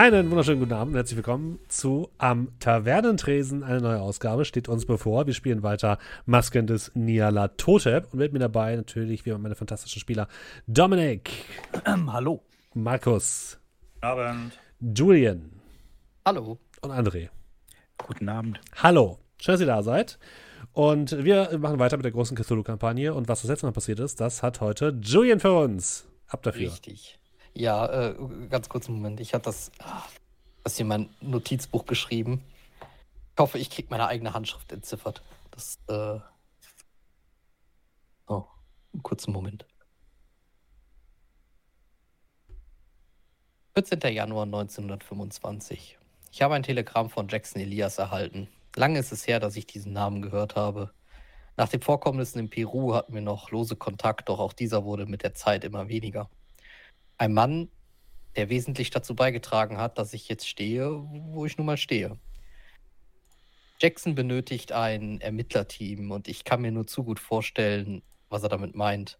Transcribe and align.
Einen 0.00 0.30
wunderschönen 0.30 0.60
guten 0.60 0.72
Abend 0.72 0.92
und 0.92 0.96
herzlich 0.96 1.18
willkommen 1.18 1.58
zu 1.68 2.08
Am 2.16 2.58
Tavernentresen. 2.58 3.62
Eine 3.62 3.82
neue 3.82 4.00
Ausgabe 4.00 4.46
steht 4.46 4.66
uns 4.66 4.86
bevor. 4.86 5.26
Wir 5.26 5.34
spielen 5.34 5.62
weiter 5.62 5.98
Masken 6.24 6.66
des 6.66 6.90
Niala 6.94 7.48
Totep 7.48 8.10
und 8.10 8.18
mit 8.18 8.32
mir 8.32 8.38
dabei 8.38 8.76
natürlich 8.76 9.26
wie 9.26 9.28
immer 9.28 9.40
meine 9.40 9.56
fantastischen 9.56 10.00
Spieler 10.00 10.26
Dominik. 10.66 11.30
Ähm, 11.84 12.10
hallo. 12.10 12.42
Markus. 12.72 13.58
Guten 13.96 14.06
Abend. 14.06 14.58
Julian. 14.80 15.50
Hallo. 16.24 16.58
Und 16.80 16.92
André. 16.92 17.28
Guten 17.98 18.30
Abend. 18.30 18.58
Hallo. 18.82 19.18
Schön, 19.36 19.52
dass 19.52 19.60
ihr 19.60 19.66
da 19.66 19.82
seid. 19.82 20.18
Und 20.72 21.22
wir 21.22 21.58
machen 21.58 21.78
weiter 21.78 21.98
mit 21.98 22.04
der 22.04 22.12
großen 22.12 22.38
Cthulhu-Kampagne. 22.38 23.12
Und 23.12 23.28
was 23.28 23.42
das 23.42 23.50
letzte 23.50 23.66
Mal 23.66 23.72
passiert 23.72 24.00
ist, 24.00 24.18
das 24.18 24.42
hat 24.42 24.62
heute 24.62 24.98
Julian 25.02 25.40
für 25.40 25.52
uns. 25.52 26.06
Ab 26.26 26.42
dafür. 26.42 26.70
Richtig. 26.72 27.19
Ja, 27.54 27.86
äh, 27.86 28.14
ganz 28.48 28.68
kurz 28.68 28.88
einen 28.88 28.96
Moment. 28.96 29.20
Ich 29.20 29.34
hatte 29.34 29.44
das, 29.44 29.70
ah, 29.80 30.02
das 30.64 30.76
hier 30.76 30.84
in 30.84 30.88
mein 30.88 31.10
Notizbuch 31.20 31.86
geschrieben. 31.86 32.44
Ich 33.34 33.40
hoffe, 33.40 33.58
ich 33.58 33.70
kriege 33.70 33.88
meine 33.90 34.06
eigene 34.06 34.34
Handschrift 34.34 34.70
entziffert. 34.72 35.22
Das, 35.50 35.78
äh. 35.88 36.20
Oh, 38.26 38.44
einen 38.92 39.02
kurzen 39.02 39.32
Moment. 39.32 39.66
14. 43.74 44.00
Januar 44.12 44.44
1925. 44.44 45.98
Ich 46.32 46.42
habe 46.42 46.54
ein 46.54 46.62
Telegramm 46.62 47.08
von 47.08 47.28
Jackson 47.28 47.62
Elias 47.62 47.98
erhalten. 47.98 48.48
Lange 48.76 48.98
ist 48.98 49.10
es 49.10 49.26
her, 49.26 49.40
dass 49.40 49.56
ich 49.56 49.66
diesen 49.66 49.92
Namen 49.92 50.22
gehört 50.22 50.54
habe. 50.54 50.92
Nach 51.56 51.68
den 51.68 51.80
Vorkommnissen 51.80 52.38
in 52.38 52.50
Peru 52.50 52.94
hatten 52.94 53.14
wir 53.14 53.20
noch 53.20 53.50
lose 53.50 53.76
Kontakt, 53.76 54.28
doch 54.28 54.38
auch 54.38 54.52
dieser 54.52 54.84
wurde 54.84 55.06
mit 55.06 55.22
der 55.22 55.34
Zeit 55.34 55.64
immer 55.64 55.88
weniger. 55.88 56.30
Ein 57.20 57.34
Mann, 57.34 57.68
der 58.34 58.48
wesentlich 58.48 58.88
dazu 58.88 59.14
beigetragen 59.14 59.76
hat, 59.76 59.98
dass 59.98 60.14
ich 60.14 60.26
jetzt 60.30 60.48
stehe, 60.48 60.90
wo 60.90 61.44
ich 61.44 61.58
nun 61.58 61.66
mal 61.66 61.76
stehe. 61.76 62.18
Jackson 63.78 64.14
benötigt 64.14 64.72
ein 64.72 65.20
Ermittlerteam 65.20 66.12
und 66.12 66.28
ich 66.28 66.44
kann 66.44 66.62
mir 66.62 66.72
nur 66.72 66.86
zu 66.86 67.04
gut 67.04 67.20
vorstellen, 67.20 68.00
was 68.30 68.42
er 68.42 68.48
damit 68.48 68.74
meint. 68.74 69.18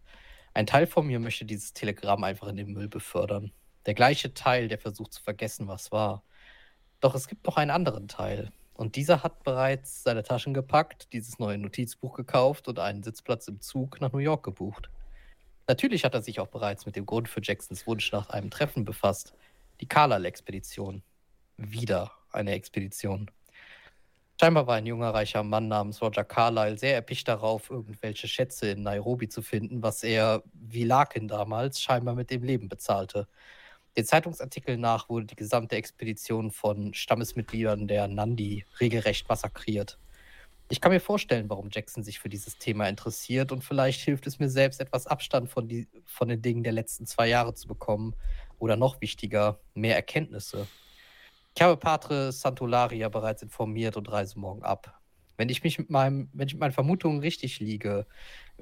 Ein 0.55 0.65
Teil 0.65 0.87
von 0.87 1.05
mir 1.05 1.19
möchte 1.19 1.45
dieses 1.45 1.73
Telegramm 1.73 2.23
einfach 2.23 2.47
in 2.47 2.55
den 2.55 2.73
Müll 2.73 2.87
befördern. 2.87 3.51
Der 3.85 3.93
gleiche 3.93 4.33
Teil, 4.33 4.67
der 4.67 4.79
versucht 4.79 5.13
zu 5.13 5.21
vergessen, 5.21 5.67
was 5.67 5.91
war. 5.91 6.23
Doch 7.01 7.13
es 7.13 7.27
gibt 7.27 7.45
noch 7.45 7.57
einen 7.57 7.69
anderen 7.69 8.07
Teil. 8.07 8.51
Und 8.73 8.95
dieser 8.95 9.21
hat 9.21 9.43
bereits 9.43 10.01
seine 10.01 10.23
Taschen 10.23 10.55
gepackt, 10.55 11.13
dieses 11.13 11.37
neue 11.37 11.59
Notizbuch 11.59 12.15
gekauft 12.15 12.67
und 12.67 12.79
einen 12.79 13.03
Sitzplatz 13.03 13.47
im 13.47 13.61
Zug 13.61 14.01
nach 14.01 14.11
New 14.11 14.17
York 14.17 14.41
gebucht. 14.41 14.89
Natürlich 15.67 16.03
hat 16.03 16.13
er 16.13 16.21
sich 16.21 16.39
auch 16.39 16.47
bereits 16.47 16.85
mit 16.85 16.95
dem 16.95 17.05
Grund 17.05 17.29
für 17.29 17.41
Jacksons 17.41 17.87
Wunsch 17.87 18.11
nach 18.11 18.29
einem 18.29 18.49
Treffen 18.49 18.85
befasst. 18.85 19.33
Die 19.79 19.87
Carlyle-Expedition. 19.87 21.03
Wieder 21.57 22.11
eine 22.31 22.51
Expedition. 22.53 23.29
Scheinbar 24.39 24.65
war 24.65 24.75
ein 24.77 24.87
junger, 24.87 25.13
reicher 25.13 25.43
Mann 25.43 25.67
namens 25.67 26.01
Roger 26.01 26.23
Carlyle 26.23 26.75
sehr 26.75 26.95
erpicht 26.95 27.27
darauf, 27.27 27.69
irgendwelche 27.69 28.27
Schätze 28.27 28.71
in 28.71 28.81
Nairobi 28.81 29.29
zu 29.29 29.43
finden, 29.43 29.83
was 29.83 30.01
er, 30.01 30.41
wie 30.53 30.83
Larkin 30.83 31.27
damals, 31.27 31.79
scheinbar 31.79 32.15
mit 32.15 32.31
dem 32.31 32.43
Leben 32.43 32.67
bezahlte. 32.67 33.27
Den 33.95 34.05
Zeitungsartikeln 34.05 34.81
nach 34.81 35.09
wurde 35.09 35.27
die 35.27 35.35
gesamte 35.35 35.75
Expedition 35.75 36.49
von 36.49 36.93
Stammesmitgliedern 36.95 37.87
der 37.87 38.07
Nandi 38.07 38.65
regelrecht 38.79 39.29
massakriert. 39.29 39.99
Ich 40.71 40.79
kann 40.79 40.93
mir 40.93 41.01
vorstellen, 41.01 41.49
warum 41.49 41.67
Jackson 41.69 42.01
sich 42.01 42.19
für 42.19 42.29
dieses 42.29 42.57
Thema 42.57 42.87
interessiert 42.87 43.51
und 43.51 43.61
vielleicht 43.61 43.99
hilft 43.99 44.25
es 44.25 44.39
mir 44.39 44.49
selbst, 44.49 44.79
etwas 44.79 45.05
Abstand 45.05 45.49
von, 45.49 45.67
die, 45.67 45.89
von 46.05 46.29
den 46.29 46.41
Dingen 46.41 46.63
der 46.63 46.71
letzten 46.71 47.05
zwei 47.05 47.27
Jahre 47.27 47.53
zu 47.53 47.67
bekommen 47.67 48.15
oder 48.57 48.77
noch 48.77 49.01
wichtiger, 49.01 49.59
mehr 49.73 49.97
Erkenntnisse. 49.97 50.69
Ich 51.57 51.61
habe 51.61 51.75
Patre 51.75 52.31
Santolaria 52.31 53.09
bereits 53.09 53.43
informiert 53.43 53.97
und 53.97 54.09
reise 54.09 54.39
morgen 54.39 54.63
ab. 54.63 54.97
Wenn 55.35 55.49
ich 55.49 55.61
mich 55.61 55.77
mit 55.77 55.89
meinem, 55.89 56.29
wenn 56.31 56.47
ich 56.47 56.53
mit 56.53 56.61
meinen 56.61 56.71
Vermutungen 56.71 57.19
richtig 57.19 57.59
liege, 57.59 58.07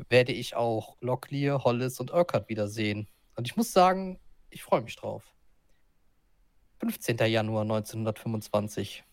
werde 0.09 0.31
ich 0.31 0.55
auch 0.55 0.97
Locklear, 1.01 1.63
Hollis 1.63 1.99
und 1.99 2.11
Urquhart 2.11 2.49
wiedersehen. 2.49 3.07
Und 3.35 3.47
ich 3.47 3.55
muss 3.55 3.71
sagen, 3.71 4.19
ich 4.49 4.63
freue 4.63 4.81
mich 4.81 4.95
drauf. 4.95 5.35
15. 6.79 7.17
Januar 7.17 7.61
1925. 7.61 9.03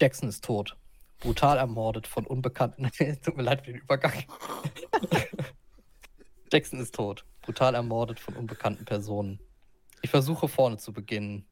Jackson 0.00 0.28
ist 0.28 0.42
tot. 0.44 0.76
Brutal 1.22 1.56
ermordet 1.56 2.08
von 2.08 2.26
Unbekannten. 2.26 2.90
Tut 3.22 3.36
mir 3.36 3.44
leid 3.44 3.64
für 3.64 3.72
den 3.72 3.80
Übergang. 3.80 4.24
Jackson 6.52 6.80
ist 6.80 6.96
tot. 6.96 7.24
Brutal 7.42 7.76
ermordet 7.76 8.18
von 8.18 8.34
unbekannten 8.34 8.84
Personen. 8.84 9.38
Ich 10.02 10.10
versuche 10.10 10.48
vorne 10.48 10.78
zu 10.78 10.92
beginnen. 10.92 11.46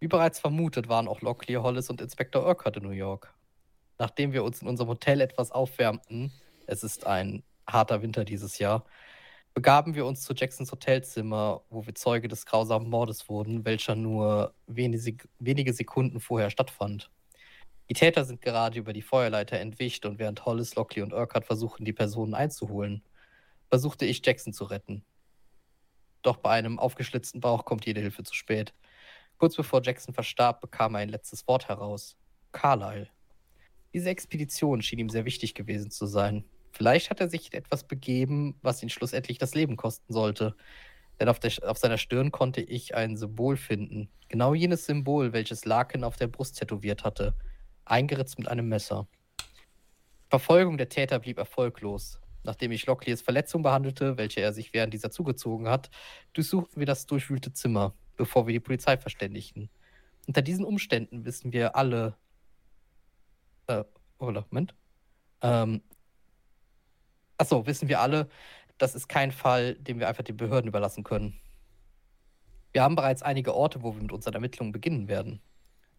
Wie 0.00 0.08
bereits 0.08 0.40
vermutet, 0.40 0.88
waren 0.88 1.08
auch 1.08 1.20
Locklear 1.20 1.62
Hollis 1.62 1.90
und 1.90 2.00
Inspektor 2.00 2.46
Urquhart 2.46 2.78
in 2.78 2.84
New 2.84 2.90
York. 2.90 3.34
Nachdem 3.98 4.32
wir 4.32 4.44
uns 4.44 4.62
in 4.62 4.68
unserem 4.68 4.88
Hotel 4.88 5.20
etwas 5.20 5.52
aufwärmten, 5.52 6.32
es 6.66 6.82
ist 6.82 7.06
ein 7.06 7.42
harter 7.68 8.00
Winter 8.00 8.24
dieses 8.24 8.58
Jahr, 8.58 8.86
begaben 9.52 9.94
wir 9.94 10.06
uns 10.06 10.22
zu 10.22 10.32
Jacksons 10.32 10.72
Hotelzimmer, 10.72 11.62
wo 11.68 11.84
wir 11.84 11.94
Zeuge 11.94 12.28
des 12.28 12.46
grausamen 12.46 12.88
Mordes 12.88 13.28
wurden, 13.28 13.66
welcher 13.66 13.94
nur 13.94 14.54
wenige 14.66 15.72
Sekunden 15.74 16.18
vorher 16.18 16.48
stattfand. 16.48 17.10
Die 17.92 17.98
Täter 17.98 18.24
sind 18.24 18.40
gerade 18.40 18.78
über 18.78 18.94
die 18.94 19.02
Feuerleiter 19.02 19.60
entwischt 19.60 20.06
und 20.06 20.18
während 20.18 20.46
Hollis, 20.46 20.76
Lockley 20.76 21.02
und 21.02 21.12
Urquhart 21.12 21.44
versuchen, 21.44 21.84
die 21.84 21.92
Personen 21.92 22.32
einzuholen, 22.32 23.02
versuchte 23.68 24.06
ich 24.06 24.24
Jackson 24.24 24.54
zu 24.54 24.64
retten. 24.64 25.04
Doch 26.22 26.38
bei 26.38 26.52
einem 26.52 26.78
aufgeschlitzten 26.78 27.42
Bauch 27.42 27.66
kommt 27.66 27.84
jede 27.84 28.00
Hilfe 28.00 28.22
zu 28.22 28.32
spät. 28.32 28.72
Kurz 29.36 29.56
bevor 29.56 29.82
Jackson 29.82 30.14
verstarb, 30.14 30.62
bekam 30.62 30.94
er 30.94 31.02
ein 31.02 31.10
letztes 31.10 31.46
Wort 31.46 31.68
heraus. 31.68 32.16
Carlyle. 32.52 33.10
Diese 33.92 34.08
Expedition 34.08 34.80
schien 34.80 34.98
ihm 34.98 35.10
sehr 35.10 35.26
wichtig 35.26 35.52
gewesen 35.52 35.90
zu 35.90 36.06
sein. 36.06 36.46
Vielleicht 36.70 37.10
hat 37.10 37.20
er 37.20 37.28
sich 37.28 37.52
etwas 37.52 37.86
begeben, 37.86 38.58
was 38.62 38.82
ihn 38.82 38.88
schlussendlich 38.88 39.36
das 39.36 39.54
Leben 39.54 39.76
kosten 39.76 40.14
sollte. 40.14 40.56
Denn 41.20 41.28
auf, 41.28 41.40
der, 41.40 41.52
auf 41.66 41.76
seiner 41.76 41.98
Stirn 41.98 42.32
konnte 42.32 42.62
ich 42.62 42.94
ein 42.94 43.18
Symbol 43.18 43.58
finden. 43.58 44.08
Genau 44.28 44.54
jenes 44.54 44.86
Symbol, 44.86 45.34
welches 45.34 45.66
Larkin 45.66 46.04
auf 46.04 46.16
der 46.16 46.28
Brust 46.28 46.58
tätowiert 46.58 47.04
hatte 47.04 47.34
eingeritzt 47.84 48.38
mit 48.38 48.48
einem 48.48 48.68
Messer. 48.68 49.08
Verfolgung 50.28 50.78
der 50.78 50.88
Täter 50.88 51.18
blieb 51.18 51.38
erfolglos. 51.38 52.20
Nachdem 52.44 52.72
ich 52.72 52.86
Locklears 52.86 53.22
Verletzung 53.22 53.62
behandelte, 53.62 54.16
welche 54.18 54.40
er 54.40 54.52
sich 54.52 54.72
während 54.72 54.92
dieser 54.92 55.10
zugezogen 55.10 55.68
hat, 55.68 55.90
durchsuchten 56.32 56.80
wir 56.80 56.86
das 56.86 57.06
durchwühlte 57.06 57.52
Zimmer, 57.52 57.94
bevor 58.16 58.46
wir 58.46 58.52
die 58.52 58.60
Polizei 58.60 58.96
verständigten. 58.96 59.70
Unter 60.26 60.42
diesen 60.42 60.64
Umständen 60.64 61.24
wissen 61.24 61.52
wir 61.52 61.76
alle. 61.76 62.16
Äh, 63.66 63.84
oder, 64.18 64.46
Moment. 64.50 64.74
Ähm, 65.40 65.82
achso, 67.36 67.66
wissen 67.66 67.88
wir 67.88 68.00
alle, 68.00 68.28
das 68.78 68.94
ist 68.94 69.08
kein 69.08 69.32
Fall, 69.32 69.74
den 69.74 69.98
wir 69.98 70.08
einfach 70.08 70.24
den 70.24 70.36
Behörden 70.36 70.68
überlassen 70.68 71.04
können. 71.04 71.40
Wir 72.72 72.82
haben 72.82 72.96
bereits 72.96 73.22
einige 73.22 73.54
Orte, 73.54 73.82
wo 73.82 73.94
wir 73.94 74.02
mit 74.02 74.12
unseren 74.12 74.34
Ermittlungen 74.34 74.72
beginnen 74.72 75.08
werden. 75.08 75.40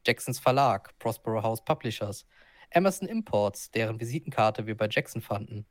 Jacksons 0.06 0.40
Verlag, 0.40 0.98
Prospero 1.00 1.42
House 1.44 1.64
Publishers, 1.64 2.26
Emerson 2.70 3.08
Imports, 3.08 3.72
deren 3.72 4.00
Visitenkarte 4.00 4.66
wir 4.66 4.76
bei 4.76 4.88
Jackson 4.90 5.22
fanden. 5.22 5.66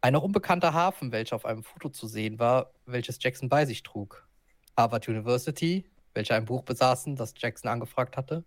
Ein 0.00 0.14
noch 0.14 0.22
unbekannter 0.22 0.72
Hafen, 0.72 1.12
welcher 1.12 1.36
auf 1.36 1.44
einem 1.44 1.62
Foto 1.62 1.88
zu 1.88 2.06
sehen 2.06 2.38
war, 2.38 2.72
welches 2.86 3.18
Jackson 3.22 3.48
bei 3.48 3.64
sich 3.66 3.82
trug. 3.82 4.28
Harvard 4.76 5.08
University, 5.08 5.84
welche 6.14 6.34
ein 6.34 6.44
Buch 6.44 6.62
besaßen, 6.62 7.16
das 7.16 7.34
Jackson 7.36 7.70
angefragt 7.70 8.16
hatte. 8.16 8.44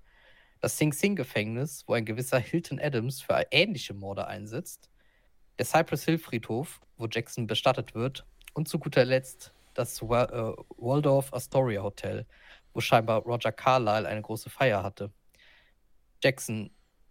Das 0.60 0.78
Sing 0.78 0.94
Sing 0.94 1.16
Gefängnis, 1.16 1.84
wo 1.88 1.94
ein 1.94 2.06
gewisser 2.06 2.40
Hilton 2.40 2.80
Adams 2.80 3.22
für 3.22 3.42
ähnliche 3.52 3.94
Morde 3.94 4.28
einsetzt. 4.28 4.90
Der 5.60 5.66
Cypress 5.66 6.06
Hill 6.06 6.18
Friedhof, 6.18 6.82
wo 6.98 7.08
Jackson 7.08 7.48
bestattet 7.48 7.94
wird. 7.94 8.26
Und 8.54 8.68
zu 8.68 8.80
guter 8.80 9.06
Letzt 9.06 9.54
das 9.76 10.02
äh, 10.02 10.06
Waldorf 10.06 11.34
Astoria 11.34 11.84
Hotel, 11.84 12.26
wo 12.76 12.82
scheinbar 12.82 13.24
Roger 13.24 13.52
Carlyle 13.52 14.08
eine 14.08 14.22
große 14.22 14.50
Feier 14.50 14.84
hatte. 14.84 15.12
Jackson, 16.22 16.70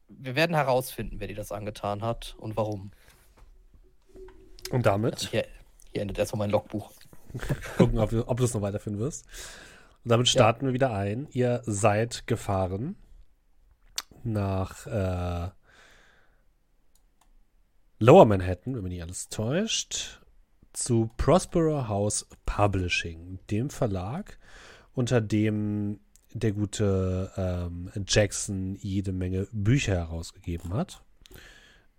wir 0.08 0.36
werden 0.36 0.54
herausfinden, 0.54 1.18
wer 1.18 1.26
dir 1.26 1.36
das 1.36 1.50
angetan 1.50 2.02
hat 2.02 2.36
und 2.38 2.56
warum. 2.56 2.92
Und 4.70 4.86
damit? 4.86 5.14
Also 5.14 5.28
hier, 5.28 5.46
hier, 5.92 6.02
endet 6.02 6.18
erstmal 6.18 6.40
mein 6.40 6.50
Logbuch. 6.50 6.92
Gucken, 7.78 7.98
ob, 7.98 8.12
ob 8.12 8.36
du 8.36 8.44
es 8.44 8.54
noch 8.54 8.62
weiterführen 8.62 8.98
wirst. 8.98 9.26
Und 10.04 10.10
damit 10.10 10.28
starten 10.28 10.64
ja. 10.64 10.68
wir 10.68 10.74
wieder 10.74 10.92
ein. 10.92 11.26
Ihr 11.30 11.62
seid 11.64 12.26
gefahren 12.26 12.96
nach 14.22 14.86
äh, 14.86 15.50
Lower 17.98 18.26
Manhattan, 18.26 18.74
wenn 18.74 18.82
mich 18.82 18.92
nicht 18.92 19.02
alles 19.02 19.28
täuscht, 19.30 20.20
zu 20.74 21.10
Prospero 21.16 21.88
House 21.88 22.26
Publishing, 22.44 23.38
dem 23.50 23.70
Verlag, 23.70 24.38
unter 24.94 25.20
dem 25.20 26.00
der 26.32 26.52
gute 26.52 27.30
ähm, 27.36 27.90
Jackson 28.06 28.74
jede 28.76 29.12
Menge 29.12 29.46
Bücher 29.52 29.94
herausgegeben 29.94 30.74
hat. 30.74 31.04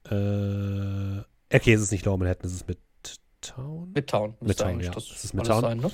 Äh, 0.06 1.22
okay, 1.56 1.74
es 1.74 1.82
ist 1.82 1.92
nicht 1.92 2.06
Lower 2.06 2.18
Manhattan, 2.18 2.46
es 2.46 2.54
ist 2.54 2.68
Midtown. 2.68 3.92
Midtown. 3.94 4.36
Midtown, 4.42 4.80
ja. 4.82 4.92
Das, 4.92 5.08
das 5.08 5.24
ist 5.24 5.34
Midtown. 5.34 5.62
Sein, 5.62 5.78
ne? 5.80 5.92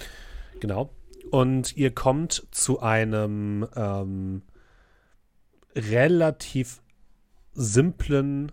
Genau. 0.60 0.90
und 1.30 1.76
ihr 1.78 1.94
kommt 1.94 2.48
zu 2.52 2.82
einem 2.82 3.68
ähm, 3.76 4.42
relativ 5.76 6.82
simplen, 7.54 8.52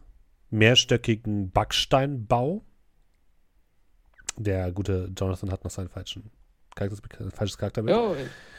mehrstöckigen 0.51 1.51
Backsteinbau. 1.51 2.65
Der 4.37 4.71
gute 4.73 5.11
Jonathan 5.17 5.51
hat 5.51 5.65
noch 5.65 5.71
seinen 5.71 5.89
falschen 5.89 6.31
Charakter, 6.79 7.31
falsches 7.31 7.59
Charakterbild. 7.59 7.97
Ja, 7.97 8.13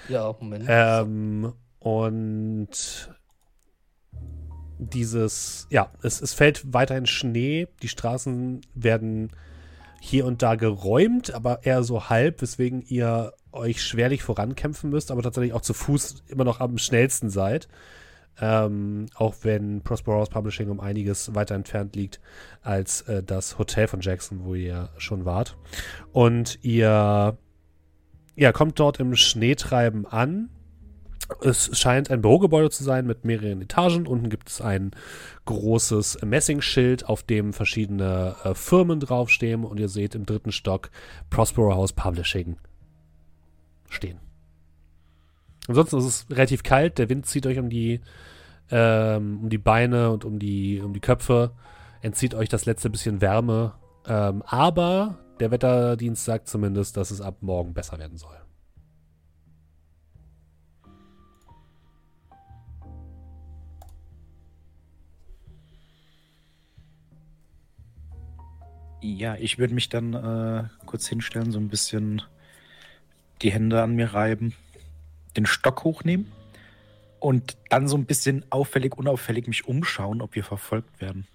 ja, 0.10 0.36
Moment. 0.40 0.66
Ähm, 0.68 1.54
und 1.80 3.10
dieses, 4.78 5.68
ja, 5.70 5.92
es, 6.04 6.22
es 6.22 6.34
fällt 6.34 6.74
weiterhin 6.74 7.06
Schnee, 7.06 7.68
die 7.82 7.88
Straßen 7.90 8.62
werden 8.74 9.32
hier 10.02 10.26
und 10.26 10.42
da 10.42 10.56
geräumt, 10.56 11.34
aber 11.34 11.66
eher 11.66 11.84
so 11.84 12.10
halb, 12.10 12.42
weswegen 12.42 12.82
ihr 12.82 13.34
euch 13.52 13.84
schwerlich 13.84 14.24
vorankämpfen 14.24 14.90
müsst, 14.90 15.12
aber 15.12 15.22
tatsächlich 15.22 15.54
auch 15.54 15.62
zu 15.62 15.74
Fuß 15.74 16.24
immer 16.28 16.46
noch 16.46 16.60
am 16.60 16.78
schnellsten 16.78 17.30
seid. 17.30 17.68
Ähm, 18.42 19.08
auch 19.16 19.36
wenn 19.42 19.82
Prospero 19.82 20.20
House 20.20 20.30
Publishing 20.30 20.70
um 20.70 20.80
einiges 20.80 21.36
weiter 21.36 21.56
entfernt 21.56 21.98
liegt 21.98 22.22
als 22.62 23.02
äh, 23.02 23.22
das 23.22 23.58
Hotel 23.58 23.88
von 23.88 24.00
Jackson, 24.00 24.46
wo 24.46 24.56
ihr 24.56 24.90
schon 24.98 25.26
wart. 25.26 25.58
Und 26.14 26.64
ihr 26.64 27.38
ja, 28.36 28.52
kommt 28.52 28.80
dort 28.80 29.00
im 29.00 29.16
Schneetreiben 29.16 30.06
an. 30.06 30.50
Es 31.42 31.78
scheint 31.78 32.10
ein 32.10 32.22
Bürogebäude 32.22 32.72
zu 32.72 32.84
sein 32.84 33.06
mit 33.06 33.24
mehreren 33.24 33.62
Etagen. 33.62 34.08
Unten 34.08 34.30
gibt 34.30 34.50
es 34.50 34.62
ein 34.62 34.92
großes 35.46 36.20
Messingschild, 36.24 37.08
auf 37.08 37.22
dem 37.22 37.54
verschiedene 37.54 38.36
äh, 38.44 38.56
Firmen 38.56 39.00
draufstehen. 39.00 39.64
Und 39.64 39.80
ihr 39.80 39.90
seht 39.90 40.16
im 40.16 40.26
dritten 40.26 40.52
Stock 40.52 40.90
Prospero 41.30 41.76
House 41.76 41.94
Publishing 41.94 42.58
stehen. 43.90 44.20
Ansonsten 45.68 45.98
ist 46.00 46.06
es 46.06 46.26
relativ 46.32 46.64
kalt. 46.64 46.98
Der 46.98 47.10
Wind 47.10 47.28
zieht 47.28 47.46
euch 47.46 47.60
um 47.60 47.70
die, 47.70 48.02
ähm, 48.72 49.42
um 49.44 49.50
die 49.50 49.60
Beine 49.60 50.10
und 50.10 50.26
um 50.26 50.40
die, 50.40 50.82
um 50.82 50.94
die 50.94 51.00
Köpfe. 51.00 51.52
Entzieht 52.02 52.34
euch 52.34 52.50
das 52.50 52.66
letzte 52.66 52.90
bisschen 52.90 53.22
Wärme. 53.22 53.74
Ähm, 54.08 54.42
aber 54.48 55.20
der 55.40 55.52
Wetterdienst 55.52 56.26
sagt 56.26 56.48
zumindest, 56.48 56.98
dass 56.98 57.12
es 57.12 57.22
ab 57.22 57.38
morgen 57.42 57.74
besser 57.74 57.98
werden 57.98 58.18
soll. 58.18 58.38
Ja, 69.02 69.36
ich 69.36 69.58
würde 69.58 69.74
mich 69.74 69.88
dann 69.88 70.14
äh, 70.14 70.68
kurz 70.86 71.08
hinstellen, 71.08 71.52
so 71.52 71.60
ein 71.60 71.70
bisschen 71.70 72.22
die 73.42 73.52
Hände 73.52 73.82
an 73.82 73.96
mir 73.96 74.14
reiben, 74.14 74.54
den 75.38 75.46
Stock 75.46 75.86
hochnehmen 75.86 76.30
und 77.20 77.56
dann 77.70 77.88
so 77.88 77.96
ein 77.96 78.06
bisschen 78.06 78.46
auffällig, 78.50 78.98
unauffällig 78.98 79.48
mich 79.48 79.68
umschauen, 79.68 80.22
ob 80.22 80.36
wir 80.36 80.44
verfolgt 80.44 81.00
werden. 81.00 81.28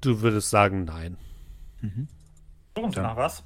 Du 0.00 0.20
würdest 0.20 0.50
sagen, 0.50 0.84
nein. 0.84 1.16
Mhm. 1.94 2.08
Und 2.74 2.96
nach 2.96 3.16
was? 3.16 3.44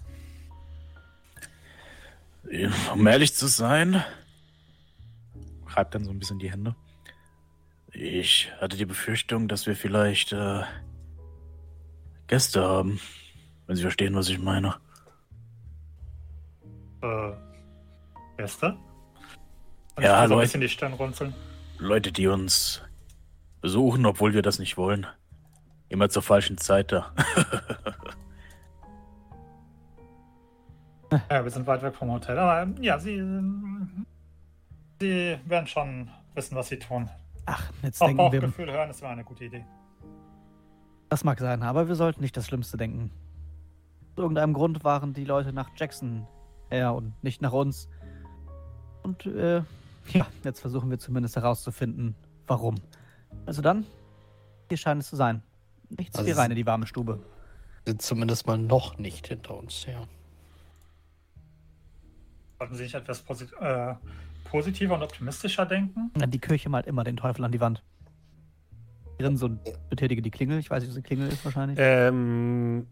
Um 2.92 3.06
ehrlich 3.06 3.34
zu 3.34 3.46
sein, 3.46 4.02
reibt 5.66 5.94
dann 5.94 6.04
so 6.04 6.10
ein 6.10 6.18
bisschen 6.18 6.38
die 6.38 6.50
Hände. 6.50 6.74
Ich 7.92 8.50
hatte 8.60 8.76
die 8.76 8.86
Befürchtung, 8.86 9.46
dass 9.48 9.66
wir 9.66 9.76
vielleicht 9.76 10.32
äh, 10.32 10.62
Gäste 12.28 12.62
haben, 12.62 13.00
wenn 13.66 13.76
Sie 13.76 13.82
verstehen, 13.82 14.14
was 14.14 14.28
ich 14.28 14.38
meine. 14.38 14.76
Äh, 17.02 17.32
Gäste? 18.36 18.76
Und 19.96 20.02
Ja, 20.02 20.16
so 20.16 20.22
ein 20.22 20.30
Leute. 20.30 20.42
bisschen 20.46 20.60
die 20.60 20.68
Stirn 20.68 20.92
runzeln. 20.94 21.34
Leute, 21.78 22.12
die 22.12 22.26
uns 22.26 22.82
besuchen, 23.60 24.06
obwohl 24.06 24.32
wir 24.34 24.42
das 24.42 24.58
nicht 24.58 24.76
wollen. 24.76 25.06
Immer 25.88 26.08
zur 26.08 26.22
falschen 26.22 26.56
Zeit 26.58 26.92
da. 26.92 27.12
Ja, 31.30 31.42
wir 31.44 31.50
sind 31.50 31.66
weit 31.66 31.82
weg 31.82 31.94
vom 31.94 32.10
Hotel. 32.10 32.38
Aber 32.38 32.62
ähm, 32.62 32.74
ja, 32.80 32.98
sie, 32.98 33.16
sie 35.00 35.38
werden 35.44 35.66
schon 35.66 36.08
wissen, 36.34 36.54
was 36.56 36.68
sie 36.68 36.78
tun. 36.78 37.08
Ach, 37.46 37.70
jetzt 37.82 38.00
Auch 38.00 38.06
denken 38.06 38.32
wir, 38.32 38.40
Bauchgefühl 38.40 38.70
hören, 38.70 38.90
ist 38.90 39.00
immer 39.00 39.10
eine 39.10 39.24
gute 39.24 39.44
Idee. 39.44 39.64
das 41.08 41.24
mag 41.24 41.38
sein, 41.40 41.62
aber 41.62 41.88
wir 41.88 41.96
sollten 41.96 42.20
nicht 42.20 42.36
das 42.36 42.46
Schlimmste 42.46 42.76
denken. 42.76 43.10
Aus 44.12 44.18
irgendeinem 44.22 44.54
Grund 44.54 44.84
waren 44.84 45.12
die 45.12 45.24
Leute 45.24 45.52
nach 45.52 45.70
Jackson 45.76 46.26
her 46.68 46.94
und 46.94 47.12
nicht 47.24 47.42
nach 47.42 47.52
uns. 47.52 47.88
Und 49.02 49.26
äh, 49.26 49.62
ja, 50.12 50.26
jetzt 50.44 50.60
versuchen 50.60 50.90
wir 50.90 50.98
zumindest 50.98 51.36
herauszufinden, 51.36 52.14
warum. 52.46 52.76
Also 53.46 53.62
dann, 53.62 53.86
hier 54.68 54.78
scheint 54.78 55.02
es 55.02 55.08
zu 55.08 55.16
sein. 55.16 55.42
Nichts 55.88 56.16
Also 56.16 56.36
wie 56.36 56.44
in 56.44 56.54
die 56.54 56.66
warme 56.66 56.86
Stube. 56.86 57.18
Sind 57.86 58.02
zumindest 58.02 58.46
mal 58.46 58.58
noch 58.58 58.98
nicht 58.98 59.26
hinter 59.26 59.56
uns 59.56 59.86
her. 59.86 60.06
Sollten 62.60 62.74
Sie 62.74 62.82
nicht 62.82 62.94
etwas 62.94 63.20
posit 63.22 63.54
äh, 63.58 63.94
positiver 64.44 64.94
und 64.94 65.02
optimistischer 65.02 65.64
denken? 65.64 66.12
Die 66.14 66.38
Kirche 66.38 66.68
malt 66.68 66.86
immer 66.86 67.04
den 67.04 67.16
Teufel 67.16 67.42
an 67.42 67.52
die 67.52 67.60
Wand. 67.60 67.82
Drin 69.18 69.38
so 69.38 69.46
und 69.46 69.60
betätige 69.88 70.20
die 70.20 70.30
Klingel. 70.30 70.58
Ich 70.58 70.68
weiß 70.68 70.82
nicht, 70.82 70.90
was 70.90 70.96
die 70.96 71.02
Klingel 71.02 71.28
ist 71.28 71.42
wahrscheinlich. 71.42 71.78
Ähm, 71.80 72.86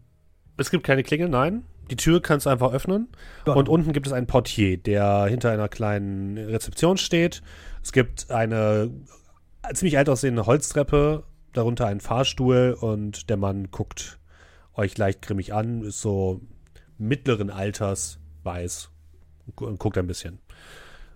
es 0.57 0.71
gibt 0.71 0.83
keine 0.83 1.03
Klingel, 1.03 1.29
nein. 1.29 1.65
Die 1.91 1.97
Tür 1.97 2.19
kannst 2.19 2.47
du 2.47 2.49
einfach 2.49 2.73
öffnen. 2.73 3.09
Ja. 3.45 3.53
Und 3.53 3.69
unten 3.69 3.93
gibt 3.93 4.07
es 4.07 4.13
einen 4.13 4.25
Portier, 4.25 4.75
der 4.75 5.27
hinter 5.27 5.51
einer 5.51 5.69
kleinen 5.69 6.39
Rezeption 6.39 6.97
steht. 6.97 7.43
Es 7.83 7.91
gibt 7.91 8.31
eine 8.31 8.89
ziemlich 9.75 9.99
alt 9.99 10.09
aussehende 10.09 10.47
Holztreppe, 10.47 11.25
darunter 11.53 11.85
einen 11.85 11.99
Fahrstuhl 11.99 12.75
und 12.79 13.29
der 13.29 13.37
Mann 13.37 13.69
guckt 13.69 14.17
euch 14.73 14.97
leicht 14.97 15.21
grimmig 15.21 15.53
an, 15.53 15.83
ist 15.83 16.01
so 16.01 16.41
mittleren 16.97 17.51
Alters, 17.51 18.19
weiß 18.41 18.89
und 19.57 19.79
guckt 19.79 19.97
ein 19.97 20.07
bisschen. 20.07 20.39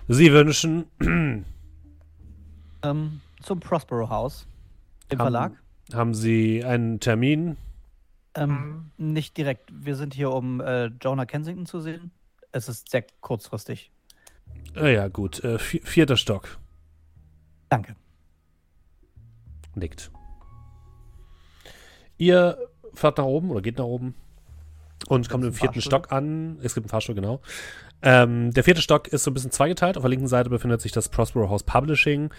Sie 0.07 0.31
wünschen, 0.31 0.85
Ähm, 2.81 3.21
zum 3.41 3.59
Prospero 3.61 4.09
House, 4.09 4.45
dem 5.11 5.19
Haben- 5.19 5.25
Verlag. 5.25 5.51
haben 5.93 6.13
Sie 6.13 6.63
einen 6.65 6.99
Termin? 6.99 7.55
Ähm, 8.35 8.91
nicht 8.97 9.37
direkt. 9.37 9.69
Wir 9.73 9.95
sind 9.95 10.13
hier, 10.13 10.31
um 10.31 10.59
äh, 10.59 10.87
Jonah 11.01 11.25
Kensington 11.25 11.65
zu 11.65 11.79
sehen. 11.79 12.11
Es 12.51 12.67
ist 12.67 12.89
sehr 12.89 13.05
kurzfristig. 13.21 13.91
Ah 14.75 14.87
ja, 14.87 15.07
gut. 15.07 15.43
Äh, 15.43 15.57
vi- 15.57 15.81
vierter 15.85 16.17
Stock. 16.17 16.57
Danke. 17.69 17.95
Nickt. 19.75 20.11
Ihr 22.17 22.57
fahrt 22.93 23.17
nach 23.17 23.25
oben 23.25 23.49
oder 23.51 23.61
geht 23.61 23.77
nach 23.77 23.85
oben 23.85 24.13
und 25.13 25.29
kommt 25.29 25.45
im 25.45 25.53
vierten? 25.53 25.81
Stock 25.81 26.11
an. 26.11 26.57
Es 26.61 26.73
gibt 26.73 26.85
einen 26.85 26.89
Fahrstuhl, 26.89 27.15
genau. 27.15 27.41
Ähm, 28.01 28.51
der 28.51 28.63
vierte 28.63 28.81
Stock 28.81 29.07
ist 29.07 29.23
so 29.23 29.31
ein 29.31 29.33
bisschen 29.33 29.51
zweigeteilt. 29.51 29.95
Auf 29.95 30.03
der 30.03 30.09
linken 30.09 30.27
Seite 30.27 30.49
befindet 30.49 30.81
sich 30.81 30.91
das 30.91 31.09
Prospero 31.09 31.49
House 31.49 31.63
Publishing. 31.63 32.31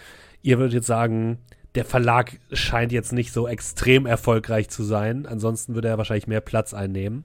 Ihr 0.42 0.58
würdet 0.58 0.74
jetzt 0.74 0.86
sagen, 0.86 1.38
der 1.74 1.84
Verlag 1.84 2.38
scheint 2.52 2.92
jetzt 2.92 3.12
nicht 3.12 3.32
so 3.32 3.48
extrem 3.48 4.06
erfolgreich 4.06 4.68
zu 4.68 4.82
sein. 4.82 5.26
Ansonsten 5.26 5.74
würde 5.74 5.88
er 5.88 5.98
wahrscheinlich 5.98 6.26
mehr 6.26 6.40
Platz 6.40 6.74
einnehmen. 6.74 7.24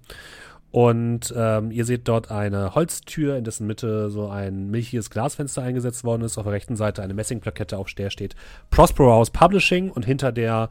Und 0.72 1.34
ähm, 1.36 1.72
ihr 1.72 1.84
seht 1.84 2.08
dort 2.08 2.30
eine 2.30 2.76
Holztür, 2.76 3.36
in 3.38 3.44
dessen 3.44 3.66
Mitte 3.66 4.12
so 4.12 4.30
ein 4.30 4.70
milchiges 4.70 5.10
Glasfenster 5.10 5.64
eingesetzt 5.64 6.04
worden 6.04 6.22
ist. 6.22 6.38
Auf 6.38 6.44
der 6.44 6.54
rechten 6.54 6.76
Seite 6.76 7.02
eine 7.02 7.16
Messingplakette, 7.16 7.78
auf 7.78 7.92
der 7.94 8.12
steht 8.12 8.36
Prospero 8.70 9.12
House 9.12 9.32
Publishing. 9.32 9.90
Und 9.90 10.06
hinter 10.06 10.32
der 10.32 10.70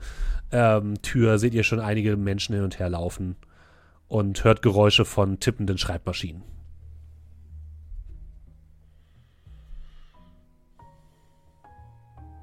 ähm, 0.52 1.02
Tür 1.02 1.38
seht 1.38 1.52
ihr 1.52 1.64
schon 1.64 1.80
einige 1.80 2.16
Menschen 2.16 2.54
hin 2.54 2.64
und 2.64 2.78
her 2.78 2.88
laufen 2.88 3.36
und 4.08 4.42
hört 4.44 4.62
Geräusche 4.62 5.04
von 5.04 5.38
tippenden 5.38 5.78
Schreibmaschinen. 5.78 6.42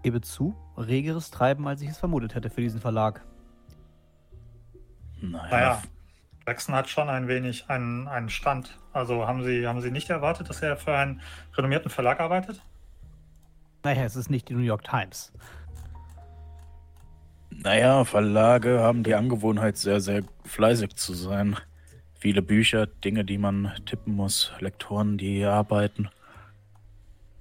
Gebe 0.03 0.21
zu, 0.21 0.55
regeres 0.77 1.31
Treiben, 1.31 1.67
als 1.67 1.81
ich 1.81 1.89
es 1.89 1.97
vermutet 1.97 2.35
hätte 2.35 2.51
für 2.51 2.61
diesen 2.61 2.79
Verlag. 2.79 3.25
Naja, 5.19 5.47
Naja, 5.49 5.81
Jackson 6.45 6.75
hat 6.75 6.87
schon 6.87 7.09
ein 7.09 7.27
wenig 7.27 7.69
einen, 7.69 8.07
einen 8.07 8.29
Stand. 8.29 8.77
Also 8.93 9.27
haben 9.27 9.43
Sie, 9.43 9.65
haben 9.65 9.81
Sie 9.81 9.89
nicht 9.89 10.11
erwartet, 10.11 10.47
dass 10.49 10.61
er 10.61 10.77
für 10.77 10.95
einen 10.95 11.21
renommierten 11.55 11.89
Verlag 11.89 12.19
arbeitet? 12.19 12.61
Naja, 13.83 14.03
es 14.03 14.15
ist 14.15 14.29
nicht 14.29 14.49
die 14.49 14.53
New 14.53 14.61
York 14.61 14.83
Times. 14.83 15.31
Naja, 17.63 18.05
Verlage 18.05 18.79
haben 18.79 19.03
die 19.03 19.15
Angewohnheit, 19.15 19.77
sehr, 19.77 20.01
sehr 20.01 20.23
fleißig 20.43 20.95
zu 20.95 21.13
sein. 21.13 21.57
Viele 22.17 22.41
Bücher, 22.41 22.87
Dinge, 22.87 23.25
die 23.25 23.37
man 23.37 23.71
tippen 23.85 24.15
muss, 24.15 24.51
Lektoren, 24.59 25.17
die 25.17 25.43
arbeiten. 25.43 26.09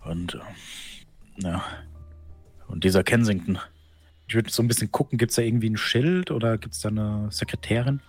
Und, 0.05 0.35
äh, 0.35 1.43
ja. 1.43 1.65
Und 2.69 2.85
dieser 2.85 3.05
Kensington. 3.05 3.59
Ich 4.27 4.35
würde 4.35 4.51
so 4.51 4.63
ein 4.63 4.69
bisschen 4.69 4.91
gucken, 4.91 5.19
gibt 5.19 5.31
es 5.31 5.37
da 5.37 5.43
irgendwie 5.43 5.71
ein 5.71 5.77
Schild 5.77 6.31
oder 6.31 6.59
gibt 6.59 6.75
es 6.75 6.81
da 6.81 6.89
eine 6.89 7.29
Sekretärin? 7.31 8.01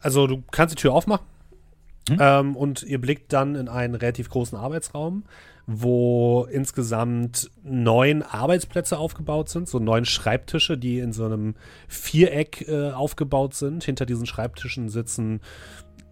Also 0.00 0.26
du 0.26 0.42
kannst 0.50 0.74
die 0.74 0.80
Tür 0.80 0.92
aufmachen 0.92 1.26
Mhm. 2.10 2.16
Ähm, 2.20 2.56
und 2.56 2.82
ihr 2.82 3.00
blickt 3.00 3.32
dann 3.32 3.54
in 3.54 3.68
einen 3.68 3.94
relativ 3.94 4.28
großen 4.28 4.58
Arbeitsraum, 4.58 5.24
wo 5.66 6.48
insgesamt 6.50 7.50
neun 7.62 8.22
Arbeitsplätze 8.22 8.98
aufgebaut 8.98 9.48
sind, 9.48 9.68
so 9.68 9.78
neun 9.78 10.04
Schreibtische, 10.04 10.76
die 10.76 10.98
in 10.98 11.12
so 11.12 11.24
einem 11.24 11.54
Viereck 11.86 12.66
äh, 12.68 12.90
aufgebaut 12.90 13.54
sind. 13.54 13.84
Hinter 13.84 14.06
diesen 14.06 14.26
Schreibtischen 14.26 14.88
sitzen 14.88 15.40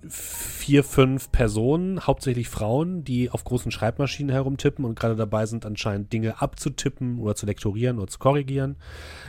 vier, 0.07 0.85
fünf 0.85 1.33
Personen, 1.33 2.07
hauptsächlich 2.07 2.49
Frauen, 2.49 3.05
die 3.05 3.31
auf 3.31 3.45
großen 3.45 3.71
Schreibmaschinen 3.71 4.31
herumtippen 4.31 4.85
und 4.85 4.99
gerade 4.99 5.17
dabei 5.17 5.47
sind, 5.47 5.67
anscheinend 5.67 6.12
Dinge 6.12 6.40
abzutippen 6.40 7.19
oder 7.19 7.35
zu 7.35 7.47
lektorieren 7.47 7.99
oder 7.99 8.09
zu 8.09 8.19
korrigieren. 8.19 8.76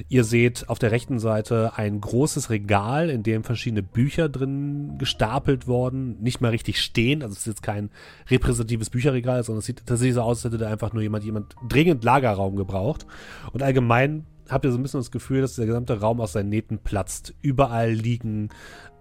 Ihr 0.10 0.24
seht 0.24 0.70
auf 0.70 0.80
der 0.80 0.92
rechten 0.92 1.20
Seite 1.20 1.74
ein 1.76 2.00
großes 2.02 2.50
Regal, 2.50 3.10
in 3.10 3.24
dem 3.24 3.44
verschiedene 3.44 3.84
Bücher 3.84 4.30
drin 4.30 4.98
gestapelt 4.98 5.68
worden, 5.68 6.22
nicht 6.22 6.42
mal 6.42 6.50
richtig 6.50 6.82
stehen. 6.82 7.24
Also 7.24 7.34
es 7.34 7.40
ist 7.40 7.48
jetzt 7.48 7.64
kein 7.64 7.90
repräsentatives 8.30 8.90
Bücherregal, 8.90 9.44
sondern 9.44 9.60
es 9.60 9.66
sieht 9.66 9.86
tatsächlich 9.86 10.16
so 10.16 10.22
aus, 10.22 10.40
als 10.40 10.54
hätte 10.54 10.64
da 10.64 10.70
einfach 10.70 10.94
nur 10.94 11.02
jemand, 11.02 11.24
jemand 11.24 11.56
dringend 11.68 12.04
Lagerraum 12.04 12.56
gebraucht. 12.56 13.06
Und 13.54 13.64
allgemein 13.64 14.26
habt 14.50 14.66
ihr 14.66 14.72
so 14.72 14.78
ein 14.78 14.84
bisschen 14.84 15.00
das 15.00 15.12
Gefühl, 15.12 15.42
dass 15.42 15.56
der 15.56 15.66
gesamte 15.66 16.00
Raum 16.00 16.22
aus 16.22 16.34
seinen 16.34 16.50
Nähten 16.50 16.80
platzt. 16.80 17.34
Überall 17.42 17.92
liegen 17.92 18.50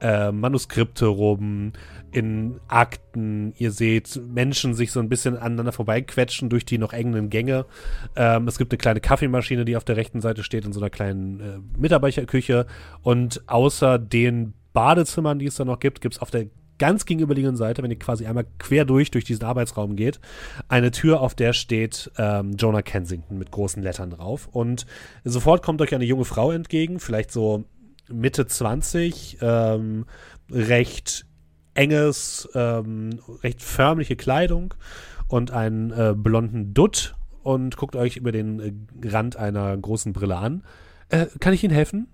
äh, 0.00 0.30
Manuskripte 0.30 1.06
rum, 1.06 1.72
in 2.10 2.60
Akten. 2.68 3.52
Ihr 3.56 3.70
seht 3.70 4.20
Menschen 4.28 4.74
sich 4.74 4.92
so 4.92 5.00
ein 5.00 5.08
bisschen 5.08 5.36
aneinander 5.36 5.72
vorbeiquetschen 5.72 6.48
durch 6.48 6.64
die 6.64 6.78
noch 6.78 6.92
engen 6.92 7.30
Gänge. 7.30 7.66
Ähm, 8.16 8.48
es 8.48 8.58
gibt 8.58 8.72
eine 8.72 8.78
kleine 8.78 9.00
Kaffeemaschine, 9.00 9.64
die 9.64 9.76
auf 9.76 9.84
der 9.84 9.96
rechten 9.96 10.20
Seite 10.20 10.42
steht, 10.42 10.64
in 10.64 10.72
so 10.72 10.80
einer 10.80 10.90
kleinen 10.90 11.40
äh, 11.40 11.58
Mitarbeiterküche. 11.76 12.66
Und 13.02 13.42
außer 13.46 13.98
den 13.98 14.54
Badezimmern, 14.72 15.38
die 15.38 15.46
es 15.46 15.56
da 15.56 15.64
noch 15.64 15.80
gibt, 15.80 16.00
gibt 16.00 16.14
es 16.14 16.22
auf 16.22 16.30
der 16.30 16.46
ganz 16.78 17.04
gegenüberliegenden 17.04 17.56
Seite, 17.56 17.82
wenn 17.82 17.90
ihr 17.90 17.98
quasi 17.98 18.26
einmal 18.26 18.46
quer 18.58 18.84
durch, 18.84 19.10
durch 19.10 19.24
diesen 19.24 19.44
Arbeitsraum 19.44 19.96
geht, 19.96 20.20
eine 20.68 20.90
Tür, 20.90 21.20
auf 21.20 21.34
der 21.34 21.52
steht 21.52 22.10
ähm, 22.16 22.52
Jonah 22.56 22.82
Kensington 22.82 23.38
mit 23.38 23.50
großen 23.50 23.82
Lettern 23.82 24.10
drauf. 24.10 24.48
Und 24.50 24.86
sofort 25.24 25.62
kommt 25.62 25.80
euch 25.82 25.94
eine 25.94 26.04
junge 26.04 26.24
Frau 26.24 26.52
entgegen, 26.52 27.00
vielleicht 27.00 27.32
so 27.32 27.64
Mitte 28.08 28.46
20, 28.46 29.38
ähm, 29.40 30.06
recht 30.50 31.26
enges, 31.74 32.48
ähm, 32.54 33.20
recht 33.42 33.62
förmliche 33.62 34.16
Kleidung 34.16 34.74
und 35.28 35.50
einen 35.50 35.90
äh, 35.90 36.14
blonden 36.16 36.74
Dutt 36.74 37.14
und 37.42 37.76
guckt 37.76 37.96
euch 37.96 38.16
über 38.16 38.32
den 38.32 38.60
äh, 38.60 39.08
Rand 39.08 39.36
einer 39.36 39.76
großen 39.76 40.12
Brille 40.12 40.36
an. 40.36 40.64
Äh, 41.08 41.26
kann 41.38 41.52
ich 41.52 41.62
Ihnen 41.62 41.74
helfen? 41.74 42.08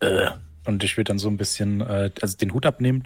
Äh, 0.00 0.30
und 0.66 0.84
ich 0.84 0.96
würde 0.96 1.08
dann 1.08 1.18
so 1.18 1.28
ein 1.28 1.36
bisschen, 1.36 1.80
äh, 1.80 2.10
also 2.20 2.36
den 2.36 2.52
Hut 2.52 2.66
abnehmen. 2.66 3.04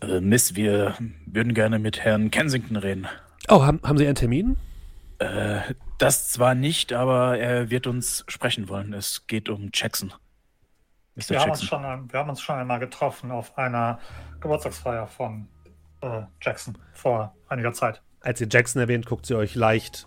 Äh, 0.00 0.20
Miss, 0.20 0.54
wir 0.54 0.94
würden 1.26 1.54
gerne 1.54 1.78
mit 1.78 2.00
Herrn 2.00 2.30
Kensington 2.30 2.76
reden. 2.76 3.06
Oh, 3.48 3.62
haben, 3.62 3.80
haben 3.82 3.98
Sie 3.98 4.06
einen 4.06 4.14
Termin? 4.14 4.56
Äh, 5.18 5.60
das 5.98 6.30
zwar 6.30 6.54
nicht, 6.54 6.92
aber 6.92 7.38
er 7.38 7.70
wird 7.70 7.86
uns 7.86 8.24
sprechen 8.28 8.68
wollen. 8.68 8.92
Es 8.92 9.26
geht 9.26 9.48
um 9.48 9.70
Jackson. 9.72 10.12
Mr. 11.16 11.30
Wir, 11.30 11.36
Jackson. 11.36 11.40
Haben 11.40 11.50
uns 11.50 11.64
schon, 11.64 12.12
wir 12.12 12.20
haben 12.20 12.30
uns 12.30 12.40
schon 12.40 12.56
einmal 12.56 12.78
getroffen 12.78 13.30
auf 13.30 13.58
einer 13.58 13.98
Geburtstagsfeier 14.40 15.06
von 15.06 15.48
äh, 16.00 16.22
Jackson 16.40 16.78
vor 16.92 17.34
einiger 17.48 17.72
Zeit. 17.72 18.02
Als 18.20 18.40
ihr 18.40 18.48
Jackson 18.48 18.80
erwähnt, 18.80 19.06
guckt 19.06 19.26
sie 19.26 19.34
euch 19.34 19.54
leicht 19.54 20.06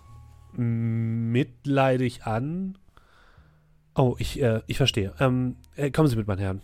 mitleidig 0.54 2.24
an. 2.24 2.78
Oh, 3.94 4.16
ich, 4.18 4.40
äh, 4.40 4.62
ich 4.66 4.78
verstehe. 4.78 5.12
Ähm, 5.20 5.56
äh, 5.76 5.90
kommen 5.90 6.08
Sie 6.08 6.16
mit, 6.16 6.26
mein 6.26 6.38
Herrn. 6.38 6.62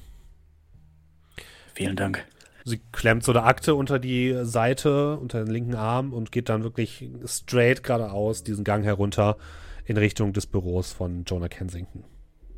Vielen 1.78 1.94
Dank. 1.94 2.26
Sie 2.64 2.80
klemmt 2.90 3.22
so 3.22 3.30
eine 3.30 3.44
Akte 3.44 3.76
unter 3.76 4.00
die 4.00 4.36
Seite, 4.42 5.16
unter 5.16 5.44
den 5.44 5.52
linken 5.52 5.76
Arm 5.76 6.12
und 6.12 6.32
geht 6.32 6.48
dann 6.48 6.64
wirklich 6.64 7.08
straight 7.24 7.84
geradeaus 7.84 8.42
diesen 8.42 8.64
Gang 8.64 8.82
herunter 8.82 9.36
in 9.84 9.96
Richtung 9.96 10.32
des 10.32 10.46
Büros 10.48 10.92
von 10.92 11.22
Jonah 11.22 11.46
Kensington. 11.46 12.02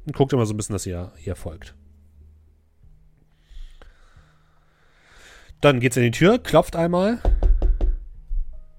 Und 0.06 0.16
guckt 0.16 0.32
immer 0.32 0.46
so 0.46 0.54
ein 0.54 0.56
bisschen, 0.56 0.72
dass 0.72 0.86
ihr 0.86 1.12
ihr 1.22 1.36
folgt. 1.36 1.74
Dann 5.60 5.80
geht's 5.80 5.98
in 5.98 6.04
die 6.04 6.12
Tür, 6.12 6.38
klopft 6.38 6.74
einmal. 6.74 7.18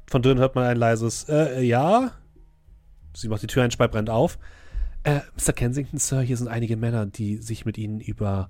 Von 0.08 0.24
drinnen 0.24 0.40
hört 0.40 0.56
man 0.56 0.64
ein 0.64 0.78
leises 0.78 1.30
äh, 1.30 1.62
ja. 1.62 2.14
Sie 3.14 3.28
macht 3.28 3.44
die 3.44 3.48
Tür 3.48 3.62
ein, 3.62 3.70
brennt 3.70 4.10
auf. 4.10 4.40
Äh, 5.04 5.20
Mr. 5.36 5.54
Kensington, 5.54 6.00
Sir, 6.00 6.22
hier 6.22 6.38
sind 6.38 6.48
einige 6.48 6.78
Männer, 6.78 7.06
die 7.06 7.38
sich 7.38 7.64
mit 7.64 7.78
Ihnen 7.78 8.00
über 8.00 8.50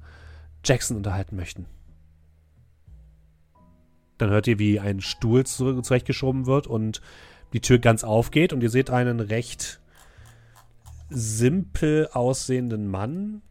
Jackson 0.64 0.96
unterhalten 0.96 1.36
möchten. 1.36 1.66
Dann 4.22 4.30
hört 4.30 4.46
ihr, 4.46 4.60
wie 4.60 4.80
ein 4.80 5.02
Stuhl 5.02 5.48
zurechtgeschoben 5.48 6.46
wird 6.46 6.68
und 6.68 7.02
die 7.54 7.60
Tür 7.60 7.80
ganz 7.80 8.04
aufgeht 8.04 8.54
und 8.54 8.62
ihr 8.62 8.70
seht 8.70 8.92
einen 8.92 9.20
recht 9.20 9.82
simpel 11.10 12.08
aussehenden 12.14 12.88
Mann 12.88 13.42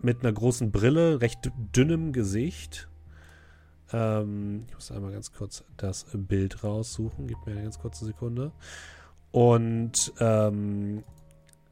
mit 0.00 0.22
einer 0.22 0.32
großen 0.32 0.72
Brille, 0.72 1.20
recht 1.20 1.52
dünnem 1.76 2.14
Gesicht. 2.14 2.88
Ähm, 3.92 4.64
ich 4.66 4.74
muss 4.74 4.90
einmal 4.90 5.12
ganz 5.12 5.32
kurz 5.32 5.62
das 5.76 6.06
Bild 6.14 6.64
raussuchen. 6.64 7.26
Gib 7.26 7.44
mir 7.44 7.52
eine 7.52 7.64
ganz 7.64 7.78
kurze 7.78 8.06
Sekunde. 8.06 8.52
Und 9.30 10.10
ähm, 10.20 11.04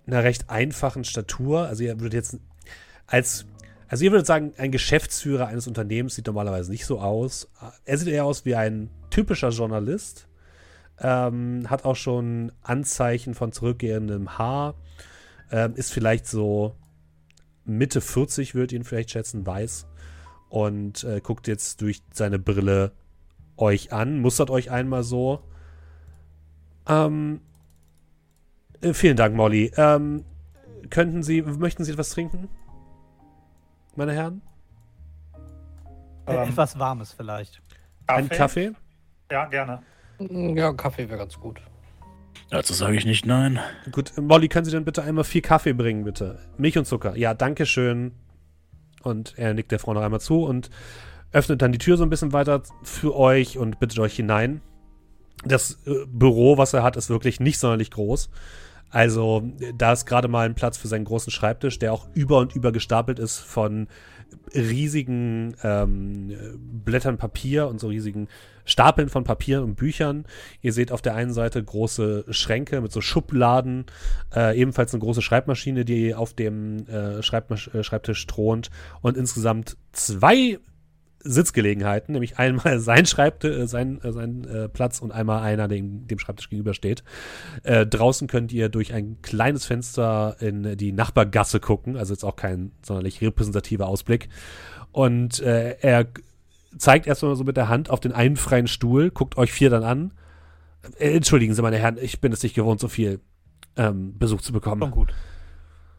einer 0.06 0.24
recht 0.24 0.50
einfachen 0.50 1.04
Statur. 1.04 1.68
Also 1.68 1.84
ihr 1.84 1.98
würdet 2.00 2.12
jetzt 2.12 2.38
als 3.06 3.46
also 3.88 4.04
ihr 4.04 4.12
würdet 4.12 4.26
sagen, 4.26 4.52
ein 4.56 4.72
Geschäftsführer 4.72 5.46
eines 5.46 5.66
Unternehmens 5.66 6.14
sieht 6.14 6.26
normalerweise 6.26 6.70
nicht 6.70 6.86
so 6.86 7.00
aus. 7.00 7.50
Er 7.84 7.98
sieht 7.98 8.08
eher 8.08 8.24
aus 8.24 8.44
wie 8.44 8.54
ein 8.54 8.90
typischer 9.10 9.50
Journalist. 9.50 10.28
Ähm, 11.00 11.68
hat 11.68 11.84
auch 11.84 11.96
schon 11.96 12.52
Anzeichen 12.62 13.34
von 13.34 13.52
zurückgehendem 13.52 14.38
Haar. 14.38 14.74
Ähm, 15.50 15.74
ist 15.74 15.92
vielleicht 15.92 16.26
so 16.26 16.74
Mitte 17.64 18.00
40, 18.00 18.54
würde 18.54 18.76
ihn 18.76 18.84
vielleicht 18.84 19.10
schätzen, 19.10 19.46
weiß. 19.46 19.86
Und 20.48 21.04
äh, 21.04 21.20
guckt 21.20 21.48
jetzt 21.48 21.80
durch 21.80 22.02
seine 22.12 22.38
Brille 22.38 22.92
euch 23.56 23.92
an, 23.92 24.20
mustert 24.20 24.50
euch 24.50 24.70
einmal 24.70 25.02
so. 25.02 25.40
Ähm, 26.88 27.40
äh, 28.80 28.94
vielen 28.94 29.16
Dank, 29.16 29.34
Molly. 29.34 29.72
Ähm, 29.76 30.24
könnten 30.90 31.22
Sie, 31.22 31.42
möchten 31.42 31.84
Sie 31.84 31.92
etwas 31.92 32.10
trinken? 32.10 32.48
Meine 33.96 34.12
Herren? 34.12 34.42
Ähm, 36.26 36.48
Etwas 36.48 36.78
Warmes 36.78 37.12
vielleicht. 37.12 37.62
Kaffee? 38.06 38.20
Ein 38.22 38.28
Kaffee? 38.28 38.72
Ja, 39.30 39.46
gerne. 39.46 39.82
Ja, 40.18 40.72
Kaffee 40.72 41.08
wäre 41.08 41.18
ganz 41.18 41.38
gut. 41.38 41.60
Dazu 42.50 42.72
sage 42.72 42.96
ich 42.96 43.06
nicht 43.06 43.26
nein. 43.26 43.58
Gut, 43.90 44.12
Molly, 44.20 44.48
können 44.48 44.64
Sie 44.64 44.70
dann 44.70 44.84
bitte 44.84 45.02
einmal 45.02 45.24
vier 45.24 45.42
Kaffee 45.42 45.72
bringen, 45.72 46.04
bitte? 46.04 46.38
Milch 46.56 46.78
und 46.78 46.86
Zucker. 46.86 47.16
Ja, 47.16 47.34
danke 47.34 47.66
schön. 47.66 48.12
Und 49.02 49.34
er 49.36 49.54
nickt 49.54 49.72
der 49.72 49.78
Frau 49.78 49.92
noch 49.92 50.02
einmal 50.02 50.20
zu 50.20 50.44
und 50.44 50.70
öffnet 51.32 51.62
dann 51.62 51.72
die 51.72 51.78
Tür 51.78 51.96
so 51.96 52.04
ein 52.04 52.10
bisschen 52.10 52.32
weiter 52.32 52.62
für 52.82 53.16
euch 53.16 53.58
und 53.58 53.80
bittet 53.80 53.98
euch 53.98 54.14
hinein. 54.14 54.60
Das 55.44 55.78
äh, 55.86 56.06
Büro, 56.06 56.56
was 56.56 56.72
er 56.72 56.82
hat, 56.82 56.96
ist 56.96 57.10
wirklich 57.10 57.40
nicht 57.40 57.58
sonderlich 57.58 57.90
groß. 57.90 58.30
Also 58.90 59.42
da 59.76 59.92
ist 59.92 60.06
gerade 60.06 60.28
mal 60.28 60.46
ein 60.46 60.54
Platz 60.54 60.78
für 60.78 60.88
seinen 60.88 61.04
großen 61.04 61.32
Schreibtisch, 61.32 61.78
der 61.78 61.92
auch 61.92 62.06
über 62.14 62.38
und 62.38 62.54
über 62.54 62.70
gestapelt 62.70 63.18
ist 63.18 63.38
von 63.38 63.88
riesigen 64.54 65.56
ähm, 65.62 66.36
Blättern 66.84 67.16
Papier 67.16 67.68
und 67.68 67.80
so 67.80 67.88
riesigen 67.88 68.28
Stapeln 68.64 69.08
von 69.08 69.24
Papier 69.24 69.62
und 69.62 69.74
Büchern. 69.74 70.24
Ihr 70.62 70.72
seht 70.72 70.92
auf 70.92 71.02
der 71.02 71.14
einen 71.14 71.32
Seite 71.32 71.62
große 71.62 72.26
Schränke 72.30 72.80
mit 72.80 72.92
so 72.92 73.00
Schubladen, 73.00 73.86
äh, 74.34 74.58
ebenfalls 74.58 74.94
eine 74.94 75.02
große 75.02 75.22
Schreibmaschine, 75.22 75.84
die 75.84 76.14
auf 76.14 76.32
dem 76.32 76.86
äh, 76.86 77.22
Schreibtisch 77.22 78.26
thront 78.26 78.70
und 79.02 79.16
insgesamt 79.16 79.76
zwei 79.92 80.58
Sitzgelegenheiten, 81.24 82.12
nämlich 82.12 82.38
einmal 82.38 82.78
sein 82.80 83.06
Schreibtisch, 83.06 83.56
äh, 83.56 83.66
sein, 83.66 84.00
äh, 84.02 84.12
sein 84.12 84.44
äh, 84.44 84.68
Platz 84.68 85.00
und 85.00 85.10
einmal 85.10 85.42
einer, 85.42 85.66
dem, 85.66 86.06
dem 86.06 86.18
Schreibtisch 86.18 86.50
gegenübersteht. 86.50 87.02
Äh, 87.62 87.86
draußen 87.86 88.28
könnt 88.28 88.52
ihr 88.52 88.68
durch 88.68 88.92
ein 88.92 89.20
kleines 89.22 89.64
Fenster 89.64 90.36
in 90.40 90.76
die 90.76 90.92
Nachbargasse 90.92 91.60
gucken, 91.60 91.96
also 91.96 92.12
jetzt 92.12 92.24
auch 92.24 92.36
kein 92.36 92.72
sonderlich 92.82 93.20
repräsentativer 93.20 93.86
Ausblick. 93.86 94.28
Und 94.92 95.40
äh, 95.40 95.76
er 95.80 96.06
zeigt 96.78 97.06
erstmal 97.06 97.34
so 97.36 97.44
mit 97.44 97.56
der 97.56 97.68
Hand 97.68 97.90
auf 97.90 98.00
den 98.00 98.12
einen 98.12 98.36
freien 98.36 98.68
Stuhl, 98.68 99.10
guckt 99.10 99.36
euch 99.36 99.52
vier 99.52 99.70
dann 99.70 99.82
an. 99.82 100.12
Äh, 100.98 101.16
entschuldigen 101.16 101.54
Sie, 101.54 101.62
meine 101.62 101.78
Herren, 101.78 101.98
ich 102.00 102.20
bin 102.20 102.32
es 102.32 102.42
nicht 102.42 102.54
gewohnt, 102.54 102.80
so 102.80 102.88
viel 102.88 103.20
ähm, 103.76 104.18
Besuch 104.18 104.40
zu 104.40 104.52
bekommen. 104.52 104.82
Schon 104.82 104.90
gut. 104.90 105.14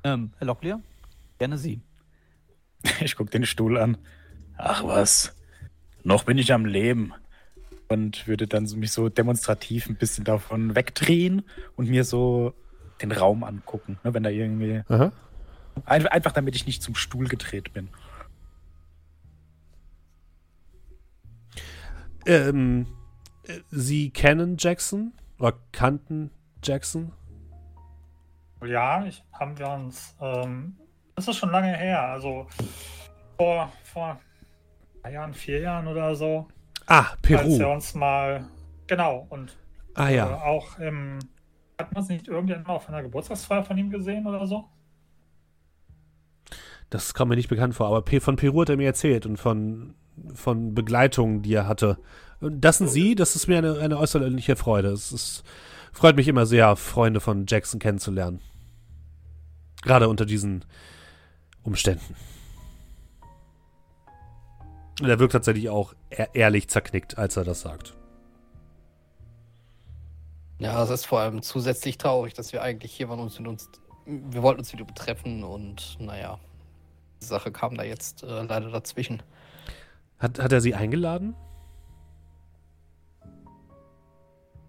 Ähm, 0.03 0.31
Herr 0.37 0.47
Locklear, 0.47 0.81
gerne 1.39 1.57
Sie. 1.57 1.81
Ich 3.01 3.15
gucke 3.15 3.31
den 3.31 3.45
Stuhl 3.45 3.77
an. 3.77 3.97
Ach 4.57 4.83
was, 4.83 5.35
noch 6.03 6.23
bin 6.23 6.37
ich 6.37 6.53
am 6.53 6.65
Leben. 6.65 7.13
Und 7.87 8.27
würde 8.27 8.47
dann 8.47 8.63
mich 8.77 8.91
so 8.91 9.09
demonstrativ 9.09 9.87
ein 9.87 9.95
bisschen 9.95 10.23
davon 10.23 10.75
wegdrehen 10.75 11.43
und 11.75 11.87
mir 11.87 12.03
so 12.03 12.53
den 13.01 13.11
Raum 13.11 13.43
angucken, 13.43 13.99
ne, 14.03 14.13
wenn 14.13 14.23
da 14.23 14.29
irgendwie. 14.29 14.81
Aha. 14.87 15.11
Einfach 15.85 16.31
damit 16.31 16.55
ich 16.55 16.65
nicht 16.65 16.81
zum 16.81 16.95
Stuhl 16.95 17.27
gedreht 17.27 17.73
bin. 17.73 17.89
Ähm, 22.25 22.87
äh, 23.43 23.59
Sie 23.69 24.09
kennen 24.09 24.55
Jackson 24.57 25.13
oder 25.37 25.53
kannten 25.71 26.31
Jackson? 26.63 27.11
Ja, 28.65 29.05
ich, 29.05 29.23
haben 29.33 29.59
wir 29.59 29.69
uns. 29.69 30.15
Ähm, 30.19 30.75
das 31.15 31.27
ist 31.27 31.37
schon 31.37 31.51
lange 31.51 31.75
her. 31.75 32.01
Also 32.01 32.47
vor, 33.37 33.71
vor 33.83 34.19
drei 35.05 35.13
Jahren, 35.13 35.33
vier 35.33 35.59
Jahren 35.59 35.87
oder 35.87 36.15
so. 36.15 36.47
Ah, 36.87 36.99
Als 37.11 37.29
wir 37.29 37.37
Peru. 37.37 37.71
uns 37.73 37.93
mal. 37.93 38.47
Genau. 38.87 39.27
Und 39.29 39.55
Ah 39.93 40.09
äh, 40.09 40.15
ja. 40.17 40.41
auch 40.41 40.79
im. 40.79 41.19
Hat 41.79 41.93
man 41.93 42.03
es 42.03 42.09
nicht 42.09 42.27
irgendwann 42.27 42.65
auf 42.67 42.87
einer 42.87 43.03
Geburtstagsfeier 43.03 43.63
von 43.63 43.77
ihm 43.77 43.89
gesehen 43.89 44.25
oder 44.25 44.47
so? 44.47 44.65
Das 46.89 47.13
kommt 47.13 47.29
mir 47.29 47.35
nicht 47.35 47.49
bekannt 47.49 47.75
vor, 47.75 47.87
aber 47.87 48.19
von 48.21 48.35
Peru 48.37 48.61
hat 48.61 48.69
er 48.69 48.77
mir 48.77 48.85
erzählt 48.85 49.25
und 49.25 49.37
von, 49.37 49.95
von 50.33 50.73
Begleitungen, 50.73 51.41
die 51.41 51.53
er 51.53 51.67
hatte. 51.67 51.97
Das 52.39 52.77
sind 52.77 52.89
Sie, 52.89 53.15
das 53.15 53.35
ist 53.35 53.47
mir 53.47 53.57
eine, 53.57 53.79
eine 53.79 53.97
äußerliche 53.97 54.55
Freude. 54.55 54.89
Es 54.89 55.11
ist, 55.11 55.43
freut 55.91 56.15
mich 56.15 56.27
immer 56.29 56.45
sehr, 56.45 56.75
Freunde 56.77 57.19
von 57.19 57.45
Jackson 57.47 57.79
kennenzulernen. 57.79 58.39
Gerade 59.81 60.07
unter 60.07 60.25
diesen 60.25 60.63
Umständen. 61.63 62.15
Und 65.01 65.09
er 65.09 65.19
wirkt 65.19 65.33
tatsächlich 65.33 65.69
auch 65.69 65.93
ehr- 66.09 66.33
ehrlich 66.33 66.69
zerknickt, 66.69 67.17
als 67.17 67.35
er 67.37 67.43
das 67.43 67.61
sagt. 67.61 67.95
Ja, 70.59 70.81
es 70.81 70.89
ist 70.89 71.05
vor 71.05 71.19
allem 71.19 71.41
zusätzlich 71.41 71.97
traurig, 71.97 72.33
dass 72.33 72.53
wir 72.53 72.61
eigentlich 72.61 72.93
hier 72.93 73.09
waren 73.09 73.19
und 73.19 73.37
mit 73.37 73.47
uns. 73.47 73.69
Wir 74.05 74.41
wollten 74.41 74.59
uns 74.59 74.71
wieder 74.71 74.85
betreffen 74.85 75.43
und 75.43 75.97
naja, 75.99 76.39
die 77.21 77.25
Sache 77.25 77.51
kam 77.51 77.75
da 77.75 77.83
jetzt 77.83 78.23
äh, 78.23 78.43
leider 78.43 78.69
dazwischen. 78.69 79.21
Hat, 80.19 80.39
hat 80.39 80.51
er 80.51 80.61
Sie 80.61 80.75
eingeladen? 80.75 81.35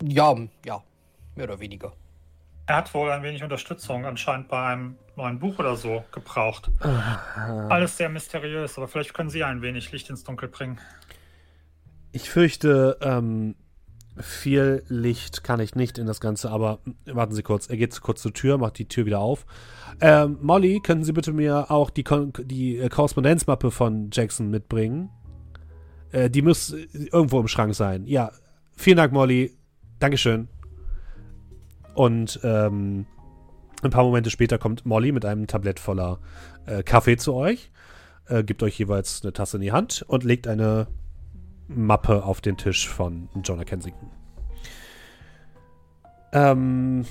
Ja, 0.03 0.35
ja, 0.65 0.83
mehr 1.37 1.45
oder 1.45 1.61
weniger. 1.61 1.93
Er 2.67 2.77
hat 2.77 2.93
wohl 2.93 3.11
ein 3.11 3.23
wenig 3.23 3.45
Unterstützung 3.45 4.05
anscheinend 4.07 4.49
bei 4.49 4.67
einem 4.67 4.99
neuen 5.17 5.39
Buch 5.39 5.59
oder 5.59 5.77
so 5.77 6.05
gebraucht. 6.13 6.71
Alles 7.69 7.97
sehr 7.97 8.09
mysteriös, 8.09 8.77
aber 8.77 8.89
vielleicht 8.89 9.15
können 9.15 9.31
Sie 9.31 9.43
ein 9.43 9.63
wenig 9.63 9.91
Licht 9.93 10.11
ins 10.11 10.25
Dunkel 10.25 10.49
bringen. 10.49 10.79
Ich 12.13 12.31
fürchte, 12.31 12.99
ähm, 13.01 13.57
viel 14.19 14.83
Licht 14.89 15.45
kann 15.45 15.61
ich 15.61 15.75
nicht 15.75 15.99
in 15.99 16.07
das 16.07 16.21
Ganze, 16.21 16.51
aber 16.51 16.79
warten 17.05 17.35
Sie 17.35 17.43
kurz. 17.43 17.69
Er 17.69 17.77
geht 17.77 18.01
kurz 18.01 18.23
zur 18.23 18.33
Tür, 18.33 18.59
macht 18.59 18.79
die 18.79 18.89
Tür 18.89 19.07
wieder 19.07 19.21
auf. 19.21 19.45
Ähm, 20.01 20.39
Molly, 20.41 20.81
könnten 20.81 21.05
Sie 21.05 21.13
bitte 21.13 21.33
mir 21.33 21.71
auch 21.71 21.91
die, 21.91 22.05
Kon 22.05 22.33
die 22.39 22.79
äh, 22.79 22.89
Korrespondenzmappe 22.89 23.71
von 23.71 24.11
Jackson 24.13 24.51
mitbringen? 24.51 25.11
Äh, 26.13 26.31
die 26.31 26.43
muss 26.43 26.73
irgendwo 26.73 27.41
im 27.41 27.49
Schrank 27.49 27.75
sein. 27.75 28.07
Ja, 28.07 28.33
vielen 28.75 28.97
Dank, 28.97 29.13
Molly. 29.13 29.57
Dankeschön. 29.99 30.49
Und 31.95 32.41
ähm, 32.43 33.07
ein 33.83 33.91
paar 33.91 34.05
Momente 34.05 34.31
später 34.31 34.59
kommt 34.59 34.87
Molly 34.87 35.13
mit 35.13 35.25
einem 35.25 35.47
Tablett 35.47 35.81
voller 35.81 36.19
äh, 36.67 36.83
Kaffee 36.83 37.17
zu 37.17 37.35
euch, 37.35 37.71
äh, 38.29 38.43
gibt 38.43 38.63
euch 38.63 38.79
jeweils 38.79 39.23
eine 39.23 39.33
Tasse 39.33 39.57
in 39.59 39.63
die 39.63 39.73
Hand 39.73 40.05
und 40.09 40.25
legt 40.25 40.47
eine 40.47 40.87
Mappe 41.69 42.25
auf 42.25 42.41
den 42.41 42.57
Tisch 42.57 42.89
von 42.89 43.29
Jonah 43.43 43.65
Kensington. 43.65 44.11
Ähm, 46.33 47.07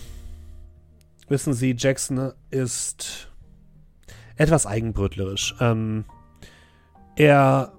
wissen 1.27 1.53
Sie, 1.53 1.75
Jackson 1.77 2.33
ist 2.51 3.31
etwas 4.35 4.65
eigenbrötlerisch. 4.65 5.55
Ähm, 5.59 6.05
er 7.15 7.73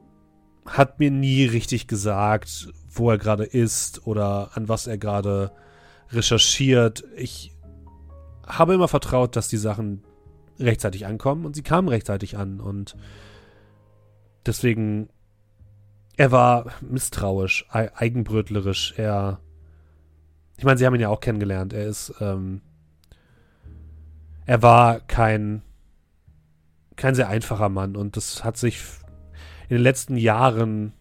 hat 0.65 0.99
mir 0.99 1.11
nie 1.11 1.45
richtig 1.45 1.87
gesagt, 1.87 2.69
wo 2.89 3.11
er 3.11 3.19
gerade 3.19 3.45
ist 3.45 4.07
oder 4.07 4.51
an 4.55 4.69
was 4.69 4.87
er 4.87 4.99
gerade 4.99 5.53
recherchiert. 6.11 7.05
Ich 7.17 7.53
habe 8.47 8.75
immer 8.75 8.89
vertraut, 8.89 9.37
dass 9.37 9.49
die 9.49 9.57
Sachen 9.57 10.03
rechtzeitig 10.59 11.07
ankommen 11.07 11.45
und 11.45 11.55
sie 11.55 11.63
kamen 11.63 11.89
rechtzeitig 11.89 12.37
an 12.39 12.61
und 12.61 12.97
deswegen 14.47 15.09
er 16.17 16.33
war 16.33 16.73
misstrauisch, 16.81 17.67
ei- 17.69 17.95
eigenbrötlerisch. 17.95 18.95
Er. 18.97 19.39
Ich 20.57 20.65
meine, 20.65 20.79
Sie 20.79 20.87
haben 20.87 20.95
ihn 20.95 21.03
ja 21.03 21.11
auch 21.11 21.21
kennengelernt. 21.21 21.75
Er 21.75 21.85
ist. 21.87 22.15
Ähm, 22.21 22.63
er 24.47 24.63
war 24.63 25.01
kein. 25.01 25.61
kein 26.97 27.15
sehr 27.15 27.29
einfacher 27.29 27.69
Mann 27.69 27.97
und 27.97 28.17
das 28.17 28.45
hat 28.45 28.57
sich 28.57 28.83
in 29.69 29.77
den 29.77 29.83
letzten 29.83 30.17
Jahren 30.17 30.95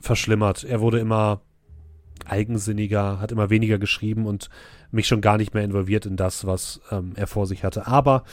verschlimmert. 0.00 0.64
Er 0.64 0.80
wurde 0.80 0.98
immer 0.98 1.42
eigensinniger, 2.24 3.20
hat 3.20 3.30
immer 3.32 3.50
weniger 3.50 3.78
geschrieben 3.78 4.24
und 4.26 4.48
mich 4.92 5.06
schon 5.08 5.20
gar 5.20 5.38
nicht 5.38 5.54
mehr 5.54 5.64
involviert 5.64 6.06
in 6.06 6.16
das, 6.16 6.46
was 6.46 6.80
ähm, 6.90 7.12
er 7.16 7.26
vor 7.26 7.46
sich 7.46 7.64
hatte. 7.64 7.86
Aber 7.86 8.24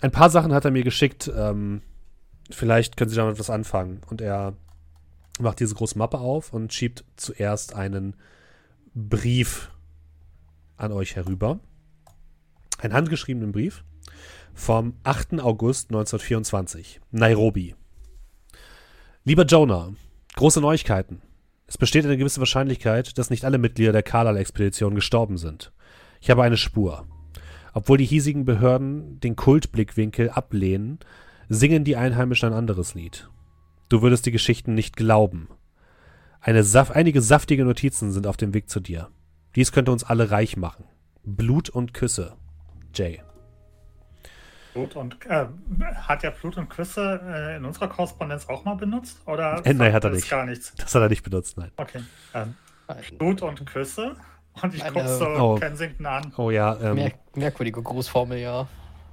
ein 0.00 0.10
paar 0.10 0.30
Sachen 0.30 0.52
hat 0.52 0.64
er 0.64 0.70
mir 0.70 0.82
geschickt. 0.82 1.30
Ähm, 1.34 1.82
vielleicht 2.50 2.96
können 2.96 3.10
Sie 3.10 3.16
damit 3.16 3.38
was 3.38 3.50
anfangen. 3.50 4.00
Und 4.08 4.20
er 4.20 4.54
macht 5.38 5.60
diese 5.60 5.74
große 5.74 5.98
Mappe 5.98 6.18
auf 6.18 6.52
und 6.52 6.72
schiebt 6.72 7.04
zuerst 7.16 7.74
einen 7.74 8.16
Brief 8.94 9.70
an 10.76 10.92
euch 10.92 11.16
herüber. 11.16 11.60
Einen 12.78 12.94
handgeschriebenen 12.94 13.52
Brief 13.52 13.84
vom 14.54 14.94
8. 15.04 15.40
August 15.40 15.90
1924, 15.90 17.00
Nairobi. 17.10 17.74
Lieber 19.24 19.44
Jonah, 19.44 19.92
große 20.36 20.60
Neuigkeiten. 20.60 21.20
Es 21.66 21.78
besteht 21.78 22.04
eine 22.04 22.16
gewisse 22.16 22.40
Wahrscheinlichkeit, 22.40 23.18
dass 23.18 23.30
nicht 23.30 23.44
alle 23.44 23.58
Mitglieder 23.58 23.92
der 23.92 24.02
Carlisle-Expedition 24.02 24.94
gestorben 24.94 25.36
sind. 25.36 25.72
Ich 26.20 26.30
habe 26.30 26.42
eine 26.42 26.56
Spur. 26.56 27.06
Obwohl 27.74 27.98
die 27.98 28.04
hiesigen 28.04 28.44
Behörden 28.44 29.20
den 29.20 29.36
Kultblickwinkel 29.36 30.30
ablehnen, 30.30 30.98
singen 31.48 31.84
die 31.84 31.96
Einheimischen 31.96 32.50
ein 32.50 32.58
anderes 32.58 32.94
Lied. 32.94 33.28
Du 33.88 34.02
würdest 34.02 34.26
die 34.26 34.32
Geschichten 34.32 34.74
nicht 34.74 34.96
glauben. 34.96 35.48
Saf 36.44 36.90
einige 36.90 37.20
saftige 37.20 37.64
Notizen 37.64 38.12
sind 38.12 38.26
auf 38.26 38.36
dem 38.36 38.54
Weg 38.54 38.70
zu 38.70 38.80
dir. 38.80 39.08
Dies 39.56 39.72
könnte 39.72 39.92
uns 39.92 40.04
alle 40.04 40.30
reich 40.30 40.56
machen. 40.56 40.84
Blut 41.24 41.68
und 41.68 41.92
Küsse. 41.92 42.36
Jay. 42.94 43.20
Blut 44.76 44.96
und 44.96 45.16
äh, 45.26 45.46
hat 45.96 46.22
er 46.24 46.30
Blut 46.30 46.56
und 46.56 46.68
Küsse 46.70 47.20
äh, 47.24 47.56
in 47.56 47.64
unserer 47.64 47.88
Korrespondenz 47.88 48.48
auch 48.48 48.64
mal 48.64 48.74
benutzt? 48.76 49.20
Oder 49.26 49.64
Äh, 49.64 49.74
nein, 49.74 49.92
hat 49.92 50.04
er 50.04 50.10
das 50.10 50.20
nicht. 50.20 50.30
gar 50.30 50.44
nichts? 50.46 50.72
Das 50.76 50.94
hat 50.94 51.02
er 51.02 51.08
nicht 51.08 51.22
benutzt, 51.22 51.56
nein. 51.58 51.70
Okay. 51.76 52.00
Ähm, 52.34 52.54
Ein 52.86 53.02
Blut 53.18 53.42
und 53.42 53.64
Küsse. 53.66 54.16
Und 54.62 54.74
ich 54.74 54.84
gucke 54.84 55.08
so 55.08 55.26
Oh. 55.26 55.54
Kensington 55.56 56.06
an. 56.06 56.32
Oh 56.36 56.50
ja, 56.50 56.76
ähm, 56.80 56.94
mer 56.94 57.12
merkwürdige 57.34 57.82
Grußformel, 57.82 58.38
ja. 58.38 58.66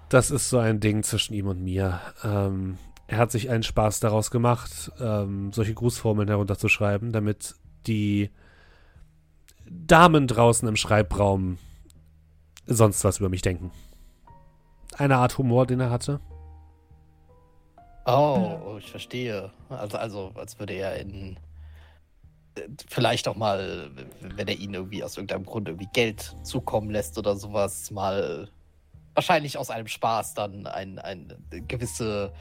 das 0.10 0.32
ist 0.32 0.50
so 0.50 0.58
ein 0.60 0.80
Ding 0.80 1.04
zwischen 1.04 1.34
ihm 1.34 1.48
und 1.48 1.62
mir. 1.62 2.00
Ähm, 2.24 2.78
er 3.08 3.18
hat 3.18 3.32
sich 3.32 3.50
einen 3.50 3.64
Spaß 3.64 4.00
daraus 4.00 4.32
gemacht, 4.32 4.92
ähm, 5.02 5.52
solche 5.52 5.74
Grußformeln 5.74 6.30
herunterzuschreiben, 6.30 7.12
damit 7.12 7.56
die 7.88 8.30
Damen 9.70 10.28
draußen 10.28 10.68
im 10.68 10.76
Schreibraum 10.78 11.58
sonst 12.66 13.04
was 13.04 13.20
über 13.20 13.28
mich 13.30 13.42
denken. 13.42 13.72
Eine 14.98 15.18
Art 15.18 15.38
Humor, 15.38 15.66
den 15.66 15.80
er 15.80 15.90
hatte. 15.90 16.20
Oh, 18.06 18.76
ich 18.80 18.92
verstehe. 18.92 19.52
Also, 19.70 19.98
also, 19.98 20.32
als 20.36 20.60
würde 20.60 20.74
er 20.74 20.98
in. 20.98 21.38
äh, 22.56 22.68
Vielleicht 22.90 23.28
auch 23.28 23.36
mal, 23.36 23.90
wenn 24.20 24.48
er 24.48 24.58
ihnen 24.58 24.74
irgendwie 24.74 25.04
aus 25.04 25.16
irgendeinem 25.18 25.46
Grund 25.46 25.68
irgendwie 25.70 25.90
Geld 25.94 26.36
zukommen 26.44 26.90
lässt 26.90 27.18
oder 27.18 27.36
sowas, 27.36 27.92
mal 27.92 28.50
wahrscheinlich 29.14 29.58
aus 29.58 29.70
einem 29.70 29.88
Spaß 29.88 30.34
dann 30.34 30.68
ein, 30.68 31.00
ein 31.00 31.34
gewisse 31.68 32.34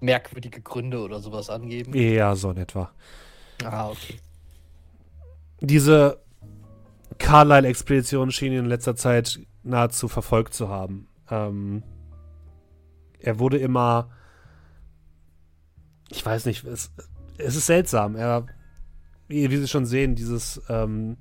merkwürdige 0.00 0.60
Gründe 0.60 1.00
oder 1.00 1.20
sowas 1.20 1.50
angeben. 1.50 1.92
Ja, 1.94 2.34
so 2.36 2.50
in 2.50 2.58
etwa. 2.58 2.90
Ah, 3.64 3.88
okay. 3.90 4.16
Diese 5.60 6.22
Carlyle-Expedition 7.18 8.30
schien 8.30 8.52
ihn 8.52 8.60
in 8.60 8.66
letzter 8.66 8.94
Zeit 8.94 9.40
nahezu 9.64 10.06
verfolgt 10.06 10.54
zu 10.54 10.68
haben. 10.68 11.07
Ähm, 11.30 11.82
er 13.18 13.38
wurde 13.38 13.58
immer. 13.58 14.10
Ich 16.10 16.24
weiß 16.24 16.46
nicht, 16.46 16.64
es, 16.64 16.92
es 17.36 17.56
ist 17.56 17.66
seltsam. 17.66 18.16
Er, 18.16 18.46
wie, 19.28 19.46
Sie 19.56 19.68
schon 19.68 19.84
sehen, 19.84 20.14
dieses, 20.14 20.62
ähm, 20.68 21.16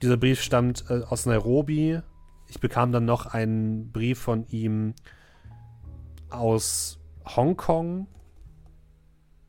dieser 0.00 0.16
Brief 0.16 0.40
stammt 0.40 0.84
äh, 0.88 1.02
aus 1.02 1.26
Nairobi. 1.26 2.00
Ich 2.48 2.60
bekam 2.60 2.92
dann 2.92 3.04
noch 3.04 3.26
einen 3.26 3.92
Brief 3.92 4.18
von 4.18 4.46
ihm 4.48 4.94
aus 6.30 6.98
Hongkong. 7.24 8.06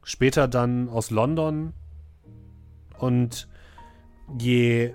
Später 0.04 0.48
dann 0.48 0.90
aus 0.90 1.12
London. 1.12 1.74
Und 2.98 3.48
je 4.38 4.94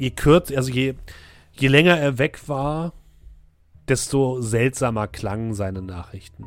je 0.00 0.10
kürzer, 0.10 0.56
also 0.56 0.72
je, 0.72 0.94
je 1.60 1.68
länger 1.68 1.98
er 1.98 2.18
weg 2.18 2.48
war, 2.48 2.92
desto 3.88 4.40
seltsamer 4.40 5.08
klangen 5.08 5.54
seine 5.54 5.82
Nachrichten. 5.82 6.44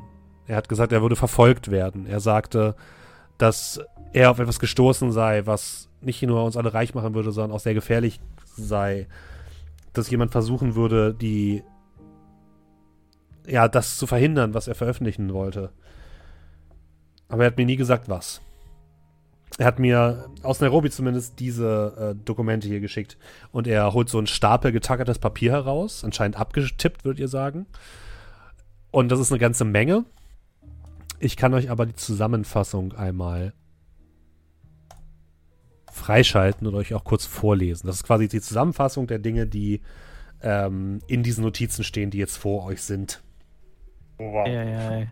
Er 0.47 0.57
hat 0.57 0.69
gesagt, 0.69 0.91
er 0.91 1.01
würde 1.01 1.15
verfolgt 1.15 1.71
werden. 1.71 2.05
Er 2.05 2.19
sagte, 2.19 2.75
dass 3.37 3.79
er 4.11 4.31
auf 4.31 4.39
etwas 4.39 4.59
gestoßen 4.59 5.11
sei, 5.11 5.45
was 5.45 5.89
nicht 6.01 6.21
nur 6.23 6.43
uns 6.43 6.57
alle 6.57 6.73
reich 6.73 6.93
machen 6.93 7.13
würde, 7.13 7.31
sondern 7.31 7.55
auch 7.55 7.59
sehr 7.59 7.73
gefährlich 7.73 8.19
sei. 8.55 9.07
Dass 9.93 10.09
jemand 10.09 10.31
versuchen 10.31 10.75
würde, 10.75 11.13
die 11.13 11.63
ja, 13.45 13.67
das 13.67 13.97
zu 13.97 14.07
verhindern, 14.07 14.53
was 14.53 14.67
er 14.67 14.75
veröffentlichen 14.75 15.33
wollte. 15.33 15.71
Aber 17.27 17.43
er 17.43 17.47
hat 17.47 17.57
mir 17.57 17.65
nie 17.65 17.75
gesagt, 17.75 18.09
was. 18.09 18.41
Er 19.57 19.65
hat 19.65 19.77
mir 19.77 20.29
aus 20.41 20.61
Nairobi 20.61 20.89
zumindest 20.89 21.39
diese 21.39 22.15
äh, 22.15 22.25
Dokumente 22.25 22.67
hier 22.67 22.79
geschickt. 22.79 23.17
Und 23.51 23.67
er 23.67 23.93
holt 23.93 24.09
so 24.09 24.17
einen 24.17 24.27
Stapel 24.27 24.71
getackertes 24.71 25.19
Papier 25.19 25.51
heraus, 25.51 26.03
anscheinend 26.03 26.37
abgetippt, 26.37 27.05
würdet 27.05 27.19
ihr 27.19 27.27
sagen. 27.27 27.67
Und 28.91 29.11
das 29.11 29.19
ist 29.19 29.31
eine 29.31 29.39
ganze 29.39 29.65
Menge. 29.65 30.05
Ich 31.19 31.37
kann 31.37 31.53
euch 31.53 31.69
aber 31.69 31.85
die 31.85 31.95
Zusammenfassung 31.95 32.93
einmal 32.93 33.53
freischalten 35.91 36.67
und 36.67 36.73
euch 36.75 36.93
auch 36.95 37.03
kurz 37.03 37.25
vorlesen. 37.25 37.87
Das 37.87 37.97
ist 37.97 38.03
quasi 38.03 38.27
die 38.27 38.41
Zusammenfassung 38.41 39.05
der 39.05 39.19
Dinge, 39.19 39.45
die 39.45 39.81
ähm, 40.41 40.99
in 41.07 41.21
diesen 41.21 41.43
Notizen 41.43 41.83
stehen, 41.83 42.09
die 42.09 42.17
jetzt 42.17 42.37
vor 42.37 42.65
euch 42.65 42.81
sind. 42.81 43.21
Wow. 44.17 44.47
Ja, 44.47 44.63
ja, 44.63 44.99
ja. 44.99 45.07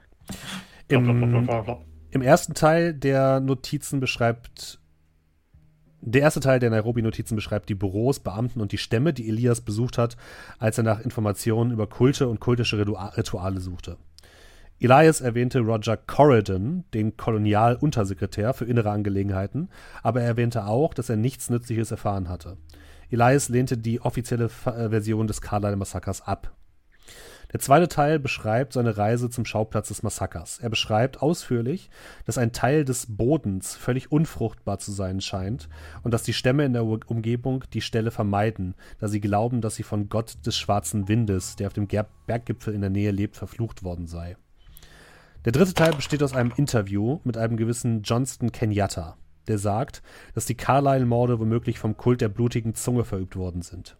Im, 0.88 1.48
Im 2.12 2.22
ersten 2.22 2.54
Teil 2.54 2.94
der 2.94 3.40
Notizen 3.40 4.00
beschreibt 4.00 4.80
der 6.04 6.24
erste 6.24 6.40
Teil 6.40 6.60
der 6.60 6.72
Nairobi-Notizen 6.72 7.36
beschreibt 7.36 7.70
die 7.70 7.76
Büros, 7.76 8.20
Beamten 8.20 8.60
und 8.60 8.72
die 8.72 8.80
Stämme, 8.80 9.14
die 9.14 9.30
Elias 9.30 9.62
besucht 9.62 10.00
hat, 10.00 10.18
als 10.58 10.80
er 10.80 10.84
nach 10.84 11.00
Informationen 11.00 11.72
über 11.72 11.86
Kulte 11.86 12.28
und 12.28 12.40
kultische 12.40 12.80
Rituale 12.80 13.62
suchte. 13.62 13.98
Elias 14.80 15.22
erwähnte 15.22 15.60
Roger 15.60 15.96
Corridon, 15.96 16.86
den 16.96 17.18
Kolonialuntersekretär 17.18 18.56
für 18.56 18.66
innere 18.66 18.90
Angelegenheiten, 18.90 19.70
aber 20.02 20.22
er 20.22 20.28
erwähnte 20.28 20.66
auch, 20.66 20.96
dass 20.96 21.10
er 21.10 21.18
nichts 21.18 21.52
Nützliches 21.52 21.92
erfahren 21.92 22.30
hatte. 22.30 22.58
Elias 23.12 23.50
lehnte 23.50 23.78
die 23.78 24.02
offizielle 24.02 24.46
äh, 24.46 24.90
Version 24.90 25.28
des 25.28 25.40
Carlisle-Massakers 25.40 26.22
ab. 26.22 26.52
Der 27.54 27.60
zweite 27.60 27.90
Teil 27.90 28.20
beschreibt 28.20 28.74
seine 28.74 28.98
Reise 28.98 29.30
zum 29.30 29.46
Schauplatz 29.46 29.90
des 29.90 30.04
Massakers. 30.04 30.60
Er 30.60 30.70
beschreibt 30.70 31.22
ausführlich, 31.22 31.90
dass 32.26 32.38
ein 32.38 32.54
Teil 32.54 32.86
des 32.86 33.08
Bodens 33.10 33.76
völlig 33.76 34.12
unfruchtbar 34.12 34.80
zu 34.80 34.92
sein 34.92 35.20
scheint 35.20 35.68
und 36.04 36.14
dass 36.14 36.24
die 36.24 36.34
Stämme 36.34 36.64
in 36.66 36.74
der 36.74 36.86
Umgebung 36.86 37.64
die 37.74 37.82
Stelle 37.82 38.12
vermeiden, 38.12 38.76
da 39.00 39.08
sie 39.08 39.20
glauben, 39.20 39.62
dass 39.62 39.76
sie 39.76 39.84
von 39.84 40.08
Gott 40.08 40.46
des 40.46 40.58
schwarzen 40.58 41.08
Windes, 41.08 41.58
der 41.58 41.68
auf 41.68 41.74
dem 41.74 41.88
Berggipfel 41.88 42.74
in 42.74 42.82
der 42.82 42.90
Nähe 42.90 43.12
lebt, 43.12 43.36
verflucht 43.36 43.84
worden 43.84 44.08
sei. 44.08 44.38
Der 45.44 45.52
dritte 45.52 45.74
Teil 45.74 45.94
besteht 45.94 46.24
aus 46.24 46.36
einem 46.36 46.54
Interview 46.56 47.20
mit 47.24 47.36
einem 47.36 47.58
gewissen 47.58 48.04
Johnston 48.04 48.52
Kenyatta, 48.52 49.18
der 49.48 49.58
sagt, 49.58 50.04
dass 50.36 50.46
die 50.46 50.56
Carlyle-Morde 50.56 51.40
womöglich 51.40 51.80
vom 51.80 51.98
Kult 51.98 52.22
der 52.22 52.30
blutigen 52.30 52.76
Zunge 52.76 53.04
verübt 53.04 53.36
worden 53.36 53.62
sind. 53.62 53.98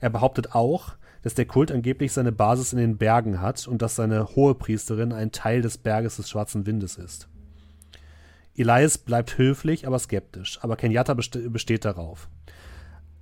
Er 0.00 0.10
behauptet 0.10 0.54
auch, 0.54 0.96
dass 1.22 1.34
der 1.34 1.46
Kult 1.46 1.72
angeblich 1.72 2.12
seine 2.12 2.32
Basis 2.32 2.72
in 2.72 2.78
den 2.78 2.98
Bergen 2.98 3.40
hat 3.40 3.66
und 3.66 3.82
dass 3.82 3.96
seine 3.96 4.34
Hohepriesterin 4.34 5.12
ein 5.12 5.32
Teil 5.32 5.62
des 5.62 5.78
Berges 5.78 6.16
des 6.16 6.28
Schwarzen 6.28 6.66
Windes 6.66 6.96
ist. 6.96 7.28
Elias 8.54 8.98
bleibt 8.98 9.38
höflich, 9.38 9.86
aber 9.86 9.98
skeptisch, 9.98 10.58
aber 10.62 10.76
Kenyatta 10.76 11.14
besteht 11.14 11.84
darauf. 11.84 12.28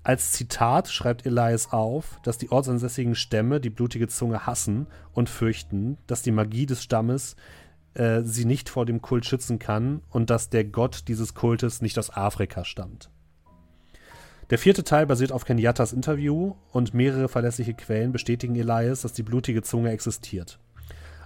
Als 0.02 0.32
Zitat 0.32 0.88
schreibt 0.88 1.26
Elias 1.26 1.72
auf, 1.72 2.20
dass 2.22 2.38
die 2.38 2.50
ortsansässigen 2.50 3.14
Stämme 3.14 3.60
die 3.60 3.70
blutige 3.70 4.08
Zunge 4.08 4.46
hassen 4.46 4.86
und 5.12 5.28
fürchten, 5.28 5.98
dass 6.06 6.22
die 6.22 6.32
Magie 6.32 6.66
des 6.66 6.82
Stammes 6.82 7.36
äh, 7.94 8.22
sie 8.22 8.46
nicht 8.46 8.70
vor 8.70 8.86
dem 8.86 9.02
Kult 9.02 9.26
schützen 9.26 9.58
kann 9.58 10.00
und 10.08 10.30
dass 10.30 10.48
der 10.48 10.64
Gott 10.64 11.04
dieses 11.08 11.34
Kultes 11.34 11.82
nicht 11.82 11.98
aus 11.98 12.10
Afrika 12.10 12.64
stammt. 12.64 13.10
Der 14.50 14.58
vierte 14.58 14.82
Teil 14.82 15.06
basiert 15.06 15.30
auf 15.30 15.44
Kenyattas 15.44 15.92
Interview 15.92 16.54
und 16.72 16.92
mehrere 16.92 17.28
verlässliche 17.28 17.72
Quellen 17.72 18.10
bestätigen 18.10 18.56
Elias, 18.56 19.02
dass 19.02 19.12
die 19.12 19.22
blutige 19.22 19.62
Zunge 19.62 19.90
existiert. 19.90 20.58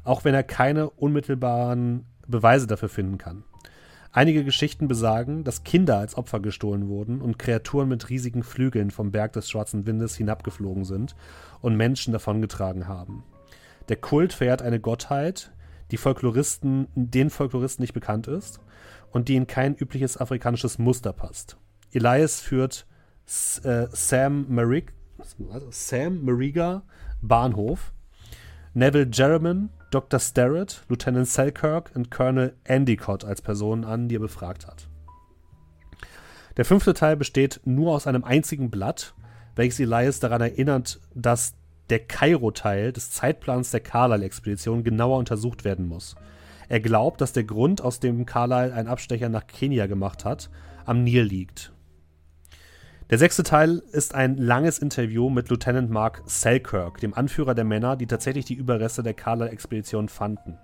Auch 0.05 0.25
wenn 0.25 0.35
er 0.35 0.43
keine 0.43 0.91
unmittelbaren 0.91 2.05
Beweise 2.29 2.67
dafür 2.67 2.91
finden 2.91 3.17
kann. 3.17 3.45
Einige 4.13 4.45
Geschichten 4.45 4.89
besagen, 4.89 5.43
dass 5.43 5.65
Kinder 5.65 5.99
als 5.99 6.17
Opfer 6.17 6.41
gestohlen 6.41 6.87
wurden 6.89 7.23
und 7.23 7.39
Kreaturen 7.39 7.89
mit 7.89 8.11
riesigen 8.11 8.43
Flügeln 8.43 8.91
vom 8.91 9.11
Berg 9.11 9.33
des 9.33 9.49
Schwarzen 9.49 9.87
Windes 9.87 10.15
hinabgeflogen 10.17 10.85
sind 10.85 11.17
und 11.63 11.77
Menschen 11.77 12.13
davongetragen 12.13 12.87
haben. 12.87 13.25
Der 13.89 13.97
Kult 13.97 14.35
verehrt 14.35 14.61
eine 14.61 14.81
Gottheit, 14.81 15.51
die 15.91 15.97
Folkloristen, 15.97 16.89
den 16.95 17.31
Folkloristen 17.31 17.83
nicht 17.83 17.95
bekannt 17.95 18.29
ist 18.29 18.61
und 19.11 19.29
die 19.29 19.37
in 19.37 19.47
kein 19.47 19.75
übliches 19.75 20.19
afrikanisches 20.19 20.79
Muster 20.79 21.15
passt. 21.15 21.57
Elias 21.91 22.41
führt 22.41 22.87
äh, 23.27 23.87
Sam 23.93 24.47
Marig, 24.49 24.93
Sam 25.71 26.25
Mariga 26.25 26.83
Bahnhof, 27.23 27.93
Neville 28.75 29.09
Jerriman, 29.13 29.71
Dr. 29.91 30.19
Starrett, 30.19 30.83
Lieutenant 30.89 31.29
Selkirk 31.29 31.93
und 31.95 32.11
Colonel 32.11 32.55
Endicott 32.65 33.25
als 33.25 33.41
Personen 33.41 33.85
an, 33.85 34.09
die 34.09 34.17
er 34.17 34.21
befragt 34.21 34.67
hat. 34.67 34.89
Der 36.57 36.65
fünfte 36.65 36.95
Teil 36.95 37.17
besteht 37.17 37.61
nur 37.65 37.95
aus 37.95 38.07
einem 38.07 38.25
einzigen 38.25 38.71
Blatt, 38.71 39.15
welches 39.57 39.81
Elias 39.81 40.21
daran 40.21 40.41
erinnert, 40.41 41.01
dass 41.15 41.55
der 41.91 42.01
Kairo-Teil 42.01 42.93
des 42.93 43.11
Zeitplans 43.11 43.71
der 43.71 43.81
Carlyle-Expedition 43.81 44.85
genauer 44.85 45.19
untersucht 45.19 45.65
werden 45.65 45.87
muss. 45.87 46.17
Er 46.69 46.81
glaubt, 46.81 47.21
dass 47.21 47.33
der 47.33 47.45
Grund, 47.45 47.83
aus 47.83 48.01
dem 48.01 48.25
Carlyle 48.25 48.73
einen 48.73 48.89
Abstecher 48.89 49.29
nach 49.29 49.47
Kenia 49.47 49.87
gemacht 49.87 50.25
hat, 50.25 50.51
am 50.87 51.05
Nil 51.05 51.23
liegt. 51.23 51.74
Der 53.11 53.19
sechste 53.19 53.43
Teil 53.43 53.83
ist 53.93 54.15
ein 54.15 54.39
langes 54.39 54.79
Interview 54.79 55.29
mit 55.29 55.51
Lieutenant 55.51 55.91
Mark 55.91 56.23
Selkirk, 56.25 57.01
dem 57.01 57.13
Anführer 57.13 57.55
der 57.55 57.67
Männer, 57.67 57.97
die 57.97 58.07
tatsächlich 58.07 58.47
die 58.47 58.55
Überreste 58.55 59.03
der 59.03 59.13
Carlyle-Expedition 59.13 60.09
fanden. 60.09 60.57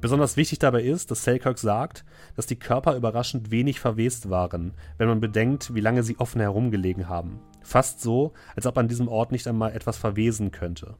Besonders 0.00 0.36
wichtig 0.36 0.60
dabei 0.60 0.84
ist, 0.84 1.10
dass 1.10 1.24
Selkirk 1.24 1.58
sagt, 1.58 2.04
dass 2.36 2.46
die 2.46 2.58
Körper 2.58 2.94
überraschend 2.94 3.50
wenig 3.50 3.80
verwest 3.80 4.30
waren, 4.30 4.74
wenn 4.98 5.08
man 5.08 5.18
bedenkt, 5.18 5.74
wie 5.74 5.80
lange 5.80 6.04
sie 6.04 6.16
offen 6.20 6.40
herumgelegen 6.40 7.08
haben. 7.08 7.40
Fast 7.60 8.00
so, 8.00 8.34
als 8.54 8.66
ob 8.66 8.78
an 8.78 8.86
diesem 8.86 9.08
Ort 9.08 9.32
nicht 9.32 9.48
einmal 9.48 9.72
etwas 9.72 9.98
verwesen 9.98 10.52
könnte. 10.52 10.94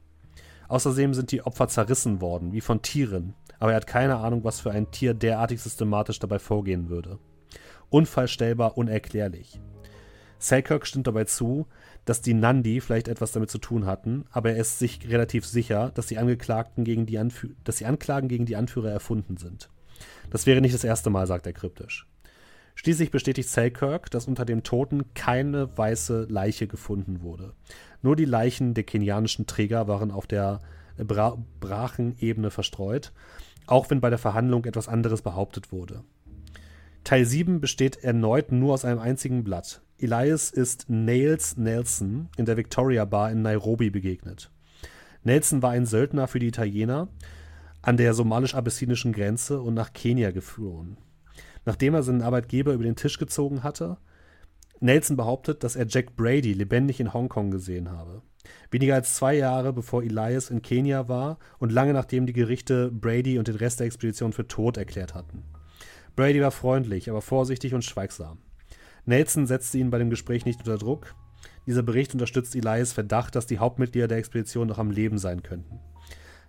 Außerdem 0.66 1.14
sind 1.14 1.30
die 1.30 1.42
Opfer 1.46 1.68
zerrissen 1.68 2.20
worden, 2.20 2.52
wie 2.52 2.60
von 2.60 2.82
Tieren, 2.82 3.34
aber 3.60 3.72
er 3.72 3.76
hat 3.76 3.86
keine 3.86 4.16
Ahnung, 4.16 4.42
was 4.42 4.60
für 4.60 4.72
ein 4.72 4.90
Tier 4.90 5.14
derartig 5.14 5.60
systematisch 5.62 6.18
dabei 6.18 6.40
vorgehen 6.40 6.88
würde. 6.88 7.20
Unfallstellbar 7.90 8.76
unerklärlich. 8.76 9.60
Selkirk 10.42 10.86
stimmt 10.86 11.06
dabei 11.06 11.24
zu, 11.24 11.66
dass 12.04 12.20
die 12.20 12.34
Nandi 12.34 12.80
vielleicht 12.80 13.08
etwas 13.08 13.32
damit 13.32 13.50
zu 13.50 13.58
tun 13.58 13.86
hatten, 13.86 14.24
aber 14.30 14.50
er 14.50 14.56
ist 14.56 14.78
sich 14.78 15.08
relativ 15.08 15.46
sicher, 15.46 15.90
dass 15.94 16.06
die, 16.06 16.18
Angeklagten 16.18 16.84
gegen 16.84 17.06
die, 17.06 17.18
Anfü 17.18 17.54
dass 17.64 17.76
die 17.76 17.86
Anklagen 17.86 18.28
gegen 18.28 18.46
die 18.46 18.56
Anführer 18.56 18.90
erfunden 18.90 19.36
sind. 19.36 19.68
Das 20.30 20.46
wäre 20.46 20.60
nicht 20.60 20.74
das 20.74 20.84
erste 20.84 21.10
Mal, 21.10 21.26
sagt 21.26 21.46
er 21.46 21.52
kryptisch. 21.52 22.06
Schließlich 22.74 23.10
bestätigt 23.10 23.48
Selkirk, 23.48 24.10
dass 24.10 24.26
unter 24.26 24.44
dem 24.44 24.62
Toten 24.62 25.14
keine 25.14 25.76
weiße 25.76 26.26
Leiche 26.28 26.66
gefunden 26.66 27.20
wurde. 27.20 27.52
Nur 28.00 28.16
die 28.16 28.24
Leichen 28.24 28.74
der 28.74 28.84
kenianischen 28.84 29.46
Träger 29.46 29.86
waren 29.88 30.10
auf 30.10 30.26
der 30.26 30.60
Bra 30.96 31.38
Brachenebene 31.60 32.50
verstreut, 32.50 33.12
auch 33.66 33.90
wenn 33.90 34.00
bei 34.00 34.10
der 34.10 34.18
Verhandlung 34.18 34.64
etwas 34.64 34.88
anderes 34.88 35.22
behauptet 35.22 35.70
wurde. 35.70 36.02
Teil 37.04 37.24
7 37.24 37.60
besteht 37.60 38.02
erneut 38.02 38.52
nur 38.52 38.74
aus 38.74 38.84
einem 38.84 39.00
einzigen 39.00 39.44
Blatt. 39.44 39.82
Elias 40.02 40.50
ist 40.50 40.90
Nails 40.90 41.56
Nelson 41.56 42.28
in 42.36 42.44
der 42.44 42.56
Victoria 42.56 43.04
Bar 43.04 43.30
in 43.30 43.42
Nairobi 43.42 43.88
begegnet. 43.88 44.50
Nelson 45.22 45.62
war 45.62 45.70
ein 45.70 45.86
Söldner 45.86 46.26
für 46.26 46.40
die 46.40 46.48
Italiener 46.48 47.06
an 47.82 47.96
der 47.96 48.12
somalisch-abessinischen 48.12 49.12
Grenze 49.12 49.60
und 49.60 49.74
nach 49.74 49.92
Kenia 49.92 50.32
geflohen. 50.32 50.96
Nachdem 51.64 51.94
er 51.94 52.02
seinen 52.02 52.22
Arbeitgeber 52.22 52.72
über 52.72 52.82
den 52.82 52.96
Tisch 52.96 53.16
gezogen 53.16 53.62
hatte, 53.62 53.96
Nelson 54.80 55.16
behauptet, 55.16 55.62
dass 55.62 55.76
er 55.76 55.86
Jack 55.86 56.16
Brady 56.16 56.52
lebendig 56.52 56.98
in 56.98 57.14
Hongkong 57.14 57.52
gesehen 57.52 57.92
habe. 57.92 58.22
Weniger 58.72 58.96
als 58.96 59.14
zwei 59.14 59.36
Jahre 59.36 59.72
bevor 59.72 60.02
Elias 60.02 60.50
in 60.50 60.62
Kenia 60.62 61.06
war 61.06 61.38
und 61.60 61.70
lange 61.70 61.92
nachdem 61.92 62.26
die 62.26 62.32
Gerichte 62.32 62.90
Brady 62.90 63.38
und 63.38 63.46
den 63.46 63.54
Rest 63.54 63.78
der 63.78 63.86
Expedition 63.86 64.32
für 64.32 64.48
tot 64.48 64.78
erklärt 64.78 65.14
hatten. 65.14 65.44
Brady 66.16 66.42
war 66.42 66.50
freundlich, 66.50 67.08
aber 67.08 67.22
vorsichtig 67.22 67.72
und 67.72 67.84
schweigsam. 67.84 68.38
Nelson 69.04 69.46
setzte 69.46 69.78
ihn 69.78 69.90
bei 69.90 69.98
dem 69.98 70.10
Gespräch 70.10 70.44
nicht 70.44 70.60
unter 70.60 70.78
Druck. 70.78 71.14
Dieser 71.66 71.82
Bericht 71.82 72.12
unterstützt 72.12 72.54
Elias 72.54 72.92
Verdacht, 72.92 73.34
dass 73.34 73.46
die 73.46 73.58
Hauptmitglieder 73.58 74.08
der 74.08 74.18
Expedition 74.18 74.68
noch 74.68 74.78
am 74.78 74.90
Leben 74.90 75.18
sein 75.18 75.42
könnten. 75.42 75.80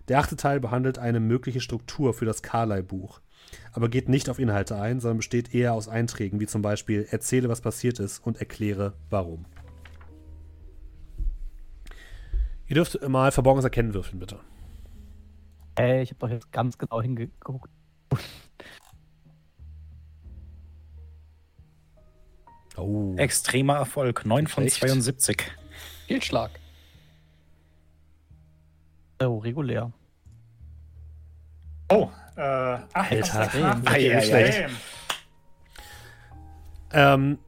Der 0.08 0.18
achte 0.18 0.36
Teil 0.36 0.60
behandelt 0.60 0.98
eine 0.98 1.18
mögliche 1.18 1.60
Struktur 1.60 2.14
für 2.14 2.26
das 2.26 2.42
Carlyle-Buch, 2.42 3.20
aber 3.72 3.88
geht 3.88 4.08
nicht 4.08 4.28
auf 4.28 4.38
Inhalte 4.38 4.76
ein, 4.76 5.00
sondern 5.00 5.16
besteht 5.18 5.54
eher 5.54 5.72
aus 5.72 5.88
Einträgen, 5.88 6.40
wie 6.40 6.46
zum 6.46 6.62
Beispiel 6.62 7.06
Erzähle, 7.10 7.48
was 7.48 7.60
passiert 7.60 7.98
ist 8.00 8.18
und 8.18 8.38
erkläre, 8.38 8.94
warum. 9.10 9.46
Ihr 12.66 12.74
dürft 12.74 13.06
mal 13.08 13.32
Verborgenes 13.32 13.64
Erkennen 13.64 13.94
würfeln, 13.94 14.18
bitte. 14.18 14.40
Ey, 15.76 16.02
ich 16.02 16.10
habe 16.10 16.20
doch 16.20 16.30
jetzt 16.30 16.52
ganz 16.52 16.78
genau 16.78 17.02
hingeguckt. 17.02 17.70
Oh. 22.76 23.14
Extremer 23.16 23.76
Erfolg. 23.76 24.26
9 24.26 24.46
von 24.46 24.64
Echt? 24.64 24.76
72. 24.76 25.44
Fehlschlag. 26.06 26.50
Oh, 29.20 29.38
regulär. 29.38 29.92
Oh, 31.88 32.10
äh, 32.36 32.40
ach, 32.40 33.10
Alter. 33.10 33.94
Extrem. 33.94 34.70
Ähm, 36.92 37.38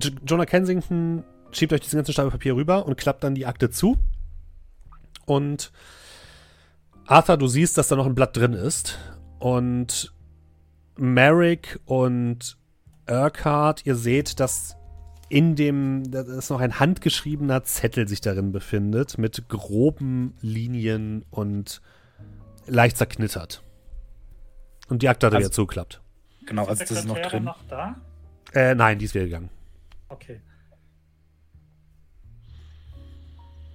J 0.00 0.12
Jonah 0.24 0.46
Kensington 0.46 1.24
schiebt 1.52 1.72
euch 1.72 1.80
diesen 1.80 1.96
ganzen 1.96 2.12
Stapel 2.12 2.30
Papier 2.30 2.54
rüber 2.54 2.86
und 2.86 2.96
klappt 2.96 3.24
dann 3.24 3.34
die 3.34 3.46
Akte 3.46 3.70
zu. 3.70 3.96
Und 5.26 5.72
Arthur, 7.06 7.36
du 7.36 7.48
siehst, 7.48 7.76
dass 7.76 7.88
da 7.88 7.96
noch 7.96 8.06
ein 8.06 8.14
Blatt 8.14 8.36
drin 8.36 8.52
ist. 8.52 8.98
Und 9.38 10.12
Merrick 10.96 11.80
und 11.86 12.56
Urquhart, 13.10 13.84
ihr 13.86 13.96
seht, 13.96 14.40
dass 14.40 14.76
in 15.28 15.56
dem, 15.56 16.10
dass 16.10 16.50
noch 16.50 16.60
ein 16.60 16.78
handgeschriebener 16.80 17.62
Zettel 17.64 18.08
sich 18.08 18.20
darin 18.20 18.52
befindet, 18.52 19.18
mit 19.18 19.48
groben 19.48 20.34
Linien 20.40 21.24
und 21.30 21.80
leicht 22.66 22.96
zerknittert. 22.96 23.62
Und 24.88 25.02
die 25.02 25.08
Akte 25.08 25.26
hat 25.26 25.32
er 25.32 25.36
Also- 25.36 25.46
wieder 25.48 25.54
zugeklappt. 25.54 26.00
Genau, 26.46 26.64
also 26.66 26.80
das 26.80 26.90
ist 26.90 27.04
noch 27.06 27.18
drin. 27.18 27.44
noch 27.44 27.62
da? 27.68 27.96
Äh, 28.52 28.74
nein, 28.74 28.98
die 28.98 29.04
ist 29.04 29.14
wieder 29.14 29.26
gegangen. 29.26 29.50
Okay. 30.08 30.40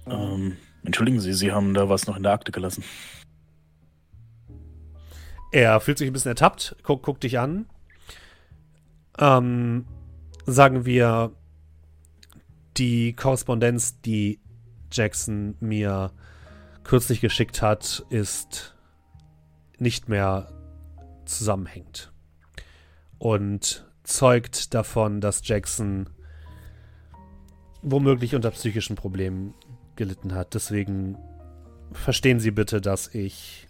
Ähm, 0.06 0.56
entschuldigen 0.84 1.20
Sie, 1.20 1.32
Sie 1.32 1.52
haben 1.52 1.72
da 1.74 1.88
was 1.88 2.06
noch 2.06 2.16
in 2.16 2.22
der 2.22 2.32
Akte 2.32 2.52
gelassen. 2.52 2.84
Er 5.52 5.80
fühlt 5.80 5.96
sich 5.98 6.08
ein 6.08 6.12
bisschen 6.12 6.30
ertappt, 6.32 6.76
guckt 6.82 7.02
guck 7.02 7.20
dich 7.20 7.38
an. 7.38 7.66
Ähm, 9.18 9.86
sagen 10.44 10.84
wir, 10.84 11.32
die 12.76 13.14
Korrespondenz, 13.14 14.00
die 14.00 14.40
Jackson 14.92 15.56
mir 15.60 16.12
kürzlich 16.84 17.20
geschickt 17.20 17.62
hat, 17.62 18.04
ist 18.10 18.76
nicht 19.78 20.08
mehr 20.08 20.52
zusammenhängend. 21.24 22.12
Und 23.18 23.86
zeugt 24.04 24.74
davon, 24.74 25.20
dass 25.20 25.46
Jackson 25.46 26.08
womöglich 27.82 28.34
unter 28.34 28.50
psychischen 28.50 28.96
Problemen 28.96 29.54
gelitten 29.96 30.34
hat. 30.34 30.54
Deswegen 30.54 31.16
verstehen 31.92 32.40
Sie 32.40 32.50
bitte, 32.50 32.80
dass 32.80 33.12
ich 33.14 33.68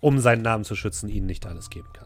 um 0.00 0.18
seinen 0.18 0.42
Namen 0.42 0.64
zu 0.64 0.74
schützen, 0.74 1.08
ihnen 1.08 1.26
nicht 1.26 1.46
alles 1.46 1.70
geben 1.70 1.88
kann. 1.92 2.03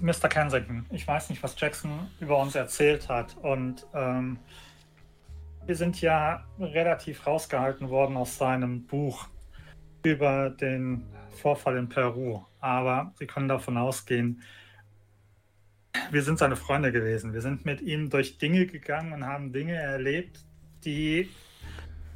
Mr. 0.00 0.28
Kensington, 0.28 0.86
ich 0.90 1.06
weiß 1.06 1.30
nicht, 1.30 1.42
was 1.42 1.58
Jackson 1.58 2.08
über 2.20 2.38
uns 2.38 2.54
erzählt 2.54 3.08
hat. 3.08 3.36
Und 3.36 3.86
ähm, 3.94 4.38
wir 5.66 5.76
sind 5.76 6.00
ja 6.00 6.44
relativ 6.58 7.26
rausgehalten 7.26 7.88
worden 7.90 8.16
aus 8.16 8.38
seinem 8.38 8.86
Buch 8.86 9.28
über 10.04 10.50
den 10.50 11.06
Vorfall 11.30 11.76
in 11.76 11.88
Peru. 11.88 12.42
Aber 12.60 13.12
Sie 13.18 13.26
können 13.26 13.48
davon 13.48 13.76
ausgehen, 13.76 14.42
wir 16.10 16.22
sind 16.22 16.38
seine 16.38 16.56
Freunde 16.56 16.92
gewesen. 16.92 17.32
Wir 17.32 17.40
sind 17.40 17.64
mit 17.64 17.80
ihm 17.80 18.10
durch 18.10 18.38
Dinge 18.38 18.66
gegangen 18.66 19.12
und 19.12 19.26
haben 19.26 19.52
Dinge 19.52 19.74
erlebt, 19.74 20.44
die 20.84 21.28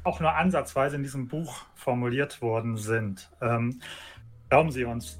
auch 0.03 0.19
nur 0.19 0.33
ansatzweise 0.35 0.95
in 0.95 1.03
diesem 1.03 1.27
Buch 1.27 1.65
formuliert 1.75 2.41
worden 2.41 2.77
sind. 2.77 3.29
Ähm, 3.41 3.81
glauben 4.49 4.71
Sie 4.71 4.85
uns, 4.85 5.19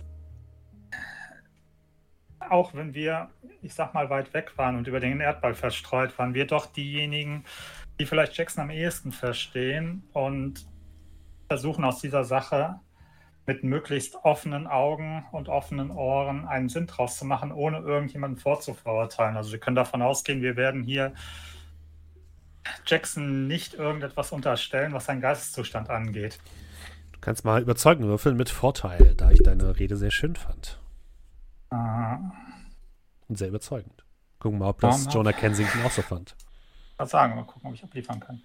auch 2.52 2.74
wenn 2.74 2.94
wir, 2.94 3.30
ich 3.62 3.74
sag 3.74 3.94
mal, 3.94 4.10
weit 4.10 4.34
weg 4.34 4.58
waren 4.58 4.78
und 4.78 4.88
über 4.88 5.00
den 5.00 5.20
Erdball 5.20 5.54
verstreut 5.54 6.18
waren, 6.18 6.34
wir 6.34 6.48
doch 6.48 6.66
diejenigen, 6.66 7.44
die 8.00 8.06
vielleicht 8.06 8.38
Jackson 8.38 8.64
am 8.64 8.70
ehesten 8.70 9.12
verstehen 9.12 10.04
und 10.14 10.66
versuchen 11.48 11.84
aus 11.84 12.02
dieser 12.02 12.24
Sache 12.24 12.80
mit 13.46 13.64
möglichst 13.64 14.16
offenen 14.24 14.68
Augen 14.68 15.26
und 15.32 15.48
offenen 15.48 15.90
Ohren 15.90 16.46
einen 16.46 16.68
Sinn 16.68 16.86
draus 16.86 17.18
zu 17.18 17.26
machen, 17.26 17.54
ohne 17.54 17.80
irgendjemanden 17.80 18.38
vorzuverurteilen. 18.38 19.38
Also 19.38 19.54
wir 19.54 19.60
können 19.60 19.78
davon 19.78 20.02
ausgehen, 20.02 20.42
wir 20.42 20.58
werden 20.58 20.84
hier 20.84 21.14
Jackson 22.86 23.48
nicht 23.48 23.74
irgendetwas 23.74 24.34
unterstellen, 24.34 24.94
was 24.94 25.06
seinen 25.06 25.22
Geisteszustand 25.22 25.90
angeht. 25.90 26.40
Du 27.14 27.20
kannst 27.22 27.46
mal 27.46 27.62
überzeugen 27.62 28.04
würfeln 28.04 28.36
mit 28.36 28.50
Vorteil, 28.50 29.16
da 29.16 29.32
ich 29.32 29.42
deine 29.42 29.80
Rede 29.80 29.96
sehr 29.96 30.12
schön 30.12 30.36
fand. 30.36 30.80
Und 31.70 33.38
sehr 33.38 33.50
überzeugend. 33.50 34.06
Gucken 34.40 34.60
wir 34.60 34.66
mal, 34.66 34.70
ob 34.70 34.80
das 34.82 35.06
Warum? 35.06 35.14
Jonah 35.14 35.34
Kensington 35.34 35.82
auch 35.84 35.92
so 35.92 36.02
fand. 36.02 36.36
was 36.98 37.10
sagen, 37.10 37.36
mal 37.36 37.46
gucken, 37.46 37.70
ob 37.70 37.74
ich 37.74 37.84
abliefern 37.84 38.20
kann. 38.20 38.42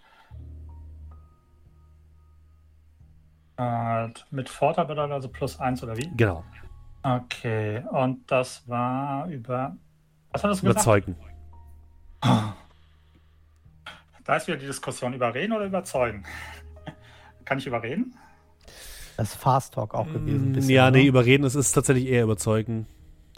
Äh, 3.59 4.09
mit 4.31 4.49
Vorteil 4.49 4.87
bedeutet 4.87 5.13
also 5.13 5.29
plus 5.29 5.59
eins 5.61 5.83
oder 5.83 5.97
wie? 5.97 6.11
Genau. 6.17 6.45
Okay, 7.03 7.85
und 7.91 8.31
das 8.31 8.67
war 8.69 9.27
über. 9.29 9.77
Was 10.31 10.43
hattest 10.45 10.63
du 10.63 10.67
gesagt? 10.67 10.87
Überzeugen. 10.87 11.17
Da 14.25 14.37
ist 14.37 14.47
wieder 14.47 14.57
die 14.57 14.67
Diskussion, 14.67 15.13
überreden 15.13 15.53
oder 15.53 15.67
überzeugen? 15.67 16.25
Kann 17.45 17.59
ich 17.59 17.67
überreden? 17.67 18.17
Das 19.17 19.35
ist 19.35 19.43
Fast 19.43 19.75
Talk 19.75 19.95
auch 19.95 20.07
gewesen. 20.07 20.51
ein 20.51 20.53
bisschen, 20.53 20.71
ja, 20.71 20.91
nee, 20.91 21.03
ne? 21.03 21.07
überreden, 21.09 21.45
es 21.45 21.55
ist 21.55 21.73
tatsächlich 21.73 22.07
eher 22.07 22.23
überzeugen. 22.25 22.87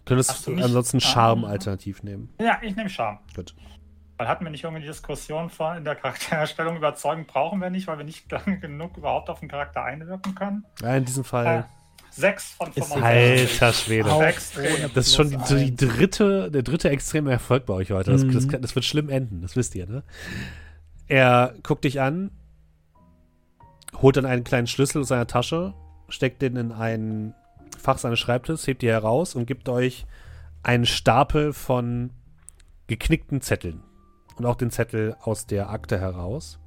Könntest 0.04 0.46
du 0.46 0.52
ansonsten 0.56 0.98
Ah. 0.98 1.00
Charme 1.00 1.44
alternativ 1.44 2.02
nehmen. 2.02 2.28
Ja, 2.40 2.58
ich 2.62 2.76
nehme 2.76 2.88
Charme. 2.90 3.18
Gut. 3.34 3.54
Weil 4.16 4.28
hatten 4.28 4.44
wir 4.44 4.50
nicht 4.50 4.62
irgendwie 4.64 4.82
die 4.82 4.88
Diskussion 4.88 5.50
vor 5.50 5.74
in 5.76 5.84
der 5.84 5.96
Charaktererstellung 5.96 6.76
überzeugen 6.76 7.26
brauchen 7.26 7.60
wir 7.60 7.70
nicht, 7.70 7.86
weil 7.86 7.98
wir 7.98 8.04
nicht 8.04 8.30
lange 8.32 8.58
genug 8.60 8.96
überhaupt 8.96 9.28
auf 9.30 9.40
den 9.40 9.48
Charakter 9.48 9.82
einwirken 9.82 10.34
können. 10.34 10.64
Ja, 10.82 10.96
in 10.96 11.04
diesem 11.04 11.22
Äh, 11.22 11.26
Fall. 11.26 11.66
sechs 12.10 12.52
von 12.52 12.68
Ist 12.68 12.92
65. 12.92 13.62
Alter 13.62 13.72
Schwede. 13.72 14.90
Das 14.94 15.06
ist 15.08 15.16
schon 15.16 15.30
die, 15.30 15.70
die 15.72 15.76
dritte, 15.88 16.50
der 16.50 16.62
dritte 16.62 16.90
extreme 16.90 17.32
Erfolg 17.32 17.66
bei 17.66 17.74
euch 17.74 17.90
heute. 17.90 18.12
Das, 18.12 18.22
Mhm. 18.24 18.32
das, 18.34 18.46
kann- 18.48 18.62
das 18.62 18.74
wird 18.76 18.84
schlimm 18.84 19.08
enden, 19.08 19.42
das 19.42 19.56
wisst 19.56 19.74
ihr, 19.74 19.86
ne? 19.86 20.02
Er 21.08 21.54
guckt 21.64 21.82
dich 21.84 22.00
an, 22.00 22.30
holt 24.00 24.16
dann 24.16 24.26
einen 24.26 24.44
kleinen 24.44 24.66
Schlüssel 24.66 25.00
aus 25.02 25.08
seiner 25.08 25.26
Tasche, 25.26 25.74
steckt 26.08 26.40
den 26.42 26.56
in 26.56 26.72
ein 26.72 27.34
Fach 27.78 27.98
seines 27.98 28.18
Schreibtisches, 28.18 28.66
hebt 28.66 28.82
die 28.82 28.88
heraus 28.88 29.34
und 29.34 29.46
gibt 29.46 29.68
euch 29.68 30.06
einen 30.62 30.86
Stapel 30.86 31.52
von 31.52 32.10
geknickten 32.86 33.40
Zetteln. 33.40 33.82
Und 34.36 34.46
auch 34.46 34.56
den 34.56 34.70
Zettel 34.70 35.16
aus 35.20 35.46
der 35.46 35.70
Akte 35.70 36.00
heraus. 36.00 36.58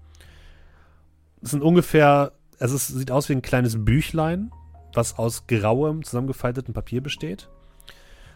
Es 1.42 1.52
sind 1.52 1.62
ungefähr, 1.62 2.32
also 2.60 2.76
es 2.76 2.88
sieht 2.88 3.12
aus 3.12 3.30
wie 3.30 3.34
ein 3.34 3.42
kleines 3.42 3.84
Büchlein, 3.84 4.52
was 4.94 5.18
aus 5.18 5.48
grauem, 5.48 6.04
zusammengefaltetem 6.04 6.74
Papier 6.74 7.02
besteht. 7.02 7.50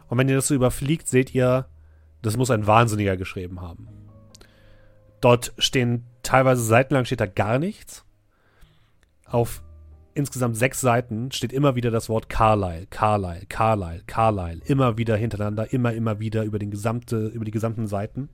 Und 0.10 0.17
wenn 0.17 0.28
ihr 0.28 0.36
das 0.36 0.47
so 0.47 0.56
überfliegt, 0.56 1.08
seht 1.08 1.34
ihr, 1.34 1.67
das 2.21 2.36
muss 2.36 2.52
ein 2.52 2.67
Wahnsinniger 2.67 3.15
geschrieben 3.15 3.62
haben. 3.62 3.88
Dort 5.21 5.54
stehen 5.58 6.06
teilweise 6.24 6.63
seitenlang 6.63 7.06
steht 7.06 7.21
da 7.21 7.26
gar 7.26 7.60
nichts. 7.60 8.04
Auf 9.26 9.63
insgesamt 10.13 10.58
sechs 10.58 10.82
Seiten 10.82 11.32
steht 11.32 11.54
immer 11.54 11.76
wieder 11.76 11.91
das 11.91 12.10
Wort 12.10 12.30
Carlyle, 12.30 12.88
Carlyle, 12.89 13.45
Carlyle, 13.47 14.04
Carlyle. 14.08 14.62
Immer 14.65 14.97
wieder 14.97 15.15
hintereinander, 15.15 15.71
immer, 15.74 15.93
immer 15.93 16.19
wieder 16.19 16.43
über, 16.43 16.60
den 16.60 16.71
gesamte, 16.71 17.28
über 17.28 17.45
die 17.45 17.52
gesamten 17.52 17.88
Seiten. 17.88 18.30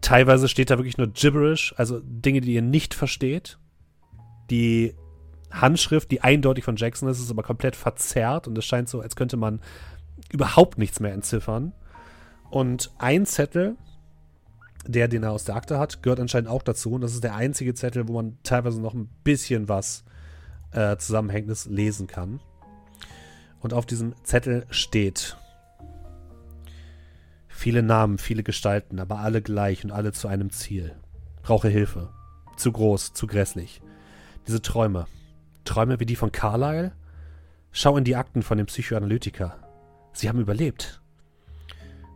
Teilweise 0.00 0.48
steht 0.48 0.70
da 0.70 0.78
wirklich 0.78 0.98
nur 0.98 1.08
Gibberish, 1.08 1.74
also 1.76 2.00
Dinge, 2.02 2.40
die 2.40 2.54
ihr 2.54 2.62
nicht 2.62 2.94
versteht. 2.94 3.58
Die 4.50 4.94
Handschrift, 5.50 6.10
die 6.10 6.20
eindeutig 6.20 6.64
von 6.64 6.76
Jackson 6.76 7.08
ist, 7.08 7.20
ist 7.20 7.30
aber 7.30 7.42
komplett 7.42 7.76
verzerrt 7.76 8.46
und 8.46 8.58
es 8.58 8.64
scheint 8.64 8.88
so, 8.88 9.00
als 9.00 9.16
könnte 9.16 9.36
man 9.36 9.60
überhaupt 10.30 10.78
nichts 10.78 11.00
mehr 11.00 11.12
entziffern. 11.12 11.72
Und 12.50 12.92
ein 12.98 13.24
Zettel, 13.26 13.76
der, 14.86 15.08
den 15.08 15.22
er 15.22 15.32
aus 15.32 15.44
der 15.44 15.56
Akte 15.56 15.78
hat, 15.78 16.02
gehört 16.02 16.20
anscheinend 16.20 16.48
auch 16.48 16.62
dazu. 16.62 16.92
Und 16.92 17.00
das 17.00 17.14
ist 17.14 17.24
der 17.24 17.34
einzige 17.34 17.74
Zettel, 17.74 18.08
wo 18.08 18.14
man 18.14 18.38
teilweise 18.42 18.80
noch 18.80 18.94
ein 18.94 19.08
bisschen 19.24 19.68
was 19.68 20.04
äh, 20.72 20.96
Zusammenhängendes 20.96 21.66
lesen 21.66 22.06
kann. 22.06 22.40
Und 23.60 23.72
auf 23.72 23.86
diesem 23.86 24.14
Zettel 24.24 24.66
steht 24.70 25.36
viele 27.48 27.82
Namen, 27.82 28.18
viele 28.18 28.42
Gestalten, 28.42 28.98
aber 28.98 29.20
alle 29.20 29.40
gleich 29.40 29.84
und 29.84 29.90
alle 29.90 30.12
zu 30.12 30.28
einem 30.28 30.50
Ziel. 30.50 30.94
Brauche 31.42 31.68
Hilfe. 31.68 32.10
Zu 32.56 32.72
groß, 32.72 33.14
zu 33.14 33.26
grässlich. 33.26 33.80
Diese 34.46 34.60
Träume. 34.60 35.06
Träume 35.64 35.98
wie 35.98 36.06
die 36.06 36.16
von 36.16 36.30
Carlyle? 36.30 36.92
Schau 37.72 37.96
in 37.96 38.04
die 38.04 38.16
Akten 38.16 38.42
von 38.42 38.58
dem 38.58 38.66
Psychoanalytiker. 38.66 39.56
Sie 40.12 40.28
haben 40.28 40.40
überlebt. 40.40 41.00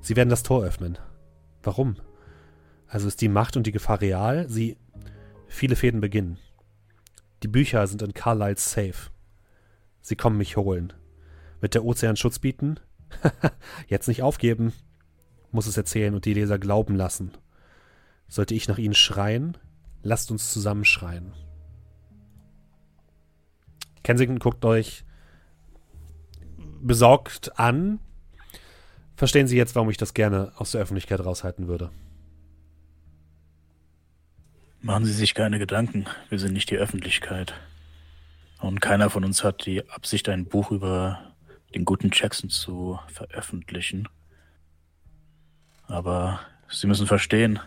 Sie 0.01 0.17
werden 0.17 0.29
das 0.29 0.43
Tor 0.43 0.63
öffnen. 0.63 0.99
Warum? 1.63 1.97
Also 2.89 3.07
ist 3.07 3.21
die 3.21 3.29
Macht 3.29 3.57
und 3.57 3.67
die 3.67 3.73
Gefahr 3.73 4.01
real? 4.01 4.49
Sie. 4.49 4.77
Viele 5.47 5.77
Fäden 5.77 6.01
beginnen. 6.01 6.39
Die 7.43 7.49
Bücher 7.49 7.87
sind 7.87 8.03
in 8.03 8.15
Carlyles 8.15 8.71
Safe. 8.71 9.11
Sie 10.01 10.17
kommen 10.17 10.37
mich 10.37 10.57
holen. 10.57 10.93
Wird 11.61 11.75
der 11.75 11.85
Ozean 11.85 12.17
Schutz 12.17 12.39
bieten? 12.39 12.81
Jetzt 13.89 14.09
nicht 14.09 14.23
aufgeben. 14.23 14.73
Muss 15.51 15.67
es 15.67 15.77
erzählen 15.77 16.15
und 16.15 16.25
die 16.25 16.35
Leser 16.35 16.59
glauben 16.59 16.97
lassen. 16.97 17.33
Sollte 18.29 18.55
ich 18.55 18.69
nach 18.69 18.79
ihnen 18.79 18.95
schreien? 18.95 19.57
Lasst 20.03 20.31
uns 20.31 20.53
zusammen 20.53 20.85
schreien. 20.85 21.33
Kensington 24.03 24.39
guckt 24.39 24.65
euch 24.65 25.05
besorgt 26.81 27.59
an. 27.59 28.01
Verstehen 29.17 29.49
Sie 29.49 29.57
jetzt, 29.57 29.75
warum 29.75 29.91
ich 29.91 29.97
das 29.97 30.15
gerne 30.15 30.53
aus 30.57 30.73
der 30.73 30.81
Öffentlichkeit 30.81 31.25
raushalten 31.25 31.67
würde? 31.67 31.91
Machen 34.81 35.05
Sie 35.05 35.13
sich 35.13 35.35
keine 35.35 35.59
Gedanken. 35.59 36.07
Wir 36.29 36.39
sind 36.39 36.53
nicht 36.53 36.71
die 36.71 36.77
Öffentlichkeit. 36.77 37.53
Und 38.61 38.81
keiner 38.81 39.11
von 39.11 39.25
uns 39.25 39.43
hat 39.43 39.67
die 39.67 39.89
Absicht, 39.91 40.29
ein 40.29 40.47
Buch 40.47 40.71
über 40.71 41.35
den 41.75 41.85
guten 41.85 42.11
Jackson 42.13 42.49
zu 42.49 42.99
veröffentlichen. 43.09 44.09
Aber 45.89 46.41
Sie 46.69 46.87
müssen 46.87 47.09
verstehen, 47.09 47.59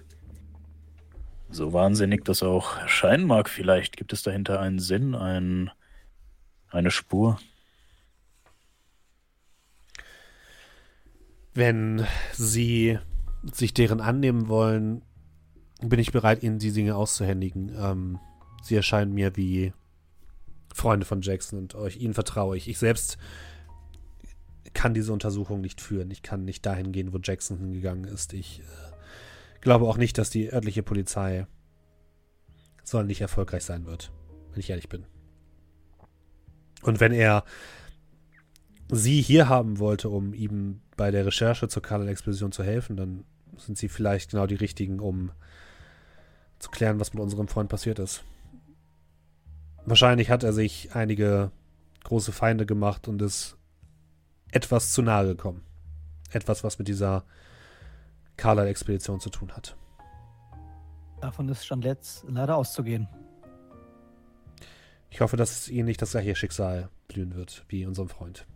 so 1.50 1.74
wahnsinnig 1.74 2.24
das 2.24 2.44
auch 2.44 2.78
erscheinen 2.78 3.26
mag, 3.26 3.50
vielleicht 3.50 3.98
gibt 3.98 4.14
es 4.14 4.24
dahinter 4.24 4.62
einen 4.62 4.80
Sinn, 4.80 5.14
ein, 5.14 5.70
eine 6.70 6.92
Spur. 6.92 7.40
Wenn 11.54 12.08
Sie 12.32 13.00
sich 13.44 13.74
deren 13.74 14.00
annehmen 14.00 14.48
wollen, 14.48 15.02
bin 15.82 16.00
ich 16.00 16.12
bereit, 16.12 16.44
Ihnen 16.44 16.60
die 16.60 16.72
Dinge 16.72 16.96
auszuhändigen. 16.96 17.72
Ähm, 17.76 18.20
sie 18.62 18.76
erscheinen 18.76 19.14
mir 19.14 19.36
wie 19.36 19.74
Freunde 20.74 21.06
von 21.06 21.22
Jackson 21.22 21.60
und 21.60 21.76
euch, 21.76 21.98
ihnen 21.98 22.14
vertraue 22.14 22.56
ich. 22.56 22.68
Ich 22.68 22.78
selbst 22.78 23.18
kann 24.74 24.94
diese 24.94 25.12
Untersuchung 25.12 25.60
nicht 25.62 25.82
führen. 25.82 26.12
Ich 26.12 26.22
kann 26.22 26.46
nicht 26.46 26.66
dahin 26.66 26.92
gehen, 26.92 27.14
wo 27.14 27.18
Jackson 27.18 27.58
hingegangen 27.58 28.06
ist. 28.06 28.34
Ich 28.34 28.60
äh, 28.60 28.64
glaube 29.60 29.86
auch 29.88 29.98
nicht, 29.98 30.18
dass 30.18 30.30
die 30.30 30.52
örtliche 30.52 30.84
Polizei 30.84 31.46
nicht 33.06 33.22
erfolgreich 33.22 33.64
sein 33.64 33.86
wird, 33.86 34.12
wenn 34.52 34.60
ich 34.60 34.70
ehrlich 34.70 34.90
bin. 34.90 35.06
Und 36.82 37.00
wenn 37.00 37.14
er 37.14 37.46
sie 38.90 39.22
hier 39.22 39.48
haben 39.48 39.80
wollte, 39.80 40.10
um 40.10 40.34
ihm 40.34 40.82
bei 40.98 41.10
der 41.10 41.26
Recherche 41.26 41.70
zur 41.70 41.82
Karl-Expedition 41.82 42.52
zu 42.52 42.64
helfen, 42.64 42.98
dann 42.98 43.24
sind 43.56 43.78
sie 43.78 43.88
vielleicht 43.88 44.32
genau 44.32 44.46
die 44.46 44.56
richtigen, 44.56 45.00
um 45.00 45.32
zu 46.62 46.70
klären, 46.70 47.00
was 47.00 47.14
mit 47.14 47.22
unserem 47.22 47.48
Freund 47.48 47.70
passiert 47.70 48.00
ist. 48.00 48.24
Wahrscheinlich 49.86 50.30
hat 50.30 50.44
er 50.44 50.54
sich 50.54 50.96
einige 50.96 51.52
große 52.04 52.32
Feinde 52.32 52.66
gemacht 52.66 53.08
und 53.08 53.22
ist 53.22 53.58
etwas 54.52 54.92
zu 54.92 55.02
nahe 55.02 55.26
gekommen. 55.26 55.64
Etwas, 56.32 56.64
was 56.64 56.78
mit 56.78 56.88
dieser 56.88 57.24
Carlyle-Expedition 58.38 59.20
zu 59.20 59.30
tun 59.30 59.52
hat. 59.52 59.76
Davon 61.20 61.50
ist 61.50 61.66
schon 61.66 61.82
letzt 61.82 62.26
leider 62.28 62.56
auszugehen. 62.56 63.08
Ich 65.10 65.22
hoffe, 65.22 65.36
dass 65.36 65.68
Ihnen 65.68 65.86
nicht 65.86 66.02
das 66.02 66.12
gleiche 66.12 66.36
Schicksal 66.36 66.90
blühen 67.08 67.36
wird 67.36 67.66
wie 67.68 67.86
unserem 67.86 68.08
Freund. 68.08 68.48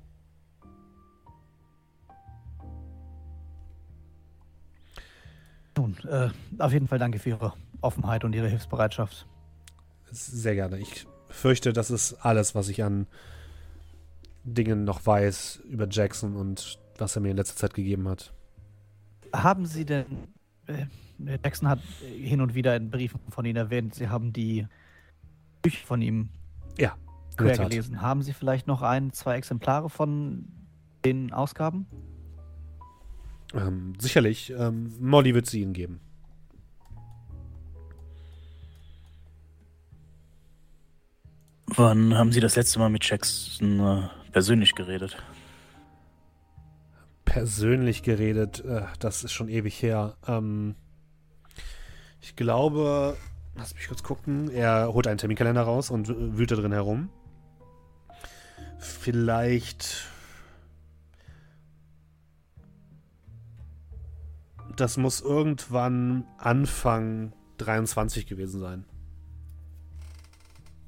Nun, 5.77 5.97
äh, 6.07 6.29
auf 6.57 6.71
jeden 6.71 6.87
Fall 6.87 6.99
danke 6.99 7.19
für 7.19 7.29
Ihre 7.29 7.53
Offenheit 7.81 8.23
und 8.23 8.33
Ihre 8.33 8.47
Hilfsbereitschaft. 8.47 9.27
Sehr 10.11 10.55
gerne. 10.55 10.77
Ich 10.77 11.07
fürchte, 11.29 11.73
das 11.73 11.91
ist 11.91 12.13
alles, 12.13 12.55
was 12.55 12.69
ich 12.69 12.83
an 12.83 13.07
Dingen 14.43 14.83
noch 14.83 15.05
weiß 15.05 15.61
über 15.69 15.87
Jackson 15.89 16.35
und 16.35 16.79
was 16.97 17.15
er 17.15 17.21
mir 17.21 17.31
in 17.31 17.37
letzter 17.37 17.55
Zeit 17.55 17.73
gegeben 17.73 18.07
hat. 18.07 18.33
Haben 19.33 19.65
Sie 19.65 19.85
denn. 19.85 20.05
Äh, 20.67 20.85
Jackson 21.17 21.69
hat 21.69 21.79
hin 22.01 22.41
und 22.41 22.55
wieder 22.55 22.75
in 22.75 22.89
Briefen 22.91 23.19
von 23.29 23.45
Ihnen 23.45 23.57
erwähnt, 23.57 23.95
Sie 23.95 24.09
haben 24.09 24.33
die 24.33 24.67
Bücher 25.61 25.85
von 25.85 26.01
ihm 26.01 26.29
Ja, 26.77 26.95
quer 27.37 27.57
gelesen. 27.57 28.01
Haben 28.01 28.21
Sie 28.21 28.33
vielleicht 28.33 28.67
noch 28.67 28.81
ein, 28.81 29.13
zwei 29.13 29.35
Exemplare 29.35 29.89
von 29.89 30.47
den 31.05 31.31
Ausgaben? 31.31 31.87
Ähm, 33.53 33.93
sicherlich. 33.99 34.51
Ähm, 34.57 34.91
Molly 34.99 35.33
wird 35.33 35.45
sie 35.45 35.61
Ihnen 35.61 35.73
geben. 35.73 36.01
Wann 41.77 42.15
haben 42.17 42.31
Sie 42.31 42.39
das 42.39 42.55
letzte 42.55 42.79
Mal 42.79 42.89
mit 42.89 43.07
Jackson 43.07 43.79
äh, 43.79 44.31
persönlich 44.31 44.75
geredet? 44.75 45.17
persönlich 47.25 48.01
geredet, 48.03 48.63
äh, 48.63 48.83
das 48.99 49.25
ist 49.25 49.33
schon 49.33 49.49
ewig 49.49 49.81
her. 49.81 50.15
Ähm, 50.25 50.75
ich 52.21 52.37
glaube, 52.37 53.17
lass 53.55 53.73
mich 53.75 53.89
kurz 53.89 54.03
gucken. 54.03 54.49
Er 54.49 54.93
holt 54.93 55.05
einen 55.05 55.17
Terminkalender 55.17 55.63
raus 55.63 55.89
und 55.89 56.07
w- 56.07 56.37
wühlt 56.37 56.51
da 56.51 56.55
drin 56.55 56.71
herum. 56.71 57.09
Vielleicht. 58.79 60.07
Das 64.77 64.95
muss 64.95 65.19
irgendwann 65.19 66.23
Anfang 66.37 67.33
23 67.57 68.27
gewesen 68.27 68.61
sein. 68.61 68.85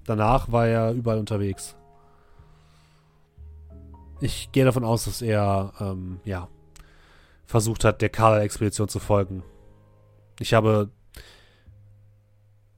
Danach 0.07 0.51
war 0.51 0.65
er 0.65 0.93
überall 0.93 1.19
unterwegs. 1.19 1.75
Ich 4.21 4.51
gehe 4.51 4.65
davon 4.65 4.85
aus, 4.85 5.03
dass 5.03 5.21
er, 5.21 5.73
ähm, 5.79 6.21
ja, 6.23 6.47
versucht 7.45 7.83
hat, 7.83 8.01
der 8.01 8.09
Carla-Expedition 8.09 8.87
zu 8.87 8.99
folgen. 8.99 9.43
Ich 10.39 10.53
habe 10.53 10.89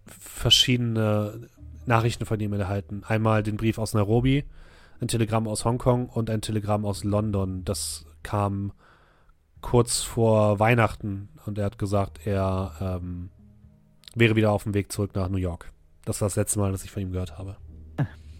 verschiedene 0.08 1.48
Nachrichten 1.86 2.26
von 2.26 2.40
ihm 2.40 2.54
erhalten. 2.54 3.04
Einmal 3.08 3.44
den 3.44 3.58
Brief 3.58 3.78
aus 3.78 3.94
Nairobi, 3.94 4.44
ein 5.00 5.08
Telegramm 5.08 5.48
aus 5.48 5.66
Hongkong 5.66 6.10
und 6.10 6.30
ein 6.32 6.42
Telegramm 6.42 6.84
aus 6.84 7.04
London. 7.04 7.64
Das 7.64 8.06
kam 8.24 8.74
kurz 9.62 10.02
vor 10.02 10.60
Weihnachten 10.60 11.30
und 11.46 11.60
er 11.60 11.66
hat 11.66 11.78
gesagt, 11.78 12.26
er 12.26 12.74
ähm, 12.82 13.30
wäre 14.16 14.36
wieder 14.36 14.52
auf 14.52 14.64
dem 14.64 14.74
Weg 14.74 14.92
zurück 14.92 15.12
nach 15.14 15.30
New 15.30 15.38
York. 15.38 15.72
Das 16.10 16.22
war 16.22 16.26
das 16.26 16.38
letzte 16.38 16.58
Mal, 16.58 16.72
dass 16.72 16.84
ich 16.84 16.90
von 16.90 17.04
ihm 17.04 17.12
gehört 17.12 17.38
habe. 17.38 17.56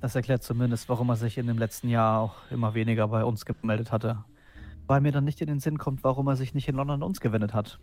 Das 0.02 0.16
erklärt 0.16 0.42
zumindest, 0.42 0.90
warum 0.90 1.10
er 1.10 1.18
sich 1.18 1.38
in 1.38 1.46
dem 1.46 1.60
letzten 1.60 1.88
Jahr 1.88 2.20
auch 2.20 2.50
immer 2.50 2.74
weniger 2.74 3.08
bei 3.10 3.24
uns 3.24 3.46
gemeldet 3.46 3.92
hatte. 3.92 4.24
Weil 4.88 5.02
mir 5.02 5.12
dann 5.12 5.24
nicht 5.24 5.40
in 5.40 5.46
den 5.46 5.60
Sinn 5.60 5.78
kommt, 5.78 6.04
warum 6.04 6.28
er 6.30 6.36
sich 6.36 6.56
nicht 6.56 6.68
in 6.68 6.76
London 6.76 6.96
an 6.96 7.04
uns 7.04 7.20
gewendet 7.20 7.54
hat. 7.54 7.78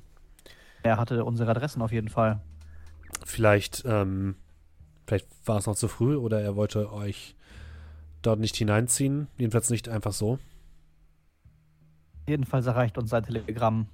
Er 0.83 0.97
hatte 0.97 1.25
unsere 1.25 1.53
Adressen 1.53 1.83
auf 1.83 1.93
jeden 1.93 2.09
Fall. 2.09 2.41
Vielleicht, 3.25 3.85
ähm, 3.87 4.35
vielleicht 5.07 5.29
war 5.47 5.59
es 5.59 5.67
noch 5.67 5.77
zu 5.77 5.87
früh 5.87 6.17
oder 6.17 6.41
er 6.41 6.57
wollte 6.57 6.93
euch 6.93 7.37
dort 8.23 8.41
nicht 8.41 8.57
hineinziehen. 8.57 9.29
Jedenfalls 9.39 9.71
nicht 9.71 9.89
einfach 9.89 10.15
so. 10.15 10.41
Jedenfalls 12.27 12.67
erreicht 12.67 12.99
uns 12.99 13.11
sein 13.11 13.23
Telegramm 13.23 13.87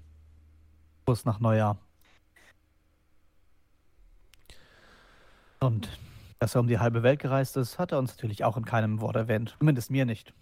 kurz 1.05 1.27
nach 1.27 1.39
Neujahr. 1.39 1.77
Und 5.63 5.89
dass 6.41 6.57
er 6.57 6.61
um 6.61 6.67
die 6.67 6.81
halbe 6.81 7.03
Welt 7.03 7.21
gereist 7.21 7.57
ist, 7.57 7.79
hat 7.79 7.93
er 7.93 7.99
uns 7.99 8.11
natürlich 8.11 8.45
auch 8.45 8.57
in 8.57 8.65
keinem 8.65 9.01
Wort 9.01 9.15
erwähnt. 9.15 9.55
Zumindest 9.59 9.91
mir 9.91 10.05
nicht. 10.05 10.35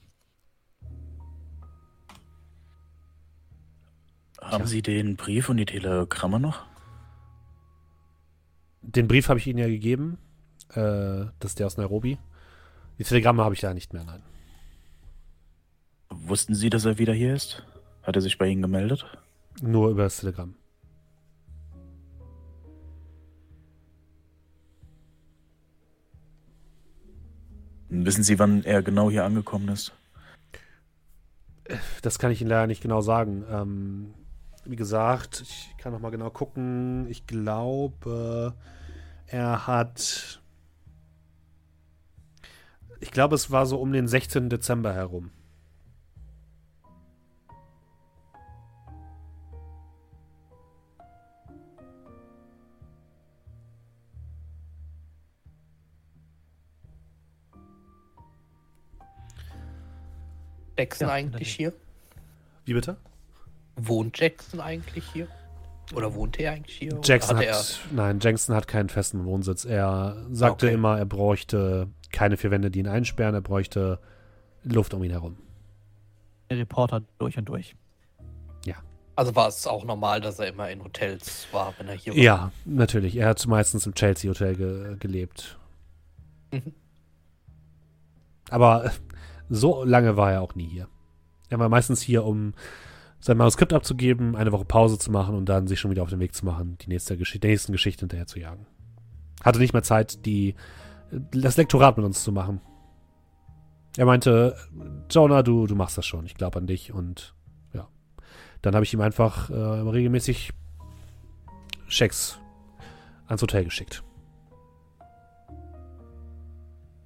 Haben 4.41 4.67
Sie 4.67 4.81
den 4.81 5.17
Brief 5.17 5.51
und 5.51 5.59
die 5.59 5.67
Telegramme 5.67 6.41
noch? 6.41 6.65
Den 8.81 9.07
Brief 9.09 9.29
habe 9.29 9.39
ich 9.39 9.47
Ihnen 9.47 9.59
ja 9.59 9.67
gegeben. 9.67 10.17
Äh, 10.71 11.27
das 11.39 11.51
ist 11.51 11.59
der 11.59 11.67
aus 11.67 11.77
Nairobi. 11.77 12.19
Die 12.99 13.05
Telegramme 13.05 13.45
habe 13.45 13.55
ich 13.55 13.61
da 13.61 13.75
nicht 13.75 13.93
mehr, 13.93 14.05
nein. 14.05 14.23
Wussten 16.09 16.55
Sie, 16.55 16.71
dass 16.71 16.87
er 16.87 16.99
wieder 16.99 17.13
hier 17.13 17.35
ist? 17.35 17.63
Hat 18.03 18.17
er 18.17 18.23
sich 18.23 18.39
bei 18.39 18.47
Ihnen 18.47 18.63
gemeldet? 18.63 19.07
Nur 19.61 19.91
über 19.91 20.05
das 20.05 20.19
Telegramm. 20.19 20.55
Wissen 27.91 28.23
Sie, 28.23 28.39
wann 28.39 28.65
er 28.65 28.83
genau 28.83 29.11
hier 29.11 29.25
angekommen 29.25 29.69
ist? 29.69 29.93
Das 32.03 32.19
kann 32.19 32.31
ich 32.31 32.41
Ihnen 32.41 32.51
leider 32.51 32.69
nicht 32.69 32.83
genau 32.83 33.01
sagen. 33.01 33.45
Ähm, 33.51 34.15
wie 34.65 34.77
gesagt, 34.77 35.41
ich 35.43 35.75
kann 35.77 35.93
noch 35.93 36.01
mal 36.01 36.11
genau 36.11 36.31
gucken. 36.31 37.09
Ich 37.09 37.27
glaube, 37.27 38.55
er 39.27 39.67
hat. 39.67 40.41
Ich 43.01 43.11
glaube, 43.11 43.35
es 43.35 43.51
war 43.51 43.67
so 43.67 43.81
um 43.81 43.93
den 43.93 44.07
16. 44.07 44.49
Dezember 44.51 44.93
herum. 44.93 45.31
Jackson 60.81 61.09
Ja, 61.09 61.15
eigentlich 61.15 61.55
hier? 61.55 61.73
Wie 62.65 62.73
bitte? 62.73 62.97
Wohnt 63.77 64.19
Jackson 64.19 64.61
eigentlich 64.61 65.05
hier? 65.13 65.29
Oder 65.95 66.15
wohnt 66.15 66.39
er 66.39 66.53
eigentlich 66.53 66.77
hier? 66.79 66.99
Jackson 67.03 67.37
hat 67.37 67.49
hat, 67.49 67.81
nein, 67.93 68.19
Jackson 68.21 68.55
hat 68.55 68.67
keinen 68.67 68.89
festen 68.89 69.25
Wohnsitz. 69.25 69.65
Er 69.65 70.27
sagte 70.31 70.67
Okay. 70.67 70.75
immer, 70.75 70.99
er 70.99 71.05
bräuchte 71.05 71.89
keine 72.13 72.37
vier 72.37 72.51
Wände, 72.51 72.71
die 72.71 72.79
ihn 72.79 72.89
einsperren, 72.89 73.35
er 73.35 73.41
bräuchte 73.41 73.99
Luft 74.63 74.95
um 74.95 75.05
ihn 75.05 75.11
herum. 75.11 75.37
Der 76.49 76.59
Reporter 76.59 77.03
durch 77.19 77.37
und 77.37 77.45
durch. 77.47 77.77
Also 79.17 79.37
war 79.37 79.49
es 79.49 79.67
auch 79.67 79.85
normal, 79.85 80.23
dass 80.23 80.39
er 80.39 80.47
immer 80.47 80.71
in 80.71 80.83
Hotels 80.83 81.47
war, 81.53 81.75
wenn 81.77 81.89
er 81.89 81.95
hier 81.95 82.15
war? 82.15 82.19
Ja, 82.23 82.53
natürlich. 82.65 83.17
Er 83.17 83.29
hat 83.29 83.47
meistens 83.47 83.85
im 83.85 83.93
Chelsea 83.93 84.31
Hotel 84.31 84.57
ge 84.57 84.97
gelebt. 84.99 85.59
Mhm. 86.51 86.73
Aber 88.49 88.91
so 89.51 89.85
lange 89.85 90.17
war 90.17 90.33
er 90.33 90.41
auch 90.41 90.55
nie 90.55 90.67
hier. 90.67 90.89
Er 91.51 91.59
war 91.59 91.69
meistens 91.69 92.01
hier, 92.01 92.25
um 92.25 92.55
sein 93.19 93.37
Manuskript 93.37 93.73
abzugeben, 93.73 94.35
eine 94.37 94.53
Woche 94.53 94.65
Pause 94.65 94.99
zu 94.99 95.11
machen 95.11 95.35
und 95.35 95.47
dann 95.47 95.67
sich 95.67 95.79
schon 95.79 95.91
wieder 95.91 96.03
auf 96.03 96.09
den 96.09 96.21
Weg 96.21 96.35
zu 96.35 96.47
machen, 96.47 96.79
die 96.81 96.89
nächste 96.89 97.19
Geschichte, 97.19 97.41
der 97.41 97.51
nächsten 97.51 97.73
Geschichte 97.73 98.01
hinterher 98.01 98.27
zu 98.27 98.39
jagen. 98.39 98.67
Hatte 99.43 99.59
nicht 99.59 99.75
mehr 99.75 99.83
Zeit, 99.83 100.25
die, 100.25 100.55
das 101.11 101.57
Lektorat 101.57 101.97
mit 101.97 102.07
uns 102.07 102.23
zu 102.23 102.33
machen. 102.33 102.61
Er 103.97 104.07
meinte, 104.07 104.57
Jonah, 105.11 105.43
du, 105.43 105.67
du 105.67 105.75
machst 105.75 105.99
das 105.99 106.07
schon, 106.07 106.25
ich 106.25 106.35
glaube 106.35 106.59
an 106.59 106.67
dich 106.67 106.93
und 106.93 107.35
ja. 107.75 107.89
Dann 108.63 108.75
habe 108.75 108.85
ich 108.85 108.95
ihm 108.95 109.01
einfach 109.01 109.51
äh, 109.51 109.55
regelmäßig 109.55 110.53
Schecks 111.89 112.39
ans 113.27 113.43
Hotel 113.43 113.65
geschickt. 113.65 114.05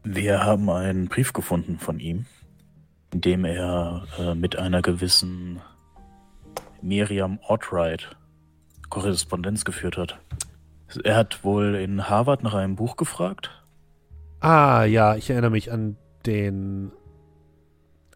Wir 0.05 0.45
haben 0.45 0.69
einen 0.69 1.09
Brief 1.09 1.33
gefunden 1.33 1.79
von 1.79 1.99
ihm, 1.99 2.27
in 3.13 3.23
dem 3.23 3.47
er 3.47 4.07
äh, 4.19 4.35
mit 4.35 4.57
einer 4.57 4.83
gewissen 4.83 5.63
Miriam 6.83 7.39
Ortright 7.49 8.15
Korrespondenz 8.91 9.65
geführt 9.65 9.97
hat. 9.97 10.21
Er 11.03 11.17
hat 11.17 11.43
wohl 11.43 11.75
in 11.75 12.09
Harvard 12.09 12.43
nach 12.43 12.53
einem 12.53 12.77
Buch 12.77 12.97
gefragt. 12.97 13.51
Ah, 14.41 14.85
ja, 14.85 15.17
ich 15.17 15.31
erinnere 15.31 15.51
mich 15.51 15.73
an 15.73 15.97
den 16.27 16.93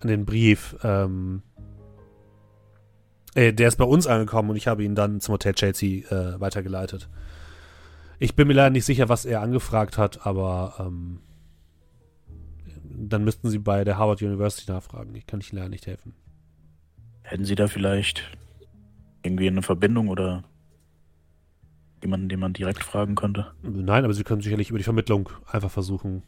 an 0.00 0.08
den 0.08 0.26
Brief. 0.26 0.76
Ähm, 0.84 1.42
äh, 3.34 3.54
der 3.54 3.68
ist 3.68 3.76
bei 3.76 3.84
uns 3.84 4.06
angekommen 4.06 4.50
und 4.50 4.56
ich 4.56 4.68
habe 4.68 4.84
ihn 4.84 4.94
dann 4.94 5.20
zum 5.20 5.32
Hotel 5.32 5.54
Chelsea 5.54 6.06
äh, 6.10 6.38
weitergeleitet. 6.38 7.08
Ich 8.18 8.36
bin 8.36 8.46
mir 8.46 8.54
leider 8.54 8.70
nicht 8.70 8.84
sicher, 8.84 9.08
was 9.08 9.24
er 9.24 9.40
angefragt 9.40 9.96
hat, 9.96 10.26
aber 10.26 10.74
ähm, 10.80 11.20
dann 12.98 13.24
müssten 13.24 13.48
Sie 13.48 13.58
bei 13.58 13.84
der 13.84 13.98
Harvard 13.98 14.22
University 14.22 14.70
nachfragen. 14.70 15.14
Ich 15.14 15.26
kann 15.26 15.40
Ihnen 15.40 15.58
leider 15.58 15.68
nicht 15.68 15.86
helfen. 15.86 16.14
Hätten 17.22 17.44
Sie 17.44 17.54
da 17.54 17.68
vielleicht 17.68 18.24
irgendwie 19.22 19.48
eine 19.48 19.62
Verbindung 19.62 20.08
oder 20.08 20.44
jemanden, 22.02 22.28
den 22.28 22.40
man 22.40 22.52
direkt 22.52 22.82
fragen 22.82 23.14
könnte? 23.14 23.52
Nein, 23.62 24.04
aber 24.04 24.14
Sie 24.14 24.24
können 24.24 24.40
sicherlich 24.40 24.70
über 24.70 24.78
die 24.78 24.84
Vermittlung 24.84 25.28
einfach 25.46 25.70
versuchen, 25.70 26.22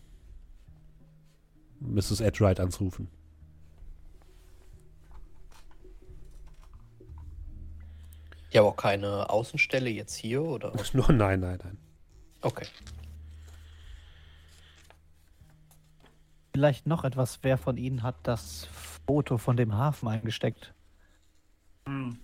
Mrs. 1.81 2.21
Edright 2.21 2.61
anzurufen. 2.61 3.09
Ja, 8.53 8.62
aber 8.62 8.71
auch 8.71 8.77
keine 8.77 9.31
Außenstelle 9.31 9.91
jetzt 9.91 10.14
hier, 10.14 10.43
oder? 10.43 10.73
Nur 10.93 11.11
nein, 11.12 11.41
nein, 11.41 11.59
nein. 11.62 11.79
Okay. 12.43 12.66
Vielleicht 16.53 16.87
noch 16.87 17.05
etwas, 17.05 17.39
wer 17.43 17.59
von 17.59 17.77
Ihnen 17.77 18.03
hat 18.03 18.17
das 18.25 18.69
Foto 19.07 19.39
von 19.39 19.57
dem 19.57 19.75
Hafen 19.77 20.09
eingesteckt? 20.09 20.75
Hm. 21.87 22.19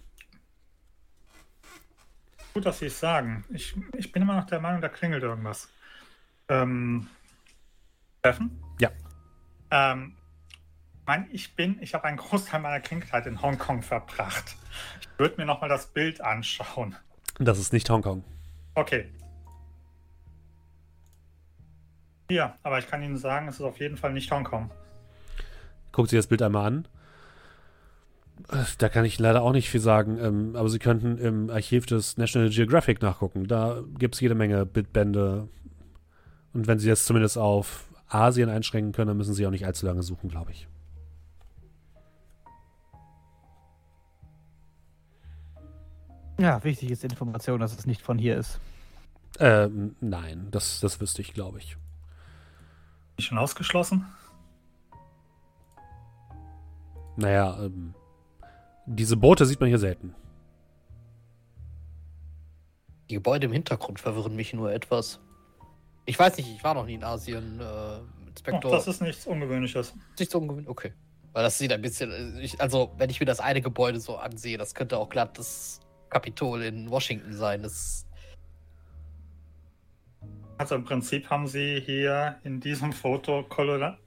Gut, 2.54 2.66
dass 2.66 2.78
Sie 2.78 2.86
es 2.86 2.98
sagen. 2.98 3.44
Ich, 3.50 3.76
ich 3.96 4.12
bin 4.12 4.22
immer 4.22 4.36
noch 4.36 4.46
der 4.46 4.60
Meinung, 4.60 4.80
da 4.80 4.88
klingelt 4.88 5.22
irgendwas. 5.22 5.68
Ähm, 6.48 7.08
Steffen? 8.20 8.62
Ja. 8.80 8.90
Ähm, 9.70 10.16
mein, 11.06 11.28
ich 11.30 11.54
bin, 11.54 11.80
ich 11.80 11.94
habe 11.94 12.04
einen 12.04 12.16
Großteil 12.16 12.60
meiner 12.60 12.80
Kindheit 12.80 13.26
in 13.26 13.40
Hongkong 13.40 13.82
verbracht. 13.82 14.56
Ich 15.00 15.08
würde 15.18 15.36
mir 15.36 15.44
nochmal 15.44 15.68
das 15.68 15.86
Bild 15.86 16.20
anschauen. 16.20 16.96
Das 17.38 17.58
ist 17.58 17.72
nicht 17.72 17.88
Hongkong. 17.88 18.24
Okay. 18.74 19.10
Hier, 22.28 22.54
aber 22.62 22.78
ich 22.78 22.88
kann 22.88 23.02
Ihnen 23.02 23.16
sagen, 23.16 23.48
es 23.48 23.56
ist 23.56 23.62
auf 23.62 23.78
jeden 23.78 23.96
Fall 23.96 24.12
nicht 24.12 24.30
Hongkong. 24.30 24.70
Guckt 25.92 26.10
sich 26.10 26.18
das 26.18 26.26
Bild 26.26 26.42
einmal 26.42 26.66
an. 26.66 26.88
Da 28.78 28.88
kann 28.88 29.04
ich 29.04 29.18
leider 29.18 29.42
auch 29.42 29.52
nicht 29.52 29.70
viel 29.70 29.80
sagen, 29.80 30.18
ähm, 30.20 30.56
aber 30.56 30.68
Sie 30.68 30.78
könnten 30.78 31.16
im 31.18 31.48
Archiv 31.48 31.86
des 31.86 32.18
National 32.18 32.50
Geographic 32.50 33.00
nachgucken. 33.00 33.46
Da 33.46 33.82
gibt 33.98 34.14
es 34.14 34.20
jede 34.20 34.34
Menge 34.34 34.66
Bildbände. 34.66 35.48
Und 36.52 36.66
wenn 36.66 36.78
Sie 36.78 36.88
jetzt 36.88 37.06
zumindest 37.06 37.38
auf 37.38 37.84
Asien 38.08 38.50
einschränken 38.50 38.92
können, 38.92 39.08
dann 39.08 39.16
müssen 39.16 39.34
Sie 39.34 39.46
auch 39.46 39.50
nicht 39.50 39.64
allzu 39.64 39.86
lange 39.86 40.02
suchen, 40.02 40.28
glaube 40.28 40.50
ich. 40.50 40.68
Ja, 46.38 46.62
wichtig 46.64 46.90
ist 46.90 47.02
die 47.02 47.06
Information, 47.06 47.60
dass 47.60 47.76
es 47.76 47.86
nicht 47.86 48.02
von 48.02 48.18
hier 48.18 48.36
ist. 48.36 48.60
Ähm, 49.38 49.96
nein, 50.00 50.48
das, 50.50 50.80
das 50.80 51.00
wüsste 51.00 51.22
ich, 51.22 51.32
glaube 51.32 51.58
ich. 51.58 51.76
Nicht 53.16 53.26
schon 53.28 53.38
ausgeschlossen? 53.38 54.06
Naja, 57.16 57.56
ähm, 57.64 57.94
diese 58.86 59.16
Boote 59.16 59.46
sieht 59.46 59.58
man 59.60 59.68
hier 59.68 59.78
selten. 59.78 60.14
Die 63.08 63.14
Gebäude 63.14 63.46
im 63.46 63.52
Hintergrund 63.52 64.00
verwirren 64.00 64.36
mich 64.36 64.52
nur 64.52 64.72
etwas. 64.72 65.20
Ich 66.04 66.18
weiß 66.18 66.36
nicht, 66.36 66.48
ich 66.50 66.62
war 66.62 66.74
noch 66.74 66.84
nie 66.86 66.94
in 66.94 67.04
Asien. 67.04 67.60
Äh, 67.60 67.64
Oh, 67.64 68.28
Inspektor. 68.38 68.70
das 68.70 68.86
ist 68.86 69.00
nichts 69.00 69.26
Ungewöhnliches. 69.26 69.94
nicht 70.18 70.30
so 70.30 70.38
ungewöhnlich. 70.38 70.68
Okay. 70.68 70.92
Weil 71.32 71.42
das 71.42 71.56
sieht 71.56 71.72
ein 71.72 71.80
bisschen. 71.80 72.10
äh, 72.12 72.40
Ich, 72.42 72.60
also, 72.60 72.92
wenn 72.98 73.08
ich 73.08 73.18
mir 73.18 73.24
das 73.24 73.40
eine 73.40 73.62
Gebäude 73.62 73.98
so 73.98 74.18
ansehe, 74.18 74.58
das 74.58 74.74
könnte 74.74 74.98
auch 74.98 75.08
glatt 75.08 75.38
das 75.38 75.80
Kapitol 76.10 76.62
in 76.62 76.90
Washington 76.90 77.32
sein. 77.32 77.62
Das, 77.62 78.05
Also 80.58 80.74
im 80.74 80.84
Prinzip 80.84 81.28
haben 81.28 81.46
sie 81.46 81.80
hier 81.84 82.40
in 82.44 82.60
diesem 82.60 82.92
Foto 82.92 83.42
Kolona 83.42 83.98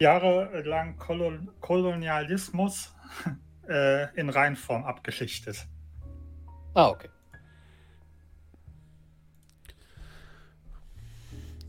jahrelang 0.00 0.96
Kolon 0.96 1.50
Kolonialismus 1.60 2.92
äh, 3.68 4.12
in 4.18 4.28
Reinform 4.28 4.84
abgeschichtet. 4.84 5.66
ah, 6.74 6.88
okay. 6.88 7.08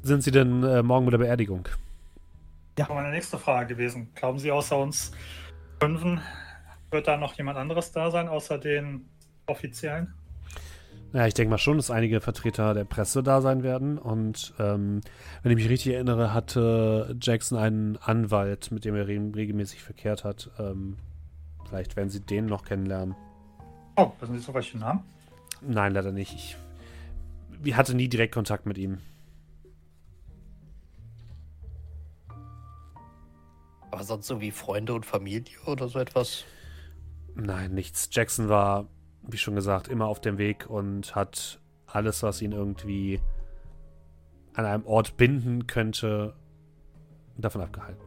Sind 0.02 0.22
Sie 0.22 0.32
denn 0.32 0.64
äh, 0.64 0.84
morgen 0.84 1.06
mit 1.06 1.14
der 1.14 1.20
Beerdigung? 1.20 1.70
Das 2.76 2.90
war 2.90 2.96
meine 2.96 3.12
nächste 3.12 3.38
Frage 3.38 3.76
gewesen. 3.76 4.12
Glauben 4.16 4.40
Sie, 4.40 4.52
außer 4.52 4.78
uns 4.78 5.12
Fünfen 5.80 6.20
wird 6.92 7.08
da 7.08 7.16
noch 7.16 7.36
jemand 7.36 7.58
anderes 7.58 7.92
da 7.92 8.12
sein, 8.12 8.28
außer 8.28 8.58
den 8.58 9.08
Offiziellen? 9.46 10.14
Ja, 11.14 11.28
ich 11.28 11.36
denke 11.36 11.52
mal 11.52 11.60
schon, 11.60 11.78
dass 11.78 11.92
einige 11.92 12.22
Vertreter 12.22 12.74
der 12.74 12.86
Presse 12.86 13.22
da 13.22 13.40
sein 13.40 13.62
werden. 13.62 14.00
Und 14.00 14.56
ähm, 14.58 15.02
wenn 15.44 15.52
ich 15.52 15.58
mich 15.58 15.70
richtig 15.70 15.94
erinnere, 15.94 16.34
hatte 16.34 17.16
Jackson 17.22 17.60
einen 17.60 17.98
Anwalt, 17.98 18.72
mit 18.72 18.84
dem 18.84 18.96
er 18.96 19.08
re 19.08 19.32
regelmäßig 19.36 19.84
verkehrt 19.84 20.24
hat. 20.24 20.50
Ähm, 20.58 20.98
vielleicht 21.68 21.96
werden 21.96 22.10
Sie 22.10 22.20
den 22.20 22.48
noch 22.48 22.66
kennenlernen. 22.66 23.16
Oh, 23.96 24.12
wissen 24.20 24.40
Sie 24.40 24.44
so 24.44 24.56
welche 24.56 24.80
Namen? 24.80 25.02
Nein, 25.62 25.94
leider 25.94 26.12
nicht. 26.12 26.34
Ich, 26.34 26.58
ich 27.64 27.76
hatte 27.76 27.94
nie 27.94 28.10
direkt 28.10 28.34
Kontakt 28.34 28.66
mit 28.66 28.80
ihm. 28.80 28.98
Aber 33.92 34.04
sonst 34.04 34.26
so 34.26 34.42
wie 34.42 34.50
Freunde 34.50 34.96
und 34.96 35.06
Familie 35.06 35.60
oder 35.68 35.88
so 35.90 36.00
etwas. 36.00 36.44
Nein, 37.36 37.76
nichts. 37.76 38.10
Jackson 38.12 38.50
war, 38.50 38.88
wie 39.28 39.38
schon 39.38 39.56
gesagt, 39.56 39.88
immer 39.88 40.06
auf 40.06 40.22
dem 40.22 40.38
Weg 40.38 40.70
und 40.70 41.16
hat 41.16 41.60
alles, 41.88 42.24
was 42.24 42.42
ihn 42.42 42.52
irgendwie 42.52 43.20
an 44.54 44.66
einem 44.66 44.86
Ort 44.86 45.18
binden 45.18 45.68
könnte, 45.68 46.34
davon 47.38 47.62
abgehalten. 47.62 48.04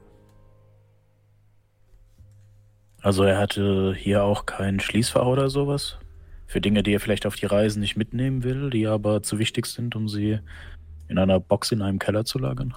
Also 3.02 3.22
er 3.24 3.38
hatte 3.38 3.94
hier 3.96 4.24
auch 4.24 4.46
keinen 4.46 4.80
Schließfach 4.80 5.26
oder 5.26 5.48
sowas? 5.48 5.98
Für 6.46 6.60
Dinge, 6.60 6.82
die 6.82 6.92
er 6.92 7.00
vielleicht 7.00 7.26
auf 7.26 7.36
die 7.36 7.46
Reisen 7.46 7.80
nicht 7.80 7.96
mitnehmen 7.96 8.42
will, 8.42 8.70
die 8.70 8.86
aber 8.86 9.22
zu 9.22 9.38
wichtig 9.38 9.66
sind, 9.66 9.96
um 9.96 10.08
sie 10.08 10.38
in 11.08 11.18
einer 11.18 11.40
Box 11.40 11.72
in 11.72 11.82
einem 11.82 11.98
Keller 11.98 12.24
zu 12.24 12.38
lagern? 12.38 12.74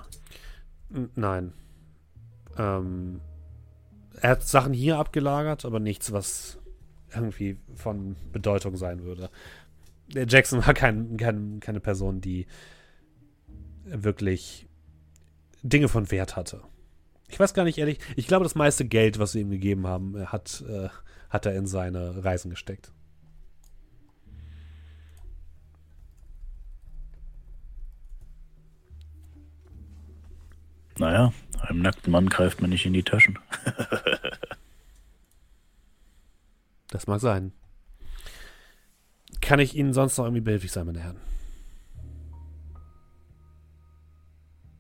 Nein. 1.16 1.54
Ähm, 2.58 3.22
er 4.22 4.32
hat 4.32 4.44
Sachen 4.44 4.74
hier 4.74 4.98
abgelagert, 4.98 5.66
aber 5.66 5.80
nichts, 5.80 6.12
was 6.12 6.59
irgendwie 7.14 7.58
von 7.76 8.16
Bedeutung 8.32 8.76
sein 8.78 9.04
würde. 9.04 9.30
Jackson 10.14 10.66
war 10.66 10.74
kein, 10.74 11.18
kein, 11.18 11.60
keine 11.60 11.80
Person, 11.80 12.22
die 12.22 12.48
wirklich 13.84 14.68
Dinge 15.64 15.88
von 15.88 16.10
Wert 16.12 16.36
hatte. 16.36 16.62
Ich 17.28 17.34
ich 17.34 17.40
weiß 17.40 17.54
gar 17.54 17.64
nicht 17.64 17.78
ehrlich. 17.78 18.00
Ich 18.16 18.28
glaube, 18.28 18.44
das 18.44 18.56
meiste 18.56 18.86
Geld, 18.86 19.20
was 19.20 19.34
sie 19.34 19.42
ihm 19.42 19.52
gegeben 19.52 19.88
haben, 19.88 20.18
äh, 20.18 20.26
hat, 20.26 20.64
äh, 20.68 20.90
hat 21.30 21.46
er 21.46 21.56
in 21.56 21.68
seine 21.68 22.24
Reisen 22.24 22.50
gesteckt. 22.50 22.92
Naja, 30.98 31.32
einem 31.62 31.82
nackten 31.82 32.12
Mann 32.12 32.30
greift 32.30 32.62
man 32.62 32.72
nicht 32.72 32.86
in 32.86 32.94
die 32.94 33.04
Taschen. 33.04 33.40
Das 36.90 37.08
mag 37.08 37.20
sein. 37.22 37.54
Kann 39.42 39.60
ich 39.60 39.76
Ihnen 39.76 39.94
sonst 39.94 40.18
noch 40.18 40.26
irgendwie 40.26 40.42
behilflich 40.42 40.72
sein, 40.72 40.86
meine 40.86 41.00
Herren? 41.00 41.20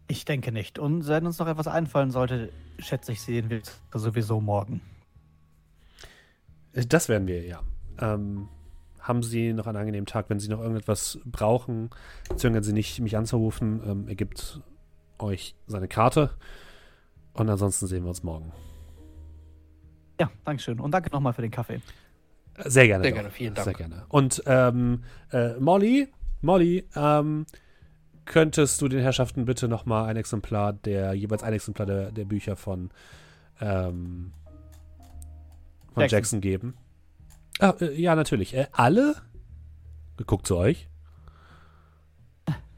Ich 0.08 0.26
denke 0.26 0.52
nicht. 0.52 0.80
Und 0.80 1.08
wenn 1.08 1.28
uns 1.28 1.38
noch 1.38 1.48
etwas 1.48 1.68
einfallen 1.68 2.10
sollte, 2.10 2.52
schätze 2.80 3.12
ich, 3.12 3.22
sehen 3.22 3.50
wir 3.50 3.62
sowieso 3.94 4.42
morgen. 4.42 4.82
Äh, 6.74 6.86
Das 6.86 7.10
werden 7.10 7.28
wir, 7.28 7.46
ja. 7.46 7.62
Ähm, 8.00 8.50
haben 9.00 9.22
Sie 9.22 9.54
noch 9.54 9.68
einen 9.68 9.78
angenehmen 9.78 10.08
Tag. 10.08 10.30
Wenn 10.30 10.40
Sie 10.40 10.50
noch 10.50 10.60
irgendetwas 10.60 11.20
brauchen, 11.26 11.92
zögern 12.36 12.64
Sie 12.64 12.74
nicht, 12.74 13.00
mich 13.00 13.18
anzurufen. 13.18 13.82
Ähm, 13.86 14.08
er 14.08 14.16
gibt 14.16 14.62
euch 15.20 15.56
seine 15.68 15.88
Karte. 15.88 16.32
Und 17.34 17.50
ansonsten 17.50 17.86
sehen 17.86 18.04
wir 18.04 18.10
uns 18.10 18.24
morgen. 18.24 18.52
Ja, 20.20 20.30
Dankeschön. 20.46 20.80
Und 20.80 20.92
danke 20.92 21.10
nochmal 21.12 21.34
für 21.34 21.42
den 21.42 21.52
Kaffee. 21.52 21.82
Sehr 22.66 22.88
gerne. 22.88 23.04
Sehr 23.04 23.12
doch. 23.12 23.18
gerne, 23.18 23.32
vielen 23.32 23.54
Dank. 23.54 23.66
Sehr 23.66 23.74
gerne. 23.74 24.06
Und 24.10 24.44
ähm, 24.46 25.04
äh, 25.32 25.54
Molly, 25.60 26.10
Molly, 26.42 26.86
ähm, 26.96 27.46
könntest 28.26 28.82
du 28.82 28.88
den 28.90 29.00
Herrschaften 29.02 29.46
bitte 29.46 29.68
nochmal 29.68 30.06
ein 30.10 30.18
Exemplar 30.18 30.74
der, 30.74 31.14
jeweils 31.14 31.42
ein 31.42 31.54
Exemplar 31.54 31.86
der, 31.88 32.12
der 32.12 32.26
Bücher 32.26 32.56
von, 32.58 32.90
ähm, 33.62 34.34
von 35.94 36.02
Jackson. 36.02 36.18
Jackson. 36.18 36.42
geben? 36.42 36.78
Ah, 37.60 37.74
äh, 37.80 38.00
ja, 38.00 38.16
natürlich. 38.16 38.54
Äh, 38.56 38.68
alle? 38.74 39.16
Guckt 40.28 40.46
zu 40.46 40.58
euch. 40.58 40.90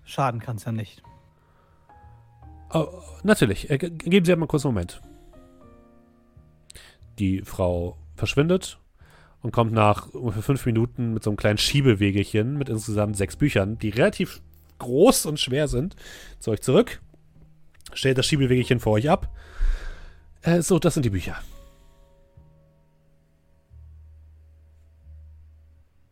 Schaden 0.03 0.39
kann 0.41 0.57
es 0.57 0.65
ja 0.65 0.71
nicht. 0.71 1.01
Oh, 2.73 2.87
natürlich. 3.23 3.69
Äh, 3.69 3.77
ge- 3.77 3.89
geben 3.89 4.25
Sie 4.25 4.31
einmal 4.31 4.47
kurz 4.47 4.65
einen 4.65 4.73
Moment. 4.75 5.01
Die 7.19 7.41
Frau 7.41 7.97
verschwindet 8.15 8.79
und 9.41 9.51
kommt 9.51 9.71
nach 9.73 10.07
ungefähr 10.13 10.43
fünf 10.43 10.65
Minuten 10.65 11.13
mit 11.13 11.23
so 11.23 11.29
einem 11.29 11.37
kleinen 11.37 11.57
Schiebewegelchen 11.57 12.57
mit 12.57 12.69
insgesamt 12.69 13.17
sechs 13.17 13.35
Büchern, 13.35 13.77
die 13.79 13.89
relativ 13.89 14.41
groß 14.79 15.25
und 15.27 15.39
schwer 15.39 15.67
sind, 15.67 15.95
zu 16.39 16.51
euch 16.51 16.61
zurück. 16.61 17.01
Stellt 17.93 18.17
das 18.17 18.25
Schiebewegelchen 18.25 18.79
vor 18.79 18.93
euch 18.93 19.09
ab. 19.09 19.29
Äh, 20.41 20.61
so, 20.61 20.79
das 20.79 20.93
sind 20.93 21.03
die 21.03 21.09
Bücher. 21.09 21.37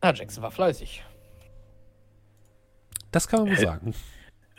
Ah, 0.01 0.13
Jackson 0.13 0.43
war 0.43 0.51
fleißig. 0.51 1.03
Das 3.11 3.27
kann 3.27 3.41
man 3.41 3.49
wohl 3.49 3.57
Äh, 3.57 3.61
sagen. 3.61 3.93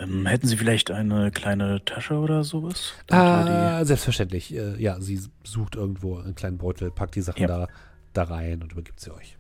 Ähm, 0.01 0.27
hätten 0.27 0.47
Sie 0.47 0.57
vielleicht 0.57 0.91
eine 0.91 1.31
kleine 1.31 1.85
Tasche 1.85 2.15
oder 2.19 2.43
sowas? 2.43 2.95
Ah, 3.11 3.85
selbstverständlich. 3.85 4.55
Äh, 4.55 4.81
ja, 4.83 5.01
sie 5.01 5.21
sucht 5.45 5.77
irgendwo 5.77 6.19
einen 6.19 6.35
kleinen 6.35 6.59
Beutel, 6.59 6.91
packt 6.91 7.15
die 7.17 7.21
Sachen 7.23 7.43
Ja. 7.43 7.49
da, 7.49 7.69
da 8.15 8.23
rein 8.25 8.63
und 8.63 8.73
übergibt 8.73 8.99
sie 9.01 9.13
euch. 9.15 9.37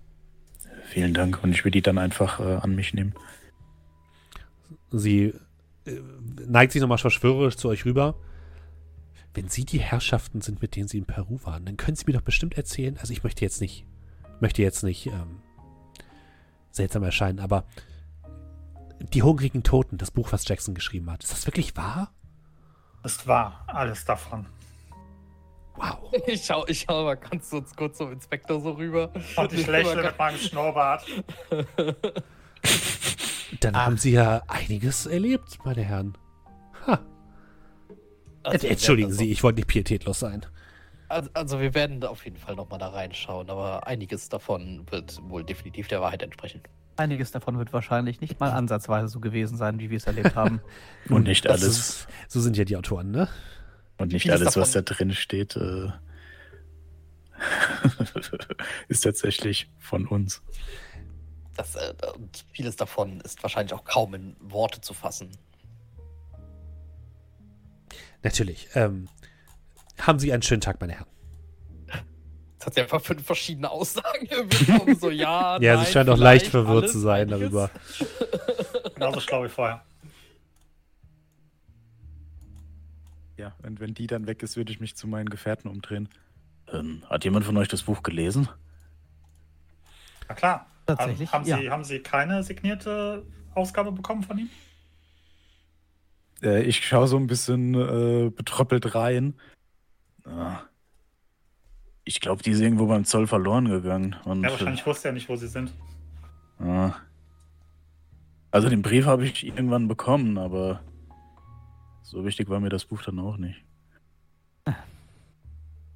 vielen 0.84 1.14
Dank 1.14 1.42
und 1.42 1.52
ich 1.52 1.64
will 1.64 1.72
die 1.72 1.82
dann 1.82 1.98
einfach 1.98 2.40
äh, 2.40 2.56
an 2.56 2.74
mich 2.74 2.92
nehmen. 2.94 3.14
Sie 4.90 5.32
äh, 5.86 6.00
neigt 6.46 6.72
sich 6.72 6.80
nochmal 6.82 6.98
verschwörerisch 6.98 7.56
zu 7.56 7.68
euch 7.68 7.84
rüber. 7.84 8.16
Wenn 9.32 9.48
Sie 9.48 9.64
die 9.64 9.78
Herrschaften 9.80 10.40
sind, 10.40 10.60
mit 10.60 10.74
denen 10.74 10.88
Sie 10.88 10.98
in 10.98 11.04
Peru 11.04 11.38
waren, 11.44 11.64
dann 11.64 11.76
können 11.76 11.96
Sie 11.96 12.04
mir 12.06 12.14
doch 12.14 12.22
bestimmt 12.22 12.56
erzählen. 12.56 12.96
Also 12.98 13.12
ich 13.12 13.22
möchte 13.22 13.44
jetzt 13.44 13.60
nicht, 13.60 13.86
möchte 14.40 14.62
jetzt 14.62 14.82
nicht 14.82 15.06
ähm, 15.06 15.40
seltsam 16.72 17.04
erscheinen, 17.04 17.38
aber 17.38 17.64
die 19.00 19.22
hungrigen 19.22 19.62
Toten, 19.62 19.98
das 19.98 20.10
Buch, 20.10 20.32
was 20.32 20.46
Jackson 20.46 20.74
geschrieben 20.74 21.10
hat, 21.10 21.22
ist 21.24 21.32
das 21.32 21.46
wirklich 21.46 21.76
wahr? 21.76 22.12
Es 23.02 23.26
war 23.26 23.64
alles 23.66 24.04
davon. 24.04 24.46
Wow. 25.76 25.98
Ich 26.26 26.44
schau, 26.44 26.66
ich 26.66 26.80
schau 26.86 27.04
mal 27.04 27.14
ganz 27.16 27.48
kurz, 27.50 27.74
kurz 27.74 27.96
zum 27.98 28.12
Inspektor 28.12 28.60
so 28.60 28.72
rüber. 28.72 29.10
Und 29.36 29.52
ich 29.52 29.66
lächle 29.66 30.02
mit 30.02 30.18
meinem 30.18 30.36
Schnurrbart. 30.38 31.04
Dann 33.60 33.74
Ah. 33.74 33.86
haben 33.86 33.96
Sie 33.96 34.12
ja 34.12 34.42
einiges 34.48 35.06
erlebt, 35.06 35.58
meine 35.64 35.82
Herren. 35.82 36.16
Ha. 36.86 36.98
Also, 38.42 38.66
Entschuldigen 38.66 39.12
Sie, 39.12 39.30
ich 39.30 39.42
wollte 39.42 39.56
nicht 39.56 39.68
pietätlos 39.68 40.20
sein. 40.20 40.44
Also, 41.08 41.30
also 41.34 41.60
wir 41.60 41.74
werden 41.74 42.02
auf 42.04 42.24
jeden 42.24 42.36
Fall 42.36 42.54
nochmal 42.54 42.78
da 42.78 42.88
reinschauen, 42.88 43.50
aber 43.50 43.86
einiges 43.86 44.28
davon 44.28 44.86
wird 44.90 45.18
wohl 45.28 45.44
definitiv 45.44 45.88
der 45.88 46.00
Wahrheit 46.00 46.22
entsprechen. 46.22 46.62
Einiges 47.00 47.30
davon 47.32 47.58
wird 47.58 47.72
wahrscheinlich 47.72 48.20
nicht 48.20 48.38
mal 48.40 48.50
ansatzweise 48.52 49.08
so 49.08 49.18
gewesen 49.20 49.56
sein, 49.56 49.78
wie 49.80 49.90
wir 49.90 49.96
es 49.96 50.04
erlebt 50.06 50.36
haben. 50.36 50.60
Und 51.08 51.24
nicht 51.24 51.44
Das 51.46 51.62
alles, 51.62 51.78
ist- 51.78 52.08
So 52.28 52.40
sind 52.40 52.56
ja 52.56 52.64
die 52.64 52.76
Autoren, 52.76 53.10
ne? 53.10 53.28
und 53.98 54.12
nicht 54.12 54.30
alles, 54.30 54.56
was 54.56 54.72
da 54.72 54.80
davon- 54.80 55.08
drin 55.08 55.14
steht, 55.14 55.56
äh, 55.56 55.90
ist 58.88 59.02
tatsächlich 59.02 59.70
von 59.78 60.06
uns. 60.06 60.40
Das, 61.56 61.74
äh, 61.74 61.92
und 62.14 62.44
vieles 62.52 62.76
davon 62.76 63.20
ist 63.20 63.42
wahrscheinlich 63.42 63.74
auch 63.74 63.84
kaum 63.84 64.14
in 64.14 64.36
Worte 64.40 64.80
zu 64.80 64.94
fassen. 64.94 65.30
Natürlich. 68.22 68.68
Ähm, 68.74 69.08
haben 70.00 70.18
Sie 70.18 70.32
einen 70.32 70.42
schönen 70.42 70.60
Tag, 70.62 70.80
meine 70.80 70.94
Herren. 70.94 71.06
Jetzt 72.60 72.66
hat 72.66 72.74
sie 72.74 72.80
einfach 72.82 73.00
fünf 73.00 73.24
verschiedene 73.24 73.70
Aussagen. 73.70 74.28
Wir 74.28 74.78
kommen 74.78 74.94
so, 74.94 75.08
ja, 75.08 75.56
Ja, 75.62 75.76
nein, 75.76 75.86
sie 75.86 75.92
scheint 75.92 76.10
auch 76.10 76.18
leicht 76.18 76.46
verwirrt 76.46 76.90
zu 76.90 76.98
sein 76.98 77.28
darüber. 77.28 77.70
Genauso 78.92 79.20
schlau 79.20 79.44
wie 79.44 79.48
vorher. 79.48 79.82
Ja, 83.38 83.54
und 83.62 83.80
wenn 83.80 83.94
die 83.94 84.06
dann 84.06 84.26
weg 84.26 84.42
ist, 84.42 84.58
würde 84.58 84.72
ich 84.72 84.78
mich 84.78 84.94
zu 84.94 85.08
meinen 85.08 85.30
Gefährten 85.30 85.70
umdrehen. 85.70 86.10
Ähm, 86.70 87.02
hat 87.08 87.24
jemand 87.24 87.46
von 87.46 87.56
euch 87.56 87.68
das 87.68 87.84
Buch 87.84 88.02
gelesen? 88.02 88.50
Na 90.28 90.34
klar. 90.34 90.66
Tatsächlich, 90.84 91.32
Haben, 91.32 91.44
haben, 91.44 91.48
ja. 91.48 91.58
Sie, 91.60 91.70
haben 91.70 91.84
Sie 91.84 92.00
keine 92.00 92.42
signierte 92.42 93.24
Ausgabe 93.54 93.90
bekommen 93.90 94.22
von 94.22 94.36
ihm? 94.36 94.50
Äh, 96.42 96.64
ich 96.64 96.86
schaue 96.86 97.08
so 97.08 97.16
ein 97.16 97.26
bisschen 97.26 97.72
äh, 97.72 98.28
betröppelt 98.28 98.94
rein. 98.94 99.32
Ah. 100.26 100.60
Ich 102.04 102.20
glaube, 102.20 102.42
die 102.42 102.50
ist 102.50 102.60
irgendwo 102.60 102.86
beim 102.86 103.04
Zoll 103.04 103.26
verloren 103.26 103.66
gegangen. 103.68 104.16
Und, 104.24 104.42
Ja, 104.42 104.50
wahrscheinlich 104.50 104.86
wusste 104.86 105.08
er 105.08 105.12
nicht, 105.14 105.28
wo 105.28 105.36
Sie 105.36 105.48
sind. 105.48 105.72
Ah. 106.58 106.92
Also 108.50 108.68
den 108.68 108.82
Brief 108.82 109.06
habe 109.06 109.24
ich 109.24 109.46
irgendwann 109.46 109.86
bekommen, 109.86 110.36
aber 110.38 110.80
so 112.02 112.24
wichtig 112.24 112.48
war 112.48 112.58
mir 112.60 112.68
das 112.68 112.84
Buch 112.84 113.02
dann 113.02 113.18
auch 113.20 113.36
nicht. 113.36 113.64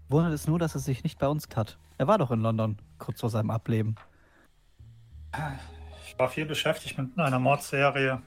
Wundert 0.08 0.32
es 0.34 0.46
nur, 0.46 0.58
dass 0.58 0.74
er 0.74 0.80
sich 0.80 1.02
nicht 1.02 1.18
bei 1.18 1.26
uns 1.26 1.48
hat. 1.56 1.78
Er 1.98 2.06
war 2.06 2.18
doch 2.18 2.30
in 2.30 2.40
London, 2.40 2.76
kurz 2.98 3.20
vor 3.20 3.30
seinem 3.30 3.50
Ableben. 3.50 3.96
Ich 6.06 6.16
war 6.18 6.28
viel 6.28 6.46
beschäftigt 6.46 6.96
mit 6.98 7.18
einer 7.18 7.38
Mordserie. 7.40 8.22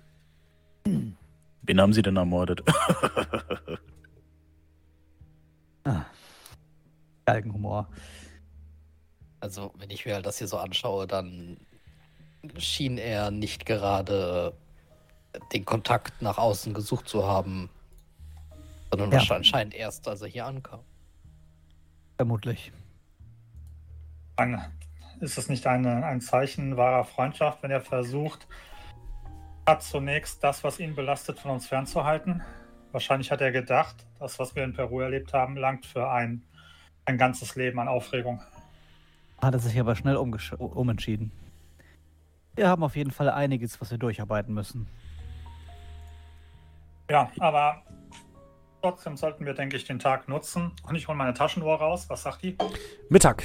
Wen 0.84 1.82
haben 1.82 1.94
sie 1.94 2.02
denn 2.02 2.18
ermordet? 2.18 2.62
Galgenhumor. 7.28 7.90
Also, 9.42 9.74
wenn 9.78 9.90
ich 9.92 10.06
mir 10.06 10.16
halt 10.16 10.26
das 10.26 10.38
hier 10.38 10.48
so 10.48 10.58
anschaue, 10.58 11.06
dann 11.06 11.58
schien 12.58 12.98
er 12.98 13.30
nicht 13.32 13.66
gerade 13.66 14.54
den 15.54 15.66
Kontakt 15.66 16.22
nach 16.22 16.38
außen 16.38 16.74
gesucht 16.74 17.08
zu 17.08 17.28
haben, 17.28 17.70
sondern 18.90 19.12
Ja. 19.12 19.18
wahrscheinlich 19.18 19.54
anscheinend 19.54 19.76
erst, 19.76 20.08
als 20.08 20.22
er 20.22 20.30
hier 20.30 20.46
ankam. 20.46 20.80
Vermutlich. 22.16 22.72
Ist 25.20 25.38
es 25.38 25.50
nicht 25.50 25.68
eine, 25.68 26.06
ein 26.06 26.22
Zeichen 26.22 26.78
wahrer 26.78 27.04
Freundschaft, 27.04 27.62
wenn 27.62 27.72
er 27.72 27.82
versucht, 27.82 28.48
hat 29.66 29.84
zunächst 29.84 30.44
das, 30.44 30.64
was 30.64 30.80
ihn 30.80 30.96
belastet, 30.96 31.40
von 31.40 31.52
uns 31.52 31.68
fernzuhalten? 31.68 32.42
Wahrscheinlich 32.92 33.32
hat 33.32 33.42
er 33.42 33.52
gedacht, 33.52 34.06
das, 34.20 34.40
was 34.40 34.56
wir 34.56 34.64
in 34.64 34.74
Peru 34.74 35.02
erlebt 35.02 35.34
haben, 35.34 35.58
langt 35.58 35.86
für 35.86 36.10
ein, 36.10 36.44
ein 37.08 37.18
ganzes 37.18 37.56
Leben 37.56 37.80
an 37.80 37.88
Aufregung. 37.88 38.42
Hat 39.42 39.54
er 39.54 39.60
sich 39.60 39.80
aber 39.80 39.96
schnell 39.96 40.18
umentschieden. 40.18 41.32
Wir 42.56 42.68
haben 42.68 42.84
auf 42.84 42.96
jeden 42.96 43.12
Fall 43.12 43.30
einiges, 43.30 43.80
was 43.80 43.92
wir 43.92 43.98
durcharbeiten 43.98 44.54
müssen. 44.54 44.88
Ja, 47.10 47.32
aber 47.40 47.84
trotzdem 48.82 49.16
sollten 49.16 49.46
wir, 49.46 49.54
denke 49.54 49.78
ich, 49.78 49.86
den 49.86 50.00
Tag 50.00 50.28
nutzen. 50.28 50.72
Und 50.84 50.96
ich 50.96 51.08
hole 51.08 51.18
meine 51.18 51.34
Taschenuhr 51.34 51.76
raus. 51.76 52.10
Was 52.10 52.24
sagt 52.24 52.44
die? 52.44 52.58
Mittag. 53.10 53.44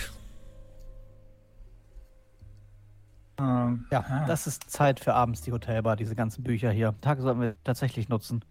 Ähm, 3.38 3.86
Ja, 3.92 4.04
ah, 4.08 4.26
das 4.26 4.46
ist 4.46 4.70
Zeit 4.70 4.98
für 4.98 5.14
abends 5.14 5.42
die 5.42 5.52
Hotelbar, 5.52 5.94
diese 5.94 6.16
ganzen 6.16 6.42
Bücher 6.42 6.72
hier. 6.72 6.94
Tage 7.00 7.22
sollten 7.22 7.40
wir 7.40 7.56
tatsächlich 7.62 8.08
nutzen. 8.08 8.44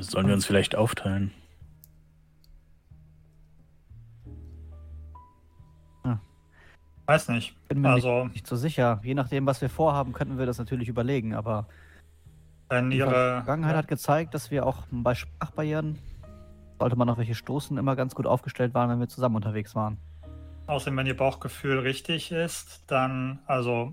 Sollen 0.00 0.26
wir 0.26 0.34
uns 0.34 0.44
vielleicht 0.44 0.74
aufteilen? 0.74 1.32
Weiß 7.12 7.28
nicht. 7.28 7.54
Bin 7.68 7.82
mir 7.82 7.90
Also, 7.90 8.24
nicht, 8.24 8.36
nicht 8.36 8.46
so 8.46 8.56
sicher. 8.56 8.98
Je 9.02 9.12
nachdem, 9.12 9.44
was 9.44 9.60
wir 9.60 9.68
vorhaben, 9.68 10.14
könnten 10.14 10.38
wir 10.38 10.46
das 10.46 10.56
natürlich 10.56 10.88
überlegen. 10.88 11.34
Aber 11.34 11.66
wenn 12.70 12.88
die 12.88 12.96
ihre. 12.96 13.10
Vergangenheit 13.10 13.76
hat 13.76 13.86
gezeigt, 13.86 14.32
dass 14.32 14.50
wir 14.50 14.64
auch 14.64 14.84
bei 14.90 15.14
Sprachbarrieren, 15.14 15.98
sollte 16.78 16.96
man 16.96 17.10
auf 17.10 17.18
welche 17.18 17.34
stoßen, 17.34 17.76
immer 17.76 17.96
ganz 17.96 18.14
gut 18.14 18.26
aufgestellt 18.26 18.72
waren, 18.72 18.88
wenn 18.88 18.98
wir 18.98 19.08
zusammen 19.08 19.36
unterwegs 19.36 19.74
waren. 19.74 19.98
Außerdem, 20.68 20.96
wenn 20.96 21.06
ihr 21.06 21.16
Bauchgefühl 21.16 21.80
richtig 21.80 22.32
ist, 22.32 22.82
dann, 22.86 23.40
also, 23.44 23.92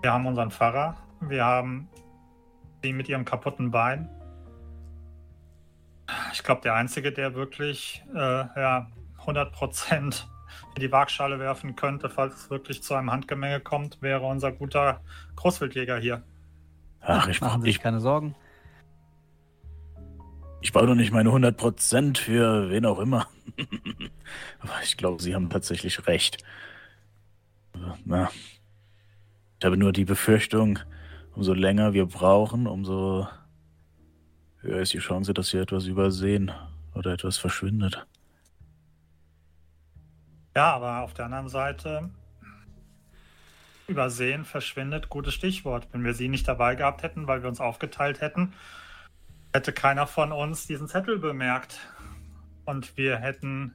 wir 0.00 0.14
haben 0.14 0.24
unseren 0.24 0.50
Pfarrer, 0.50 0.96
wir 1.20 1.44
haben 1.44 1.88
die 2.82 2.94
mit 2.94 3.06
ihrem 3.10 3.26
kaputten 3.26 3.70
Bein. 3.70 4.08
Ich 6.32 6.42
glaube, 6.42 6.62
der 6.62 6.72
Einzige, 6.72 7.12
der 7.12 7.34
wirklich 7.34 8.02
äh, 8.14 8.16
ja, 8.16 8.86
100% 9.26 10.24
in 10.74 10.80
die 10.80 10.92
Waagschale 10.92 11.38
werfen 11.38 11.76
könnte, 11.76 12.08
falls 12.08 12.34
es 12.34 12.50
wirklich 12.50 12.82
zu 12.82 12.94
einem 12.94 13.10
Handgemenge 13.10 13.60
kommt, 13.60 14.00
wäre 14.02 14.24
unser 14.26 14.52
guter 14.52 15.00
Großwildjäger 15.36 15.98
hier. 15.98 16.22
Ach, 17.00 17.28
ich, 17.28 17.40
Machen 17.40 17.62
Sie 17.62 17.66
sich 17.66 17.76
ich, 17.76 17.82
keine 17.82 18.00
Sorgen. 18.00 18.34
ich 20.60 20.72
brauche 20.72 20.86
doch 20.86 20.94
nicht 20.94 21.12
meine 21.12 21.30
100% 21.30 22.18
für 22.18 22.70
wen 22.70 22.86
auch 22.86 22.98
immer. 22.98 23.28
Aber 24.60 24.72
ich 24.82 24.96
glaube, 24.96 25.22
Sie 25.22 25.34
haben 25.34 25.50
tatsächlich 25.50 26.06
recht. 26.06 26.38
Na, 28.04 28.30
ich 29.58 29.64
habe 29.64 29.76
nur 29.76 29.92
die 29.92 30.04
Befürchtung, 30.04 30.78
umso 31.34 31.54
länger 31.54 31.92
wir 31.92 32.06
brauchen, 32.06 32.66
umso 32.66 33.28
höher 34.60 34.80
ist 34.80 34.92
die 34.92 34.98
Chance, 34.98 35.32
dass 35.32 35.52
wir 35.52 35.62
etwas 35.62 35.86
übersehen 35.86 36.50
oder 36.94 37.12
etwas 37.12 37.38
verschwindet. 37.38 38.06
Ja, 40.56 40.72
aber 40.72 41.02
auf 41.02 41.12
der 41.12 41.26
anderen 41.26 41.50
Seite, 41.50 42.08
übersehen, 43.88 44.46
verschwindet, 44.46 45.10
gutes 45.10 45.34
Stichwort. 45.34 45.86
Wenn 45.92 46.02
wir 46.02 46.14
sie 46.14 46.28
nicht 46.28 46.48
dabei 46.48 46.76
gehabt 46.76 47.02
hätten, 47.02 47.26
weil 47.26 47.42
wir 47.42 47.50
uns 47.50 47.60
aufgeteilt 47.60 48.22
hätten, 48.22 48.54
hätte 49.52 49.74
keiner 49.74 50.06
von 50.06 50.32
uns 50.32 50.66
diesen 50.66 50.88
Zettel 50.88 51.18
bemerkt. 51.18 51.78
Und 52.64 52.96
wir 52.96 53.18
hätten 53.18 53.74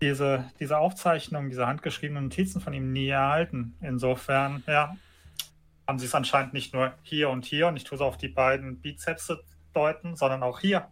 diese, 0.00 0.44
diese 0.60 0.78
Aufzeichnung, 0.78 1.50
diese 1.50 1.66
handgeschriebenen 1.66 2.24
Notizen 2.24 2.60
von 2.60 2.72
ihm 2.72 2.92
nie 2.92 3.08
erhalten. 3.08 3.74
Insofern, 3.80 4.62
ja, 4.68 4.96
haben 5.88 5.98
sie 5.98 6.06
es 6.06 6.14
anscheinend 6.14 6.52
nicht 6.52 6.72
nur 6.72 6.94
hier 7.02 7.30
und 7.30 7.44
hier, 7.44 7.66
und 7.66 7.76
ich 7.76 7.82
tue 7.82 7.96
es 7.96 8.00
auf 8.02 8.16
die 8.16 8.28
beiden 8.28 8.80
Bizepse 8.80 9.42
deuten, 9.72 10.14
sondern 10.14 10.44
auch 10.44 10.60
hier 10.60 10.86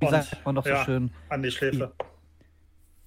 Wie 0.00 0.06
Und, 0.06 0.12
sagt 0.12 0.46
man 0.46 0.54
doch 0.54 0.64
so 0.64 0.70
ja. 0.70 0.84
schön. 0.86 1.10
an 1.28 1.42
die 1.42 1.50
Schläfe. 1.50 1.92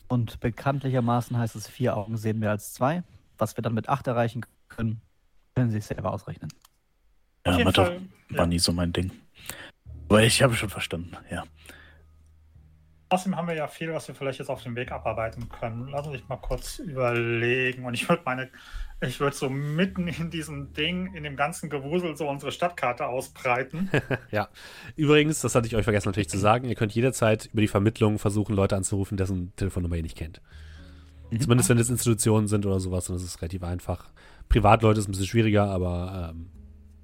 Und 0.08 0.40
bekanntlichermaßen 0.40 1.38
heißt 1.38 1.56
es, 1.56 1.68
vier 1.68 1.98
Augen 1.98 2.18
sehen 2.18 2.40
mehr 2.40 2.52
als 2.52 2.74
zwei. 2.74 3.04
Was 3.38 3.58
wir 3.58 3.62
dann 3.62 3.74
mit 3.74 3.90
acht 3.90 4.08
erreichen 4.08 4.46
können, 4.70 5.02
können 5.54 5.70
Sie 5.70 5.78
sich 5.78 5.86
selber 5.86 6.14
ausrechnen. 6.14 6.50
Ja, 7.46 7.64
war 7.66 7.72
doch 7.72 7.92
war 8.30 8.48
nie 8.48 8.60
so 8.60 8.72
mein 8.72 8.94
Ding. 8.94 9.12
Aber 10.10 10.24
ich 10.24 10.42
habe 10.42 10.56
schon 10.56 10.70
verstanden, 10.70 11.16
ja. 11.30 11.44
Außerdem 13.10 13.38
haben 13.38 13.48
wir 13.48 13.56
ja 13.56 13.68
viel, 13.68 13.94
was 13.94 14.08
wir 14.08 14.16
vielleicht 14.16 14.40
jetzt 14.40 14.50
auf 14.50 14.64
dem 14.64 14.76
Weg 14.76 14.92
abarbeiten 14.92 15.48
können. 15.48 15.88
Lass 15.90 16.08
uns 16.08 16.28
mal 16.28 16.38
kurz 16.38 16.80
überlegen. 16.80 17.86
Und 17.86 17.94
ich 17.94 18.10
würde 18.10 18.24
meine, 18.26 18.50
ich 19.00 19.20
würde 19.20 19.36
so 19.36 19.50
mitten 19.50 20.08
in 20.08 20.30
diesem 20.30 20.74
Ding, 20.74 21.14
in 21.14 21.24
dem 21.24 21.38
ganzen 21.38 21.70
Gewusel, 21.70 22.18
so 22.18 22.28
unsere 22.28 22.52
Stadtkarte 22.52 23.08
ausbreiten. 23.08 23.90
Ja, 24.32 24.50
übrigens, 24.96 25.40
das 25.40 25.56
hatte 25.56 25.68
ich 25.68 25.76
euch 25.76 25.84
vergessen 25.86 26.10
natürlich 26.10 26.30
zu 26.30 26.38
sagen, 26.38 26.68
ihr 26.68 26.76
könnt 26.76 26.94
jederzeit 26.94 27.50
über 27.54 27.62
die 27.62 27.68
Vermittlung 27.68 28.20
versuchen, 28.20 28.56
Leute 28.56 28.76
anzurufen, 28.76 29.16
dessen 29.16 29.56
Telefonnummer 29.56 29.96
ihr 29.96 30.04
nicht 30.04 30.18
kennt. 30.18 30.42
Mhm. 31.32 31.40
Zumindest 31.40 31.70
wenn 31.70 31.78
es 31.78 31.90
Institutionen 31.90 32.48
sind 32.48 32.66
oder 32.66 32.80
sowas, 32.80 33.06
dann 33.06 33.16
ist 33.16 33.24
es 33.24 33.42
relativ 33.42 33.64
einfach. 33.64 34.10
Privatleute 34.50 35.00
ist 35.00 35.08
ein 35.08 35.12
bisschen 35.12 35.28
schwieriger, 35.28 35.66
aber 35.66 36.34
ähm, 36.34 36.50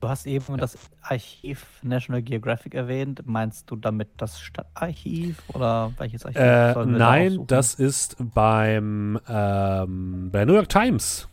Du 0.04 0.10
hast 0.10 0.26
eben 0.26 0.58
das 0.58 0.78
Archiv 1.02 1.66
National 1.82 2.22
Geographic 2.22 2.74
erwähnt. 2.74 3.22
Meinst 3.26 3.72
du 3.72 3.78
damit 3.78 4.10
das 4.18 4.38
Stadtarchiv 4.38 5.42
oder 5.48 5.94
welches 5.96 6.26
Archiv? 6.26 6.42
äh, 6.42 6.74
da 6.74 6.86
nein, 6.86 7.28
aufsuchen? 7.28 7.48
das 7.48 7.76
ist 7.76 8.18
beim 8.20 9.18
ähm, 9.30 10.30
bei 10.30 10.40
der 10.40 10.46
New 10.46 10.56
York 10.56 10.68
Times. 10.68 11.30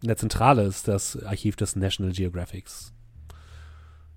In 0.00 0.08
der 0.08 0.16
Zentrale 0.16 0.64
ist 0.64 0.88
das 0.88 1.16
Archiv 1.24 1.54
des 1.54 1.76
National 1.76 2.12
Geographics. 2.12 2.92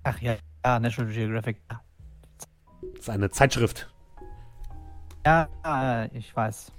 Ach 0.02 0.20
ja, 0.20 0.34
ja, 0.64 0.80
National 0.80 1.12
Geographic. 1.12 1.62
Das 1.68 3.02
ist 3.02 3.10
eine 3.10 3.30
Zeitschrift. 3.30 3.88
Ja, 5.24 5.48
ja, 5.64 6.06
ich 6.06 6.34
weiß. 6.34 6.72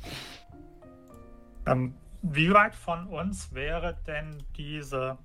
ähm, 1.67 1.93
wie 2.21 2.51
weit 2.51 2.75
von 2.75 3.07
uns 3.07 3.53
wäre 3.53 3.95
denn 4.05 4.43
diese 4.57 5.17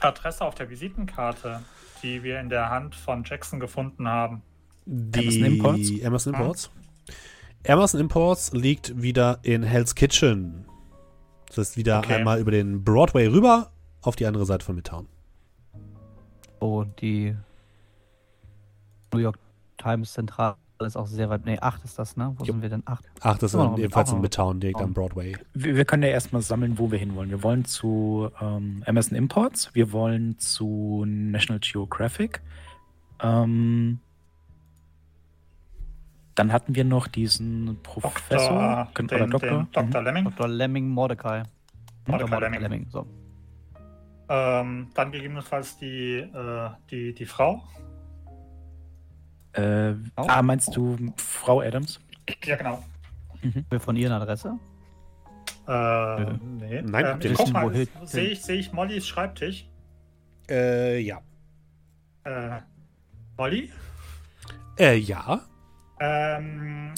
Adresse 0.00 0.44
auf 0.44 0.54
der 0.54 0.70
Visitenkarte, 0.70 1.60
die 2.02 2.22
wir 2.22 2.40
in 2.40 2.48
der 2.48 2.70
Hand 2.70 2.94
von 2.94 3.24
Jackson 3.24 3.60
gefunden 3.60 4.08
haben? 4.08 4.42
Die 4.86 5.18
Emerson 5.18 5.44
Imports? 5.44 5.90
Emerson 5.90 6.34
Imports. 6.34 6.70
Emerson 7.64 8.00
Imports 8.00 8.52
liegt 8.52 9.00
wieder 9.02 9.40
in 9.42 9.62
Hell's 9.62 9.94
Kitchen. 9.94 10.64
Das 11.48 11.58
heißt 11.58 11.76
wieder 11.76 11.98
Okay. 11.98 12.14
einmal 12.14 12.40
über 12.40 12.50
den 12.50 12.84
Broadway 12.84 13.26
rüber 13.26 13.70
auf 14.02 14.16
die 14.16 14.26
andere 14.26 14.46
Seite 14.46 14.64
von 14.64 14.76
Midtown. 14.76 15.08
Oh, 16.60 16.84
die 17.00 17.36
New 19.12 19.18
York 19.20 19.38
Times 19.76 20.12
Zentrale 20.12 20.56
ist 20.86 20.96
auch 20.96 21.06
sehr 21.06 21.28
weit. 21.28 21.44
Nee, 21.44 21.58
8 21.60 21.84
ist 21.84 21.98
das, 21.98 22.16
ne? 22.16 22.32
Wo 22.36 22.44
Jo. 22.44 22.52
sind 22.52 22.62
wir 22.62 22.68
denn? 22.68 22.82
8? 22.86 23.04
Ach, 23.20 23.38
das 23.38 23.50
ist 23.50 23.54
Immer 23.54 23.70
noch- 23.70 23.78
ebenfalls 23.78 24.12
in 24.12 24.20
Midtown, 24.20 24.60
direkt 24.60 24.80
am 24.80 24.92
Broadway. 24.94 25.36
Wir, 25.54 25.74
wir 25.76 25.84
können 25.84 26.02
ja 26.04 26.10
erstmal 26.10 26.42
sammeln, 26.42 26.78
wo 26.78 26.90
wir 26.92 26.98
hinwollen. 26.98 27.30
Wir 27.30 27.42
wollen 27.42 27.64
zu 27.64 28.30
ähm, 28.40 28.82
Amazon 28.86 29.16
Imports, 29.18 29.74
wir 29.74 29.92
wollen 29.92 30.38
zu 30.38 31.04
National 31.06 31.58
Geographic. 31.60 32.40
Ähm, 33.20 33.98
dann 36.34 36.52
hatten 36.52 36.74
wir 36.76 36.84
noch 36.84 37.08
diesen 37.08 37.78
Professor 37.82 38.88
Dr. 38.94 39.04
oder 39.16 39.18
den, 39.26 39.30
Doktor. 39.30 39.48
Den 39.50 39.68
Dr. 39.72 40.00
Mhm. 40.00 40.06
Lemming. 40.06 40.24
Dr. 40.24 40.48
Lemming 40.48 40.88
Mordecai. 40.88 41.42
Mordecai 42.06 42.36
Oder 42.36 42.50
Lemming. 42.50 42.86
So. 42.90 43.06
Ähm, 44.28 44.88
dann 44.94 45.10
gegebenenfalls 45.10 45.78
die, 45.78 46.18
äh, 46.18 46.70
die, 46.90 47.12
die 47.14 47.26
Frau. 47.26 47.62
Äh, 49.58 49.94
ah, 50.16 50.42
meinst 50.42 50.76
du 50.76 50.96
Frau 51.16 51.60
Adams? 51.60 52.00
Ja, 52.44 52.56
genau. 52.56 52.84
Wir 53.70 53.80
von 53.80 53.96
ihr 53.96 54.06
eine 54.06 54.22
Adresse? 54.22 54.58
Äh, 55.66 56.32
nee. 56.42 56.82
Nein, 56.82 57.04
ähm, 57.04 57.18
ich 57.20 57.34
guck 57.34 57.52
mal, 57.52 57.86
sehe 58.04 58.28
ich, 58.28 58.42
sehe 58.42 58.56
ich 58.56 58.72
Mollys 58.72 59.06
Schreibtisch. 59.06 59.68
Äh, 60.48 61.00
ja. 61.00 61.20
Äh, 62.24 62.60
Molly? 63.36 63.70
Äh, 64.78 64.96
ja. 64.96 65.40
Ähm, 66.00 66.94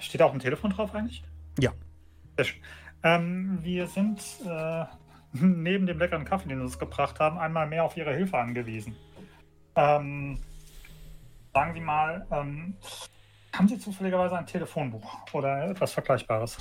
steht 0.00 0.22
auch 0.22 0.32
ein 0.32 0.40
Telefon 0.40 0.70
drauf 0.70 0.94
eigentlich? 0.94 1.22
Ja. 1.58 1.72
Sehr 2.36 2.44
schön. 2.44 2.62
Ähm, 3.02 3.58
wir 3.62 3.86
sind 3.86 4.20
äh, 4.44 4.84
neben 5.32 5.86
dem 5.86 5.98
leckeren 5.98 6.24
Kaffee, 6.24 6.48
den 6.48 6.58
Sie 6.58 6.64
uns 6.64 6.78
gebracht 6.78 7.20
haben, 7.20 7.38
einmal 7.38 7.66
mehr 7.66 7.84
auf 7.84 7.96
Ihre 7.96 8.14
Hilfe 8.14 8.38
angewiesen. 8.38 8.96
Ähm, 9.76 10.38
sagen 11.52 11.74
Sie 11.74 11.80
mal, 11.80 12.26
ähm, 12.30 12.76
haben 13.52 13.68
Sie 13.68 13.78
zufälligerweise 13.78 14.36
ein 14.38 14.46
Telefonbuch 14.46 15.32
oder 15.32 15.70
etwas 15.70 15.92
Vergleichbares? 15.92 16.58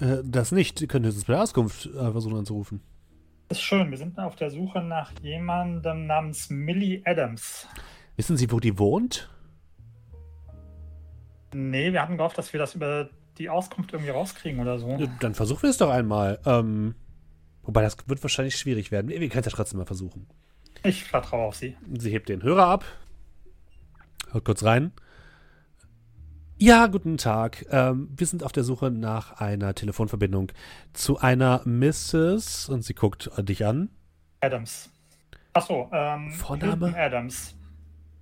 Äh, 0.00 0.18
das 0.24 0.52
nicht. 0.52 0.80
Ihr 0.80 0.88
könnt 0.88 1.06
jetzt 1.06 1.26
bei 1.26 1.34
der 1.34 1.42
Auskunft 1.42 1.88
versuchen 1.92 2.36
anzurufen. 2.36 2.80
Das 3.48 3.58
ist 3.58 3.64
schön. 3.64 3.90
Wir 3.90 3.98
sind 3.98 4.18
auf 4.18 4.34
der 4.36 4.50
Suche 4.50 4.80
nach 4.80 5.12
jemandem 5.20 6.06
namens 6.06 6.48
Millie 6.48 7.02
Adams. 7.04 7.68
Wissen 8.16 8.36
Sie, 8.36 8.50
wo 8.50 8.60
die 8.60 8.78
wohnt? 8.78 9.28
Nee, 11.54 11.92
wir 11.92 12.00
hatten 12.00 12.16
gehofft, 12.16 12.38
dass 12.38 12.52
wir 12.54 12.60
das 12.60 12.74
über 12.74 13.10
die 13.36 13.50
Auskunft 13.50 13.92
irgendwie 13.92 14.10
rauskriegen 14.10 14.60
oder 14.60 14.78
so. 14.78 14.98
Dann 15.20 15.34
versuchen 15.34 15.64
wir 15.64 15.70
es 15.70 15.76
doch 15.76 15.90
einmal. 15.90 16.38
Ähm, 16.46 16.94
wobei, 17.62 17.82
das 17.82 17.96
wird 18.06 18.22
wahrscheinlich 18.22 18.56
schwierig 18.56 18.90
werden. 18.90 19.08
Wir 19.08 19.18
können 19.28 19.40
es 19.40 19.46
ja 19.46 19.52
trotzdem 19.52 19.78
mal 19.78 19.86
versuchen. 19.86 20.26
Ich 20.82 21.04
vertraue 21.04 21.46
auf 21.46 21.56
Sie. 21.56 21.76
Sie 21.98 22.10
hebt 22.10 22.28
den 22.28 22.42
Hörer 22.42 22.66
ab. 22.66 22.84
Hört 24.32 24.44
kurz 24.44 24.64
rein. 24.64 24.92
Ja, 26.58 26.86
guten 26.86 27.16
Tag. 27.16 27.66
Ähm, 27.70 28.08
wir 28.16 28.26
sind 28.26 28.44
auf 28.44 28.52
der 28.52 28.62
Suche 28.64 28.90
nach 28.90 29.40
einer 29.40 29.74
Telefonverbindung 29.74 30.52
zu 30.92 31.18
einer 31.18 31.62
Mrs. 31.66 32.68
Und 32.68 32.82
sie 32.84 32.94
guckt 32.94 33.30
dich 33.38 33.66
an. 33.66 33.90
Adams. 34.40 34.90
Achso, 35.54 35.90
ähm, 35.92 36.30
Vorname? 36.32 36.86
Hilton 36.86 36.94
Adams. 36.94 37.56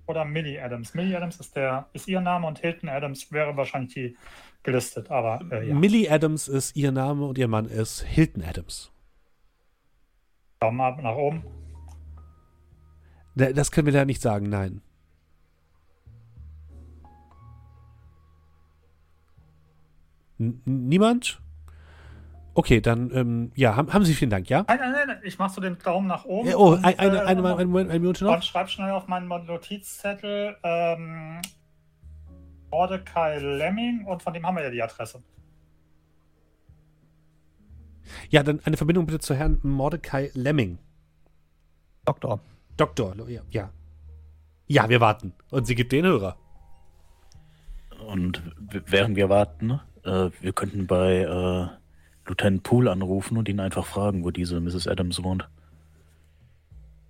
Oder 0.07 0.25
Millie 0.25 0.61
Adams. 0.61 0.93
Millie 0.93 1.15
Adams 1.15 1.39
ist 1.39 1.55
der, 1.55 1.87
ist 1.93 2.07
ihr 2.07 2.19
Name 2.19 2.47
und 2.47 2.59
Hilton 2.59 2.89
Adams 2.89 3.31
wäre 3.31 3.55
wahrscheinlich 3.55 3.93
die 3.93 4.17
gelistet, 4.63 5.09
aber 5.09 5.39
äh, 5.51 5.69
ja. 5.69 5.73
Millie 5.75 6.11
Adams 6.11 6.47
ist 6.47 6.75
ihr 6.75 6.91
Name 6.91 7.25
und 7.25 7.37
ihr 7.37 7.47
Mann 7.47 7.65
ist 7.65 8.01
Hilton 8.01 8.43
Adams. 8.43 8.91
Daumen 10.59 10.81
ab 10.81 11.01
nach 11.01 11.15
oben. 11.15 11.43
Da- 13.35 13.53
Das 13.53 13.71
können 13.71 13.85
wir 13.85 13.93
da 13.93 14.03
nicht 14.05 14.21
sagen, 14.21 14.49
nein. 14.49 14.81
N 20.41 20.61
niemand? 20.65 21.41
Okay, 22.53 22.81
dann, 22.81 23.11
ähm, 23.15 23.51
ja, 23.55 23.77
haben, 23.77 23.93
haben 23.93 24.03
Sie 24.03 24.13
vielen 24.13 24.31
Dank, 24.31 24.49
ja? 24.49 24.65
Nein, 24.67 24.79
nein, 24.79 24.91
nein, 24.91 25.07
nein, 25.07 25.19
ich 25.23 25.39
mach 25.39 25.49
so 25.49 25.61
den 25.61 25.77
Daumen 25.77 26.07
nach 26.07 26.25
oben. 26.25 26.49
Äh, 26.49 26.55
Oh, 26.55 26.73
und, 26.73 26.83
ein, 26.83 26.99
eine, 26.99 27.17
äh, 27.17 27.19
eine, 27.21 27.43
eine, 27.43 27.57
eine, 27.57 27.79
eine 27.79 27.99
Minute 27.99 28.25
noch. 28.25 28.33
Und 28.33 28.43
schreib 28.43 28.69
schnell 28.69 28.91
auf 28.91 29.07
meinen 29.07 29.27
Notizzettel 29.27 30.57
ähm, 30.63 31.41
Mordecai 32.69 33.37
Lemming 33.39 34.05
und 34.05 34.21
von 34.21 34.33
dem 34.33 34.45
haben 34.45 34.55
wir 34.57 34.63
ja 34.63 34.69
die 34.69 34.83
Adresse. 34.83 35.23
Ja, 38.29 38.43
dann 38.43 38.59
eine 38.65 38.75
Verbindung 38.75 39.05
bitte 39.05 39.19
zu 39.19 39.33
Herrn 39.33 39.59
Mordecai 39.63 40.31
Lemming. 40.33 40.77
Doktor. 42.03 42.41
Doktor, 42.75 43.15
ja. 43.29 43.41
Ja, 43.49 43.71
ja 44.67 44.89
wir 44.89 44.99
warten. 44.99 45.33
Und 45.51 45.67
sie 45.67 45.75
gibt 45.75 45.91
den 45.91 46.05
Hörer. 46.05 46.37
Und 48.07 48.41
während 48.87 49.15
wir 49.15 49.29
warten, 49.29 49.79
äh, 50.05 50.29
wir 50.39 50.53
könnten 50.53 50.87
bei 50.87 51.19
äh, 51.19 51.67
Lieutenant 52.27 52.63
Poole 52.63 52.91
anrufen 52.91 53.37
und 53.37 53.49
ihn 53.49 53.59
einfach 53.59 53.85
fragen, 53.85 54.23
wo 54.23 54.31
diese 54.31 54.59
Mrs. 54.59 54.87
Adams 54.87 55.23
wohnt. 55.23 55.47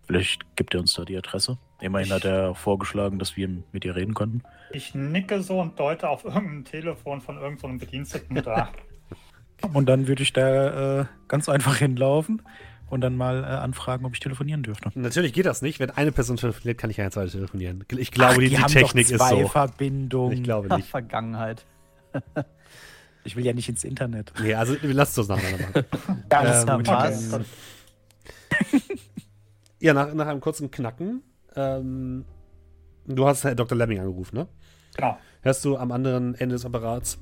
Vielleicht 0.03 0.55
gibt 0.55 0.73
er 0.73 0.81
uns 0.81 0.93
da 0.93 1.05
die 1.05 1.17
Adresse. 1.17 1.57
Immerhin 1.79 2.11
hat 2.11 2.25
er 2.25 2.53
vorgeschlagen, 2.53 3.17
dass 3.17 3.37
wir 3.37 3.49
mit 3.71 3.85
ihr 3.85 3.95
reden 3.95 4.13
konnten. 4.13 4.43
Ich 4.71 4.93
nicke 4.93 5.41
so 5.41 5.59
und 5.59 5.79
deute 5.79 6.09
auf 6.09 6.25
irgendein 6.25 6.65
Telefon 6.65 7.21
von 7.21 7.35
irgendeinem 7.35 7.59
so 7.59 7.67
einem 7.67 7.79
Bediensteten 7.79 8.35
da. 8.43 8.69
Und 9.73 9.87
dann 9.87 10.07
würde 10.07 10.23
ich 10.23 10.33
da 10.33 11.01
äh, 11.01 11.05
ganz 11.27 11.47
einfach 11.47 11.75
hinlaufen 11.77 12.41
und 12.89 13.01
dann 13.01 13.15
mal 13.15 13.43
äh, 13.43 13.45
anfragen, 13.45 14.05
ob 14.05 14.13
ich 14.13 14.19
telefonieren 14.19 14.63
dürfte. 14.63 14.91
Natürlich 14.95 15.33
geht 15.33 15.45
das 15.45 15.61
nicht. 15.61 15.79
Wenn 15.79 15.91
eine 15.91 16.11
Person 16.11 16.37
telefoniert, 16.37 16.79
kann 16.79 16.89
ich 16.89 16.97
keine 16.97 17.11
zweite 17.11 17.31
telefonieren. 17.31 17.85
Ich 17.95 18.11
glaube, 18.11 18.33
Ach, 18.33 18.37
die, 18.39 18.49
die 18.49 18.57
haben 18.57 18.71
Technik 18.71 19.07
doch 19.07 19.13
ist 19.13 19.19
zwei 19.19 19.41
so. 19.43 19.47
Verbindungen. 19.47 20.33
Ich 20.37 20.43
glaube 20.43 20.67
nicht. 20.75 20.89
Vergangenheit. 20.89 21.63
Ich 23.23 23.35
will 23.35 23.45
ja 23.45 23.53
nicht 23.53 23.69
ins 23.69 23.83
Internet. 23.83 24.33
Nee, 24.41 24.53
also 24.55 24.75
lasst 24.81 25.17
uns 25.19 25.27
nacheinander 25.27 25.67
machen. 25.67 26.23
Ganz 26.29 26.65
Ähm, 26.69 26.77
gut. 26.77 26.87
was? 26.87 27.33
Okay. 27.33 27.43
Ja, 29.79 29.93
nach, 29.95 30.13
nach 30.13 30.27
einem 30.27 30.41
kurzen 30.41 30.69
Knacken. 30.69 31.23
Ähm, 31.55 32.23
du 33.07 33.25
hast 33.25 33.43
Herr 33.43 33.55
Dr. 33.55 33.75
Lemming 33.75 33.99
angerufen, 33.99 34.35
ne? 34.35 34.47
Genau. 34.95 35.17
Hörst 35.41 35.65
du 35.65 35.75
am 35.75 35.91
anderen 35.91 36.35
Ende 36.35 36.53
des 36.53 36.65
Apparats? 36.67 37.17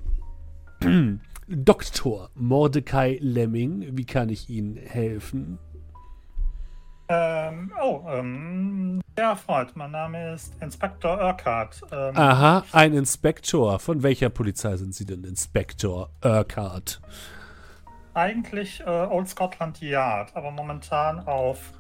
Doktor 1.48 2.30
Mordecai 2.36 3.18
Lemming, 3.22 3.98
wie 3.98 4.06
kann 4.06 4.28
ich 4.28 4.50
Ihnen 4.50 4.76
helfen? 4.76 5.58
Ähm, 7.12 7.72
oh, 7.82 8.02
ähm, 8.08 9.02
sehr 9.18 9.30
erfreut. 9.30 9.72
Mein 9.74 9.90
Name 9.90 10.34
ist 10.34 10.54
Inspektor 10.62 11.18
Urquhart. 11.18 11.82
Ähm, 11.92 12.16
Aha, 12.16 12.64
ein 12.72 12.94
Inspektor. 12.94 13.80
Von 13.80 14.04
welcher 14.04 14.30
Polizei 14.30 14.78
sind 14.78 14.94
Sie 14.94 15.06
denn, 15.06 15.24
Inspektor 15.24 16.10
Urquhart? 16.24 17.02
Eigentlich 18.14 18.82
äh, 18.82 18.90
Old 18.90 19.28
Scotland 19.28 19.82
Yard, 19.82 20.36
aber 20.36 20.52
momentan 20.52 21.26
auf, 21.28 21.74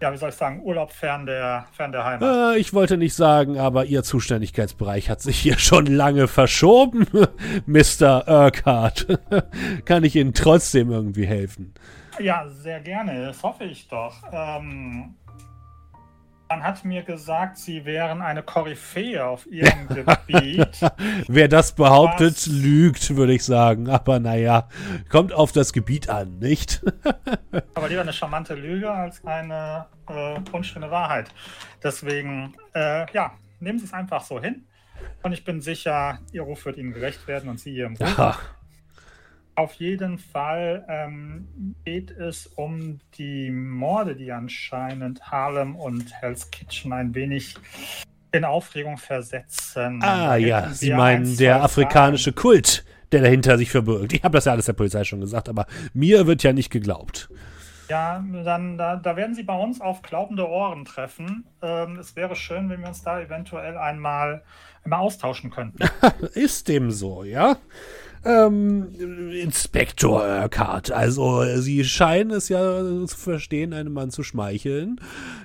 ja, 0.00 0.12
wie 0.12 0.16
soll 0.16 0.30
ich 0.30 0.34
sagen, 0.34 0.60
Urlaub 0.62 0.92
fern 0.92 1.26
der, 1.26 1.66
fern 1.72 1.92
der 1.92 2.04
Heimat. 2.04 2.56
Äh, 2.56 2.58
ich 2.58 2.74
wollte 2.74 2.96
nicht 2.96 3.14
sagen, 3.14 3.58
aber 3.58 3.84
Ihr 3.86 4.02
Zuständigkeitsbereich 4.02 5.08
hat 5.08 5.22
sich 5.22 5.38
hier 5.38 5.58
schon 5.58 5.86
lange 5.86 6.28
verschoben, 6.28 7.06
Mr. 7.66 8.24
Urquhart. 8.28 9.06
kann 9.84 10.04
ich 10.04 10.16
Ihnen 10.16 10.34
trotzdem 10.34 10.90
irgendwie 10.90 11.26
helfen? 11.26 11.74
Ja, 12.18 12.48
sehr 12.48 12.80
gerne, 12.80 13.26
das 13.26 13.42
hoffe 13.42 13.64
ich 13.64 13.88
doch. 13.88 14.14
Ähm, 14.32 15.14
man 16.54 16.62
hat 16.62 16.84
mir 16.84 17.02
gesagt, 17.02 17.58
Sie 17.58 17.84
wären 17.84 18.22
eine 18.22 18.44
Koryphäe 18.44 19.26
auf 19.26 19.44
Ihrem 19.46 19.88
Gebiet. 20.28 20.68
Wer 21.26 21.48
das 21.48 21.74
behauptet, 21.74 22.36
Was? 22.36 22.46
lügt, 22.46 23.16
würde 23.16 23.34
ich 23.34 23.44
sagen. 23.44 23.90
Aber 23.90 24.20
naja, 24.20 24.68
kommt 25.08 25.32
auf 25.32 25.50
das 25.50 25.72
Gebiet 25.72 26.08
an, 26.08 26.38
nicht? 26.38 26.80
Aber 27.74 27.88
lieber 27.88 28.02
eine 28.02 28.12
charmante 28.12 28.54
Lüge 28.54 28.88
als 28.88 29.24
eine 29.24 29.86
äh, 30.08 30.38
unschöne 30.52 30.92
Wahrheit. 30.92 31.28
Deswegen, 31.82 32.54
äh, 32.72 33.12
ja, 33.12 33.32
nehmen 33.58 33.80
Sie 33.80 33.86
es 33.86 33.92
einfach 33.92 34.22
so 34.22 34.40
hin. 34.40 34.64
Und 35.24 35.32
ich 35.32 35.44
bin 35.44 35.60
sicher, 35.60 36.20
Ihr 36.30 36.42
Ruf 36.42 36.64
wird 36.66 36.76
Ihnen 36.76 36.92
gerecht 36.92 37.26
werden 37.26 37.50
und 37.50 37.58
Sie 37.58 37.74
Ihrem 37.74 37.96
Ruf. 37.96 38.16
Aha. 38.16 38.38
Auf 39.56 39.74
jeden 39.74 40.18
Fall 40.18 40.84
ähm, 40.88 41.74
geht 41.84 42.10
es 42.10 42.46
um 42.46 42.98
die 43.16 43.50
Morde, 43.50 44.16
die 44.16 44.32
anscheinend 44.32 45.30
Harlem 45.30 45.76
und 45.76 46.12
Hell's 46.20 46.50
Kitchen 46.50 46.92
ein 46.92 47.14
wenig 47.14 47.54
in 48.32 48.44
Aufregung 48.44 48.98
versetzen. 48.98 50.02
Ah 50.02 50.34
ja, 50.34 50.70
Sie 50.70 50.92
meinen 50.92 51.26
ein, 51.26 51.36
der 51.36 51.62
afrikanische 51.62 52.32
Kult, 52.32 52.84
der 53.12 53.22
dahinter 53.22 53.56
sich 53.56 53.70
verbirgt. 53.70 54.12
Ich 54.12 54.24
habe 54.24 54.36
das 54.36 54.46
ja 54.46 54.52
alles 54.52 54.66
der 54.66 54.72
Polizei 54.72 55.04
schon 55.04 55.20
gesagt, 55.20 55.48
aber 55.48 55.66
mir 55.92 56.26
wird 56.26 56.42
ja 56.42 56.52
nicht 56.52 56.70
geglaubt. 56.70 57.28
Fragen. 57.30 57.54
Ja, 57.88 58.24
dann 58.44 58.78
da, 58.78 58.96
da 58.96 59.16
werden 59.16 59.34
Sie 59.34 59.42
bei 59.42 59.56
uns 59.56 59.80
auf 59.80 60.02
glaubende 60.02 60.48
Ohren 60.48 60.84
treffen. 60.84 61.44
Ähm, 61.62 61.98
es 61.98 62.16
wäre 62.16 62.36
schön, 62.36 62.68
wenn 62.70 62.80
wir 62.80 62.88
uns 62.88 63.02
da 63.02 63.20
eventuell 63.20 63.76
einmal, 63.76 64.42
einmal 64.84 65.00
austauschen 65.00 65.50
könnten. 65.50 65.78
Ist 66.34 66.68
dem 66.68 66.90
so, 66.90 67.24
ja? 67.24 67.56
Ähm, 68.24 68.94
Inspektor 69.32 70.22
Urquhart, 70.22 70.90
also 70.90 71.44
Sie 71.60 71.84
scheinen 71.84 72.30
es 72.30 72.48
ja 72.48 72.82
zu 73.06 73.16
verstehen, 73.16 73.72
einem 73.72 73.92
Mann 73.92 74.10
zu 74.10 74.22
schmeicheln. 74.22 75.00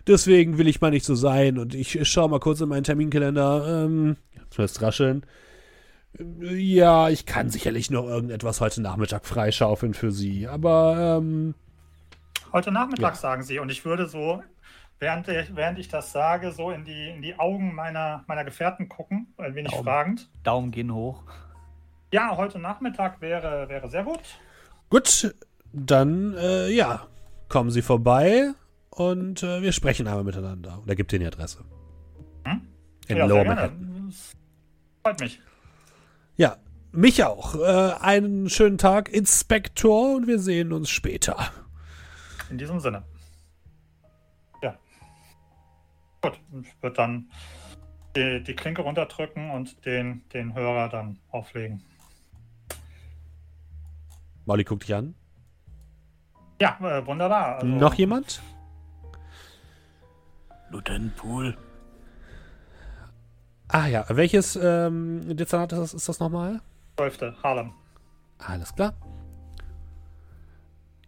Deswegen 0.08 0.58
will 0.58 0.68
ich 0.68 0.80
mal 0.82 0.92
nicht 0.92 1.06
so 1.06 1.16
sein 1.16 1.58
und 1.58 1.76
ich 1.76 2.00
schaue 2.08 2.30
mal 2.30 2.40
kurz 2.40 2.62
in 2.62 2.70
meinen 2.70 2.84
Terminkalender. 2.84 3.86
Ähm, 3.86 4.16
zuerst 4.50 4.82
rascheln. 4.82 5.24
Ja, 6.40 7.10
ich 7.10 7.26
kann 7.26 7.50
sicherlich 7.50 7.92
noch 7.92 8.06
irgendetwas 8.08 8.62
heute 8.62 8.82
Nachmittag 8.82 9.26
freischaufeln 9.26 9.94
für 9.94 10.12
Sie, 10.12 10.48
aber 10.48 11.20
ähm, 11.22 11.54
Heute 12.52 12.72
Nachmittag 12.72 13.14
Ja. 13.14 13.20
sagen 13.20 13.44
Sie 13.44 13.60
und 13.60 13.70
ich 13.72 13.86
würde 13.86 14.08
so, 14.08 14.42
während 14.98 15.28
ich, 15.28 15.56
während 15.56 15.78
ich 15.78 15.88
das 15.88 16.12
sage, 16.12 16.52
so 16.52 16.72
in 16.72 16.84
die, 16.84 17.10
in 17.10 17.22
die 17.22 17.38
Augen 17.38 17.76
meiner, 17.76 18.24
meiner 18.28 18.44
Gefährten 18.44 18.90
gucken, 18.90 19.28
ein 19.38 19.54
wenig 19.54 19.72
Augen. 19.74 19.84
fragend. 19.84 20.30
Daumen 20.44 20.72
gehen 20.72 20.92
hoch. 20.94 21.22
Ja, 22.12 22.36
heute 22.36 22.58
Nachmittag 22.58 23.22
wäre, 23.22 23.70
wäre 23.70 23.88
sehr 23.90 24.04
gut. 24.04 24.22
Gut, 24.90 25.36
dann, 25.72 26.34
äh, 26.36 26.70
ja, 26.70 27.08
kommen 27.48 27.70
Sie 27.70 27.84
vorbei 27.84 28.54
und 28.90 29.44
äh, 29.44 29.62
wir 29.62 29.72
sprechen 29.72 30.08
einmal 30.08 30.24
miteinander. 30.24 30.80
Und 30.82 30.90
er 30.90 30.96
gibt 30.96 31.14
Ihnen 31.14 31.22
die 31.22 31.28
Adresse. 31.28 31.64
Hm? 32.46 32.62
In 33.08 33.18
ja, 33.18 33.26
Lower 33.26 33.46
Manhattan. 33.46 34.14
freut 35.04 35.20
mich. 35.20 35.40
Ja, 36.38 36.58
mich 36.92 37.24
auch. 37.24 37.56
Äh, 37.56 37.94
einen 38.02 38.50
schönen 38.50 38.80
Tag, 38.80 39.10
Inspektor, 39.10 40.16
und 40.16 40.26
wir 40.26 40.40
sehen 40.40 40.74
uns 40.74 40.90
später. 40.90 41.52
In 42.50 42.58
diesem 42.58 42.80
Sinne. 42.80 43.04
Ja. 44.64 44.76
Gut, 46.22 46.40
ich 46.64 46.82
würde 46.82 46.96
dann 46.96 47.30
die, 48.16 48.44
die 48.44 48.56
Klinke 48.56 48.82
runterdrücken 48.82 49.52
und 49.52 49.86
den, 49.86 50.28
den 50.34 50.56
Hörer 50.56 50.90
dann 50.90 51.20
auflegen. 51.30 51.84
Molly 54.50 54.64
guckt 54.64 54.82
dich 54.82 54.96
an. 54.96 55.14
Ja, 56.60 56.76
äh, 56.82 57.06
wunderbar. 57.06 57.58
Also, 57.58 57.68
Noch 57.68 57.94
jemand? 57.94 58.42
Lieutenant 60.72 61.16
Poole. 61.16 61.56
Ah 63.68 63.86
ja, 63.86 64.06
welches 64.10 64.56
ähm, 64.56 65.38
Dezernat 65.38 65.72
ist 65.74 65.80
das, 65.80 65.94
ist 65.94 66.10
das 66.10 66.20
nochmal? 66.20 66.62
12. 66.98 67.44
Harlem. 67.44 67.74
Alles 68.40 68.74
klar. 68.74 68.94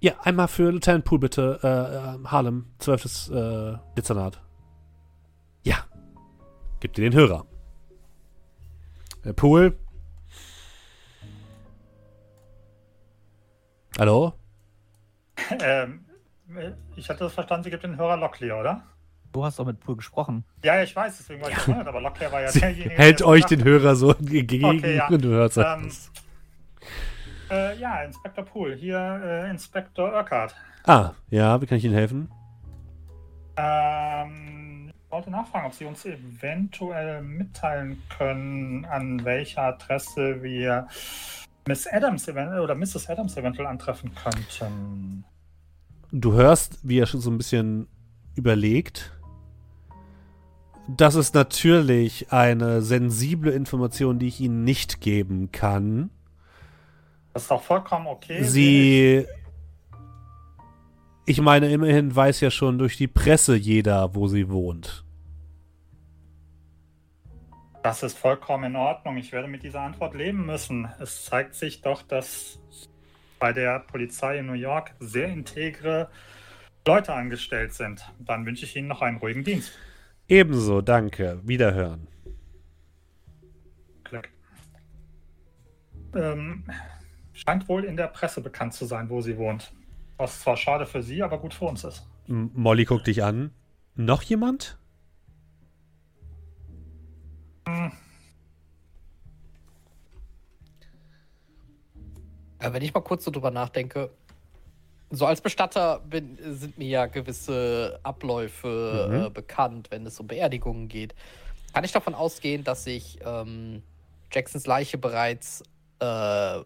Ja, 0.01 0.13
einmal 0.21 0.47
für 0.47 0.71
Lieutenant 0.71 1.03
Poole 1.03 1.21
bitte. 1.21 1.59
Äh, 1.63 1.67
äh, 1.67 2.27
Harlem, 2.27 2.67
12. 2.77 3.31
Äh, 3.31 3.77
Dezernat. 3.97 4.39
Ja. 5.63 5.77
Gib 6.79 6.93
dir 6.93 7.09
den 7.09 7.15
Hörer. 7.15 7.47
Äh, 9.23 9.33
Hallo? 13.99 14.33
ähm, 15.61 16.05
ich 16.95 17.09
hatte 17.09 17.19
das 17.25 17.33
verstanden, 17.33 17.63
sie 17.65 17.69
gibt 17.69 17.83
den 17.83 17.97
Hörer 17.97 18.17
Locklear, 18.17 18.59
oder? 18.59 18.83
Du 19.31 19.45
hast 19.45 19.59
doch 19.59 19.65
mit 19.65 19.79
Pool 19.79 19.95
gesprochen. 19.95 20.43
Ja, 20.63 20.75
ja, 20.75 20.83
ich 20.83 20.95
weiß, 20.95 21.17
deswegen 21.17 21.41
war 21.41 21.49
ich 21.49 21.57
verwundert, 21.57 21.87
aber 21.87 22.01
Locklear 22.01 22.31
war 22.31 22.41
ja 22.41 22.49
Sie 22.49 22.59
derjenige. 22.59 22.89
hält 22.95 23.19
der 23.21 23.27
euch 23.27 23.45
den 23.45 23.63
Hörer 23.63 23.95
so 23.95 24.11
entgegen 24.11 24.65
Okay, 24.65 24.97
ja. 24.97 25.07
und 25.07 25.21
du 25.23 25.29
hörst 25.29 25.57
Ähm, 25.57 25.87
es. 25.87 26.11
Äh, 27.49 27.77
ja, 27.79 28.03
Inspektor 28.03 28.45
Poole, 28.45 28.75
hier 28.75 28.97
äh, 29.23 29.49
Inspektor 29.49 30.11
Urquhart. 30.13 30.55
Ah, 30.85 31.11
ja, 31.29 31.61
wie 31.61 31.65
kann 31.65 31.77
ich 31.77 31.85
Ihnen 31.85 31.93
helfen? 31.93 32.29
Ähm, 33.57 34.91
ich 35.05 35.11
wollte 35.11 35.29
nachfragen, 35.31 35.65
ob 35.67 35.73
Sie 35.73 35.85
uns 35.85 36.05
eventuell 36.05 37.21
mitteilen 37.21 38.01
können, 38.17 38.85
an 38.85 39.23
welcher 39.25 39.63
Adresse 39.63 40.41
wir 40.43 40.87
Miss 41.67 41.87
Adams 41.87 42.27
eventuell 42.27 42.61
oder 42.61 42.75
Mrs. 42.75 43.09
Adams 43.09 43.37
eventuell 43.37 43.67
antreffen 43.67 44.11
könnten. 44.15 45.23
Du 46.11 46.33
hörst, 46.33 46.79
wie 46.83 46.99
er 46.99 47.05
schon 47.05 47.21
so 47.21 47.29
ein 47.29 47.37
bisschen 47.37 47.87
überlegt. 48.35 49.11
Das 50.87 51.15
ist 51.15 51.35
natürlich 51.35 52.31
eine 52.31 52.81
sensible 52.81 53.51
Information, 53.51 54.19
die 54.19 54.27
ich 54.27 54.41
Ihnen 54.41 54.63
nicht 54.63 54.99
geben 54.99 55.51
kann. 55.51 56.09
Das 57.33 57.43
ist 57.43 57.51
doch 57.51 57.63
vollkommen 57.63 58.07
okay. 58.07 58.43
Sie. 58.43 59.25
Ich 61.25 61.39
meine, 61.39 61.71
immerhin 61.71 62.13
weiß 62.13 62.41
ja 62.41 62.51
schon 62.51 62.77
durch 62.77 62.97
die 62.97 63.07
Presse 63.07 63.55
jeder, 63.55 64.15
wo 64.15 64.27
sie 64.27 64.49
wohnt. 64.49 65.05
Das 67.83 68.03
ist 68.03 68.17
vollkommen 68.17 68.65
in 68.65 68.75
Ordnung. 68.75 69.17
Ich 69.17 69.31
werde 69.31 69.47
mit 69.47 69.63
dieser 69.63 69.81
Antwort 69.81 70.13
leben 70.13 70.45
müssen. 70.45 70.87
Es 70.99 71.25
zeigt 71.25 71.55
sich 71.55 71.81
doch, 71.81 72.03
dass 72.03 72.59
bei 73.39 73.53
der 73.53 73.79
Polizei 73.79 74.37
in 74.37 74.45
New 74.45 74.53
York 74.53 74.93
sehr 74.99 75.27
integre 75.27 76.09
Leute 76.85 77.13
angestellt 77.13 77.73
sind. 77.73 78.05
Dann 78.19 78.45
wünsche 78.45 78.65
ich 78.65 78.75
Ihnen 78.75 78.87
noch 78.87 79.01
einen 79.01 79.17
ruhigen 79.17 79.43
Dienst. 79.43 79.71
Ebenso, 80.27 80.81
danke. 80.81 81.41
Wiederhören. 81.43 82.07
Glück. 84.03 84.29
Ähm, 86.15 86.63
scheint 87.33 87.67
wohl 87.67 87.83
in 87.83 87.97
der 87.97 88.07
Presse 88.07 88.41
bekannt 88.41 88.73
zu 88.73 88.85
sein, 88.85 89.09
wo 89.09 89.21
sie 89.21 89.37
wohnt. 89.37 89.73
Was 90.17 90.41
zwar 90.41 90.55
schade 90.55 90.85
für 90.85 91.01
sie, 91.01 91.23
aber 91.23 91.39
gut 91.39 91.55
für 91.55 91.65
uns 91.65 91.83
ist. 91.83 92.07
M 92.27 92.51
Molly 92.53 92.85
guckt 92.85 93.07
dich 93.07 93.23
an. 93.23 93.51
Noch 93.95 94.21
jemand? 94.21 94.77
Hm, 97.67 97.91
Äh, 102.61 102.73
wenn 102.73 102.83
ich 102.83 102.93
mal 102.93 103.01
kurz 103.01 103.23
so 103.25 103.31
drüber 103.31 103.51
nachdenke, 103.51 104.11
so 105.09 105.25
als 105.25 105.41
Bestatter 105.41 105.99
bin, 105.99 106.37
sind 106.39 106.77
mir 106.77 106.87
ja 106.87 107.05
gewisse 107.07 107.99
Abläufe 108.03 109.09
Mhm. 109.11 109.25
äh, 109.25 109.29
bekannt, 109.29 109.91
wenn 109.91 110.05
es 110.05 110.19
um 110.19 110.27
Beerdigungen 110.27 110.87
geht. 110.87 111.15
Kann 111.73 111.83
ich 111.83 111.91
davon 111.91 112.15
ausgehen, 112.15 112.63
dass 112.63 112.83
sich 112.85 113.19
ähm, 113.25 113.83
Jacksons 114.31 114.67
Leiche 114.67 114.97
bereits 114.97 115.63
äh, 116.01 116.05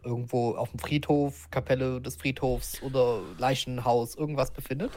irgendwo 0.04 0.56
auf 0.56 0.70
dem 0.72 0.80
Friedhof, 0.80 1.50
Kapelle 1.50 2.02
des 2.02 2.18
Friedhofs 2.18 2.82
oder 2.82 3.22
Leichenhaus 3.38 4.16
irgendwas 4.16 4.52
befindet? 4.52 4.92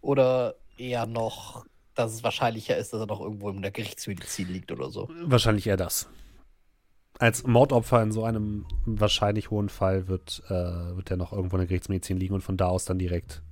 Oder 0.00 0.54
eher 0.78 1.06
noch, 1.06 1.66
dass 1.96 2.12
es 2.12 2.22
wahrscheinlicher 2.22 2.76
ist, 2.76 2.92
dass 2.92 3.00
er 3.00 3.06
noch 3.06 3.20
irgendwo 3.20 3.50
in 3.50 3.62
der 3.62 3.70
Gerichtsmedizin 3.70 4.48
liegt 4.48 4.70
oder 4.70 4.90
so? 4.90 5.08
Wahrscheinlich 5.24 5.66
eher 5.66 5.76
das. 5.76 6.08
Als 7.18 7.46
Mordopfer 7.46 8.02
in 8.02 8.12
so 8.12 8.24
einem 8.24 8.66
wahrscheinlich 8.84 9.50
hohen 9.50 9.70
Fall 9.70 10.06
wird, 10.06 10.42
äh, 10.48 10.50
wird 10.96 11.10
er 11.10 11.16
noch 11.16 11.32
irgendwo 11.32 11.56
in 11.56 11.60
der 11.60 11.66
Gerichtsmedizin 11.66 12.18
liegen 12.18 12.34
und 12.34 12.42
von 12.42 12.58
da 12.58 12.66
aus 12.66 12.84
dann 12.84 12.98
direkt 12.98 13.42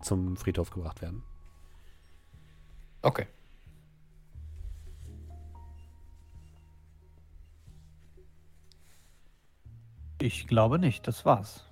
zum 0.00 0.36
Friedhof 0.36 0.70
gebracht 0.70 1.00
werden. 1.00 1.22
Okay. 3.02 3.26
Ich 10.20 10.46
glaube 10.46 10.78
nicht, 10.78 11.06
das 11.06 11.24
war's. 11.24 11.64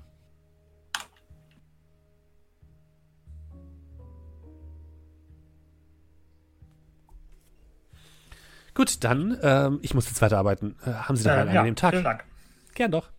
Gut, 8.81 9.05
dann, 9.05 9.37
ähm, 9.43 9.79
ich 9.83 9.93
muss 9.93 10.07
jetzt 10.07 10.23
weiterarbeiten. 10.23 10.75
Äh, 10.87 10.93
haben 10.93 11.15
Sie 11.15 11.29
noch 11.29 11.35
einen 11.35 11.49
äh, 11.51 11.53
ja, 11.53 11.61
angenehmen 11.61 11.77
Tag? 11.77 11.91
Vielen 11.91 12.05
Dank. 12.05 12.25
Gern 12.75 12.91
doch. 12.91 13.11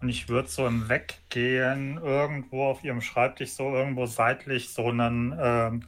Und 0.00 0.08
ich 0.08 0.30
würde 0.30 0.48
so 0.48 0.66
im 0.66 0.88
Weggehen 0.88 1.98
irgendwo 1.98 2.64
auf 2.64 2.82
ihrem 2.82 3.02
Schreibtisch 3.02 3.50
so 3.50 3.74
irgendwo 3.74 4.06
seitlich 4.06 4.70
so 4.70 4.88
einen 4.88 5.38
ähm, 5.38 5.82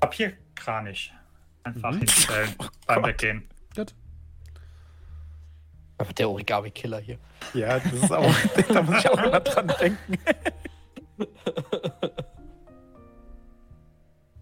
Papierkranich 0.00 1.12
einfach 1.64 1.90
Mhm. 1.90 1.98
hinstellen 1.98 2.54
beim 2.86 3.04
Weggehen. 3.04 3.48
Gut. 3.74 3.92
Aber 5.98 6.12
der 6.12 6.30
Origami-Killer 6.30 7.00
hier. 7.00 7.18
Ja, 7.54 7.80
das 7.80 7.92
ist 7.92 8.12
auch, 8.12 8.32
da 8.72 8.82
muss 8.82 8.98
ich 9.00 9.10
auch 9.10 9.18
immer 9.20 9.40
dran 9.40 9.66
denken. 9.80 10.16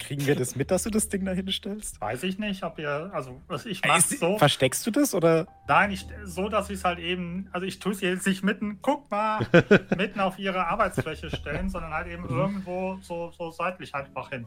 Kriegen 0.09 0.27
wir 0.27 0.37
das 0.37 0.57
mit, 0.57 0.71
dass 0.71 0.85
du 0.85 0.91
das 0.91 1.11
Ding 1.11 1.27
da 1.27 1.33
hinstellst? 1.33 2.01
Weiß 2.01 2.23
ich 2.23 2.39
nicht, 2.39 2.63
ob 2.65 2.79
ihr, 2.79 3.11
also 3.13 3.43
was 3.47 3.67
ich 3.67 3.85
Ey, 3.85 3.89
mache 3.91 3.99
ist- 3.99 4.19
so, 4.21 4.39
Versteckst 4.39 4.87
du 4.87 4.91
das 4.91 5.13
oder? 5.15 5.47
nein, 5.69 5.91
ich, 5.91 6.07
so, 6.25 6.49
dass 6.49 6.71
ich 6.71 6.77
es 6.79 6.85
halt 6.85 6.99
eben, 6.99 7.49
also 7.53 7.67
ich 7.67 7.79
tue 7.79 7.93
es 7.93 8.01
jetzt 8.01 8.27
nicht 8.27 8.43
mitten, 8.43 8.79
guck 8.81 9.11
mal, 9.11 9.47
mitten 9.99 10.21
auf 10.21 10.39
ihre 10.39 10.67
Arbeitsfläche 10.67 11.29
stellen, 11.29 11.69
sondern 11.69 11.93
halt 11.93 12.07
eben 12.07 12.27
irgendwo 12.27 12.99
so, 13.03 13.31
so 13.33 13.51
seitlich 13.51 13.93
halt 13.93 14.07
einfach 14.07 14.31
hin. 14.31 14.47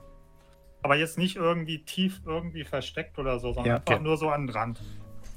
Aber 0.82 0.96
jetzt 0.96 1.20
nicht 1.20 1.36
irgendwie 1.36 1.84
tief 1.86 2.22
irgendwie 2.26 2.64
versteckt 2.64 3.20
oder 3.20 3.38
so, 3.40 3.54
sondern 3.54 3.66
Ja, 3.68 3.76
einfach 3.76 3.94
okay. 3.94 4.04
nur 4.04 4.18
so 4.18 4.30
an 4.32 4.48
den 4.48 4.56
Rand. 4.56 4.82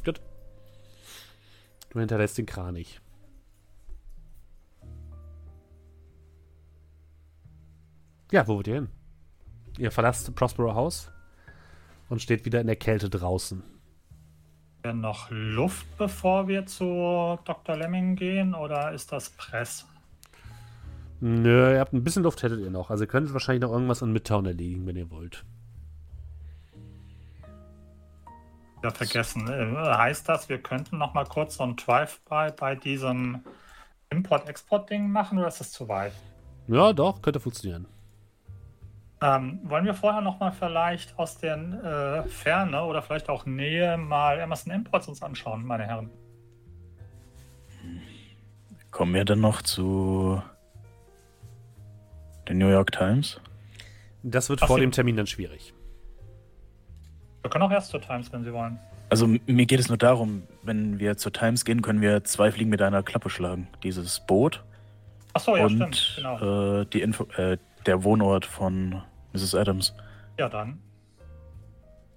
Gut. 0.07 0.22
Du 1.91 2.01
hinterlässt 2.01 2.39
den 2.39 2.47
Kranich. 2.47 2.99
Ja, 8.33 8.47
wo 8.49 8.55
wollt 8.57 8.66
ihr 8.68 8.75
hin? 8.75 8.89
Ihr 9.79 9.91
verlasst 9.91 10.35
Prospero 10.35 10.75
House 10.75 11.11
und 12.09 12.22
steht 12.22 12.45
wieder 12.45 12.61
in 12.61 12.66
der 12.66 12.77
Kälte 12.77 13.11
draußen. 13.11 13.62
noch 14.85 15.31
Luft, 15.31 15.87
bevor 15.99 16.47
wir 16.47 16.66
zu 16.66 17.39
Dr. 17.45 17.77
Lemming 17.77 18.16
gehen, 18.16 18.55
oder 18.55 18.93
ist 18.93 19.11
das 19.11 19.31
Press? 19.31 19.87
Nö, 21.20 21.72
ihr 21.72 21.81
habt 21.81 21.93
ein 21.93 22.05
bisschen 22.05 22.22
Luft 22.22 22.43
hättet 22.43 22.61
ihr 22.61 22.70
noch. 22.70 22.91
Also 22.91 23.05
ihr 23.05 23.09
könntet 23.09 23.33
wahrscheinlich 23.33 23.62
noch 23.62 23.72
irgendwas 23.72 24.03
in 24.03 24.12
Midtown 24.12 24.47
erledigen, 24.47 24.87
wenn 24.87 24.97
ihr 24.97 25.11
wollt. 25.11 25.45
Ja, 28.83 28.91
vergessen. 28.91 29.49
Äh, 29.49 29.75
heißt 29.75 30.29
das, 30.29 30.51
wir 30.51 30.59
könnten 30.59 30.99
noch 30.99 31.14
mal 31.14 31.25
kurz 31.25 31.57
so 31.57 31.64
ein 31.64 31.77
Drive-by 31.77 32.53
bei 32.55 32.75
diesem 32.75 33.41
Import-Export-Ding 34.11 35.09
machen, 35.09 35.39
oder 35.39 35.49
ist 35.49 35.61
das 35.61 35.72
zu 35.72 35.89
weit? 35.89 36.12
Ja, 36.68 36.93
doch, 36.93 37.22
könnte 37.22 37.41
funktionieren. 37.41 37.87
Ähm, 39.25 39.59
wollen 39.62 39.87
wir 39.87 39.95
vorher 39.95 40.20
noch 40.20 40.39
mal 40.39 40.51
vielleicht 40.53 41.18
aus 41.18 41.39
der 41.39 41.57
äh, 42.27 42.29
Ferne 42.29 42.85
oder 42.85 43.01
vielleicht 43.01 43.31
auch 43.31 43.47
Nähe 43.47 43.97
mal 43.97 44.39
Amazon 44.39 44.70
Imports 44.75 45.09
uns 45.09 45.22
anschauen, 45.22 45.64
meine 45.64 45.87
Herren? 45.87 46.11
Kommen 48.91 49.14
wir 49.14 49.25
dann 49.25 49.41
noch 49.41 49.62
zu 49.62 50.43
den 52.49 52.59
New 52.59 52.68
York 52.68 52.93
Times? 52.93 53.41
Das 54.22 54.51
wird 54.51 54.62
Ach, 54.62 54.66
vor 54.66 54.77
Sie- 54.77 54.83
dem 54.83 54.93
Termin 54.93 55.16
dann 55.16 55.27
schwierig. 55.27 55.72
Wir 57.43 57.51
können 57.51 57.64
auch 57.64 57.70
erst 57.70 57.91
zur 57.91 58.01
Times, 58.03 58.31
wenn 58.31 58.45
Sie 58.45 58.53
wollen. 58.53 58.79
Also 59.09 59.27
mir 59.27 59.66
geht 59.66 59.81
es 59.81 59.89
nur 59.89 59.99
darum, 59.99 60.43
wenn 60.62 60.99
wir 60.99 61.16
zur 61.16 61.33
Times 61.33 61.64
gehen, 61.64 61.81
können 61.81 62.01
wir 62.03 62.25
zwei 62.25 62.51
Fliegen 62.51 62.70
mit 62.70 62.83
einer 62.83 63.03
Klappe 63.03 63.31
schlagen. 63.31 63.68
Dieses 63.83 64.20
Boot 64.20 64.62
Achso, 65.33 65.57
ja, 65.57 65.64
und 65.64 65.95
stimmt. 65.97 66.12
Genau. 66.16 66.81
äh, 66.83 66.87
die 66.87 67.01
Info 67.03 67.25
äh, 67.37 67.57
der 67.87 68.05
Wohnort 68.05 68.45
von 68.47 69.03
Mrs. 69.35 69.55
Adams. 69.55 69.95
Ja, 70.39 70.49
dann. 70.49 70.80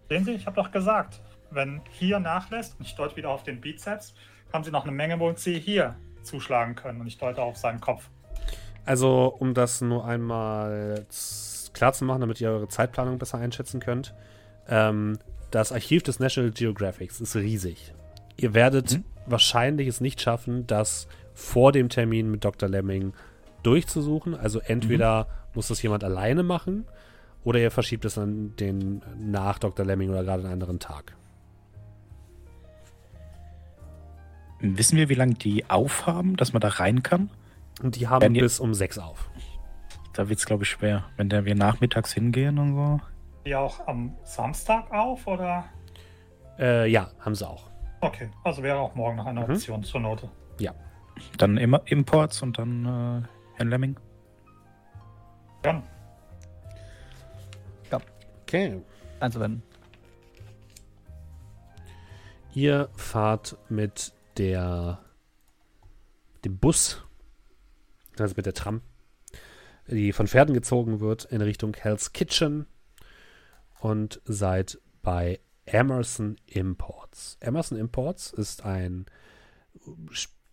Sehen 0.10 0.24
Sie, 0.24 0.32
ich 0.32 0.46
habe 0.46 0.56
doch 0.56 0.72
gesagt, 0.72 1.22
wenn 1.52 1.82
hier 1.92 2.20
nachlässt, 2.20 2.80
und 2.80 2.86
ich 2.86 2.96
deute 2.96 3.16
wieder 3.16 3.30
auf 3.30 3.44
den 3.44 3.60
Bizeps, 3.60 4.14
haben 4.54 4.64
Sie 4.64 4.72
noch 4.72 4.84
eine 4.84 4.94
Menge, 4.94 5.20
wo 5.20 5.34
Sie 5.36 5.60
hier 5.60 5.96
zuschlagen 6.24 6.76
können. 6.76 7.02
Und 7.02 7.08
ich 7.08 7.18
deute 7.18 7.42
auf 7.42 7.58
seinen 7.58 7.82
Kopf. 7.82 8.10
Also, 8.86 9.36
um 9.40 9.54
das 9.54 9.82
nur 9.82 10.06
einmal 10.06 11.06
klar 11.74 11.94
zu 11.94 12.06
machen, 12.06 12.22
damit 12.22 12.40
ihr 12.40 12.50
eure 12.50 12.68
Zeitplanung 12.70 13.18
besser 13.20 13.38
einschätzen 13.38 13.80
könnt. 13.82 14.14
Ähm, 14.70 15.20
das 15.52 15.72
Archiv 15.72 16.04
des 16.04 16.20
National 16.20 16.52
Geographics 16.52 17.20
ist 17.22 17.36
riesig. 17.36 17.94
Ihr 18.38 18.54
werdet 18.54 18.94
Mhm. 18.94 19.04
wahrscheinlich 19.26 19.88
es 19.88 20.02
nicht 20.02 20.22
schaffen, 20.22 20.68
das 20.68 21.08
vor 21.34 21.72
dem 21.72 21.90
Termin 21.90 22.32
mit 22.32 22.44
Dr. 22.46 22.68
Lemming 22.70 23.14
durchzusuchen. 23.64 24.36
Also 24.36 24.60
entweder 24.60 25.28
muss 25.54 25.68
das 25.68 25.82
jemand 25.82 26.04
alleine 26.04 26.44
machen 26.44 26.86
oder 27.48 27.60
ihr 27.60 27.72
verschiebt 27.72 28.04
es 28.04 28.18
an 28.18 28.54
den 28.58 29.02
nach 29.18 29.58
Dr. 29.58 29.86
Lemming 29.86 30.10
oder 30.10 30.22
gerade 30.22 30.44
einen 30.44 30.52
anderen 30.52 30.80
Tag. 30.80 31.16
Wissen 34.60 34.98
wir, 34.98 35.08
wie 35.08 35.14
lange 35.14 35.36
die 35.36 35.70
aufhaben, 35.70 36.36
dass 36.36 36.52
man 36.52 36.60
da 36.60 36.68
rein 36.68 37.04
kann? 37.04 37.30
Und 37.82 37.96
die 37.96 38.10
haben 38.10 38.22
Wenn 38.22 38.34
bis 38.34 38.60
um 38.60 38.74
sechs 38.74 38.98
auf. 38.98 39.30
Da 40.12 40.28
wird 40.28 40.40
es, 40.40 40.46
glaube 40.46 40.64
ich, 40.64 40.70
schwer. 40.70 41.06
Wenn 41.16 41.30
wir 41.30 41.56
nachmittags 41.56 42.12
hingehen 42.12 42.58
und 42.58 42.76
so. 42.76 43.00
Die 43.46 43.56
auch 43.56 43.88
am 43.88 44.14
Samstag 44.26 44.92
auf, 44.92 45.26
oder? 45.26 45.64
Äh, 46.60 46.92
ja, 46.92 47.12
haben 47.22 47.36
sie 47.36 47.48
auch. 47.48 47.70
Okay, 48.02 48.30
also 48.44 48.62
wäre 48.62 48.78
auch 48.78 48.94
morgen 48.94 49.16
noch 49.16 49.26
eine 49.26 49.40
Mhm. 49.48 49.52
Option 49.52 49.84
zur 49.84 50.02
Note. 50.02 50.30
Dann 51.38 51.58
immer 51.58 51.82
Imports 51.86 52.42
und 52.42 52.60
dann 52.60 52.86
äh, 52.86 53.28
Herrn 53.56 53.70
Lemming. 53.70 53.98
Ja, 55.66 55.82
Okay. 58.48 58.82
Einzuwenden. 59.20 59.62
Ihr 62.54 62.88
fahrt 62.96 63.58
mit 63.68 64.14
der 64.38 65.04
dem 66.46 66.58
Bus, 66.58 67.04
also 68.18 68.36
mit 68.38 68.46
der 68.46 68.54
Tram, 68.54 68.82
die 69.88 70.14
von 70.14 70.28
Pferden 70.28 70.54
gezogen 70.54 71.02
wird 71.02 71.26
in 71.26 71.42
Richtung 71.42 71.76
Hell's 71.76 72.14
Kitchen 72.14 72.68
und 73.82 74.22
seid 74.24 74.80
bei 75.02 75.42
Emerson 75.66 76.38
Imports. 76.46 77.36
Emerson 77.42 77.78
Imports 77.78 78.32
ist 78.32 78.64
ein 78.64 79.08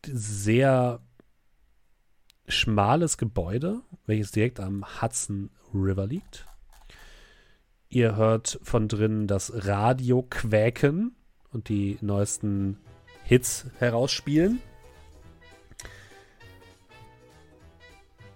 sehr 0.05 1.01
schmales 2.49 3.19
Gebäude, 3.19 3.83
welches 4.05 4.33
direkt 4.33 4.59
am 4.59 5.01
Hudson 5.01 5.51
River 5.73 6.09
liegt. 6.09 6.49
Ihr 7.95 8.17
hört 8.17 8.59
von 8.65 8.89
drinnen 8.89 9.29
das 9.29 9.53
Radio 9.55 10.27
quäken 10.29 11.15
und 11.53 11.69
die 11.69 11.97
neuesten 12.01 12.79
Hits 13.23 13.67
herausspielen. 13.79 14.61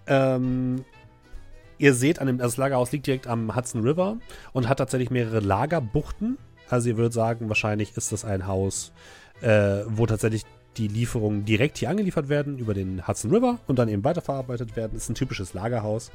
Ähm, 0.07 0.85
ihr 1.77 1.93
seht, 1.93 2.19
an 2.19 2.27
dem, 2.27 2.37
das 2.37 2.55
Lagerhaus 2.55 2.93
liegt 2.93 3.05
direkt 3.05 3.27
am 3.27 3.53
Hudson 3.53 3.81
River 3.81 4.19
und 4.53 4.69
hat 4.69 4.77
tatsächlich 4.77 5.11
mehrere 5.11 5.41
Lagerbuchten. 5.41 6.37
Also 6.69 6.87
ihr 6.87 6.95
würdet 6.95 7.11
sagen, 7.11 7.49
wahrscheinlich 7.49 7.97
ist 7.97 8.13
das 8.13 8.23
ein 8.23 8.47
Haus, 8.47 8.93
äh, 9.41 9.81
wo 9.87 10.05
tatsächlich 10.05 10.43
die 10.77 10.87
Lieferungen 10.87 11.43
direkt 11.43 11.79
hier 11.79 11.89
angeliefert 11.89 12.29
werden 12.29 12.59
über 12.59 12.73
den 12.73 13.05
Hudson 13.09 13.29
River 13.29 13.59
und 13.67 13.77
dann 13.77 13.89
eben 13.89 14.05
weiterverarbeitet 14.05 14.77
werden. 14.77 14.93
Das 14.93 15.03
ist 15.03 15.09
ein 15.09 15.15
typisches 15.15 15.53
Lagerhaus. 15.53 16.11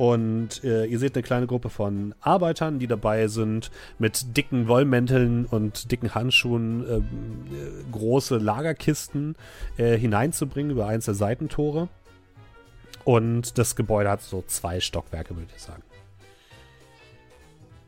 Und 0.00 0.64
äh, 0.64 0.86
ihr 0.86 0.98
seht 0.98 1.14
eine 1.14 1.22
kleine 1.22 1.46
Gruppe 1.46 1.68
von 1.68 2.14
Arbeitern, 2.22 2.78
die 2.78 2.86
dabei 2.86 3.28
sind, 3.28 3.70
mit 3.98 4.34
dicken 4.34 4.66
Wollmänteln 4.66 5.44
und 5.44 5.92
dicken 5.92 6.14
Handschuhen 6.14 6.86
ähm, 6.88 7.04
äh, 7.52 7.92
große 7.92 8.38
Lagerkisten 8.38 9.36
äh, 9.76 9.98
hineinzubringen 9.98 10.72
über 10.72 10.86
eins 10.86 11.04
der 11.04 11.12
Seitentore. 11.12 11.90
Und 13.04 13.58
das 13.58 13.76
Gebäude 13.76 14.08
hat 14.08 14.22
so 14.22 14.42
zwei 14.46 14.80
Stockwerke, 14.80 15.36
würde 15.36 15.52
ich 15.54 15.60
sagen. 15.60 15.82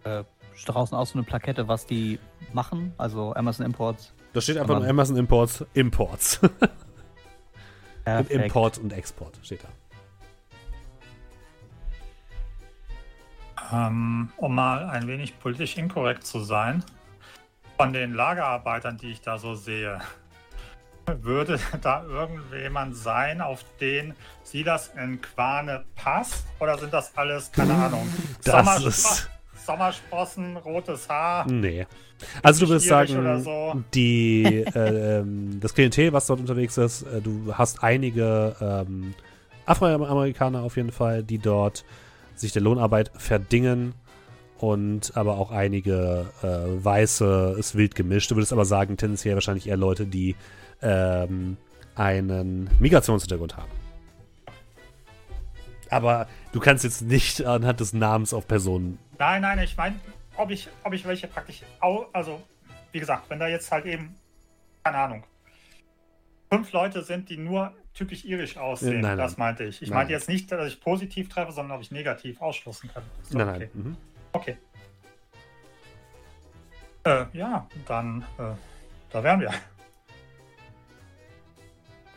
Äh, 0.04 0.24
draußen 0.66 0.94
auch 0.94 1.06
so 1.06 1.14
eine 1.14 1.22
Plakette, 1.22 1.66
was 1.66 1.86
die 1.86 2.18
machen, 2.52 2.92
also 2.98 3.34
Amazon 3.34 3.64
Imports. 3.64 4.12
Da 4.34 4.42
steht 4.42 4.58
einfach 4.58 4.78
nur 4.78 4.86
Amazon 4.86 5.16
Imports, 5.16 5.64
Imports. 5.72 6.40
Import 8.28 8.76
und 8.76 8.92
Export 8.92 9.38
steht 9.42 9.64
da. 9.64 9.68
Ähm, 13.72 14.28
um 14.36 14.54
mal 14.54 14.88
ein 14.90 15.06
wenig 15.06 15.38
politisch 15.38 15.76
inkorrekt 15.76 16.26
zu 16.26 16.40
sein, 16.40 16.84
von 17.76 17.92
den 17.92 18.12
Lagerarbeitern, 18.12 18.98
die 18.98 19.12
ich 19.12 19.20
da 19.22 19.38
so 19.38 19.54
sehe, 19.54 19.98
würde 21.22 21.58
da 21.80 22.04
irgendjemand 22.04 22.96
sein, 22.96 23.40
auf 23.40 23.64
den 23.80 24.14
Silas 24.42 24.92
in 24.96 25.20
Quane 25.20 25.84
passt? 25.96 26.44
Oder 26.60 26.78
sind 26.78 26.92
das 26.92 27.16
alles, 27.16 27.50
keine 27.50 27.74
Ahnung, 27.74 28.06
Das 28.44 28.54
Sommerspro 28.54 28.88
ist. 28.88 29.30
Sommersprossen, 29.64 30.56
rotes 30.56 31.08
Haar? 31.08 31.46
Nee. 31.48 31.86
Also 32.42 32.64
du 32.64 32.70
würdest 32.70 32.88
sagen, 32.88 33.42
so. 33.42 33.82
die, 33.94 34.64
äh, 34.74 35.18
ähm, 35.18 35.58
das 35.60 35.74
Klientel, 35.74 36.12
was 36.12 36.26
dort 36.26 36.40
unterwegs 36.40 36.76
ist, 36.78 37.02
äh, 37.02 37.20
du 37.20 37.52
hast 37.54 37.82
einige 37.82 38.56
ähm, 38.60 39.14
Afroamerikaner 39.66 40.62
auf 40.62 40.76
jeden 40.76 40.92
Fall, 40.92 41.22
die 41.22 41.38
dort 41.38 41.84
sich 42.34 42.52
der 42.52 42.62
Lohnarbeit 42.62 43.10
verdingen 43.16 43.94
und 44.58 45.16
aber 45.16 45.38
auch 45.38 45.50
einige 45.50 46.26
äh, 46.42 46.84
Weiße, 46.84 47.56
ist 47.58 47.74
wild 47.74 47.94
gemischt. 47.94 48.30
Du 48.30 48.36
würdest 48.36 48.52
aber 48.52 48.64
sagen, 48.64 48.96
tendenziell 48.96 49.34
wahrscheinlich 49.34 49.68
eher 49.68 49.76
Leute, 49.76 50.06
die 50.06 50.36
ähm, 50.80 51.56
einen 51.94 52.70
Migrationshintergrund 52.78 53.56
haben. 53.56 53.70
Aber 55.90 56.26
du 56.52 56.60
kannst 56.60 56.84
jetzt 56.84 57.02
nicht 57.02 57.44
anhand 57.44 57.80
des 57.80 57.92
Namens 57.92 58.32
auf 58.32 58.48
Personen. 58.48 58.98
Nein, 59.18 59.42
nein, 59.42 59.58
ich 59.58 59.76
meine, 59.76 59.96
ob 60.36 60.50
ich, 60.50 60.68
ob 60.84 60.92
ich 60.92 61.04
welche 61.04 61.26
praktisch, 61.26 61.62
also 62.12 62.40
wie 62.92 63.00
gesagt, 63.00 63.28
wenn 63.28 63.38
da 63.38 63.48
jetzt 63.48 63.70
halt 63.70 63.84
eben, 63.84 64.14
keine 64.84 64.98
Ahnung, 64.98 65.24
fünf 66.50 66.72
Leute 66.72 67.02
sind, 67.02 67.28
die 67.28 67.36
nur 67.36 67.74
typisch 67.94 68.24
irisch 68.24 68.56
aussehen, 68.56 69.00
Nein, 69.00 69.02
nein. 69.02 69.18
das 69.18 69.36
meinte 69.36 69.64
ich. 69.64 69.82
Ich 69.82 69.88
Nein. 69.90 69.98
meinte 69.98 70.12
jetzt 70.12 70.28
nicht, 70.28 70.50
dass 70.50 70.66
ich 70.72 70.80
positiv 70.80 71.28
treffe, 71.28 71.52
sondern 71.52 71.76
ob 71.76 71.82
ich 71.82 71.90
negativ 71.90 72.40
ausschließen 72.40 72.90
kann. 72.92 73.02
Doch 73.30 73.38
Nein, 73.38 73.48
okay. 73.48 73.70
nein. 73.74 73.84
Mhm. 73.84 73.96
Okay. 74.32 74.56
Äh, 77.04 77.24
ja, 77.32 77.66
dann, 77.86 78.22
äh, 78.38 78.54
da 79.10 79.22
wären 79.24 79.40
wir. 79.40 79.50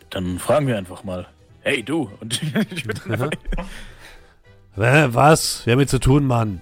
Dann 0.09 0.39
fragen 0.39 0.67
wir 0.67 0.77
einfach 0.77 1.03
mal. 1.03 1.27
Hey, 1.61 1.83
du. 1.83 2.09
Und 2.19 2.41
ich 2.41 2.83
dann 2.83 3.11
einfach, 3.11 3.29
Hä, 4.75 5.07
Was? 5.09 5.65
Wir 5.65 5.73
haben 5.73 5.79
mit 5.79 5.89
zu 5.89 5.99
tun, 5.99 6.25
Mann. 6.27 6.61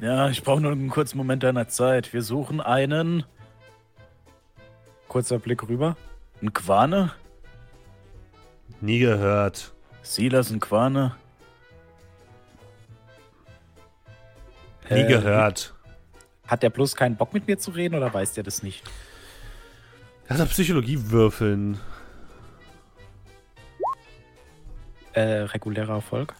ja, 0.00 0.28
ich 0.28 0.42
brauche 0.42 0.60
nur 0.60 0.72
einen 0.72 0.90
kurzen 0.90 1.16
Moment 1.16 1.42
deiner 1.42 1.68
Zeit. 1.68 2.12
Wir 2.12 2.22
suchen 2.22 2.60
einen. 2.60 3.24
Kurzer 5.08 5.38
Blick 5.38 5.66
rüber. 5.68 5.96
Ein 6.42 6.52
Quane. 6.52 7.12
Nie 8.84 8.98
gehört. 8.98 9.72
Silas 10.02 10.50
ein 10.50 10.60
Quane. 10.60 11.16
Nie 14.90 15.00
Äh, 15.00 15.06
gehört. 15.08 15.72
Hat 16.46 16.62
der 16.62 16.68
bloß 16.68 16.94
keinen 16.94 17.16
Bock 17.16 17.32
mit 17.32 17.46
mir 17.46 17.58
zu 17.58 17.70
reden 17.70 17.94
oder 17.94 18.12
weiß 18.12 18.34
der 18.34 18.44
das 18.44 18.62
nicht? 18.62 18.84
Lass 20.28 20.38
mal 20.38 20.46
Psychologie 20.48 20.98
würfeln. 21.10 21.80
Äh, 25.14 25.22
regulärer 25.22 25.94
Erfolg? 25.94 26.34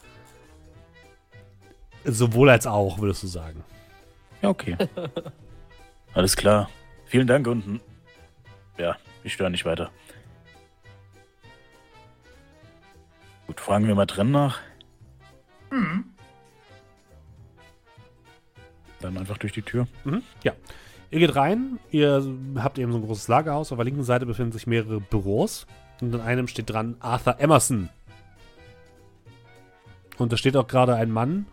Sowohl 2.05 2.51
als 2.51 2.67
auch, 2.67 2.99
würdest 2.99 3.23
du 3.23 3.27
sagen. 3.27 3.65
Ja, 4.43 4.51
okay. 4.51 4.77
Alles 6.13 6.37
klar. 6.37 6.69
Vielen 7.07 7.27
Dank 7.27 7.47
und 7.47 7.81
ja, 8.77 8.97
ich 9.23 9.33
störe 9.33 9.51
nicht 9.51 9.65
weiter. 9.65 9.91
Gut, 13.47 13.61
fragen 13.61 13.87
wir 13.87 13.95
mal 13.95 14.07
drin 14.07 14.31
nach. 14.31 14.61
Hm. 15.71 16.05
Dann 19.01 19.19
einfach 19.19 19.39
durch 19.39 19.53
die 19.53 19.63
Tür. 19.63 19.87
Mhm. 20.05 20.23
Ja. 20.43 20.53
Ihr 21.11 21.21
geht 21.21 21.37
rein, 21.37 21.79
ihr 21.91 22.25
habt 22.57 22.79
eben 22.79 22.91
so 22.91 22.99
ein 22.99 23.05
großes 23.05 23.29
Lagerhaus. 23.29 23.71
Auf 23.71 23.79
der 23.79 23.85
linken 23.85 24.03
Seite 24.03 24.27
befinden 24.27 24.53
sich 24.53 24.67
mehrere 24.67 25.01
Büros. 25.01 25.67
Und 26.01 26.15
an 26.15 26.23
einem 26.23 26.49
steht 26.49 26.71
dran 26.71 26.97
Arthur 27.01 27.39
Emerson. 27.39 27.89
Und 30.17 30.33
da 30.33 30.37
steht 30.37 30.57
auch 30.57 30.67
gerade 30.67 30.95
ein 30.95 31.11
Mann, 31.11 31.47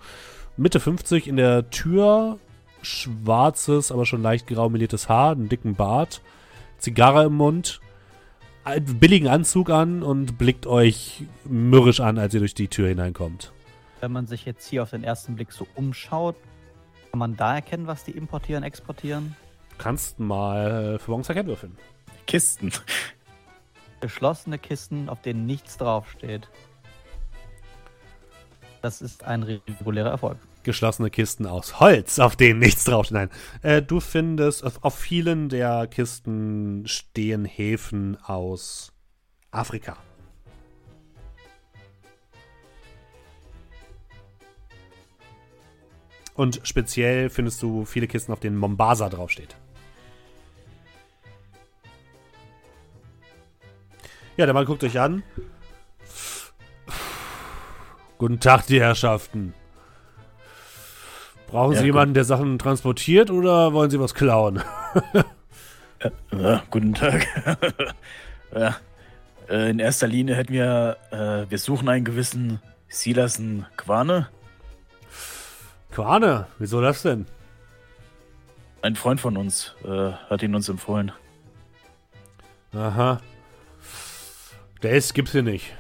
Mitte 0.58 0.80
50, 0.80 1.28
in 1.28 1.36
der 1.36 1.70
Tür. 1.70 2.40
Schwarzes, 2.82 3.92
aber 3.92 4.06
schon 4.06 4.22
leicht 4.22 4.48
grau 4.48 4.70
meliertes 4.70 5.10
Haar, 5.10 5.32
einen 5.32 5.50
dicken 5.50 5.76
Bart, 5.76 6.22
Zigarre 6.78 7.26
im 7.26 7.34
Mund, 7.34 7.81
billigen 8.64 9.28
Anzug 9.28 9.70
an 9.70 10.04
und 10.04 10.38
blickt 10.38 10.68
euch 10.68 11.24
mürrisch 11.46 12.00
an, 12.00 12.18
als 12.18 12.34
ihr 12.34 12.40
durch 12.40 12.54
die 12.54 12.68
Tür 12.68 12.88
hineinkommt. 12.88 13.52
Wenn 14.00 14.12
man 14.12 14.28
sich 14.28 14.46
jetzt 14.46 14.68
hier 14.68 14.84
auf 14.84 14.92
den 14.92 15.04
ersten 15.04 15.36
Blick 15.36 15.52
so 15.52 15.68
umschaut, 15.76 16.36
kann 17.12 17.20
man 17.20 17.36
da 17.36 17.56
erkennen, 17.56 17.88
was 17.88 18.04
die 18.04 18.12
importieren, 18.12 18.64
exportieren? 18.64 19.36
Du 19.72 19.76
kannst 19.78 20.20
mal 20.20 20.98
für 21.00 21.12
morgens 21.12 21.30
erkennen 21.30 21.50
würfeln. 21.50 21.78
Kisten. 22.28 22.72
Geschlossene 24.00 24.58
Kisten, 24.58 25.10
auf 25.10 25.22
denen 25.22 25.46
nichts 25.46 25.78
draufsteht. 25.78 26.50
Das 28.82 29.02
ist 29.02 29.24
ein 29.24 29.44
regulärer 29.44 30.10
Erfolg. 30.10 30.38
Geschlossene 30.64 31.10
Kisten 31.10 31.46
aus 31.46 31.80
Holz, 31.80 32.20
auf 32.20 32.36
denen 32.36 32.60
nichts 32.60 32.84
draufsteht. 32.84 33.16
Nein, 33.16 33.30
äh, 33.62 33.82
du 33.82 34.00
findest, 34.00 34.64
auf, 34.64 34.84
auf 34.84 34.96
vielen 34.98 35.50
der 35.50 35.88
Kisten 35.88 36.84
stehen 36.88 37.46
Häfen 37.46 38.18
aus 38.24 38.94
Afrika. 39.52 39.98
Und 46.34 46.62
speziell 46.64 47.30
findest 47.30 47.62
du 47.62 47.86
viele 47.86 48.08
Kisten, 48.08 48.32
auf 48.32 48.40
denen 48.40 48.58
Mombasa 48.58 49.10
draufsteht. 49.10 49.56
Ja, 54.38 54.46
der 54.46 54.54
Mann 54.54 54.66
guckt 54.66 54.84
euch 54.84 55.00
an. 55.00 55.24
Guten 58.18 58.40
Tag, 58.40 58.66
die 58.68 58.80
Herrschaften. 58.80 59.54
Brauchen 61.52 61.76
Sie 61.76 61.84
jemanden, 61.84 62.14
der 62.14 62.24
Sachen 62.24 62.58
transportiert 62.60 63.30
oder 63.30 63.74
wollen 63.74 63.90
Sie 63.92 64.00
was 64.00 64.14
klauen? 64.14 64.64
Guten 66.72 66.94
Tag. 66.94 67.28
ja, 68.56 68.78
äh, 69.50 69.70
in 69.70 69.80
erster 69.80 70.08
Linie 70.08 70.36
hätten 70.36 70.54
wir, 70.54 70.96
äh, 71.12 71.52
wir 71.52 71.58
suchen 71.58 71.90
einen 71.90 72.06
gewissen 72.06 72.62
Silasen 72.88 73.66
Quane. 73.76 74.30
Quane, 75.92 76.48
wieso 76.58 76.80
das 76.80 77.02
denn? 77.02 77.26
Ein 78.82 78.96
Freund 78.96 79.20
von 79.20 79.36
uns 79.36 79.76
äh, 79.84 80.14
hat 80.30 80.42
ihn 80.44 80.56
uns 80.56 80.70
empfohlen. 80.70 81.12
Aha. 82.74 83.20
Der 84.82 84.92
ist, 84.92 85.14
gibt's 85.14 85.34
hier 85.34 85.44
nicht. 85.44 85.74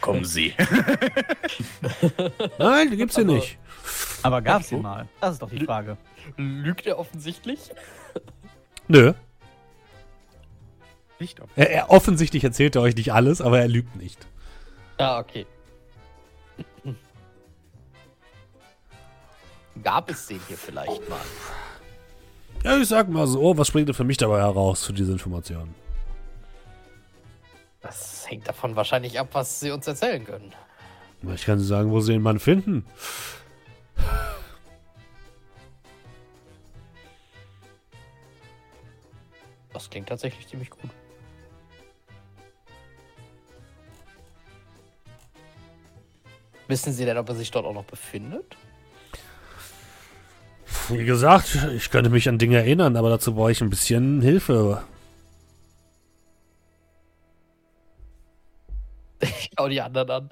Kommen 0.00 0.24
Sie. 0.24 0.54
Nein, 2.58 2.90
den 2.90 2.98
gibt's 2.98 3.16
hier 3.16 3.24
nicht. 3.24 3.58
Aber 4.22 4.42
gab 4.42 4.62
es 4.62 4.72
Oh. 4.72 4.76
ihn 4.76 4.82
mal? 4.82 5.08
Das 5.20 5.34
ist 5.34 5.42
doch 5.42 5.50
die 5.50 5.64
Frage. 5.64 5.96
Lügt 6.36 6.86
er 6.86 6.98
offensichtlich? 6.98 7.70
Nö. 8.88 9.12
Nicht 11.18 11.40
auf. 11.40 11.48
Er, 11.56 11.70
er 11.70 11.90
offensichtlich 11.90 12.44
erzählt 12.44 12.76
er 12.76 12.82
euch 12.82 12.96
nicht 12.96 13.12
alles, 13.12 13.40
aber 13.40 13.60
er 13.60 13.68
lügt 13.68 13.96
nicht. 13.96 14.26
Ja, 14.98 15.18
okay. 15.18 15.46
Gab 19.82 20.10
es 20.10 20.26
den 20.26 20.40
hier 20.48 20.56
vielleicht 20.56 21.08
mal? 21.08 21.20
Ja, 22.64 22.76
ich 22.78 22.88
sag 22.88 23.08
mal 23.08 23.26
so, 23.26 23.56
was 23.56 23.68
springt 23.68 23.88
denn 23.88 23.94
für 23.94 24.04
mich 24.04 24.16
dabei 24.16 24.38
heraus 24.38 24.84
für 24.84 24.92
diese 24.92 25.12
Informationen? 25.12 25.74
Das 27.86 28.28
hängt 28.28 28.48
davon 28.48 28.74
wahrscheinlich 28.74 29.20
ab, 29.20 29.28
was 29.32 29.60
sie 29.60 29.70
uns 29.70 29.86
erzählen 29.86 30.24
können. 30.24 30.52
Ich 31.34 31.44
kann 31.44 31.60
Sie 31.60 31.66
sagen, 31.66 31.90
wo 31.92 32.00
Sie 32.00 32.12
den 32.12 32.22
Mann 32.22 32.40
finden. 32.40 32.84
Das 39.72 39.88
klingt 39.88 40.08
tatsächlich 40.08 40.48
ziemlich 40.48 40.70
gut. 40.70 40.90
Wissen 46.66 46.92
Sie 46.92 47.04
denn, 47.04 47.18
ob 47.18 47.28
er 47.28 47.36
sich 47.36 47.52
dort 47.52 47.66
auch 47.66 47.74
noch 47.74 47.84
befindet? 47.84 48.56
Wie 50.88 51.04
gesagt, 51.04 51.56
ich 51.76 51.90
könnte 51.90 52.10
mich 52.10 52.28
an 52.28 52.38
Dinge 52.38 52.56
erinnern, 52.56 52.96
aber 52.96 53.10
dazu 53.10 53.34
brauche 53.34 53.52
ich 53.52 53.60
ein 53.60 53.70
bisschen 53.70 54.20
Hilfe. 54.20 54.82
Schau 59.56 59.68
die 59.68 59.80
anderen 59.80 60.10
an. 60.10 60.30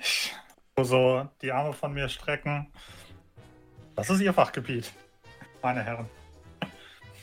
Ich 0.00 0.32
muss 0.76 0.88
so 0.88 1.28
die 1.42 1.52
Arme 1.52 1.72
von 1.72 1.92
mir 1.92 2.08
strecken. 2.08 2.72
Das 3.96 4.10
ist 4.10 4.20
Ihr 4.20 4.32
Fachgebiet, 4.32 4.92
meine 5.62 5.82
Herren. 5.82 6.08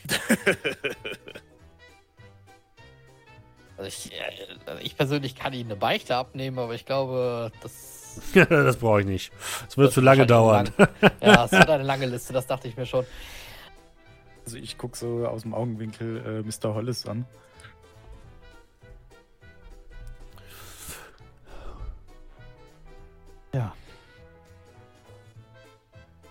Also 3.78 3.88
ich, 3.88 4.10
also 4.64 4.80
ich 4.82 4.96
persönlich 4.96 5.34
kann 5.34 5.52
Ihnen 5.52 5.70
eine 5.70 5.78
Beichte 5.78 6.16
abnehmen, 6.16 6.58
aber 6.58 6.74
ich 6.74 6.86
glaube, 6.86 7.52
das, 7.60 8.22
das 8.48 8.78
brauche 8.78 9.00
ich 9.00 9.06
nicht. 9.06 9.32
Es 9.68 9.76
wird 9.76 9.88
das 9.88 9.94
zu 9.94 10.00
lange 10.00 10.26
dauern. 10.26 10.70
lang- 10.78 10.88
ja, 11.20 11.44
es 11.44 11.52
wird 11.52 11.68
eine 11.68 11.82
lange 11.82 12.06
Liste, 12.06 12.32
das 12.32 12.46
dachte 12.46 12.68
ich 12.68 12.76
mir 12.78 12.86
schon. 12.86 13.04
Also 14.46 14.56
ich 14.56 14.78
gucke 14.78 14.96
so 14.96 15.26
aus 15.26 15.42
dem 15.42 15.52
Augenwinkel 15.52 16.42
äh, 16.42 16.42
Mr. 16.42 16.72
Hollis 16.74 17.04
an. 17.04 17.26
Ja. 23.56 23.72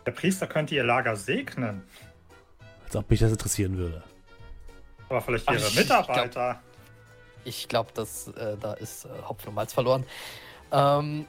Der 0.05 0.11
Priester 0.11 0.45
könnte 0.45 0.75
Ihr 0.75 0.83
Lager 0.83 1.15
segnen, 1.15 1.81
Als 2.85 2.95
ob 2.95 3.09
mich 3.09 3.19
das 3.19 3.31
interessieren 3.31 3.75
würde. 3.77 4.03
aber 5.09 5.21
vielleicht 5.21 5.47
Ach, 5.47 5.53
Ihre 5.53 5.67
ich- 5.67 5.75
Mitarbeiter. 5.75 6.61
Ich 7.43 7.67
glaube, 7.67 7.91
dass 7.93 8.27
äh, 8.29 8.57
da 8.59 8.73
ist 8.73 9.05
äh, 9.05 9.09
Hopfen 9.27 9.49
und 9.49 9.55
Malz 9.55 9.73
verloren. 9.73 10.05
Ähm, 10.71 11.25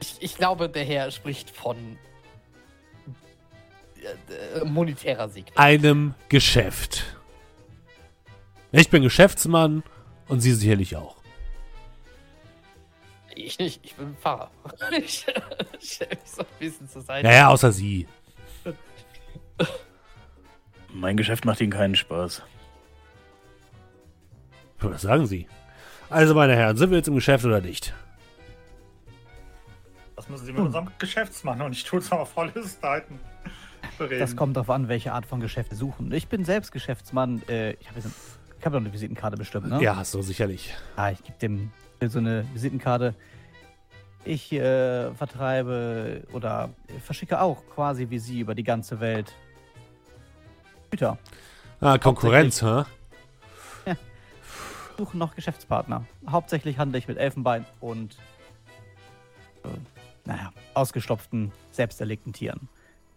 ich, 0.00 0.16
ich 0.20 0.36
glaube, 0.36 0.68
der 0.68 0.84
Herr 0.84 1.10
spricht 1.12 1.50
von 1.50 1.76
äh, 4.02 4.58
äh, 4.60 4.64
monetärer 4.64 5.28
Sieg. 5.28 5.46
Einem 5.56 6.14
Geschäft. 6.28 7.16
Ich 8.72 8.90
bin 8.90 9.02
Geschäftsmann 9.02 9.82
und 10.28 10.40
Sie 10.40 10.52
sicherlich 10.54 10.96
auch. 10.96 11.19
Ich 13.44 13.58
nicht, 13.58 13.80
ich 13.82 13.94
bin 13.94 14.16
Pfarrer. 14.16 14.50
ich 14.98 15.26
stelle 15.80 16.10
mich 16.10 16.30
so 16.30 16.42
ein 16.42 16.46
bisschen 16.58 16.88
zur 16.88 17.02
Seite. 17.02 17.26
Naja, 17.26 17.48
außer 17.48 17.72
Sie. 17.72 18.06
Mein 20.92 21.16
Geschäft 21.16 21.44
macht 21.44 21.60
Ihnen 21.60 21.72
keinen 21.72 21.94
Spaß. 21.94 22.42
Was 24.80 25.02
sagen 25.02 25.26
Sie? 25.26 25.46
Also, 26.08 26.34
meine 26.34 26.56
Herren, 26.56 26.76
sind 26.76 26.90
wir 26.90 26.96
jetzt 26.98 27.08
im 27.08 27.14
Geschäft 27.14 27.44
oder 27.44 27.60
nicht? 27.60 27.94
Das 30.16 30.28
müssen 30.28 30.46
Sie 30.46 30.52
mit 30.52 30.62
unserem 30.62 30.90
Geschäftsmann 30.98 31.60
und 31.62 31.72
ich 31.72 31.84
tue 31.84 32.00
es 32.00 32.10
aber 32.10 32.26
voll 32.26 32.50
bereden. 32.50 34.20
Das 34.20 34.36
kommt 34.36 34.56
darauf 34.56 34.70
an, 34.70 34.88
welche 34.88 35.12
Art 35.12 35.26
von 35.26 35.40
Geschäft 35.40 35.70
wir 35.70 35.76
suchen. 35.76 36.12
Ich 36.12 36.28
bin 36.28 36.44
selbst 36.44 36.72
Geschäftsmann. 36.72 37.42
Äh, 37.48 37.72
ich 37.74 37.88
habe 37.88 38.00
jetzt 38.00 38.10
ich 38.58 38.66
hab 38.66 38.72
doch 38.72 38.80
eine 38.80 38.92
Visitenkarte 38.92 39.38
bestimmt, 39.38 39.68
ne? 39.68 39.82
Ja, 39.82 40.04
so 40.04 40.20
sicherlich. 40.20 40.74
Ah, 40.96 41.10
ich 41.10 41.22
gebe 41.22 41.38
dem 41.38 41.70
so 42.06 42.18
eine 42.18 42.44
Visitenkarte. 42.52 43.14
Ich 44.24 44.52
äh, 44.52 45.12
vertreibe 45.14 46.22
oder 46.32 46.70
verschicke 47.04 47.40
auch 47.40 47.62
quasi 47.74 48.10
wie 48.10 48.18
Sie 48.18 48.40
über 48.40 48.54
die 48.54 48.64
ganze 48.64 49.00
Welt 49.00 49.34
Güter. 50.90 51.18
Ah, 51.80 51.96
Konkurrenz, 51.98 52.62
hä? 52.62 52.82
Suche 54.98 55.16
noch 55.16 55.34
Geschäftspartner. 55.34 56.04
Hauptsächlich 56.28 56.78
handle 56.78 56.98
ich 56.98 57.08
mit 57.08 57.16
Elfenbein 57.16 57.64
und 57.80 58.18
äh, 59.64 59.68
naja, 60.26 60.52
ausgestopften, 60.74 61.52
selbst 61.70 62.00
erlegten 62.00 62.32
Tieren. 62.32 62.68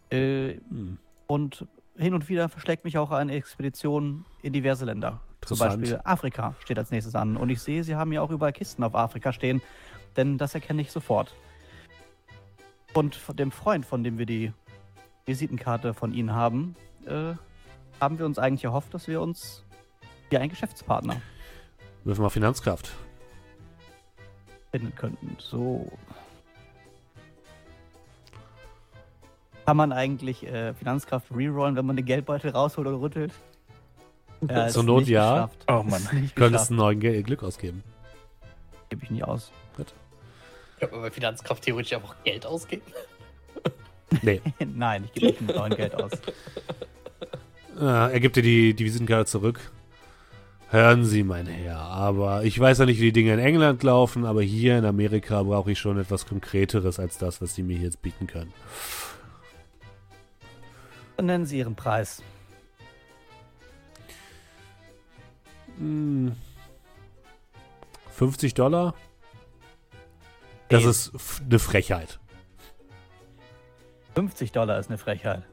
Äh, 0.09 0.59
Hm. 0.69 0.97
und 1.27 1.65
hin 1.97 2.13
und 2.13 2.29
wieder 2.29 2.49
verschlägt 2.49 2.85
mich 2.85 2.97
auch 2.97 3.11
eine 3.11 3.33
Expedition 3.33 4.25
in 4.41 4.53
diverse 4.53 4.85
Länder. 4.85 5.19
Zum. 5.41 5.57
Beispiel 5.59 5.99
Afrika 6.05 6.55
steht 6.59 6.77
als 6.77 6.89
nächstes 6.91 7.15
an. 7.15 7.35
Und 7.35 7.49
ich 7.49 7.61
sehe, 7.61 7.83
sie 7.83 7.95
haben 7.95 8.13
ja 8.13 8.21
auch 8.21 8.31
überall 8.31 8.53
Kisten 8.53 8.83
auf 8.83 8.95
Afrika 8.95 9.33
stehen, 9.33 9.61
denn 10.17 10.37
das 10.37 10.53
erkenne 10.55 10.81
ich 10.81 10.91
sofort. 10.91 11.33
Und 12.93 13.15
von 13.15 13.35
dem 13.35 13.51
Freund, 13.51 13.85
von 13.85 14.03
dem 14.03 14.17
wir 14.17 14.25
die 14.25 14.53
Visitenkarte 15.25 15.93
von 15.93 16.13
Ihnen 16.13 16.33
haben, 16.33 16.75
äh, 17.05 17.33
haben 17.99 18.19
wir 18.19 18.25
uns 18.25 18.37
eigentlich 18.37 18.65
erhofft, 18.65 18.93
dass 18.93 19.07
wir 19.07 19.21
uns 19.21 19.63
hier 20.29 20.39
einen 20.41 20.49
Geschäftspartner 20.49 21.21
Wirf 22.03 22.19
mal 22.19 22.29
Finanzkraft. 22.29 22.91
finden 24.71 24.93
könnten. 24.95 25.35
So. 25.39 25.91
Kann 29.65 29.77
man 29.77 29.93
eigentlich 29.93 30.45
äh, 30.45 30.73
Finanzkraft 30.73 31.27
rerollen, 31.33 31.75
wenn 31.77 31.85
man 31.85 31.95
den 31.95 32.05
Geldbeutel 32.05 32.51
rausholt 32.51 32.87
oder 32.87 32.99
rüttelt? 32.99 33.33
Ja, 34.49 34.67
Zur 34.67 34.83
Not 34.83 35.07
ja. 35.07 35.45
geschafft. 35.45 35.65
Oh 35.69 35.83
Mann. 35.83 36.01
Könntest 36.03 36.35
geschafft. 36.35 36.69
einen 36.71 36.77
neuen 36.77 36.99
Ge 36.99 37.21
Glück 37.23 37.43
ausgeben. 37.43 37.81
Gebe 38.89 39.05
ich 39.05 39.09
nicht 39.11 39.23
aus. 39.23 39.53
Kann 40.87 40.99
man 40.99 41.09
bei 41.09 41.11
Finanzkraft 41.11 41.63
theoretisch 41.63 41.93
einfach 41.93 42.15
Geld 42.23 42.45
ausgeben? 42.45 42.83
Nee. 44.21 44.41
Nein, 44.75 45.05
ich 45.05 45.13
gebe 45.13 45.27
nicht 45.27 45.41
mit 45.41 45.55
neuen 45.55 45.75
Geld 45.75 45.95
aus. 45.95 46.11
Ah, 47.79 48.09
er 48.09 48.19
gibt 48.19 48.35
dir 48.35 48.43
die, 48.43 48.73
die 48.73 48.85
Visitenkarte 48.85 49.25
zurück. 49.25 49.59
Hören 50.69 51.05
Sie, 51.05 51.23
mein 51.23 51.47
Herr, 51.47 51.77
aber 51.79 52.43
ich 52.43 52.59
weiß 52.59 52.79
ja 52.79 52.85
nicht, 52.85 52.99
wie 52.99 53.05
die 53.05 53.13
Dinge 53.13 53.33
in 53.33 53.39
England 53.39 53.83
laufen, 53.83 54.25
aber 54.25 54.41
hier 54.41 54.77
in 54.77 54.85
Amerika 54.85 55.43
brauche 55.43 55.71
ich 55.71 55.79
schon 55.79 55.99
etwas 55.99 56.25
Konkreteres 56.25 56.99
als 56.99 57.17
das, 57.17 57.41
was 57.41 57.55
Sie 57.55 57.63
mir 57.63 57.77
hier 57.77 57.85
jetzt 57.85 58.01
bieten 58.01 58.27
können. 58.27 58.51
Dann 61.17 61.27
nennen 61.27 61.45
Sie 61.45 61.59
Ihren 61.59 61.75
Preis. 61.75 62.23
Hm. 65.77 66.35
50 68.13 68.53
Dollar? 68.53 68.95
Das 70.69 70.83
Ey. 70.83 70.89
ist 70.89 71.11
eine 71.41 71.59
Frechheit. 71.59 72.19
50 74.15 74.51
Dollar 74.51 74.79
ist 74.79 74.89
eine 74.89 74.97
Frechheit. 74.97 75.43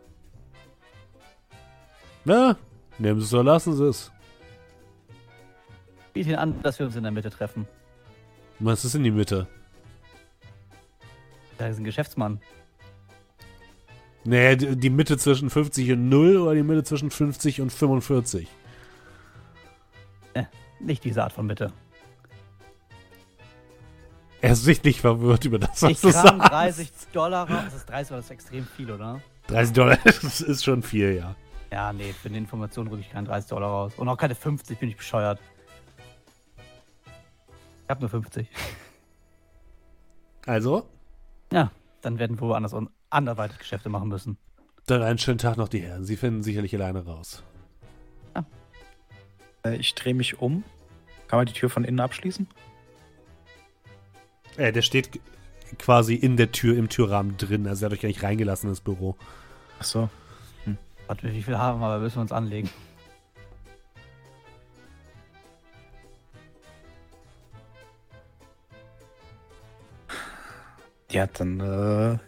Na, 2.25 2.57
nehmen 2.99 3.21
Sie 3.21 3.27
es 3.27 3.35
oder 3.35 3.45
lassen 3.45 3.75
Sie 3.75 3.89
es. 3.89 4.13
Biete 6.13 6.31
Ihnen 6.31 6.39
an, 6.39 6.63
dass 6.63 6.79
wir 6.79 6.87
uns 6.87 6.97
in 6.97 7.03
der 7.03 7.13
Mitte 7.13 7.31
treffen. 7.31 7.67
Was 8.59 8.85
ist 8.85 8.95
in 8.95 9.05
die 9.05 9.11
Mitte? 9.11 9.47
Da 11.57 11.69
ist 11.69 11.79
ein 11.79 11.85
Geschäftsmann. 11.85 12.41
Nee, 14.25 14.57
die 14.57 14.77
die 14.77 14.91
Mitte 14.91 15.17
zwischen 15.17 15.49
50 15.49 15.93
und 15.93 16.09
0 16.11 16.37
oder 16.37 16.55
die 16.55 16.63
Mitte 16.63 16.85
zwischen 16.85 17.11
50 17.11 17.63
und 17.63 17.73
45? 17.73 18.49
Nicht 20.81 21.05
diese 21.05 21.23
Art 21.23 21.33
von 21.33 21.47
Mitte. 21.47 21.73
Er 24.43 24.53
ist 24.53 24.65
sichtlich 24.65 25.01
verwirrt 25.01 25.45
über 25.45 25.59
das, 25.59 25.83
was 25.83 25.91
Ich 25.91 26.01
du 26.01 26.11
sagst. 26.11 26.51
30 26.51 26.91
Dollar 27.13 27.49
raus. 27.51 27.65
Das 27.67 27.75
ist 27.75 27.87
30 27.91 28.09
Dollar, 28.09 28.19
das 28.21 28.25
ist 28.27 28.31
extrem 28.31 28.65
viel, 28.67 28.91
oder? 28.91 29.21
30 29.49 29.75
Dollar 29.75 29.99
das 30.05 30.41
ist 30.41 30.65
schon 30.65 30.83
viel, 30.83 31.15
ja. 31.17 31.35
Ja, 31.71 31.93
nee, 31.93 32.13
für 32.13 32.31
die 32.31 32.39
Information 32.39 32.89
rücke 32.89 33.03
ich 33.03 33.11
keine 33.11 33.27
30 33.29 33.49
Dollar 33.51 33.69
raus. 33.69 33.93
Und 33.97 34.09
auch 34.09 34.17
keine 34.17 34.35
50, 34.35 34.79
bin 34.79 34.89
ich 34.89 34.97
bescheuert. 34.97 35.39
Ich 37.85 37.91
habe 37.91 38.01
nur 38.01 38.09
50. 38.11 38.49
Also, 40.47 40.87
Ja, 41.53 41.71
dann 42.01 42.19
werden 42.19 42.41
wir 42.41 42.49
woanders 42.49 42.73
un- 42.73 42.89
anderweitig 43.11 43.59
Geschäfte 43.59 43.89
machen 43.89 44.09
müssen. 44.09 44.39
dann 44.87 45.03
einen 45.03 45.19
schönen 45.19 45.39
Tag 45.39 45.57
noch, 45.59 45.69
die 45.69 45.81
Herren. 45.83 46.05
Sie 46.05 46.17
finden 46.17 46.43
sicherlich 46.43 46.75
alleine 46.75 47.05
raus. 47.05 47.43
Äh, 49.63 49.77
ich 49.77 49.95
drehe 49.95 50.15
mich 50.15 50.41
um. 50.41 50.65
Kann 51.29 51.39
man 51.39 51.47
die 51.47 51.53
Tür 51.53 51.69
von 51.69 51.85
innen 51.85 52.01
abschließen? 52.01 52.49
Äh, 54.57 54.73
der 54.73 54.83
steht 54.83 55.21
quasi 55.79 56.15
in 56.15 56.37
der 56.37 56.53
Tür, 56.53 56.77
im 56.77 56.89
Türrahmen 56.89 57.37
drin. 57.37 57.67
Also, 57.67 57.85
er 57.85 57.87
hat 57.87 57.93
euch 57.93 58.01
gar 58.01 58.09
nicht 58.09 58.23
reingelassen 58.23 58.69
ins 58.69 58.81
Büro. 58.81 59.17
Ach 59.79 59.85
so. 59.85 60.09
Hm. 60.65 60.77
Warte, 61.07 61.33
wie 61.33 61.43
viel 61.43 61.57
haben 61.59 61.81
wir, 61.81 61.87
aber 61.87 62.01
müssen 62.01 62.17
wir 62.17 62.23
uns 62.23 62.33
anlegen. 62.33 62.71
Ja, 71.11 71.27
dann, 71.27 71.61
äh. 71.61 72.19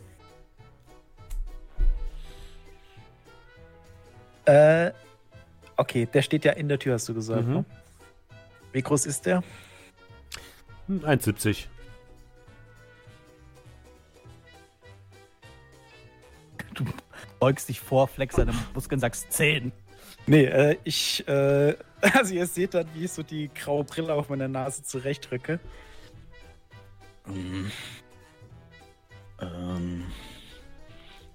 Äh, 4.44 4.92
okay, 5.76 6.08
der 6.12 6.22
steht 6.22 6.44
ja 6.44 6.52
in 6.52 6.68
der 6.68 6.78
Tür, 6.78 6.94
hast 6.94 7.08
du 7.08 7.14
gesagt. 7.14 7.46
Mhm. 7.46 7.54
Ne? 7.54 7.64
Wie 8.72 8.82
groß 8.82 9.06
ist 9.06 9.26
der? 9.26 9.44
Hm, 10.88 11.04
1,70. 11.04 11.68
du 16.74 16.84
beugst 17.40 17.68
dich 17.68 17.80
vor, 17.80 18.08
flex 18.08 18.36
deine 18.36 18.54
Muskeln, 18.74 19.00
sagst 19.00 19.32
10. 19.32 19.72
Nee, 20.26 20.44
äh, 20.44 20.76
ich, 20.84 21.26
äh, 21.28 21.76
also 22.00 22.34
ihr 22.34 22.46
seht 22.46 22.74
dann, 22.74 22.86
wie 22.94 23.04
ich 23.04 23.12
so 23.12 23.22
die 23.22 23.50
graue 23.54 23.84
Brille 23.84 24.14
auf 24.14 24.28
meiner 24.28 24.48
Nase 24.48 24.82
zurechtrücke. 24.82 25.58
Mhm. 27.26 27.70
Ähm, 29.40 30.04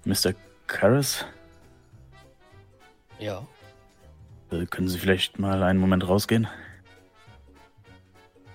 Mr. 0.04 0.34
Karras? 0.66 1.24
Ja. 3.18 3.46
Äh, 4.50 4.66
können 4.66 4.88
Sie 4.88 4.98
vielleicht 4.98 5.38
mal 5.38 5.62
einen 5.62 5.78
Moment 5.78 6.08
rausgehen? 6.08 6.44
Ja. 6.44 6.67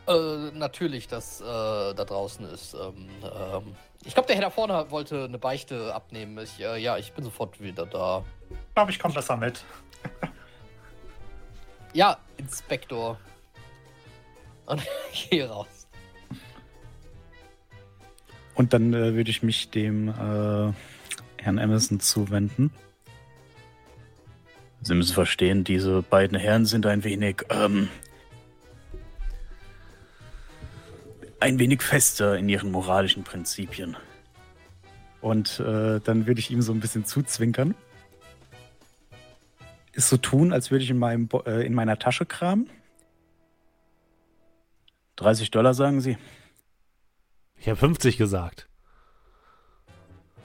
Äh, 0.07 0.51
natürlich, 0.53 1.07
dass 1.07 1.39
äh, 1.41 1.43
da 1.45 1.93
draußen 1.93 2.45
ist. 2.45 2.73
Ähm, 2.73 3.07
ähm, 3.23 3.75
ich 4.05 4.13
glaube, 4.13 4.27
der 4.27 4.35
Herr 4.35 4.43
da 4.43 4.49
vorne 4.49 4.91
wollte 4.91 5.25
eine 5.25 5.37
Beichte 5.37 5.95
abnehmen. 5.95 6.37
Ich, 6.43 6.59
äh, 6.59 6.77
ja, 6.77 6.97
ich 6.97 7.13
bin 7.13 7.23
sofort 7.23 7.61
wieder 7.61 7.85
da. 7.85 8.23
Ich 8.49 8.75
glaube, 8.75 8.91
ich 8.91 8.99
komme 8.99 9.13
besser 9.13 9.37
mit. 9.37 9.63
Ja, 11.93 12.17
Inspektor. 12.37 13.19
Und 14.65 14.81
ich 15.13 15.29
gehe 15.29 15.47
raus. 15.47 15.87
Und 18.55 18.73
dann 18.73 18.93
äh, 18.93 19.13
würde 19.13 19.29
ich 19.29 19.43
mich 19.43 19.69
dem 19.69 20.09
äh, 20.09 20.73
Herrn 21.41 21.57
Emerson 21.57 21.99
zuwenden. 21.99 22.71
Sie 24.81 24.95
müssen 24.95 25.13
verstehen, 25.13 25.63
diese 25.63 26.01
beiden 26.01 26.37
Herren 26.37 26.65
sind 26.65 26.85
ein 26.85 27.03
wenig, 27.03 27.43
ähm, 27.49 27.89
ein 31.43 31.59
wenig 31.59 31.81
fester 31.81 32.37
in 32.37 32.47
ihren 32.47 32.71
moralischen 32.71 33.25
Prinzipien. 33.25 33.97
Und 35.19 35.59
äh, 35.59 35.99
dann 35.99 36.25
würde 36.25 36.39
ich 36.39 36.49
ihm 36.51 36.61
so 36.61 36.71
ein 36.71 36.79
bisschen 36.79 37.03
zuzwinkern. 37.03 37.75
Ist 39.91 40.07
so 40.07 40.15
tun, 40.15 40.53
als 40.53 40.71
würde 40.71 40.85
ich 40.85 40.89
in, 40.89 40.97
meinem, 40.97 41.27
Bo- 41.27 41.43
äh, 41.45 41.65
in 41.65 41.73
meiner 41.73 41.99
Tasche 41.99 42.25
kramen. 42.25 42.69
30 45.17 45.51
Dollar, 45.51 45.73
sagen 45.73 45.99
Sie. 45.99 46.17
Ich 47.57 47.67
habe 47.67 47.75
50 47.77 48.17
gesagt. 48.17 48.69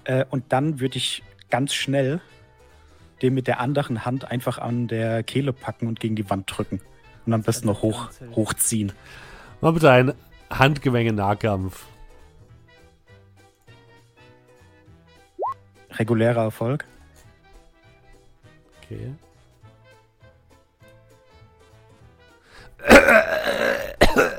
Äh, 0.03 0.25
und 0.31 0.53
dann 0.53 0.81
würde 0.81 0.99
ich 0.99 1.23
ganz 1.49 1.75
schnell 1.75 2.21
den 3.23 3.35
mit 3.35 3.47
der 3.47 3.61
anderen 3.61 4.05
Hand 4.05 4.25
einfach 4.25 4.59
an 4.59 4.89
der 4.89 5.23
Kehle 5.23 5.53
packen 5.53 5.87
und 5.87 6.01
gegen 6.01 6.17
die 6.17 6.29
Wand 6.29 6.53
drücken. 6.57 6.81
Und 7.25 7.33
am 7.35 7.43
besten 7.43 7.69
noch 7.69 7.83
hoch, 7.83 8.11
hochziehen. 8.35 8.93
Mal 9.61 9.73
bitte 9.73 9.91
einen 9.93 10.15
Handgemenge-Nahkampf. 10.51 11.85
Regulärer 15.91 16.45
Erfolg. 16.45 16.85
Okay. 18.83 19.13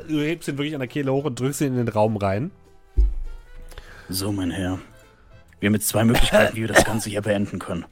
Du 0.08 0.20
hebst 0.22 0.48
ihn 0.48 0.58
wirklich 0.58 0.74
an 0.74 0.80
der 0.80 0.88
Kehle 0.88 1.14
hoch 1.14 1.26
und 1.26 1.40
drückst 1.40 1.62
ihn 1.62 1.68
in 1.68 1.86
den 1.86 1.88
Raum 1.90 2.18
rein. 2.18 2.50
So, 4.08 4.32
mein 4.32 4.50
Herr. 4.50 4.80
Wir 5.60 5.68
haben 5.68 5.76
jetzt 5.76 5.90
zwei 5.90 6.04
Möglichkeiten, 6.04 6.56
wie 6.56 6.62
wir 6.62 6.68
das 6.68 6.84
Ganze 6.84 7.10
hier 7.10 7.22
beenden 7.22 7.60
können. 7.60 7.86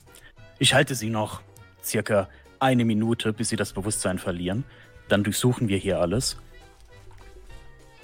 Ich 0.57 0.73
halte 0.73 0.95
Sie 0.95 1.09
noch 1.09 1.41
circa 1.83 2.27
eine 2.59 2.85
Minute, 2.85 3.33
bis 3.33 3.49
Sie 3.49 3.55
das 3.55 3.73
Bewusstsein 3.73 4.17
verlieren. 4.17 4.63
Dann 5.09 5.23
durchsuchen 5.23 5.67
wir 5.67 5.77
hier 5.77 5.99
alles 6.01 6.37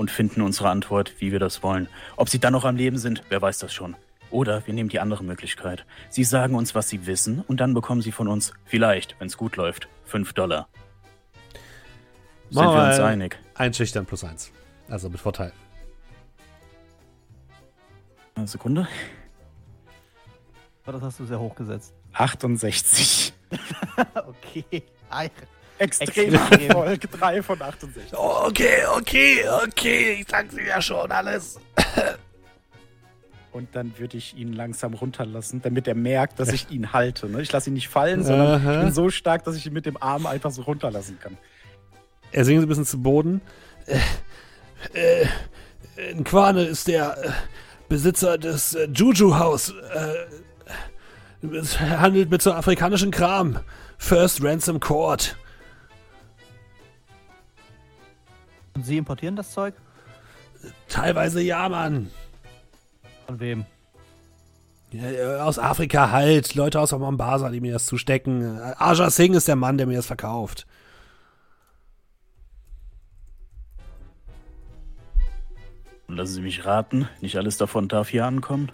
und 0.04 0.12
finden 0.12 0.42
unsere 0.42 0.70
Antwort, 0.70 1.14
wie 1.20 1.32
wir 1.32 1.40
das 1.40 1.64
wollen. 1.64 1.88
Ob 2.18 2.28
Sie 2.28 2.38
dann 2.38 2.52
noch 2.52 2.66
am 2.66 2.76
Leben 2.76 2.98
sind, 2.98 3.24
wer 3.30 3.42
weiß 3.42 3.60
das 3.60 3.74
schon. 3.74 3.96
Oder 4.32 4.68
wir 4.68 4.74
nehmen 4.74 4.90
die 4.90 5.00
andere 5.00 5.24
Möglichkeit. 5.24 5.86
Sie 6.10 6.26
sagen 6.26 6.56
uns, 6.56 6.76
was 6.76 6.90
Sie 6.90 7.06
wissen, 7.06 7.40
und 7.48 7.62
dann 7.62 7.74
bekommen 7.74 8.02
Sie 8.02 8.12
von 8.12 8.28
uns, 8.28 8.52
vielleicht, 8.66 9.16
wenn 9.20 9.28
es 9.28 9.38
gut 9.38 9.56
läuft, 9.56 9.88
5 10.04 10.34
Dollar. 10.34 10.68
Sind 12.50 12.62
Machen 12.66 12.76
wir 12.76 12.90
uns 12.90 12.98
mal 12.98 13.06
einig? 13.06 13.40
Einschüchtern 13.56 14.06
plus 14.06 14.26
eins. 14.26 14.52
Also 14.90 15.10
mit 15.10 15.22
Vorteil. 15.22 15.54
Eine 18.36 18.48
Sekunde. 18.48 18.90
Aber 20.84 20.92
das 20.92 21.02
hast 21.02 21.22
du 21.22 21.26
sehr 21.26 21.40
hoch 21.40 21.56
gesetzt. 21.56 21.94
68. 22.12 23.34
okay. 24.16 24.84
Ei. 25.10 25.32
Extrem. 25.78 26.34
Erfolg. 26.34 27.12
3 27.12 27.44
von 27.44 27.62
68. 27.62 28.14
Okay, 28.14 28.86
okay, 28.98 29.44
okay. 29.66 30.18
Ich 30.22 30.28
sag's 30.30 30.56
dir 30.56 30.66
ja 30.66 30.82
schon 30.82 31.12
alles. 31.12 31.60
Und 33.52 33.76
dann 33.76 33.94
würde 34.00 34.18
ich 34.18 34.36
ihn 34.36 34.54
langsam 34.54 34.96
runterlassen, 34.96 35.62
damit 35.62 35.88
er 35.88 35.94
merkt, 35.94 36.40
dass 36.40 36.52
ich 36.52 36.72
ihn 36.72 36.92
halte. 36.92 37.30
Ne? 37.30 37.42
Ich 37.42 37.52
lasse 37.52 37.70
ihn 37.70 37.76
nicht 37.76 37.88
fallen, 37.88 38.24
sondern 38.24 38.62
Aha. 38.62 38.74
ich 38.74 38.86
bin 38.86 38.94
so 38.94 39.12
stark, 39.12 39.44
dass 39.44 39.56
ich 39.56 39.68
ihn 39.68 39.74
mit 39.74 39.86
dem 39.86 40.02
Arm 40.02 40.26
einfach 40.26 40.50
so 40.50 40.64
runterlassen 40.64 41.20
kann. 41.20 41.38
Er 42.32 42.46
sinkt 42.46 42.64
ein 42.64 42.68
bisschen 42.68 42.86
zu 42.86 43.02
Boden. 43.02 43.42
Äh, 43.86 44.00
äh, 45.00 45.28
in 46.12 46.24
Quane 46.24 46.64
ist 46.64 46.88
der 46.88 47.16
äh, 47.24 47.30
Besitzer 47.90 48.40
des 48.40 48.74
äh, 48.74 48.88
Juju-Haus. 48.92 49.70
Äh, 49.70 51.48
es 51.56 51.80
handelt 51.80 52.32
mit 52.32 52.42
so 52.42 52.54
afrikanischen 52.54 53.12
Kram. 53.12 53.60
First 54.00 54.44
Ransom 54.44 54.80
Court. 54.80 55.36
Und 58.76 58.86
sie 58.86 58.98
importieren 58.98 59.36
das 59.36 59.52
Zeug? 59.52 59.76
Teilweise 60.88 61.42
ja, 61.42 61.68
Mann. 61.70 62.10
Von 63.28 63.40
wem? 63.40 63.66
Ja, 64.92 65.10
äh, 65.10 65.40
aus 65.40 65.60
Afrika 65.60 66.12
halt. 66.12 66.56
Leute 66.56 66.80
aus 66.80 66.92
Mombasa, 66.92 67.50
die 67.50 67.62
mir 67.62 67.74
das 67.74 67.86
zustecken. 67.86 68.58
Äh, 68.58 68.74
Aja 68.78 69.10
Singh 69.10 69.36
ist 69.36 69.48
der 69.48 69.56
Mann, 69.56 69.78
der 69.78 69.88
mir 69.88 69.98
das 69.98 70.06
verkauft. 70.06 70.66
Und 76.08 76.18
lassen 76.18 76.34
Sie 76.34 76.42
mich 76.42 76.66
raten, 76.66 77.10
nicht 77.22 77.38
alles 77.38 77.58
davon 77.58 77.88
darf 77.88 78.10
hier 78.10 78.26
ankommen. 78.26 78.72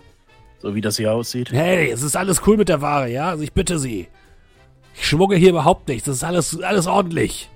So 0.62 0.76
wie 0.76 0.82
das 0.82 0.98
hier 0.98 1.14
aussieht. 1.14 1.54
Hey, 1.54 1.90
es 1.90 2.04
ist 2.04 2.18
alles 2.18 2.46
cool 2.46 2.58
mit 2.58 2.68
der 2.68 2.82
Ware, 2.82 3.10
ja? 3.10 3.30
Also 3.30 3.44
ich 3.44 3.54
bitte 3.54 3.80
Sie. 3.80 4.10
Ich 4.94 5.08
schmuggle 5.08 5.38
hier 5.38 5.52
überhaupt 5.52 5.88
nichts. 5.88 6.06
Das 6.06 6.18
ist 6.18 6.24
alles, 6.26 6.62
alles 6.62 6.86
ordentlich. 6.86 7.50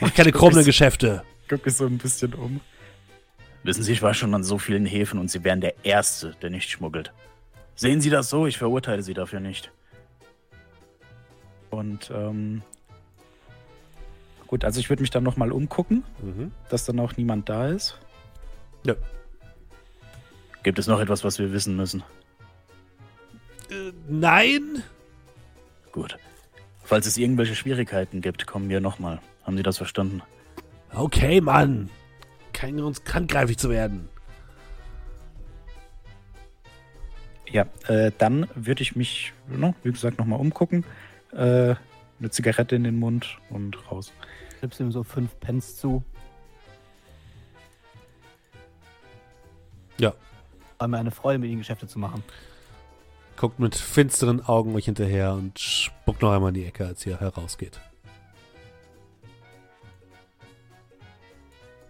Mach 0.00 0.14
keine 0.14 0.30
krummen 0.30 0.64
Geschäfte. 0.64 1.24
Guck 1.50 1.66
mich 1.66 1.74
so 1.74 1.84
ein 1.84 1.98
bisschen 1.98 2.32
um. 2.34 2.60
Wissen 3.64 3.82
Sie, 3.82 3.92
ich 3.92 4.02
war 4.02 4.14
schon 4.14 4.32
an 4.34 4.44
so 4.44 4.56
vielen 4.56 4.86
Häfen 4.86 5.18
und 5.18 5.30
Sie 5.32 5.42
wären 5.42 5.60
der 5.60 5.84
Erste, 5.84 6.36
der 6.40 6.48
nicht 6.48 6.70
schmuggelt. 6.70 7.12
Sehen 7.74 8.00
Sie 8.00 8.08
das 8.08 8.30
so? 8.30 8.46
Ich 8.46 8.56
verurteile 8.56 9.02
Sie 9.02 9.14
dafür 9.14 9.40
nicht. 9.40 9.72
Und, 11.70 12.08
ähm. 12.14 12.62
Gut, 14.46 14.64
also 14.64 14.78
ich 14.78 14.88
würde 14.90 15.02
mich 15.02 15.10
dann 15.10 15.24
nochmal 15.24 15.50
umgucken, 15.50 16.04
Mhm. 16.22 16.52
dass 16.70 16.84
dann 16.84 17.00
auch 17.00 17.16
niemand 17.16 17.48
da 17.48 17.68
ist. 17.68 17.98
Ja. 18.84 18.94
Gibt 20.62 20.78
es 20.78 20.86
noch 20.86 21.00
etwas, 21.00 21.24
was 21.24 21.40
wir 21.40 21.52
wissen 21.52 21.74
müssen? 21.76 22.04
Äh, 23.70 23.92
nein? 24.08 24.84
Gut. 25.90 26.16
Falls 26.84 27.06
es 27.06 27.16
irgendwelche 27.16 27.56
Schwierigkeiten 27.56 28.20
gibt, 28.20 28.46
kommen 28.46 28.68
wir 28.68 28.80
nochmal. 28.80 29.20
Haben 29.42 29.56
Sie 29.56 29.62
das 29.64 29.78
verstanden? 29.78 30.22
Okay, 30.94 31.40
Mann. 31.40 31.88
Kein 32.52 32.76
Grund, 32.76 33.00
handgreiflich 33.12 33.58
zu 33.58 33.70
werden. 33.70 34.08
Ja, 37.50 37.66
äh, 37.88 38.12
dann 38.16 38.48
würde 38.54 38.82
ich 38.82 38.94
mich, 38.96 39.32
ne, 39.48 39.74
wie 39.82 39.90
gesagt, 39.90 40.18
nochmal 40.18 40.38
umgucken. 40.38 40.84
Äh, 41.32 41.74
eine 42.18 42.30
Zigarette 42.30 42.76
in 42.76 42.84
den 42.84 42.98
Mund 42.98 43.38
und 43.48 43.90
raus. 43.90 44.12
Schnippst 44.58 44.80
ihm 44.80 44.92
so 44.92 45.02
fünf 45.02 45.38
Pence 45.40 45.76
zu. 45.76 46.04
Ja. 49.98 50.14
War 50.78 50.88
mir 50.88 50.98
eine 50.98 51.10
Freude, 51.10 51.38
mit 51.38 51.50
ihnen 51.50 51.60
Geschäfte 51.60 51.86
zu 51.86 51.98
machen. 51.98 52.22
Guckt 53.36 53.58
mit 53.58 53.74
finsteren 53.74 54.44
Augen 54.44 54.74
euch 54.74 54.84
hinterher 54.84 55.32
und 55.32 55.58
spuckt 55.58 56.22
noch 56.22 56.32
einmal 56.32 56.50
in 56.50 56.54
die 56.54 56.66
Ecke, 56.66 56.86
als 56.86 57.04
ihr 57.06 57.18
herausgeht. 57.18 57.80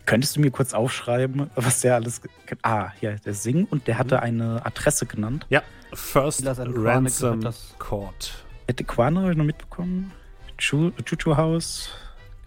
Könntest 0.06 0.34
du 0.36 0.40
mir 0.40 0.50
kurz 0.50 0.74
aufschreiben, 0.74 1.50
was 1.54 1.80
der 1.80 1.94
alles. 1.94 2.20
Ah, 2.62 2.90
ja, 3.00 3.12
der 3.12 3.34
Sing 3.34 3.64
und 3.70 3.86
der 3.86 3.96
hatte 3.98 4.20
eine 4.22 4.64
Adresse 4.66 5.06
genannt. 5.06 5.46
Ja, 5.50 5.62
First 5.92 6.44
Ransom 6.46 7.40
Court. 7.78 8.44
Hätte 8.66 8.84
Quano 8.84 9.20
habe 9.20 9.32
ich 9.32 9.36
noch 9.36 9.44
mitbekommen. 9.44 10.12
Chu- 10.58 10.92
Chuchu 11.04 11.36
House. 11.36 11.90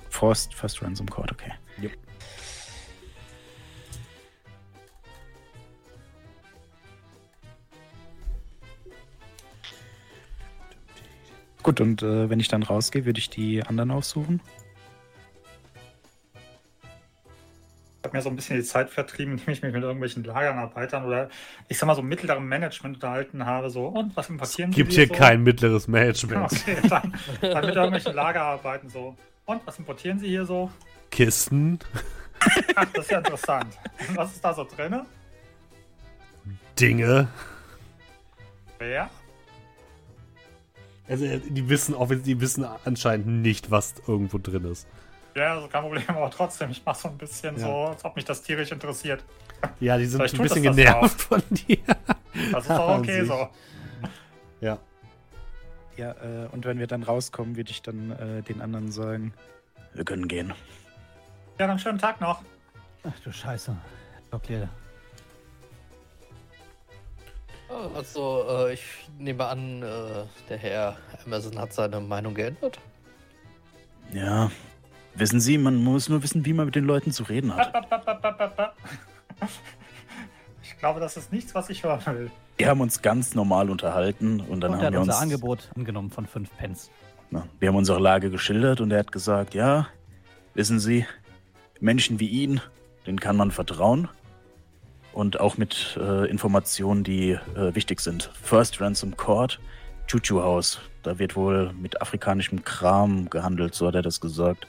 First, 0.09 0.53
First 0.53 0.81
Ransom 0.81 1.09
Court, 1.09 1.31
okay. 1.31 1.51
Jupp. 1.81 1.91
Gut, 11.63 11.80
und 11.80 12.03
äh, 12.03 12.30
wenn 12.30 12.39
ich 12.41 12.49
dann 12.49 12.61
rausgehe, 12.63 13.05
würde 13.05 13.19
ich 13.19 13.30
die 13.30 13.63
anderen 13.63 13.89
aufsuchen. 13.91 14.41
Habe 18.03 18.15
mir 18.15 18.21
so 18.21 18.30
ein 18.30 18.35
bisschen 18.35 18.57
die 18.57 18.63
Zeit 18.63 18.89
vertrieben, 18.89 19.34
indem 19.38 19.53
ich 19.53 19.61
mich 19.61 19.73
mit 19.73 19.84
irgendwelchen 19.84 20.23
Lagernarbeitern 20.23 21.05
oder 21.05 21.30
ich 21.69 21.77
sag 21.77 21.88
mal 21.88 21.95
so 21.95 22.01
mittlerem 22.01 22.47
Management 22.47 22.95
unterhalten 22.95 23.45
habe. 23.45 23.69
So, 23.69 23.88
und 23.88 24.15
was 24.15 24.30
importieren 24.30 24.71
Gibt 24.71 24.91
Sie 24.91 24.99
hier 24.99 25.07
so? 25.07 25.13
kein 25.13 25.43
mittleres 25.43 25.88
Management. 25.88 26.51
Okay, 26.63 26.77
dann, 26.89 27.13
dann 27.41 27.65
mit 27.65 27.75
irgendwelchen 27.75 28.13
Lagerarbeiten 28.13 28.89
so. 28.89 29.15
Und 29.45 29.65
was 29.65 29.77
importieren 29.80 30.19
Sie 30.19 30.27
hier 30.27 30.45
so? 30.45 30.71
Kisten, 31.11 31.80
Ach, 32.75 32.85
das 32.93 33.05
ist 33.05 33.11
ja 33.11 33.19
interessant. 33.19 33.77
Und 34.07 34.17
was 34.17 34.34
ist 34.34 34.43
da 34.43 34.53
so 34.53 34.63
drin? 34.63 35.01
Dinge. 36.80 37.27
Wer? 38.80 39.09
Also 41.07 41.25
die 41.25 41.69
wissen, 41.69 41.95
die 42.23 42.39
wissen 42.39 42.65
anscheinend 42.85 43.27
nicht, 43.27 43.71
was 43.71 43.95
irgendwo 44.07 44.38
drin 44.38 44.65
ist. 44.65 44.88
Ja, 45.35 45.55
also 45.55 45.68
kein 45.68 45.81
Problem, 45.81 46.03
aber 46.07 46.30
trotzdem, 46.30 46.69
ich 46.72 46.85
mache 46.85 46.99
so 46.99 47.07
ein 47.10 47.18
bisschen 47.18 47.57
Ja. 47.57 47.65
so, 47.65 47.73
als 47.88 48.05
ob 48.05 48.15
mich 48.15 48.26
das 48.26 48.41
tierisch 48.41 48.72
interessiert. 48.72 49.23
Ja, 49.80 49.97
die 49.97 50.05
sind 50.05 50.19
Vielleicht 50.19 50.35
ein 50.35 50.41
bisschen 50.43 50.64
das 50.64 50.76
das 50.76 50.85
genervt 50.85 51.22
von 51.22 51.41
dir. 51.49 51.77
Das 52.51 52.65
ist 52.65 52.72
auch 52.72 52.97
okay 52.99 53.26
so. 53.26 53.49
Ja. 54.61 54.77
Ja, 55.97 56.11
äh, 56.11 56.47
und 56.51 56.65
wenn 56.65 56.80
wir 56.80 56.88
dann 56.88 57.03
rauskommen, 57.03 57.55
würde 57.55 57.72
ich 57.72 57.81
dann 57.81 58.11
äh, 58.11 58.41
den 58.41 58.61
anderen 58.61 58.91
sagen, 58.91 59.34
wir 59.93 60.03
können 60.05 60.27
gehen. 60.27 60.53
Ja, 61.60 61.68
dann 61.68 61.77
schönen 61.80 61.99
Tag 61.99 62.19
noch. 62.19 62.41
Ach 63.03 63.19
du 63.23 63.31
Scheiße. 63.31 63.76
Okay. 64.31 64.68
Also, 67.95 68.45
äh, 68.49 68.73
ich 68.73 68.84
nehme 69.18 69.45
an, 69.45 69.81
äh, 69.81 70.26
der 70.49 70.57
Herr 70.57 70.97
Amazon 71.26 71.60
hat 71.60 71.73
seine 71.73 71.99
Meinung 71.99 72.34
geändert. 72.34 72.80
Ja, 74.11 74.51
wissen 75.15 75.40
Sie, 75.40 75.57
man 75.57 75.76
muss 75.76 76.10
nur 76.10 76.23
wissen, 76.23 76.45
wie 76.45 76.53
man 76.53 76.65
mit 76.65 76.76
den 76.76 76.85
Leuten 76.85 77.11
zu 77.11 77.23
reden 77.23 77.56
hat. 77.56 77.73
Ich 80.64 80.77
glaube, 80.80 80.99
das 80.99 81.18
ist 81.18 81.31
nichts, 81.31 81.56
was 81.56 81.69
ich 81.69 81.84
hören 81.84 82.02
will. 82.06 82.31
Wir 82.57 82.68
haben 82.68 82.81
uns 82.81 83.02
ganz 83.02 83.35
normal 83.35 83.69
unterhalten 83.69 84.41
und 84.41 84.61
dann 84.61 84.72
Und 84.72 84.80
er 84.80 84.85
haben 84.85 84.85
hat 84.85 84.94
wir 84.94 84.99
unser 84.99 85.14
uns 85.14 85.22
Angebot 85.22 85.69
angenommen 85.76 86.10
von 86.11 86.26
5 86.26 86.49
Pence. 86.57 86.91
Na, 87.31 87.48
wir 87.60 87.69
haben 87.69 87.76
unsere 87.76 87.99
Lage 87.99 88.30
geschildert 88.30 88.81
und 88.81 88.91
er 88.91 88.99
hat 88.99 89.11
gesagt, 89.11 89.53
ja, 89.53 89.88
wissen 90.53 90.80
Sie, 90.80 91.06
Menschen 91.80 92.19
wie 92.19 92.27
ihn, 92.27 92.61
denen 93.07 93.19
kann 93.19 93.35
man 93.35 93.52
vertrauen. 93.52 94.07
Und 95.14 95.40
auch 95.40 95.57
mit 95.57 95.98
äh, 96.02 96.30
Informationen, 96.30 97.03
die 97.03 97.31
äh, 97.31 97.76
wichtig 97.76 98.02
sind. 98.02 98.31
First 98.41 98.81
Ransom 98.81 99.15
Court, 99.15 99.60
Chuchu 100.07 100.41
House. 100.41 100.80
Da 101.03 101.19
wird 101.19 101.35
wohl 101.35 101.72
mit 101.73 102.02
afrikanischem 102.02 102.64
Kram 102.64 103.30
gehandelt, 103.30 103.76
so 103.76 103.88
hat 103.88 103.95
er 103.95 104.02
das 104.02 104.22
gesagt. 104.22 104.68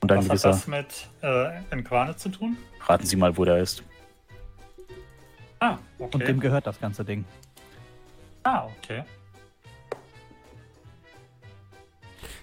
Und 0.00 0.12
ein 0.12 0.18
Was 0.18 0.24
hat 0.24 0.30
gewisser, 0.30 0.48
das 0.50 0.66
mit 0.66 1.08
äh, 1.22 1.60
Enquane 1.70 2.16
zu 2.16 2.28
tun? 2.28 2.56
raten 2.86 3.06
Sie 3.06 3.16
mal, 3.16 3.36
wo 3.36 3.44
der 3.44 3.58
ist. 3.58 3.82
Ah, 5.58 5.78
Und 5.98 6.14
okay. 6.14 6.24
dem 6.26 6.38
gehört 6.40 6.66
das 6.66 6.78
ganze 6.78 7.04
Ding. 7.04 7.24
ah, 8.44 8.68
okay. 8.78 9.04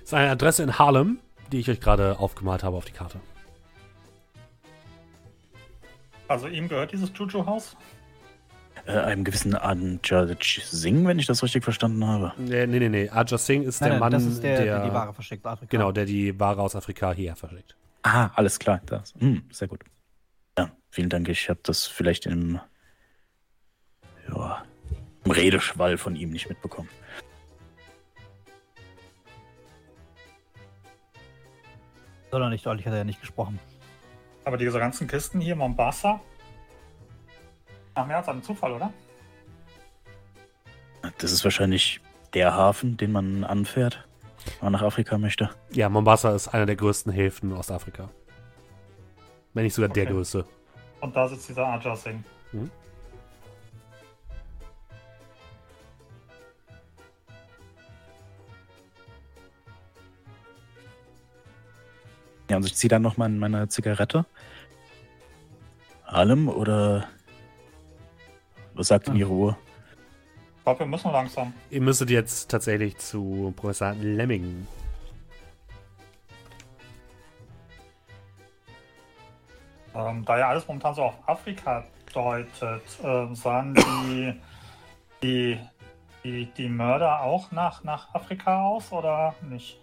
Das 0.02 0.10
ist 0.10 0.14
eine 0.16 0.32
Adresse 0.32 0.64
in 0.64 0.78
Harlem, 0.78 1.20
die 1.52 1.60
ich 1.60 1.70
euch 1.70 1.80
gerade 1.80 2.20
aufgemalt 2.20 2.64
habe 2.64 2.76
auf 2.76 2.84
die 2.86 2.92
Karte. 2.92 3.22
Also 6.28 6.48
ihm 6.48 6.68
gehört 6.68 6.92
dieses 6.92 7.12
Juju-Haus? 7.16 7.78
Äh, 8.86 8.92
einem 8.92 9.24
gewissen 9.24 9.56
Anjaj 9.56 10.62
Singh, 10.66 11.08
wenn 11.08 11.18
ich 11.18 11.26
das 11.26 11.42
richtig 11.42 11.64
verstanden 11.64 12.06
habe. 12.06 12.34
Nee, 12.38 12.68
nee, 12.68 12.80
nee. 12.80 12.90
nee. 12.90 13.10
Ajay 13.10 13.38
Singh 13.38 13.66
ist 13.66 13.80
der 13.80 13.88
Nein, 13.88 13.92
nein, 13.94 14.00
Mann, 14.02 14.12
das 14.12 14.26
ist 14.26 14.44
der, 14.44 14.58
der, 14.58 14.80
der 14.80 14.90
die 14.90 14.94
Ware 14.94 15.14
verschickt. 15.14 15.46
Afrika. 15.46 15.70
Genau, 15.70 15.92
der 15.94 16.06
die 16.06 16.38
Ware 16.38 16.62
aus 16.62 16.76
Afrika 16.76 17.14
hierher 17.14 17.38
verschickt. 17.38 17.78
Ah, 18.02 18.32
alles 18.36 18.60
klar. 18.60 18.82
Das. 18.86 19.14
Hm, 19.18 19.44
sehr 19.52 19.70
gut. 19.70 19.86
Ja, 20.58 20.70
vielen 20.90 21.10
Dank. 21.10 21.30
Ich 21.30 21.50
habe 21.50 21.62
das 21.64 21.88
vielleicht 21.88 22.26
im, 22.26 22.60
ja, 24.28 24.64
im 25.24 25.32
Redeschwall 25.32 25.98
von 25.98 26.18
ihm 26.18 26.32
nicht 26.32 26.50
mitbekommen. 26.50 26.90
Sondern 32.32 32.50
nicht 32.50 32.66
deutlich 32.66 32.86
hat 32.86 32.94
er 32.94 32.98
ja 32.98 33.04
nicht 33.06 33.22
gesprochen. 33.22 33.60
Aber 34.44 34.58
diese 34.58 34.78
ganzen 34.78 35.08
Kisten 35.08 35.40
hier, 35.40 35.56
Mombasa? 35.56 36.20
Ach, 37.96 38.06
mehr 38.06 38.18
als 38.18 38.28
ein 38.30 38.42
Zufall, 38.42 38.72
oder? 38.74 38.92
Das 41.18 41.32
ist 41.32 41.44
wahrscheinlich 41.44 42.00
der 42.34 42.54
Hafen, 42.54 42.98
den 42.98 43.12
man 43.12 43.44
anfährt, 43.44 44.08
wenn 44.60 44.72
man 44.72 44.74
nach 44.74 44.82
Afrika 44.82 45.18
möchte. 45.18 45.50
Ja, 45.72 45.90
Mombasa 45.90 46.34
ist 46.34 46.48
einer 46.48 46.66
der 46.66 46.76
größten 46.76 47.12
Häfen 47.12 47.52
in 47.52 47.58
Ostafrika. 47.58 48.10
Wenn 49.54 49.64
nicht 49.64 49.74
sogar 49.76 49.90
der 49.90 50.04
Okay. 50.04 50.14
größte. 50.14 50.46
Und 51.02 51.16
da 51.16 51.28
sitzt 51.28 51.50
dieser 51.50 51.68
Aja 51.68 51.96
Singh. 51.96 52.24
Ja, 62.50 62.58
und 62.58 62.66
ich 62.66 62.76
ziehe 62.76 62.90
dann 62.90 63.02
nochmal 63.02 63.30
in 63.30 63.40
meine 63.40 63.68
Zigarette. 63.68 64.26
Allem 66.06 66.50
oder 66.50 67.08
sagt 68.78 69.08
denn 69.08 69.16
Ah. 69.16 69.18
Ihre 69.20 69.30
Uhr? 69.30 69.58
Ich 70.58 70.64
glaube, 70.64 70.80
wir 70.80 70.88
müssen 70.88 71.12
langsam. 71.12 71.54
Ihr 71.70 71.82
müsstet 71.82 72.10
jetzt 72.10 72.50
tatsächlich 72.50 72.98
zu 72.98 73.54
Professor 73.56 73.94
Lemming. 73.94 74.66
Ähm, 79.96 80.26
da 80.26 80.38
ja 80.40 80.50
alles 80.50 80.68
momentan 80.68 80.96
so 80.96 81.04
auf 81.04 81.14
Afrika 81.28 81.84
deutet, 82.14 82.82
ähm, 83.04 83.36
sahen 83.36 83.74
die, 83.76 84.34
die, 85.22 85.60
die, 86.24 86.46
die 86.58 86.70
Mörder 86.70 87.22
auch 87.22 87.52
nach, 87.52 87.84
nach 87.84 88.14
Afrika 88.14 88.66
aus 88.66 88.92
oder 88.92 89.36
nicht? 89.42 89.80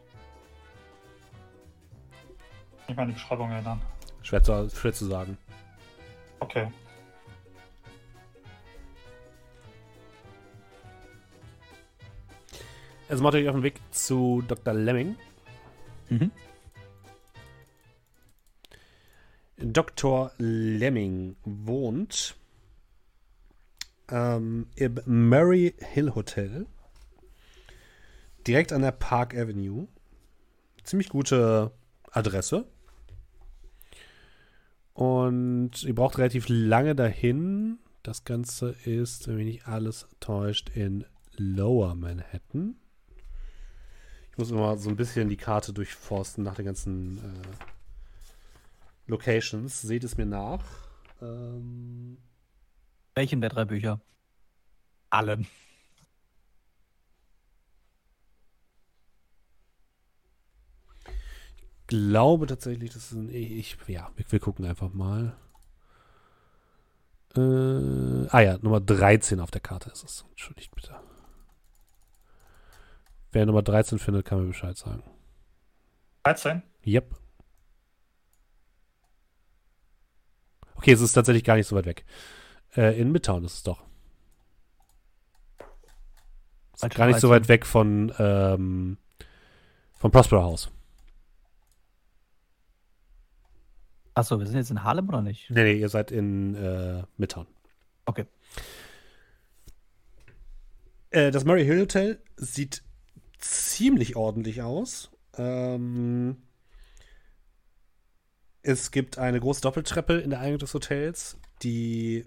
Nicht 2.88 2.96
mal 2.96 3.02
an 3.02 3.08
die 3.08 3.14
Beschreibung 3.14 3.50
erinnern. 3.52 3.80
Schwer 4.22 4.42
zu, 4.42 4.68
schwer 4.70 4.92
zu 4.92 5.06
sagen. 5.06 5.38
Okay. 6.40 6.66
Also 13.10 13.24
macht 13.24 13.34
euch 13.34 13.48
auf 13.48 13.56
den 13.56 13.64
Weg 13.64 13.80
zu 13.90 14.40
Dr. 14.46 14.72
Lemming. 14.72 15.16
Mhm. 16.10 16.30
Dr. 19.56 20.30
Lemming 20.38 21.34
wohnt 21.42 22.36
ähm, 24.10 24.68
im 24.76 25.00
Murray 25.06 25.74
Hill 25.78 26.14
Hotel. 26.14 26.66
Direkt 28.46 28.72
an 28.72 28.82
der 28.82 28.92
Park 28.92 29.34
Avenue. 29.34 29.88
Ziemlich 30.84 31.08
gute 31.08 31.72
Adresse. 32.12 32.64
Und 34.94 35.82
ihr 35.82 35.96
braucht 35.96 36.18
relativ 36.18 36.46
lange 36.48 36.94
dahin. 36.94 37.80
Das 38.04 38.22
Ganze 38.22 38.76
ist, 38.84 39.26
wenn 39.26 39.34
mich 39.34 39.46
nicht 39.46 39.66
alles 39.66 40.06
täuscht, 40.20 40.70
in 40.76 41.04
Lower 41.36 41.96
Manhattan. 41.96 42.76
Ich 44.40 44.48
muss 44.48 44.52
immer 44.52 44.78
so 44.78 44.88
ein 44.88 44.96
bisschen 44.96 45.28
die 45.28 45.36
Karte 45.36 45.74
durchforsten 45.74 46.42
nach 46.42 46.54
den 46.54 46.64
ganzen 46.64 47.18
äh, 47.18 47.46
Locations. 49.06 49.82
Seht 49.82 50.02
es 50.02 50.16
mir 50.16 50.24
nach. 50.24 50.64
Ähm, 51.20 52.16
Welchen 53.14 53.42
der 53.42 53.50
drei 53.50 53.66
Bücher? 53.66 54.00
Allen. 55.10 55.46
glaube 61.86 62.46
tatsächlich, 62.46 62.94
das 62.94 63.10
ist 63.10 63.12
ein. 63.12 63.28
Ich, 63.28 63.76
ja, 63.88 64.10
wir, 64.16 64.24
wir 64.32 64.40
gucken 64.40 64.64
einfach 64.64 64.90
mal. 64.94 65.36
Äh, 67.36 68.26
ah 68.30 68.40
ja, 68.40 68.56
Nummer 68.62 68.80
13 68.80 69.38
auf 69.38 69.50
der 69.50 69.60
Karte 69.60 69.90
ist 69.90 70.02
es. 70.02 70.24
Entschuldigt 70.30 70.74
bitte. 70.74 70.98
Wer 73.32 73.46
Nummer 73.46 73.62
13 73.62 73.98
findet, 73.98 74.26
kann 74.26 74.40
mir 74.40 74.48
Bescheid 74.48 74.76
sagen. 74.76 75.02
13? 76.24 76.62
Yep. 76.86 77.14
Okay, 80.74 80.92
es 80.92 81.00
ist 81.00 81.12
tatsächlich 81.12 81.44
gar 81.44 81.56
nicht 81.56 81.66
so 81.66 81.76
weit 81.76 81.86
weg. 81.86 82.04
Äh, 82.74 82.98
in 83.00 83.12
Midtown 83.12 83.44
ist 83.44 83.54
es 83.54 83.62
doch. 83.62 83.84
Ist 86.74 86.94
gar 86.94 87.06
nicht 87.06 87.20
so 87.20 87.28
weit 87.28 87.48
weg 87.48 87.66
von, 87.66 88.12
ähm, 88.18 88.96
vom 89.92 90.10
Prospero 90.10 90.42
House. 90.42 90.70
Achso, 94.14 94.38
wir 94.38 94.46
sind 94.46 94.56
jetzt 94.56 94.70
in 94.70 94.82
Harlem 94.82 95.08
oder 95.08 95.20
nicht? 95.20 95.50
Nee, 95.50 95.62
nee, 95.62 95.80
ihr 95.80 95.88
seid 95.88 96.10
in 96.10 96.54
äh, 96.54 97.04
Midtown. 97.16 97.46
Okay. 98.06 98.26
Äh, 101.10 101.30
das 101.30 101.44
Murray 101.44 101.64
Hill 101.64 101.80
Hotel 101.80 102.22
sieht 102.36 102.82
ziemlich 103.40 104.16
ordentlich 104.16 104.62
aus. 104.62 105.10
Ähm, 105.36 106.36
es 108.62 108.90
gibt 108.90 109.18
eine 109.18 109.40
große 109.40 109.62
Doppeltreppe 109.62 110.18
in 110.18 110.30
der 110.30 110.40
Eingang 110.40 110.58
des 110.58 110.74
Hotels, 110.74 111.38
die 111.62 112.26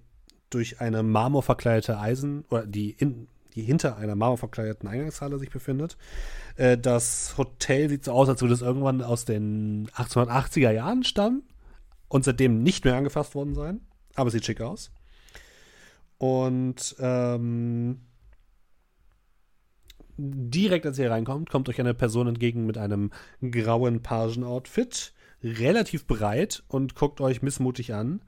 durch 0.50 0.82
eine 0.82 1.04
marmorverkleidete 1.04 1.98
Eisen 1.98 2.46
oder 2.50 2.66
die, 2.66 2.92
in, 2.92 3.28
die 3.56 3.64
hinter 3.64 3.98
einer 3.98 4.16
marmorverkleideten 4.16 4.88
Eingangshalle 4.88 5.40
sich 5.40 5.50
befindet. 5.50 5.98
Äh, 6.56 6.78
das 6.78 7.38
Hotel 7.38 7.90
sieht 7.90 8.06
so 8.06 8.12
aus, 8.12 8.30
als 8.30 8.42
würde 8.42 8.54
es 8.54 8.62
irgendwann 8.62 9.02
aus 9.02 9.26
den 9.26 9.88
1880er 9.96 10.72
Jahren 10.72 11.04
stammen 11.04 11.44
und 12.08 12.24
seitdem 12.24 12.62
nicht 12.62 12.86
mehr 12.86 12.96
angefasst 12.96 13.36
worden 13.36 13.56
sein. 13.56 13.82
Aber 14.16 14.28
es 14.28 14.34
sieht 14.34 14.46
schick 14.46 14.62
aus. 14.62 14.92
Und 16.18 16.96
ähm, 17.00 18.02
direkt 20.18 20.86
als 20.86 21.00
ihr 21.00 21.10
reinkommt, 21.10 21.50
kommt 21.50 21.70
euch 21.70 21.80
eine 21.80 21.94
Person 21.94 22.28
entgegen 22.28 22.66
mit 22.66 22.78
einem 22.78 23.12
grauen 23.42 24.02
Pagen-Outfit, 24.02 25.14
relativ 25.44 26.06
breit 26.06 26.64
und 26.68 26.96
guckt 26.96 27.22
euch 27.22 27.42
missmutig 27.42 27.94
an. 27.94 28.22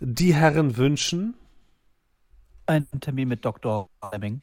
Die 0.00 0.34
Herren 0.34 0.76
wünschen. 0.76 1.34
Ein 2.66 2.86
Termin 3.00 3.28
mit 3.28 3.44
Dr. 3.44 3.88
Fleming. 4.08 4.42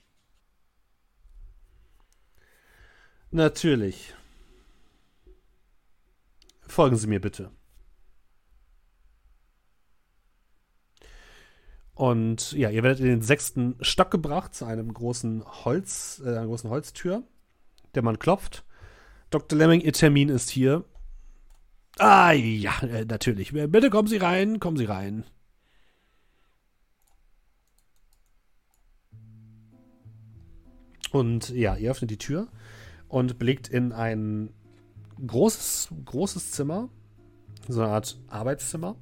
Natürlich. 3.32 4.14
Folgen 6.62 6.98
Sie 6.98 7.08
mir 7.08 7.22
bitte. 7.22 7.52
Und 12.00 12.54
ja, 12.54 12.70
ihr 12.70 12.82
werdet 12.82 13.02
in 13.02 13.08
den 13.08 13.22
sechsten 13.22 13.76
Stock 13.82 14.10
gebracht 14.10 14.56
zu 14.56 14.64
einem 14.64 14.94
großen 14.94 15.44
Holz, 15.66 16.22
äh, 16.24 16.30
einer 16.30 16.46
großen 16.46 16.70
Holztür. 16.70 17.24
Der 17.94 18.04
Mann 18.04 18.18
klopft. 18.18 18.64
Dr. 19.32 19.60
Lemming, 19.60 19.82
Ihr 19.82 19.92
Termin 19.92 20.30
ist 20.30 20.50
hier. 20.50 20.86
Ah, 21.98 22.32
ja, 22.32 22.80
äh, 22.84 23.04
natürlich. 23.04 23.52
Bitte 23.52 23.90
kommen 23.90 24.08
Sie 24.08 24.16
rein, 24.16 24.62
kommen 24.62 24.78
Sie 24.78 24.86
rein. 24.86 25.26
Und 31.12 31.50
ja, 31.50 31.76
ihr 31.76 31.92
öffnet 31.92 32.12
die 32.12 32.18
Tür 32.18 32.48
und 33.10 33.40
blickt 33.40 33.68
in 33.68 33.92
ein 33.92 34.54
großes, 35.28 35.90
großes 36.06 36.52
Zimmer, 36.52 36.88
so 37.68 37.82
eine 37.82 37.92
Art 37.92 38.22
Arbeitszimmer, 38.30 38.96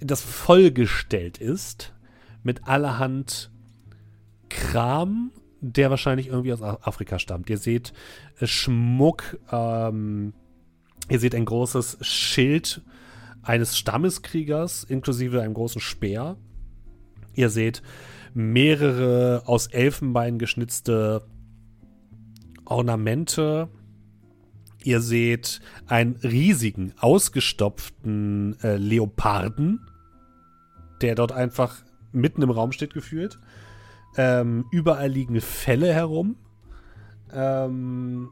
das 0.00 0.22
vollgestellt 0.22 1.38
ist 1.38 1.92
mit 2.42 2.66
allerhand 2.66 3.50
Kram, 4.48 5.32
der 5.60 5.90
wahrscheinlich 5.90 6.28
irgendwie 6.28 6.52
aus 6.52 6.62
Afrika 6.62 7.18
stammt. 7.18 7.50
Ihr 7.50 7.58
seht 7.58 7.92
äh, 8.40 8.46
Schmuck, 8.46 9.38
ähm, 9.50 10.32
ihr 11.08 11.18
seht 11.18 11.34
ein 11.34 11.44
großes 11.44 11.98
Schild 12.00 12.82
eines 13.42 13.76
Stammeskriegers, 13.76 14.84
inklusive 14.84 15.42
einem 15.42 15.54
großen 15.54 15.80
Speer. 15.80 16.36
Ihr 17.34 17.50
seht 17.50 17.82
mehrere 18.34 19.42
aus 19.46 19.66
Elfenbein 19.68 20.38
geschnitzte 20.38 21.26
Ornamente. 22.64 23.68
Ihr 24.84 25.00
seht 25.00 25.60
einen 25.86 26.16
riesigen, 26.22 26.92
ausgestopften 26.98 28.56
äh, 28.62 28.76
Leoparden, 28.76 29.80
der 31.00 31.14
dort 31.14 31.32
einfach 31.32 31.82
mitten 32.12 32.42
im 32.42 32.50
Raum 32.50 32.72
steht, 32.72 32.94
gefühlt. 32.94 33.38
Ähm, 34.16 34.66
überall 34.70 35.08
liegen 35.08 35.40
Felle 35.40 35.92
herum. 35.92 36.36
Ähm, 37.32 38.30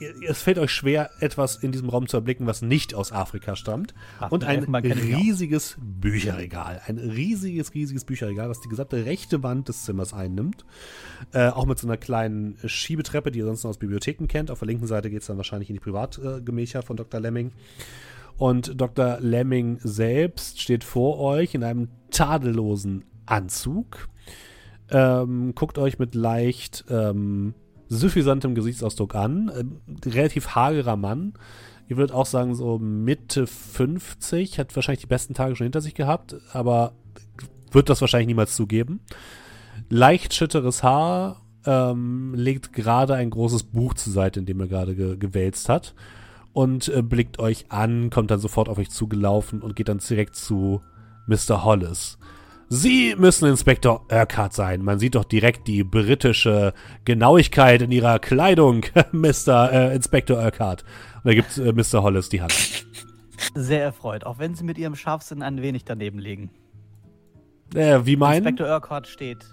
es 0.00 0.42
fällt 0.42 0.58
euch 0.58 0.70
schwer, 0.70 1.10
etwas 1.20 1.56
in 1.56 1.72
diesem 1.72 1.88
Raum 1.88 2.06
zu 2.06 2.16
erblicken, 2.16 2.46
was 2.46 2.62
nicht 2.62 2.94
aus 2.94 3.12
Afrika 3.12 3.56
stammt. 3.56 3.94
Ach, 4.20 4.30
Und 4.30 4.44
ein 4.44 4.64
riesiges 4.74 5.76
Bücherregal. 5.80 6.80
Ein 6.86 6.98
riesiges, 6.98 7.74
riesiges 7.74 8.04
Bücherregal, 8.04 8.48
das 8.48 8.60
die 8.60 8.68
gesamte 8.68 9.04
rechte 9.04 9.42
Wand 9.42 9.68
des 9.68 9.84
Zimmers 9.84 10.12
einnimmt. 10.12 10.64
Äh, 11.32 11.48
auch 11.48 11.66
mit 11.66 11.78
so 11.78 11.86
einer 11.86 11.96
kleinen 11.96 12.56
Schiebetreppe, 12.64 13.30
die 13.30 13.40
ihr 13.40 13.44
sonst 13.44 13.64
noch 13.64 13.70
aus 13.70 13.78
Bibliotheken 13.78 14.26
kennt. 14.26 14.50
Auf 14.50 14.60
der 14.60 14.68
linken 14.68 14.86
Seite 14.86 15.10
geht 15.10 15.22
es 15.22 15.26
dann 15.26 15.36
wahrscheinlich 15.36 15.70
in 15.70 15.74
die 15.74 15.80
Privatgemächer 15.80 16.82
von 16.82 16.96
Dr. 16.96 17.20
Lemming. 17.20 17.52
Und 18.36 18.80
Dr. 18.80 19.18
Lemming 19.20 19.80
selbst 19.82 20.60
steht 20.60 20.84
vor 20.84 21.18
euch 21.18 21.54
in 21.54 21.64
einem 21.64 21.88
tadellosen 22.10 23.04
Anzug. 23.26 24.08
Ähm, 24.90 25.54
guckt 25.54 25.76
euch 25.76 25.98
mit 25.98 26.14
leicht 26.14 26.84
ähm, 26.88 27.54
suffisantem 27.88 28.54
Gesichtsausdruck 28.54 29.14
an. 29.14 29.50
Ähm, 29.56 29.80
relativ 30.04 30.54
hagerer 30.54 30.96
Mann. 30.96 31.34
Ich 31.88 31.96
würde 31.96 32.14
auch 32.14 32.26
sagen, 32.26 32.54
so 32.54 32.78
Mitte 32.78 33.46
50, 33.46 34.58
hat 34.58 34.76
wahrscheinlich 34.76 35.00
die 35.00 35.06
besten 35.06 35.34
Tage 35.34 35.56
schon 35.56 35.64
hinter 35.64 35.80
sich 35.80 35.94
gehabt, 35.94 36.36
aber 36.52 36.92
wird 37.70 37.88
das 37.88 38.00
wahrscheinlich 38.00 38.26
niemals 38.26 38.54
zugeben. 38.54 39.00
Leicht 39.88 40.34
schütteres 40.34 40.82
Haar, 40.82 41.40
ähm, 41.64 42.34
legt 42.34 42.72
gerade 42.72 43.14
ein 43.14 43.30
großes 43.30 43.64
Buch 43.64 43.94
zur 43.94 44.12
Seite, 44.12 44.40
in 44.40 44.46
dem 44.46 44.60
er 44.60 44.68
gerade 44.68 44.94
ge 44.94 45.16
gewälzt 45.16 45.68
hat. 45.68 45.94
Und 46.52 46.88
äh, 46.88 47.02
blickt 47.02 47.38
euch 47.38 47.66
an, 47.70 48.10
kommt 48.10 48.30
dann 48.30 48.40
sofort 48.40 48.68
auf 48.68 48.78
euch 48.78 48.90
zugelaufen 48.90 49.62
und 49.62 49.76
geht 49.76 49.88
dann 49.88 49.98
direkt 49.98 50.36
zu 50.36 50.82
Mr. 51.26 51.64
Hollis. 51.64 52.17
Sie 52.70 53.14
müssen 53.16 53.48
Inspektor 53.48 54.04
Urquhart 54.10 54.52
sein. 54.52 54.82
Man 54.82 54.98
sieht 54.98 55.14
doch 55.14 55.24
direkt 55.24 55.66
die 55.66 55.84
britische 55.84 56.74
Genauigkeit 57.06 57.80
in 57.80 57.90
ihrer 57.90 58.18
Kleidung, 58.18 58.84
Mr. 59.12 59.72
Äh, 59.72 59.96
Inspektor 59.96 60.38
Urquhart. 60.38 60.84
Und 61.16 61.26
da 61.26 61.34
gibt 61.34 61.56
äh, 61.56 61.72
Mr. 61.72 62.02
Hollis 62.02 62.28
die 62.28 62.42
Hand. 62.42 62.52
Sehr 63.54 63.82
erfreut, 63.82 64.24
auch 64.24 64.38
wenn 64.38 64.54
sie 64.54 64.64
mit 64.64 64.76
ihrem 64.76 64.96
Scharfsinn 64.96 65.42
ein 65.42 65.62
wenig 65.62 65.84
daneben 65.84 66.18
liegen. 66.18 66.50
Äh, 67.74 68.00
wie 68.04 68.16
meinen? 68.16 68.46
Inspektor 68.46 68.68
Urquhart 68.68 69.06
steht 69.06 69.46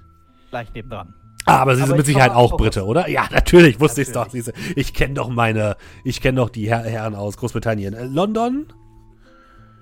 gleich 0.49 0.73
nebendran. 0.73 1.13
Ah, 1.45 1.59
aber 1.59 1.75
Sie 1.75 1.83
Aber 1.83 1.89
sind 1.89 1.97
mit 1.97 2.07
ich 2.07 2.13
Sicherheit 2.13 2.31
auch 2.31 2.57
Brite, 2.57 2.85
oder? 2.85 3.07
Ja, 3.07 3.27
natürlich, 3.31 3.79
wusste 3.79 4.01
ich 4.01 4.11
doch. 4.11 4.27
Ich 4.75 4.93
kenne 4.93 5.13
doch 5.13 5.29
meine, 5.29 5.77
ich 6.03 6.19
kenne 6.19 6.37
doch 6.37 6.49
die 6.49 6.67
Her 6.67 6.79
Herren 6.79 7.15
aus 7.15 7.37
Großbritannien. 7.37 7.93
Äh, 7.93 8.05
London? 8.05 8.65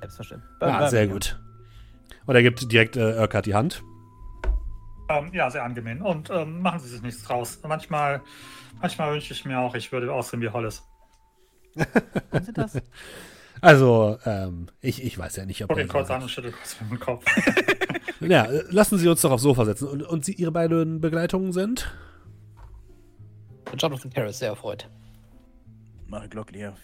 Selbstverständlich. 0.01 0.51
Ja, 0.61 0.89
sehr 0.89 1.07
gut. 1.07 1.39
Und 2.25 2.35
er 2.35 2.43
gibt 2.43 2.71
direkt 2.71 2.95
äh, 2.95 3.19
Urquhart 3.19 3.45
die 3.45 3.55
Hand. 3.55 3.83
Ähm, 5.09 5.31
ja, 5.33 5.49
sehr 5.49 5.63
angenehm. 5.63 6.01
Und 6.01 6.29
ähm, 6.29 6.61
machen 6.61 6.79
Sie 6.79 6.89
sich 6.89 7.01
nichts 7.01 7.23
draus. 7.23 7.59
Manchmal, 7.67 8.21
manchmal 8.81 9.13
wünsche 9.13 9.33
ich 9.33 9.45
mir 9.45 9.59
auch, 9.59 9.75
ich 9.75 9.91
würde 9.91 10.11
aussehen 10.13 10.41
wie 10.41 10.49
Hollis. 10.49 10.83
Sie 11.75 12.53
das? 12.53 12.81
Also, 13.61 14.17
ähm, 14.25 14.67
ich, 14.81 15.01
ich 15.01 15.17
weiß 15.17 15.37
ja 15.37 15.45
nicht, 15.45 15.63
ob 15.63 15.69
Guck 15.69 15.77
er 15.77 15.83
ihn 15.85 15.87
kurz 15.87 16.09
an 16.09 16.21
und 16.21 16.29
schüttel 16.29 16.51
kurz 16.51 16.75
mit 16.81 16.91
dem 16.91 16.99
Kopf. 16.99 17.23
Ja, 18.19 18.45
äh, 18.45 18.63
lassen 18.69 18.97
Sie 18.97 19.07
uns 19.07 19.21
doch 19.21 19.31
aufs 19.31 19.43
Sofa 19.43 19.65
setzen. 19.65 19.87
Und, 19.87 20.03
und 20.03 20.25
Sie, 20.25 20.33
Ihre 20.33 20.51
beiden 20.51 21.01
Begleitungen 21.01 21.51
sind? 21.51 21.93
Jonathan 23.77 24.11
Harris 24.15 24.39
sehr 24.39 24.49
erfreut. 24.49 24.89
Mare 26.07 26.29
Glocklier, 26.29 26.75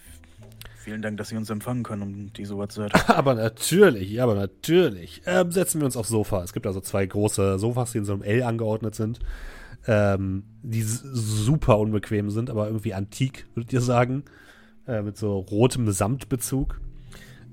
vielen 0.80 1.02
Dank, 1.02 1.18
dass 1.18 1.28
Sie 1.28 1.36
uns 1.36 1.50
empfangen 1.50 1.82
können 1.82 2.02
um 2.02 2.32
diese 2.32 2.54
Uhrzeit. 2.56 2.92
Aber 3.08 3.34
natürlich, 3.34 4.10
ja, 4.10 4.24
aber 4.24 4.34
natürlich. 4.34 5.22
Ähm, 5.26 5.50
setzen 5.52 5.80
wir 5.80 5.84
uns 5.84 5.96
aufs 5.96 6.08
Sofa. 6.08 6.42
Es 6.42 6.52
gibt 6.52 6.66
also 6.66 6.80
zwei 6.80 7.06
große 7.06 7.58
Sofas, 7.58 7.92
die 7.92 7.98
in 7.98 8.04
so 8.04 8.12
einem 8.12 8.22
L 8.22 8.42
angeordnet 8.42 8.94
sind. 8.94 9.20
Ähm, 9.86 10.44
die 10.62 10.82
super 10.82 11.78
unbequem 11.78 12.30
sind, 12.30 12.50
aber 12.50 12.66
irgendwie 12.66 12.92
antik, 12.92 13.46
würdet 13.54 13.72
ihr 13.72 13.80
sagen. 13.80 14.24
Äh, 14.86 15.02
mit 15.02 15.16
so 15.16 15.38
rotem 15.38 15.90
Samtbezug. 15.90 16.80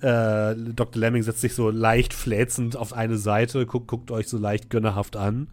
Äh, 0.02 0.56
Dr. 0.56 1.00
Lemming 1.00 1.24
setzt 1.24 1.42
sich 1.42 1.54
so 1.54 1.70
leicht 1.70 2.14
fläzend 2.14 2.76
auf 2.76 2.94
eine 2.94 3.18
Seite, 3.18 3.66
guckt, 3.66 3.88
guckt 3.88 4.12
euch 4.12 4.28
so 4.28 4.38
leicht 4.38 4.70
gönnerhaft 4.70 5.16
an. 5.16 5.48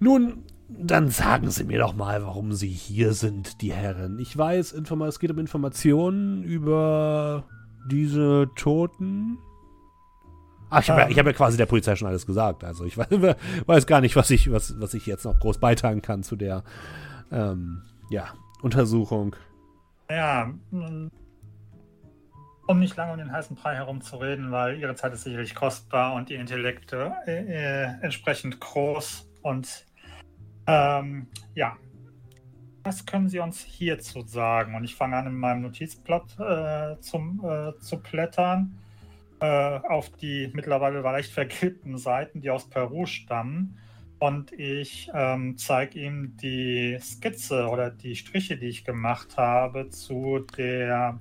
Nun, 0.00 0.44
dann 0.68 1.08
sagen 1.08 1.50
Sie 1.50 1.64
mir 1.64 1.78
doch 1.78 1.94
mal, 1.94 2.22
warum 2.22 2.52
Sie 2.52 2.68
hier 2.68 3.14
sind, 3.14 3.62
die 3.62 3.72
Herren. 3.72 4.18
Ich 4.18 4.36
weiß, 4.36 4.72
es 4.72 5.18
geht 5.18 5.30
um 5.30 5.38
Informationen 5.38 6.42
über 6.44 7.44
diese 7.90 8.50
Toten. 8.54 9.38
Ach, 10.70 10.82
ich 10.82 10.90
habe 10.90 11.00
ja, 11.00 11.16
hab 11.16 11.26
ja 11.26 11.32
quasi 11.32 11.56
der 11.56 11.64
Polizei 11.64 11.96
schon 11.96 12.08
alles 12.08 12.26
gesagt. 12.26 12.64
Also 12.64 12.84
ich 12.84 12.98
weiß, 12.98 13.08
weiß 13.66 13.86
gar 13.86 14.02
nicht, 14.02 14.14
was 14.16 14.30
ich, 14.30 14.52
was, 14.52 14.78
was 14.78 14.92
ich 14.92 15.06
jetzt 15.06 15.24
noch 15.24 15.38
groß 15.38 15.58
beitragen 15.58 16.02
kann 16.02 16.22
zu 16.22 16.36
der 16.36 16.62
ähm, 17.32 17.82
ja, 18.10 18.34
Untersuchung. 18.60 19.34
Ja, 20.10 20.52
um 22.66 22.78
nicht 22.78 22.96
lange 22.96 23.12
um 23.12 23.18
den 23.18 23.32
heißen 23.32 23.56
Brei 23.56 23.74
herumzureden, 23.74 24.52
weil 24.52 24.78
Ihre 24.78 24.94
Zeit 24.94 25.14
ist 25.14 25.24
sicherlich 25.24 25.54
kostbar 25.54 26.14
und 26.14 26.28
Ihr 26.28 26.38
Intellekt 26.38 26.92
äh, 26.92 27.08
äh, 27.26 27.88
entsprechend 28.02 28.60
groß. 28.60 29.26
Und 29.42 29.86
ähm, 30.68 31.26
ja, 31.54 31.76
was 32.84 33.04
können 33.04 33.28
Sie 33.28 33.38
uns 33.38 33.60
hierzu 33.60 34.22
sagen? 34.22 34.74
Und 34.74 34.84
ich 34.84 34.94
fange 34.94 35.16
an, 35.16 35.26
in 35.26 35.34
meinem 35.34 35.62
Notizblatt 35.62 36.38
äh, 36.38 37.00
zum, 37.00 37.42
äh, 37.44 37.78
zu 37.80 38.00
blättern 38.00 38.78
äh, 39.40 39.46
auf 39.46 40.10
die 40.10 40.50
mittlerweile 40.52 41.00
leicht 41.00 41.32
vergilbten 41.32 41.98
Seiten, 41.98 42.40
die 42.40 42.50
aus 42.50 42.68
Peru 42.68 43.06
stammen. 43.06 43.78
Und 44.20 44.52
ich 44.52 45.10
ähm, 45.14 45.56
zeige 45.56 46.00
ihm 46.00 46.36
die 46.36 46.98
Skizze 47.00 47.68
oder 47.68 47.90
die 47.90 48.16
Striche, 48.16 48.56
die 48.56 48.66
ich 48.66 48.84
gemacht 48.84 49.36
habe 49.36 49.90
zu 49.90 50.40
der 50.56 51.20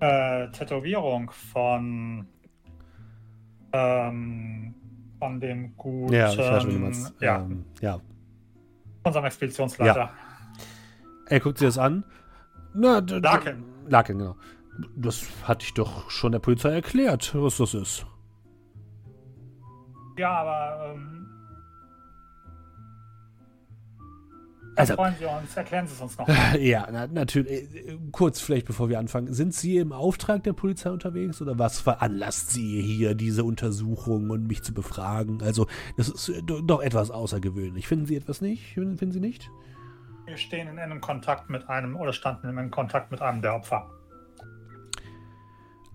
äh, 0.00 0.48
Tätowierung 0.50 1.30
von, 1.30 2.26
ähm, 3.72 4.74
von 5.20 5.40
dem 5.40 5.76
guten. 5.76 6.12
Ja, 6.12 6.32
ich 6.32 6.38
weiß, 6.38 6.66
wie 6.66 6.72
du 6.72 6.78
meinst. 6.78 7.14
Ja, 7.20 7.42
Ähm, 7.42 7.64
ja. 7.80 8.00
Unserem 9.04 9.24
Expeditionsleiter. 9.24 10.10
Er 11.26 11.40
guckt 11.40 11.58
sich 11.58 11.68
das 11.68 11.78
an. 11.78 12.04
Na, 12.74 12.98
Larkin. 12.98 13.64
Larkin, 13.88 14.18
genau. 14.18 14.36
Das 14.96 15.26
hatte 15.44 15.64
ich 15.64 15.74
doch 15.74 16.10
schon 16.10 16.32
der 16.32 16.38
Polizei 16.38 16.70
erklärt, 16.70 17.32
was 17.34 17.58
das 17.58 17.74
ist. 17.74 18.06
Ja, 20.16 20.30
aber 20.30 20.94
ähm, 20.94 21.21
Also- 24.76 24.94
freuen 24.94 25.14
Sie 25.18 25.24
uns, 25.26 25.54
erklären 25.56 25.86
Sie 25.86 25.92
es 25.94 26.00
uns 26.00 26.16
noch. 26.18 26.26
Ja, 26.58 26.88
na, 26.90 27.06
natürlich. 27.06 27.74
Äh, 27.74 27.98
Kurz 28.10 28.40
vielleicht, 28.40 28.66
bevor 28.66 28.88
wir 28.88 28.98
anfangen. 28.98 29.32
Sind 29.34 29.54
Sie 29.54 29.76
im 29.76 29.92
Auftrag 29.92 30.42
der 30.44 30.52
Polizei 30.54 30.90
unterwegs 30.90 31.42
oder 31.42 31.58
was 31.58 31.80
veranlasst 31.80 32.50
Sie 32.50 32.80
hier 32.80 33.14
diese 33.14 33.44
Untersuchung 33.44 34.30
und 34.30 34.46
mich 34.46 34.62
zu 34.62 34.72
befragen? 34.72 35.42
Also, 35.42 35.66
das 35.96 36.08
ist 36.08 36.28
äh, 36.30 36.42
do- 36.42 36.60
doch 36.62 36.80
etwas 36.82 37.10
außergewöhnlich. 37.10 37.86
Finden 37.86 38.06
Sie 38.06 38.16
etwas 38.16 38.40
nicht? 38.40 38.72
Finden 38.74 39.12
Sie 39.12 39.20
nicht? 39.20 39.50
Wir 40.24 40.36
stehen 40.36 40.68
in 40.68 40.78
engem 40.78 41.00
Kontakt 41.00 41.50
mit 41.50 41.68
einem 41.68 41.96
oder 41.96 42.12
standen 42.12 42.48
in 42.48 42.56
engem 42.56 42.70
Kontakt 42.70 43.10
mit 43.10 43.20
einem 43.20 43.42
der 43.42 43.54
Opfer. 43.56 43.90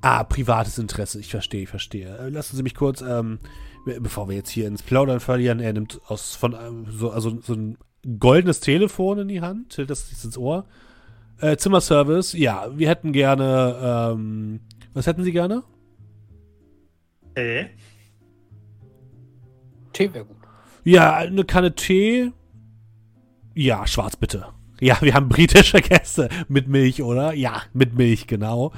Ah, 0.01 0.23
privates 0.23 0.77
Interesse. 0.77 1.19
Ich 1.19 1.31
verstehe, 1.31 1.63
ich 1.63 1.69
verstehe. 1.69 2.15
Äh, 2.17 2.29
Lassen 2.29 2.55
Sie 2.55 2.63
mich 2.63 2.75
kurz, 2.75 3.01
ähm, 3.01 3.39
be- 3.85 3.99
bevor 3.99 4.29
wir 4.29 4.35
jetzt 4.35 4.49
hier 4.49 4.67
ins 4.67 4.83
Plaudern 4.83 5.19
verlieren, 5.19 5.59
er 5.59 5.73
nimmt 5.73 5.99
aus 6.07 6.35
von 6.35 6.85
so, 6.91 7.09
also 7.11 7.41
so 7.41 7.53
ein 7.53 7.77
goldenes 8.19 8.59
Telefon 8.59 9.19
in 9.19 9.27
die 9.27 9.41
Hand, 9.41 9.77
hält 9.77 9.89
das 9.89 10.09
sich 10.09 10.23
ins 10.23 10.37
Ohr. 10.37 10.65
Äh, 11.39 11.57
Zimmerservice, 11.57 12.33
ja, 12.33 12.67
wir 12.75 12.89
hätten 12.89 13.11
gerne, 13.13 14.13
ähm, 14.13 14.59
was 14.93 15.05
hätten 15.07 15.23
Sie 15.23 15.31
gerne? 15.31 15.63
Okay. 17.31 17.69
Tee 19.93 20.13
wäre 20.13 20.25
gut. 20.25 20.37
Ja, 20.83 21.15
eine 21.15 21.43
Kanne 21.43 21.75
Tee. 21.75 22.31
Ja, 23.53 23.85
schwarz 23.87 24.15
bitte. 24.15 24.47
Ja, 24.79 24.97
wir 25.01 25.13
haben 25.13 25.29
britische 25.29 25.81
Gäste 25.81 26.29
mit 26.47 26.67
Milch, 26.67 27.01
oder? 27.01 27.33
Ja, 27.33 27.63
mit 27.73 27.95
Milch, 27.95 28.27
genau. 28.27 28.71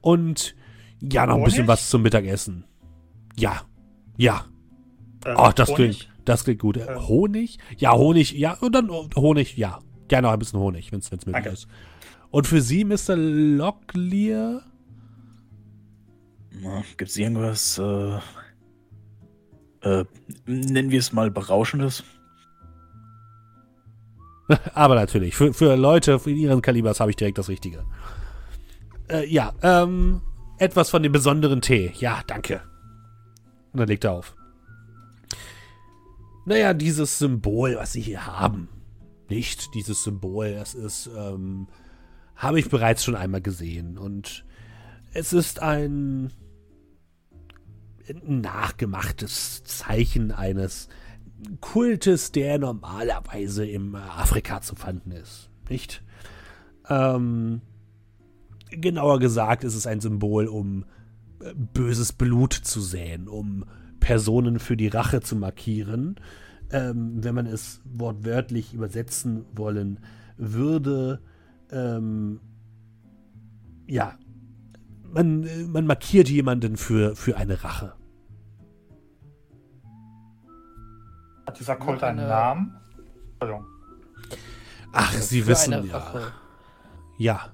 Und 0.00 0.54
ja, 1.00 1.26
noch 1.26 1.36
ein 1.36 1.44
bisschen 1.44 1.68
was 1.68 1.88
zum 1.88 2.02
Mittagessen. 2.02 2.64
Ja, 3.36 3.62
ja. 4.16 4.44
Äh, 5.24 5.34
Oh, 5.36 5.50
das 5.54 5.68
Honig? 5.70 5.76
klingt, 5.76 6.08
das 6.28 6.44
klingt 6.44 6.60
gut. 6.60 6.76
Äh, 6.76 6.86
Ähm. 6.86 7.08
Honig? 7.08 7.58
Ja, 7.78 7.92
Honig, 7.92 8.32
ja, 8.32 8.54
und 8.60 8.74
dann 8.74 8.90
Honig, 9.16 9.56
ja. 9.56 9.80
Gerne 10.08 10.28
noch 10.28 10.32
ein 10.32 10.38
bisschen 10.38 10.58
Honig, 10.60 10.90
wenn 10.92 11.00
es 11.00 11.10
möglich 11.10 11.32
Danke. 11.32 11.50
ist. 11.50 11.68
Und 12.30 12.46
für 12.46 12.60
Sie, 12.60 12.84
Mr. 12.84 13.16
Locklear? 13.16 14.62
Gibt 16.96 17.10
es 17.10 17.16
irgendwas, 17.16 17.78
äh, 17.78 18.18
äh, 19.82 20.04
nennen 20.46 20.90
wir 20.90 20.98
es 20.98 21.12
mal 21.12 21.30
Berauschendes? 21.30 22.02
Aber 24.74 24.94
natürlich, 24.94 25.36
für, 25.36 25.52
für 25.52 25.76
Leute 25.76 26.18
für 26.18 26.30
Ihren 26.30 26.62
Kalibers 26.62 27.00
habe 27.00 27.10
ich 27.10 27.16
direkt 27.16 27.38
das 27.38 27.48
Richtige. 27.48 27.84
Äh, 29.08 29.26
ja, 29.30 29.52
ähm, 29.62 30.22
etwas 30.58 30.90
von 30.90 31.02
dem 31.02 31.12
besonderen 31.12 31.60
Tee. 31.60 31.92
Ja, 31.98 32.22
danke. 32.26 32.62
Und 33.72 33.80
dann 33.80 33.88
legt 33.88 34.04
er 34.04 34.12
auf. 34.12 34.34
Naja, 36.48 36.72
dieses 36.72 37.18
Symbol, 37.18 37.76
was 37.76 37.92
Sie 37.92 38.00
hier 38.00 38.26
haben. 38.26 38.70
Nicht 39.28 39.74
dieses 39.74 40.02
Symbol, 40.02 40.54
das 40.54 40.74
ist, 40.74 41.10
ähm, 41.14 41.68
habe 42.36 42.58
ich 42.58 42.70
bereits 42.70 43.04
schon 43.04 43.16
einmal 43.16 43.42
gesehen. 43.42 43.98
Und 43.98 44.46
es 45.12 45.34
ist 45.34 45.60
ein 45.60 46.32
nachgemachtes 48.24 49.62
Zeichen 49.64 50.32
eines 50.32 50.88
Kultes, 51.60 52.32
der 52.32 52.58
normalerweise 52.58 53.66
im 53.66 53.94
Afrika 53.94 54.62
zu 54.62 54.74
fanden 54.74 55.10
ist. 55.10 55.50
Nicht? 55.68 56.02
Ähm, 56.88 57.60
genauer 58.70 59.18
gesagt 59.18 59.64
ist 59.64 59.74
es 59.74 59.86
ein 59.86 60.00
Symbol, 60.00 60.46
um 60.46 60.86
äh, 61.42 61.52
böses 61.54 62.14
Blut 62.14 62.54
zu 62.54 62.80
säen, 62.80 63.28
um 63.28 63.66
Personen 64.00 64.58
für 64.58 64.76
die 64.76 64.88
Rache 64.88 65.20
zu 65.20 65.36
markieren. 65.36 66.16
Ähm, 66.70 67.24
wenn 67.24 67.34
man 67.34 67.46
es 67.46 67.80
wortwörtlich 67.84 68.74
übersetzen 68.74 69.46
wollen 69.54 70.00
würde, 70.36 71.20
ähm, 71.70 72.40
ja, 73.86 74.18
man, 75.10 75.46
man 75.72 75.86
markiert 75.86 76.28
jemanden 76.28 76.76
für, 76.76 77.16
für 77.16 77.36
eine 77.38 77.64
Rache. 77.64 77.94
Hat 81.46 81.58
dieser 81.58 81.76
Kult 81.76 82.02
einen 82.02 82.18
Eine- 82.20 82.28
Namen? 82.28 82.76
Entschuldigung. 83.40 83.66
Ach, 84.92 85.12
Sie 85.12 85.42
Für 85.42 85.48
wissen 85.48 85.72
ja. 85.86 85.96
Rache. 85.96 86.32
Ja, 87.18 87.48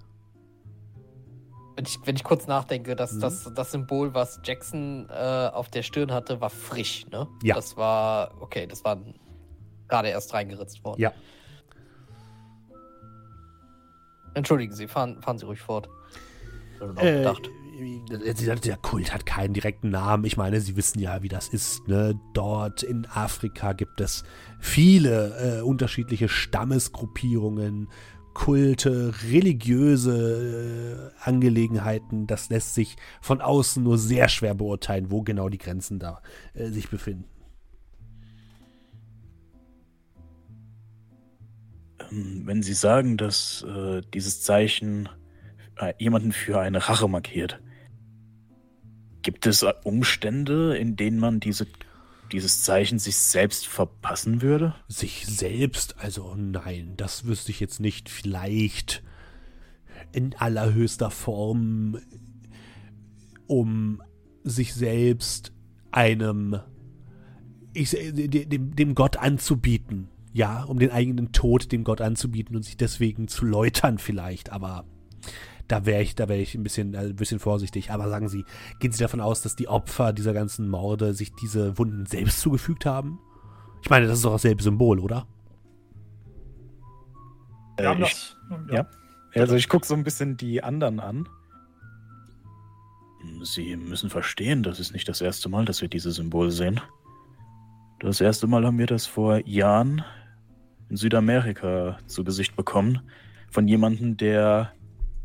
Wenn 1.77 1.85
ich, 1.87 1.99
wenn 2.05 2.15
ich 2.15 2.23
kurz 2.23 2.47
nachdenke, 2.47 2.95
dass 2.95 3.13
Mhm. 3.13 3.21
das, 3.21 3.51
das 3.55 3.73
Symbol, 3.73 4.15
was 4.15 4.41
Jackson 4.45 5.09
äh, 5.11 5.49
auf 5.53 5.69
der 5.71 5.83
Stirn 5.83 6.13
hatte, 6.13 6.41
war 6.41 6.51
frisch, 6.51 7.07
ne? 7.11 7.27
Ja. 7.43 7.57
Das 7.57 7.77
war, 7.77 8.31
okay, 8.41 8.67
das 8.67 8.85
war 8.85 8.99
gerade 9.89 10.09
erst 10.09 10.33
reingeritzt 10.35 10.85
worden. 10.85 11.01
Ja. 11.01 11.13
Entschuldigen 14.35 14.73
Sie, 14.73 14.89
fahren, 14.89 15.21
fahren 15.23 15.39
Sie 15.39 15.47
ruhig 15.47 15.61
fort. 15.61 15.89
Oder 16.81 16.93
noch 16.93 17.03
Äh, 17.03 17.23
der 18.61 18.77
Kult 18.77 19.13
hat 19.13 19.27
keinen 19.27 19.55
direkten 19.55 19.91
Namen. 19.91 20.25
Ich 20.25 20.37
meine, 20.37 20.61
Sie 20.61 20.77
wissen 20.77 21.01
ja, 21.01 21.23
wie 21.23 21.29
das 21.29 21.49
ist. 21.49 21.87
Ne? 21.89 22.19
Dort 22.33 22.83
in 22.83 23.07
Afrika 23.07 23.73
gibt 23.73 24.01
es 24.01 24.23
viele 24.61 25.59
äh, 25.59 25.63
unterschiedliche 25.63 26.29
Stammesgruppierungen, 26.29 27.89
Kulte, 28.35 29.15
religiöse 29.31 31.13
äh, 31.15 31.25
Angelegenheiten. 31.29 32.27
Das 32.27 32.51
lässt 32.51 32.75
sich 32.75 32.97
von 33.21 33.41
außen 33.41 33.83
nur 33.83 33.97
sehr 33.97 34.29
schwer 34.29 34.55
beurteilen, 34.55 35.11
wo 35.11 35.23
genau 35.23 35.49
die 35.49 35.59
Grenzen 35.59 35.99
da 35.99 36.21
äh, 36.53 36.69
sich 36.69 36.91
befinden. 36.91 37.25
Ähm, 42.11 42.43
Wenn 42.45 42.63
Sie 42.63 42.75
sagen, 42.75 43.17
dass 43.17 43.63
äh, 43.63 44.03
dieses 44.13 44.43
Zeichen 44.43 45.09
äh, 45.77 45.95
jemanden 45.99 46.33
für 46.33 46.61
eine 46.61 46.89
Rache 46.89 47.09
markiert, 47.09 47.61
gibt 49.23 49.47
es 49.47 49.63
äh, 49.63 49.73
Umstände, 49.85 50.77
in 50.77 50.97
denen 50.97 51.19
man 51.19 51.41
diese, 51.41 51.67
dieses 52.35 52.63
Zeichen 52.63 52.99
sich 52.99 53.17
selbst 53.17 53.67
verpassen 53.67 54.43
würde? 54.43 54.75
Sich 54.89 55.25
selbst, 55.27 55.97
also 55.99 56.35
nein, 56.35 56.95
das 56.97 57.27
wüsste 57.27 57.53
ich 57.53 57.61
jetzt 57.61 57.79
nicht. 57.81 58.09
Vielleicht 58.09 59.03
in 60.13 60.35
allerhöchster 60.35 61.11
Form, 61.11 61.99
um 63.47 64.03
sich 64.43 64.75
selbst 64.75 65.53
einem, 65.93 66.59
ich, 67.73 67.91
dem, 67.91 68.75
dem 68.75 68.95
Gott 68.95 69.17
anzubieten. 69.17 70.09
Ja, 70.33 70.65
um 70.65 70.81
den 70.81 70.91
eigenen 70.91 71.31
Tod 71.31 71.71
dem 71.71 71.85
Gott 71.85 72.01
anzubieten 72.01 72.57
und 72.57 72.65
sich 72.65 72.77
deswegen 72.77 73.29
zu 73.29 73.45
läutern 73.45 73.99
vielleicht, 73.99 74.51
aber 74.51 74.85
da 75.69 75.87
wäre 75.87 76.03
ich, 76.03 76.15
da 76.15 76.29
wäre 76.29 76.41
ich 76.41 76.55
ein 76.55 76.63
bisschen, 76.63 76.95
äh, 76.95 76.99
ein 76.99 77.17
bisschen 77.17 77.39
vorsichtig. 77.41 77.91
Aber 77.91 78.09
sagen 78.09 78.29
Sie, 78.29 78.45
gehen 78.81 78.93
Sie 78.93 79.03
davon 79.03 79.21
aus, 79.21 79.41
dass 79.43 79.57
die 79.57 79.69
Opfer 79.69 80.13
dieser 80.13 80.33
ganzen 80.35 80.69
Morde 80.69 81.15
sich 81.15 81.33
diese 81.35 81.79
Wunden 81.79 82.07
selbst 82.07 82.41
zugefügt 82.41 82.87
haben? 82.87 83.19
Ich 83.83 83.91
meine, 83.91 84.07
das 84.07 84.19
ist 84.19 84.25
doch 84.25 84.33
dasselbe 84.33 84.63
Symbol, 84.63 84.99
oder? 84.99 85.27
Äh, 87.77 87.87
haben 87.87 88.03
ich- 88.03 88.35
das. 88.49 88.71
ja. 88.71 88.87
Also 89.35 89.57
ich 89.57 89.69
gucke 89.69 89.87
so 89.87 89.95
ein 89.95 90.05
bisschen 90.05 90.37
die 90.37 90.63
anderen 90.63 91.01
an. 91.01 91.29
Sie 93.43 93.75
müssen 93.77 94.11
verstehen, 94.11 94.63
das 94.63 94.79
ist 94.79 94.93
nicht 94.93 95.09
das 95.09 95.21
erste 95.21 95.49
Mal, 95.49 95.65
dass 95.65 95.81
wir 95.81 95.89
dieses 95.89 96.17
Symbol 96.17 96.51
sehen. 96.51 96.81
Das 98.01 98.21
erste 98.21 98.47
Mal 98.47 98.65
haben 98.65 98.79
wir 98.79 98.87
das 98.87 99.07
vor 99.07 99.45
Jahren 99.47 100.05
in 100.89 100.97
Südamerika 100.97 101.99
zu 102.07 102.23
Gesicht 102.23 102.55
bekommen. 102.55 103.01
Von 103.51 103.67
jemandem, 103.67 104.17
der 104.17 104.73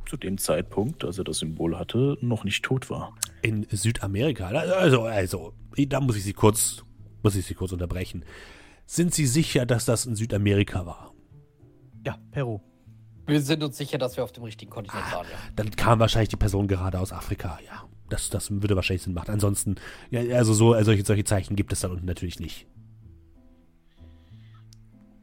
zu 0.10 0.18
dem 0.18 0.38
Zeitpunkt, 0.40 1.06
als 1.06 1.20
er 1.20 1.24
das 1.24 1.38
Symbol 1.38 1.78
hatte, 1.78 2.18
noch 2.22 2.44
nicht 2.44 2.64
tot 2.66 2.90
war. 2.90 3.16
In 3.44 3.66
Südamerika. 3.70 4.48
Also, 4.48 5.04
also, 5.04 5.54
da 5.78 6.02
muss 6.02 6.16
ich 6.18 6.24
Sie 6.24 6.34
kurz, 6.34 6.84
muss 7.24 7.36
ich 7.36 7.46
Sie 7.46 7.54
kurz 7.54 7.72
unterbrechen. 7.72 8.26
Sind 8.86 9.14
Sie 9.14 9.28
sicher, 9.28 9.66
dass 9.68 9.86
das 9.86 10.06
in 10.08 10.16
Südamerika 10.16 10.86
war? 10.86 11.14
Ja, 12.06 12.18
Peru. 12.32 12.60
Wir 13.28 13.42
sind 13.42 13.64
uns 13.64 13.78
sicher, 13.78 14.00
dass 14.00 14.18
wir 14.18 14.24
auf 14.24 14.32
dem 14.32 14.44
richtigen 14.44 14.72
Kontinent 14.72 15.06
waren, 15.14 15.28
ja. 15.32 15.38
Dann 15.56 15.70
kam 15.72 16.00
wahrscheinlich 16.00 16.30
die 16.30 16.38
Person 16.38 16.68
gerade 16.68 17.00
aus 17.00 17.14
Afrika, 17.14 17.60
ja. 17.66 17.84
Das, 18.10 18.32
das 18.32 18.50
würde 18.50 18.76
wahrscheinlich 18.76 19.04
Sinn 19.04 19.14
machen. 19.14 19.30
Ansonsten, 19.30 19.76
ja, 20.10 20.22
also 20.36 20.54
so, 20.56 20.74
solche, 20.82 21.06
solche 21.06 21.24
Zeichen 21.26 21.56
gibt 21.56 21.72
es 21.72 21.82
dann 21.82 21.92
unten 21.92 22.08
natürlich 22.08 22.40
nicht. 22.40 22.66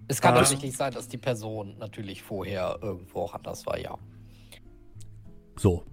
Es 0.06 0.20
kann 0.20 0.34
Ah. 0.34 0.38
tatsächlich 0.38 0.76
sein, 0.76 0.94
dass 0.94 1.08
die 1.08 1.18
Person 1.18 1.76
natürlich 1.78 2.22
vorher 2.22 2.78
irgendwo 2.80 3.22
auch 3.22 3.34
anders 3.34 3.66
war, 3.66 3.76
ja. 3.80 3.98
So. 5.56 5.84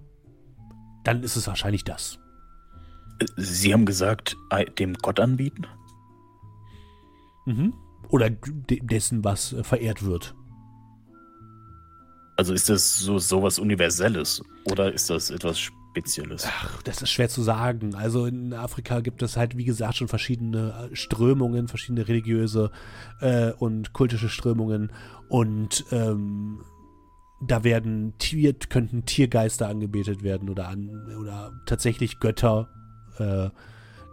Dann 1.04 1.22
ist 1.22 1.36
es 1.36 1.46
wahrscheinlich 1.46 1.84
das. 1.84 2.18
Sie 3.36 3.72
haben 3.72 3.86
gesagt, 3.86 4.36
dem 4.78 4.94
Gott 4.94 5.20
anbieten? 5.20 5.66
Mhm. 7.46 7.74
Oder 8.08 8.30
de 8.30 8.80
dessen, 8.80 9.24
was 9.24 9.52
äh, 9.52 9.64
verehrt 9.64 10.04
wird. 10.04 10.34
Also 12.36 12.52
ist 12.52 12.68
das 12.68 12.98
so 12.98 13.18
sowas 13.18 13.58
Universelles 13.58 14.42
oder 14.64 14.92
ist 14.92 15.08
das 15.10 15.30
etwas 15.30 15.58
Spezielles? 15.58 16.44
Ach, 16.48 16.82
das 16.82 17.00
ist 17.00 17.10
schwer 17.10 17.28
zu 17.28 17.42
sagen. 17.42 17.94
Also 17.94 18.26
in 18.26 18.52
Afrika 18.52 19.00
gibt 19.00 19.22
es 19.22 19.36
halt, 19.36 19.56
wie 19.56 19.64
gesagt, 19.64 19.96
schon 19.96 20.08
verschiedene 20.08 20.90
äh, 20.90 20.96
Strömungen, 20.96 21.68
verschiedene 21.68 22.08
religiöse 22.08 22.72
äh, 23.20 23.52
und 23.52 23.92
kultische 23.92 24.28
Strömungen. 24.28 24.90
Und 25.28 25.84
ähm, 25.92 26.60
da 27.40 27.64
werden 27.64 28.14
Tier, 28.18 28.54
könnten 28.54 29.04
Tiergeister 29.04 29.68
angebetet 29.68 30.22
werden 30.22 30.48
oder 30.48 30.68
an 30.68 30.90
oder 31.20 31.52
tatsächlich 31.66 32.20
Götter. 32.20 32.68
Äh, 33.18 33.50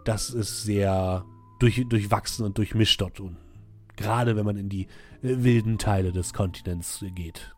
das 0.04 0.30
ist 0.30 0.64
sehr 0.64 1.24
durch, 1.60 1.86
durchwachsen 1.88 2.44
und 2.44 2.58
durchmischt 2.58 3.00
dort. 3.00 3.20
Und 3.20 3.36
gerade 3.96 4.36
wenn 4.36 4.44
man 4.44 4.56
in 4.56 4.68
die 4.68 4.86
äh, 5.22 5.42
wilden 5.42 5.78
Teile 5.78 6.12
des 6.12 6.32
Kontinents 6.32 7.04
geht. 7.14 7.54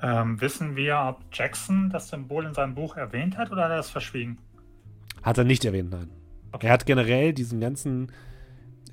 Ähm, 0.00 0.40
wissen 0.40 0.76
wir, 0.76 1.00
ob 1.08 1.24
Jackson 1.32 1.90
das 1.90 2.08
Symbol 2.08 2.46
in 2.46 2.54
seinem 2.54 2.74
Buch 2.74 2.96
erwähnt 2.96 3.36
hat 3.36 3.50
oder 3.50 3.64
hat 3.64 3.70
er 3.70 3.78
das 3.78 3.90
verschwiegen? 3.90 4.38
Hat 5.22 5.38
er 5.38 5.44
nicht 5.44 5.64
erwähnt, 5.64 5.90
nein. 5.90 6.10
Okay. 6.52 6.68
Er 6.68 6.72
hat 6.72 6.86
generell 6.86 7.32
diesen 7.32 7.60
ganzen, 7.60 8.12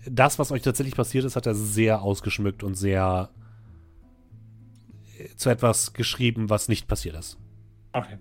das, 0.10 0.40
was 0.40 0.52
euch 0.52 0.62
tatsächlich 0.62 0.96
passiert 0.96 1.26
ist, 1.26 1.36
hat 1.36 1.46
er 1.46 1.56
sehr 1.56 2.02
ausgeschmückt 2.02 2.64
und 2.64 2.76
sehr 2.76 3.30
äh, 5.18 5.36
zu 5.36 5.50
etwas 5.50 5.94
geschrieben, 5.94 6.50
was 6.50 6.70
nicht 6.70 6.88
passiert 6.88 7.16
ist. 7.16 7.38
Okay. 7.94 8.18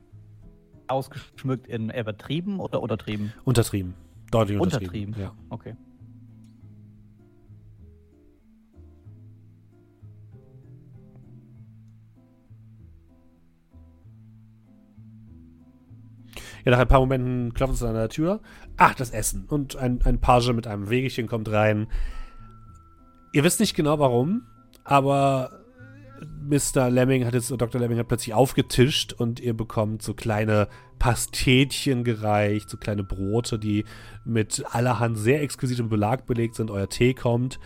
Ausgeschmückt 0.87 1.67
in 1.67 1.91
übertrieben 1.91 2.61
oder 2.61 2.83
untertrieben? 2.83 3.33
Untertrieben. 3.45 3.95
Deutlich 4.31 4.59
untertrieben. 4.59 5.15
Untertrieben. 5.15 5.23
Ja. 5.23 5.35
Okay. 5.51 5.75
ja, 16.65 16.73
nach 16.73 16.79
ein 16.79 16.89
paar 16.89 17.01
Momenten 17.01 17.53
klopft 17.53 17.75
es 17.75 17.83
an 17.83 17.95
der 17.95 18.09
Tür. 18.09 18.41
Ach, 18.77 18.95
das 18.95 19.11
Essen. 19.11 19.47
Und 19.49 19.77
ein, 19.77 20.01
ein 20.05 20.21
Page 20.21 20.53
mit 20.53 20.67
einem 20.67 20.91
Wegelchen 20.91 21.27
kommt 21.27 21.51
rein. 21.51 21.87
Ihr 23.33 23.45
wisst 23.45 23.61
nicht 23.61 23.75
genau 23.75 23.99
warum, 23.99 24.43
aber 24.85 25.65
Mr. 26.49 26.91
Lemming 26.91 27.25
hat 27.25 27.35
jetzt, 27.35 27.51
Dr. 27.51 27.81
Lemming 27.81 27.99
hat 27.99 28.09
plötzlich 28.09 28.35
aufgetischt 28.35 29.13
und 29.13 29.41
ihr 29.41 29.55
bekommt 29.55 30.03
so 30.03 30.15
kleine 30.15 30.69
Pastetchen 30.99 32.05
gereicht, 32.05 32.71
so 32.71 32.77
kleine 32.77 33.03
Brote, 33.03 33.59
die 33.59 33.85
mit 34.25 34.65
allerhand 34.71 35.19
sehr 35.19 35.43
exquisitem 35.43 35.89
Belag 35.89 36.27
belegt 36.27 36.55
sind. 36.55 36.71
Euer 36.71 36.89
Tee 36.89 37.15
kommt. 37.15 37.59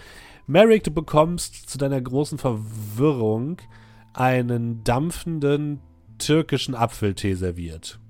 Merrick, 0.46 0.84
du 0.84 0.90
bekommst 0.90 1.68
zu 1.68 1.76
deiner 1.76 2.00
großen 2.00 2.38
Verwirrung 2.38 3.58
einen 4.14 4.82
dampfenden 4.84 5.80
türkischen 6.18 6.74
Apfeltee 6.74 7.34
serviert. 7.34 8.00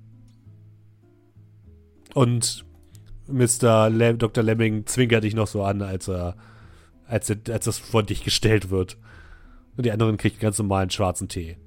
Und 2.13 2.65
Mr. 3.31 3.89
Lem 3.89 4.17
Dr. 4.17 4.43
Lemming 4.43 4.85
zwinkert 4.85 5.23
dich 5.23 5.35
noch 5.35 5.47
so 5.47 5.63
an, 5.63 5.81
als 5.81 6.07
er, 6.07 6.35
als, 7.07 7.29
er, 7.29 7.37
als 7.51 7.65
das 7.65 7.77
vor 7.77 8.03
dich 8.03 8.23
gestellt 8.23 8.69
wird. 8.69 8.97
Und 9.77 9.85
die 9.85 9.91
anderen 9.91 10.17
kriegen 10.17 10.39
ganz 10.39 10.57
normalen 10.59 10.89
schwarzen 10.89 11.27
Tee. 11.29 11.57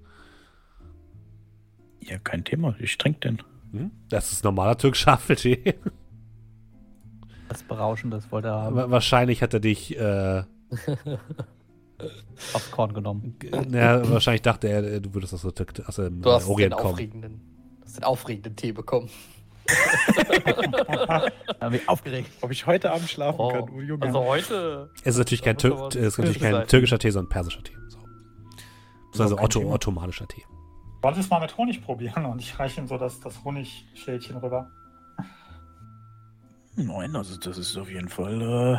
Ja, 2.01 2.19
kein 2.19 2.45
Thema. 2.45 2.75
Ich 2.79 2.99
trinke 2.99 3.21
den. 3.21 3.39
Hm? 3.73 3.91
Das 4.09 4.33
ist 4.33 4.45
normaler 4.45 4.77
türkischer 4.77 5.13
Apfeltee. 5.13 5.75
Das 7.49 7.63
Berauschendes 7.65 8.33
wollte 8.33 8.49
er 8.49 8.55
haben. 8.63 8.77
Wa- 8.77 8.91
Wahrscheinlich 8.91 9.43
hat 9.43 9.53
er 9.53 9.61
dich, 9.61 9.95
äh, 9.99 10.43
Aufs 12.55 12.71
Korn 12.71 12.95
genommen. 12.95 13.37
na, 13.69 14.09
wahrscheinlich 14.09 14.41
dachte 14.41 14.69
er, 14.69 15.01
du 15.01 15.13
würdest 15.13 15.35
aus, 15.35 15.43
der 15.43 15.67
aus 15.87 15.97
dem 15.97 16.23
Du 16.23 16.31
hast 16.31 16.47
äh, 16.47 16.51
Orient 16.51 16.73
den 16.73 16.79
kommen. 16.79 16.93
aufregenden, 16.95 17.41
du 17.81 17.85
hast 17.85 17.97
den 17.99 18.05
aufregenden 18.05 18.57
Tee 18.57 18.73
bekommen. 18.73 19.11
Da 20.87 21.31
haben 21.61 21.73
wir 21.73 21.81
aufgeregt. 21.87 22.31
Ob 22.41 22.51
ich 22.51 22.67
heute 22.67 22.91
Abend 22.93 23.09
schlafen 23.09 23.39
Oh, 23.41 23.49
kann? 23.51 23.71
Oh, 23.75 23.81
Junge. 23.81 24.05
also 24.07 24.25
heute. 24.25 24.91
Es 25.03 25.15
ist 25.15 25.19
natürlich 25.19 25.43
kein, 25.43 25.57
Tür 25.59 25.89
es 25.89 25.95
ist 25.97 26.19
natürlich 26.19 26.41
kein 26.41 26.67
türkischer 26.67 26.99
Tee, 26.99 27.11
sondern 27.11 27.29
persischer 27.31 27.63
Tee. 27.63 27.77
So. 29.13 29.23
Also 29.23 29.39
Otto, 29.39 29.61
Thema. 29.61 29.75
ottomanischer 29.75 30.27
Tee. 30.27 30.45
Wollte 31.03 31.21
es 31.21 31.31
mal 31.31 31.41
mit 31.41 31.57
Honig 31.57 31.83
probieren 31.85 32.25
und 32.27 32.41
ich 32.41 32.59
reiche 32.59 32.81
ihm 32.81 32.87
so 32.89 32.97
das, 32.99 33.21
das 33.21 33.43
Honigschälchen 33.45 34.37
rüber. 34.39 34.71
Nein, 36.77 37.15
also 37.17 37.37
das 37.39 37.59
ist 37.59 37.77
auf 37.77 37.91
jeden 37.91 38.09
Fall 38.09 38.41
äh, 38.41 38.79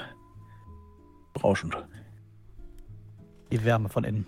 berauschend. 1.33 1.77
Die 3.51 3.63
Wärme 3.63 3.87
von 3.89 4.03
innen. 4.03 4.25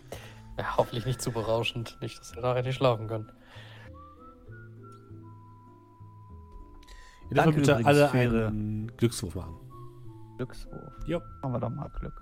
Ja, 0.60 0.78
hoffentlich 0.78 1.06
nicht 1.06 1.22
zu 1.22 1.32
berauschend. 1.32 1.98
Nicht, 2.02 2.20
dass 2.20 2.36
wir 2.36 2.42
nachher 2.44 2.62
nicht 2.64 2.76
schlafen 2.76 3.08
können. 3.08 3.32
Ihr 7.32 7.42
dürft 7.44 7.56
bitte 7.58 7.86
alle 7.86 8.12
einen 8.12 8.92
Glückswurf 8.98 9.36
machen. 9.36 9.56
Glückswurf. 10.38 10.94
Jo. 11.08 11.22
Haben 11.42 11.54
wir 11.54 11.60
doch 11.60 11.70
mal 11.70 11.90
Glück. 12.00 12.22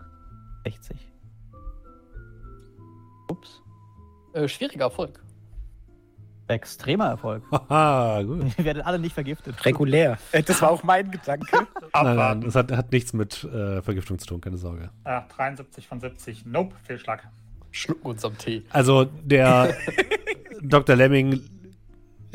60. 0.66 0.98
Ups. 3.30 3.62
Äh, 4.34 4.48
schwieriger 4.48 4.86
Erfolg. 4.86 5.22
Extremer 6.48 7.06
Erfolg. 7.08 7.44
Haha, 7.70 8.22
gut. 8.24 8.58
Wir 8.58 8.66
werden 8.66 8.82
alle 8.84 9.00
nicht 9.00 9.14
vergiftet. 9.14 9.64
Regulär. 9.66 10.18
Äh, 10.32 10.44
Das 10.44 10.62
war 10.62 10.72
auch 10.72 10.84
mein 10.84 11.10
Gedanke. 11.10 11.48
Nein, 11.94 12.16
nein, 12.18 12.42
das 12.42 12.56
hat, 12.56 12.72
hat 12.72 12.92
nichts 12.92 13.14
mit 13.14 13.44
äh, 13.46 13.82
Vergiftung 13.82 14.18
zu 14.20 14.26
tun, 14.28 14.42
keine 14.42 14.58
Sorge. 14.58 14.90
Ah, 15.04 15.22
73 15.36 15.88
von 15.88 16.00
70. 16.02 16.46
Nope, 16.46 16.76
Fehlschlag. 16.84 17.28
Schlucken 17.72 18.08
uns 18.08 18.26
am 18.26 18.38
Tee. 18.38 18.64
Also 18.72 19.06
der 19.06 19.74
Dr. 20.62 20.96
Lemming 20.96 21.40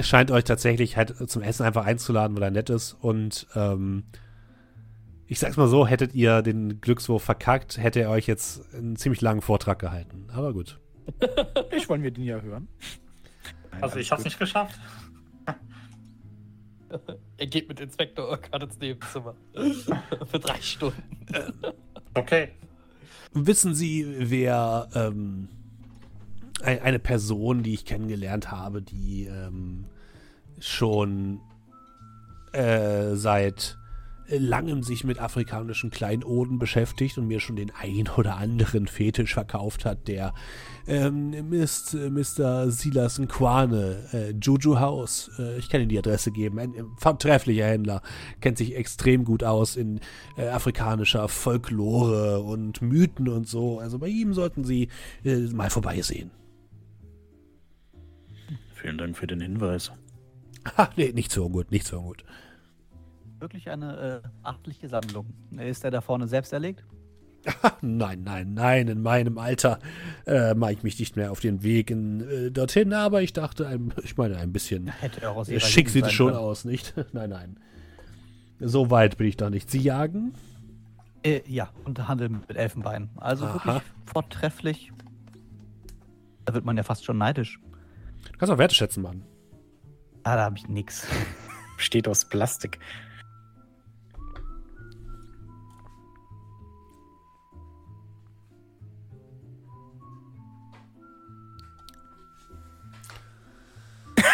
scheint 0.01 0.31
euch 0.31 0.45
tatsächlich 0.45 0.97
halt 0.97 1.15
zum 1.31 1.43
Essen 1.43 1.65
einfach 1.65 1.85
einzuladen, 1.85 2.37
weil 2.37 2.45
er 2.45 2.51
nett 2.51 2.71
ist. 2.71 2.95
Und 3.01 3.47
ähm, 3.55 4.05
ich 5.27 5.39
sag's 5.39 5.57
mal 5.57 5.69
so, 5.69 5.87
hättet 5.87 6.15
ihr 6.15 6.43
den 6.43 6.81
Glückswurf 6.81 7.23
verkackt, 7.23 7.79
hätte 7.79 8.01
er 8.01 8.11
euch 8.11 8.27
jetzt 8.27 8.63
einen 8.75 8.97
ziemlich 8.97 9.21
langen 9.21 9.43
Vortrag 9.43 9.79
gehalten. 9.79 10.27
Aber 10.33 10.53
gut. 10.53 10.79
Ich 11.77 11.89
wollen 11.89 12.03
wir 12.03 12.11
den 12.11 12.25
ja 12.25 12.41
hören. 12.41 12.69
Nein, 13.73 13.83
Also 13.83 13.99
ich 13.99 14.11
hab's 14.11 14.23
gut. 14.23 14.27
nicht 14.27 14.39
geschafft. 14.39 14.79
Er 17.37 17.47
geht 17.47 17.69
mit 17.69 17.81
Inspektor 17.81 18.29
Urquhart 18.31 18.63
ins 18.63 18.79
Nebenzimmer. 18.79 19.35
Für 20.31 20.39
drei 20.39 20.61
Stunden. 20.61 21.03
Okay. 22.15 22.49
Wissen 23.35 23.75
Sie, 23.75 24.07
wer 24.19 24.89
ähm, 24.95 25.49
eine 26.63 26.99
Person, 26.99 27.63
die 27.63 27.75
ich 27.75 27.85
kennengelernt 27.85 28.51
habe, 28.51 28.83
die 28.83 29.27
ähm, 29.27 29.85
schon 30.59 31.41
äh, 32.53 33.15
seit 33.15 33.79
langem 34.31 34.83
sich 34.83 35.05
mit 35.05 35.21
afrikanischen 35.21 35.91
Kleinoden 35.91 36.59
beschäftigt 36.59 37.19
und 37.19 37.27
mir 37.27 37.41
schon 37.41 37.57
den 37.57 37.73
ein 37.81 38.09
oder 38.17 38.37
anderen 38.37 38.87
Fetisch 38.87 39.35
verkauft 39.35 39.85
hat, 39.85 40.07
der 40.07 40.35
ähm, 40.87 41.53
ist 41.53 41.95
äh, 41.95 42.11
Mr. 42.11 42.71
Silas 42.71 43.19
Nkwane, 43.19 43.97
äh, 44.13 44.35
Juju 44.41 44.79
House. 44.79 45.31
Äh, 45.39 45.59
ich 45.59 45.69
kann 45.69 45.81
Ihnen 45.81 45.91
die 45.91 45.99
Adresse 45.99 46.31
geben. 46.31 46.59
Ein 46.59 46.75
äh, 46.75 46.85
vortrefflicher 46.99 47.67
Händler, 47.67 48.03
kennt 48.41 48.59
sich 48.59 48.77
extrem 48.77 49.25
gut 49.25 49.45
aus 49.45 49.77
in 49.77 50.01
äh, 50.37 50.49
afrikanischer 50.49 51.29
Folklore 51.29 52.41
und 52.41 52.83
Mythen 52.83 53.29
und 53.29 53.49
so. 53.49 53.79
Also 53.79 53.99
bei 53.99 54.09
ihm 54.09 54.35
sollten 54.35 54.65
Sie 54.65 54.89
äh, 55.25 55.37
mal 55.53 55.71
vorbeisehen. 55.71 56.31
Vielen 58.81 58.97
Dank 58.97 59.17
für 59.17 59.27
den 59.27 59.41
Hinweis. 59.41 59.93
Ha, 60.77 60.91
nee, 60.97 61.13
nicht 61.13 61.33
so 61.33 61.49
gut, 61.49 61.71
nicht 61.71 61.87
so 61.87 62.03
gut. 62.03 62.25
Wirklich 63.39 63.71
eine 63.71 64.23
äh, 64.25 64.29
achtliche 64.43 64.89
Sammlung. 64.89 65.33
Ist 65.57 65.83
der 65.83 65.91
da 65.91 66.01
vorne 66.03 66.27
selbst 66.29 66.53
erlegt? 66.53 66.85
nein, 67.81 68.23
nein, 68.23 68.53
nein, 68.53 68.89
in 68.89 69.01
meinem 69.01 69.39
Alter 69.39 69.79
äh, 70.27 70.55
mache 70.55 70.73
ich 70.73 70.83
mich 70.83 70.99
nicht 70.99 71.17
mehr 71.17 71.31
auf 71.31 71.41
den 71.41 71.63
Weg 71.63 71.91
in, 71.91 72.21
äh, 72.21 72.51
dorthin, 72.51 72.93
aber 72.93 73.23
ich 73.23 73.33
dachte, 73.33 73.67
ein, 73.67 73.95
ich 74.03 74.17
meine, 74.19 74.37
ein 74.37 74.53
bisschen 74.53 74.89
Hätte 75.01 75.23
er 75.23 75.31
auch 75.31 75.37
aus 75.37 75.49
äh, 75.49 75.59
schick 75.59 75.89
sieht 75.89 76.05
es 76.05 76.13
schon 76.13 76.33
können. 76.33 76.39
aus, 76.39 76.65
nicht? 76.67 76.93
nein, 77.13 77.31
nein. 77.31 77.57
So 78.61 78.91
weit 78.91 79.17
bin 79.17 79.29
ich 79.29 79.37
da 79.39 79.49
nicht. 79.49 79.71
Sie 79.71 79.81
jagen? 79.81 80.35
Äh, 81.23 81.41
ja, 81.47 81.71
und 81.85 82.07
handeln 82.09 82.45
mit 82.47 82.57
Elfenbein. 82.57 83.09
Also 83.17 83.47
Aha. 83.47 83.55
wirklich 83.55 83.83
vortrefflich. 84.05 84.93
Da 86.45 86.53
wird 86.53 86.65
man 86.65 86.77
ja 86.77 86.83
fast 86.83 87.05
schon 87.05 87.17
neidisch. 87.17 87.59
Du 88.39 88.47
kannst 88.47 88.55
auch 88.55 88.59
Werte 88.59 88.77
schätzen, 88.77 89.03
Mann. 89.03 89.25
Ah, 90.23 90.37
da 90.37 90.45
habe 90.45 90.57
ich 90.57 90.69
nix. 90.69 91.09
Besteht 91.77 92.07
aus 92.07 92.25
Plastik. 92.25 92.79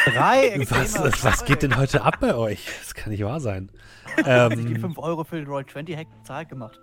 Drei 0.05 0.61
Was, 0.69 1.25
was 1.25 1.47
geht 1.47 1.63
denn 1.63 1.79
heute 1.79 2.03
ab 2.03 2.19
bei 2.21 2.35
euch? 2.35 2.69
Das 2.81 2.93
kann 2.93 3.11
nicht 3.11 3.25
wahr 3.25 3.41
sein. 3.41 3.71
Sich 4.17 4.27
die 4.67 4.75
ähm, 4.75 4.81
5 4.83 4.99
Euro 4.99 5.25
für 5.25 5.37
den 5.37 5.47
Roll 5.47 5.65
20 5.65 5.97
Hack 5.97 6.09
bezahlt 6.19 6.51
gemacht. 6.51 6.79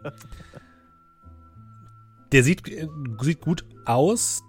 der 2.31 2.41
sieht, 2.41 2.67
äh, 2.67 2.87
sieht 3.19 3.41
gut 3.41 3.63
aus, 3.85 4.41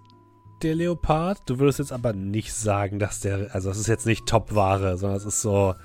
der 0.63 0.75
Leopard. 0.75 1.41
Du 1.45 1.59
würdest 1.59 1.79
jetzt 1.79 1.91
aber 1.91 2.13
nicht 2.13 2.53
sagen, 2.53 2.99
dass 2.99 3.19
der, 3.19 3.53
also 3.53 3.69
das 3.69 3.77
ist 3.77 3.87
jetzt 3.87 4.05
nicht 4.05 4.25
Top-Ware, 4.25 4.97
sondern 4.97 5.17
es 5.17 5.25
ist 5.25 5.41
so, 5.41 5.75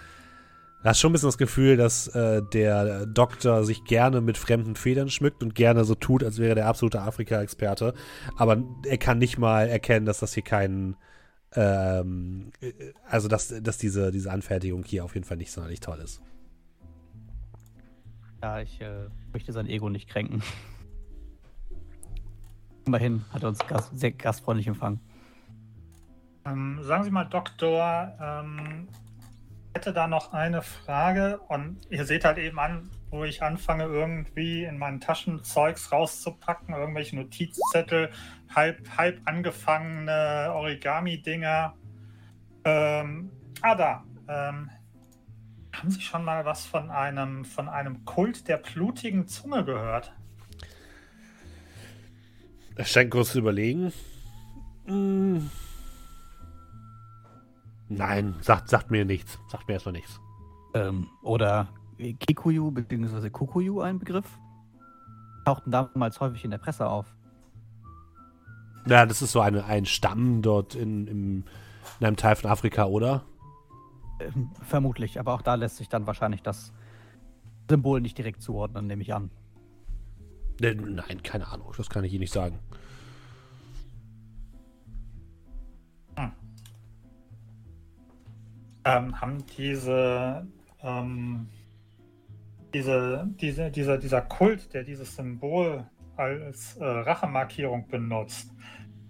du 0.82 0.88
hast 0.88 1.00
schon 1.00 1.10
ein 1.10 1.12
bisschen 1.12 1.28
das 1.28 1.38
Gefühl, 1.38 1.76
dass 1.76 2.08
äh, 2.08 2.42
der 2.52 3.06
Doktor 3.06 3.64
sich 3.64 3.84
gerne 3.84 4.20
mit 4.20 4.38
fremden 4.38 4.76
Federn 4.76 5.10
schmückt 5.10 5.42
und 5.42 5.54
gerne 5.54 5.84
so 5.84 5.94
tut, 5.94 6.22
als 6.22 6.38
wäre 6.38 6.54
der 6.54 6.66
absolute 6.66 7.00
Afrika-Experte. 7.02 7.94
Aber 8.36 8.62
er 8.86 8.98
kann 8.98 9.18
nicht 9.18 9.38
mal 9.38 9.68
erkennen, 9.68 10.06
dass 10.06 10.20
das 10.20 10.34
hier 10.34 10.44
kein, 10.44 10.96
ähm, 11.54 12.52
äh, 12.60 12.72
also 13.08 13.28
dass, 13.28 13.48
dass 13.62 13.78
diese, 13.78 14.12
diese 14.12 14.30
Anfertigung 14.30 14.84
hier 14.84 15.04
auf 15.04 15.14
jeden 15.14 15.26
Fall 15.26 15.36
nicht 15.36 15.52
sonderlich 15.52 15.80
toll 15.80 15.98
ist. 15.98 16.20
Ja, 18.42 18.60
ich 18.60 18.80
äh, 18.80 19.08
möchte 19.32 19.52
sein 19.52 19.66
Ego 19.66 19.90
nicht 19.90 20.08
kränken. 20.08 20.42
Immerhin 22.88 23.22
hat 23.34 23.42
er 23.42 23.50
uns 23.50 23.58
gast 23.66 23.90
sehr 23.98 24.12
gastfreundlich 24.12 24.66
empfangen. 24.66 24.98
Ähm, 26.46 26.78
sagen 26.80 27.04
Sie 27.04 27.10
mal, 27.10 27.26
Doktor, 27.26 28.16
ähm, 28.18 28.88
hätte 29.74 29.92
da 29.92 30.06
noch 30.06 30.32
eine 30.32 30.62
Frage 30.62 31.38
und 31.48 31.80
ihr 31.90 32.06
seht 32.06 32.24
halt 32.24 32.38
eben 32.38 32.58
an, 32.58 32.88
wo 33.10 33.24
ich 33.24 33.42
anfange, 33.42 33.84
irgendwie 33.84 34.64
in 34.64 34.78
meinen 34.78 35.02
Taschen 35.02 35.44
Zeugs 35.44 35.92
rauszupacken, 35.92 36.74
irgendwelche 36.74 37.16
Notizzettel, 37.16 38.10
halb, 38.56 38.88
halb 38.96 39.20
angefangene 39.26 40.50
Origami-Dinger. 40.54 41.74
Ähm, 42.64 43.30
ah, 43.60 43.74
da. 43.74 44.04
Ähm, 44.28 44.70
haben 45.74 45.90
Sie 45.90 46.00
schon 46.00 46.24
mal 46.24 46.46
was 46.46 46.64
von 46.64 46.90
einem, 46.90 47.44
von 47.44 47.68
einem 47.68 48.06
Kult 48.06 48.48
der 48.48 48.56
blutigen 48.56 49.28
Zunge 49.28 49.62
gehört? 49.62 50.14
Er 52.78 52.84
scheint 52.84 53.10
kurz 53.10 53.32
zu 53.32 53.40
überlegen. 53.40 53.92
Hm. 54.86 55.50
Nein, 57.88 58.36
sagt, 58.40 58.68
sagt 58.68 58.92
mir 58.92 59.04
nichts. 59.04 59.36
Sagt 59.48 59.66
mir 59.66 59.74
erstmal 59.74 59.94
nichts. 59.94 60.20
Ähm, 60.74 61.08
oder 61.22 61.68
Kikuyu 61.98 62.70
bzw. 62.70 63.30
Kukuyu 63.30 63.80
ein 63.80 63.98
Begriff? 63.98 64.38
Tauchten 65.44 65.72
damals 65.72 66.20
häufig 66.20 66.44
in 66.44 66.52
der 66.52 66.58
Presse 66.58 66.88
auf. 66.88 67.06
Ja, 68.86 69.06
das 69.06 69.22
ist 69.22 69.32
so 69.32 69.40
eine, 69.40 69.64
ein 69.64 69.84
Stamm 69.84 70.40
dort 70.40 70.76
in, 70.76 71.08
im, 71.08 71.44
in 71.98 72.06
einem 72.06 72.16
Teil 72.16 72.36
von 72.36 72.48
Afrika, 72.48 72.84
oder? 72.84 73.24
Ähm, 74.20 74.50
vermutlich, 74.62 75.18
aber 75.18 75.34
auch 75.34 75.42
da 75.42 75.56
lässt 75.56 75.78
sich 75.78 75.88
dann 75.88 76.06
wahrscheinlich 76.06 76.42
das 76.42 76.72
Symbol 77.68 78.00
nicht 78.00 78.16
direkt 78.16 78.40
zuordnen, 78.40 78.86
nehme 78.86 79.02
ich 79.02 79.12
an. 79.12 79.30
Ne, 80.60 80.74
Nein, 80.74 81.22
keine 81.22 81.48
Ahnung. 81.48 81.72
Das 81.76 81.88
kann 81.88 82.04
ich 82.04 82.12
Ihnen 82.12 82.20
nicht 82.20 82.32
sagen. 82.32 82.58
ähm, 88.88 89.20
haben 89.20 89.44
diese, 89.56 90.46
ähm, 90.82 91.48
diese, 92.72 93.28
diese, 93.40 93.70
dieser, 93.70 93.98
dieser 93.98 94.22
Kult, 94.22 94.72
der 94.72 94.84
dieses 94.84 95.14
Symbol 95.14 95.86
als 96.16 96.76
äh, 96.76 96.84
Rachemarkierung 96.84 97.86
benutzt, 97.88 98.50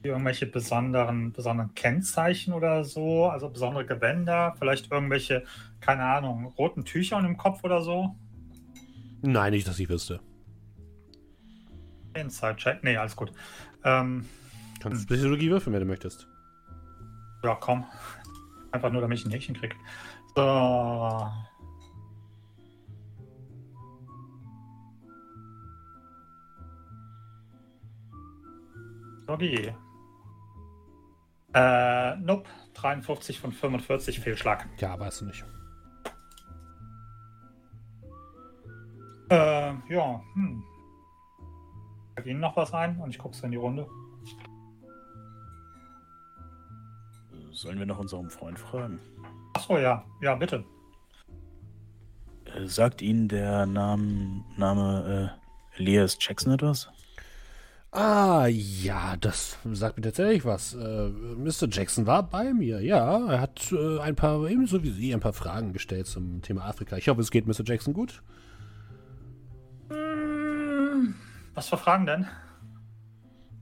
irgendwelche 0.02 0.46
besonderen, 0.46 1.32
besonderen 1.32 1.74
Kennzeichen 1.74 2.52
oder 2.54 2.84
so, 2.84 3.26
also 3.26 3.48
besondere 3.50 3.86
Gewänder, 3.86 4.54
vielleicht 4.58 4.90
irgendwelche, 4.90 5.44
keine 5.80 6.04
Ahnung, 6.04 6.46
roten 6.58 6.84
Tücher 6.84 7.18
im 7.18 7.36
Kopf 7.36 7.64
oder 7.64 7.82
so? 7.82 8.14
Nein, 9.22 9.52
nicht, 9.52 9.66
dass 9.66 9.78
ich 9.78 9.88
wüsste. 9.88 10.20
Inside-Check? 12.20 12.82
Nee, 12.84 12.96
alles 12.96 13.16
gut. 13.16 13.32
Ähm, 13.84 14.26
Kannst 14.80 15.08
Psychologie 15.08 15.50
würfeln, 15.50 15.72
wenn 15.74 15.80
du 15.80 15.86
möchtest. 15.86 16.28
ja, 17.44 17.54
komm. 17.56 17.84
Einfach 18.72 18.90
nur, 18.92 19.00
damit 19.00 19.18
ich 19.18 19.24
ein 19.24 19.30
Häkchen 19.30 19.56
krieg. 19.56 19.74
So. 20.36 21.28
Logi. 29.26 29.72
Äh, 31.54 32.16
nope. 32.16 32.48
53 32.74 33.40
von 33.40 33.52
45 33.52 34.20
Fehlschlag. 34.20 34.68
Ja, 34.78 34.98
weißt 34.98 35.22
du 35.22 35.24
nicht. 35.26 35.44
Äh, 39.30 39.74
ja, 39.88 40.22
hm. 40.34 40.62
Fällt 42.18 42.26
Ihnen 42.26 42.40
noch 42.40 42.56
was 42.56 42.74
ein? 42.74 42.98
Und 42.98 43.10
ich 43.10 43.18
gucke 43.18 43.36
so 43.36 43.44
in 43.44 43.52
die 43.52 43.58
Runde. 43.58 43.86
Sollen 47.52 47.78
wir 47.78 47.86
noch 47.86 48.00
unseren 48.00 48.28
Freund 48.28 48.58
fragen? 48.58 48.98
Achso, 49.54 49.78
ja. 49.78 50.04
Ja, 50.20 50.34
bitte. 50.34 50.64
Äh, 52.46 52.66
Sagt 52.66 53.02
Ihnen 53.02 53.28
der 53.28 53.66
Name, 53.66 54.44
Name 54.56 55.32
äh, 55.76 55.80
Elias 55.80 56.18
Jackson 56.20 56.54
etwas? 56.54 56.88
Ah, 57.92 58.48
ja, 58.48 59.16
das 59.16 59.56
sagt 59.64 59.96
mir 59.96 60.02
tatsächlich 60.02 60.44
was. 60.44 60.74
Äh, 60.74 61.08
Mr. 61.10 61.68
Jackson 61.70 62.06
war 62.06 62.24
bei 62.24 62.52
mir, 62.52 62.80
ja. 62.80 63.28
Er 63.28 63.40
hat 63.40 63.70
äh, 63.70 64.00
ein 64.00 64.16
paar, 64.16 64.44
ebenso 64.48 64.82
wie 64.82 64.90
Sie, 64.90 65.14
ein 65.14 65.20
paar 65.20 65.32
Fragen 65.34 65.72
gestellt 65.72 66.08
zum 66.08 66.42
Thema 66.42 66.64
Afrika. 66.64 66.96
Ich 66.96 67.08
hoffe, 67.08 67.20
es 67.20 67.30
geht 67.30 67.46
Mr. 67.46 67.62
Jackson 67.64 67.94
gut. 67.94 68.24
Was 71.58 71.70
für 71.70 71.76
Fragen 71.76 72.06
denn? 72.06 72.26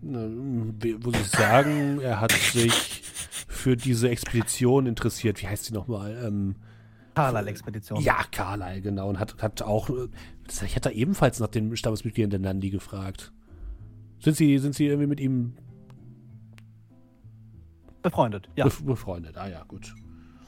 Wo 0.03 1.11
Sie 1.13 1.23
sagen, 1.23 1.99
er 2.03 2.21
hat 2.21 2.31
sich 2.31 3.03
für 3.49 3.75
diese 3.75 4.11
Expedition 4.11 4.85
interessiert. 4.85 5.41
Wie 5.41 5.49
heißt 5.49 5.65
sie 5.65 5.73
nochmal? 5.73 6.23
Ähm, 6.23 6.57
Carlyle-Expedition. 7.15 8.03
ja, 8.03 8.19
Carlyle, 8.31 8.83
genau. 8.83 9.09
Und 9.09 9.19
hat, 9.19 9.43
hat 9.43 9.63
auch, 9.63 9.89
ich 10.63 10.77
hatte 10.77 10.91
ebenfalls 10.91 11.41
nach 11.41 11.47
den 11.49 11.75
Stammesmitgliedern 11.75 12.29
der 12.29 12.41
Nandi 12.41 12.69
gefragt. 12.69 13.33
Sind 14.21 14.37
Sie, 14.37 14.59
sind 14.59 14.75
Sie 14.75 14.85
irgendwie 14.85 15.09
mit 15.09 15.19
ihm 15.19 15.57
Befreundet, 18.03 18.51
ja. 18.57 18.65
bef 18.65 18.85
befreundet? 18.85 19.39
Ah 19.39 19.49
ja, 19.49 19.65
gut. 19.65 19.95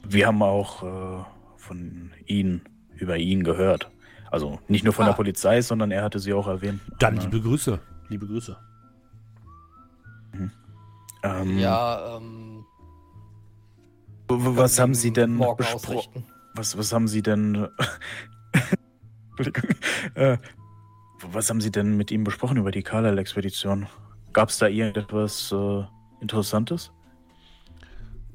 Wir 0.07 0.27
haben 0.27 0.43
auch 0.43 0.83
äh, 0.83 1.25
von 1.57 2.11
Ihnen, 2.27 2.61
über 2.99 3.17
ihn 3.17 3.43
gehört. 3.43 3.91
Also 4.31 4.59
nicht 4.69 4.85
nur 4.85 4.93
von 4.93 5.05
Ah. 5.05 5.09
der 5.09 5.15
Polizei, 5.17 5.61
sondern 5.63 5.91
er 5.91 6.03
hatte 6.03 6.19
sie 6.19 6.33
auch 6.33 6.47
erwähnt. 6.47 6.81
Dann 6.99 7.15
Na, 7.17 7.23
liebe 7.23 7.41
Grüße. 7.41 7.79
Liebe 8.09 8.27
Grüße. 8.27 8.57
ähm, 11.23 11.59
Ja, 11.59 12.17
ähm. 12.17 12.65
Was 14.31 14.79
haben 14.79 14.95
Sie 14.95 15.11
denn 15.13 15.35
morgen 15.35 15.57
besprochen? 15.57 15.97
ausrichten? 15.97 16.25
Was, 16.55 16.77
was 16.77 16.93
haben 16.93 17.09
Sie 17.09 17.23
denn. 17.23 17.69
Entschuldigung. 19.39 19.71
Äh, 20.15 20.39
was 21.31 21.49
haben 21.51 21.61
Sie 21.61 21.71
denn 21.71 21.97
mit 21.97 22.11
ihm 22.11 22.25
besprochen 22.25 22.57
über 22.57 22.71
die 22.71 22.83
Carlyle-Expedition? 22.83 23.87
Gab 24.33 24.49
es 24.51 24.59
da 24.59 24.67
irgendetwas 24.69 25.53
äh, 25.53 25.85
Interessantes? 26.21 26.93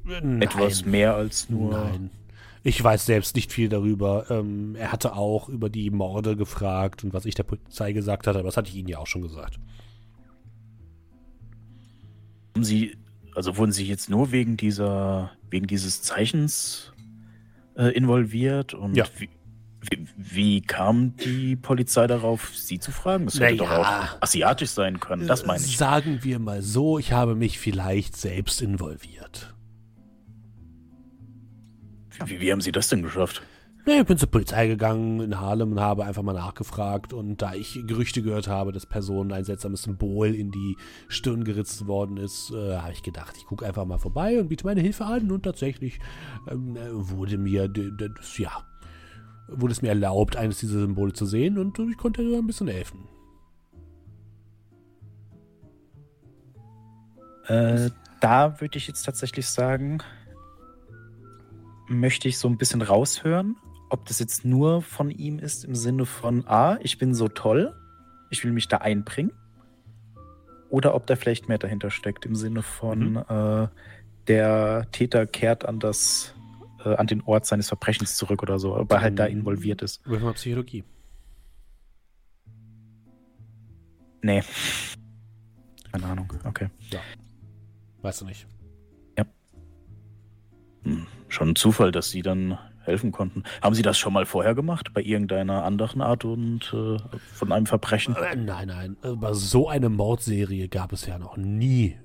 Nein. 0.04 0.42
Etwas 0.42 0.84
mehr 0.84 1.14
als 1.14 1.48
nur. 1.48 1.72
Nein. 1.78 2.10
Ich 2.66 2.82
weiß 2.82 3.04
selbst 3.04 3.36
nicht 3.36 3.52
viel 3.52 3.68
darüber. 3.68 4.24
Ähm, 4.30 4.74
er 4.74 4.90
hatte 4.90 5.14
auch 5.14 5.48
über 5.50 5.68
die 5.68 5.90
Morde 5.90 6.34
gefragt 6.34 7.04
und 7.04 7.12
was 7.12 7.26
ich 7.26 7.34
der 7.34 7.42
Polizei 7.42 7.92
gesagt 7.92 8.26
hatte, 8.26 8.38
aber 8.38 8.48
das 8.48 8.56
hatte 8.56 8.70
ich 8.70 8.76
Ihnen 8.76 8.88
ja 8.88 8.98
auch 8.98 9.06
schon 9.06 9.20
gesagt. 9.22 9.58
Haben 12.54 12.64
Sie, 12.64 12.96
also 13.34 13.56
wurden 13.58 13.72
Sie 13.72 13.84
jetzt 13.86 14.08
nur 14.08 14.32
wegen 14.32 14.56
dieser, 14.56 15.32
wegen 15.50 15.66
dieses 15.66 16.02
Zeichens 16.02 16.92
äh, 17.76 17.88
involviert 17.94 18.74
und 18.74 18.94
Ja. 18.96 19.04
wie, 19.18 19.28
Wie, 19.90 20.06
wie 20.16 20.60
kam 20.62 21.14
die 21.16 21.56
Polizei 21.56 22.06
darauf, 22.06 22.52
Sie 22.56 22.78
zu 22.78 22.90
fragen? 22.90 23.26
Es 23.26 23.34
hätte 23.38 23.56
Naja. 23.56 23.56
doch 23.56 23.70
auch 23.70 24.22
asiatisch 24.22 24.70
sein 24.70 24.98
können, 25.00 25.26
das 25.26 25.44
meine 25.44 25.62
ich. 25.62 25.76
Sagen 25.76 26.20
wir 26.22 26.38
mal 26.38 26.62
so, 26.62 26.98
ich 26.98 27.12
habe 27.12 27.34
mich 27.34 27.58
vielleicht 27.58 28.16
selbst 28.16 28.62
involviert. 28.62 29.53
Wie, 32.26 32.40
wie 32.40 32.52
haben 32.52 32.60
Sie 32.60 32.72
das 32.72 32.88
denn 32.88 33.02
geschafft? 33.02 33.42
Nee, 33.86 34.00
ich 34.00 34.06
bin 34.06 34.16
zur 34.16 34.30
Polizei 34.30 34.66
gegangen 34.66 35.20
in 35.20 35.38
Harlem 35.38 35.72
und 35.72 35.80
habe 35.80 36.06
einfach 36.06 36.22
mal 36.22 36.32
nachgefragt. 36.32 37.12
Und 37.12 37.42
da 37.42 37.52
ich 37.52 37.78
Gerüchte 37.86 38.22
gehört 38.22 38.48
habe, 38.48 38.72
dass 38.72 38.86
Personen 38.86 39.30
ein 39.30 39.44
seltsames 39.44 39.82
Symbol 39.82 40.34
in 40.34 40.50
die 40.50 40.76
Stirn 41.08 41.44
geritzt 41.44 41.86
worden 41.86 42.16
ist, 42.16 42.50
äh, 42.50 42.78
habe 42.78 42.92
ich 42.92 43.02
gedacht, 43.02 43.34
ich 43.36 43.44
gucke 43.44 43.66
einfach 43.66 43.84
mal 43.84 43.98
vorbei 43.98 44.40
und 44.40 44.48
biete 44.48 44.64
meine 44.64 44.80
Hilfe 44.80 45.04
an. 45.04 45.30
Und 45.30 45.42
tatsächlich 45.42 45.98
ähm, 46.50 46.76
äh, 46.76 46.88
wurde 46.92 47.36
mir, 47.36 47.68
das, 47.68 48.38
ja, 48.38 48.52
wurde 49.48 49.72
es 49.72 49.82
mir 49.82 49.88
erlaubt, 49.88 50.36
eines 50.36 50.60
dieser 50.60 50.80
Symbole 50.80 51.12
zu 51.12 51.26
sehen 51.26 51.58
und 51.58 51.78
ich 51.78 51.98
konnte 51.98 52.22
ein 52.22 52.46
bisschen 52.46 52.68
helfen. 52.68 53.06
Äh, 57.48 57.90
da 58.20 58.58
würde 58.62 58.78
ich 58.78 58.88
jetzt 58.88 59.02
tatsächlich 59.02 59.46
sagen, 59.46 59.98
möchte 61.88 62.28
ich 62.28 62.38
so 62.38 62.48
ein 62.48 62.56
bisschen 62.56 62.82
raushören, 62.82 63.56
ob 63.90 64.06
das 64.06 64.18
jetzt 64.18 64.44
nur 64.44 64.82
von 64.82 65.10
ihm 65.10 65.38
ist 65.38 65.64
im 65.64 65.74
Sinne 65.74 66.06
von, 66.06 66.46
ah, 66.46 66.78
ich 66.82 66.98
bin 66.98 67.14
so 67.14 67.28
toll, 67.28 67.74
ich 68.30 68.42
will 68.44 68.52
mich 68.52 68.68
da 68.68 68.78
einbringen. 68.78 69.32
Oder 70.70 70.94
ob 70.94 71.06
da 71.06 71.14
vielleicht 71.14 71.48
mehr 71.48 71.58
dahinter 71.58 71.90
steckt 71.90 72.26
im 72.26 72.34
Sinne 72.34 72.62
von, 72.62 73.12
Mhm. 73.12 73.16
äh, 73.28 73.68
der 74.26 74.88
Täter 74.90 75.26
kehrt 75.26 75.64
an 75.66 75.78
das, 75.78 76.34
äh, 76.84 76.94
an 76.96 77.06
den 77.06 77.20
Ort 77.22 77.46
seines 77.46 77.68
Verbrechens 77.68 78.16
zurück 78.16 78.42
oder 78.42 78.58
so, 78.58 78.74
ob 78.76 78.90
er 78.90 79.00
halt 79.02 79.18
da 79.18 79.26
involviert 79.26 79.82
ist. 79.82 80.04
Wirf 80.08 80.22
mal 80.22 80.32
Psychologie. 80.32 80.82
Nee. 84.22 84.42
Keine 85.92 86.06
Ahnung, 86.06 86.32
okay. 86.44 86.70
Weißt 88.00 88.22
du 88.22 88.24
nicht. 88.24 88.46
Hm, 90.84 91.06
Schon 91.28 91.50
ein 91.50 91.56
Zufall, 91.56 91.90
dass 91.90 92.10
Sie 92.10 92.22
dann 92.22 92.58
helfen 92.82 93.10
konnten. 93.10 93.42
Haben 93.62 93.74
Sie 93.74 93.82
das 93.82 93.98
schon 93.98 94.12
mal 94.12 94.26
vorher 94.26 94.54
gemacht? 94.54 94.92
Bei 94.92 95.02
irgendeiner 95.02 95.64
anderen 95.64 96.00
Art 96.02 96.24
und 96.24 96.72
äh, 96.74 96.96
von 97.32 97.50
einem 97.50 97.66
Verbrechen? 97.66 98.14
Äh, 98.14 98.36
Nein, 98.36 98.68
nein. 98.68 98.96
Aber 99.02 99.34
so 99.34 99.68
eine 99.68 99.88
Mordserie 99.88 100.68
gab 100.68 100.92
es 100.92 101.06
ja 101.06 101.18
noch 101.18 101.36
nie 101.36 101.96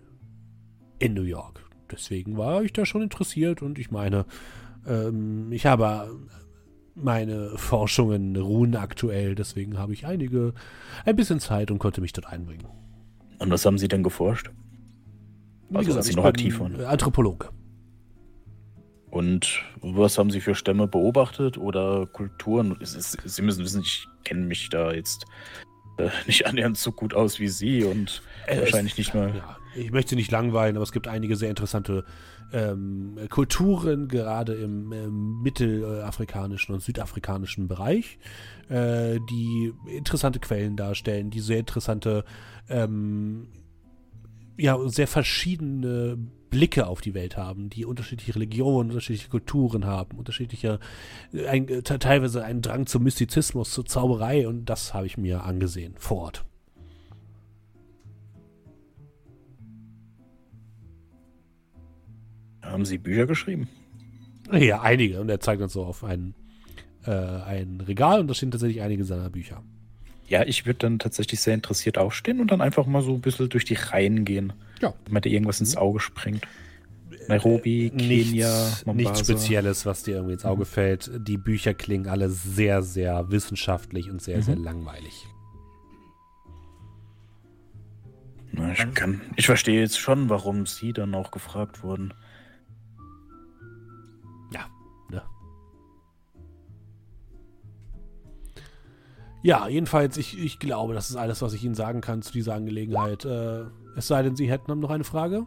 in 1.00 1.14
New 1.14 1.24
York. 1.24 1.64
Deswegen 1.92 2.38
war 2.38 2.64
ich 2.64 2.72
da 2.74 2.86
schon 2.86 3.02
interessiert 3.02 3.62
und 3.62 3.78
ich 3.78 3.92
meine, 3.92 4.26
ähm, 4.88 5.52
ich 5.52 5.66
habe 5.66 6.12
meine 6.96 7.52
Forschungen 7.58 8.36
ruhen 8.36 8.76
aktuell, 8.76 9.36
deswegen 9.36 9.78
habe 9.78 9.94
ich 9.94 10.06
einige, 10.06 10.54
ein 11.06 11.16
bisschen 11.16 11.40
Zeit 11.40 11.72
und 11.72 11.80
konnte 11.80 12.02
mich 12.02 12.14
dort 12.14 12.28
einbringen. 12.28 12.66
Und 13.40 13.50
was 13.52 13.66
haben 13.66 13.78
Sie 13.78 13.88
denn 13.88 14.04
geforscht? 14.04 14.50
Wie 15.70 15.78
Also, 15.78 15.96
als 15.96 16.08
Sie 16.08 16.16
noch 16.16 16.26
aktiv 16.26 16.60
waren. 16.60 16.80
äh, 16.80 16.84
Anthropologe. 16.86 17.50
Und 19.12 19.64
was 19.82 20.18
haben 20.18 20.30
Sie 20.30 20.42
für 20.42 20.54
Stämme 20.56 20.88
beobachtet 20.88 21.58
oder 21.58 22.06
Kulturen? 22.06 22.78
Sie 22.82 23.42
müssen 23.42 23.64
wissen, 23.64 23.82
ich 23.82 24.08
kenne 24.24 24.42
mich 24.46 24.70
da 24.70 24.92
jetzt 24.94 25.26
äh, 25.98 26.10
nicht 26.28 26.46
annähernd 26.46 26.78
so 26.78 26.92
gut 26.92 27.14
aus 27.14 27.40
wie 27.40 27.48
Sie 27.48 27.84
und 27.84 28.22
Äh, 28.46 28.60
wahrscheinlich 28.60 28.94
es- 28.94 28.98
nicht 29.00 29.14
mal. 29.16 29.36
Ja, 29.36 29.58
ich 29.76 29.92
möchte 29.92 30.16
nicht 30.16 30.32
langweilen, 30.32 30.76
aber 30.76 30.84
es 30.84 30.92
gibt 30.92 31.08
einige 31.08 31.36
sehr 31.36 31.50
interessante 31.50 32.04
ähm, 32.52 33.20
Kulturen, 33.30 34.08
gerade 34.08 34.54
im 34.56 34.92
ähm, 34.92 35.42
mittelafrikanischen 35.44 36.74
und 36.74 36.82
südafrikanischen 36.82 37.68
Bereich, 37.68 38.18
äh, 38.70 39.20
die 39.30 39.72
interessante 39.88 40.40
Quellen 40.40 40.76
darstellen, 40.76 41.30
die 41.30 41.42
sehr 41.42 41.60
interessante, 41.60 42.26
ähm, 42.68 43.50
ja, 44.58 44.78
sehr 44.88 45.08
verschiedene 45.08 46.18
Blicke 46.50 46.88
auf 46.88 47.02
die 47.02 47.14
Welt 47.14 47.38
haben, 47.38 47.70
die 47.70 47.86
unterschiedliche 47.86 48.36
Religionen, 48.36 48.90
unterschiedliche 48.90 49.30
Kulturen 49.30 49.86
haben, 49.86 50.18
unterschiedliche, 50.18 50.80
äh, 51.34 51.48
ein, 51.48 51.68
äh, 51.68 51.82
te- 51.82 52.00
teilweise 52.00 52.44
einen 52.44 52.62
Drang 52.62 52.86
zum 52.86 53.04
Mystizismus, 53.04 53.72
zur 53.72 53.86
Zauberei 53.86 54.48
und 54.48 54.66
das 54.66 54.94
habe 54.94 55.06
ich 55.06 55.18
mir 55.18 55.44
angesehen 55.44 55.96
vor 55.98 56.18
Ort. 56.18 56.46
Haben 62.62 62.86
Sie 62.86 62.98
Bücher 62.98 63.26
geschrieben? 63.26 63.68
Ja, 64.52 64.82
einige. 64.82 65.22
Und 65.22 65.30
er 65.30 65.40
zeigt 65.40 65.62
uns 65.62 65.74
so 65.74 65.84
auf 65.84 66.04
ein, 66.04 66.34
äh, 67.06 67.12
ein 67.12 67.82
Regal 67.82 68.20
und 68.20 68.28
da 68.28 68.34
stehen 68.34 68.52
tatsächlich 68.52 68.82
einige 68.82 69.06
seiner 69.06 69.30
Bücher. 69.30 69.64
Ja, 70.28 70.44
ich 70.44 70.66
würde 70.66 70.80
dann 70.80 71.00
tatsächlich 71.00 71.40
sehr 71.40 71.56
interessiert 71.56 71.98
aufstehen 71.98 72.40
und 72.40 72.52
dann 72.52 72.62
einfach 72.62 72.86
mal 72.86 73.02
so 73.02 73.14
ein 73.14 73.22
bisschen 73.22 73.50
durch 73.50 73.66
die 73.66 73.74
Reihen 73.74 74.26
gehen. 74.26 74.54
Ja. 74.82 74.94
Wenn 75.06 75.14
mir 75.14 75.22
da 75.22 75.30
irgendwas 75.30 75.60
ins 75.60 75.76
Auge 75.78 76.00
springt. 76.00 76.46
Nairobi, 77.28 77.90
Kenia, 77.92 78.08
nichts, 78.08 78.86
Mombasa. 78.86 79.10
nichts 79.12 79.20
Spezielles, 79.28 79.86
was 79.86 80.04
dir 80.04 80.16
irgendwie 80.16 80.34
ins 80.34 80.46
Auge 80.46 80.66
fällt. 80.66 81.12
Die 81.28 81.38
Bücher 81.38 81.74
klingen 81.76 82.08
alle 82.08 82.30
sehr, 82.30 82.82
sehr 82.82 83.30
wissenschaftlich 83.30 84.10
und 84.10 84.22
sehr, 84.22 84.38
Mhm. 84.38 84.42
sehr 84.44 84.56
langweilig. 84.56 85.28
Na, 88.52 88.72
ich, 88.72 88.94
kann, 88.96 89.22
ich 89.36 89.46
verstehe 89.46 89.80
jetzt 89.80 90.00
schon, 90.00 90.30
warum 90.30 90.66
Sie 90.66 90.92
dann 90.92 91.14
auch 91.14 91.30
gefragt 91.32 91.84
wurden. 91.84 92.14
Ne? 95.12 95.22
Ja, 99.42 99.68
jedenfalls, 99.68 100.18
ich, 100.18 100.38
ich 100.38 100.60
glaube, 100.60 100.94
das 100.94 101.10
ist 101.10 101.16
alles, 101.16 101.42
was 101.42 101.54
ich 101.54 101.64
Ihnen 101.64 101.76
sagen 101.76 102.02
kann 102.02 102.22
zu 102.22 102.34
dieser 102.34 102.56
Angelegenheit. 102.56 103.24
Äh, 103.26 103.66
es 104.00 104.08
sei 104.08 104.24
denn, 104.24 104.36
Sie 104.36 104.50
hätten 104.50 104.80
noch 104.80 104.90
eine 104.90 105.04
Frage? 105.04 105.46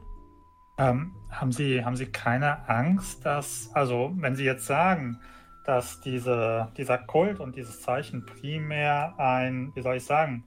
Ähm, 0.78 1.12
haben, 1.30 1.52
Sie, 1.52 1.84
haben 1.84 1.96
Sie 1.96 2.06
keine 2.06 2.68
Angst, 2.68 3.24
dass, 3.26 3.70
also 3.74 4.12
wenn 4.16 4.36
Sie 4.36 4.44
jetzt 4.44 4.66
sagen, 4.66 5.18
dass 5.64 6.00
diese, 6.00 6.70
dieser 6.76 6.98
Kult 6.98 7.40
und 7.40 7.56
dieses 7.56 7.80
Zeichen 7.80 8.26
primär 8.26 9.14
ein, 9.18 9.72
wie 9.74 9.82
soll 9.82 9.96
ich 9.96 10.04
sagen, 10.04 10.44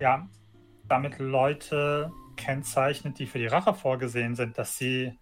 ja, 0.00 0.28
damit 0.88 1.18
Leute 1.18 2.12
kennzeichnet, 2.36 3.18
die 3.18 3.26
für 3.26 3.38
die 3.38 3.46
Rache 3.46 3.74
vorgesehen 3.74 4.34
sind, 4.34 4.58
dass 4.58 4.76
sie, 4.76 5.18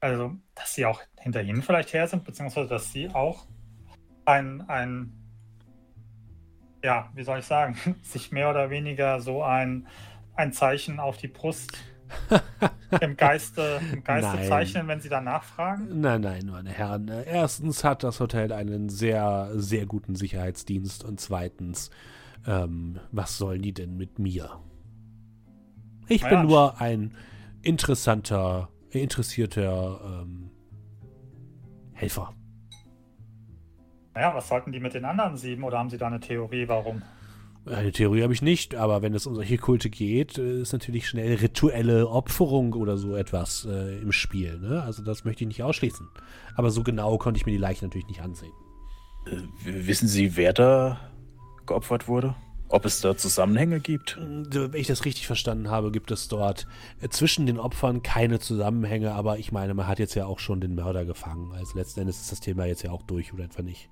also, 0.00 0.34
dass 0.54 0.74
sie 0.74 0.86
auch 0.86 1.00
hinter 1.18 1.42
ihnen 1.42 1.62
vielleicht 1.62 1.92
her 1.92 2.08
sind, 2.08 2.24
beziehungsweise 2.24 2.68
dass 2.68 2.92
sie 2.92 3.08
auch 3.14 3.46
ein, 4.24 4.62
ein, 4.68 5.12
ja, 6.82 7.10
wie 7.14 7.22
soll 7.22 7.38
ich 7.38 7.46
sagen, 7.46 7.76
sich 8.02 8.32
mehr 8.32 8.50
oder 8.50 8.70
weniger 8.70 9.20
so 9.20 9.42
ein, 9.42 9.86
ein 10.38 10.52
Zeichen 10.52 11.00
auf 11.00 11.16
die 11.16 11.28
Brust 11.28 11.76
im 13.00 13.16
Geiste, 13.16 13.80
im 13.92 14.02
Geiste 14.04 14.36
Nein. 14.36 14.48
zeichnen, 14.48 14.88
wenn 14.88 15.00
sie 15.00 15.08
danach 15.08 15.42
fragen? 15.42 16.00
Nein, 16.00 16.22
nein, 16.22 16.46
meine 16.46 16.70
Herren. 16.70 17.08
Erstens 17.08 17.84
hat 17.84 18.02
das 18.02 18.20
Hotel 18.20 18.52
einen 18.52 18.88
sehr, 18.88 19.50
sehr 19.54 19.84
guten 19.84 20.14
Sicherheitsdienst 20.14 21.04
und 21.04 21.20
zweitens, 21.20 21.90
ähm, 22.46 23.00
was 23.10 23.36
sollen 23.36 23.62
die 23.62 23.74
denn 23.74 23.96
mit 23.96 24.18
mir? 24.18 24.60
Ich 26.08 26.22
Na 26.22 26.28
bin 26.28 26.38
ja. 26.38 26.44
nur 26.44 26.80
ein 26.80 27.14
interessanter, 27.62 28.68
interessierter 28.90 30.22
ähm, 30.22 30.50
Helfer. 31.92 32.32
Naja, 34.14 34.34
was 34.34 34.48
sollten 34.48 34.72
die 34.72 34.80
mit 34.80 34.94
den 34.94 35.04
anderen 35.04 35.36
sieben 35.36 35.64
oder 35.64 35.78
haben 35.78 35.90
sie 35.90 35.98
da 35.98 36.06
eine 36.06 36.20
Theorie, 36.20 36.66
warum? 36.68 37.02
Eine 37.74 37.92
Theorie 37.92 38.22
habe 38.22 38.32
ich 38.32 38.42
nicht, 38.42 38.74
aber 38.74 39.02
wenn 39.02 39.14
es 39.14 39.26
um 39.26 39.34
solche 39.34 39.58
Kulte 39.58 39.90
geht, 39.90 40.38
äh, 40.38 40.60
ist 40.60 40.72
natürlich 40.72 41.08
schnell 41.08 41.34
rituelle 41.34 42.08
Opferung 42.08 42.72
oder 42.74 42.96
so 42.96 43.16
etwas 43.16 43.66
äh, 43.68 43.98
im 43.98 44.12
Spiel. 44.12 44.58
Ne? 44.58 44.82
Also 44.82 45.02
das 45.02 45.24
möchte 45.24 45.44
ich 45.44 45.48
nicht 45.48 45.62
ausschließen. 45.62 46.08
Aber 46.54 46.70
so 46.70 46.82
genau 46.82 47.18
konnte 47.18 47.38
ich 47.38 47.46
mir 47.46 47.52
die 47.52 47.58
Leichen 47.58 47.84
natürlich 47.86 48.08
nicht 48.08 48.22
ansehen. 48.22 48.52
Äh, 49.26 49.42
wissen 49.64 50.08
Sie, 50.08 50.36
wer 50.36 50.52
da 50.52 51.00
geopfert 51.66 52.08
wurde? 52.08 52.34
Ob 52.70 52.84
es 52.84 53.00
da 53.00 53.16
Zusammenhänge 53.16 53.80
gibt? 53.80 54.18
Wenn 54.20 54.74
ich 54.74 54.86
das 54.86 55.06
richtig 55.06 55.26
verstanden 55.26 55.70
habe, 55.70 55.90
gibt 55.90 56.10
es 56.10 56.28
dort 56.28 56.66
äh, 57.00 57.08
zwischen 57.08 57.46
den 57.46 57.58
Opfern 57.58 58.02
keine 58.02 58.40
Zusammenhänge, 58.40 59.12
aber 59.12 59.38
ich 59.38 59.52
meine, 59.52 59.72
man 59.74 59.86
hat 59.86 59.98
jetzt 59.98 60.14
ja 60.14 60.26
auch 60.26 60.38
schon 60.38 60.60
den 60.60 60.74
Mörder 60.74 61.04
gefangen. 61.06 61.52
Also 61.54 61.78
letzten 61.78 62.00
Endes 62.00 62.20
ist 62.20 62.30
das 62.30 62.40
Thema 62.40 62.66
jetzt 62.66 62.82
ja 62.82 62.90
auch 62.90 63.02
durch 63.02 63.32
oder 63.32 63.44
etwa 63.44 63.62
nicht. 63.62 63.88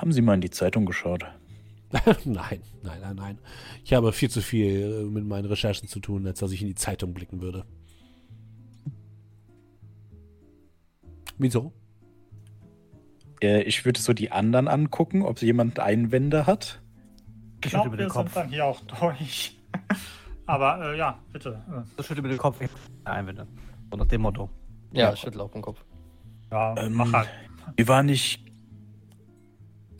Haben 0.00 0.12
Sie 0.12 0.22
mal 0.22 0.34
in 0.34 0.40
die 0.40 0.50
Zeitung 0.50 0.86
geschaut? 0.86 1.24
nein, 2.24 2.62
nein, 2.82 3.00
nein, 3.02 3.16
nein. 3.16 3.38
Ich 3.84 3.92
habe 3.92 4.12
viel 4.12 4.30
zu 4.30 4.40
viel 4.40 5.02
äh, 5.02 5.04
mit 5.04 5.26
meinen 5.26 5.44
Recherchen 5.44 5.88
zu 5.88 6.00
tun, 6.00 6.26
als 6.26 6.38
dass 6.38 6.52
ich 6.52 6.62
in 6.62 6.68
die 6.68 6.74
Zeitung 6.74 7.12
blicken 7.12 7.42
würde. 7.42 7.64
Wieso? 11.38 11.72
Äh, 13.42 13.62
ich 13.62 13.84
würde 13.84 14.00
so 14.00 14.12
die 14.12 14.30
anderen 14.30 14.68
angucken, 14.68 15.22
ob 15.22 15.40
jemand 15.42 15.80
Einwände 15.80 16.46
hat. 16.46 16.80
Ich 17.62 17.70
schüttel 17.70 17.70
glaube, 17.70 17.90
mit 17.90 18.00
dem 18.00 18.04
wir 18.06 18.08
Kopf. 18.10 18.32
sind 18.32 18.36
dann 18.44 18.48
hier 18.50 18.64
auch 18.64 18.80
durch. 18.82 19.58
Aber 20.46 20.92
äh, 20.94 20.98
ja, 20.98 21.18
bitte. 21.32 21.62
Das 21.96 22.06
schüttelt 22.06 22.22
mit 22.24 22.32
dem 22.32 22.38
Kopf. 22.38 22.58
Einwände. 23.04 23.46
So 23.90 23.96
nach 23.98 24.06
dem 24.06 24.22
Motto. 24.22 24.48
Ja, 24.92 25.08
Ja. 25.08 25.12
ich 25.12 25.20
schüttle 25.20 25.42
auch 25.42 25.50
den 25.50 25.62
Kopf. 25.62 25.84
Ja, 26.50 26.74
Ähm, 26.78 26.94
mach 26.94 27.12
halt. 27.12 27.28
Wir 27.76 27.86
waren 27.88 28.06
nicht 28.06 28.49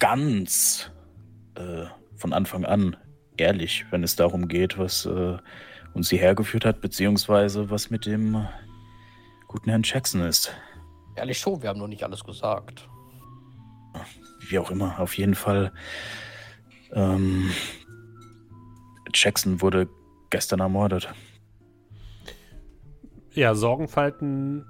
ganz 0.01 0.91
äh, 1.55 1.85
von 2.17 2.33
Anfang 2.33 2.65
an 2.65 2.97
ehrlich, 3.37 3.87
wenn 3.91 4.03
es 4.03 4.17
darum 4.17 4.49
geht, 4.49 4.77
was 4.79 5.07
äh, 5.07 5.39
uns 5.95 6.11
hierher 6.11 6.35
geführt 6.35 6.65
hat, 6.65 6.81
beziehungsweise 6.81 7.71
was 7.71 7.91
mit 7.91 8.07
dem 8.07 8.47
guten 9.47 9.71
Herrn 9.71 9.83
Jackson 9.85 10.23
ist. 10.23 10.53
Ehrlich 11.17 11.39
schon, 11.39 11.63
wir 11.63 11.69
haben 11.69 11.79
nur 11.79 11.89
nicht 11.89 12.03
alles 12.03 12.25
gesagt. 12.25 12.89
Wie 14.49 14.59
auch 14.59 14.71
immer, 14.71 14.99
auf 14.99 15.15
jeden 15.15 15.35
Fall. 15.35 15.73
Ähm, 16.93 17.51
Jackson 19.13 19.61
wurde 19.61 19.89
gestern 20.31 20.61
ermordet. 20.61 21.13
Ja, 23.33 23.55
Sorgenfalten 23.55 24.65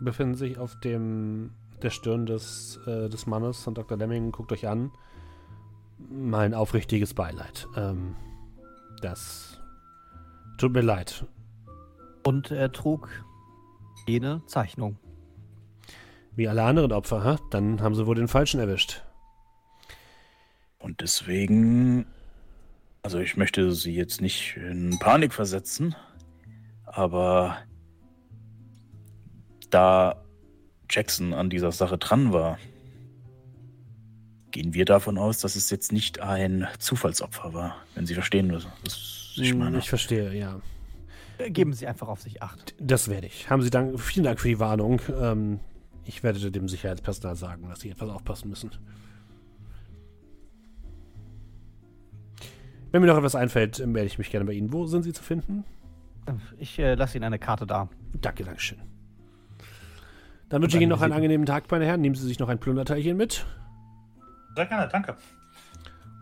befinden 0.00 0.34
sich 0.34 0.58
auf 0.58 0.78
dem 0.80 1.52
der 1.82 1.90
Stirn 1.90 2.26
des, 2.26 2.78
äh, 2.86 3.08
des 3.08 3.26
Mannes 3.26 3.66
und 3.66 3.78
Dr. 3.78 3.96
Lemming 3.96 4.32
guckt 4.32 4.52
euch 4.52 4.68
an. 4.68 4.90
Mein 6.10 6.54
aufrichtiges 6.54 7.14
Beileid. 7.14 7.68
Ähm, 7.76 8.16
das 9.00 9.60
tut 10.58 10.72
mir 10.72 10.80
leid. 10.80 11.26
Und 12.24 12.50
er 12.50 12.72
trug 12.72 13.08
jene 14.06 14.42
Zeichnung. 14.46 14.98
Wie 16.34 16.48
alle 16.48 16.62
anderen 16.62 16.92
Opfer, 16.92 17.24
hä? 17.24 17.36
dann 17.50 17.82
haben 17.82 17.94
sie 17.94 18.06
wohl 18.06 18.14
den 18.14 18.28
Falschen 18.28 18.58
erwischt. 18.60 19.02
Und 20.78 21.00
deswegen, 21.00 22.06
also 23.02 23.18
ich 23.18 23.36
möchte 23.36 23.72
sie 23.72 23.94
jetzt 23.94 24.20
nicht 24.20 24.56
in 24.56 24.98
Panik 24.98 25.32
versetzen, 25.34 25.94
aber 26.86 27.58
da 29.70 30.22
Jackson 30.92 31.32
an 31.32 31.50
dieser 31.50 31.72
Sache 31.72 31.96
dran 31.98 32.32
war, 32.32 32.58
gehen 34.50 34.74
wir 34.74 34.84
davon 34.84 35.16
aus, 35.18 35.38
dass 35.38 35.56
es 35.56 35.70
jetzt 35.70 35.92
nicht 35.92 36.20
ein 36.20 36.68
Zufallsopfer 36.78 37.54
war, 37.54 37.76
wenn 37.94 38.04
Sie 38.06 38.14
verstehen, 38.14 38.52
was 38.52 38.66
was 38.84 39.32
ich 39.36 39.50
Hm, 39.52 39.58
meine. 39.58 39.78
Ich 39.78 39.88
verstehe, 39.88 40.34
ja. 40.34 40.60
Äh, 41.38 41.50
Geben 41.50 41.72
Sie 41.72 41.86
einfach 41.86 42.08
auf 42.08 42.20
sich 42.20 42.42
Acht. 42.42 42.74
Das 42.78 43.08
werde 43.08 43.26
ich. 43.26 43.48
Haben 43.48 43.62
Sie 43.62 43.70
Dank, 43.70 43.98
vielen 43.98 44.24
Dank 44.24 44.38
für 44.38 44.48
die 44.48 44.58
Warnung. 44.58 45.00
Ähm, 45.18 45.60
ich 46.04 46.22
werde 46.22 46.50
dem 46.50 46.68
Sicherheitspersonal 46.68 47.36
sagen, 47.36 47.68
dass 47.68 47.80
sie 47.80 47.90
etwas 47.90 48.10
aufpassen 48.10 48.50
müssen. 48.50 48.70
Wenn 52.90 53.00
mir 53.00 53.06
noch 53.08 53.16
etwas 53.16 53.34
einfällt, 53.34 53.78
melde 53.86 54.06
ich 54.06 54.18
mich 54.18 54.30
gerne 54.30 54.44
bei 54.44 54.52
Ihnen. 54.52 54.70
Wo 54.72 54.86
sind 54.86 55.02
Sie 55.04 55.14
zu 55.14 55.22
finden? 55.22 55.64
Ich 56.58 56.78
äh, 56.78 56.94
lasse 56.94 57.16
Ihnen 57.16 57.24
eine 57.24 57.38
Karte 57.38 57.66
da. 57.66 57.88
Danke, 58.20 58.44
Dankeschön. 58.44 58.78
Dann 60.52 60.60
wünsche 60.60 60.76
ich 60.76 60.82
Ihnen 60.82 60.90
noch 60.90 61.00
einen 61.00 61.14
angenehmen 61.14 61.46
Tag, 61.46 61.70
meine 61.70 61.86
Herren. 61.86 62.02
Nehmen 62.02 62.14
Sie 62.14 62.26
sich 62.26 62.38
noch 62.38 62.50
ein 62.50 62.58
Plunderteilchen 62.58 63.16
mit. 63.16 63.46
Sehr 64.54 64.66
gerne, 64.66 64.86
danke. 64.86 65.16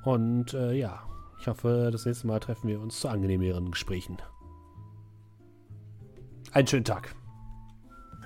Und 0.05 0.55
äh, 0.55 0.73
ja, 0.73 1.03
ich 1.41 1.49
hoffe, 1.49 1.89
das 1.91 2.07
nächste 2.07 2.29
Mal 2.29 2.39
treffen 2.39 2.69
wir 2.69 2.81
uns 2.81 3.01
zu 3.01 3.09
angenehmeren 3.09 3.73
Gesprächen. 3.73 4.19
Einen 6.53 6.69
schönen 6.69 6.85
Tag. 6.85 7.13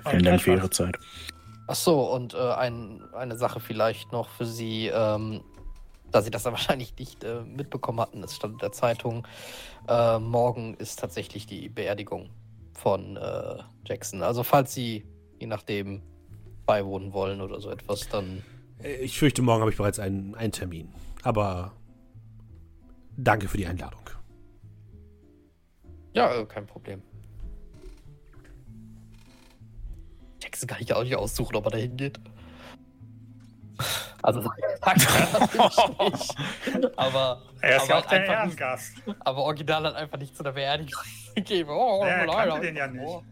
Vielen 0.07 0.25
Dank 0.25 0.43
für 0.43 0.53
Ihre 0.53 0.69
Zeit. 0.69 0.99
Ach 1.69 1.75
so, 1.75 2.13
und 2.13 2.35
äh, 2.35 2.53
ein, 2.53 3.03
eine 3.15 3.39
Sache 3.39 3.59
vielleicht 3.61 4.13
noch 4.13 4.29
für 4.29 4.45
Sie, 4.45 4.89
ähm, 4.89 5.41
da 6.11 6.21
Sie 6.21 6.31
das 6.31 6.43
dann 6.43 6.53
wahrscheinlich 6.53 6.95
nicht 6.99 7.25
äh, 7.25 7.41
mitbekommen 7.45 8.01
hatten, 8.01 8.23
es 8.23 8.37
stand 8.37 8.53
in 8.53 8.59
der 8.59 8.73
Zeitung, 8.73 9.27
äh, 9.89 10.19
morgen 10.19 10.75
ist 10.75 10.99
tatsächlich 10.99 11.47
die 11.47 11.71
Beerdigung 11.71 12.29
von 12.75 13.17
äh, 13.17 13.57
Jackson. 13.87 14.23
Also 14.23 14.43
falls 14.43 14.75
Sie, 14.75 15.07
je 15.45 15.49
nachdem, 15.49 16.01
beiwohnen 16.65 17.13
wollen 17.13 17.41
oder 17.43 17.61
so 17.61 17.71
etwas, 17.71 18.09
dann 18.09 18.43
Äh, 18.83 18.95
Ich 19.05 19.19
fürchte, 19.19 19.43
morgen 19.43 19.61
habe 19.61 19.71
ich 19.71 19.77
bereits 19.77 19.99
einen, 19.99 20.35
einen 20.35 20.53
Termin. 20.53 20.89
Aber 21.23 21.73
danke 23.17 23.47
für 23.49 23.59
die 23.59 23.67
Einladung. 23.67 24.01
ja, 26.15 26.35
äh, 26.35 26.47
kein 26.47 26.67
Problem. 26.67 27.03
Jackson 30.43 30.67
kann 30.69 30.79
ich 30.81 30.93
auch 30.95 31.03
nicht 31.03 31.15
aussuchen, 31.17 31.57
ob 31.57 31.67
er 31.67 31.71
da 31.73 31.79
hingeht. 31.79 32.19
Also, 34.23 34.41
sagt 34.81 35.07
er 35.07 35.41
natürlich 35.41 35.89
nicht. 36.75 36.99
Aber, 36.99 37.43
Er 37.61 37.77
ist 37.77 37.83
aber 37.83 37.89
ja 37.89 37.95
halt 37.97 38.05
auch 38.05 38.09
der 38.09 38.21
einfach 38.21 38.47
nicht- 38.47 38.61
Ehrengast. 38.61 38.93
Aber 39.21 39.39
original 39.43 39.85
hat 39.85 39.95
einfach 39.97 40.19
nicht 40.19 40.35
zu 40.37 40.43
der 40.43 40.53
Beerdigung 40.53 41.03
gegeben. 41.35 41.71
Oh, 41.71 42.01
Ja, 42.03 42.09
er 42.09 42.27
leider. 42.27 42.51
kannte 42.53 42.67
den 42.67 42.77
ja 42.77 42.87
nicht. 42.87 43.25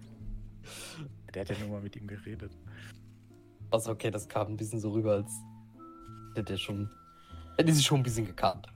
Der 1.35 1.43
hat 1.43 1.51
ja 1.51 1.59
nur 1.59 1.69
mal 1.69 1.83
mit 1.83 1.97
ihm 1.97 2.07
geredet. 2.07 2.53
Also 3.71 3.91
okay, 3.91 4.11
das 4.11 4.29
kam 4.29 4.49
ein 4.49 4.57
bisschen 4.57 4.81
so 4.81 4.91
rüber, 4.91 5.13
als 5.13 5.33
hätte 6.35 6.55
er 6.55 6.59
schon. 6.59 6.91
Hätte 7.57 7.73
sie 7.73 7.83
schon 7.83 8.01
ein 8.01 8.03
bisschen 8.03 8.27
gekannt. 8.27 8.67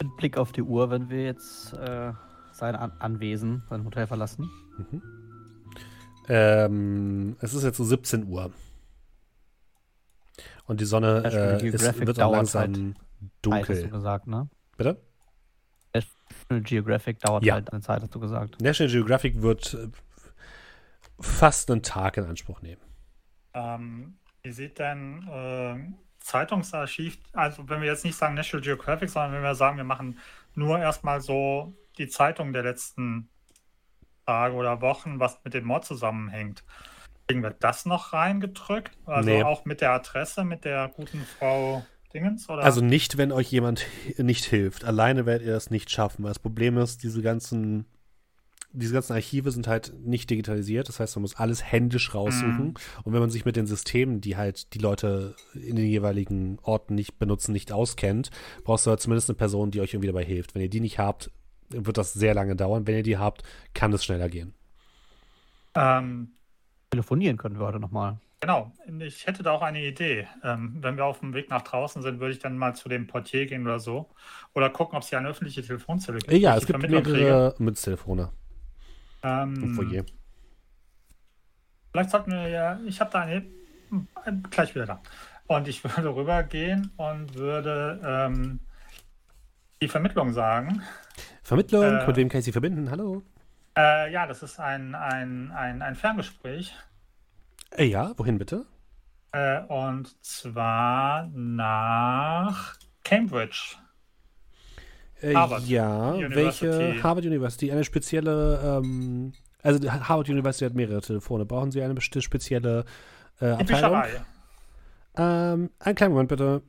Mit 0.00 0.16
Blick 0.16 0.36
auf 0.36 0.52
die 0.52 0.62
Uhr, 0.62 0.90
wenn 0.90 1.10
wir 1.10 1.24
jetzt 1.24 1.72
äh, 1.72 2.12
sein 2.52 2.76
An 2.76 2.92
Anwesen, 2.98 3.62
sein 3.68 3.84
Hotel 3.84 4.06
verlassen. 4.06 4.50
Ähm, 6.28 7.36
es 7.40 7.54
ist 7.54 7.64
jetzt 7.64 7.78
so 7.78 7.84
17 7.84 8.28
Uhr. 8.28 8.52
Und 10.66 10.80
die 10.80 10.84
Sonne 10.84 11.22
äh, 11.24 11.66
ist, 11.66 12.06
wird 12.06 12.20
auch 12.20 12.32
langsam 12.32 12.60
halt 12.62 12.96
dunkel. 13.42 13.88
gesagt, 13.88 14.26
ne? 14.26 14.48
Bitte? 14.76 15.00
National 16.50 16.62
Geographic 16.62 17.20
dauert 17.20 17.44
Ja. 17.44 17.54
halt 17.54 17.72
eine 17.72 17.82
Zeit, 17.82 18.02
hast 18.02 18.14
du 18.14 18.20
gesagt. 18.20 18.60
National 18.60 18.90
Geographic 18.92 19.42
wird 19.42 19.74
äh, 19.74 19.88
fast 21.20 21.70
einen 21.70 21.82
Tag 21.82 22.16
in 22.16 22.24
Anspruch 22.24 22.62
nehmen. 22.62 22.80
Ähm, 23.54 24.16
wie 24.42 24.52
sieht 24.52 24.78
denn 24.78 25.28
ähm, 25.30 25.94
Zeitungsarchiv, 26.20 27.18
also 27.32 27.68
wenn 27.68 27.80
wir 27.80 27.88
jetzt 27.88 28.04
nicht 28.04 28.16
sagen 28.16 28.34
National 28.34 28.62
Geographic, 28.64 29.10
sondern 29.10 29.32
wenn 29.32 29.42
wir 29.42 29.54
sagen, 29.54 29.76
wir 29.76 29.84
machen 29.84 30.18
nur 30.54 30.78
erstmal 30.78 31.20
so 31.20 31.74
die 31.98 32.08
Zeitung 32.08 32.52
der 32.52 32.62
letzten 32.62 33.28
Tage 34.26 34.54
oder 34.54 34.80
Wochen, 34.80 35.20
was 35.20 35.38
mit 35.44 35.54
dem 35.54 35.64
Mord 35.64 35.84
zusammenhängt. 35.84 36.64
Kriegen 37.26 37.42
wir 37.42 37.50
das 37.50 37.84
noch 37.84 38.12
reingedrückt? 38.14 38.96
Also 39.06 39.28
Nee. 39.30 39.42
auch 39.42 39.64
mit 39.66 39.80
der 39.80 39.92
Adresse, 39.92 40.44
mit 40.44 40.64
der 40.64 40.88
guten 40.88 41.24
Frau 41.38 41.84
Dingens? 42.12 42.48
Oder? 42.48 42.62
Also 42.62 42.80
nicht, 42.80 43.18
wenn 43.18 43.32
euch 43.32 43.50
jemand 43.50 43.86
nicht 44.16 44.44
hilft. 44.44 44.84
Alleine 44.84 45.26
werdet 45.26 45.46
ihr 45.46 45.52
das 45.52 45.70
nicht 45.70 45.90
schaffen. 45.90 46.24
Weil 46.24 46.30
das 46.30 46.38
Problem 46.38 46.78
ist, 46.78 47.02
diese 47.02 47.22
ganzen, 47.22 47.86
diese 48.72 48.94
ganzen 48.94 49.12
Archive 49.12 49.50
sind 49.50 49.66
halt 49.66 49.92
nicht 50.00 50.30
digitalisiert. 50.30 50.88
Das 50.88 51.00
heißt, 51.00 51.16
man 51.16 51.22
muss 51.22 51.36
alles 51.36 51.62
händisch 51.62 52.14
raussuchen. 52.14 52.74
Und 53.04 53.12
wenn 53.12 53.20
man 53.20 53.30
sich 53.30 53.44
mit 53.44 53.56
den 53.56 53.66
Systemen, 53.66 54.20
die 54.20 54.36
halt 54.36 54.74
die 54.74 54.78
Leute 54.78 55.36
in 55.54 55.76
den 55.76 55.86
jeweiligen 55.86 56.58
Orten 56.62 56.94
nicht 56.94 57.18
benutzen, 57.18 57.52
nicht 57.52 57.72
auskennt, 57.72 58.30
brauchst 58.64 58.86
du 58.86 58.90
halt 58.90 59.00
zumindest 59.00 59.28
eine 59.28 59.36
Person, 59.36 59.70
die 59.70 59.80
euch 59.80 59.94
irgendwie 59.94 60.08
dabei 60.08 60.24
hilft. 60.24 60.54
Wenn 60.54 60.62
ihr 60.62 60.70
die 60.70 60.80
nicht 60.80 60.98
habt, 60.98 61.30
wird 61.70 61.98
das 61.98 62.14
sehr 62.14 62.34
lange 62.34 62.56
dauern. 62.56 62.86
Wenn 62.86 62.96
ihr 62.96 63.02
die 63.02 63.18
habt, 63.18 63.42
kann 63.74 63.92
es 63.92 64.04
schneller 64.04 64.28
gehen. 64.28 64.54
ähm, 65.74 66.32
Telefonieren 66.90 67.36
können 67.36 67.58
wir 67.58 67.66
heute 67.66 67.80
nochmal. 67.80 68.18
Genau, 68.40 68.72
ich 69.00 69.26
hätte 69.26 69.42
da 69.42 69.50
auch 69.52 69.62
eine 69.62 69.82
Idee. 69.84 70.28
Ähm, 70.44 70.76
wenn 70.80 70.96
wir 70.96 71.04
auf 71.04 71.20
dem 71.20 71.34
Weg 71.34 71.50
nach 71.50 71.62
draußen 71.62 72.02
sind, 72.02 72.20
würde 72.20 72.32
ich 72.32 72.38
dann 72.38 72.56
mal 72.56 72.74
zu 72.74 72.88
dem 72.88 73.06
Portier 73.08 73.46
gehen 73.46 73.62
oder 73.66 73.80
so. 73.80 74.10
Oder 74.54 74.70
gucken, 74.70 74.96
ob 74.96 75.02
es 75.02 75.08
hier 75.08 75.18
eine 75.18 75.28
öffentliche 75.28 75.62
Telefonzelle 75.62 76.22
gibt. 76.22 76.32
Äh, 76.32 76.36
ja, 76.36 76.56
es 76.56 76.66
gibt 76.66 76.78
mehrere 76.88 77.54
Mütztelefone 77.58 78.30
im 79.60 79.68
Ähm, 79.68 79.74
Foyer. 79.74 80.04
vielleicht 81.92 82.10
sollten 82.10 82.30
wir 82.32 82.48
ja, 82.48 82.78
ich 82.86 83.00
habe 83.00 83.10
da 83.10 83.20
eine, 83.22 83.44
hm, 83.90 84.08
gleich 84.50 84.74
wieder 84.74 84.86
da. 84.86 85.02
Und 85.46 85.68
ich 85.68 85.82
würde 85.84 86.14
rübergehen 86.14 86.92
und 86.96 87.34
würde 87.34 88.00
ähm, 88.04 88.60
die 89.82 89.88
Vermittlung 89.88 90.32
sagen. 90.32 90.82
Vermittlung, 91.42 91.82
äh, 91.82 92.06
mit 92.06 92.16
wem 92.16 92.28
kann 92.28 92.38
ich 92.40 92.44
sie 92.44 92.52
verbinden? 92.52 92.90
Hallo? 92.90 93.24
Äh, 93.76 94.12
ja, 94.12 94.26
das 94.26 94.42
ist 94.42 94.58
ein, 94.60 94.94
ein, 94.94 95.50
ein, 95.52 95.82
ein 95.82 95.94
Ferngespräch. 95.94 96.74
Ja, 97.76 98.12
wohin 98.16 98.38
bitte? 98.38 98.66
Äh, 99.32 99.60
und 99.64 100.16
zwar 100.24 101.28
nach 101.34 102.76
Cambridge. 103.04 103.76
Äh, 105.20 105.34
Harvard 105.34 105.64
ja, 105.66 106.12
University. 106.12 106.66
welche 106.66 107.02
Harvard 107.02 107.26
University? 107.26 107.72
Eine 107.72 107.84
spezielle, 107.84 108.80
ähm, 108.82 109.32
also 109.62 109.78
die 109.78 109.90
Harvard 109.90 110.28
University 110.28 110.64
hat 110.64 110.74
mehrere 110.74 111.00
Telefone. 111.00 111.44
Brauchen 111.44 111.70
Sie 111.70 111.82
eine 111.82 112.00
spezielle 112.00 112.84
äh, 113.40 113.50
Abteilung? 113.50 114.02
Ähm, 115.16 115.70
einen 115.78 115.94
kleinen 115.94 116.12
Moment 116.12 116.28
bitte. 116.28 116.62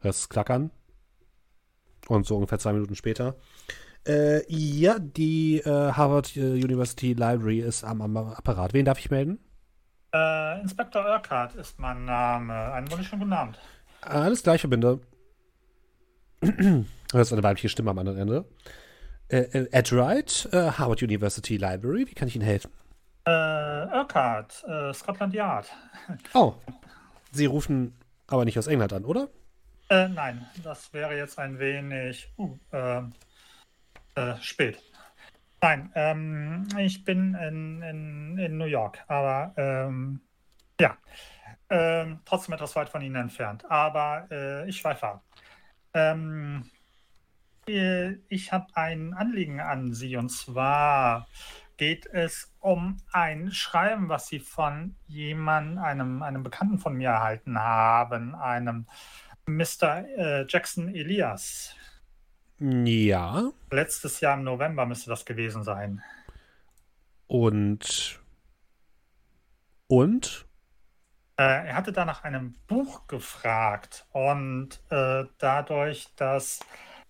Es 0.00 0.28
klackern? 0.28 0.70
Und 2.08 2.26
so 2.26 2.36
ungefähr 2.36 2.58
zwei 2.58 2.72
Minuten 2.72 2.94
später. 2.94 3.36
Äh, 4.06 4.42
ja, 4.48 4.98
die 4.98 5.60
äh, 5.60 5.92
Harvard 5.92 6.36
äh, 6.36 6.40
University 6.40 7.14
Library 7.14 7.60
ist 7.60 7.84
am, 7.84 8.02
am 8.02 8.16
Apparat. 8.16 8.74
Wen 8.74 8.84
darf 8.84 8.98
ich 8.98 9.10
melden? 9.10 9.38
Äh, 10.14 10.60
Inspektor 10.60 11.04
Urquhart 11.04 11.54
ist 11.54 11.78
mein 11.78 12.04
Name. 12.04 12.54
Einen 12.72 12.90
wunderschönen 12.90 13.20
guten 13.22 13.32
Abend. 13.32 13.58
Alles 14.02 14.42
gleich, 14.42 14.60
verbinde. 14.60 15.00
Das 17.12 17.28
ist 17.28 17.32
eine 17.32 17.44
weibliche 17.44 17.68
Stimme 17.68 17.90
am 17.90 17.98
anderen 17.98 18.18
Ende. 18.18 18.44
Äh, 19.28 19.42
äh, 19.42 19.68
Ed 19.70 19.92
Wright, 19.92 20.48
äh, 20.50 20.72
Harvard 20.72 21.00
University 21.00 21.56
Library. 21.56 22.08
Wie 22.08 22.14
kann 22.14 22.26
ich 22.26 22.34
Ihnen 22.34 22.44
helfen? 22.44 22.72
Äh, 23.24 23.30
Urquhart, 23.30 24.64
äh, 24.66 24.92
Scotland 24.92 25.32
Yard. 25.32 25.70
Oh, 26.34 26.54
Sie 27.30 27.46
rufen 27.46 27.94
aber 28.26 28.44
nicht 28.44 28.58
aus 28.58 28.66
England 28.66 28.92
an, 28.92 29.04
oder? 29.04 29.28
Äh, 29.90 30.08
nein, 30.08 30.44
das 30.64 30.92
wäre 30.92 31.16
jetzt 31.16 31.38
ein 31.38 31.58
wenig 31.60 32.28
uh, 32.36 32.58
äh, 32.72 33.02
äh, 34.14 34.34
spät. 34.40 34.82
Nein, 35.60 35.90
ähm, 35.94 36.68
ich 36.78 37.04
bin 37.04 37.34
in, 37.34 37.82
in, 37.82 38.38
in 38.38 38.58
New 38.58 38.66
York, 38.66 39.02
aber 39.08 39.54
ähm, 39.56 40.20
ja, 40.78 40.96
ähm, 41.70 42.20
trotzdem 42.24 42.54
etwas 42.54 42.76
weit 42.76 42.88
von 42.90 43.00
Ihnen 43.00 43.16
entfernt. 43.16 43.64
Aber 43.70 44.28
äh, 44.30 44.68
ich 44.68 44.76
schweife 44.76 45.06
ab. 45.06 45.24
Ähm, 45.94 46.70
äh, 47.66 48.16
ich 48.28 48.52
habe 48.52 48.66
ein 48.74 49.14
Anliegen 49.14 49.60
an 49.60 49.94
Sie 49.94 50.16
und 50.16 50.30
zwar 50.30 51.26
geht 51.76 52.06
es 52.06 52.52
um 52.60 52.98
ein 53.12 53.50
Schreiben, 53.50 54.08
was 54.08 54.28
Sie 54.28 54.40
von 54.40 54.96
jemandem, 55.06 55.82
einem, 55.82 56.22
einem 56.22 56.42
Bekannten 56.42 56.78
von 56.78 56.94
mir 56.94 57.10
erhalten 57.10 57.58
haben, 57.58 58.34
einem 58.34 58.86
Mr. 59.46 60.04
Äh, 60.16 60.46
Jackson 60.48 60.94
Elias. 60.94 61.74
Ja. 62.58 63.50
Letztes 63.70 64.20
Jahr 64.20 64.34
im 64.34 64.44
November 64.44 64.86
müsste 64.86 65.10
das 65.10 65.24
gewesen 65.24 65.64
sein. 65.64 66.02
Und. 67.26 68.20
Und? 69.86 70.46
Äh, 71.36 71.66
er 71.66 71.74
hatte 71.74 71.92
da 71.92 72.04
nach 72.04 72.22
einem 72.22 72.54
Buch 72.68 73.06
gefragt 73.08 74.06
und 74.12 74.80
äh, 74.90 75.24
dadurch, 75.38 76.06
dass 76.16 76.60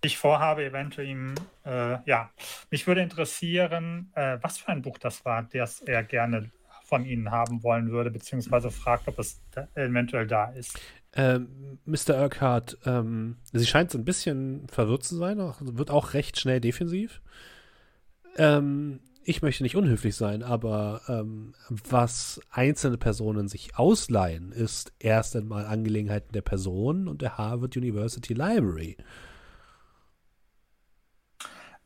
ich 0.02 0.16
vorhabe, 0.16 0.64
eventuell 0.64 1.08
ihm, 1.08 1.34
äh, 1.64 1.98
ja, 2.08 2.30
mich 2.70 2.86
würde 2.86 3.02
interessieren, 3.02 4.10
äh, 4.14 4.38
was 4.40 4.58
für 4.58 4.68
ein 4.68 4.82
Buch 4.82 4.98
das 4.98 5.24
war, 5.24 5.42
das 5.42 5.80
er 5.80 6.02
gerne 6.04 6.50
von 6.84 7.04
Ihnen 7.04 7.30
haben 7.30 7.62
wollen 7.62 7.90
würde, 7.90 8.10
beziehungsweise 8.10 8.70
fragt, 8.70 9.08
ob 9.08 9.18
es 9.18 9.42
da 9.50 9.68
eventuell 9.74 10.26
da 10.26 10.46
ist. 10.46 10.78
Ähm, 11.16 11.78
Mr. 11.84 12.20
Urquhart, 12.20 12.78
ähm, 12.86 13.36
sie 13.52 13.66
scheint 13.66 13.90
so 13.90 13.98
ein 13.98 14.04
bisschen 14.04 14.66
verwirrt 14.68 15.04
zu 15.04 15.16
sein, 15.16 15.40
auch, 15.40 15.58
wird 15.60 15.90
auch 15.90 16.14
recht 16.14 16.40
schnell 16.40 16.60
defensiv. 16.60 17.20
Ähm, 18.36 19.00
ich 19.22 19.42
möchte 19.42 19.62
nicht 19.62 19.76
unhöflich 19.76 20.16
sein, 20.16 20.42
aber 20.42 21.00
ähm, 21.08 21.54
was 21.68 22.40
einzelne 22.50 22.98
Personen 22.98 23.48
sich 23.48 23.76
ausleihen, 23.78 24.52
ist 24.52 24.92
erst 24.98 25.36
einmal 25.36 25.66
Angelegenheiten 25.66 26.32
der 26.32 26.42
Person 26.42 27.08
und 27.08 27.22
der 27.22 27.38
Harvard 27.38 27.76
University 27.76 28.34
Library. 28.34 28.96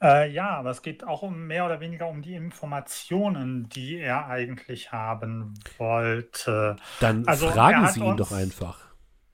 Äh, 0.01 0.31
ja, 0.31 0.51
aber 0.51 0.71
es 0.71 0.83
geht 0.83 1.05
auch 1.05 1.23
um 1.23 1.47
mehr 1.47 1.67
oder 1.67 1.81
weniger 1.81 2.09
um 2.09 2.23
die 2.23 2.35
Informationen, 2.35 3.69
die 3.69 3.97
er 3.97 4.27
eigentlich 4.27 4.93
haben 4.93 5.55
wollte. 5.77 6.77
Dann 7.01 7.27
Also, 7.27 7.49
fragen 7.49 7.87
Sie 7.89 8.01
ihn 8.01 8.17
doch 8.17 8.33
einfach. 8.33 8.88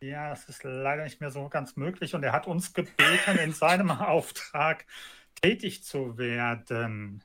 Ja, 0.04 0.28
das 0.30 0.44
ist 0.50 0.64
leider 0.64 1.04
nicht 1.04 1.20
mehr 1.20 1.30
so 1.30 1.48
ganz 1.48 1.76
möglich 1.76 2.14
und 2.14 2.22
er 2.22 2.32
hat 2.32 2.46
uns 2.46 2.74
gebeten, 2.74 3.38
in 3.42 3.52
seinem 3.52 3.90
Auftrag 3.90 4.84
tätig 5.40 5.82
zu 5.82 6.18
werden. 6.18 7.24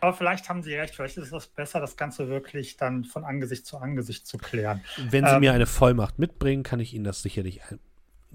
Aber 0.00 0.12
vielleicht 0.14 0.48
haben 0.48 0.62
Sie 0.62 0.74
recht, 0.74 0.94
vielleicht 0.96 1.16
ist 1.16 1.32
es 1.32 1.46
besser, 1.46 1.80
das 1.80 1.96
Ganze 1.96 2.28
wirklich 2.28 2.76
dann 2.76 3.04
von 3.04 3.24
Angesicht 3.24 3.66
zu 3.66 3.78
Angesicht 3.78 4.26
zu 4.26 4.36
klären. 4.38 4.82
Wenn 4.96 5.26
Sie 5.26 5.32
Ähm, 5.34 5.40
mir 5.40 5.52
eine 5.52 5.66
Vollmacht 5.66 6.18
mitbringen, 6.18 6.62
kann 6.64 6.80
ich 6.80 6.92
Ihnen 6.94 7.04
das 7.04 7.22
sicherlich 7.22 7.62
ein- 7.70 7.78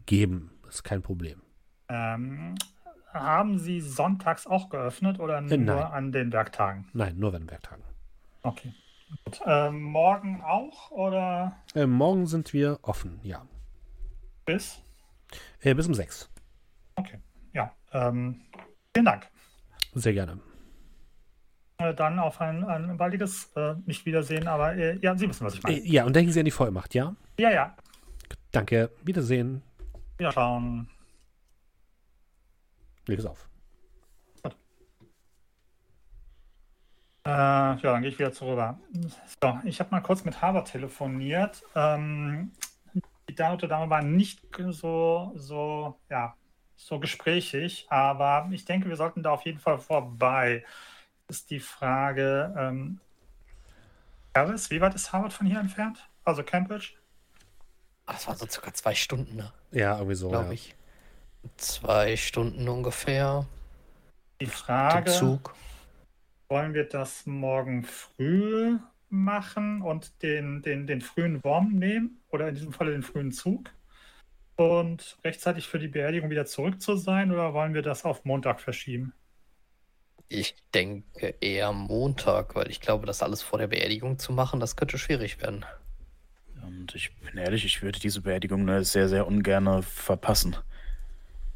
geben. 0.05 0.51
Das 0.65 0.76
ist 0.76 0.84
kein 0.84 1.01
Problem. 1.01 1.41
Ähm, 1.89 2.55
haben 3.14 3.60
Sie 3.60 3.80
sonntags 3.81 4.47
auch 4.47 4.69
geöffnet 4.69 5.19
oder 5.19 5.39
nur 5.41 5.53
Äh, 5.53 5.57
nein. 5.57 5.77
an 5.91 6.11
den 6.11 6.31
Werktagen? 6.31 6.88
Nein, 6.93 7.18
nur 7.18 7.31
wenn 7.34 7.49
Werktagen. 7.49 7.84
Okay. 8.43 8.73
Ähm, 9.45 9.81
morgen 9.84 10.41
auch 10.41 10.89
oder 10.91 11.55
Äh, 11.76 11.85
morgen 11.85 12.26
sind 12.27 12.51
wir 12.53 12.80
offen, 12.81 13.19
ja. 13.23 13.45
Bis? 14.45 14.80
Äh, 15.61 15.74
bis 15.74 15.88
um 15.88 15.94
sechs. 15.94 16.30
Okay. 16.95 17.20
Ja. 17.53 17.74
Ähm, 17.91 18.41
vielen 18.94 19.06
Dank. 19.06 19.28
Sehr 19.94 20.14
gerne. 20.14 20.40
Äh, 21.78 21.94
dann 21.94 22.20
auf 22.20 22.40
ein, 22.41 22.64
ein 22.64 22.98
baldiges 22.98 23.52
äh, 23.56 23.76
Nicht-Wiedersehen, 23.86 24.48
aber 24.48 24.76
äh, 24.76 24.98
ja, 24.99 25.15
Sie 25.18 25.28
wissen, 25.28 25.45
was 25.45 25.56
ich 25.56 25.64
Äh, 25.65 25.72
meine. 25.72 25.86
ja, 25.86 26.06
und 26.06 26.15
denken 26.15 26.32
Sie 26.32 26.40
an 26.40 26.45
die 26.45 26.52
Vollmacht, 26.52 26.94
ja? 26.94 27.15
Ja, 27.40 27.52
ja. 27.52 27.76
Danke. 28.52 28.91
Wiedersehen. 29.03 29.64
Wir 30.18 30.32
schauen. 30.32 30.90
Leg 33.07 33.20
es 33.20 33.26
auf. 33.26 33.49
Äh, 37.26 37.30
ja, 37.30 37.76
dann 37.82 38.02
gehe 38.02 38.11
ich 38.11 38.20
wieder 38.20 38.34
zurück. 38.34 38.60
So, 39.41 39.60
ich 39.64 39.80
habe 39.80 39.91
mal 39.91 40.02
kurz 40.02 40.26
mit 40.26 40.41
Harvard 40.41 40.68
telefoniert. 40.70 41.64
Ähm, 41.74 42.52
die 43.30 43.36
Dame, 43.36 43.58
Dame 43.58 43.90
war 43.90 44.02
nicht 44.02 44.41
so, 44.72 45.32
so, 45.36 46.00
ja, 46.10 46.36
so 46.76 47.00
gesprächig, 47.00 47.88
aber 47.90 48.50
ich 48.52 48.66
denke, 48.66 48.90
wir 48.90 48.95
sollten 48.95 49.24
da 49.24 49.32
auf 49.32 49.45
jeden 49.45 49.60
Fall 49.60 49.78
vorbei. 49.78 50.66
Ist 51.28 51.50
die 51.50 51.60
Frage, 51.60 52.54
ähm, 52.58 53.00
Harris, 54.36 54.70
wie 54.70 54.82
weit 54.82 54.95
ist 54.95 55.14
Harvard 55.14 55.34
von 55.34 55.48
hier 55.48 55.60
entfernt? 55.60 56.10
Also 56.26 56.44
Cambridge? 56.44 56.94
Das 58.06 58.28
waren 58.28 58.38
so 58.38 58.48
circa 58.48 58.74
zwei 58.74 58.95
Stunden, 58.95 59.36
ne? 59.36 59.54
Ja, 59.72 59.95
irgendwie 59.98 60.16
so. 60.16 60.30
glaube 60.30 60.48
ja. 60.48 60.52
ich. 60.52 60.76
Zwei 61.58 62.18
Stunden 62.18 62.68
ungefähr. 62.68 63.45
Die 64.41 64.45
Der 64.45 64.54
Frage, 64.54 65.12
Zug. 65.12 65.56
wollen 66.50 66.74
wir 66.74 66.88
das 66.88 67.26
morgen 67.26 67.84
früh 67.84 68.78
machen 69.14 69.81
und 69.81 70.22
den, 70.23 70.61
den, 70.61 70.88
den 70.88 71.02
frühen 71.02 71.44
Wurm 71.44 71.73
nehmen 71.73 72.22
oder 72.30 72.49
in 72.49 72.56
diesem 72.56 72.73
Falle 72.73 72.91
den 72.91 73.03
frühen 73.03 73.31
Zug 73.31 73.69
und 74.56 75.18
rechtzeitig 75.23 75.68
für 75.68 75.80
die 75.80 75.88
Beerdigung 75.88 76.30
wieder 76.30 76.45
zurück 76.45 76.81
zu 76.81 76.95
sein 76.95 77.31
oder 77.31 77.53
wollen 77.53 77.73
wir 77.73 77.81
das 77.81 78.06
auf 78.06 78.26
Montag 78.26 78.60
verschieben? 78.60 79.14
Ich 80.30 80.56
denke 80.73 81.35
eher 81.41 81.72
Montag, 81.73 82.56
weil 82.56 82.69
ich 82.72 82.81
glaube, 82.81 83.06
das 83.06 83.22
alles 83.22 83.41
vor 83.41 83.60
der 83.60 83.68
Beerdigung 83.68 84.18
zu 84.18 84.34
machen, 84.34 84.60
das 84.60 84.76
könnte 84.76 84.98
schwierig 84.98 85.41
werden. 85.41 85.65
Und 86.64 86.95
ich 86.95 87.15
bin 87.18 87.38
ehrlich, 87.38 87.65
ich 87.65 87.81
würde 87.84 87.99
diese 87.99 88.22
Beerdigung 88.22 88.65
ne, 88.65 88.84
sehr, 88.84 89.10
sehr 89.10 89.27
ungern 89.27 89.84
verpassen. 89.84 90.56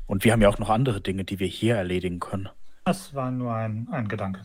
Und 0.05 0.23
wir 0.23 0.31
haben 0.31 0.41
ja 0.41 0.49
auch 0.49 0.59
noch 0.59 0.69
andere 0.69 1.01
Dinge, 1.01 1.23
die 1.23 1.39
wir 1.39 1.47
hier 1.47 1.75
erledigen 1.75 2.19
können. 2.19 2.49
Das 2.85 3.13
war 3.13 3.31
nur 3.31 3.53
ein, 3.53 3.87
ein 3.91 4.07
Gedanke. 4.07 4.41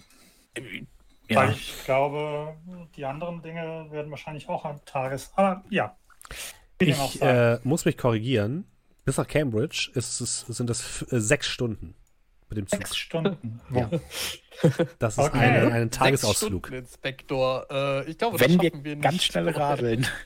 Weil 1.35 1.49
Ja, 1.49 1.55
ich 1.55 1.85
glaube, 1.85 2.57
die 2.97 3.05
anderen 3.05 3.43
Dinge 3.43 3.87
werden 3.91 4.11
wahrscheinlich 4.11 4.49
auch 4.49 4.65
am 4.65 4.85
Tages. 4.85 5.31
Aber 5.37 5.65
ja. 5.71 5.97
Ich 6.79 7.21
äh, 7.23 7.59
muss 7.65 7.85
mich 7.85 7.97
korrigieren. 7.97 8.65
Bis 9.05 9.17
nach 9.17 9.27
Cambridge 9.27 9.91
ist 9.95 10.21
es, 10.21 10.41
sind 10.41 10.71
es 10.71 10.81
f- 10.81 11.13
äh, 11.13 11.21
sechs 11.21 11.47
Stunden 11.49 11.95
mit 12.49 12.59
dem 12.59 12.67
Zug. 12.67 12.79
Sechs 12.79 12.97
Stunden. 12.97 13.61
Ja. 13.71 13.89
Das 14.99 15.15
ist 15.19 15.25
Okay. 15.25 15.39
eine, 15.39 15.73
ein 15.73 15.83
Sechs 15.85 15.97
Tagesausflug. 15.99 16.67
Stunden, 16.67 16.85
Inspektor. 16.85 17.67
Äh, 17.71 18.11
ich 18.11 18.19
glaube, 18.19 18.39
das 18.39 18.49
wenn 18.49 18.61
wir 18.61 18.71
schaffen 18.71 18.85
wir 18.85 18.97
ganz 18.97 19.15
nicht. 19.15 19.25
schnell 19.25 19.49
radeln. 19.57 20.07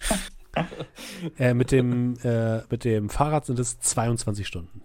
Äh, 1.38 1.52
mit, 1.52 1.70
dem, 1.70 2.14
äh, 2.24 2.62
mit 2.70 2.84
dem 2.84 3.10
Fahrrad 3.10 3.44
sind 3.44 3.58
es 3.58 3.78
22 3.78 4.46
Stunden. 4.46 4.80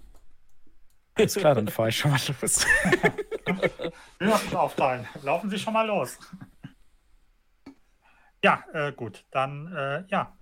Ist 1.18 1.38
klar, 1.38 1.56
dann 1.56 1.70
fahre 1.70 1.88
ich 1.88 1.98
schon 1.98 2.12
mal 2.12 2.20
los. 2.42 2.66
Müssen 4.20 4.56
aufteilen. 4.56 5.08
Laufen 5.24 5.50
Sie 5.50 5.60
schon 5.60 5.74
mal 5.74 5.88
los. 5.88 6.20
Ja, 8.44 8.64
äh, 8.74 8.92
gut. 8.92 9.26
Dann, 9.32 9.74
äh, 9.74 10.04
ja. 10.08 10.36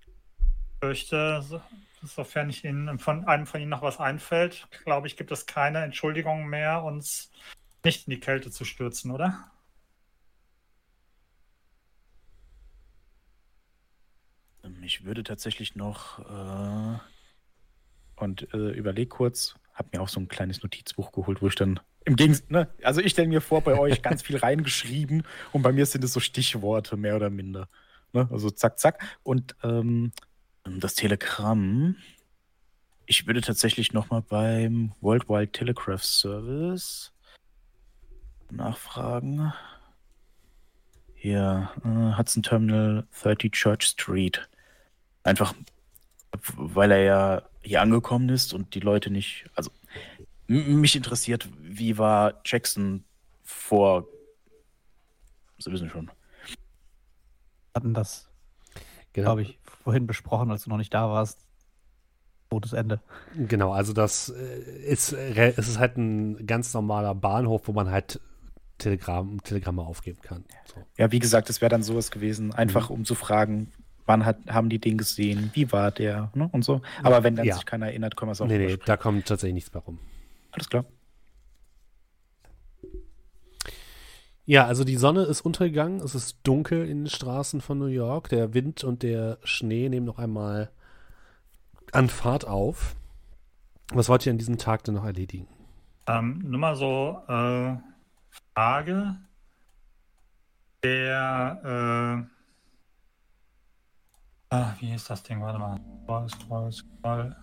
Ich 0.00 0.78
fürchte, 0.80 1.42
so, 1.42 1.60
sofern 2.02 2.50
ich 2.50 2.64
Ihnen 2.64 2.98
von 2.98 3.26
einem 3.26 3.46
von 3.46 3.60
Ihnen 3.60 3.70
noch 3.70 3.82
was 3.82 4.00
einfällt, 4.00 4.68
glaube 4.84 5.06
ich, 5.06 5.16
gibt 5.16 5.32
es 5.32 5.46
keine 5.46 5.82
Entschuldigung 5.82 6.46
mehr, 6.46 6.82
uns 6.82 7.30
nicht 7.84 8.06
in 8.06 8.12
die 8.12 8.20
Kälte 8.20 8.50
zu 8.50 8.64
stürzen, 8.64 9.10
oder? 9.10 9.50
Ich 14.82 15.04
würde 15.04 15.22
tatsächlich 15.22 15.76
noch 15.76 16.18
äh, 16.18 16.98
und 18.16 18.52
äh, 18.54 18.70
überleg 18.70 19.10
kurz, 19.10 19.56
habe 19.74 19.88
mir 19.92 20.00
auch 20.00 20.08
so 20.08 20.20
ein 20.20 20.28
kleines 20.28 20.62
Notizbuch 20.62 21.12
geholt, 21.12 21.42
wo 21.42 21.48
ich 21.48 21.56
dann 21.56 21.80
im 22.04 22.16
Gegensatz, 22.16 22.48
ne, 22.50 22.68
also 22.82 23.00
ich 23.00 23.12
stelle 23.12 23.28
mir 23.28 23.40
vor, 23.40 23.62
bei 23.62 23.78
euch 23.78 24.02
ganz 24.02 24.22
viel 24.22 24.36
reingeschrieben 24.38 25.24
und 25.52 25.62
bei 25.62 25.72
mir 25.72 25.86
sind 25.86 26.04
es 26.04 26.12
so 26.12 26.20
Stichworte, 26.20 26.96
mehr 26.96 27.16
oder 27.16 27.30
minder. 27.30 27.68
Ne? 28.12 28.28
Also 28.30 28.50
zack, 28.50 28.78
zack. 28.78 29.02
Und 29.22 29.56
ähm, 29.62 30.12
das 30.64 30.94
Telegramm, 30.94 31.96
ich 33.06 33.26
würde 33.26 33.40
tatsächlich 33.40 33.92
nochmal 33.92 34.22
beim 34.22 34.92
Worldwide 35.00 35.52
Telegraph 35.52 36.04
Service 36.04 37.12
nachfragen. 38.50 39.52
Hier, 41.14 41.70
äh, 41.84 42.18
Hudson 42.18 42.42
Terminal 42.42 43.06
30 43.22 43.50
Church 43.52 43.84
Street. 43.84 44.48
Einfach, 45.22 45.54
weil 46.56 46.90
er 46.92 47.02
ja 47.02 47.42
hier 47.64 47.80
angekommen 47.82 48.28
ist 48.28 48.52
und 48.54 48.74
die 48.74 48.80
Leute 48.80 49.10
nicht, 49.10 49.46
also 49.54 49.70
mich 50.46 50.94
interessiert, 50.94 51.48
wie 51.60 51.96
war 51.98 52.40
Jackson 52.44 53.04
vor. 53.42 54.06
Sie 55.58 55.72
wissen 55.72 55.88
schon. 55.88 56.10
hatten 57.74 57.94
das, 57.94 58.28
Genau. 59.12 59.28
glaube 59.28 59.42
ich, 59.42 59.58
vorhin 59.64 60.06
besprochen, 60.06 60.50
als 60.50 60.64
du 60.64 60.70
noch 60.70 60.76
nicht 60.76 60.92
da 60.92 61.08
warst. 61.08 61.40
Totes 62.50 62.72
Ende. 62.72 63.00
Genau, 63.34 63.72
also 63.72 63.92
das 63.92 64.28
äh, 64.28 64.82
ist, 64.84 65.12
es 65.12 65.68
ist 65.68 65.78
halt 65.78 65.96
ein 65.96 66.46
ganz 66.46 66.72
normaler 66.74 67.14
Bahnhof, 67.14 67.66
wo 67.66 67.72
man 67.72 67.90
halt 67.90 68.20
Telegramm, 68.78 69.42
Telegramme 69.42 69.82
aufgeben 69.82 70.20
kann. 70.20 70.44
So. 70.66 70.84
Ja, 70.98 71.10
wie 71.10 71.18
gesagt, 71.20 71.48
es 71.48 71.60
wäre 71.60 71.70
dann 71.70 71.82
sowas 71.82 72.10
gewesen, 72.10 72.52
einfach 72.52 72.90
um 72.90 73.04
zu 73.04 73.14
fragen, 73.14 73.72
wann 74.06 74.24
hat, 74.24 74.38
haben 74.48 74.68
die 74.68 74.78
den 74.78 74.98
gesehen, 74.98 75.50
wie 75.54 75.70
war 75.72 75.90
der 75.90 76.30
ne? 76.34 76.48
und 76.52 76.64
so. 76.64 76.80
Aber 77.02 77.22
wenn 77.24 77.36
dann 77.36 77.46
Ja. 77.46 77.54
sich 77.54 77.66
keiner 77.66 77.86
erinnert, 77.86 78.16
können 78.16 78.28
wir 78.28 78.32
es 78.32 78.40
auch 78.40 78.46
Nee, 78.46 78.58
nee, 78.58 78.64
überspringen. 78.64 78.86
da 78.86 78.96
kommt 78.96 79.26
tatsächlich 79.26 79.54
nichts 79.54 79.72
mehr 79.74 79.82
rum. 79.82 79.98
Alles 80.52 80.68
klar. 80.68 80.84
Ja, 84.46 84.66
also 84.66 84.84
die 84.84 84.96
Sonne 84.96 85.22
ist 85.22 85.40
untergegangen, 85.40 86.00
es 86.00 86.14
ist 86.14 86.36
dunkel 86.42 86.86
in 86.86 87.04
den 87.04 87.08
Straßen 87.10 87.62
von 87.62 87.78
New 87.78 87.86
York, 87.86 88.28
der 88.28 88.52
Wind 88.52 88.84
und 88.84 89.02
der 89.02 89.38
Schnee 89.42 89.88
nehmen 89.88 90.04
noch 90.04 90.18
einmal 90.18 90.70
an 91.92 92.08
Fahrt 92.10 92.46
auf. 92.46 92.94
Was 93.94 94.08
wollt 94.10 94.26
ihr 94.26 94.32
an 94.32 94.38
diesem 94.38 94.58
Tag 94.58 94.84
denn 94.84 94.94
noch 94.94 95.04
erledigen? 95.04 95.48
Ähm, 96.06 96.42
nur 96.46 96.60
mal 96.60 96.76
so 96.76 97.22
äh, 97.26 97.76
Frage. 98.54 99.16
Der, 100.82 102.26
äh, 102.28 102.33
ah, 104.54 104.74
wie 104.78 104.86
hieß 104.86 105.04
das 105.06 105.22
Ding? 105.22 105.40
Warte 105.40 105.58
mal. 105.58 105.80
Scroll, 106.02 106.28
scroll, 106.28 106.72
scroll. 106.72 107.36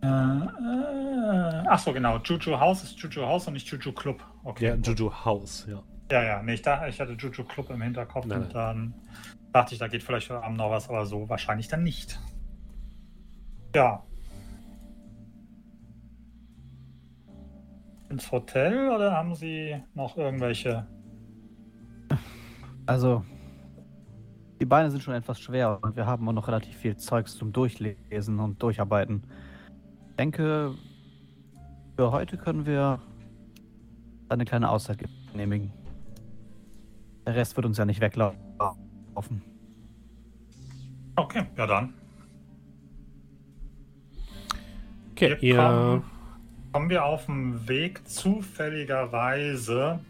Äh, 0.00 0.06
äh, 0.06 1.64
ach 1.66 1.78
so, 1.78 1.92
genau. 1.92 2.18
Juju 2.18 2.58
House 2.58 2.84
ist 2.84 2.98
Juju 2.98 3.26
House 3.26 3.46
und 3.48 3.54
nicht 3.54 3.66
Juju 3.68 3.92
Club. 3.92 4.22
Okay. 4.44 4.68
Ja. 4.68 4.74
Juju 4.76 5.12
House, 5.24 5.66
ja. 5.68 5.82
Ja, 6.10 6.22
ja, 6.22 6.42
nee, 6.42 6.54
ich, 6.54 6.62
dachte, 6.62 6.88
ich 6.88 6.98
hatte 7.00 7.12
Juju 7.12 7.44
Club 7.44 7.68
im 7.70 7.82
Hinterkopf 7.82 8.24
Nein, 8.24 8.44
und 8.44 8.54
dann 8.54 8.94
dachte 9.52 9.74
ich, 9.74 9.78
da 9.78 9.88
geht 9.88 10.02
vielleicht 10.02 10.30
heute 10.30 10.42
Abend 10.42 10.56
noch 10.56 10.70
was, 10.70 10.88
aber 10.88 11.04
so 11.04 11.28
wahrscheinlich 11.28 11.68
dann 11.68 11.82
nicht. 11.82 12.18
Ja. 13.74 14.02
Ins 18.08 18.32
Hotel 18.32 18.88
oder 18.88 19.12
haben 19.12 19.34
Sie 19.34 19.82
noch 19.94 20.16
irgendwelche? 20.16 20.86
Also, 22.86 23.22
die 24.60 24.64
Beine 24.64 24.90
sind 24.90 25.02
schon 25.02 25.14
etwas 25.14 25.40
schwer 25.40 25.78
und 25.82 25.96
wir 25.96 26.06
haben 26.06 26.28
auch 26.28 26.32
noch 26.32 26.48
relativ 26.48 26.76
viel 26.76 26.96
Zeugs 26.96 27.36
zum 27.36 27.52
Durchlesen 27.52 28.40
und 28.40 28.62
Durcharbeiten. 28.62 29.22
Ich 30.10 30.16
denke, 30.16 30.74
für 31.96 32.10
heute 32.10 32.36
können 32.36 32.66
wir 32.66 33.00
eine 34.28 34.44
kleine 34.44 34.68
Auszeit 34.70 34.98
genehmigen. 35.32 35.72
Der 37.26 37.36
Rest 37.36 37.56
wird 37.56 37.66
uns 37.66 37.78
ja 37.78 37.84
nicht 37.84 38.00
weglaufen. 38.00 39.42
Okay, 41.16 41.46
ja 41.56 41.66
dann. 41.66 41.94
Okay, 45.12 45.36
Wir 45.40 45.42
ihr, 45.42 45.56
kommen, 45.56 46.02
kommen 46.72 46.90
wir 46.90 47.04
auf 47.04 47.26
dem 47.26 47.68
Weg 47.68 48.08
zufälligerweise 48.08 50.00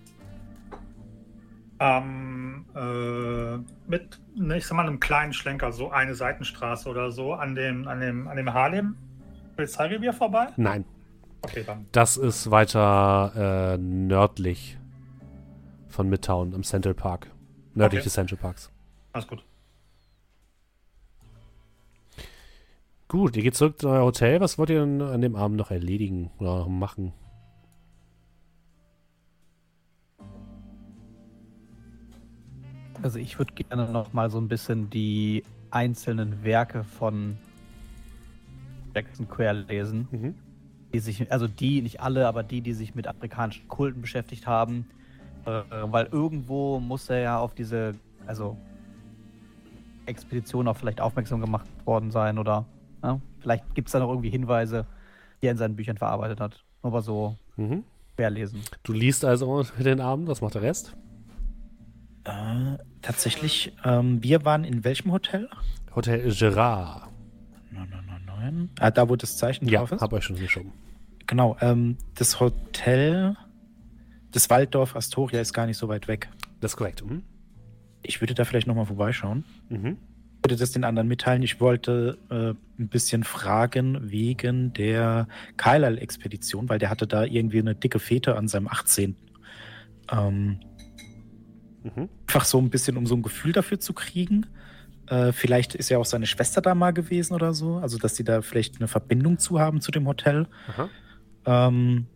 ähm, 1.81 2.67
äh, 2.75 3.57
mit, 3.89 4.21
ne, 4.35 4.57
ich 4.59 4.67
sag 4.67 4.77
mal, 4.77 4.87
einem 4.87 5.01
kleinen 5.01 5.33
Schlenker, 5.33 5.73
so 5.73 5.91
eine 5.91 6.15
Seitenstraße 6.15 6.89
oder 6.89 7.11
so, 7.13 7.35
an 7.35 7.55
dem, 7.55 7.87
an 7.89 8.01
dem, 8.01 8.27
an 8.29 8.37
dem 8.37 8.53
Harlem 8.53 8.97
Polizeirevier 9.57 10.13
vorbei? 10.13 10.49
nein, 10.57 10.85
Okay, 11.43 11.63
dann. 11.65 11.87
das 11.93 12.17
ist 12.17 12.51
weiter 12.51 13.75
äh, 13.75 13.79
nördlich 13.79 14.77
von 15.89 16.09
Midtown 16.09 16.53
im 16.53 16.63
Central 16.65 16.95
Park. 16.95 17.31
Nördlich 17.75 18.01
Okay. 18.01 18.05
des 18.05 18.13
Central 18.15 18.39
Parks. 18.39 18.71
Alles 19.13 19.27
gut. 19.29 19.45
Gut, 23.09 23.37
ihr 23.37 23.43
geht 23.43 23.55
zurück 23.55 23.81
zu 23.81 23.89
euer 23.89 24.05
Hotel. 24.05 24.41
Was 24.41 24.59
wollt 24.59 24.69
ihr 24.71 24.81
denn 24.81 25.01
an 25.01 25.21
dem 25.23 25.35
Abend 25.35 25.57
noch 25.57 25.71
erledigen 25.71 26.31
oder 26.39 26.59
noch 26.59 26.69
machen? 26.69 27.13
Also 33.03 33.19
ich 33.19 33.39
würde 33.39 33.53
gerne 33.55 33.91
noch 33.91 34.13
mal 34.13 34.31
so 34.31 34.39
ein 34.39 34.49
bisschen 34.49 34.91
die 34.91 35.45
einzelnen 35.71 36.43
Werke 36.43 36.85
von 36.85 37.37
Jackson 38.95 39.29
Quer 39.29 39.53
lesen. 39.55 40.09
Mhm. 40.11 40.35
die 40.95 41.01
sich, 41.01 41.31
also 41.31 41.47
die, 41.47 41.83
nicht 41.83 42.01
alle, 42.01 42.27
aber 42.27 42.43
die, 42.43 42.63
die 42.63 42.73
sich 42.73 42.95
mit 42.95 43.07
afrikanischen 43.07 43.69
Kulten 43.69 44.01
beschäftigt 44.01 44.47
haben. 44.47 44.87
Äh, 45.45 45.61
weil 45.83 46.07
irgendwo 46.07 46.81
muss 46.81 47.11
er 47.11 47.19
ja 47.21 47.39
auf 47.39 47.55
diese, 47.55 47.95
also 48.27 48.57
Expedition 50.07 50.67
auch 50.67 50.77
vielleicht 50.79 51.01
aufmerksam 51.03 51.41
gemacht 51.43 51.67
worden 51.85 52.11
sein 52.11 52.39
oder 52.39 52.65
ja, 53.03 53.21
vielleicht 53.41 53.75
gibt 53.75 53.89
es 53.89 53.93
da 53.93 53.99
noch 53.99 54.09
irgendwie 54.09 54.31
Hinweise, 54.31 54.87
die 55.43 55.47
er 55.47 55.53
in 55.53 55.59
seinen 55.59 55.77
Büchern 55.77 55.99
verarbeitet 55.99 56.41
hat. 56.41 56.65
Aber 56.83 57.03
so 57.03 57.37
Mhm. 57.57 57.85
querlesen. 58.17 58.63
Du 58.83 58.93
liest 58.93 59.25
also 59.25 59.65
den 59.79 60.01
Abend, 60.01 60.27
was 60.29 60.41
macht 60.41 60.55
der 60.55 60.63
Rest? 60.63 60.97
Äh, 62.29 62.79
tatsächlich, 63.03 63.73
ähm, 63.85 64.23
wir 64.23 64.45
waren 64.45 64.65
in 64.65 64.85
welchem 64.85 65.13
Hotel? 65.13 65.49
Hotel 65.95 66.31
Gerard. 66.35 67.09
999. 67.71 68.71
Ah, 68.81 68.91
da 68.91 69.09
wo 69.09 69.17
das 69.17 69.37
Zeichen 69.37 69.67
Ja, 69.69 69.81
drauf 69.81 69.93
ist? 69.93 70.01
hab 70.03 70.13
euch 70.13 70.25
schon 70.25 70.37
geschoben. 70.37 70.73
Genau, 71.27 71.57
ähm, 71.61 71.97
das 72.15 72.41
Hotel, 72.41 73.37
das 74.33 74.49
Walddorf 74.51 74.95
Astoria 74.97 75.41
ist 75.41 75.53
gar 75.53 75.67
nicht 75.67 75.77
so 75.79 75.89
weit 75.89 76.09
weg. 76.09 76.29
Das 76.61 76.73
ist 76.73 76.77
korrekt. 76.77 77.05
Mhm. 77.05 77.23
Ich 78.03 78.21
würde 78.21 78.35
da 78.35 78.45
vielleicht 78.45 78.67
nochmal 78.67 78.87
vorbeischauen. 78.87 79.45
Mhm. 79.69 79.97
Ich 80.39 80.45
würde 80.45 80.57
das 80.57 80.71
den 80.73 80.85
anderen 80.85 81.09
mitteilen. 81.09 81.43
Ich 81.43 81.61
wollte 81.61 82.17
äh, 82.31 82.55
ein 82.81 82.89
bisschen 82.89 83.25
fragen 83.25 84.11
wegen 84.11 84.73
der 84.73 85.27
Carlyle-Expedition, 85.57 86.69
weil 86.69 86.79
der 86.79 86.91
hatte 86.91 87.07
da 87.07 87.25
irgendwie 87.25 87.59
eine 87.59 87.75
dicke 87.75 87.99
Fete 87.99 88.37
an 88.37 88.49
seinem 88.49 88.69
18. 88.69 89.17
Ähm, 90.13 90.61
Mhm. 91.97 92.09
einfach 92.27 92.45
so 92.45 92.59
ein 92.59 92.71
bisschen, 92.71 92.97
um 92.97 93.07
so 93.07 93.15
ein 93.15 93.23
Gefühl 93.23 93.53
dafür 93.53 93.81
zu 93.81 93.93
kriegen. 93.93 94.47
Äh, 95.07 95.33
vielleicht 95.33 95.75
ist 95.75 95.89
ja 95.89 95.99
auch 95.99 96.05
seine 96.05 96.27
Schwester 96.27 96.61
da 96.61 96.75
mal 96.75 96.93
gewesen 96.93 97.35
oder 97.35 97.55
so. 97.55 97.77
Also, 97.79 97.99
dass 97.99 98.17
sie 98.17 98.25
da 98.25 98.43
vielleicht 98.43 98.77
eine 98.79 98.89
Verbindung 98.89 99.39
zu 99.39 99.59
haben 99.61 99.81
zu 99.81 99.91
dem 99.91 100.07
Hotel. 100.07 100.47
Ähm, 101.47 102.07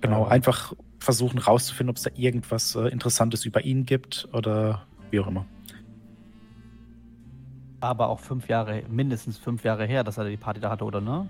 genau, 0.00 0.24
Ja. 0.24 0.28
einfach 0.28 0.72
versuchen 0.98 1.38
rauszufinden, 1.38 1.90
ob 1.90 1.96
es 1.96 2.02
da 2.02 2.10
irgendwas 2.16 2.74
äh, 2.74 2.88
Interessantes 2.88 3.44
über 3.44 3.64
ihn 3.64 3.86
gibt 3.86 4.28
oder 4.32 4.86
wie 5.10 5.20
auch 5.20 5.28
immer. 5.28 5.46
Aber 7.80 8.08
auch 8.08 8.18
fünf 8.18 8.48
Jahre, 8.48 8.82
mindestens 8.90 9.38
fünf 9.38 9.62
Jahre 9.62 9.86
her, 9.86 10.02
dass 10.02 10.18
er 10.18 10.28
die 10.28 10.36
Party 10.36 10.58
da 10.60 10.70
hatte, 10.70 10.84
oder 10.84 11.00
ne? 11.00 11.28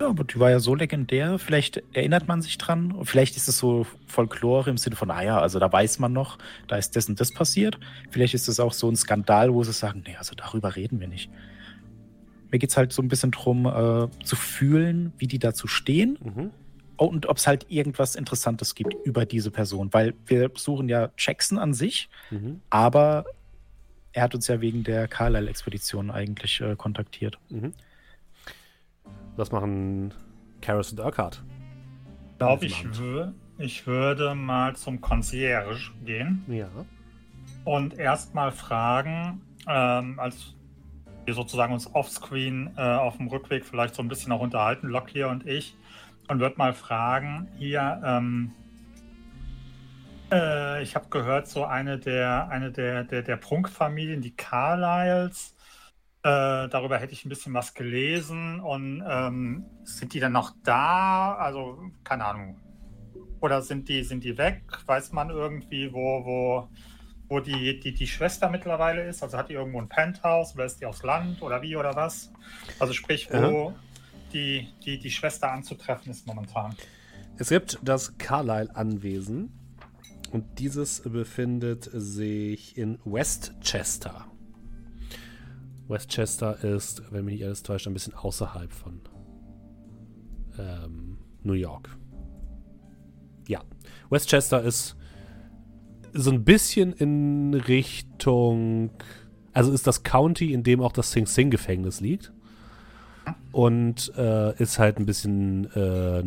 Ja, 0.00 0.08
aber 0.08 0.24
die 0.24 0.38
war 0.38 0.50
ja 0.50 0.60
so 0.60 0.74
legendär. 0.74 1.38
Vielleicht 1.38 1.82
erinnert 1.94 2.28
man 2.28 2.42
sich 2.42 2.58
dran. 2.58 2.94
Vielleicht 3.04 3.36
ist 3.36 3.48
es 3.48 3.58
so 3.58 3.86
Folklore 4.06 4.68
im 4.68 4.76
Sinne 4.76 4.94
von, 4.96 5.10
ah 5.10 5.22
ja, 5.22 5.40
also 5.40 5.58
da 5.58 5.72
weiß 5.72 5.98
man 6.00 6.12
noch, 6.12 6.36
da 6.68 6.76
ist 6.76 6.96
das 6.96 7.08
und 7.08 7.18
das 7.18 7.32
passiert. 7.32 7.78
Vielleicht 8.10 8.34
ist 8.34 8.46
es 8.48 8.60
auch 8.60 8.74
so 8.74 8.90
ein 8.90 8.96
Skandal, 8.96 9.54
wo 9.54 9.62
sie 9.64 9.72
sagen, 9.72 10.02
nee, 10.06 10.16
also 10.16 10.34
darüber 10.34 10.76
reden 10.76 11.00
wir 11.00 11.08
nicht. 11.08 11.30
Mir 12.50 12.58
geht 12.58 12.70
es 12.70 12.76
halt 12.76 12.92
so 12.92 13.00
ein 13.02 13.08
bisschen 13.08 13.30
drum, 13.30 13.66
äh, 13.66 14.08
zu 14.24 14.36
fühlen, 14.36 15.12
wie 15.18 15.26
die 15.26 15.38
dazu 15.38 15.66
stehen 15.66 16.18
Mhm. 16.22 16.50
Oh, 16.98 17.04
und 17.06 17.26
ob 17.26 17.36
es 17.36 17.46
halt 17.46 17.66
irgendwas 17.68 18.14
Interessantes 18.16 18.74
gibt 18.74 18.94
über 19.04 19.26
diese 19.26 19.50
Person. 19.50 19.92
Weil 19.92 20.14
wir 20.24 20.50
suchen 20.54 20.88
ja 20.88 21.10
Jackson 21.18 21.58
an 21.58 21.74
sich, 21.74 22.08
Mhm. 22.30 22.62
aber 22.70 23.26
er 24.12 24.22
hat 24.22 24.34
uns 24.34 24.46
ja 24.48 24.62
wegen 24.62 24.82
der 24.82 25.06
Carlyle-Expedition 25.06 26.10
eigentlich 26.10 26.62
äh, 26.62 26.74
kontaktiert. 26.74 27.38
Mhm. 27.50 27.74
Was 29.36 29.52
machen 29.52 30.14
Karis 30.60 30.92
und 30.92 31.00
Urquhart? 31.00 31.42
Ich 32.32 32.38
glaube, 32.38 32.66
ich, 33.58 33.86
würde 33.86 34.34
mal 34.34 34.76
zum 34.76 35.00
Concierge 35.00 35.92
gehen. 36.04 36.44
Ja. 36.48 36.68
und 37.64 37.98
erstmal 37.98 38.52
fragen, 38.52 39.40
ähm, 39.66 40.18
als 40.20 40.54
wir 41.24 41.34
sozusagen 41.34 41.72
uns 41.72 41.92
offscreen 41.92 42.70
äh, 42.76 42.80
auf 42.80 43.16
dem 43.16 43.28
Rückweg 43.28 43.64
vielleicht 43.64 43.94
so 43.94 44.02
ein 44.02 44.08
bisschen 44.08 44.32
auch 44.32 44.40
unterhalten, 44.40 44.86
Locklear 44.86 45.30
und 45.30 45.46
ich, 45.46 45.76
und 46.28 46.40
würde 46.40 46.56
mal 46.56 46.72
fragen, 46.72 47.48
hier, 47.58 48.00
ähm, 48.04 48.52
äh, 50.30 50.82
ich 50.82 50.94
habe 50.94 51.08
gehört, 51.08 51.48
so 51.48 51.64
eine 51.64 51.98
der, 51.98 52.48
eine 52.48 52.70
der, 52.70 53.04
der, 53.04 53.22
der 53.22 53.36
Prunkfamilien, 53.36 54.20
die 54.20 54.36
Carlyles, 54.36 55.55
äh, 56.26 56.68
darüber 56.68 56.98
hätte 56.98 57.12
ich 57.12 57.24
ein 57.24 57.28
bisschen 57.28 57.54
was 57.54 57.72
gelesen 57.72 58.58
und 58.58 59.00
ähm, 59.08 59.64
sind 59.84 60.12
die 60.12 60.18
dann 60.18 60.32
noch 60.32 60.56
da? 60.64 61.36
Also, 61.36 61.78
keine 62.02 62.24
Ahnung. 62.24 62.56
Oder 63.40 63.62
sind 63.62 63.88
die, 63.88 64.02
sind 64.02 64.24
die 64.24 64.36
weg? 64.36 64.64
Weiß 64.86 65.12
man 65.12 65.30
irgendwie, 65.30 65.92
wo, 65.92 66.24
wo, 66.24 66.68
wo 67.28 67.38
die, 67.38 67.78
die, 67.78 67.94
die 67.94 68.08
Schwester 68.08 68.50
mittlerweile 68.50 69.06
ist? 69.06 69.22
Also 69.22 69.38
hat 69.38 69.50
die 69.50 69.52
irgendwo 69.52 69.80
ein 69.80 69.88
Penthouse 69.88 70.56
oder 70.56 70.64
ist 70.64 70.80
die 70.80 70.86
aufs 70.86 71.04
Land 71.04 71.42
oder 71.42 71.62
wie 71.62 71.76
oder 71.76 71.94
was? 71.94 72.32
Also 72.80 72.92
sprich, 72.92 73.28
wo, 73.30 73.72
die, 74.32 74.66
die, 74.84 74.98
die 74.98 75.10
Schwester 75.12 75.52
anzutreffen 75.52 76.10
ist 76.10 76.26
momentan? 76.26 76.74
Es 77.38 77.50
gibt 77.50 77.78
das 77.82 78.18
Carlyle-Anwesen 78.18 79.52
und 80.32 80.58
dieses 80.58 81.02
befindet 81.02 81.88
sich 81.92 82.76
in 82.76 82.98
Westchester. 83.04 84.26
Westchester 85.88 86.62
ist, 86.64 87.02
wenn 87.12 87.24
mich 87.24 87.34
nicht 87.34 87.44
alles 87.44 87.62
täuscht, 87.62 87.86
ein 87.86 87.92
bisschen 87.94 88.14
außerhalb 88.14 88.72
von 88.72 89.00
ähm, 90.58 91.18
New 91.42 91.52
York. 91.54 91.88
Ja, 93.48 93.60
Westchester 94.10 94.62
ist 94.62 94.96
so 96.12 96.30
ein 96.30 96.44
bisschen 96.44 96.92
in 96.94 97.54
Richtung, 97.54 98.90
also 99.52 99.72
ist 99.72 99.86
das 99.86 100.02
County, 100.02 100.52
in 100.52 100.62
dem 100.62 100.80
auch 100.80 100.92
das 100.92 101.12
Sing 101.12 101.26
Sing 101.26 101.50
Gefängnis 101.50 102.00
liegt. 102.00 102.32
Und 103.52 104.12
äh, 104.16 104.54
ist 104.62 104.78
halt 104.78 104.98
ein 104.98 105.06
bisschen 105.06 105.64
äh, 105.72 106.22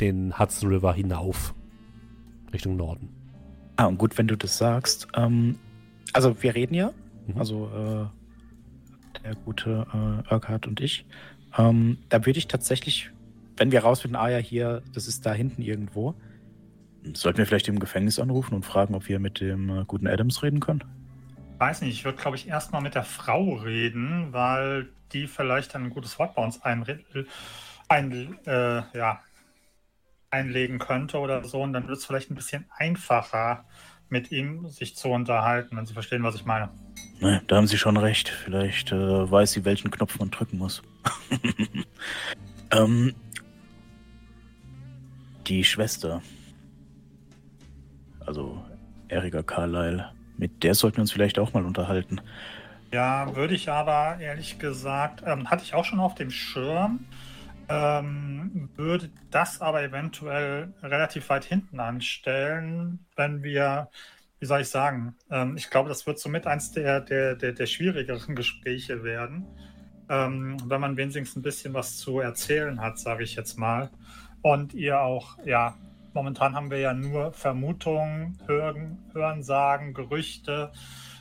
den 0.00 0.38
Hudson 0.38 0.68
River 0.70 0.92
hinauf, 0.94 1.54
Richtung 2.52 2.76
Norden. 2.76 3.08
Ah, 3.76 3.86
und 3.86 3.98
gut, 3.98 4.18
wenn 4.18 4.26
du 4.26 4.36
das 4.36 4.58
sagst. 4.58 5.06
Ähm, 5.14 5.56
also 6.12 6.42
wir 6.42 6.54
reden 6.54 6.74
ja, 6.74 6.92
Mhm. 7.26 7.38
also 7.38 7.66
äh, 7.68 8.19
der 9.24 9.34
gute 9.34 9.86
äh, 9.92 10.32
Urquhart 10.34 10.66
und 10.66 10.80
ich. 10.80 11.06
Ähm, 11.56 11.98
da 12.08 12.24
würde 12.26 12.38
ich 12.38 12.48
tatsächlich, 12.48 13.10
wenn 13.56 13.72
wir 13.72 13.80
rausfinden, 13.80 14.16
ah 14.16 14.28
ja, 14.28 14.38
hier, 14.38 14.82
das 14.94 15.06
ist 15.08 15.26
da 15.26 15.32
hinten 15.32 15.62
irgendwo, 15.62 16.14
sollten 17.14 17.38
wir 17.38 17.46
vielleicht 17.46 17.68
im 17.68 17.80
Gefängnis 17.80 18.18
anrufen 18.18 18.54
und 18.54 18.64
fragen, 18.64 18.94
ob 18.94 19.08
wir 19.08 19.18
mit 19.18 19.40
dem 19.40 19.70
äh, 19.70 19.84
guten 19.84 20.06
Adams 20.06 20.42
reden 20.42 20.60
können? 20.60 20.84
Weiß 21.58 21.82
nicht, 21.82 21.92
ich 21.92 22.04
würde, 22.04 22.18
glaube 22.18 22.36
ich, 22.36 22.48
erstmal 22.48 22.82
mit 22.82 22.94
der 22.94 23.04
Frau 23.04 23.54
reden, 23.54 24.32
weil 24.32 24.88
die 25.12 25.26
vielleicht 25.26 25.74
ein 25.74 25.90
gutes 25.90 26.18
Wort 26.18 26.34
bei 26.34 26.42
uns 26.42 26.62
einre- 26.62 27.26
ein, 27.88 28.38
äh, 28.46 28.82
ja, 28.96 29.20
einlegen 30.30 30.78
könnte 30.78 31.18
oder 31.18 31.44
so. 31.44 31.62
Und 31.62 31.72
dann 31.72 31.88
wird 31.88 31.98
es 31.98 32.06
vielleicht 32.06 32.30
ein 32.30 32.36
bisschen 32.36 32.66
einfacher, 32.70 33.64
mit 34.10 34.30
ihm 34.32 34.68
sich 34.68 34.96
zu 34.96 35.08
unterhalten, 35.08 35.76
wenn 35.76 35.86
Sie 35.86 35.94
verstehen, 35.94 36.22
was 36.22 36.34
ich 36.34 36.44
meine. 36.44 36.70
Ne, 37.20 37.42
da 37.46 37.56
haben 37.56 37.66
Sie 37.66 37.78
schon 37.78 37.96
recht. 37.96 38.28
Vielleicht 38.28 38.92
äh, 38.92 39.30
weiß 39.30 39.52
sie, 39.52 39.64
welchen 39.64 39.90
Knopf 39.90 40.18
man 40.18 40.30
drücken 40.30 40.58
muss. 40.58 40.82
ähm, 42.72 43.14
die 45.46 45.64
Schwester. 45.64 46.22
Also 48.26 48.64
Erika 49.08 49.42
Carlyle. 49.42 50.12
Mit 50.38 50.62
der 50.62 50.74
sollten 50.74 50.98
wir 50.98 51.02
uns 51.02 51.12
vielleicht 51.12 51.38
auch 51.38 51.52
mal 51.52 51.64
unterhalten. 51.64 52.20
Ja, 52.92 53.36
würde 53.36 53.54
ich 53.54 53.68
aber 53.68 54.18
ehrlich 54.20 54.58
gesagt, 54.58 55.22
ähm, 55.26 55.50
hatte 55.50 55.62
ich 55.62 55.74
auch 55.74 55.84
schon 55.84 56.00
auf 56.00 56.14
dem 56.14 56.30
Schirm, 56.30 57.06
ähm, 57.70 58.70
würde 58.74 59.10
das 59.30 59.60
aber 59.60 59.82
eventuell 59.82 60.74
relativ 60.82 61.28
weit 61.28 61.44
hinten 61.44 61.78
anstellen, 61.80 63.06
wenn 63.16 63.42
wir, 63.42 63.88
wie 64.40 64.46
soll 64.46 64.62
ich 64.62 64.68
sagen, 64.68 65.16
ähm, 65.30 65.56
ich 65.56 65.70
glaube, 65.70 65.88
das 65.88 66.06
wird 66.06 66.18
somit 66.18 66.46
eins 66.46 66.72
der, 66.72 67.00
der, 67.00 67.36
der, 67.36 67.52
der 67.52 67.66
schwierigeren 67.66 68.34
Gespräche 68.34 69.04
werden, 69.04 69.46
ähm, 70.08 70.56
wenn 70.66 70.80
man 70.80 70.96
wenigstens 70.96 71.36
ein 71.36 71.42
bisschen 71.42 71.72
was 71.72 71.96
zu 71.98 72.18
erzählen 72.18 72.80
hat, 72.80 72.98
sage 72.98 73.22
ich 73.22 73.36
jetzt 73.36 73.56
mal. 73.56 73.90
Und 74.42 74.74
ihr 74.74 75.00
auch, 75.00 75.38
ja, 75.44 75.76
momentan 76.12 76.54
haben 76.54 76.70
wir 76.70 76.78
ja 76.78 76.92
nur 76.92 77.32
Vermutungen, 77.32 78.38
Hören, 78.46 78.98
Hörensagen, 79.12 79.94
Gerüchte. 79.94 80.72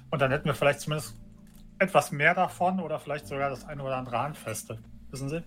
Und 0.10 0.22
dann 0.22 0.32
hätten 0.32 0.46
wir 0.46 0.56
vielleicht 0.56 0.82
zumindest 0.82 1.16
etwas 1.78 2.12
mehr 2.12 2.34
davon 2.34 2.80
oder 2.80 3.00
vielleicht 3.00 3.28
sogar 3.28 3.50
das 3.50 3.66
eine 3.66 3.84
oder 3.84 3.98
andere 3.98 4.20
Handfeste. 4.20 4.80
Wissen 5.12 5.30
Sie? 5.30 5.44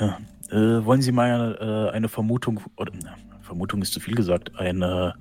Ja. 0.00 0.18
Äh, 0.50 0.84
wollen 0.84 1.02
Sie 1.02 1.12
mal 1.12 1.58
äh, 1.60 1.94
eine 1.94 2.08
Vermutung, 2.08 2.60
oder 2.76 2.92
na, 3.02 3.16
Vermutung 3.42 3.82
ist 3.82 3.92
zu 3.92 4.00
viel 4.00 4.14
gesagt, 4.14 4.56
eine 4.58 5.14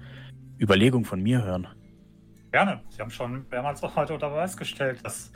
Überlegung 0.60 1.06
von 1.06 1.22
mir 1.22 1.44
hören? 1.44 1.68
Gerne. 2.52 2.82
Sie 2.90 3.02
haben 3.02 3.10
schon 3.10 3.46
mehrmals 3.50 3.84
auch 3.84 3.96
heute 3.96 4.14
unter 4.14 4.30
Beweis 4.30 4.56
gestellt, 4.56 5.00
dass 5.04 5.32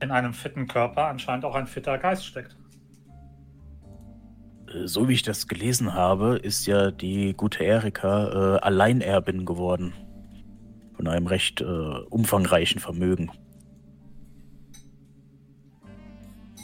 in 0.00 0.10
einem 0.10 0.32
fitten 0.32 0.66
Körper 0.66 1.06
anscheinend 1.06 1.44
auch 1.44 1.54
ein 1.54 1.66
fitter 1.66 1.98
Geist 1.98 2.24
steckt. 2.24 2.56
Äh, 4.68 4.86
So 4.86 5.08
wie 5.08 5.14
ich 5.14 5.22
das 5.22 5.48
gelesen 5.48 5.94
habe, 5.94 6.36
ist 6.36 6.66
ja 6.66 6.90
die 6.90 7.34
gute 7.34 7.64
Erika 7.64 8.56
äh, 8.56 8.60
Alleinerbin 8.60 9.44
geworden. 9.44 9.92
Von 10.94 11.08
einem 11.08 11.26
recht 11.26 11.60
äh, 11.60 11.64
umfangreichen 11.64 12.80
Vermögen. 12.80 13.30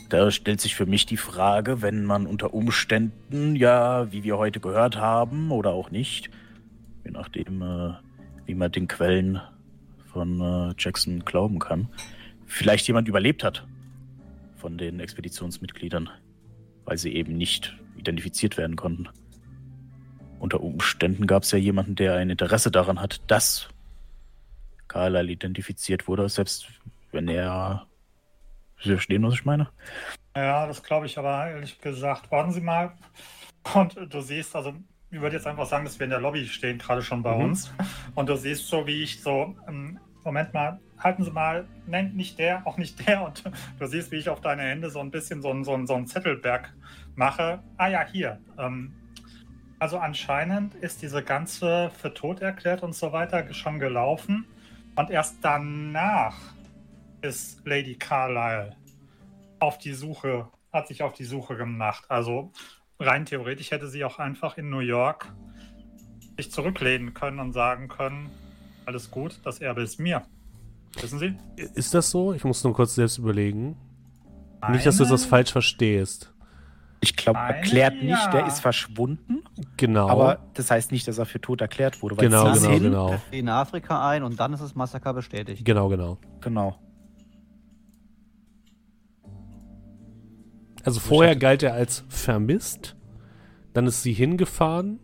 Da 0.08 0.30
stellt 0.30 0.60
sich 0.60 0.74
für 0.74 0.86
mich 0.86 1.04
die 1.04 1.18
Frage, 1.18 1.82
wenn 1.82 2.04
man 2.04 2.26
unter 2.26 2.54
Umständen, 2.54 3.56
ja, 3.56 4.10
wie 4.10 4.24
wir 4.24 4.38
heute 4.38 4.58
gehört 4.58 4.96
haben, 4.96 5.50
oder 5.50 5.72
auch 5.72 5.90
nicht, 5.90 6.30
je 7.04 7.10
nachdem, 7.10 7.60
äh, 7.60 7.92
wie 8.46 8.54
man 8.54 8.72
den 8.72 8.88
Quellen 8.88 9.40
von 10.10 10.40
äh, 10.40 10.74
Jackson 10.78 11.24
glauben 11.26 11.58
kann, 11.58 11.88
vielleicht 12.46 12.86
jemand 12.86 13.06
überlebt 13.08 13.44
hat 13.44 13.66
von 14.56 14.78
den 14.78 14.98
Expeditionsmitgliedern, 14.98 16.08
weil 16.86 16.96
sie 16.96 17.14
eben 17.14 17.36
nicht 17.36 17.76
identifiziert 17.96 18.56
werden 18.56 18.76
konnten. 18.76 19.08
Unter 20.38 20.62
Umständen 20.62 21.26
gab 21.26 21.42
es 21.42 21.50
ja 21.50 21.58
jemanden, 21.58 21.96
der 21.96 22.14
ein 22.14 22.30
Interesse 22.30 22.70
daran 22.70 23.00
hat, 23.00 23.20
dass 23.26 23.68
Carlyle 24.86 25.30
identifiziert 25.30 26.08
wurde, 26.08 26.28
selbst 26.28 26.68
wenn 27.12 27.28
er. 27.28 27.86
Sie 28.82 28.90
verstehen, 28.90 29.22
was 29.24 29.34
ich 29.34 29.44
meine? 29.44 29.68
Ja, 30.36 30.66
das 30.66 30.82
glaube 30.82 31.06
ich 31.06 31.18
aber 31.18 31.48
ehrlich 31.48 31.80
gesagt. 31.80 32.30
Warten 32.30 32.52
Sie 32.52 32.60
mal. 32.60 32.92
Und 33.74 33.96
du 34.08 34.20
siehst, 34.20 34.54
also 34.54 34.74
ich 35.10 35.20
würde 35.20 35.36
jetzt 35.36 35.46
einfach 35.46 35.66
sagen, 35.66 35.84
dass 35.84 35.98
wir 35.98 36.04
in 36.04 36.10
der 36.10 36.20
Lobby 36.20 36.46
stehen, 36.46 36.78
gerade 36.78 37.02
schon 37.02 37.22
bei 37.22 37.34
Mhm. 37.34 37.44
uns. 37.44 37.72
Und 38.14 38.28
du 38.28 38.36
siehst 38.36 38.68
so, 38.68 38.86
wie 38.86 39.02
ich 39.02 39.20
so, 39.22 39.56
ähm, 39.66 39.98
Moment 40.24 40.52
mal, 40.52 40.78
halten 40.98 41.24
Sie 41.24 41.30
mal, 41.30 41.66
nennt 41.86 42.14
nicht 42.16 42.38
der, 42.38 42.66
auch 42.66 42.76
nicht 42.76 43.06
der. 43.06 43.22
Und 43.24 43.42
du 43.78 43.86
siehst, 43.86 44.12
wie 44.12 44.16
ich 44.16 44.28
auf 44.28 44.40
deine 44.40 44.62
Hände 44.62 44.90
so 44.90 45.00
ein 45.00 45.10
bisschen 45.10 45.42
so 45.42 45.50
ein, 45.50 45.64
so 45.64 45.74
ein, 45.74 45.86
so 45.86 45.94
ein 45.94 46.06
Zettelberg 46.06 46.72
mache. 47.14 47.60
Ah 47.78 47.88
ja, 47.88 48.04
hier. 48.04 48.38
Ähm, 48.58 48.92
also 49.80 49.98
anscheinend 49.98 50.74
ist 50.74 51.02
diese 51.02 51.22
ganze 51.22 51.90
für 51.90 52.12
tot 52.12 52.40
erklärt 52.42 52.82
und 52.82 52.94
so 52.94 53.12
weiter 53.12 53.52
schon 53.54 53.78
gelaufen. 53.78 54.44
Und 54.96 55.10
erst 55.10 55.36
danach 55.42 56.36
ist 57.22 57.66
Lady 57.66 57.94
Carlyle 57.96 58.76
auf 59.58 59.78
die 59.78 59.92
Suche, 59.92 60.48
hat 60.72 60.88
sich 60.88 61.02
auf 61.02 61.12
die 61.14 61.24
Suche 61.24 61.56
gemacht. 61.56 62.04
Also 62.08 62.52
rein 63.00 63.24
theoretisch 63.26 63.70
hätte 63.70 63.88
sie 63.88 64.04
auch 64.04 64.18
einfach 64.18 64.56
in 64.58 64.70
New 64.70 64.80
York 64.80 65.32
sich 66.36 66.50
zurücklehnen 66.52 67.14
können 67.14 67.40
und 67.40 67.52
sagen 67.52 67.88
können, 67.88 68.30
alles 68.86 69.10
gut, 69.10 69.40
das 69.44 69.60
Erbe 69.60 69.82
ist 69.82 69.98
mir. 69.98 70.22
Wissen 71.00 71.18
Sie? 71.18 71.36
Ist 71.74 71.92
das 71.94 72.10
so? 72.10 72.32
Ich 72.32 72.44
muss 72.44 72.62
nur 72.64 72.72
kurz 72.72 72.94
selbst 72.94 73.18
überlegen. 73.18 73.76
Nicht, 74.70 74.86
dass 74.86 74.96
du 74.96 75.04
das 75.04 75.24
falsch 75.24 75.52
verstehst. 75.52 76.32
Ich 77.00 77.14
glaube, 77.14 77.38
erklärt 77.38 77.94
nicht, 78.02 78.08
ja. 78.08 78.30
der 78.30 78.46
ist 78.46 78.58
verschwunden. 78.58 79.44
Genau. 79.76 80.08
Aber 80.08 80.38
das 80.54 80.70
heißt 80.70 80.90
nicht, 80.90 81.06
dass 81.06 81.18
er 81.18 81.26
für 81.26 81.40
tot 81.40 81.60
erklärt 81.60 82.02
wurde. 82.02 82.16
weil 82.16 82.28
genau, 82.28 82.52
genau, 82.52 82.70
hin- 82.70 82.82
genau. 82.82 83.20
in 83.30 83.48
Afrika 83.48 84.08
ein 84.08 84.24
und 84.24 84.40
dann 84.40 84.52
ist 84.52 84.60
das 84.62 84.74
Massaker 84.74 85.14
bestätigt. 85.14 85.64
Genau, 85.64 85.88
genau. 85.88 86.18
Genau. 86.40 86.76
Also 90.84 91.00
vorher 91.00 91.36
galt 91.36 91.62
er 91.62 91.74
als 91.74 92.04
vermisst, 92.08 92.96
dann 93.74 93.86
ist 93.86 94.02
sie 94.02 94.12
hingefahren, 94.12 94.98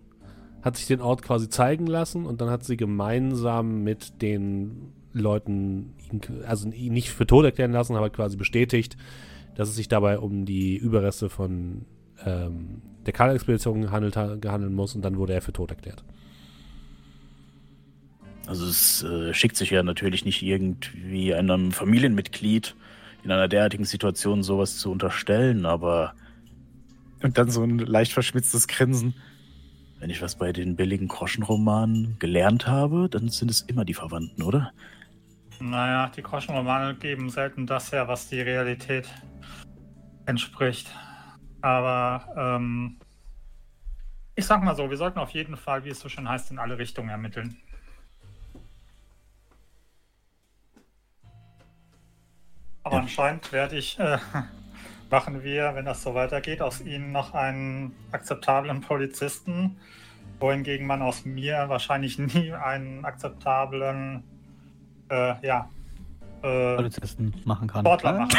hat 0.62 0.76
sich 0.76 0.86
den 0.86 1.00
Ort 1.00 1.22
quasi 1.22 1.48
zeigen 1.48 1.86
lassen 1.86 2.24
und 2.26 2.40
dann 2.40 2.48
hat 2.50 2.64
sie 2.64 2.76
gemeinsam 2.76 3.82
mit 3.82 4.22
den 4.22 4.92
Leuten, 5.12 5.94
ihn, 6.10 6.20
also 6.46 6.68
ihn 6.70 6.92
nicht 6.92 7.10
für 7.10 7.26
tot 7.26 7.44
erklären 7.44 7.72
lassen, 7.72 7.96
aber 7.96 8.10
quasi 8.10 8.36
bestätigt, 8.36 8.96
dass 9.54 9.68
es 9.68 9.76
sich 9.76 9.88
dabei 9.88 10.18
um 10.18 10.44
die 10.46 10.76
Überreste 10.76 11.28
von 11.28 11.84
ähm, 12.24 12.82
der 13.04 13.12
Karl-Expedition 13.12 13.82
gehandelt, 13.82 14.16
ha- 14.16 14.36
gehandeln 14.36 14.74
muss 14.74 14.94
und 14.94 15.02
dann 15.02 15.16
wurde 15.18 15.34
er 15.34 15.42
für 15.42 15.52
tot 15.52 15.70
erklärt. 15.70 16.02
Also 18.46 18.66
es 18.66 19.02
äh, 19.02 19.32
schickt 19.32 19.56
sich 19.56 19.70
ja 19.70 19.82
natürlich 19.82 20.24
nicht 20.24 20.42
irgendwie 20.42 21.34
einem 21.34 21.72
Familienmitglied 21.72 22.74
in 23.24 23.32
einer 23.32 23.48
derartigen 23.48 23.84
Situation 23.84 24.42
sowas 24.42 24.78
zu 24.78 24.92
unterstellen, 24.92 25.66
aber 25.66 26.14
und 27.22 27.38
dann 27.38 27.50
so 27.50 27.62
ein 27.62 27.78
leicht 27.78 28.12
verschmitztes 28.12 28.68
Grinsen. 28.68 29.14
Wenn 29.98 30.10
ich 30.10 30.20
was 30.20 30.36
bei 30.36 30.52
den 30.52 30.76
billigen 30.76 31.08
Groschenromanen 31.08 32.18
gelernt 32.18 32.66
habe, 32.66 33.08
dann 33.08 33.30
sind 33.30 33.50
es 33.50 33.62
immer 33.62 33.86
die 33.86 33.94
Verwandten, 33.94 34.42
oder? 34.42 34.72
Naja, 35.58 36.10
die 36.14 36.22
Groschenromane 36.22 36.96
geben 36.96 37.30
selten 37.30 37.66
das 37.66 37.92
her, 37.92 38.08
was 38.08 38.28
die 38.28 38.42
Realität 38.42 39.08
entspricht. 40.26 40.90
Aber 41.62 42.28
ähm, 42.36 42.98
ich 44.34 44.44
sag 44.44 44.62
mal 44.62 44.76
so, 44.76 44.90
wir 44.90 44.96
sollten 44.98 45.18
auf 45.18 45.30
jeden 45.30 45.56
Fall, 45.56 45.84
wie 45.84 45.90
es 45.90 46.00
so 46.00 46.10
schön 46.10 46.28
heißt, 46.28 46.50
in 46.50 46.58
alle 46.58 46.76
Richtungen 46.76 47.08
ermitteln. 47.08 47.56
Aber 52.84 52.96
Ja. 52.96 53.02
anscheinend 53.02 53.50
werde 53.52 53.76
ich 53.76 53.98
äh, 53.98 54.18
machen 55.10 55.42
wir, 55.42 55.74
wenn 55.74 55.84
das 55.84 56.02
so 56.02 56.14
weitergeht, 56.14 56.60
aus 56.62 56.80
Ihnen 56.80 57.12
noch 57.12 57.34
einen 57.34 57.92
akzeptablen 58.12 58.80
Polizisten, 58.82 59.76
wohingegen 60.40 60.86
man 60.86 61.02
aus 61.02 61.24
mir 61.24 61.64
wahrscheinlich 61.68 62.18
nie 62.34 62.52
einen 62.52 63.04
akzeptablen, 63.04 64.22
äh, 65.10 65.34
ja, 65.46 65.68
äh, 66.42 66.76
Polizisten 66.76 67.34
machen 67.44 67.68
kann. 67.68 67.84
Sportler 67.84 68.10
Ah, 68.10 68.18
machen 68.18 68.32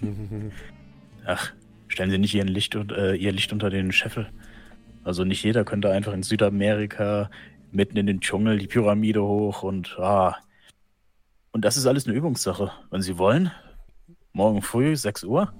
wird. 0.00 0.52
Ach, 1.26 1.52
stellen 1.88 2.10
Sie 2.10 2.18
nicht 2.18 2.34
Ihren 2.34 2.48
Licht, 2.48 2.76
und- 2.76 2.92
äh, 2.92 3.14
Ihr 3.14 3.32
Licht 3.32 3.52
unter 3.52 3.68
den 3.70 3.92
Scheffel. 3.92 4.30
Also 5.04 5.24
nicht 5.24 5.42
jeder 5.42 5.64
könnte 5.64 5.90
einfach 5.90 6.12
in 6.12 6.22
Südamerika 6.22 7.30
mitten 7.72 7.96
in 7.96 8.06
den 8.06 8.20
Dschungel 8.20 8.58
die 8.58 8.66
Pyramide 8.66 9.22
hoch 9.22 9.62
und 9.62 9.98
ah. 9.98 10.36
Und 11.50 11.64
das 11.64 11.76
ist 11.76 11.86
alles 11.86 12.06
eine 12.06 12.14
Übungssache. 12.14 12.70
Wenn 12.90 13.00
Sie 13.02 13.16
wollen, 13.18 13.50
morgen 14.32 14.62
früh, 14.62 14.96
6 14.96 15.24
Uhr. 15.24 15.52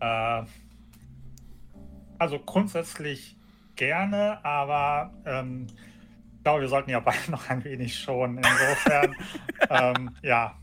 Äh, 0.00 0.42
also 2.18 2.38
grundsätzlich 2.38 3.36
gerne, 3.76 4.44
aber 4.44 5.12
ähm, 5.24 5.66
ich 6.36 6.44
glaube, 6.44 6.62
wir 6.62 6.68
sollten 6.68 6.90
ja 6.90 7.00
beide 7.00 7.18
noch 7.30 7.48
ein 7.50 7.64
wenig 7.64 7.98
schonen. 7.98 8.38
Insofern, 8.38 9.14
ähm, 9.70 10.10
ja. 10.22 10.58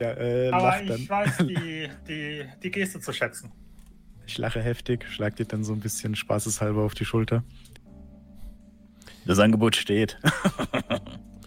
Ja, 0.00 0.10
äh, 0.12 0.50
Aber 0.50 0.82
ich 0.82 0.88
dann. 0.88 1.08
weiß 1.08 1.38
die, 1.46 1.88
die, 2.06 2.44
die 2.62 2.70
Geste 2.70 3.00
zu 3.00 3.12
schätzen. 3.12 3.52
Ich 4.26 4.38
lache 4.38 4.60
heftig, 4.60 5.06
schlag 5.08 5.36
dir 5.36 5.46
dann 5.46 5.62
so 5.62 5.72
ein 5.72 5.80
bisschen 5.80 6.16
spaßeshalber 6.16 6.82
auf 6.82 6.94
die 6.94 7.04
Schulter. 7.04 7.44
Das 9.24 9.38
Angebot 9.38 9.76
steht. 9.76 10.18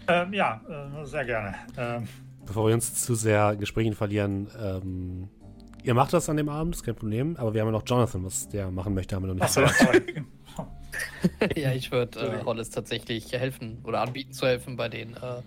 Ähm, 0.07 0.34
ja, 0.34 0.61
äh, 0.68 1.06
sehr 1.06 1.26
gerne. 1.26 1.56
Ähm, 1.77 2.07
Bevor 2.49 2.67
wir 2.67 2.73
uns 2.73 2.95
zu 2.95 3.13
sehr 3.13 3.53
in 3.53 3.59
Gesprächen 3.59 3.93
verlieren, 3.93 4.47
ähm, 4.59 5.30
ihr 5.84 5.93
macht 5.93 6.13
das 6.13 6.30
an 6.30 6.38
dem 6.38 6.49
Abend, 6.49 6.76
ist 6.76 6.84
kein 6.84 6.95
Problem, 6.95 7.38
aber 7.38 7.53
wir 7.53 7.61
haben 7.61 7.67
ja 7.67 7.73
noch 7.73 7.84
Jonathan, 7.85 8.26
was 8.26 8.49
der 8.49 8.71
machen 8.71 8.95
möchte, 8.95 9.15
haben 9.15 9.23
wir 9.23 9.27
noch 9.27 9.35
nicht 9.35 9.43
achso, 9.43 9.61
ja, 11.55 11.71
ich 11.73 11.91
würde 11.91 12.19
äh, 12.19 12.43
Hollis 12.43 12.71
tatsächlich 12.71 13.31
helfen 13.34 13.77
oder 13.84 14.01
anbieten 14.01 14.34
zu 14.34 14.47
helfen, 14.47 14.76
bei 14.76 14.89
den, 14.89 15.13
äh, 15.13 15.41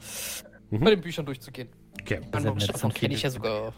Mhm. 0.70 0.84
bei 0.84 0.90
den 0.90 1.00
Büchern 1.02 1.26
durchzugehen. 1.26 1.68
Okay. 2.00 2.20
Davon 2.30 2.58
von 2.58 2.94
kenne 2.94 3.14
ich 3.14 3.22
ja 3.22 3.30
sogar 3.30 3.74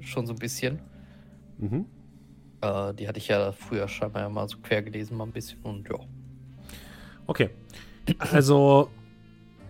schon 0.00 0.26
so 0.26 0.32
ein 0.34 0.38
bisschen. 0.38 0.78
Mhm. 1.58 1.86
Äh, 2.60 2.94
die 2.94 3.08
hatte 3.08 3.18
ich 3.18 3.28
ja 3.28 3.50
früher 3.52 3.88
scheinbar 3.88 4.22
ja 4.22 4.28
mal 4.28 4.48
so 4.48 4.58
quer 4.58 4.82
gelesen, 4.82 5.16
mal 5.16 5.24
ein 5.24 5.32
bisschen 5.32 5.60
und 5.62 5.88
ja. 5.88 5.96
Okay. 7.26 7.50
Also 8.18 8.88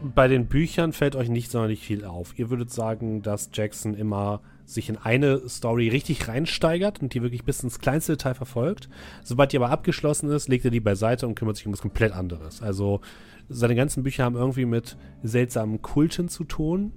bei 0.00 0.28
den 0.28 0.46
Büchern 0.46 0.92
fällt 0.92 1.16
euch 1.16 1.28
nicht 1.28 1.50
sonderlich 1.50 1.80
viel 1.80 2.04
auf. 2.04 2.38
Ihr 2.38 2.50
würdet 2.50 2.70
sagen, 2.70 3.22
dass 3.22 3.50
Jackson 3.52 3.94
immer 3.94 4.40
sich 4.64 4.88
in 4.88 4.96
eine 4.96 5.48
Story 5.48 5.88
richtig 5.88 6.28
reinsteigert 6.28 7.00
und 7.00 7.14
die 7.14 7.22
wirklich 7.22 7.44
bis 7.44 7.62
ins 7.62 7.78
kleinste 7.78 8.12
Detail 8.12 8.34
verfolgt. 8.34 8.88
Sobald 9.24 9.52
die 9.52 9.56
aber 9.56 9.70
abgeschlossen 9.70 10.30
ist, 10.30 10.48
legt 10.48 10.64
er 10.64 10.70
die 10.70 10.80
beiseite 10.80 11.26
und 11.26 11.34
kümmert 11.34 11.56
sich 11.56 11.66
um 11.66 11.72
was 11.72 11.80
komplett 11.80 12.12
anderes. 12.12 12.62
Also 12.62 13.00
seine 13.48 13.74
ganzen 13.74 14.02
Bücher 14.02 14.24
haben 14.24 14.36
irgendwie 14.36 14.66
mit 14.66 14.96
seltsamen 15.22 15.80
Kulten 15.80 16.28
zu 16.28 16.44
tun. 16.44 16.92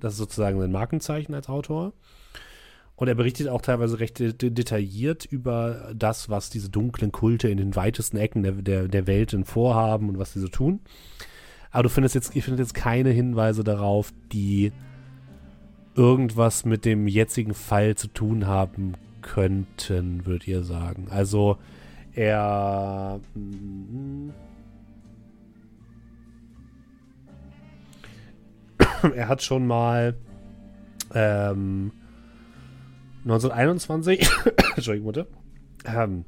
Das 0.00 0.14
ist 0.14 0.18
sozusagen 0.18 0.60
sein 0.60 0.72
Markenzeichen 0.72 1.32
als 1.34 1.48
Autor. 1.48 1.92
Und 2.96 3.08
er 3.08 3.14
berichtet 3.14 3.48
auch 3.48 3.60
teilweise 3.60 4.00
recht 4.00 4.18
de 4.18 4.32
de- 4.32 4.50
detailliert 4.50 5.24
über 5.26 5.92
das, 5.94 6.28
was 6.28 6.50
diese 6.50 6.70
dunklen 6.70 7.12
Kulte 7.12 7.48
in 7.48 7.58
den 7.58 7.76
weitesten 7.76 8.16
Ecken 8.16 8.42
der, 8.42 8.52
der, 8.52 8.88
der 8.88 9.06
Welt 9.06 9.36
vorhaben 9.44 10.08
und 10.08 10.18
was 10.18 10.32
sie 10.32 10.40
so 10.40 10.48
tun. 10.48 10.80
Aber 11.76 11.82
du 11.82 11.88
findest 11.90 12.14
jetzt, 12.14 12.34
ihr 12.34 12.42
findet 12.42 12.60
jetzt 12.60 12.72
keine 12.72 13.10
Hinweise 13.10 13.62
darauf, 13.62 14.10
die 14.32 14.72
irgendwas 15.94 16.64
mit 16.64 16.86
dem 16.86 17.06
jetzigen 17.06 17.52
Fall 17.52 17.96
zu 17.96 18.08
tun 18.08 18.46
haben 18.46 18.94
könnten, 19.20 20.24
würdet 20.24 20.48
ihr 20.48 20.64
sagen. 20.64 21.08
Also 21.10 21.58
er. 22.14 23.20
mm, 23.34 24.30
er 29.14 29.28
hat 29.28 29.42
schon 29.42 29.66
mal 29.66 30.16
ähm, 31.14 31.92
1921, 33.24 34.26
Entschuldigung, 34.76 35.08
Mutter, 35.08 35.26
ähm, 35.84 36.24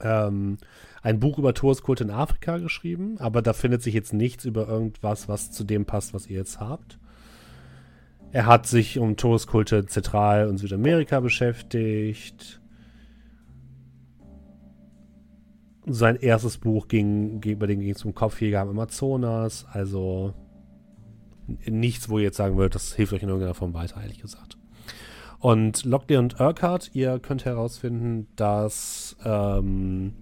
ähm, 0.00 0.58
ein 1.02 1.18
Buch 1.18 1.38
über 1.38 1.52
Touristkulte 1.52 2.04
in 2.04 2.10
Afrika 2.10 2.58
geschrieben, 2.58 3.18
aber 3.18 3.42
da 3.42 3.52
findet 3.52 3.82
sich 3.82 3.94
jetzt 3.94 4.12
nichts 4.12 4.44
über 4.44 4.68
irgendwas, 4.68 5.28
was 5.28 5.50
zu 5.50 5.64
dem 5.64 5.84
passt, 5.84 6.14
was 6.14 6.28
ihr 6.28 6.38
jetzt 6.38 6.60
habt. 6.60 6.98
Er 8.30 8.46
hat 8.46 8.66
sich 8.66 8.98
um 8.98 9.16
Touristkulte 9.16 9.76
in 9.76 9.88
Zentral- 9.88 10.48
und 10.48 10.58
Südamerika 10.58 11.20
beschäftigt. 11.20 12.60
Sein 15.84 16.16
erstes 16.16 16.58
Buch 16.58 16.86
ging, 16.86 17.40
bei 17.40 17.66
dem 17.66 17.80
ging 17.80 17.90
es 17.90 18.04
um 18.04 18.14
Kopfjäger 18.14 18.60
am 18.60 18.70
Amazonas, 18.70 19.66
also 19.70 20.34
nichts, 21.66 22.08
wo 22.08 22.18
ihr 22.18 22.24
jetzt 22.24 22.36
sagen 22.36 22.56
würdet, 22.56 22.76
das 22.76 22.94
hilft 22.94 23.12
euch 23.12 23.22
in 23.22 23.28
irgendeiner 23.28 23.54
Form 23.54 23.74
weiter, 23.74 24.00
ehrlich 24.00 24.20
gesagt. 24.20 24.56
Und 25.40 25.84
Lockley 25.84 26.16
und 26.16 26.38
Urquhart, 26.38 26.90
ihr 26.94 27.18
könnt 27.18 27.44
herausfinden, 27.44 28.28
dass 28.36 29.16
ähm, 29.24 30.14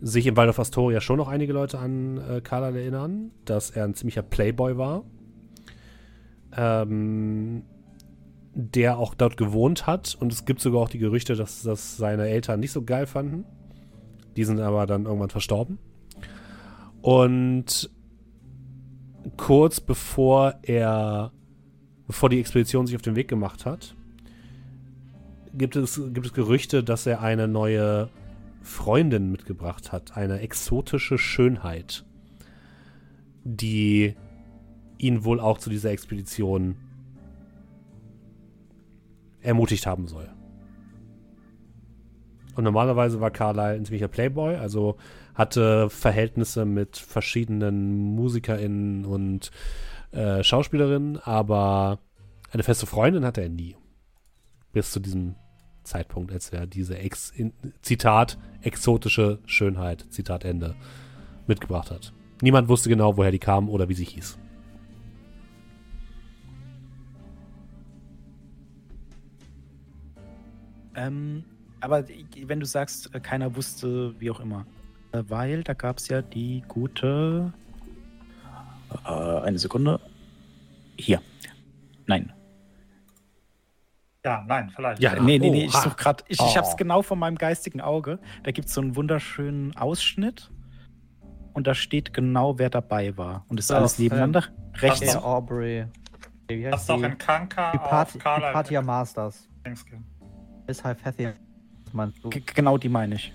sich 0.00 0.26
im 0.26 0.36
Waldorf 0.36 0.58
Astoria 0.58 1.00
schon 1.00 1.16
noch 1.16 1.28
einige 1.28 1.52
Leute 1.52 1.78
an 1.78 2.18
äh, 2.18 2.40
Carlyle 2.40 2.80
erinnern, 2.80 3.30
dass 3.44 3.70
er 3.70 3.84
ein 3.84 3.94
ziemlicher 3.94 4.22
Playboy 4.22 4.76
war, 4.76 5.04
ähm, 6.56 7.62
der 8.54 8.98
auch 8.98 9.14
dort 9.14 9.36
gewohnt 9.36 9.86
hat. 9.86 10.16
Und 10.20 10.32
es 10.32 10.44
gibt 10.44 10.60
sogar 10.60 10.82
auch 10.82 10.88
die 10.88 10.98
Gerüchte, 10.98 11.34
dass 11.34 11.62
das 11.62 11.96
seine 11.96 12.28
Eltern 12.28 12.60
nicht 12.60 12.72
so 12.72 12.82
geil 12.82 13.06
fanden. 13.06 13.44
Die 14.36 14.44
sind 14.44 14.60
aber 14.60 14.86
dann 14.86 15.04
irgendwann 15.06 15.30
verstorben. 15.30 15.78
Und 17.02 17.90
kurz 19.36 19.80
bevor 19.80 20.54
er, 20.62 21.32
bevor 22.06 22.28
die 22.28 22.40
Expedition 22.40 22.86
sich 22.86 22.96
auf 22.96 23.02
den 23.02 23.16
Weg 23.16 23.28
gemacht 23.28 23.66
hat, 23.66 23.94
gibt 25.54 25.76
es, 25.76 26.00
gibt 26.12 26.26
es 26.26 26.32
Gerüchte, 26.32 26.84
dass 26.84 27.06
er 27.06 27.20
eine 27.20 27.48
neue 27.48 28.08
Freundin 28.68 29.30
mitgebracht 29.30 29.92
hat. 29.92 30.16
Eine 30.16 30.40
exotische 30.40 31.18
Schönheit, 31.18 32.04
die 33.44 34.14
ihn 34.98 35.24
wohl 35.24 35.40
auch 35.40 35.58
zu 35.58 35.70
dieser 35.70 35.90
Expedition 35.90 36.76
ermutigt 39.40 39.86
haben 39.86 40.06
soll. 40.06 40.28
Und 42.54 42.64
normalerweise 42.64 43.20
war 43.20 43.30
Carlyle 43.30 43.76
ein 43.76 43.84
ziemlicher 43.84 44.08
Playboy, 44.08 44.56
also 44.56 44.96
hatte 45.34 45.88
Verhältnisse 45.90 46.64
mit 46.64 46.96
verschiedenen 46.96 48.16
MusikerInnen 48.16 49.04
und 49.04 49.52
äh, 50.10 50.42
Schauspielerinnen, 50.42 51.18
aber 51.18 52.00
eine 52.50 52.64
feste 52.64 52.86
Freundin 52.86 53.24
hatte 53.24 53.42
er 53.42 53.48
nie. 53.48 53.76
Bis 54.72 54.90
zu 54.90 54.98
diesem 54.98 55.36
Zeitpunkt, 55.88 56.32
als 56.32 56.50
er 56.50 56.66
diese 56.66 56.98
Ex 56.98 57.30
in, 57.30 57.52
Zitat 57.82 58.38
exotische 58.62 59.38
Schönheit, 59.46 60.06
Zitat 60.10 60.44
Ende, 60.44 60.74
mitgebracht 61.46 61.90
hat. 61.90 62.12
Niemand 62.42 62.68
wusste 62.68 62.88
genau, 62.88 63.16
woher 63.16 63.32
die 63.32 63.38
kam 63.38 63.68
oder 63.68 63.88
wie 63.88 63.94
sie 63.94 64.04
hieß. 64.04 64.38
Ähm, 70.94 71.44
aber 71.80 72.04
wenn 72.46 72.60
du 72.60 72.66
sagst, 72.66 73.14
äh, 73.14 73.20
keiner 73.20 73.54
wusste, 73.54 74.14
wie 74.18 74.30
auch 74.30 74.40
immer. 74.40 74.66
Äh, 75.12 75.22
Weil 75.28 75.62
da 75.62 75.74
gab 75.74 75.98
es 75.98 76.08
ja 76.08 76.22
die 76.22 76.62
gute. 76.66 77.52
Äh, 79.04 79.08
eine 79.08 79.58
Sekunde. 79.58 80.00
Hier. 80.98 81.22
Nein. 82.06 82.32
Ja, 84.28 84.44
nein, 84.46 84.70
vielleicht. 84.74 85.00
Ja, 85.02 85.14
nee, 85.20 85.38
nee, 85.38 85.50
nee, 85.50 85.64
ich 85.64 85.72
suche 85.72 85.96
gerade. 85.96 86.22
Ich, 86.28 86.38
ich 86.40 86.56
hab's 86.56 86.72
Oh. 86.74 86.76
genau 86.76 87.02
vor 87.02 87.16
meinem 87.16 87.36
geistigen 87.36 87.80
Auge. 87.80 88.18
Da 88.42 88.50
gibt 88.50 88.68
es 88.68 88.74
so 88.74 88.80
einen 88.82 88.94
wunderschönen 88.94 89.74
Ausschnitt. 89.76 90.50
Und 91.54 91.66
da 91.66 91.74
steht 91.74 92.12
genau, 92.12 92.58
wer 92.58 92.70
dabei 92.70 93.16
war. 93.16 93.44
Und 93.48 93.58
es 93.58 93.66
ist 93.66 93.70
alles 93.72 93.98
nebeneinander. 93.98 94.44
Rechts. 94.76 95.00
Ach 95.02 95.12
Der 95.12 95.24
Aubrey. 95.24 95.86
Wie 96.46 96.62
Das 96.62 96.82
ist 96.82 96.90
doch 96.90 97.02
in 97.02 97.16
Kanka 97.18 97.72
Die, 97.72 97.78
auf 97.78 97.88
Party, 97.88 98.18
Carla. 98.18 98.48
die 98.48 98.52
Partia 98.52 98.82
Masters. 98.82 99.48
Thanksgiving. 99.64 100.04
Ist 100.66 100.84
Hypatia. 100.84 101.32
Meinst 101.92 102.22
du? 102.22 102.28
G- 102.28 102.42
Genau 102.54 102.76
die 102.78 102.88
meine 102.90 103.14
ich. 103.16 103.32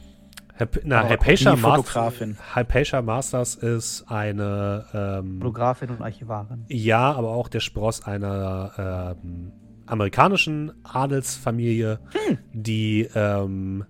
Na, 0.83 0.99
Aber 1.01 1.09
Hypatia, 1.09 1.55
Fotografin. 1.55 2.37
Hypatia 2.53 3.01
Masters 3.01 3.55
ist 3.55 4.05
eine 4.09 4.85
ähm, 4.93 5.39
Fotografin 5.39 5.89
und 5.89 6.01
Archivarin. 6.03 6.63
Ja, 6.69 7.11
aber 7.11 7.29
auch 7.29 7.47
der 7.49 7.59
Spross 7.59 8.05
einer 8.05 9.15
ähm, 9.19 9.51
amerikanischen 9.85 10.71
Adelsfamilie, 10.83 11.99
die 12.53 13.07
ähm, 13.13 13.85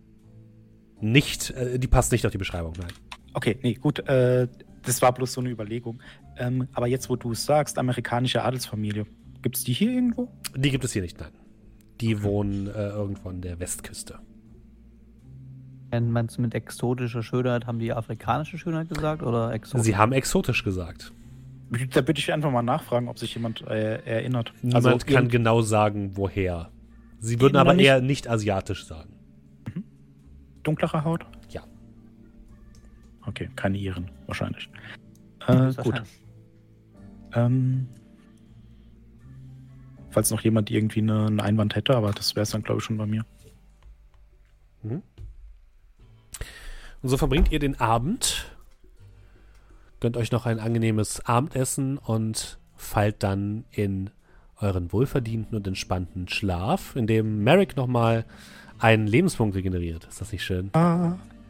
nicht, 0.99 1.51
äh, 1.51 1.79
die 1.79 1.87
passt 1.87 2.11
nicht 2.11 2.25
auf 2.25 2.31
die 2.31 2.37
Beschreibung, 2.37 2.73
nein. 2.79 2.91
Okay, 3.33 3.57
nee, 3.61 3.73
gut. 3.73 3.99
Äh, 4.07 4.47
das 4.83 5.01
war 5.01 5.13
bloß 5.13 5.33
so 5.33 5.41
eine 5.41 5.49
Überlegung. 5.49 6.01
Ähm, 6.37 6.67
aber 6.73 6.87
jetzt, 6.87 7.09
wo 7.09 7.15
du 7.15 7.31
es 7.31 7.45
sagst, 7.45 7.77
amerikanische 7.77 8.43
Adelsfamilie. 8.43 9.05
Gibt 9.41 9.57
es 9.57 9.63
die 9.63 9.73
hier 9.73 9.91
irgendwo? 9.91 10.29
Die 10.55 10.71
gibt 10.71 10.83
es 10.83 10.93
hier 10.93 11.01
nicht, 11.01 11.19
nein. 11.19 11.31
Die 11.99 12.23
wohnen 12.23 12.67
äh, 12.67 12.89
irgendwo 12.89 13.29
an 13.29 13.41
der 13.41 13.59
Westküste. 13.59 14.19
Wenn 15.91 16.11
man 16.11 16.25
es 16.25 16.37
mit 16.37 16.55
exotischer 16.55 17.21
Schönheit, 17.21 17.67
haben 17.67 17.79
die 17.79 17.93
afrikanische 17.93 18.57
Schönheit 18.57 18.89
gesagt 18.89 19.21
oder 19.21 19.53
exotisch? 19.53 19.85
Sie 19.85 19.95
haben 19.95 20.11
exotisch 20.11 20.63
gesagt. 20.63 21.13
Da 21.69 22.01
bitte 22.01 22.19
ich 22.19 22.31
einfach 22.31 22.51
mal 22.51 22.61
nachfragen, 22.61 23.07
ob 23.07 23.17
sich 23.17 23.33
jemand 23.33 23.61
äh, 23.61 24.03
erinnert. 24.05 24.53
Niemand 24.61 24.85
also, 24.85 24.97
kann 25.05 25.27
genau 25.27 25.61
sagen, 25.61 26.11
woher. 26.15 26.71
Sie 27.19 27.39
würden 27.39 27.55
aber 27.57 27.73
nicht- 27.73 27.85
eher 27.85 28.01
nicht 28.01 28.29
asiatisch 28.29 28.85
sagen. 28.85 29.15
dunklere 30.63 31.03
Haut? 31.03 31.25
Ja. 31.49 31.63
Okay, 33.25 33.49
keine 33.55 33.77
Iren, 33.77 34.11
wahrscheinlich. 34.27 34.69
Äh, 35.47 35.73
gut. 35.81 36.01
Ähm, 37.33 37.87
falls 40.09 40.29
noch 40.29 40.41
jemand 40.41 40.69
irgendwie 40.69 41.01
eine, 41.01 41.25
einen 41.25 41.39
Einwand 41.39 41.75
hätte, 41.75 41.95
aber 41.95 42.11
das 42.11 42.35
wäre 42.35 42.43
es 42.43 42.51
dann, 42.51 42.61
glaube 42.63 42.79
ich, 42.79 42.85
schon 42.85 42.97
bei 42.97 43.05
mir. 43.05 43.25
Und 44.83 45.03
so 47.01 47.17
verbringt 47.17 47.51
ihr 47.51 47.59
den 47.59 47.79
Abend, 47.79 48.52
gönnt 50.03 50.17
euch 50.17 50.33
noch 50.33 50.45
ein 50.45 50.59
angenehmes 50.59 51.25
Abendessen 51.25 51.97
und 51.97 52.59
fallt 52.75 53.23
dann 53.23 53.63
in 53.71 54.09
euren 54.59 54.91
wohlverdienten 54.91 55.55
und 55.55 55.65
entspannten 55.65 56.27
Schlaf, 56.27 56.97
in 56.97 57.07
dem 57.07 57.41
Merrick 57.45 57.77
nochmal 57.77 58.25
einen 58.79 59.07
Lebenspunkt 59.07 59.55
regeneriert. 59.55 60.03
Ist 60.03 60.19
das 60.19 60.33
nicht 60.33 60.43
schön? 60.43 60.71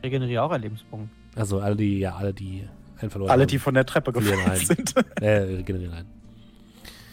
Regeneriere 0.03 0.43
auch 0.43 0.51
ein 0.51 0.61
Lebenspunkt. 0.61 1.09
Also 1.35 1.61
alle, 1.61 1.75
die, 1.75 1.97
ja, 1.97 2.15
alle, 2.15 2.31
die 2.31 2.69
einen 2.99 3.09
verloren 3.09 3.31
Alle, 3.31 3.41
haben, 3.41 3.47
die 3.47 3.57
von 3.57 3.73
der 3.73 3.87
Treppe 3.87 4.13
gefallen 4.13 4.47
einen. 4.47 4.65
sind. 4.65 4.93
äh, 5.19 5.29
regenerieren 5.29 5.93
einen. 5.95 6.09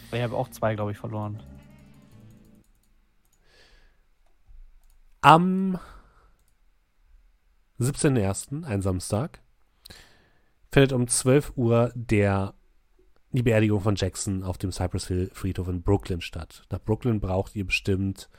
Aber 0.09 0.17
Ich 0.17 0.23
habe 0.23 0.35
auch 0.35 0.47
zwei, 0.49 0.75
glaube 0.75 0.91
ich, 0.91 0.99
verloren. 0.99 1.39
Am 5.21 5.79
17.01., 7.79 8.63
ein 8.63 8.83
Samstag, 8.83 9.39
findet 10.71 10.93
um 10.93 11.07
12 11.07 11.53
Uhr 11.55 11.91
der, 11.95 12.53
die 13.31 13.43
Beerdigung 13.43 13.81
von 13.81 13.95
Jackson 13.95 14.43
auf 14.43 14.57
dem 14.57 14.71
Cypress 14.71 15.07
Hill 15.07 15.29
Friedhof 15.33 15.67
in 15.67 15.81
Brooklyn 15.83 16.21
statt. 16.21 16.63
Nach 16.69 16.79
Brooklyn 16.79 17.19
braucht 17.19 17.55
ihr 17.55 17.65
bestimmt 17.65 18.29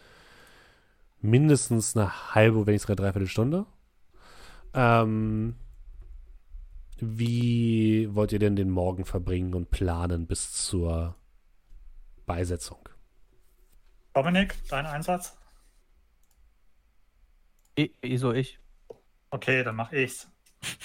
mindestens 1.21 1.97
eine 1.97 2.35
halbe, 2.35 2.67
wenn 2.67 2.73
nicht 2.75 2.83
sogar 2.83 2.97
dreiviertel 2.97 3.29
Stunde. 3.29 3.67
Ähm, 4.75 5.57
wie 6.99 8.09
wollt 8.15 8.33
ihr 8.33 8.39
denn 8.39 8.57
den 8.57 8.71
Morgen 8.71 9.05
verbringen 9.05 9.55
und 9.55 9.71
planen 9.71 10.27
bis 10.27 10.53
zur 10.53 11.17
Beisetzung? 12.27 12.89
Dominik, 14.15 14.55
dein 14.69 14.87
Einsatz? 14.87 15.37
I- 17.79 17.93
Wieso 18.03 18.33
ich? 18.33 18.59
Okay, 19.31 19.65
dann 19.65 19.77
mach 19.77 19.93
ich's. 19.93 20.29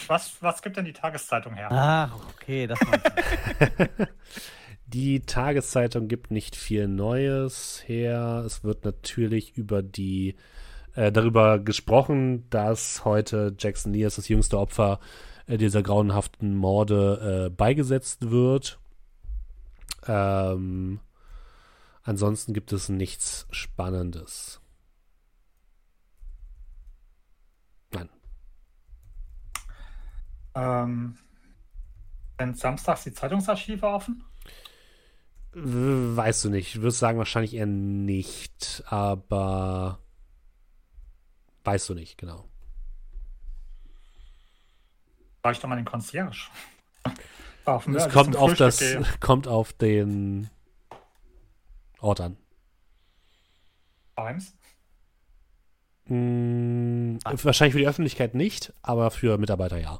Was, 0.07 0.41
was 0.41 0.61
gibt 0.61 0.77
denn 0.77 0.85
die 0.85 0.93
Tageszeitung 0.93 1.53
her? 1.53 1.71
Ah, 1.71 2.11
okay, 2.35 2.67
das 2.67 2.79
war. 2.81 4.07
Die 4.87 5.19
Tageszeitung 5.19 6.07
gibt 6.07 6.31
nicht 6.31 6.55
viel 6.55 6.87
Neues 6.87 7.83
her. 7.85 8.43
Es 8.45 8.63
wird 8.63 8.85
natürlich 8.85 9.57
über 9.57 9.83
die 9.83 10.37
äh, 10.95 11.11
darüber 11.11 11.59
gesprochen, 11.59 12.49
dass 12.49 13.03
heute 13.03 13.53
Jackson 13.59 13.91
Lee 13.91 14.05
als 14.05 14.15
das 14.15 14.29
jüngste 14.29 14.57
Opfer 14.57 15.01
äh, 15.45 15.57
dieser 15.57 15.83
grauenhaften 15.83 16.55
Morde 16.55 17.47
äh, 17.47 17.49
beigesetzt 17.49 18.31
wird. 18.31 18.79
Ähm, 20.07 21.01
ansonsten 22.03 22.53
gibt 22.53 22.71
es 22.71 22.87
nichts 22.87 23.45
Spannendes. 23.51 24.61
Nein. 27.91 28.09
Ähm, 30.57 31.17
sind 32.39 32.57
samstags 32.57 33.03
die 33.03 33.13
Zeitungsarchive 33.13 33.85
offen? 33.85 34.23
Weißt 35.53 36.45
du 36.45 36.49
nicht. 36.49 36.75
Ich 36.75 36.81
würde 36.81 36.91
sagen, 36.91 37.17
wahrscheinlich 37.17 37.53
eher 37.53 37.65
nicht, 37.65 38.83
aber 38.87 39.99
weißt 41.63 41.89
du 41.89 41.93
nicht, 41.93 42.17
genau. 42.17 42.47
War 45.41 45.51
ich 45.51 45.59
doch 45.59 45.69
mal 45.69 45.75
den 45.75 45.85
Concierge. 45.85 46.49
Auf, 47.65 47.85
Es 47.87 47.95
als 47.95 48.07
ich 48.07 48.13
kommt 48.13 48.35
auf 48.37 48.53
das, 48.53 48.81
kommt 49.19 49.45
auf 49.45 49.73
den 49.73 50.49
Ort 51.99 52.21
an. 52.21 52.37
Times. 54.15 54.55
Hm, 56.05 57.19
wahrscheinlich 57.25 57.73
für 57.73 57.79
die 57.79 57.87
Öffentlichkeit 57.87 58.35
nicht, 58.35 58.71
aber 58.81 59.11
für 59.11 59.37
Mitarbeiter 59.37 59.77
ja. 59.77 59.99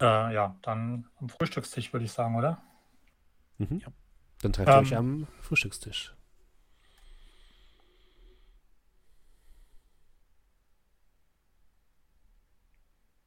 Äh, 0.00 0.34
ja, 0.34 0.56
dann 0.62 1.08
am 1.20 1.28
Frühstückstisch 1.28 1.92
würde 1.92 2.04
ich 2.04 2.12
sagen, 2.12 2.36
oder? 2.36 2.62
Mhm. 3.58 3.82
Dann 4.42 4.52
trefft 4.52 4.68
ihr 4.68 4.74
Ähm. 4.74 4.82
euch 4.82 4.96
am 4.96 5.26
Frühstückstisch. 5.40 6.14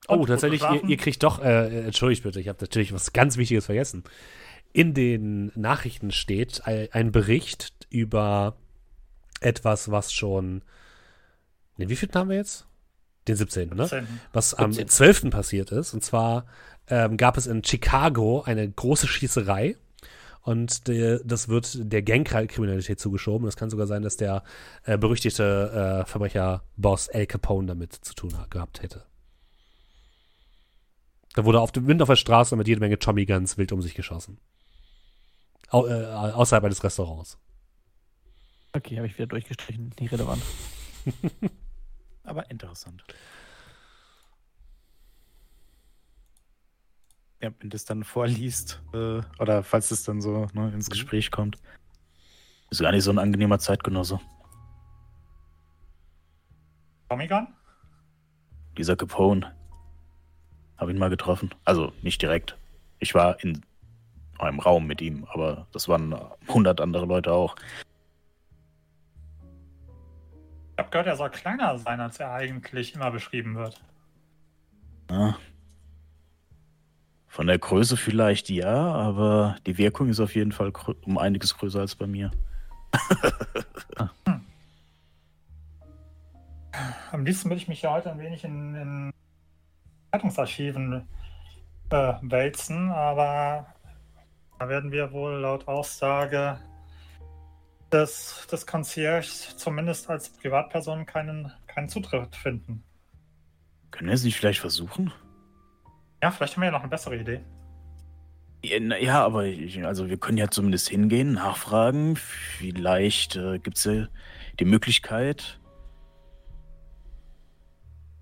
Oh, 0.08 0.26
tatsächlich, 0.26 0.62
ihr, 0.62 0.84
ihr 0.84 0.98
kriegt 0.98 1.24
doch, 1.24 1.40
äh, 1.40 1.86
entschuldigt 1.86 2.24
bitte, 2.24 2.42
ich 2.42 2.50
habe 2.50 2.58
natürlich 2.60 2.92
was 2.92 3.14
ganz 3.14 3.38
Wichtiges 3.38 3.66
vergessen. 3.66 4.04
In 4.74 4.94
den 4.94 5.52
Nachrichten 5.56 6.12
steht 6.12 6.66
ein, 6.66 6.90
ein 6.92 7.12
Bericht 7.12 7.74
über 7.90 8.58
etwas, 9.40 9.92
was 9.92 10.12
schon. 10.12 10.64
Ne, 11.78 11.90
wie 11.90 11.96
viel 11.96 12.10
haben 12.14 12.30
wir 12.30 12.38
jetzt? 12.38 12.68
Den 13.28 13.36
17. 13.36 13.70
Ne? 13.70 13.88
17. 13.88 14.08
was 14.34 14.54
am 14.54 14.72
17.. 14.74 14.88
12. 14.90 15.30
passiert 15.30 15.72
ist. 15.72 15.94
Und 15.94 16.04
zwar 16.04 16.46
ähm, 16.88 17.18
gab 17.18 17.38
es 17.38 17.48
in 17.48 17.64
Chicago 17.64 18.42
eine 18.42 18.70
große 18.70 19.08
Schießerei. 19.08 19.76
Und 20.44 20.88
der, 20.88 21.20
das 21.24 21.50
wird 21.50 21.78
der 21.80 22.02
Gangkriminalität 22.02 23.00
zugeschoben. 23.00 23.48
Es 23.48 23.56
kann 23.56 23.70
sogar 23.70 23.86
sein, 23.86 24.02
dass 24.02 24.18
der 24.18 24.44
äh, 24.86 24.98
berüchtigte 24.98 26.02
äh, 26.04 26.10
Verbrecherboss 26.10 27.10
Al 27.10 27.28
Capone 27.28 27.68
damit 27.68 27.94
zu 27.94 28.16
tun 28.16 28.36
ha- 28.36 28.48
gehabt 28.50 28.82
hätte. 28.82 29.04
Da 31.36 31.46
wurde 31.46 31.62
auf 31.62 31.72
dem 31.72 31.86
Wind 31.88 32.02
auf 32.02 32.10
der 32.10 32.16
Straße 32.16 32.56
mit 32.56 32.68
jede 32.68 32.80
Menge 32.82 32.98
Tommy 32.98 33.26
Guns 33.28 33.58
wild 33.60 33.72
um 33.72 33.82
sich 33.84 33.94
geschossen. 33.94 34.40
Au, 35.70 35.86
äh, 35.88 36.06
außerhalb 36.06 36.64
eines 36.66 36.84
Restaurants. 36.84 37.38
Okay, 38.74 38.98
habe 38.98 39.06
ich 39.08 39.16
wieder 39.18 39.28
durchgestrichen. 39.28 39.94
Nicht 40.00 40.12
relevant. 40.12 40.42
Aber 42.24 42.50
interessant. 42.50 43.04
Ja, 47.42 47.50
wenn 47.60 47.70
das 47.72 47.86
dann 47.86 48.04
vorliest, 48.04 48.82
äh, 48.94 49.22
oder 49.40 49.64
falls 49.64 49.90
es 49.90 50.04
dann 50.04 50.22
so 50.22 50.48
ne, 50.54 50.72
ins 50.74 50.88
Mhm. 50.88 50.92
Gespräch 50.92 51.32
kommt, 51.32 51.58
ist 52.70 52.82
gar 52.82 52.92
nicht 52.92 53.04
so 53.04 53.12
ein 53.12 53.20
angenehmer 53.20 53.60
Zeitgenosse. 53.60 54.20
Gun? 57.10 57.48
Dieser 58.78 58.96
Capone. 58.96 59.54
Habe 60.78 60.92
ihn 60.92 60.98
mal 60.98 61.10
getroffen. 61.10 61.54
Also 61.66 61.92
nicht 62.02 62.22
direkt. 62.22 62.58
Ich 63.00 63.14
war 63.14 63.44
in 63.44 63.62
einem 64.40 64.60
Raum 64.60 64.88
mit 64.88 65.02
ihm, 65.02 65.26
aber 65.26 65.68
das 65.72 65.88
waren 65.88 66.16
100 66.48 66.80
andere 66.80 67.06
Leute 67.06 67.34
auch. 67.34 67.56
Ich 70.82 70.84
habe 70.84 70.94
gehört, 70.94 71.08
er 71.10 71.16
soll 71.16 71.30
kleiner 71.30 71.78
sein, 71.78 72.02
als 72.02 72.20
er 72.20 72.32
eigentlich 72.34 72.96
immer 72.96 73.12
beschrieben 73.12 73.54
wird. 73.54 73.80
Ja. 75.12 75.38
Von 77.28 77.46
der 77.46 77.60
Größe 77.60 77.98
vielleicht 77.98 78.50
ja, 78.50 78.92
aber 78.92 79.58
die 79.68 79.78
Wirkung 79.78 80.10
ist 80.10 80.20
auf 80.20 80.34
jeden 80.34 80.52
Fall 80.52 80.74
um 81.06 81.20
einiges 81.20 81.56
größer 81.56 81.82
als 81.82 81.94
bei 81.94 82.08
mir. 82.08 82.32
Am 87.12 87.26
liebsten 87.26 87.52
würde 87.52 87.62
ich 87.62 87.68
mich 87.68 87.84
ja 87.84 87.92
heute 87.92 88.12
ein 88.12 88.18
wenig 88.18 88.44
in, 88.44 88.74
in 88.74 89.14
Zeitungsarchiven 90.12 91.08
äh, 91.92 92.14
wälzen, 92.24 92.90
aber 92.90 93.68
da 94.58 94.68
werden 94.68 94.92
wir 94.92 95.12
wohl 95.12 95.34
laut 95.42 95.68
Aussage 95.68 96.60
des, 97.92 98.48
des 98.52 98.66
Concierge 98.66 99.28
zumindest 99.58 100.10
als 100.10 100.30
Privatperson 100.30 101.06
keinen, 101.06 101.52
keinen 101.68 101.90
Zutritt 101.90 102.36
finden. 102.36 102.84
Können 103.92 104.08
wir 104.10 104.16
es 104.16 104.24
nicht 104.24 104.38
vielleicht 104.38 104.60
versuchen? 104.60 105.12
Ja, 106.24 106.32
vielleicht 106.32 106.54
haben 106.56 106.62
wir 106.62 106.68
ja 106.68 106.72
noch 106.72 106.82
eine 106.82 106.90
bessere 106.90 107.18
Idee. 107.18 107.42
Ja, 108.64 108.78
na 108.80 108.98
ja, 108.98 109.26
aber 109.26 109.46
ich, 109.46 109.84
also 109.86 110.08
wir 110.10 110.18
können 110.18 110.38
ja 110.38 110.50
zumindest 110.50 110.88
hingehen, 110.90 111.34
nachfragen. 111.34 112.16
Vielleicht 112.16 113.36
äh, 113.36 113.58
gibt 113.60 113.78
es 113.78 113.84
ja 113.86 114.08
die 114.60 114.66
Möglichkeit. 114.66 115.60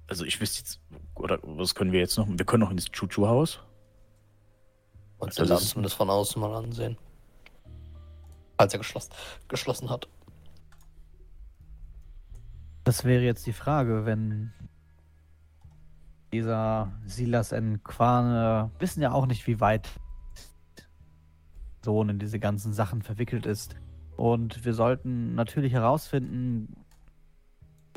Also 0.08 0.26
ich 0.26 0.40
wüsste 0.42 0.60
jetzt, 0.60 0.80
oder 1.16 1.40
was 1.44 1.76
können 1.76 1.92
wir 1.92 2.00
jetzt 2.00 2.18
noch? 2.18 2.28
Wir 2.28 2.46
können 2.46 2.62
noch 2.64 2.72
ins 2.72 2.86
Chuchu-Haus. 2.90 3.60
Und 5.20 5.28
Also 5.28 5.42
lassen 5.44 5.52
das- 5.52 5.70
zumindest 5.70 5.96
von 5.98 6.10
außen 6.10 6.42
mal 6.42 6.56
ansehen. 6.56 6.98
Als 8.60 8.74
er 8.74 8.80
geschlossen, 8.80 9.14
geschlossen 9.48 9.90
hat. 9.90 10.10
Das 12.84 13.06
wäre 13.06 13.24
jetzt 13.24 13.48
die 13.48 13.54
Frage, 13.54 14.06
wenn 14.06 14.52
dieser 16.34 16.92
Silas 17.06 17.54
N. 17.54 17.82
Quane 17.84 18.70
wissen 18.78 19.02
ja 19.02 19.14
auch 19.14 19.28
nicht, 19.28 19.48
wie 19.48 19.62
weit 19.62 19.88
Sohn 21.86 22.10
in 22.10 22.20
diese 22.20 22.38
ganzen 22.38 22.74
Sachen 22.74 23.02
verwickelt 23.02 23.46
ist. 23.46 23.78
Und 24.18 24.66
wir 24.66 24.74
sollten 24.74 25.36
natürlich 25.36 25.72
herausfinden, 25.72 26.86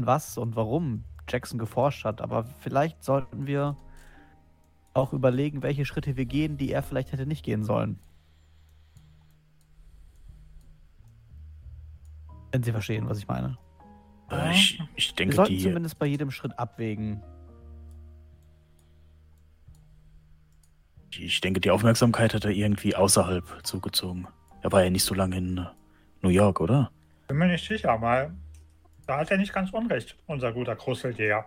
was 0.01 0.39
und 0.39 0.55
warum 0.55 1.03
Jackson 1.29 1.59
geforscht 1.59 2.05
hat. 2.05 2.21
Aber 2.21 2.45
vielleicht 2.45 3.03
sollten 3.03 3.49
wir 3.49 3.77
auch 4.95 5.13
überlegen, 5.13 5.65
welche 5.65 5.87
Schritte 5.87 6.17
wir 6.17 6.27
gehen, 6.27 6.57
die 6.57 6.71
er 6.71 6.85
vielleicht 6.85 7.11
hätte 7.11 7.27
nicht 7.27 7.45
gehen 7.45 7.65
sollen. 7.65 7.99
Wenn 12.53 12.63
Sie 12.63 12.73
verstehen, 12.73 13.09
was 13.09 13.19
ich 13.19 13.27
meine. 13.27 13.59
Äh, 14.31 14.53
ich, 14.53 14.81
ich 14.95 15.11
Wir 15.11 15.17
denke, 15.17 15.35
sollten 15.37 15.53
die, 15.53 15.63
zumindest 15.63 15.99
bei 15.99 16.07
jedem 16.07 16.31
Schritt 16.31 16.59
abwägen. 16.59 17.23
ich 21.19 21.41
denke, 21.41 21.61
die 21.61 21.71
Aufmerksamkeit 21.71 22.33
hat 22.35 22.45
er 22.45 22.53
irgendwie 22.53 22.97
außerhalb 22.97 23.45
zugezogen. 23.65 24.29
Er 24.63 24.73
war 24.73 24.83
ja 24.83 24.91
nicht 24.91 25.05
so 25.05 25.15
lange 25.15 25.37
in 25.37 25.67
New 26.23 26.31
York, 26.31 26.61
oder? 26.61 26.91
Bin 27.29 27.37
mir 27.37 27.49
nicht 27.49 27.67
sicher, 27.67 28.01
weil 28.01 28.33
da 29.07 29.19
hat 29.19 29.31
er 29.31 29.37
nicht 29.37 29.53
ganz 29.53 29.71
unrecht, 29.73 30.17
unser 30.27 30.53
guter 30.53 30.77
Krusseljäger. 30.77 31.47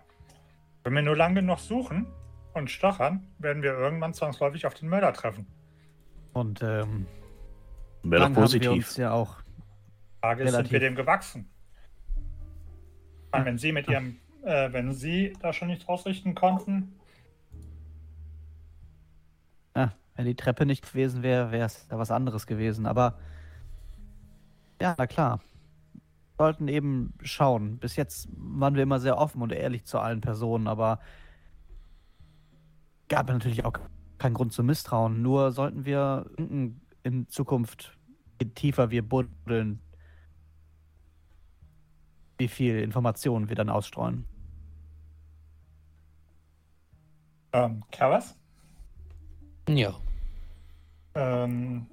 Wenn 0.83 0.93
wir 0.93 1.01
nur 1.01 1.15
lange 1.15 1.41
genug 1.41 1.59
suchen 1.59 2.05
und 2.53 2.69
stochern, 2.69 3.27
werden 3.39 3.63
wir 3.63 3.71
irgendwann 3.73 4.13
zwangsläufig 4.13 4.65
auf 4.65 4.75
den 4.75 4.89
Mörder 4.89 5.13
treffen. 5.13 5.47
Und 6.33 6.61
ähm, 6.61 7.07
Wäre 8.03 8.03
doch 8.03 8.11
lang 8.11 8.21
haben 8.23 8.35
wir 8.35 8.41
positiv. 8.43 8.69
uns 8.71 8.97
ja 8.97 9.11
auch 9.11 9.37
Frage 10.25 10.43
ist, 10.43 10.53
sind 10.53 10.71
wir 10.71 10.79
dem 10.79 10.95
gewachsen? 10.95 11.47
Meine, 13.31 13.45
Wenn 13.45 13.57
Sie 13.59 13.71
mit 13.71 13.87
Ihrem, 13.87 14.17
äh, 14.43 14.71
wenn 14.73 14.91
Sie 14.91 15.33
da 15.39 15.53
schon 15.53 15.67
nichts 15.67 15.87
ausrichten 15.87 16.33
konnten, 16.33 16.95
Ja, 19.75 19.93
wenn 20.15 20.25
die 20.25 20.35
Treppe 20.35 20.65
nicht 20.65 20.89
gewesen 20.89 21.21
wäre, 21.21 21.51
wäre 21.51 21.65
es 21.65 21.87
da 21.89 21.99
was 21.99 22.09
anderes 22.09 22.47
gewesen. 22.47 22.87
Aber 22.87 23.19
ja, 24.81 24.95
na 24.97 25.05
klar. 25.05 25.41
Wir 26.37 26.47
sollten 26.47 26.67
eben 26.67 27.13
schauen. 27.21 27.77
Bis 27.77 27.95
jetzt 27.95 28.27
waren 28.35 28.75
wir 28.75 28.83
immer 28.83 28.99
sehr 28.99 29.17
offen 29.17 29.41
und 29.41 29.51
ehrlich 29.51 29.85
zu 29.85 29.99
allen 29.99 30.21
Personen, 30.21 30.67
aber 30.67 30.99
gab 33.09 33.29
natürlich 33.29 33.63
auch 33.63 33.73
keinen 34.17 34.33
Grund 34.33 34.51
zum 34.51 34.65
Misstrauen. 34.65 35.21
Nur 35.21 35.51
sollten 35.51 35.85
wir 35.85 36.25
in 36.37 37.27
Zukunft, 37.29 37.97
je 38.41 38.49
tiefer 38.49 38.89
wir 38.91 39.07
buddeln, 39.07 39.79
wie 42.37 42.47
viel 42.47 42.79
Informationen 42.79 43.49
wir 43.49 43.55
dann 43.55 43.69
ausstreuen. 43.69 44.25
ähm, 47.53 47.83
Karas, 47.91 48.37
Ja. 49.69 49.93
ähm, 51.15 51.87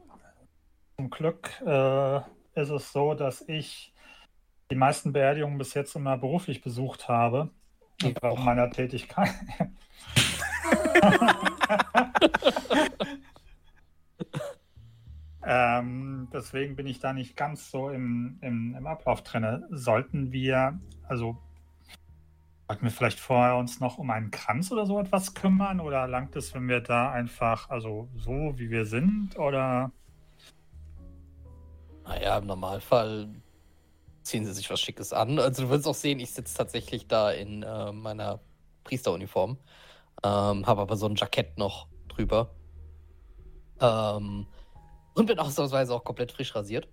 zum 0.97 1.11
Glück 1.11 1.51
äh, 1.65 2.17
ist 2.61 2.71
es 2.71 2.93
so, 2.93 3.15
dass 3.15 3.43
ich 3.49 3.95
die 4.71 4.77
meisten 4.77 5.13
Beerdigungen 5.13 5.59
bis 5.59 5.75
jetzt 5.75 5.95
immer 5.95 6.17
beruflich 6.19 6.61
besucht 6.63 7.09
habe. 7.09 7.51
Bei 8.21 8.31
auch. 8.31 8.43
meiner 8.43 8.69
Tätigkeit. 8.71 9.31
ähm, 15.45 16.29
deswegen 16.33 16.77
bin 16.77 16.87
ich 16.87 17.01
da 17.01 17.13
nicht 17.13 17.37
ganz 17.37 17.71
so 17.71 17.91
im, 17.91 18.39
im, 18.41 18.75
im 18.77 18.87
Ablauf 18.87 19.23
drin. 19.23 19.65
Sollten 19.71 20.33
wir, 20.33 20.79
also 21.09 21.37
sollten 22.69 22.85
wir 22.85 22.91
vielleicht 22.91 23.21
vorher 23.21 23.57
uns 23.57 23.81
noch 23.81 23.99
um 23.99 24.11
einen 24.11 24.31
Kranz 24.31 24.71
oder 24.73 24.87
so 24.87 24.99
etwas 25.01 25.35
kümmern? 25.35 25.81
Oder 25.81 26.07
langt 26.07 26.37
es, 26.37 26.55
wenn 26.55 26.69
wir 26.69 26.81
da 26.81 27.11
einfach, 27.11 27.69
also 27.71 28.09
so 28.17 28.55
wie 28.57 28.71
wir 28.71 28.87
sind? 28.87 29.39
Oder 29.39 29.91
Naja, 32.05 32.39
im 32.39 32.47
Normalfall 32.47 33.29
ziehen 34.23 34.45
sie 34.45 34.53
sich 34.53 34.71
was 34.71 34.81
Schickes 34.81 35.13
an. 35.13 35.39
Also 35.39 35.65
du 35.65 35.71
wirst 35.71 35.87
auch 35.87 35.95
sehen, 35.95 36.21
ich 36.21 36.33
sitze 36.33 36.57
tatsächlich 36.57 37.09
da 37.09 37.31
in 37.33 37.63
äh, 37.63 37.93
meiner 37.93 38.41
Priesteruniform, 38.85 39.59
ähm, 40.23 40.67
habe 40.67 40.83
aber 40.83 40.97
so 40.97 41.07
ein 41.07 41.17
Jackett 41.17 41.59
noch 41.59 41.89
drüber. 42.09 42.55
Ähm, 43.81 44.47
und 45.15 45.27
bin 45.27 45.39
ausnahmsweise 45.39 45.95
auch 45.95 46.05
komplett 46.05 46.33
frisch 46.33 46.55
rasiert. 46.55 46.89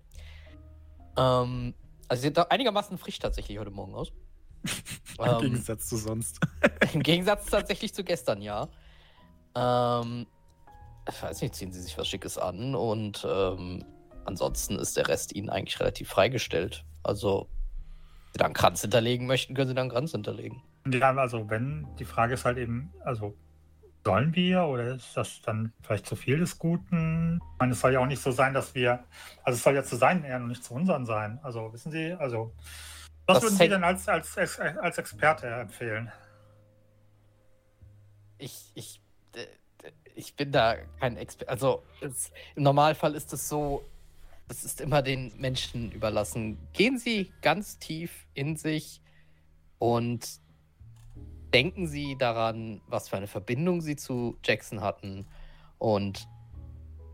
Ähm, 1.16 1.74
also 2.08 2.22
sieht 2.22 2.36
da 2.36 2.42
einigermaßen 2.42 2.98
frisch 2.98 3.18
tatsächlich 3.18 3.58
heute 3.58 3.70
Morgen 3.70 3.94
aus. 3.94 4.12
Im 5.18 5.24
Ähm, 5.24 5.38
Gegensatz 5.40 5.88
zu 5.88 5.96
sonst. 5.96 6.40
Im 6.92 7.02
Gegensatz 7.02 7.46
tatsächlich 7.46 7.94
zu 7.94 8.04
gestern, 8.04 8.42
ja. 8.42 8.68
Ähm, 9.54 10.26
ich 11.08 11.22
weiß 11.22 11.40
nicht, 11.42 11.54
ziehen 11.54 11.72
sie 11.72 11.80
sich 11.80 11.96
was 11.98 12.06
Schickes 12.08 12.38
an 12.38 12.74
und 12.74 13.26
ähm, 13.28 13.84
ansonsten 14.24 14.78
ist 14.78 14.96
der 14.96 15.08
Rest 15.08 15.34
ihnen 15.34 15.48
eigentlich 15.50 15.80
relativ 15.80 16.08
freigestellt. 16.08 16.84
Also, 17.02 17.48
wenn 17.48 18.32
sie 18.32 18.38
da 18.38 18.44
einen 18.44 18.54
Kranz 18.54 18.82
hinterlegen 18.82 19.26
möchten, 19.26 19.54
können 19.54 19.68
sie 19.68 19.74
da 19.74 19.80
einen 19.80 19.90
Kranz 19.90 20.12
hinterlegen. 20.12 20.62
Ja, 20.86 21.14
also 21.14 21.48
wenn, 21.50 21.86
die 21.98 22.04
Frage 22.04 22.34
ist 22.34 22.44
halt 22.44 22.58
eben, 22.58 22.92
also 23.04 23.34
sollen 24.04 24.34
wir 24.34 24.64
oder 24.64 24.94
ist 24.94 25.16
das 25.16 25.42
dann 25.42 25.72
vielleicht 25.82 26.06
zu 26.06 26.16
viel 26.16 26.38
des 26.38 26.58
Guten? 26.58 27.40
Ich 27.54 27.58
meine, 27.58 27.72
es 27.72 27.80
soll 27.80 27.92
ja 27.92 28.00
auch 28.00 28.06
nicht 28.06 28.22
so 28.22 28.30
sein, 28.30 28.54
dass 28.54 28.74
wir, 28.74 29.04
also 29.42 29.56
es 29.56 29.62
soll 29.62 29.74
ja 29.74 29.84
zu 29.84 29.96
seinen 29.96 30.24
Ehren 30.24 30.42
und 30.42 30.48
nicht 30.48 30.64
zu 30.64 30.74
unseren 30.74 31.04
sein. 31.06 31.38
Also 31.42 31.72
wissen 31.72 31.92
Sie, 31.92 32.12
also 32.14 32.52
was 33.26 33.36
Das 33.36 33.42
würden 33.44 33.58
Sie 33.58 33.68
denn 33.68 33.84
als, 33.84 34.08
als, 34.08 34.36
als, 34.36 34.58
als 34.58 34.98
Experte 34.98 35.46
empfehlen? 35.46 36.10
Ich, 38.38 38.72
ich, 38.74 39.00
äh, 39.34 39.46
ich 40.14 40.34
bin 40.34 40.50
da 40.50 40.76
kein 40.98 41.16
Experte. 41.16 41.50
Also, 41.50 41.84
es, 42.00 42.32
im 42.56 42.64
Normalfall 42.64 43.14
ist 43.14 43.32
es 43.32 43.48
so, 43.48 43.88
es 44.48 44.64
ist 44.64 44.80
immer 44.80 45.02
den 45.02 45.32
Menschen 45.38 45.92
überlassen. 45.92 46.58
Gehen 46.72 46.98
Sie 46.98 47.32
ganz 47.40 47.78
tief 47.78 48.26
in 48.34 48.56
sich 48.56 49.00
und 49.78 50.40
denken 51.52 51.86
Sie 51.86 52.16
daran, 52.16 52.80
was 52.86 53.08
für 53.08 53.16
eine 53.16 53.26
Verbindung 53.26 53.80
Sie 53.80 53.96
zu 53.96 54.38
Jackson 54.44 54.80
hatten 54.80 55.26
und 55.78 56.28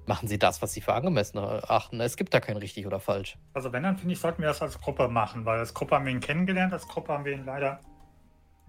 machen 0.07 0.29
Sie 0.29 0.39
das, 0.39 0.63
was 0.63 0.73
Sie 0.73 0.81
für 0.81 0.95
angemessen 0.95 1.39
erachten. 1.39 2.01
Es 2.01 2.17
gibt 2.17 2.33
da 2.35 2.41
kein 2.41 2.57
richtig 2.57 2.87
oder 2.87 3.01
falsch. 3.01 3.37
Also 3.55 3.73
wenn, 3.73 3.83
dann 3.83 3.97
finde 3.97 4.15
ich, 4.15 4.21
sollten 4.21 4.43
wir 4.43 4.49
das 4.49 4.63
als 4.63 4.81
Gruppe 4.81 5.09
machen, 5.09 5.45
weil 5.45 5.59
als 5.59 5.75
Gruppe 5.75 5.97
haben 5.97 6.05
wir 6.05 6.13
ihn 6.13 6.21
kennengelernt, 6.21 6.73
als 6.73 6.87
Gruppe 6.87 7.13
haben 7.13 7.25
wir 7.25 7.33
ihn 7.33 7.45
leider 7.45 7.81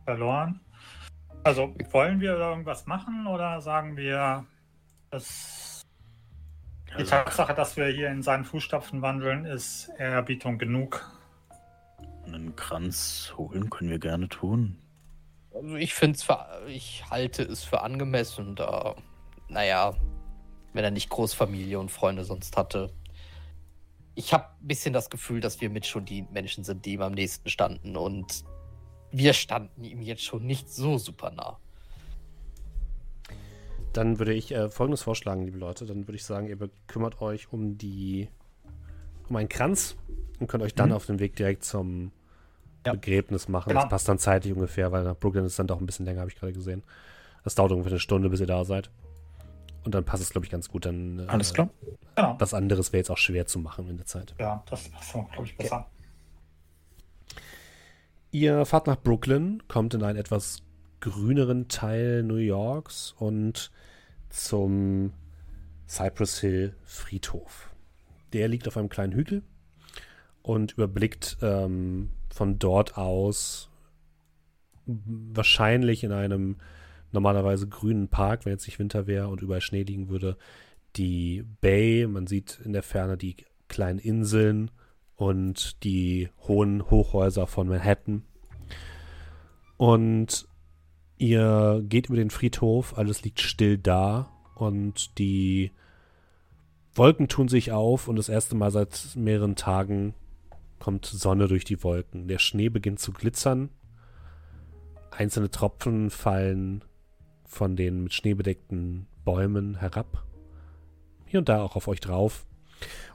verloren. 0.04 0.60
Also 1.44 1.74
wollen 1.92 2.20
wir 2.20 2.36
irgendwas 2.36 2.86
machen 2.88 3.28
oder 3.28 3.62
sagen 3.62 3.96
wir, 3.98 4.46
dass 5.12 5.86
die 6.90 6.94
Also, 6.94 7.12
Tatsache, 7.12 7.54
dass 7.54 7.78
wir 7.78 7.88
hier 7.88 8.10
in 8.10 8.24
seinen 8.24 8.46
Fußstapfen 8.46 9.02
wandeln, 9.02 9.46
ist 9.46 9.90
Ehrerbietung 9.98 10.58
genug? 10.58 11.14
einen 12.26 12.56
Kranz 12.56 13.34
holen 13.38 13.70
können 13.70 13.90
wir 13.90 14.00
gerne 14.00 14.28
tun. 14.28 14.78
Also 15.61 15.76
ich 15.76 15.94
finde 15.94 16.19
es, 16.19 16.27
ich 16.68 17.03
halte 17.10 17.44
es 17.44 17.64
für 17.64 17.82
angemessen, 17.82 18.56
da, 18.56 18.95
naja, 19.50 19.95
wenn 20.74 20.84
er 20.84 20.92
nicht 20.92 21.10
Großfamilie 21.10 21.80
und 21.80 21.90
Freunde 21.90 22.24
sonst 22.24 22.56
hatte. 22.58 22.94
Ich 24.14 24.34
habe 24.34 24.45
ein 24.61 24.68
bisschen 24.68 24.94
das 24.94 25.10
Gefühl, 25.10 25.42
dass 25.42 25.60
wir 25.61 25.69
mit 25.69 25.86
schon 25.86 26.06
die 26.06 26.24
Menschen 26.32 26.64
sind, 26.64 26.86
die 26.86 26.94
ihm 26.94 27.02
am 27.02 27.14
nächsten 27.14 27.50
standen 27.50 27.98
und 27.98 28.44
wir 29.11 29.34
standen 29.34 29.84
ihm 29.84 30.02
jetzt 30.02 30.24
schon 30.24 30.45
nicht 30.45 30.69
so 30.69 30.98
super 30.98 31.32
nah. 31.32 31.60
Dann 33.94 34.19
würde 34.19 34.34
ich 34.34 34.52
äh, 34.52 34.69
folgendes 34.69 35.02
vorschlagen, 35.02 35.45
liebe 35.45 35.58
Leute. 35.58 35.86
Dann 35.86 36.08
würde 36.08 36.18
ich 36.18 36.26
sagen, 36.26 36.48
ihr 36.48 36.58
kümmert 36.86 37.19
euch 37.22 37.52
um 37.52 37.77
die 37.77 38.27
um 39.27 39.36
einen 39.36 39.50
Kranz 39.50 39.95
und 40.40 40.48
könnt 40.48 40.64
euch 40.64 40.76
dann 40.76 40.90
Mhm. 40.90 40.95
auf 40.95 41.06
den 41.06 41.19
Weg 41.19 41.36
direkt 41.36 41.64
zum 41.64 42.11
Ja. 42.88 42.93
Begräbnis 42.93 43.48
machen. 43.48 43.69
Genau. 43.69 43.82
Das 43.82 43.90
passt 43.90 44.09
dann 44.09 44.19
zeitlich 44.19 44.53
ungefähr, 44.53 44.91
weil 44.91 45.03
nach 45.03 45.16
Brooklyn 45.16 45.45
ist 45.45 45.59
dann 45.59 45.67
doch 45.67 45.80
ein 45.80 45.85
bisschen 45.85 46.06
länger, 46.06 46.22
habe 46.22 46.32
ich 46.32 46.38
gerade 46.38 46.53
gesehen. 46.53 46.83
Das 47.43 47.56
dauert 47.56 47.72
ungefähr 47.72 47.91
eine 47.91 47.99
Stunde, 47.99 48.30
bis 48.30 48.40
ihr 48.40 48.48
da 48.48 48.66
seid. 48.66 48.90
Und 49.83 49.95
dann 49.95 50.03
passt 50.03 50.24
es, 50.24 50.32
glaube 50.32 50.45
ich, 50.45 50.51
ganz 50.51 50.69
gut. 50.69 50.85
Dann, 50.85 51.19
äh, 51.19 51.27
Alles 51.27 51.53
klar? 51.53 51.69
Genau. 52.16 52.35
Das 52.40 52.53
andere 52.53 52.80
wäre 52.80 52.98
jetzt 52.98 53.09
auch 53.09 53.17
schwer 53.17 53.45
zu 53.45 53.59
machen 53.59 53.88
in 53.88 53.98
der 53.98 54.06
Zeit. 54.06 54.35
Ja, 54.40 54.64
das 54.69 54.90
passt, 54.90 55.14
glaube 55.14 55.45
ich, 55.45 55.56
besser. 55.56 55.85
Ihr 58.32 58.66
fahrt 58.66 58.88
nach 58.88 58.98
Brooklyn, 58.98 59.64
kommt 59.67 59.93
in 59.93 60.03
einen 60.03 60.17
etwas 60.17 60.64
grüneren 60.99 61.67
Teil 61.69 62.24
New 62.24 62.35
Yorks 62.35 63.14
und 63.17 63.72
zum 64.30 65.14
Cypress 65.88 66.40
Hill 66.40 66.75
Friedhof. 66.83 67.69
Der 68.33 68.48
liegt 68.48 68.67
auf 68.67 68.75
einem 68.75 68.90
kleinen 68.90 69.14
Hügel 69.14 69.43
und 70.41 70.74
überblickt 70.74 71.38
ähm, 71.41 72.09
von 72.38 72.59
dort 72.59 72.98
aus 72.98 73.69
wahrscheinlich 74.85 76.03
in 76.03 76.11
einem 76.11 76.57
normalerweise 77.11 77.67
grünen 77.67 78.09
Park, 78.09 78.45
wenn 78.45 78.53
jetzt 78.53 78.67
nicht 78.67 78.80
Winter 78.80 79.07
wäre 79.07 79.27
und 79.27 79.41
überall 79.41 79.61
Schnee 79.61 79.83
liegen 79.83 80.09
würde, 80.09 80.38
die 80.95 81.43
Bay. 81.61 82.06
Man 82.07 82.27
sieht 82.27 82.59
in 82.64 82.74
der 82.74 82.83
Ferne 82.83 83.17
die 83.17 83.38
kleinen 83.67 83.99
Inseln 83.99 84.69
und 85.16 85.83
die 85.83 86.30
hohen 86.48 86.90
Hochhäuser 86.90 87.48
von 87.48 87.67
Manhattan. 87.67 88.24
Und 89.77 90.48
ihr 91.17 91.83
geht 91.90 92.07
über 92.07 92.17
den 92.17 92.30
Friedhof, 92.30 92.98
alles 92.98 93.24
liegt 93.24 93.41
still 93.41 93.80
da 93.80 94.32
und 94.56 95.17
die 95.17 95.72
Wolken 96.93 97.27
tun 97.27 97.48
sich 97.48 97.72
auf 97.72 98.07
und 98.07 98.16
das 98.16 98.30
erste 98.30 98.56
Mal 98.56 98.72
seit 98.72 99.16
mehreren 99.16 99.56
Tagen 99.56 100.14
kommt 100.80 101.06
Sonne 101.06 101.48
durch 101.48 101.64
die 101.64 101.84
Wolken. 101.84 102.28
Der 102.28 102.40
Schnee 102.40 102.70
beginnt 102.70 103.00
zu 103.00 103.12
glitzern. 103.12 103.70
Einzelne 105.12 105.50
Tropfen 105.50 106.10
fallen 106.10 106.84
von 107.46 107.76
den 107.76 108.04
mit 108.04 108.14
Schnee 108.14 108.34
bedeckten 108.34 109.08
Bäumen 109.26 109.76
herab. 109.76 110.26
Hier 111.26 111.40
und 111.40 111.50
da 111.50 111.62
auch 111.62 111.76
auf 111.76 111.88
euch 111.88 112.00
drauf. 112.00 112.46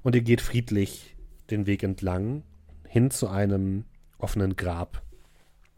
Und 0.03 0.15
ihr 0.15 0.23
geht 0.23 0.41
friedlich 0.41 1.17
den 1.51 1.67
Weg 1.67 1.83
entlang 1.83 2.43
hin 2.89 3.11
zu 3.11 3.29
einem 3.29 3.85
offenen 4.19 4.57
Grab, 4.57 5.03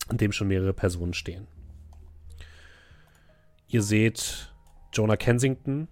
an 0.08 0.16
dem 0.16 0.32
schon 0.32 0.48
mehrere 0.48 0.72
Personen 0.72 1.14
stehen. 1.14 1.46
Ihr 3.68 3.82
seht 3.82 4.52
Jonah 4.92 5.16
Kensington 5.16 5.88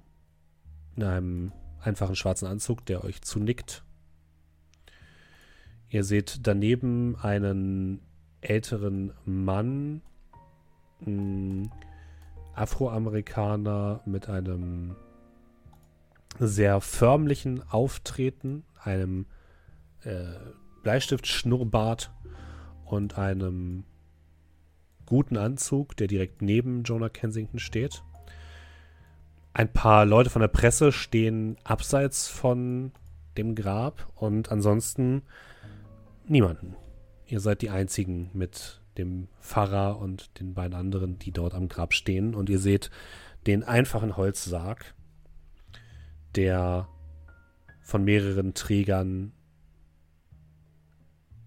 in 0.97 1.03
einem 1.03 1.53
einfachen 1.81 2.17
schwarzen 2.17 2.47
Anzug, 2.47 2.87
der 2.87 3.05
euch 3.05 3.23
zunickt. 3.23 3.85
Ihr 5.93 6.05
seht 6.05 6.47
daneben 6.47 7.17
einen 7.17 8.01
älteren 8.41 9.13
Mann, 9.27 10.01
Afroamerikaner 12.55 14.01
mit 14.07 14.31
einem 14.31 14.97
sehr 16.39 16.81
förmlichen 16.81 17.63
Auftreten, 17.69 18.65
einem 18.83 19.27
äh, 20.05 20.25
Bleistift-Schnurrbart 20.83 22.11
und 22.87 23.19
einem 23.19 23.85
guten 25.05 25.37
Anzug, 25.37 25.95
der 25.99 26.07
direkt 26.07 26.41
neben 26.41 26.85
Jonah 26.85 27.11
Kensington 27.11 27.59
steht. 27.59 28.03
Ein 29.53 29.71
paar 29.71 30.07
Leute 30.07 30.31
von 30.31 30.41
der 30.41 30.49
Presse 30.49 30.91
stehen 30.91 31.59
abseits 31.65 32.29
von 32.29 32.93
dem 33.37 33.55
Grab 33.55 34.11
und 34.15 34.51
ansonsten 34.51 35.21
niemanden. 36.27 36.77
Ihr 37.27 37.41
seid 37.41 37.63
die 37.63 37.71
einzigen 37.71 38.31
mit 38.35 38.81
dem 38.99 39.29
Pfarrer 39.41 39.99
und 39.99 40.39
den 40.39 40.55
beiden 40.55 40.75
anderen, 40.75 41.19
die 41.19 41.33
dort 41.33 41.55
am 41.55 41.69
Grab 41.69 41.95
stehen. 41.95 42.35
Und 42.35 42.51
ihr 42.51 42.59
seht 42.59 42.91
den 43.47 43.65
einfachen 43.65 44.17
Holzsarg, 44.17 44.95
der 46.35 46.89
von 47.81 48.05
mehreren 48.05 48.55
Trägern 48.55 49.33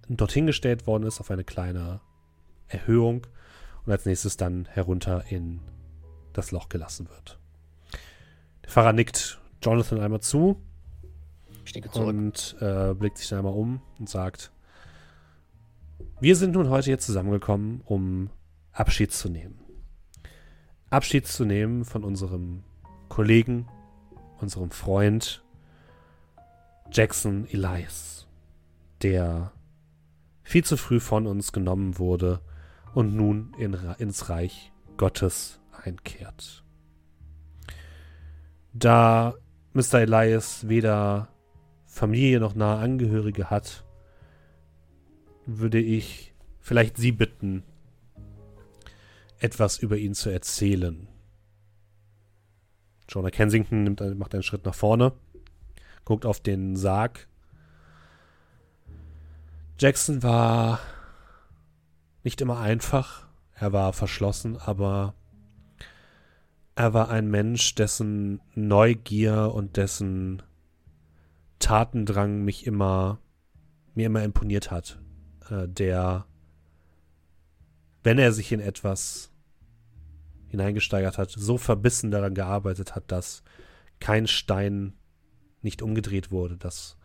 dorthin 0.07 0.45
gestellt 0.45 0.85
worden 0.85 1.03
ist 1.03 1.19
auf 1.19 1.31
eine 1.31 1.43
kleine 1.43 2.01
Erhöhung 2.67 3.25
und 3.85 3.91
als 3.91 4.05
nächstes 4.05 4.37
dann 4.37 4.65
herunter 4.65 5.23
in 5.29 5.61
das 6.33 6.51
Loch 6.51 6.69
gelassen 6.69 7.09
wird. 7.09 7.39
Der 8.63 8.69
Pfarrer 8.69 8.93
nickt 8.93 9.39
Jonathan 9.61 9.99
einmal 9.99 10.21
zu 10.21 10.61
und 11.93 12.55
äh, 12.59 12.93
blickt 12.93 13.17
sich 13.17 13.29
dann 13.29 13.39
einmal 13.39 13.53
um 13.53 13.81
und 13.97 14.09
sagt, 14.09 14.51
wir 16.19 16.35
sind 16.35 16.53
nun 16.53 16.69
heute 16.69 16.85
hier 16.85 16.99
zusammengekommen, 16.99 17.81
um 17.85 18.29
Abschied 18.71 19.11
zu 19.11 19.29
nehmen. 19.29 19.59
Abschied 20.89 21.27
zu 21.27 21.45
nehmen 21.45 21.85
von 21.85 22.03
unserem 22.03 22.63
Kollegen, 23.09 23.67
unserem 24.39 24.71
Freund 24.71 25.43
Jackson 26.91 27.47
Elias, 27.49 28.27
der 29.01 29.51
viel 30.43 30.63
zu 30.63 30.77
früh 30.77 30.99
von 30.99 31.27
uns 31.27 31.51
genommen 31.51 31.97
wurde 31.97 32.41
und 32.93 33.15
nun 33.15 33.53
in, 33.57 33.73
ins 33.97 34.29
Reich 34.29 34.71
Gottes 34.97 35.59
einkehrt. 35.83 36.63
Da 38.73 39.35
Mr. 39.73 40.01
Elias 40.01 40.67
weder 40.67 41.29
Familie 41.85 42.39
noch 42.39 42.55
nahe 42.55 42.79
Angehörige 42.79 43.49
hat, 43.49 43.84
würde 45.45 45.79
ich 45.79 46.33
vielleicht 46.59 46.97
Sie 46.97 47.11
bitten, 47.11 47.63
etwas 49.39 49.77
über 49.77 49.97
ihn 49.97 50.13
zu 50.13 50.29
erzählen. 50.29 51.07
Jonah 53.07 53.29
Kensington 53.29 53.83
nimmt, 53.83 54.01
macht 54.17 54.33
einen 54.33 54.43
Schritt 54.43 54.65
nach 54.65 54.73
vorne, 54.73 55.13
guckt 56.03 56.25
auf 56.25 56.39
den 56.39 56.75
Sarg. 56.75 57.27
Jackson 59.79 60.23
war 60.23 60.79
nicht 62.23 62.41
immer 62.41 62.59
einfach, 62.59 63.27
er 63.53 63.73
war 63.73 63.93
verschlossen, 63.93 64.57
aber 64.57 65.13
er 66.73 66.93
war 66.93 67.09
ein 67.09 67.29
Mensch, 67.29 67.75
dessen 67.75 68.41
Neugier 68.55 69.51
und 69.53 69.77
dessen 69.77 70.41
Tatendrang 71.59 72.43
mich 72.43 72.65
immer 72.65 73.19
mir 73.93 74.07
immer 74.07 74.23
imponiert 74.23 74.71
hat 74.71 74.99
äh, 75.49 75.67
der, 75.67 76.25
wenn 78.03 78.19
er 78.19 78.31
sich 78.31 78.51
in 78.51 78.59
etwas 78.59 79.31
hineingesteigert 80.47 81.17
hat, 81.17 81.31
so 81.31 81.57
verbissen 81.57 82.11
daran 82.11 82.33
gearbeitet 82.33 82.95
hat, 82.95 83.11
dass 83.11 83.43
kein 83.99 84.27
Stein 84.27 84.93
nicht 85.61 85.81
umgedreht 85.81 86.31
wurde, 86.31 86.57
dass 86.57 86.97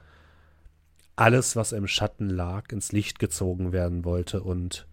alles, 1.17 1.57
was 1.57 1.73
im 1.73 1.87
Schatten 1.87 2.29
lag, 2.29 2.73
ins 2.73 2.93
Licht 2.93 3.19
gezogen 3.19 3.73
werden 3.73 4.05
wollte 4.05 4.43
und 4.43 4.87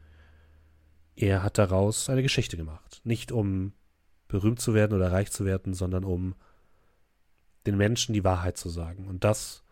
er 1.16 1.42
hat 1.42 1.58
daraus 1.58 2.10
eine 2.10 2.22
Geschichte 2.22 2.58
gemacht. 2.58 3.02
Nicht 3.04 3.32
um 3.32 3.74
berühmt 4.28 4.60
zu 4.60 4.74
werden 4.74 4.94
oder 4.94 5.12
reich 5.12 5.32
zu 5.32 5.46
werden, 5.46 5.74
sondern 5.74 6.04
um 6.04 6.36
den 7.66 7.78
Menschen 7.78 8.14
die 8.14 8.24
Wahrheit 8.24 8.58
zu 8.58 8.70
sagen. 8.70 9.08
Und 9.08 9.24
das 9.24 9.64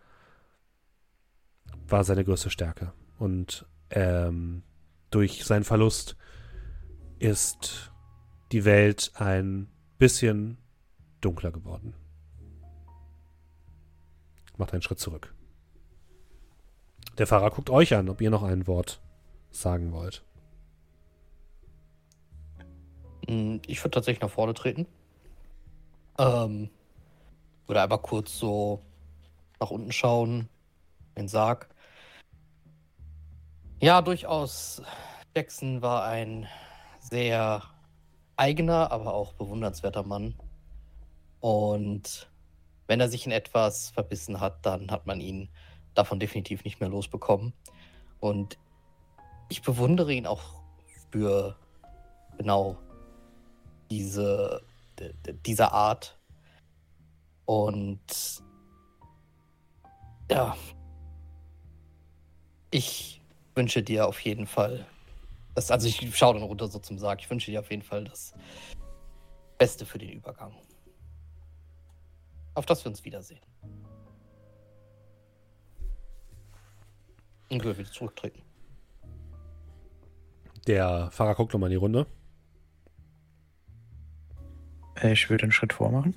war 1.88 2.04
seine 2.04 2.24
größte 2.24 2.50
Stärke. 2.50 2.94
Und 3.18 3.66
ähm, 3.90 4.64
durch 5.10 5.45
seinen 5.45 5.64
Verlust 5.64 6.16
ist 7.19 7.92
die 8.52 8.66
Welt 8.66 9.11
ein 9.16 9.69
bisschen 9.98 10.58
dunkler 11.22 11.52
geworden. 11.52 11.94
Macht 14.58 14.74
einen 14.74 14.82
Schritt 14.82 15.00
zurück. 15.00 15.34
Der 17.18 17.27
Fahrer 17.27 17.52
guckt 17.52 17.69
euch 17.69 17.94
an, 17.95 18.10
ob 18.10 18.22
ihr 18.22 18.30
noch 18.30 18.44
ein 18.44 18.68
Wort 18.68 19.02
sagen 19.52 19.92
wollt. 19.92 20.24
Hm, 23.27 23.61
ich 23.68 23.80
würde 23.80 23.92
tatsächlich 23.92 24.22
nach 24.22 24.30
vorne 24.30 24.53
treten. 24.53 24.85
Ähm, 26.18 26.69
würde 27.68 27.82
einfach 27.82 28.02
kurz 28.02 28.38
so 28.38 28.82
nach 29.60 29.72
unten 29.72 29.92
schauen, 29.92 30.50
den 31.18 31.27
Sarg. 31.27 31.69
Ja, 33.82 34.02
durchaus. 34.02 34.82
Jackson 35.36 35.82
war 35.82 36.06
ein 36.06 36.48
sehr 37.02 37.62
eigener, 38.38 38.90
aber 38.90 39.14
auch 39.14 39.34
bewundernswerter 39.34 40.04
Mann. 40.04 40.34
Und 41.42 42.32
wenn 42.88 43.02
er 43.02 43.10
sich 43.10 43.26
in 43.26 43.34
etwas 43.34 43.90
verbissen 43.90 44.40
hat, 44.40 44.66
dann 44.66 44.92
hat 44.92 45.06
man 45.06 45.20
ihn 45.20 45.50
davon 45.94 46.22
definitiv 46.22 46.64
nicht 46.64 46.80
mehr 46.80 46.88
losbekommen. 46.88 47.54
Und 48.22 48.58
ich 49.50 49.62
bewundere 49.62 50.14
ihn 50.14 50.26
auch 50.26 50.64
für 51.12 51.58
genau 52.38 52.78
diese, 53.92 54.64
diese 55.45 55.74
Art. 55.74 56.18
Und 57.44 58.42
ja, 60.32 60.56
ich 62.72 63.22
wünsche 63.56 63.82
dir 63.82 64.08
auf 64.08 64.19
jeden 64.19 64.45
Fall, 64.45 64.85
das, 65.56 65.72
also 65.72 65.88
ich 65.88 66.16
schaue 66.16 66.34
dann 66.35 66.43
runter 66.43 66.67
so 66.67 66.80
zum 66.80 67.00
Sarg, 67.00 67.22
ich 67.22 67.30
wünsche 67.30 67.51
dir 67.51 67.61
auf 67.61 67.72
jeden 67.72 67.84
Fall 67.84 68.03
das 68.03 68.34
Beste 69.58 69.85
für 69.85 69.98
den 69.98 70.09
Übergang. 70.09 70.53
Auf 72.53 72.66
dass 72.66 72.84
wir 72.85 72.90
uns 72.90 73.03
wiedersehen. 73.03 73.42
Und 77.50 77.64
wir 77.64 77.77
wieder 77.77 77.92
zurücktreten. 77.92 78.42
Der 80.67 81.09
Fahrer 81.11 81.35
guckt 81.35 81.53
nochmal 81.53 81.69
in 81.69 81.74
die 81.74 81.77
Runde. 81.77 82.08
Äh, 84.95 85.14
ich 85.14 85.30
würde 85.30 85.43
einen 85.43 85.51
Schritt 85.51 85.74
vormachen. 85.74 86.16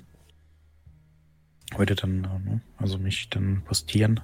Würde 1.75 1.95
dann, 1.95 2.23
äh, 2.23 2.81
also 2.81 2.97
mich 2.97 3.29
dann 3.29 3.63
postieren 3.63 4.21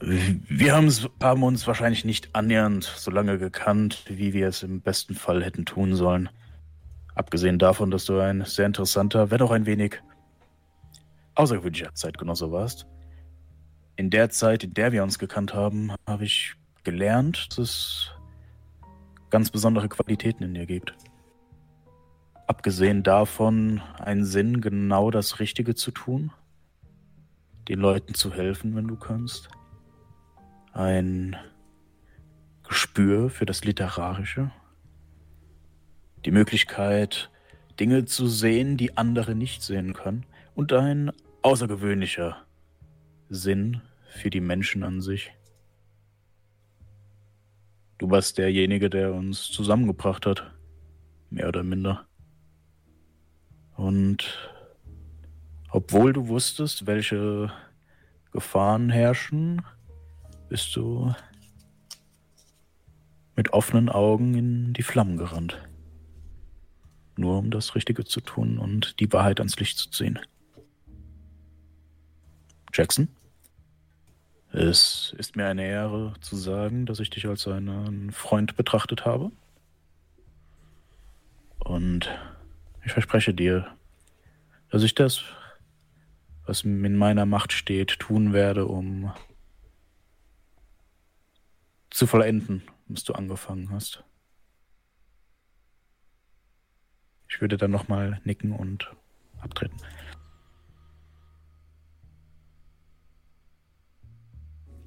wir 0.00 0.74
haben 0.74 1.42
uns 1.42 1.66
wahrscheinlich 1.66 2.04
nicht 2.04 2.34
annähernd 2.34 2.84
so 2.84 3.10
lange 3.10 3.38
gekannt, 3.38 4.04
wie 4.08 4.32
wir 4.32 4.48
es 4.48 4.62
im 4.62 4.80
besten 4.80 5.14
Fall 5.14 5.42
hätten 5.42 5.64
tun 5.64 5.94
sollen. 5.94 6.28
Abgesehen 7.14 7.58
davon, 7.58 7.90
dass 7.90 8.04
du 8.04 8.18
ein 8.20 8.44
sehr 8.44 8.66
interessanter, 8.66 9.30
wenn 9.30 9.40
auch 9.40 9.50
ein 9.50 9.66
wenig 9.66 10.02
außergewöhnlicher 11.34 11.94
Zeitgenosse 11.94 12.52
warst. 12.52 12.86
In 13.96 14.10
der 14.10 14.30
Zeit, 14.30 14.64
in 14.64 14.74
der 14.74 14.92
wir 14.92 15.02
uns 15.02 15.18
gekannt 15.18 15.54
haben, 15.54 15.92
habe 16.06 16.24
ich 16.24 16.54
gelernt, 16.84 17.48
dass 17.50 17.58
es 17.58 18.10
ganz 19.30 19.50
besondere 19.50 19.88
Qualitäten 19.88 20.44
in 20.44 20.54
dir 20.54 20.66
gibt. 20.66 20.94
Abgesehen 22.46 23.02
davon, 23.02 23.80
einen 23.98 24.24
Sinn, 24.24 24.60
genau 24.60 25.10
das 25.10 25.40
Richtige 25.40 25.74
zu 25.74 25.90
tun, 25.90 26.30
den 27.68 27.80
Leuten 27.80 28.14
zu 28.14 28.32
helfen, 28.32 28.76
wenn 28.76 28.86
du 28.86 28.96
kannst. 28.96 29.48
Ein 30.76 31.36
Gespür 32.62 33.30
für 33.30 33.46
das 33.46 33.64
Literarische. 33.64 34.50
Die 36.26 36.30
Möglichkeit, 36.30 37.30
Dinge 37.80 38.04
zu 38.04 38.26
sehen, 38.26 38.76
die 38.76 38.98
andere 38.98 39.34
nicht 39.34 39.62
sehen 39.62 39.94
können. 39.94 40.26
Und 40.54 40.74
ein 40.74 41.12
außergewöhnlicher 41.40 42.44
Sinn 43.30 43.80
für 44.10 44.28
die 44.28 44.42
Menschen 44.42 44.82
an 44.82 45.00
sich. 45.00 45.32
Du 47.96 48.10
warst 48.10 48.36
derjenige, 48.36 48.90
der 48.90 49.14
uns 49.14 49.44
zusammengebracht 49.44 50.26
hat. 50.26 50.52
Mehr 51.30 51.48
oder 51.48 51.62
minder. 51.62 52.06
Und 53.76 54.52
obwohl 55.70 56.12
du 56.12 56.28
wusstest, 56.28 56.86
welche 56.86 57.50
Gefahren 58.30 58.90
herrschen, 58.90 59.62
bist 60.48 60.74
du 60.76 61.14
mit 63.36 63.52
offenen 63.52 63.88
Augen 63.88 64.34
in 64.34 64.72
die 64.72 64.82
Flammen 64.82 65.16
gerannt. 65.16 65.60
Nur 67.16 67.38
um 67.38 67.50
das 67.50 67.74
Richtige 67.74 68.04
zu 68.04 68.20
tun 68.20 68.58
und 68.58 68.98
die 69.00 69.12
Wahrheit 69.12 69.40
ans 69.40 69.58
Licht 69.58 69.78
zu 69.78 69.90
ziehen. 69.90 70.18
Jackson? 72.72 73.08
Es 74.52 75.14
ist 75.18 75.36
mir 75.36 75.46
eine 75.46 75.66
Ehre 75.66 76.14
zu 76.20 76.36
sagen, 76.36 76.86
dass 76.86 77.00
ich 77.00 77.10
dich 77.10 77.26
als 77.26 77.46
einen 77.46 78.10
Freund 78.12 78.56
betrachtet 78.56 79.04
habe. 79.04 79.30
Und 81.58 82.08
ich 82.84 82.92
verspreche 82.92 83.34
dir, 83.34 83.66
dass 84.70 84.82
ich 84.82 84.94
das, 84.94 85.22
was 86.46 86.62
in 86.62 86.96
meiner 86.96 87.26
Macht 87.26 87.52
steht, 87.52 87.98
tun 87.98 88.32
werde, 88.32 88.66
um 88.66 89.12
zu 91.96 92.06
vollenden, 92.06 92.62
was 92.88 93.04
du 93.04 93.14
angefangen 93.14 93.70
hast. 93.70 94.04
Ich 97.26 97.40
würde 97.40 97.56
dann 97.56 97.70
nochmal 97.70 98.20
nicken 98.24 98.52
und 98.52 98.94
abtreten. 99.40 99.78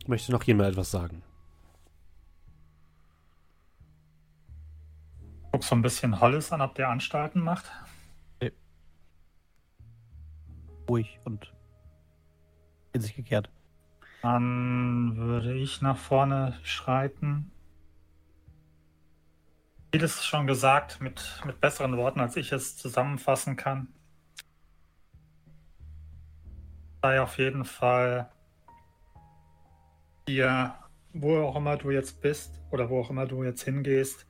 Möchte 0.06 0.32
noch 0.32 0.44
jemand 0.44 0.70
etwas 0.70 0.92
sagen? 0.92 1.24
Guck 5.52 5.64
so 5.64 5.76
ein 5.76 5.82
bisschen 5.82 6.20
Hollis 6.20 6.52
an, 6.52 6.62
ob 6.62 6.76
der 6.76 6.90
Anstalten 6.90 7.42
macht. 7.42 7.72
Nee. 8.40 8.52
Ruhig 10.88 11.20
und 11.26 11.52
in 12.94 13.02
sich 13.02 13.16
gekehrt. 13.16 13.50
Dann 14.22 15.16
würde 15.16 15.54
ich 15.54 15.82
nach 15.82 15.98
vorne 15.98 16.58
schreiten. 16.64 17.52
Vieles 19.92 20.26
schon 20.26 20.46
gesagt 20.46 21.02
mit, 21.02 21.42
mit 21.46 21.62
besseren 21.62 21.96
Worten, 21.98 22.20
als 22.20 22.36
ich 22.36 22.52
es 22.52 22.78
zusammenfassen 22.78 23.56
kann. 23.56 23.88
Sei 27.02 27.22
auf 27.22 27.38
jeden 27.38 27.64
Fall 27.64 28.30
dir, 30.28 30.76
wo 31.14 31.40
auch 31.40 31.56
immer 31.56 31.78
du 31.78 31.92
jetzt 31.92 32.22
bist 32.22 32.62
oder 32.72 32.90
wo 32.90 33.00
auch 33.00 33.10
immer 33.10 33.26
du 33.26 33.44
jetzt 33.44 33.64
hingehst, 33.64 34.28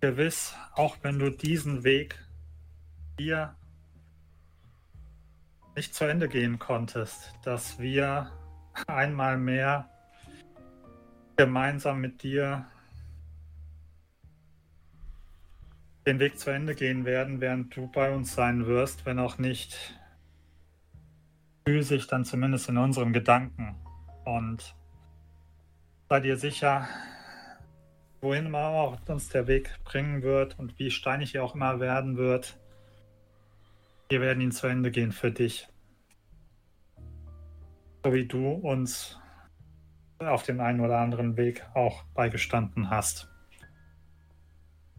gewiss, 0.00 0.54
auch 0.74 0.96
wenn 1.02 1.18
du 1.18 1.30
diesen 1.30 1.84
Weg 1.84 2.22
hier 3.18 3.56
nicht 5.74 5.94
zu 5.94 6.04
Ende 6.04 6.28
gehen 6.28 6.58
konntest, 6.58 7.32
dass 7.44 7.78
wir 7.78 8.30
einmal 8.86 9.38
mehr 9.38 9.88
gemeinsam 11.36 12.00
mit 12.00 12.22
dir 12.22 12.66
den 16.06 16.18
Weg 16.18 16.38
zu 16.38 16.50
Ende 16.50 16.74
gehen 16.74 17.04
werden, 17.04 17.40
während 17.40 17.76
du 17.76 17.86
bei 17.86 18.14
uns 18.14 18.34
sein 18.34 18.66
wirst, 18.66 19.06
wenn 19.06 19.18
auch 19.18 19.38
nicht 19.38 19.98
physisch, 21.64 22.06
dann 22.08 22.24
zumindest 22.24 22.68
in 22.68 22.78
unseren 22.78 23.12
Gedanken. 23.12 23.76
Und 24.24 24.74
sei 26.08 26.20
dir 26.20 26.36
sicher, 26.36 26.88
wohin 28.20 28.46
immer 28.46 28.66
auch 28.68 28.98
uns 29.08 29.28
der 29.28 29.46
Weg 29.46 29.70
bringen 29.84 30.22
wird 30.22 30.58
und 30.58 30.78
wie 30.78 30.90
steinig 30.90 31.34
er 31.34 31.44
auch 31.44 31.54
immer 31.54 31.80
werden 31.80 32.16
wird, 32.16 32.58
wir 34.08 34.20
werden 34.20 34.40
ihn 34.40 34.52
zu 34.52 34.66
Ende 34.66 34.90
gehen 34.90 35.12
für 35.12 35.30
dich. 35.30 35.68
So 38.04 38.12
wie 38.12 38.26
du 38.26 38.52
uns 38.52 39.18
auf 40.18 40.42
den 40.42 40.60
einen 40.60 40.80
oder 40.80 40.98
anderen 40.98 41.36
Weg 41.36 41.64
auch 41.74 42.04
beigestanden 42.14 42.90
hast. 42.90 43.28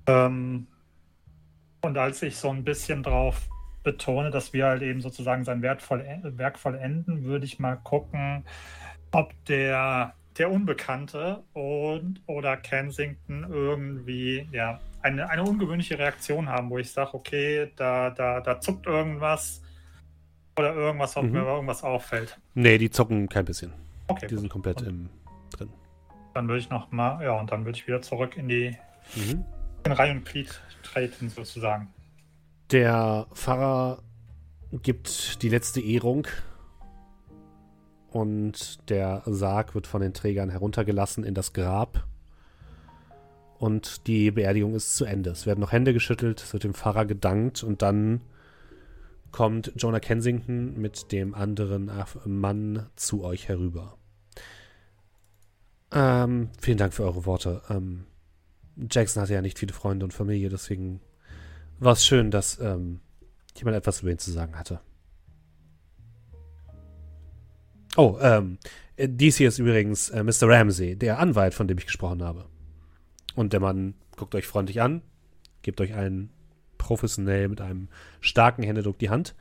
Ähm, 0.07 0.67
und 1.81 1.97
als 1.97 2.21
ich 2.21 2.37
so 2.37 2.49
ein 2.49 2.63
bisschen 2.63 3.03
drauf 3.03 3.49
betone, 3.83 4.31
dass 4.31 4.53
wir 4.53 4.67
halt 4.67 4.81
eben 4.81 5.01
sozusagen 5.01 5.43
sein 5.43 5.61
Werk, 5.61 5.81
vollenden, 5.81 7.23
würde 7.23 7.45
ich 7.45 7.59
mal 7.59 7.75
gucken, 7.75 8.45
ob 9.11 9.33
der 9.45 10.15
der 10.37 10.51
Unbekannte 10.51 11.43
und 11.53 12.21
oder 12.25 12.57
Kensington 12.57 13.45
irgendwie 13.49 14.47
ja 14.51 14.79
eine, 15.01 15.29
eine 15.29 15.43
ungewöhnliche 15.43 15.99
Reaktion 15.99 16.49
haben, 16.49 16.69
wo 16.69 16.79
ich 16.79 16.91
sage, 16.91 17.13
okay, 17.13 17.71
da, 17.75 18.09
da, 18.09 18.41
da 18.41 18.59
zuckt 18.59 18.87
irgendwas 18.87 19.61
oder 20.57 20.75
irgendwas, 20.75 21.17
ob 21.17 21.25
mhm. 21.25 21.31
mir 21.31 21.43
irgendwas 21.43 21.83
auffällt. 21.83 22.39
Nee, 22.53 22.77
die 22.77 22.89
zucken 22.89 23.29
kein 23.29 23.45
bisschen. 23.45 23.73
Okay. 24.07 24.27
Die 24.27 24.35
gut. 24.35 24.39
sind 24.41 24.49
komplett 24.49 24.81
im, 24.81 25.09
drin. 25.51 25.69
Dann 26.33 26.47
würde 26.47 26.59
ich 26.59 26.69
noch 26.69 26.91
mal, 26.91 27.23
ja, 27.23 27.39
und 27.39 27.51
dann 27.51 27.65
würde 27.65 27.77
ich 27.77 27.87
wieder 27.87 28.01
zurück 28.01 28.37
in 28.37 28.47
die 28.47 28.75
mhm. 29.15 29.45
in 29.85 29.91
Reihe 29.91 30.11
und 30.11 30.25
Glied 30.25 30.61
treten, 30.83 31.29
sozusagen. 31.29 31.93
Der 32.71 33.27
Pfarrer 33.33 34.01
gibt 34.71 35.41
die 35.43 35.49
letzte 35.49 35.81
Ehrung 35.81 36.27
und 38.09 38.89
der 38.89 39.21
Sarg 39.25 39.75
wird 39.75 39.87
von 39.87 40.01
den 40.01 40.13
Trägern 40.13 40.49
heruntergelassen 40.49 41.23
in 41.23 41.33
das 41.33 41.53
Grab. 41.53 42.05
Und 43.57 44.07
die 44.07 44.31
Beerdigung 44.31 44.75
ist 44.75 44.95
zu 44.95 45.05
Ende. 45.05 45.29
Es 45.29 45.45
werden 45.45 45.61
noch 45.61 45.71
Hände 45.71 45.93
geschüttelt, 45.93 46.41
es 46.41 46.53
wird 46.53 46.63
dem 46.63 46.73
Pfarrer 46.73 47.05
gedankt 47.05 47.63
und 47.63 47.81
dann 47.81 48.21
kommt 49.33 49.73
Jonah 49.75 49.99
Kensington 49.99 50.79
mit 50.79 51.11
dem 51.11 51.33
anderen 51.33 51.91
Mann 52.25 52.87
zu 52.95 53.25
euch 53.25 53.49
herüber. 53.49 53.97
Ähm, 55.91 56.49
vielen 56.61 56.77
Dank 56.77 56.93
für 56.93 57.03
eure 57.03 57.25
Worte. 57.25 57.61
Ähm, 57.69 58.05
Jackson 58.89 59.21
hatte 59.21 59.33
ja 59.33 59.41
nicht 59.41 59.59
viele 59.59 59.73
Freunde 59.73 60.05
und 60.05 60.13
Familie, 60.13 60.49
deswegen 60.49 61.01
war 61.79 61.93
es 61.93 62.05
schön, 62.05 62.31
dass 62.31 62.59
ähm, 62.59 63.01
jemand 63.57 63.75
etwas 63.75 64.01
über 64.01 64.11
ihn 64.11 64.19
zu 64.19 64.31
sagen 64.31 64.57
hatte. 64.57 64.79
Oh, 67.95 68.17
ähm, 68.21 68.57
dies 68.97 69.37
hier 69.37 69.49
ist 69.49 69.59
übrigens 69.59 70.09
äh, 70.09 70.23
Mr. 70.23 70.47
Ramsey, 70.47 70.95
der 70.95 71.19
Anwalt, 71.19 71.53
von 71.53 71.67
dem 71.67 71.77
ich 71.77 71.85
gesprochen 71.85 72.23
habe. 72.23 72.45
Und 73.35 73.53
der 73.53 73.59
Mann 73.59 73.95
guckt 74.15 74.35
euch 74.35 74.45
freundlich 74.45 74.81
an, 74.81 75.01
gibt 75.63 75.81
euch 75.81 75.93
einen 75.93 76.31
professionell 76.83 77.47
mit 77.47 77.61
einem 77.61 77.87
starken 78.19 78.63
Händedruck 78.63 78.99
die 78.99 79.09
Hand. 79.09 79.35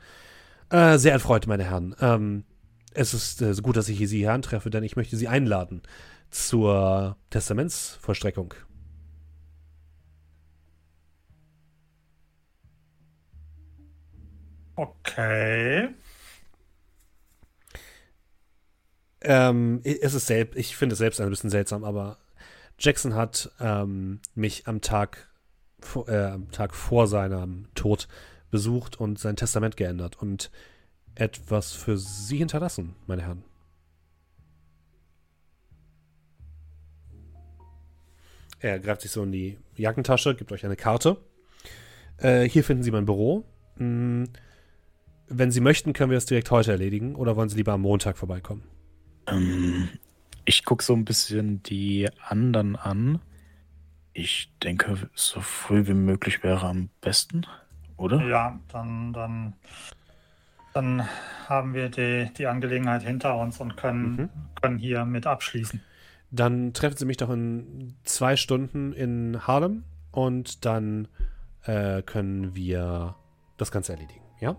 Äh, 0.69 0.97
sehr 0.97 1.11
erfreut, 1.11 1.45
meine 1.45 1.65
Herren. 1.65 1.95
Ähm, 1.99 2.45
es 2.93 3.13
ist 3.13 3.41
äh, 3.41 3.53
gut, 3.61 3.75
dass 3.75 3.89
ich 3.89 3.97
Sie 3.97 4.19
hier 4.19 4.31
antreffe, 4.31 4.69
denn 4.69 4.83
ich 4.83 4.95
möchte 4.95 5.17
Sie 5.17 5.27
einladen 5.27 5.81
zur 6.29 7.17
Testamentsvollstreckung. 7.29 8.53
Okay. 14.75 15.89
Ähm, 19.21 19.81
es 19.83 20.13
ist 20.13 20.27
selbst, 20.27 20.57
ich 20.57 20.75
finde 20.75 20.93
es 20.93 20.99
selbst 20.99 21.21
ein 21.21 21.29
bisschen 21.29 21.49
seltsam, 21.49 21.83
aber 21.83 22.17
Jackson 22.79 23.15
hat 23.15 23.51
ähm, 23.59 24.19
mich 24.35 24.67
am 24.67 24.81
Tag, 24.81 25.29
vor, 25.85 26.07
äh, 26.09 26.25
am 26.25 26.51
Tag 26.51 26.75
vor 26.75 27.07
seinem 27.07 27.67
Tod 27.75 28.07
besucht 28.51 28.99
und 28.99 29.19
sein 29.19 29.35
Testament 29.35 29.77
geändert 29.77 30.21
und 30.21 30.51
etwas 31.15 31.73
für 31.73 31.97
Sie 31.97 32.37
hinterlassen, 32.37 32.95
meine 33.07 33.23
Herren. 33.23 33.43
Er 38.59 38.79
greift 38.79 39.01
sich 39.01 39.11
so 39.11 39.23
in 39.23 39.31
die 39.31 39.57
Jackentasche, 39.75 40.35
gibt 40.35 40.51
euch 40.51 40.65
eine 40.65 40.77
Karte. 40.77 41.17
Äh, 42.17 42.47
hier 42.47 42.63
finden 42.63 42.83
Sie 42.83 42.91
mein 42.91 43.05
Büro. 43.05 43.43
Hm, 43.77 44.29
wenn 45.27 45.51
Sie 45.51 45.59
möchten, 45.59 45.93
können 45.93 46.11
wir 46.11 46.17
das 46.17 46.25
direkt 46.25 46.49
heute 46.51 46.71
erledigen 46.71 47.15
oder 47.15 47.35
wollen 47.35 47.49
Sie 47.49 47.57
lieber 47.57 47.73
am 47.73 47.81
Montag 47.81 48.17
vorbeikommen? 48.17 48.63
Ähm, 49.27 49.89
ich 50.45 50.63
gucke 50.63 50.83
so 50.83 50.93
ein 50.93 51.05
bisschen 51.05 51.61
die 51.63 52.09
anderen 52.25 52.75
an. 52.75 53.19
Ich 54.13 54.51
denke, 54.61 55.09
so 55.15 55.41
früh 55.41 55.87
wie 55.87 55.93
möglich 55.95 56.43
wäre 56.43 56.67
am 56.67 56.89
besten, 57.01 57.47
oder? 57.97 58.21
Ja, 58.27 58.59
dann, 58.71 59.11
dann, 59.11 59.53
dann 60.73 61.07
haben 61.47 61.73
wir 61.73 61.89
die, 61.89 62.31
die 62.37 62.45
Angelegenheit 62.45 63.01
hinter 63.03 63.35
uns 63.37 63.59
und 63.59 63.75
können, 63.75 64.15
Mhm. 64.15 64.29
können 64.61 64.77
hier 64.77 65.05
mit 65.05 65.25
abschließen. 65.25 65.81
Dann 66.29 66.73
treffen 66.73 66.97
Sie 66.97 67.05
mich 67.05 67.17
doch 67.17 67.29
in 67.29 67.95
zwei 68.03 68.35
Stunden 68.35 68.93
in 68.93 69.45
Harlem 69.47 69.83
und 70.11 70.63
dann 70.65 71.07
äh, 71.63 72.01
können 72.03 72.55
wir 72.55 73.15
das 73.57 73.71
Ganze 73.71 73.93
erledigen, 73.93 74.23
ja? 74.39 74.55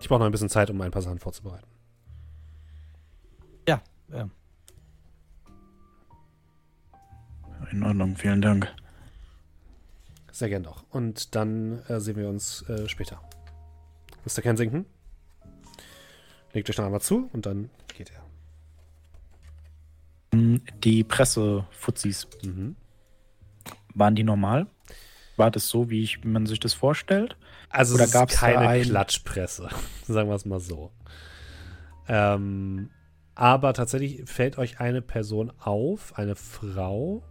Ich 0.00 0.08
brauche 0.08 0.20
noch 0.20 0.26
ein 0.26 0.32
bisschen 0.32 0.48
Zeit, 0.48 0.70
um 0.70 0.80
ein 0.80 0.90
paar 0.90 1.02
Sachen 1.02 1.18
vorzubereiten. 1.18 1.66
Ja, 3.68 3.82
äh, 4.10 4.24
In 7.70 7.82
Ordnung, 7.82 8.16
vielen 8.16 8.42
Dank. 8.42 8.68
Sehr 10.32 10.48
gern 10.48 10.62
doch. 10.62 10.84
Und 10.90 11.34
dann 11.34 11.82
äh, 11.88 12.00
sehen 12.00 12.16
wir 12.16 12.28
uns 12.28 12.62
äh, 12.68 12.88
später. 12.88 13.20
Mr. 14.24 14.42
Kensington, 14.42 14.86
legt 16.52 16.68
euch 16.68 16.76
noch 16.78 16.84
einmal 16.84 17.00
zu 17.00 17.28
und 17.32 17.46
dann 17.46 17.70
geht 17.96 18.10
er. 18.10 18.20
Die 20.84 21.04
Pressefuzis, 21.04 22.28
Mhm. 22.44 22.76
waren 23.94 24.14
die 24.14 24.22
normal? 24.24 24.66
War 25.36 25.50
das 25.50 25.68
so, 25.68 25.90
wie, 25.90 26.02
ich, 26.02 26.22
wie 26.22 26.28
man 26.28 26.46
sich 26.46 26.60
das 26.60 26.74
vorstellt? 26.74 27.36
Also 27.68 27.94
Oder 27.94 28.04
es 28.04 28.10
da 28.12 28.26
keine 28.26 28.58
ein- 28.68 28.82
Klatschpresse, 28.82 29.68
sagen 30.06 30.28
wir 30.28 30.34
es 30.36 30.44
mal 30.44 30.60
so. 30.60 30.92
Ähm, 32.08 32.90
aber 33.34 33.72
tatsächlich 33.74 34.28
fällt 34.28 34.58
euch 34.58 34.80
eine 34.80 35.02
Person 35.02 35.50
auf, 35.58 36.16
eine 36.18 36.36
Frau, 36.36 37.22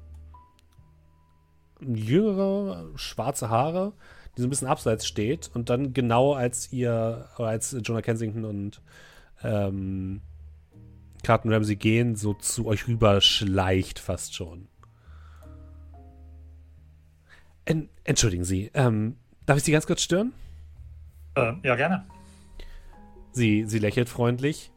jüngere, 1.82 2.90
schwarze 2.96 3.50
Haare, 3.50 3.94
die 4.36 4.42
so 4.42 4.48
ein 4.48 4.50
bisschen 4.50 4.68
abseits 4.68 5.08
steht 5.08 5.50
und 5.54 5.70
dann 5.70 5.94
genau 5.94 6.34
als 6.34 6.72
ihr, 6.72 7.28
oder 7.38 7.50
als 7.50 7.76
Jonah 7.84 8.02
Kensington 8.02 8.46
und 8.46 8.82
ähm, 9.44 10.22
Carton 11.24 11.52
Ramsey 11.52 11.76
gehen, 11.76 12.16
so 12.16 12.34
zu 12.34 12.66
euch 12.66 12.88
rüber 12.88 13.22
schleicht 13.22 14.00
fast 14.00 14.36
schon. 14.36 14.68
En 17.66 17.90
Entschuldigen 18.04 18.44
Sie, 18.44 18.72
ähm, 18.74 19.18
darf 19.46 19.58
ich 19.58 19.64
Sie 19.64 19.72
ganz 19.72 19.86
kurz 19.86 20.02
stören? 20.02 20.34
Äh, 21.36 21.54
ja, 21.64 21.76
gerne. 21.76 22.06
Sie, 23.32 23.66
sie 23.66 23.80
lächelt 23.80 24.10
freundlich. 24.10 24.72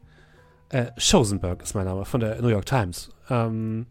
Äh, 0.69 0.91
Schosenberg 0.97 1.63
ist 1.63 1.73
mein 1.73 1.85
Name 1.85 2.05
von 2.05 2.19
der 2.19 2.41
New 2.41 2.49
York 2.49 2.65
Times. 2.65 3.11
Ähm, 3.29 3.87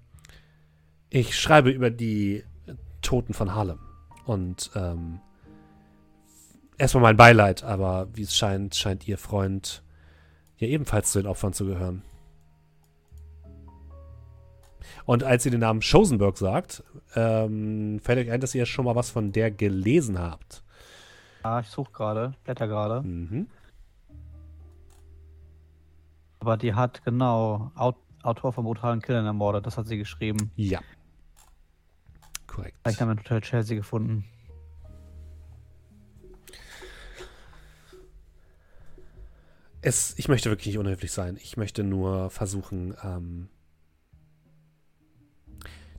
ich 1.11 1.39
schreibe 1.39 1.71
über 1.71 1.91
die 1.91 2.45
Toten 3.13 3.35
von 3.35 3.55
Harlem. 3.55 3.79
Und 4.25 4.71
ähm, 4.75 5.21
erstmal 6.79 7.03
mein 7.03 7.19
Beileid, 7.19 7.63
aber 7.63 8.09
wie 8.15 8.23
es 8.23 8.35
scheint, 8.35 8.75
scheint 8.75 9.07
Ihr 9.07 9.19
Freund 9.19 9.83
ja 10.57 10.67
ebenfalls 10.69 11.13
zu 11.13 11.21
den 11.21 11.31
Opfern 11.31 11.53
zu 11.53 11.67
gehören. 11.67 12.03
Und 15.05 15.25
als 15.25 15.43
sie 15.43 15.51
den 15.51 15.61
Namen 15.61 15.83
Schosenberg 15.83 16.39
sagt, 16.39 16.85
ähm, 17.15 18.01
fällt 18.03 18.19
euch 18.19 18.33
ein, 18.33 18.41
dass 18.41 18.55
ihr 18.55 18.61
ja 18.61 18.67
schon 18.67 18.87
mal 18.87 18.95
was 18.95 19.11
von 19.11 19.31
der 19.31 19.51
gelesen 19.51 20.19
habt. 20.19 20.63
ah, 21.43 21.61
ich 21.61 21.69
suche 21.69 21.93
gerade, 21.93 22.33
blätter 22.45 22.67
gerade. 22.67 23.07
Mhm. 23.07 23.47
Aber 26.41 26.57
die 26.57 26.73
hat 26.73 27.05
genau 27.05 27.73
Aut 27.75 27.97
Autor 28.23 28.53
von 28.53 28.65
brutalen 28.65 29.03
Killern 29.03 29.27
ermordet. 29.27 29.67
Das 29.67 29.77
hat 29.77 29.87
sie 29.87 29.99
geschrieben. 29.99 30.51
Ja. 30.57 30.81
Korrekt. 32.53 32.77
Ich 32.87 33.01
habe 33.01 33.13
in 33.13 33.19
Hotel 33.19 33.41
Chelsea 33.41 33.77
gefunden. 33.77 34.25
Es, 39.81 40.15
ich 40.19 40.29
möchte 40.29 40.51
wirklich 40.51 40.67
nicht 40.67 40.79
unhöflich 40.79 41.13
sein. 41.13 41.39
Ich 41.43 41.57
möchte 41.57 41.83
nur 41.83 42.31
versuchen, 42.31 42.95
ähm, 43.03 43.49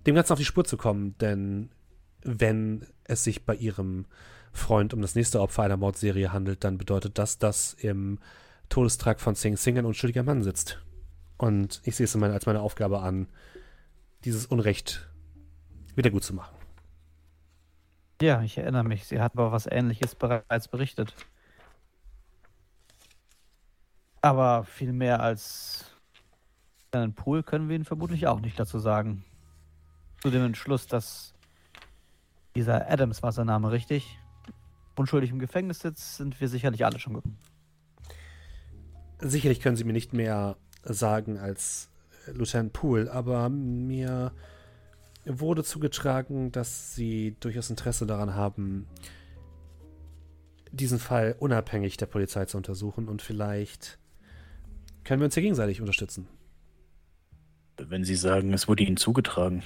dem 0.05 0.15
Ganzen 0.15 0.33
auf 0.33 0.39
die 0.39 0.45
Spur 0.45 0.63
zu 0.63 0.77
kommen, 0.77 1.17
denn 1.17 1.71
wenn 2.21 2.85
es 3.03 3.23
sich 3.23 3.45
bei 3.45 3.55
ihrem 3.55 4.05
Freund 4.51 4.93
um 4.93 5.01
das 5.01 5.15
nächste 5.15 5.41
Opfer 5.41 5.63
einer 5.63 5.77
Mordserie 5.77 6.31
handelt, 6.31 6.63
dann 6.63 6.77
bedeutet 6.77 7.17
das, 7.17 7.39
dass 7.39 7.73
im 7.73 8.19
Todestrakt 8.69 9.21
von 9.21 9.33
Sing 9.33 9.57
Sing 9.57 9.77
ein 9.77 9.85
unschuldiger 9.85 10.23
Mann 10.23 10.43
sitzt. 10.43 10.81
Und 11.37 11.81
ich 11.83 11.95
sehe 11.95 12.05
es 12.05 12.15
als 12.15 12.45
meine 12.45 12.61
Aufgabe 12.61 13.01
an, 13.01 13.27
dieses 14.23 14.45
Unrecht 14.45 15.09
wieder 15.95 16.09
gut 16.09 16.23
zu 16.23 16.33
machen. 16.33 16.55
Ja, 18.21 18.41
ich 18.41 18.57
erinnere 18.57 18.83
mich. 18.83 19.05
Sie 19.05 19.19
hat 19.19 19.33
aber 19.33 19.51
was 19.51 19.67
Ähnliches 19.67 20.15
bereits 20.15 20.67
berichtet. 20.67 21.13
Aber 24.21 24.63
viel 24.63 24.93
mehr 24.93 25.19
als 25.19 25.85
einen 26.91 27.13
Pool 27.13 27.43
können 27.43 27.67
wir 27.67 27.75
Ihnen 27.75 27.85
vermutlich 27.85 28.27
auch 28.27 28.39
nicht 28.39 28.57
dazu 28.59 28.79
sagen. 28.79 29.25
Zu 30.21 30.29
dem 30.29 30.45
Entschluss, 30.45 30.87
dass 30.87 31.33
dieser 32.55 32.89
Adams 32.89 33.23
war 33.23 33.31
sein 33.31 33.47
Name, 33.47 33.71
richtig? 33.71 34.17
Unschuldig 34.95 35.31
im 35.31 35.39
Gefängnis 35.39 35.79
sitzt, 35.79 36.17
sind 36.17 36.39
wir 36.39 36.47
sicherlich 36.47 36.85
alle 36.85 36.99
schon 36.99 37.15
gekommen. 37.15 37.37
Sicherlich 39.19 39.59
können 39.59 39.75
Sie 39.75 39.83
mir 39.83 39.93
nicht 39.93 40.13
mehr 40.13 40.55
sagen 40.83 41.37
als 41.37 41.89
Lieutenant 42.27 42.73
Poole, 42.73 43.11
aber 43.11 43.49
mir 43.49 44.31
wurde 45.25 45.63
zugetragen, 45.63 46.51
dass 46.51 46.95
Sie 46.95 47.35
durchaus 47.39 47.69
Interesse 47.69 48.05
daran 48.05 48.35
haben, 48.35 48.87
diesen 50.71 50.99
Fall 50.99 51.35
unabhängig 51.39 51.97
der 51.97 52.07
Polizei 52.07 52.45
zu 52.45 52.57
untersuchen 52.57 53.07
und 53.07 53.21
vielleicht 53.21 53.99
können 55.03 55.21
wir 55.21 55.25
uns 55.25 55.35
ja 55.35 55.41
gegenseitig 55.41 55.81
unterstützen. 55.81 56.27
Wenn 57.77 58.03
Sie 58.03 58.15
sagen, 58.15 58.53
es 58.53 58.67
wurde 58.67 58.83
Ihnen 58.83 58.97
zugetragen. 58.97 59.63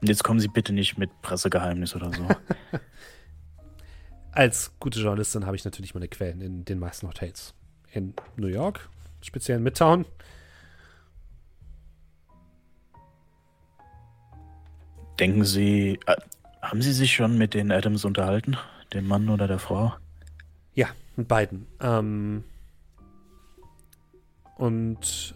Und 0.00 0.08
jetzt 0.08 0.24
kommen 0.24 0.40
Sie 0.40 0.48
bitte 0.48 0.72
nicht 0.72 0.98
mit 0.98 1.10
Pressegeheimnis 1.22 1.94
oder 1.94 2.12
so. 2.12 2.28
Als 4.32 4.72
gute 4.80 5.00
Journalistin 5.00 5.46
habe 5.46 5.56
ich 5.56 5.64
natürlich 5.64 5.94
meine 5.94 6.08
Quellen 6.08 6.40
in 6.40 6.64
den 6.64 6.78
meisten 6.78 7.06
Hotels. 7.06 7.54
In 7.92 8.14
New 8.36 8.46
York, 8.46 8.88
speziell 9.20 9.58
in 9.58 9.62
Midtown. 9.62 10.06
Denken 15.18 15.44
Sie, 15.44 15.98
äh, 16.06 16.16
haben 16.60 16.82
Sie 16.82 16.92
sich 16.92 17.14
schon 17.14 17.38
mit 17.38 17.54
den 17.54 17.70
Adams 17.70 18.04
unterhalten? 18.04 18.56
Dem 18.92 19.06
Mann 19.06 19.28
oder 19.28 19.46
der 19.46 19.58
Frau? 19.58 19.94
Ja, 20.74 20.88
mit 21.16 21.28
beiden. 21.28 21.66
Ähm, 21.80 22.44
und 24.56 25.34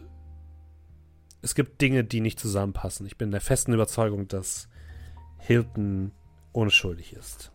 es 1.43 1.55
gibt 1.55 1.81
Dinge, 1.81 2.05
die 2.05 2.21
nicht 2.21 2.41
zusammenpassen. 2.41 3.07
Ich 3.07 3.17
bin 3.17 3.31
der 3.31 3.41
festen 3.41 3.73
Überzeugung, 3.73 4.29
dass 4.29 4.69
Hilton 5.39 6.13
unschuldig 6.53 7.13
ist. 7.13 7.53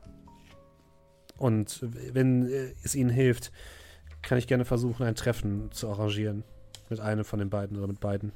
Und 1.37 1.79
wenn 1.81 2.45
es 2.83 2.93
Ihnen 2.93 3.09
hilft, 3.09 3.51
kann 4.21 4.37
ich 4.37 4.47
gerne 4.47 4.63
versuchen, 4.63 5.03
ein 5.03 5.15
Treffen 5.15 5.71
zu 5.71 5.89
arrangieren. 5.89 6.43
Mit 6.89 6.99
einem 6.99 7.25
von 7.25 7.39
den 7.39 7.49
beiden 7.49 7.77
oder 7.77 7.87
mit 7.87 7.99
beiden. 7.99 8.31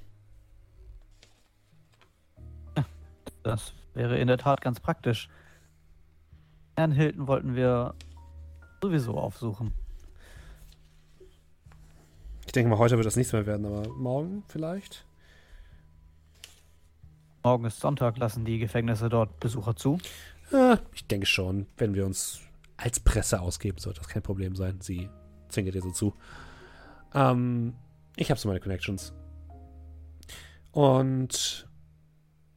Das 3.45 3.73
wäre 3.93 4.17
in 4.17 4.27
der 4.27 4.39
Tat 4.39 4.61
ganz 4.61 4.79
praktisch. 4.79 5.29
Herrn 6.75 6.91
Hilton 6.91 7.27
wollten 7.27 7.55
wir 7.55 7.93
sowieso 8.81 9.19
aufsuchen. 9.19 9.71
Ich 12.47 12.51
denke 12.53 12.71
mal, 12.71 12.79
heute 12.79 12.97
wird 12.97 13.05
das 13.05 13.15
nichts 13.15 13.33
mehr 13.33 13.45
werden, 13.45 13.67
aber 13.67 13.87
morgen 13.89 14.43
vielleicht? 14.47 15.05
Morgen 17.43 17.65
ist 17.65 17.79
Sonntag, 17.79 18.17
lassen 18.17 18.45
die 18.45 18.57
Gefängnisse 18.57 19.09
dort 19.09 19.39
Besucher 19.39 19.75
zu. 19.75 19.99
Äh, 20.51 20.77
ich 20.95 21.05
denke 21.05 21.27
schon, 21.27 21.67
wenn 21.77 21.93
wir 21.93 22.07
uns 22.07 22.41
als 22.77 22.99
Presse 22.99 23.41
ausgeben, 23.41 23.77
sollte 23.77 23.99
das 23.99 24.09
kein 24.09 24.23
Problem 24.23 24.55
sein. 24.55 24.81
Sie 24.81 25.07
zwinkert 25.49 25.75
dir 25.75 25.83
so 25.83 25.91
zu. 25.91 26.15
Ähm, 27.13 27.75
ich 28.15 28.31
habe 28.31 28.39
so 28.39 28.47
meine 28.47 28.59
Connections. 28.59 29.13
Und 30.71 31.67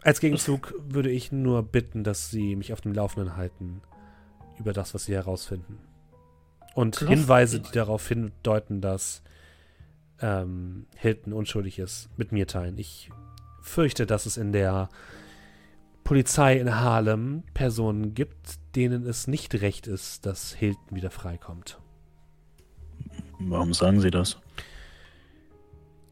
als 0.09 0.21
Gegenzug 0.21 0.75
würde 0.89 1.11
ich 1.11 1.33
nur 1.33 1.63
bitten, 1.63 2.03
dass 2.03 2.31
Sie 2.31 2.57
mich 2.57 2.73
auf 2.73 2.81
dem 2.81 2.95
Laufenden 2.95 3.37
halten 3.37 3.83
über 4.59 4.73
das, 4.73 4.95
was 4.95 5.05
Sie 5.05 5.13
herausfinden. 5.13 5.79
Und 6.75 6.97
Klar. 6.97 7.11
Hinweise, 7.11 7.61
die 7.61 7.71
darauf 7.73 8.09
hindeuten, 8.09 8.81
dass 8.81 9.23
ähm, 10.23 10.87
Hilton 10.97 11.35
unschuldig 11.35 11.79
ist, 11.79 12.09
mit 12.17 12.33
mir 12.33 12.47
teilen. 12.47 12.79
Ich 12.79 13.11
fürchte, 13.61 14.07
dass 14.07 14.25
es 14.25 14.39
in 14.39 14.53
der 14.53 14.89
Polizei 16.05 16.57
in 16.57 16.75
Harlem 16.75 17.43
Personen 17.53 18.15
gibt, 18.15 18.59
denen 18.77 19.05
es 19.07 19.27
nicht 19.27 19.61
recht 19.61 19.87
ist, 19.87 20.25
dass 20.25 20.55
Hilton 20.55 20.97
wieder 20.97 21.11
freikommt. 21.11 21.79
Warum 23.41 23.75
sagen 23.75 24.01
Sie 24.01 24.11
das? 24.11 24.39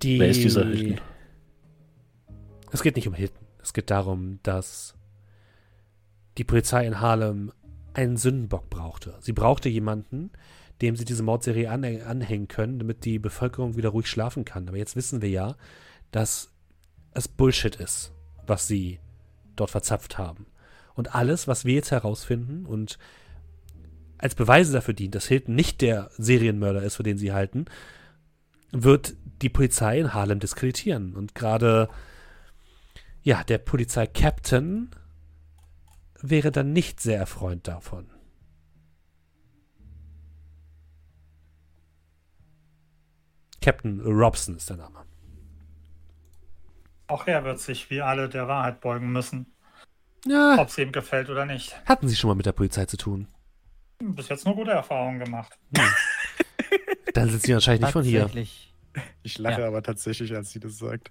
Die, 0.03 0.21
Wer 0.21 0.29
ist 0.29 0.43
dieser 0.43 0.67
Hilton? 0.67 1.01
Es 2.73 2.83
geht 2.83 2.97
nicht 2.97 3.09
um 3.09 3.15
Hilton. 3.15 3.46
Es 3.67 3.73
geht 3.73 3.91
darum, 3.91 4.39
dass 4.45 4.95
die 6.39 6.45
Polizei 6.45 6.87
in 6.87 7.01
Harlem 7.01 7.53
einen 7.95 8.17
Sündenbock 8.17 8.71
brauchte. 8.71 9.15
Sie 9.21 9.33
brauchte 9.33 9.69
jemanden, 9.69 10.31
dem 10.83 10.95
sie 10.95 11.05
diese 11.05 11.25
Mordserie 11.25 11.69
anhäng 11.69 12.03
anhängen 12.03 12.47
können, 12.47 12.79
damit 12.79 13.05
die 13.05 13.19
Bevölkerung 13.19 13.77
wieder 13.77 13.89
ruhig 13.89 14.07
schlafen 14.07 14.45
kann. 14.45 14.69
Aber 14.69 14.77
jetzt 14.77 14.95
wissen 14.95 15.21
wir 15.21 15.31
ja, 15.31 15.57
dass 16.13 16.53
es 17.13 17.27
Bullshit 17.27 17.75
ist, 17.75 18.13
was 18.47 18.69
sie 18.69 19.01
dort 19.57 19.71
verzapft 19.71 20.17
haben. 20.17 20.47
Und 20.95 21.17
alles, 21.17 21.49
was 21.49 21.65
wir 21.65 21.75
jetzt 21.75 21.91
herausfinden 21.91 22.67
und 22.67 23.01
als 24.17 24.37
Beweise 24.37 24.75
dafür 24.75 24.95
dient, 24.95 25.17
dass 25.17 25.27
Hilton 25.27 25.57
nicht 25.57 25.81
der 25.81 26.11
Serienmörder 26.19 26.85
ist, 26.85 26.95
für 26.95 27.03
den 27.03 27.19
sie 27.19 27.33
halten, 27.33 27.65
wird 28.71 29.15
die 29.43 29.49
Polizei 29.49 29.99
in 29.99 30.15
Harlem 30.15 30.39
diskreditieren. 30.39 31.17
Und 31.17 31.35
gerade, 31.35 31.89
ja, 33.27 33.43
der 33.43 33.59
Polizeikapitän 33.59 34.89
wäre 36.23 36.53
dann 36.53 36.73
nicht 36.73 37.01
sehr 37.01 37.19
erfreut 37.19 37.67
davon. 37.67 38.09
Captain 43.61 44.01
Robson 44.01 44.57
ist 44.57 44.71
der 44.71 44.77
Name. 44.77 45.05
Auch 47.09 47.27
er 47.27 47.43
wird 47.43 47.59
sich 47.59 47.91
wie 47.91 48.01
alle 48.01 48.29
der 48.29 48.47
Wahrheit 48.47 48.81
beugen 48.81 49.11
müssen, 49.11 49.53
Ja, 50.25 50.57
ob 50.61 50.69
es 50.69 50.79
ihm 50.79 50.93
gefällt 50.93 51.29
oder 51.29 51.47
nicht. 51.47 51.77
hatten 51.85 52.07
Sie 52.07 52.15
schon 52.15 52.29
mal 52.29 52.37
mit 52.37 52.47
der 52.47 52.53
Polizei 52.53 52.85
zu 52.87 52.97
tun? 52.97 53.27
Bis 53.99 54.29
jetzt 54.29 54.45
nur 54.47 54.55
gute 54.55 54.71
Erfahrungen 54.71 55.19
gemacht. 55.19 55.59
Dann 57.13 57.29
sind 57.29 57.43
Sie 57.43 57.55
wahrscheinlich 57.55 57.83
nicht 57.83 57.93
von 57.93 58.05
hier. 58.05 58.31
Ich 59.25 59.39
lache 59.39 59.67
aber 59.67 59.83
tatsächlich, 59.83 60.33
als 60.33 60.53
sie 60.53 60.61
das 60.61 60.79
sagt. 60.79 61.11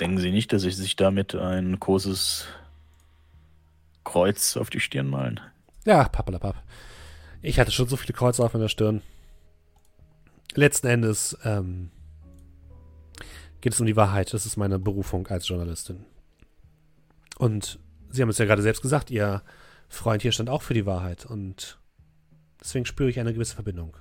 Denken 0.00 0.18
Sie 0.18 0.30
nicht, 0.30 0.52
dass 0.52 0.62
Sie 0.62 0.70
sich 0.70 0.96
damit 0.96 1.34
ein 1.34 1.78
großes 1.78 2.46
Kreuz 4.02 4.56
auf 4.56 4.70
die 4.70 4.80
Stirn 4.80 5.08
malen? 5.08 5.40
Ja, 5.84 6.08
pappalapapp. 6.08 6.62
Ich 7.42 7.60
hatte 7.60 7.70
schon 7.70 7.86
so 7.86 7.96
viele 7.96 8.14
Kreuze 8.14 8.42
auf 8.42 8.54
meiner 8.54 8.70
Stirn. 8.70 9.02
Letzten 10.54 10.86
Endes 10.86 11.38
ähm, 11.44 11.90
geht 13.60 13.74
es 13.74 13.80
um 13.80 13.86
die 13.86 13.96
Wahrheit. 13.96 14.32
Das 14.32 14.46
ist 14.46 14.56
meine 14.56 14.78
Berufung 14.78 15.26
als 15.26 15.46
Journalistin. 15.46 16.06
Und 17.38 17.78
Sie 18.08 18.22
haben 18.22 18.30
es 18.30 18.38
ja 18.38 18.46
gerade 18.46 18.62
selbst 18.62 18.82
gesagt, 18.82 19.10
Ihr 19.10 19.42
Freund 19.88 20.22
hier 20.22 20.32
stand 20.32 20.48
auch 20.48 20.62
für 20.62 20.74
die 20.74 20.86
Wahrheit. 20.86 21.26
Und 21.26 21.78
deswegen 22.58 22.86
spüre 22.86 23.10
ich 23.10 23.20
eine 23.20 23.34
gewisse 23.34 23.54
Verbindung. 23.54 23.96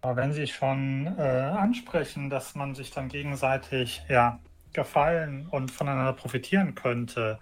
Aber 0.00 0.16
wenn 0.16 0.32
Sie 0.32 0.46
schon 0.46 1.06
äh, 1.18 1.22
ansprechen, 1.22 2.30
dass 2.30 2.54
man 2.54 2.74
sich 2.74 2.90
dann 2.90 3.08
gegenseitig 3.08 4.02
ja, 4.08 4.40
gefallen 4.76 5.48
und 5.48 5.72
voneinander 5.72 6.12
profitieren 6.12 6.76
könnte, 6.76 7.40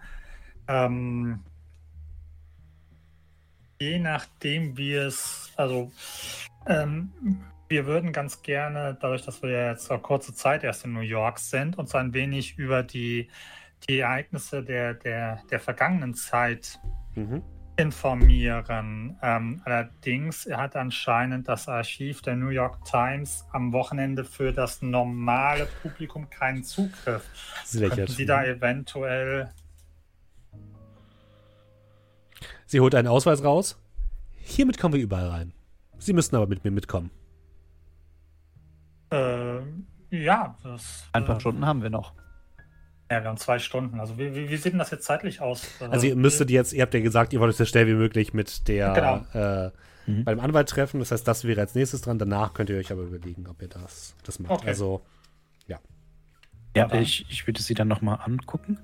ähm, 0.67 1.45
je 3.79 3.99
nachdem, 3.99 4.79
wie 4.79 4.95
es, 4.95 5.53
also 5.57 5.93
ähm, 6.67 7.13
wir 7.69 7.85
würden 7.85 8.13
ganz 8.13 8.41
gerne, 8.41 8.97
dadurch, 8.99 9.23
dass 9.23 9.43
wir 9.43 9.51
ja 9.51 9.71
jetzt 9.71 9.91
eine 9.91 10.01
kurze 10.01 10.33
Zeit 10.35 10.65
erst 10.65 10.87
in 10.87 10.95
New 10.95 11.01
York 11.01 11.39
sind, 11.39 11.77
uns 11.77 11.95
ein 11.95 12.15
wenig 12.15 12.57
über 12.57 12.83
die, 12.83 13.29
die 13.87 13.99
Ereignisse 13.99 14.63
der, 14.63 14.95
der, 14.95 15.43
der 15.51 15.61
vergangenen 15.61 16.15
Zeit 16.15 16.81
Mhm. 17.15 17.43
Informieren. 17.77 19.17
Ähm, 19.23 19.61
allerdings 19.65 20.47
hat 20.47 20.77
anscheinend 20.77 21.49
das 21.49 21.69
Archiv 21.69 22.23
der 22.23 22.36
New 22.36 22.49
York 22.49 22.85
Times 22.85 23.44
am 23.53 23.73
Wochenende 23.73 24.25
für 24.25 24.53
das 24.53 24.83
normale 24.83 25.67
Publikum 25.83 26.31
keinen 26.31 26.62
Zugriff. 26.62 27.25
Sie 27.65 27.81
Könnten 27.81 27.97
lächelt. 27.97 28.17
Sie 28.17 28.27
da 28.27 28.44
eventuell 28.44 29.51
Sie 32.67 32.81
holt 32.81 32.94
einen 32.94 33.09
Ausweis 33.09 33.44
raus. 33.44 33.78
Hiermit 34.33 34.78
kommen 34.78 34.94
wir 34.94 35.01
überall 35.01 35.28
rein. 35.28 35.53
Sie 35.99 36.12
müssen 36.12 36.35
aber 36.35 36.47
mit 36.47 36.65
mir 36.65 36.70
mitkommen. 36.70 37.11
äh, 39.12 39.61
ja, 40.11 40.57
das 40.62 41.05
Ein 41.12 41.25
paar 41.25 41.36
äh, 41.36 41.41
Stunden 41.41 41.65
haben 41.65 41.83
wir 41.83 41.91
noch. 41.91 42.12
Ja, 43.15 43.23
wir 43.23 43.28
haben 43.28 43.36
zwei 43.36 43.59
Stunden. 43.59 44.01
Also 44.01 44.18
wie, 44.18 44.34
wie, 44.34 44.49
wie 44.51 44.57
sieht 44.57 44.73
denn 44.73 44.78
das 44.78 44.91
jetzt 44.91 45.05
zeitlich 45.05 45.41
aus? 45.41 45.67
Also 45.81 46.07
ihr 46.07 46.17
müsstet 46.17 46.51
jetzt, 46.51 46.73
ihr 46.73 46.83
habt 46.83 46.94
ja 46.94 47.01
gesagt, 47.01 47.33
ihr 47.33 47.41
wollt 47.41 47.51
euch 47.51 47.57
so 47.57 47.65
schnell 47.65 47.86
wie 47.86 47.94
möglich 47.94 48.34
mit 48.34 48.67
der 48.68 48.93
Genau. 48.93 49.67
äh, 49.67 49.70
Mhm. 50.07 50.25
beim 50.25 50.41
Anwalt 50.41 50.68
treffen. 50.68 50.99
Das 51.01 51.12
heißt, 51.12 51.26
das 51.26 51.44
wäre 51.44 51.60
als 51.62 51.75
nächstes 51.75 52.02
dran. 52.02 52.18
Danach 52.18 52.52
könnt 52.52 52.68
ihr 52.70 52.76
euch 52.76 52.93
aber 52.93 53.02
überlegen, 53.02 53.47
ob 53.47 53.62
ihr 53.62 53.68
das, 53.68 54.15
das 54.25 54.39
macht. 54.39 54.51
Okay. 54.52 54.67
Also, 54.68 55.01
Ja, 56.76 56.89
dann. 56.89 57.02
ich, 57.02 57.25
ich 57.31 57.47
würde 57.47 57.62
sie 57.62 57.75
dann 57.75 57.86
nochmal 57.86 58.18
angucken. 58.25 58.78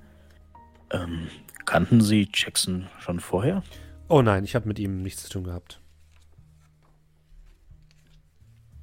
Ähm, 0.91 1.27
kannten 1.65 1.99
Sie 1.99 2.29
Jackson 2.33 2.87
schon 2.99 3.19
vorher? 3.19 3.63
oh 4.07 4.21
nein, 4.21 4.45
ich 4.45 4.55
habe 4.55 4.65
mit 4.67 4.79
ihm 4.79 5.01
nichts 5.03 5.23
zu 5.23 5.29
tun 5.29 5.43
gehabt. 5.43 5.81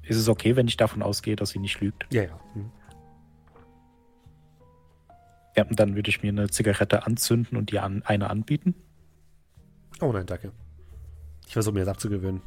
Ist 0.03 0.17
es 0.17 0.27
okay, 0.29 0.55
wenn 0.55 0.67
ich 0.67 0.77
davon 0.77 1.01
ausgehe, 1.03 1.35
dass 1.35 1.49
sie 1.51 1.59
nicht 1.59 1.79
lügt? 1.81 2.05
Ja, 2.11 2.23
ja. 2.23 2.39
Mhm. 2.55 2.71
Ja, 5.59 5.65
und 5.65 5.77
dann 5.77 5.93
würde 5.93 6.09
ich 6.09 6.23
mir 6.23 6.29
eine 6.29 6.49
Zigarette 6.49 7.05
anzünden 7.05 7.57
und 7.57 7.73
ihr 7.73 7.83
an, 7.83 8.01
eine 8.05 8.29
anbieten. 8.29 8.75
Oh 9.99 10.09
nein, 10.13 10.25
danke. 10.25 10.53
Ich 11.45 11.51
versuche 11.51 11.73
mir 11.73 11.81
das 11.81 11.89
abzugewöhnen. 11.89 12.41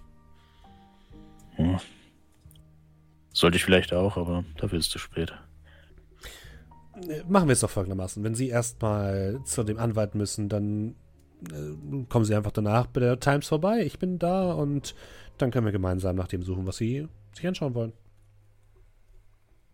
Hm. 1.57 1.79
Sollte 3.35 3.59
ich 3.59 3.67
vielleicht 3.67 3.93
auch, 3.93 4.17
aber 4.17 4.47
dafür 4.57 4.79
ist 4.79 4.87
es 4.87 4.93
zu 4.93 4.99
spät. 4.99 5.35
Äh, 7.07 7.23
Machen 7.29 7.49
wir 7.49 7.53
es 7.53 7.61
doch 7.61 7.69
folgendermaßen. 7.69 8.25
Wenn 8.25 8.35
Sie 8.35 8.49
erstmal 8.49 9.41
zu 9.45 9.63
dem 9.63 9.79
Anwalt 9.79 10.15
müssen, 10.15 10.49
dann 10.49 10.95
äh, 11.51 12.07
kommen 12.09 12.25
Sie 12.25 12.35
einfach 12.35 12.53
danach 12.53 12.87
bei 12.87 13.01
der 13.01 13.21
Times 13.21 13.47
vorbei. 13.47 13.85
Ich 13.85 13.99
bin 13.99 14.19
da 14.19 14.53
und 14.55 14.95
dann 15.37 15.51
können 15.51 15.67
wir 15.67 15.73
gemeinsam 15.73 16.17
nach 16.17 16.29
dem 16.29 16.43
suchen, 16.43 16.67
was 16.67 16.79
Sie 16.79 17.07
sich 17.35 17.47
anschauen 17.47 17.75
wollen. 17.75 17.93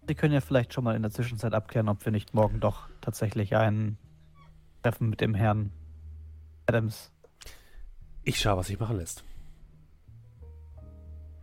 Sie 0.08 0.14
können 0.14 0.32
ja 0.32 0.40
vielleicht 0.40 0.72
schon 0.72 0.84
mal 0.84 0.96
in 0.96 1.02
der 1.02 1.10
Zwischenzeit 1.10 1.52
abklären, 1.52 1.90
ob 1.90 2.02
wir 2.02 2.10
nicht 2.10 2.32
morgen 2.32 2.60
doch 2.60 2.88
tatsächlich 3.02 3.54
ein 3.54 3.98
Treffen 4.82 5.10
mit 5.10 5.20
dem 5.20 5.34
Herrn 5.34 5.70
Adams. 6.64 7.12
Ich 8.24 8.40
schaue, 8.40 8.56
was 8.56 8.68
sich 8.68 8.80
machen 8.80 8.96
lässt. 8.96 9.22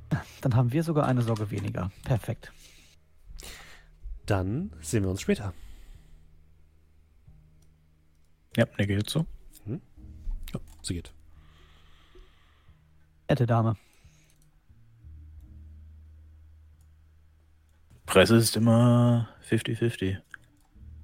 Dann 0.42 0.56
haben 0.56 0.72
wir 0.72 0.82
sogar 0.82 1.06
eine 1.06 1.22
Sorge 1.22 1.52
weniger. 1.52 1.92
Perfekt. 2.06 2.52
Dann 4.26 4.74
sehen 4.82 5.04
wir 5.04 5.12
uns 5.12 5.22
später. 5.22 5.54
Ja, 8.58 8.66
der 8.66 8.88
geht 8.88 9.08
so. 9.08 9.28
Ja, 9.68 10.60
sie 10.82 10.96
geht. 10.96 11.14
Nette 13.30 13.46
Dame. 13.46 13.76
Presse 18.06 18.36
ist 18.36 18.56
immer 18.56 19.30
50-50. 19.50 20.18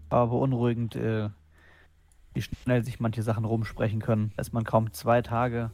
Aber 0.09 0.27
beunruhigend, 0.27 0.95
äh, 0.95 1.29
wie 2.33 2.41
schnell 2.41 2.83
sich 2.83 2.99
manche 2.99 3.23
Sachen 3.23 3.45
rumsprechen 3.45 4.01
können. 4.01 4.33
Da 4.35 4.41
ist 4.41 4.53
man 4.53 4.63
kaum 4.63 4.93
zwei 4.93 5.21
Tage 5.21 5.71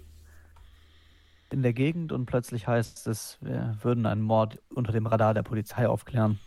in 1.52 1.62
der 1.62 1.74
Gegend 1.74 2.12
und 2.12 2.26
plötzlich 2.26 2.68
heißt 2.68 3.08
es, 3.08 3.38
wir 3.42 3.78
würden 3.82 4.06
einen 4.06 4.22
Mord 4.22 4.60
unter 4.74 4.92
dem 4.92 5.06
Radar 5.06 5.34
der 5.34 5.44
Polizei 5.44 5.88
aufklären. 5.88 6.40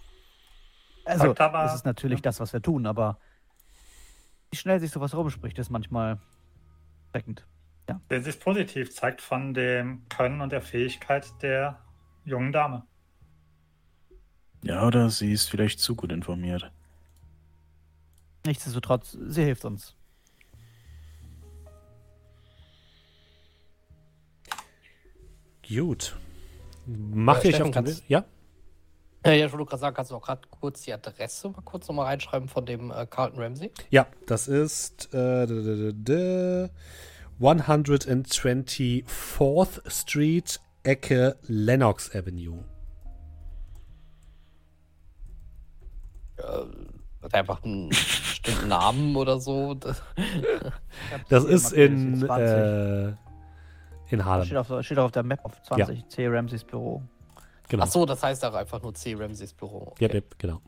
Also, 1.05 1.34
aber- 1.39 1.62
das 1.62 1.75
ist 1.76 1.86
natürlich 1.86 2.18
ja. 2.18 2.23
das, 2.23 2.41
was 2.41 2.52
wir 2.52 2.60
tun, 2.62 2.86
aber 2.86 3.18
wie 4.50 4.57
schnell 4.57 4.81
sich 4.81 4.91
sowas 4.91 5.15
rumspricht, 5.15 5.59
ist 5.59 5.70
manchmal 5.70 6.18
schreckend. 7.10 7.47
Sehen 8.09 8.23
Sie 8.23 8.31
es 8.31 8.39
positiv, 8.39 8.94
zeigt 8.94 9.20
von 9.20 9.52
dem 9.52 10.09
Können 10.09 10.41
und 10.41 10.52
der 10.52 10.62
Fähigkeit 10.62 11.26
der 11.42 11.81
jungen 12.25 12.52
Dame. 12.52 12.84
Ja, 14.62 14.86
oder 14.86 15.08
sie 15.10 15.32
ist 15.32 15.48
vielleicht 15.48 15.80
zu 15.80 15.94
gut 15.94 16.12
informiert. 16.12 16.70
Nichtsdestotrotz, 18.47 19.16
sie 19.26 19.44
hilft 19.44 19.64
uns. 19.64 19.94
Gut. 25.68 26.16
Äh, 26.89 27.28
euch 27.30 27.39
Steffen, 27.40 27.62
auf 27.62 27.68
den 27.68 27.72
kannst-? 27.72 28.02
Ja? 28.08 28.24
Ja, 29.24 29.32
ja, 29.32 29.47
ich 29.47 29.52
wollte 29.52 29.66
gerade 29.66 29.80
sagen, 29.80 29.94
kannst 29.94 30.10
du 30.10 30.16
auch 30.16 30.22
gerade 30.22 30.40
kurz 30.48 30.80
die 30.82 30.92
Adresse 30.94 31.50
mal 31.50 31.60
kurz 31.62 31.86
nochmal 31.89 32.06
reinschreiben 32.06 32.48
von 32.48 32.64
dem 32.64 32.90
äh, 32.90 33.06
Carlton 33.06 33.42
Ramsey? 33.42 33.70
Ja, 33.90 34.06
das 34.26 34.48
ist 34.48 35.12
äh, 35.12 35.47
d- 35.47 35.62
d- 35.62 35.92
d- 35.92 35.94
d- 35.94 36.70
124th 37.40 39.90
Street, 39.90 40.60
Ecke 40.82 41.36
Lennox 41.47 42.14
Avenue. 42.14 42.64
Ja, 46.43 46.67
Hat 47.23 47.33
er 47.35 47.39
einfach 47.41 47.62
einen 47.62 47.89
bestimmten 47.91 48.69
Namen 48.69 49.15
oder 49.17 49.39
so? 49.41 49.75
Das- 49.75 50.02
Das 51.28 51.44
ist 51.44 51.73
in, 51.73 52.17
20. 52.20 52.28
äh, 52.49 53.09
in 53.09 53.17
steht, 54.07 54.25
Harlem. 54.25 54.57
auf, 54.57 54.85
steht 54.85 54.99
auf 54.99 55.12
der 55.12 55.23
Map 55.23 55.41
auf 55.44 55.60
20. 55.62 56.09
C. 56.09 56.27
Ramseys 56.28 56.65
Büro. 56.65 57.02
Genau. 57.69 57.85
Ach 57.85 57.89
so, 57.89 58.07
das 58.07 58.23
heißt 58.23 58.44
auch 58.44 58.55
einfach 58.55 58.83
nur 58.83 58.94
C. 58.94 59.15
Ramseys 59.15 59.52
Büro. 59.52 59.94
Yep, 60.01 60.15
yep, 60.15 60.39
genau. 60.39 60.60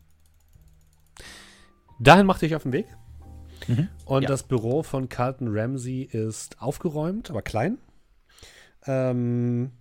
Dahin 1.98 2.26
macht 2.26 2.42
ihr 2.42 2.48
euch 2.48 2.54
auf 2.56 2.62
den 2.64 2.72
Weg. 2.72 2.86
Mhm. 3.68 3.88
Und 4.04 4.22
Ja. 4.22 4.28
das 4.28 4.42
Büro 4.42 4.82
von 4.82 5.08
Carlton 5.08 5.48
Ramsey 5.56 6.02
ist 6.02 6.60
aufgeräumt, 6.60 7.30
aber 7.30 7.42
klein. 7.42 7.78
Ähm, 8.86 9.72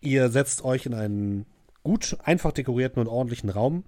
ihr 0.00 0.28
setzt 0.30 0.64
euch 0.64 0.86
in 0.86 0.94
einen 0.94 1.46
gut, 1.84 2.16
einfach 2.24 2.52
dekorierten 2.52 3.00
und 3.00 3.06
ordentlichen 3.08 3.50
Raum 3.50 3.84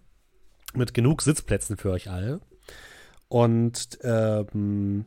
mit 0.75 0.95
genug 0.95 1.23
Sitzplätzen 1.23 1.77
für 1.77 1.91
euch 1.91 2.11
alle. 2.11 2.41
Und 3.29 3.99
ähm, 4.03 5.05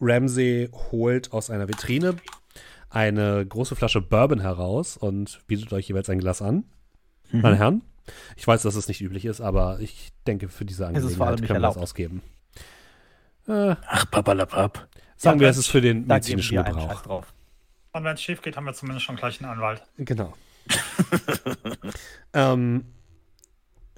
Ramsey 0.00 0.70
holt 0.90 1.32
aus 1.32 1.50
einer 1.50 1.68
Vitrine 1.68 2.16
eine 2.88 3.46
große 3.46 3.76
Flasche 3.76 4.00
Bourbon 4.00 4.40
heraus 4.40 4.96
und 4.96 5.40
bietet 5.46 5.72
euch 5.72 5.88
jeweils 5.88 6.10
ein 6.10 6.18
Glas 6.18 6.42
an. 6.42 6.64
Mhm. 7.30 7.40
Meine 7.42 7.56
Herren, 7.56 7.82
ich 8.36 8.46
weiß, 8.46 8.62
dass 8.62 8.74
es 8.74 8.88
nicht 8.88 9.00
üblich 9.00 9.24
ist, 9.24 9.40
aber 9.40 9.78
ich 9.80 10.10
denke, 10.26 10.48
für 10.48 10.64
diese 10.64 10.86
Angelegenheit 10.86 11.38
können 11.38 11.62
wir 11.62 11.68
das 11.68 11.76
ausgeben. 11.76 12.22
Äh, 13.46 13.76
Ach, 13.86 14.10
papalapap. 14.10 14.88
sagen 15.16 15.38
wir, 15.40 15.46
Ja, 15.46 15.50
es 15.50 15.58
ist 15.58 15.68
für 15.68 15.80
den 15.80 16.06
medizinischen 16.06 16.56
wir 16.56 16.64
Gebrauch. 16.64 17.24
Und 17.92 18.04
wenn 18.04 18.14
es 18.14 18.22
schief 18.22 18.42
geht, 18.42 18.56
haben 18.56 18.66
wir 18.66 18.74
zumindest 18.74 19.06
schon 19.06 19.16
gleich 19.16 19.40
einen 19.40 19.50
Anwalt. 19.50 19.82
Genau. 19.98 20.34
ähm, 22.32 22.84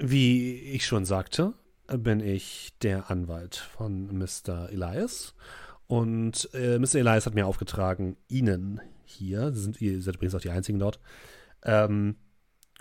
wie 0.03 0.59
ich 0.59 0.85
schon 0.85 1.05
sagte, 1.05 1.55
bin 1.87 2.21
ich 2.21 2.75
der 2.83 3.11
Anwalt 3.11 3.57
von 3.57 4.19
Mr. 4.19 4.69
Elias. 4.71 5.35
Und 5.87 6.49
äh, 6.55 6.79
Mr. 6.79 6.97
Elias 6.97 7.27
hat 7.27 7.35
mir 7.35 7.47
aufgetragen, 7.47 8.17
Ihnen 8.29 8.81
hier, 9.05 9.53
sind, 9.53 9.81
ihr 9.81 10.03
seid 10.03 10.17
übrigens 10.17 10.35
auch 10.35 10.41
die 10.41 10.51
Einzigen 10.51 10.79
dort, 10.79 10.99
ähm, 11.65 12.17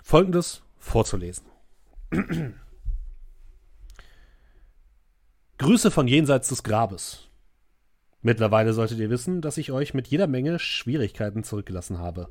Folgendes 0.02 0.62
vorzulesen. 0.78 1.46
Grüße 5.58 5.90
von 5.92 6.08
jenseits 6.08 6.48
des 6.48 6.64
Grabes. 6.64 7.28
Mittlerweile 8.20 8.72
solltet 8.72 8.98
ihr 8.98 9.10
wissen, 9.10 9.40
dass 9.40 9.58
ich 9.58 9.70
euch 9.70 9.94
mit 9.94 10.08
jeder 10.08 10.26
Menge 10.26 10.58
Schwierigkeiten 10.58 11.44
zurückgelassen 11.44 11.98
habe. 11.98 12.28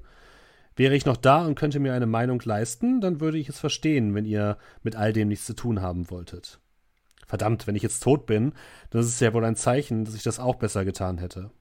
Wäre 0.76 0.96
ich 0.96 1.06
noch 1.06 1.18
da 1.18 1.46
und 1.46 1.56
könnte 1.56 1.80
mir 1.80 1.94
eine 1.94 2.06
Meinung 2.06 2.42
leisten, 2.44 3.02
dann 3.02 3.20
würde 3.20 3.38
ich 3.38 3.50
es 3.50 3.60
verstehen, 3.60 4.16
wenn 4.16 4.26
ihr 4.26 4.58
mit 4.84 4.96
all 4.96 5.14
dem 5.14 5.28
nichts 5.28 5.46
zu 5.46 5.54
tun 5.54 5.82
haben 5.82 6.10
wolltet. 6.10 6.60
Verdammt, 7.28 7.68
wenn 7.68 7.76
ich 7.76 7.84
jetzt 7.84 8.04
tot 8.04 8.26
bin, 8.26 8.54
dann 8.90 9.02
ist 9.02 9.08
es 9.08 9.20
ja 9.20 9.34
wohl 9.34 9.46
ein 9.46 9.56
Zeichen, 9.56 10.06
dass 10.06 10.16
ich 10.16 10.24
das 10.24 10.40
auch 10.40 10.56
besser 10.56 10.86
getan 10.86 11.18
hätte. 11.18 11.52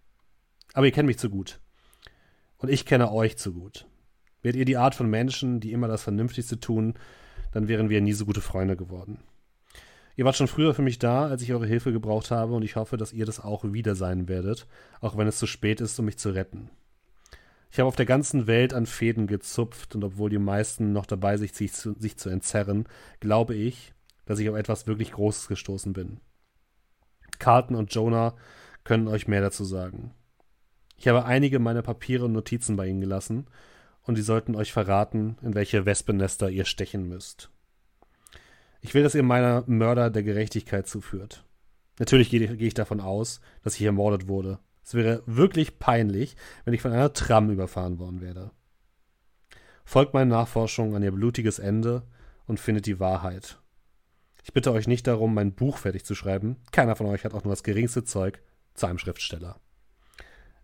Aber 0.73 0.87
ihr 0.87 0.93
kennt 0.93 1.07
mich 1.07 1.19
zu 1.19 1.31
gut. 1.31 1.61
Und 2.59 2.71
ich 2.71 2.87
kenne 2.87 3.13
euch 3.13 3.37
zu 3.37 3.53
gut. 3.53 3.87
Wärt 4.43 4.57
ihr 4.57 4.65
die 4.65 4.77
Art 4.77 4.95
von 4.95 5.09
Menschen, 5.09 5.61
die 5.61 5.73
immer 5.73 5.89
das 5.89 6.03
Vernünftigste 6.03 6.61
tun, 6.61 6.95
dann 7.53 7.69
wären 7.69 7.89
wir 7.89 8.01
nie 8.01 8.13
so 8.13 8.27
gute 8.27 8.41
Freunde 8.41 8.77
geworden. 8.77 9.19
Ihr 10.17 10.25
wart 10.25 10.37
schon 10.37 10.49
früher 10.49 10.75
für 10.75 10.83
mich 10.83 10.99
da, 10.99 11.27
als 11.27 11.43
ich 11.43 11.53
eure 11.53 11.67
Hilfe 11.67 11.93
gebraucht 11.93 12.31
habe, 12.31 12.55
und 12.55 12.63
ich 12.63 12.77
hoffe, 12.77 12.97
dass 12.97 13.13
ihr 13.13 13.25
das 13.25 13.41
auch 13.41 13.65
wieder 13.65 13.95
sein 13.95 14.29
werdet, 14.29 14.67
auch 15.01 15.17
wenn 15.17 15.27
es 15.27 15.39
zu 15.39 15.47
spät 15.47 15.81
ist, 15.81 15.99
um 15.99 16.05
mich 16.05 16.19
zu 16.19 16.31
retten. 16.31 16.71
Ich 17.70 17.78
habe 17.78 17.86
auf 17.86 17.97
der 17.97 18.07
ganzen 18.07 18.47
Welt 18.47 18.74
an 18.74 18.86
Fäden 18.86 19.26
gezupft, 19.26 19.94
und 19.94 20.02
obwohl 20.02 20.28
die 20.28 20.39
meisten 20.39 20.92
noch 20.92 21.07
dabei 21.07 21.36
sind, 21.36 21.55
sich 21.55 21.73
zu, 21.73 21.94
sich 21.99 22.16
zu 22.16 22.28
entzerren, 22.28 22.86
glaube 23.20 23.55
ich, 23.55 23.94
dass 24.26 24.39
ich 24.39 24.49
auf 24.49 24.57
etwas 24.57 24.86
wirklich 24.86 25.12
Großes 25.12 25.49
gestoßen 25.49 25.92
bin. 25.92 26.20
Carlton 27.39 27.76
und 27.76 27.94
Jonah 27.94 28.34
können 28.84 29.08
euch 29.08 29.28
mehr 29.28 29.40
dazu 29.40 29.65
sagen. 29.65 30.15
Ich 30.97 31.08
habe 31.08 31.24
einige 31.24 31.58
meiner 31.58 31.82
Papiere 31.82 32.24
und 32.26 32.32
Notizen 32.32 32.76
bei 32.76 32.86
ihnen 32.86 33.00
gelassen, 33.00 33.47
und 34.02 34.18
die 34.18 34.23
sollten 34.23 34.57
euch 34.57 34.73
verraten, 34.73 35.39
in 35.42 35.55
welche 35.55 35.86
Wespennester 35.86 36.50
ihr 36.50 36.65
stechen 36.65 37.07
müsst. 37.07 37.50
Ich 38.81 38.94
will, 38.94 39.02
dass 39.02 39.15
ihr 39.15 39.23
meiner 39.23 39.62
Mörder 39.66 40.10
der 40.10 40.23
Gerechtigkeit 40.23 40.89
zuführt. 40.89 41.44
Natürlich 41.99 42.31
gehe 42.31 42.57
ich 42.57 42.74
davon 42.74 43.00
aus, 43.00 43.40
dass 43.62 43.76
ich 43.76 43.82
ermordet 43.82 44.26
wurde. 44.26 44.58
Es 44.91 44.94
wäre 44.94 45.23
wirklich 45.25 45.78
peinlich, 45.78 46.35
wenn 46.65 46.75
ich 46.75 46.83
von 46.83 46.91
einer 46.91 47.12
Tram 47.12 47.49
überfahren 47.49 48.01
worden 48.01 48.20
wäre. 48.20 48.51
Folgt 49.85 50.15
meinen 50.15 50.31
Nachforschungen 50.31 50.97
an 50.97 51.02
ihr 51.05 51.12
blutiges 51.12 51.60
Ende 51.60 52.02
und 52.49 52.59
findet 52.59 52.86
die 52.86 52.99
Wahrheit. 52.99 53.60
Ich 54.43 54.52
bitte 54.52 54.73
euch 54.73 54.89
nicht 54.89 55.07
darum, 55.07 55.33
mein 55.33 55.55
Buch 55.55 55.78
fertig 55.78 56.05
zu 56.05 56.17
schreiben. 56.17 56.57
Keiner 56.73 56.97
von 56.97 57.07
euch 57.07 57.25
hat 57.25 57.35
auch 57.35 57.44
nur 57.44 57.52
das 57.52 57.62
geringste 57.62 58.02
Zeug 58.02 58.43
zu 58.75 58.86
einem 58.86 58.99
Schriftsteller. 58.99 59.60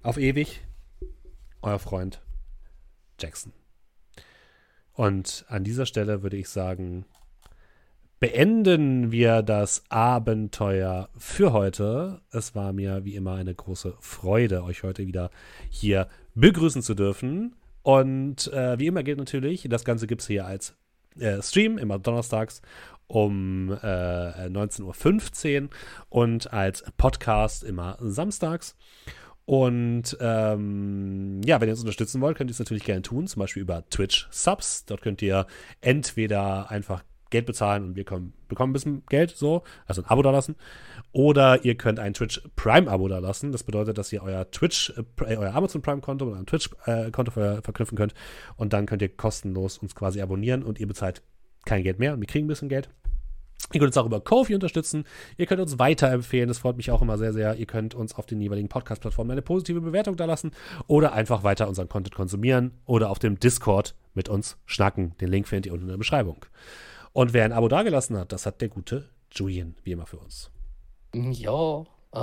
Auf 0.02 0.18
ewig, 0.18 0.66
euer 1.62 1.78
Freund 1.78 2.20
Jackson. 3.20 3.52
Und 4.92 5.44
an 5.46 5.62
dieser 5.62 5.86
Stelle 5.86 6.24
würde 6.24 6.36
ich 6.36 6.48
sagen, 6.48 7.04
beenden 8.18 9.12
wir 9.12 9.42
das 9.42 9.84
Abenteuer 9.88 11.10
für 11.16 11.52
heute. 11.52 12.20
Es 12.32 12.54
war 12.54 12.72
mir 12.72 13.04
wie 13.04 13.14
immer 13.14 13.34
eine 13.34 13.54
große 13.54 13.94
Freude, 14.00 14.64
euch 14.64 14.82
heute 14.82 15.06
wieder 15.06 15.30
hier 15.70 16.08
begrüßen 16.34 16.82
zu 16.82 16.94
dürfen. 16.94 17.56
Und 17.82 18.52
äh, 18.52 18.78
wie 18.78 18.86
immer 18.86 19.02
gilt 19.02 19.18
natürlich, 19.18 19.66
das 19.68 19.84
Ganze 19.84 20.06
gibt 20.06 20.22
es 20.22 20.26
hier 20.26 20.46
als 20.46 20.74
äh, 21.18 21.40
Stream, 21.42 21.78
immer 21.78 21.98
donnerstags 21.98 22.62
um 23.08 23.70
äh, 23.70 24.48
19.15 24.48 25.62
Uhr 25.62 25.68
und 26.08 26.52
als 26.52 26.84
Podcast 26.96 27.62
immer 27.62 27.96
samstags. 28.00 28.76
Und 29.44 30.16
ähm, 30.20 31.40
ja, 31.44 31.60
wenn 31.60 31.68
ihr 31.68 31.72
uns 31.72 31.80
unterstützen 31.80 32.20
wollt, 32.20 32.36
könnt 32.36 32.50
ihr 32.50 32.52
es 32.52 32.58
natürlich 32.58 32.82
gerne 32.82 33.02
tun, 33.02 33.28
zum 33.28 33.38
Beispiel 33.38 33.62
über 33.62 33.88
Twitch 33.88 34.26
Subs. 34.32 34.84
Dort 34.86 35.02
könnt 35.02 35.22
ihr 35.22 35.46
entweder 35.80 36.68
einfach 36.70 37.04
Geld 37.30 37.46
bezahlen 37.46 37.84
und 37.84 37.96
wir 37.96 38.04
kommen, 38.04 38.32
bekommen 38.48 38.70
ein 38.70 38.72
bisschen 38.72 39.02
Geld, 39.08 39.30
so, 39.30 39.62
also 39.86 40.02
ein 40.02 40.08
Abo 40.08 40.22
da 40.22 40.30
lassen. 40.30 40.56
Oder 41.12 41.64
ihr 41.64 41.74
könnt 41.76 41.98
ein 41.98 42.14
Twitch 42.14 42.40
Prime-Abo 42.56 43.08
da 43.08 43.18
lassen. 43.18 43.52
Das 43.52 43.64
bedeutet, 43.64 43.98
dass 43.98 44.12
ihr 44.12 44.22
euer 44.22 44.50
Twitch, 44.50 44.92
äh, 45.26 45.36
euer 45.36 45.54
Amazon 45.54 45.82
Prime-Konto 45.82 46.26
mit 46.26 46.34
einem 46.34 46.46
Twitch-Konto 46.46 47.30
ver 47.30 47.62
verknüpfen 47.62 47.96
könnt. 47.98 48.14
Und 48.56 48.72
dann 48.72 48.86
könnt 48.86 49.02
ihr 49.02 49.08
kostenlos 49.08 49.78
uns 49.78 49.94
quasi 49.94 50.20
abonnieren 50.20 50.62
und 50.62 50.78
ihr 50.78 50.86
bezahlt 50.86 51.22
kein 51.64 51.82
Geld 51.82 51.98
mehr 51.98 52.14
und 52.14 52.20
wir 52.20 52.26
kriegen 52.26 52.46
ein 52.46 52.48
bisschen 52.48 52.68
Geld. 52.68 52.88
Ihr 53.72 53.80
könnt 53.80 53.88
uns 53.88 53.96
auch 53.96 54.06
über 54.06 54.20
Kofi 54.20 54.54
unterstützen. 54.54 55.04
Ihr 55.36 55.46
könnt 55.46 55.60
uns 55.60 55.78
weiterempfehlen. 55.78 56.46
Das 56.46 56.58
freut 56.58 56.76
mich 56.76 56.92
auch 56.92 57.02
immer 57.02 57.18
sehr, 57.18 57.32
sehr. 57.32 57.56
Ihr 57.56 57.66
könnt 57.66 57.94
uns 57.94 58.14
auf 58.14 58.26
den 58.26 58.40
jeweiligen 58.40 58.68
Podcast-Plattformen 58.68 59.32
eine 59.32 59.42
positive 59.42 59.80
Bewertung 59.80 60.16
da 60.16 60.24
lassen 60.24 60.52
oder 60.86 61.12
einfach 61.12 61.42
weiter 61.42 61.66
unseren 61.66 61.88
Content 61.88 62.14
konsumieren 62.14 62.72
oder 62.84 63.10
auf 63.10 63.18
dem 63.18 63.40
Discord 63.40 63.96
mit 64.14 64.28
uns 64.28 64.56
schnacken. 64.66 65.16
Den 65.20 65.30
Link 65.30 65.48
findet 65.48 65.66
ihr 65.66 65.72
unten 65.72 65.86
in 65.86 65.90
der 65.90 65.98
Beschreibung. 65.98 66.46
Und 67.16 67.32
wer 67.32 67.46
ein 67.46 67.52
Abo 67.54 67.66
dagelassen 67.66 68.18
hat, 68.18 68.30
das 68.30 68.44
hat 68.44 68.60
der 68.60 68.68
gute 68.68 69.08
Julian, 69.32 69.74
wie 69.84 69.92
immer 69.92 70.04
für 70.04 70.18
uns. 70.18 70.50
Ja, 71.14 71.80
äh, 72.12 72.18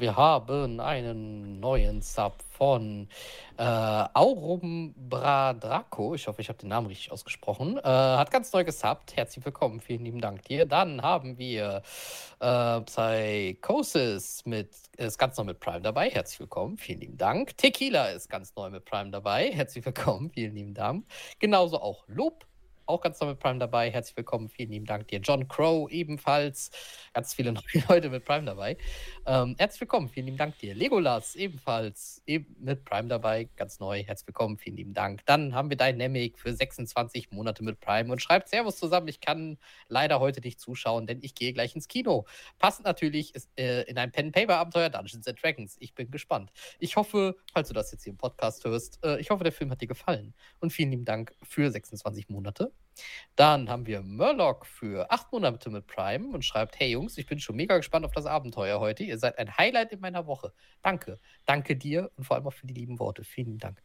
wir 0.00 0.16
haben 0.16 0.80
einen 0.80 1.60
neuen 1.60 2.00
Sub 2.00 2.42
von 2.48 3.10
äh, 3.58 3.62
Aurum 3.62 4.94
Bradraco. 4.96 6.14
Ich 6.14 6.28
hoffe, 6.28 6.40
ich 6.40 6.48
habe 6.48 6.58
den 6.58 6.70
Namen 6.70 6.86
richtig 6.86 7.12
ausgesprochen. 7.12 7.76
Äh, 7.76 7.82
hat 7.82 8.30
ganz 8.30 8.50
neu 8.54 8.64
gesubbt. 8.64 9.14
Herzlich 9.16 9.44
willkommen. 9.44 9.80
Vielen 9.80 10.06
lieben 10.06 10.22
Dank 10.22 10.44
dir. 10.44 10.64
Dann 10.64 11.02
haben 11.02 11.36
wir 11.36 11.82
äh, 12.40 12.80
Psychosis 12.80 14.46
mit, 14.46 14.70
ist 14.96 15.18
ganz 15.18 15.36
neu 15.36 15.44
mit 15.44 15.60
Prime 15.60 15.82
dabei. 15.82 16.08
Herzlich 16.08 16.40
willkommen. 16.40 16.78
Vielen 16.78 17.00
lieben 17.00 17.18
Dank. 17.18 17.54
Tequila 17.58 18.12
ist 18.12 18.30
ganz 18.30 18.56
neu 18.56 18.70
mit 18.70 18.86
Prime 18.86 19.10
dabei. 19.10 19.52
Herzlich 19.52 19.84
willkommen. 19.84 20.30
Vielen 20.30 20.54
lieben 20.54 20.72
Dank. 20.72 21.04
Genauso 21.38 21.82
auch 21.82 22.04
Lob 22.08 22.47
auch 22.88 23.02
ganz 23.02 23.20
neu 23.20 23.28
mit 23.28 23.38
Prime 23.38 23.58
dabei. 23.58 23.90
Herzlich 23.90 24.16
willkommen, 24.16 24.48
vielen 24.48 24.70
lieben 24.70 24.86
Dank 24.86 25.08
dir. 25.08 25.20
John 25.20 25.46
Crow 25.46 25.90
ebenfalls, 25.90 26.70
ganz 27.12 27.34
viele 27.34 27.52
neue 27.52 27.84
Leute 27.88 28.08
mit 28.08 28.24
Prime 28.24 28.46
dabei. 28.46 28.78
Ähm, 29.26 29.56
herzlich 29.58 29.82
willkommen, 29.82 30.08
vielen 30.08 30.26
lieben 30.26 30.38
Dank 30.38 30.58
dir. 30.58 30.74
Legolas 30.74 31.36
ebenfalls 31.36 32.22
eben 32.26 32.56
mit 32.58 32.84
Prime 32.86 33.08
dabei, 33.08 33.48
ganz 33.56 33.78
neu. 33.78 34.02
Herzlich 34.02 34.28
willkommen, 34.28 34.56
vielen 34.56 34.76
lieben 34.76 34.94
Dank. 34.94 35.24
Dann 35.26 35.54
haben 35.54 35.68
wir 35.68 35.76
Dynamic 35.76 36.38
für 36.38 36.54
26 36.54 37.30
Monate 37.30 37.62
mit 37.62 37.78
Prime 37.80 38.10
und 38.10 38.22
schreibt 38.22 38.48
Servus 38.48 38.78
zusammen. 38.78 39.08
Ich 39.08 39.20
kann 39.20 39.58
leider 39.88 40.18
heute 40.18 40.40
nicht 40.40 40.58
zuschauen, 40.58 41.06
denn 41.06 41.18
ich 41.22 41.34
gehe 41.34 41.52
gleich 41.52 41.74
ins 41.74 41.88
Kino. 41.88 42.24
Passend 42.58 42.86
natürlich 42.86 43.34
ist, 43.34 43.50
äh, 43.58 43.82
in 43.82 43.98
ein 43.98 44.12
Pen-Paper-Abenteuer 44.12 44.88
Dungeons 44.88 45.26
and 45.26 45.42
Dragons. 45.42 45.76
Ich 45.80 45.94
bin 45.94 46.10
gespannt. 46.10 46.52
Ich 46.78 46.96
hoffe, 46.96 47.36
falls 47.52 47.68
du 47.68 47.74
das 47.74 47.92
jetzt 47.92 48.04
hier 48.04 48.12
im 48.12 48.16
Podcast 48.16 48.64
hörst, 48.64 49.04
äh, 49.04 49.20
ich 49.20 49.28
hoffe, 49.28 49.44
der 49.44 49.52
Film 49.52 49.70
hat 49.70 49.82
dir 49.82 49.88
gefallen. 49.88 50.32
Und 50.60 50.72
vielen 50.72 50.90
lieben 50.90 51.04
Dank 51.04 51.34
für 51.42 51.70
26 51.70 52.30
Monate. 52.30 52.72
Dann 53.36 53.68
haben 53.68 53.86
wir 53.86 54.02
Murloc 54.02 54.66
für 54.66 55.10
acht 55.12 55.30
Monate 55.32 55.70
mit 55.70 55.86
Prime 55.86 56.34
und 56.34 56.44
schreibt: 56.44 56.78
Hey 56.80 56.90
Jungs, 56.90 57.18
ich 57.18 57.26
bin 57.26 57.38
schon 57.38 57.56
mega 57.56 57.76
gespannt 57.76 58.04
auf 58.04 58.12
das 58.12 58.26
Abenteuer 58.26 58.80
heute. 58.80 59.04
Ihr 59.04 59.18
seid 59.18 59.38
ein 59.38 59.56
Highlight 59.56 59.92
in 59.92 60.00
meiner 60.00 60.26
Woche. 60.26 60.52
Danke. 60.82 61.20
Danke 61.46 61.76
dir 61.76 62.10
und 62.16 62.24
vor 62.24 62.36
allem 62.36 62.46
auch 62.46 62.52
für 62.52 62.66
die 62.66 62.74
lieben 62.74 62.98
Worte. 62.98 63.24
Vielen 63.24 63.58
Dank. 63.58 63.80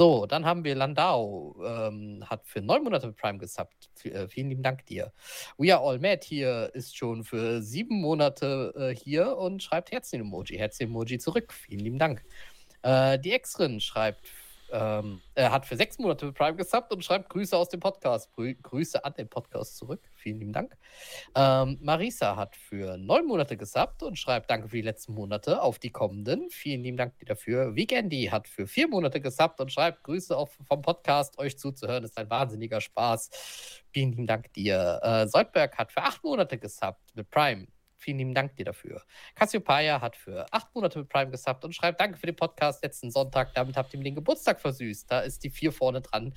So, 0.00 0.26
dann 0.26 0.44
haben 0.44 0.64
wir 0.64 0.74
Landau, 0.76 1.56
ähm, 1.64 2.22
hat 2.28 2.46
für 2.46 2.60
neun 2.60 2.84
Monate 2.84 3.08
mit 3.08 3.16
Prime 3.16 3.38
gesubbt. 3.38 3.90
V 3.96 4.08
äh, 4.08 4.28
vielen 4.28 4.48
lieben 4.48 4.62
Dank 4.62 4.86
dir. 4.86 5.12
We 5.56 5.74
are 5.74 5.84
all 5.84 5.98
mad 5.98 6.24
hier 6.24 6.70
ist 6.74 6.96
schon 6.96 7.24
für 7.24 7.62
sieben 7.62 8.00
Monate 8.00 8.72
äh, 8.76 8.94
hier 8.94 9.36
und 9.36 9.62
schreibt 9.62 9.90
Herzchen-Emoji. 9.90 10.56
Herzchen-Emoji 10.56 11.18
zurück. 11.18 11.52
Vielen 11.52 11.80
lieben 11.80 11.98
Dank. 11.98 12.24
Äh, 12.82 13.18
die 13.18 13.32
Exrin 13.32 13.80
schreibt 13.80 14.28
ähm, 14.70 15.20
er 15.34 15.52
hat 15.52 15.66
für 15.66 15.76
sechs 15.76 15.98
Monate 15.98 16.32
Prime 16.32 16.56
gesubbt 16.56 16.92
und 16.92 17.04
schreibt 17.04 17.30
Grüße 17.30 17.56
aus 17.56 17.68
dem 17.68 17.80
Podcast. 17.80 18.32
Grü 18.32 18.54
Grüße 18.54 19.04
an 19.04 19.14
den 19.14 19.28
Podcast 19.28 19.76
zurück. 19.76 20.00
Vielen 20.14 20.38
lieben 20.38 20.52
Dank. 20.52 20.76
Ähm, 21.34 21.78
Marisa 21.80 22.36
hat 22.36 22.56
für 22.56 22.96
neun 22.96 23.26
Monate 23.26 23.56
gesubbt 23.56 24.02
und 24.02 24.18
schreibt 24.18 24.50
Danke 24.50 24.68
für 24.68 24.76
die 24.76 24.82
letzten 24.82 25.14
Monate 25.14 25.62
auf 25.62 25.78
die 25.78 25.90
kommenden. 25.90 26.50
Vielen 26.50 26.82
lieben 26.82 26.96
Dank 26.96 27.14
dafür. 27.26 27.74
Weekendy 27.74 28.26
hat 28.26 28.48
für 28.48 28.66
vier 28.66 28.88
Monate 28.88 29.20
gesubbt 29.20 29.60
und 29.60 29.72
schreibt 29.72 30.04
Grüße 30.04 30.36
auf, 30.36 30.56
vom 30.66 30.82
Podcast. 30.82 31.38
Euch 31.38 31.58
zuzuhören 31.58 32.04
ist 32.04 32.18
ein 32.18 32.28
wahnsinniger 32.28 32.80
Spaß. 32.80 33.30
Vielen 33.92 34.10
lieben 34.10 34.26
Dank 34.26 34.52
dir. 34.52 35.00
Äh, 35.02 35.28
Soldberg 35.28 35.76
hat 35.78 35.92
für 35.92 36.02
acht 36.02 36.22
Monate 36.22 36.58
gesubbt 36.58 37.14
mit 37.14 37.30
Prime. 37.30 37.66
Vielen 37.98 38.18
lieben 38.18 38.34
Dank 38.34 38.56
dir 38.56 38.64
dafür. 38.64 39.02
Cassiopeia 39.34 40.00
hat 40.00 40.16
für 40.16 40.46
acht 40.52 40.74
Monate 40.74 41.00
mit 41.00 41.08
Prime 41.08 41.30
gesubbt 41.30 41.64
und 41.64 41.74
schreibt 41.74 42.00
Danke 42.00 42.16
für 42.16 42.26
den 42.26 42.36
Podcast 42.36 42.82
letzten 42.82 43.10
Sonntag. 43.10 43.54
Damit 43.54 43.76
habt 43.76 43.92
ihr 43.92 43.98
mir 43.98 44.04
den 44.04 44.14
Geburtstag 44.14 44.60
versüßt. 44.60 45.10
Da 45.10 45.20
ist 45.20 45.42
die 45.42 45.50
vier 45.50 45.72
vorne 45.72 46.00
dran 46.00 46.32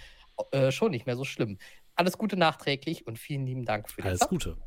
äh, 0.51 0.71
schon 0.71 0.91
nicht 0.91 1.05
mehr 1.05 1.15
so 1.15 1.23
schlimm. 1.23 1.57
Alles 1.95 2.17
Gute 2.17 2.35
nachträglich 2.35 3.05
und 3.05 3.19
vielen 3.19 3.45
lieben 3.45 3.65
Dank 3.65 3.89
für 3.89 4.01
den 4.01 4.07
Alles 4.07 4.21
Sub. 4.21 4.29
Gute. 4.29 4.57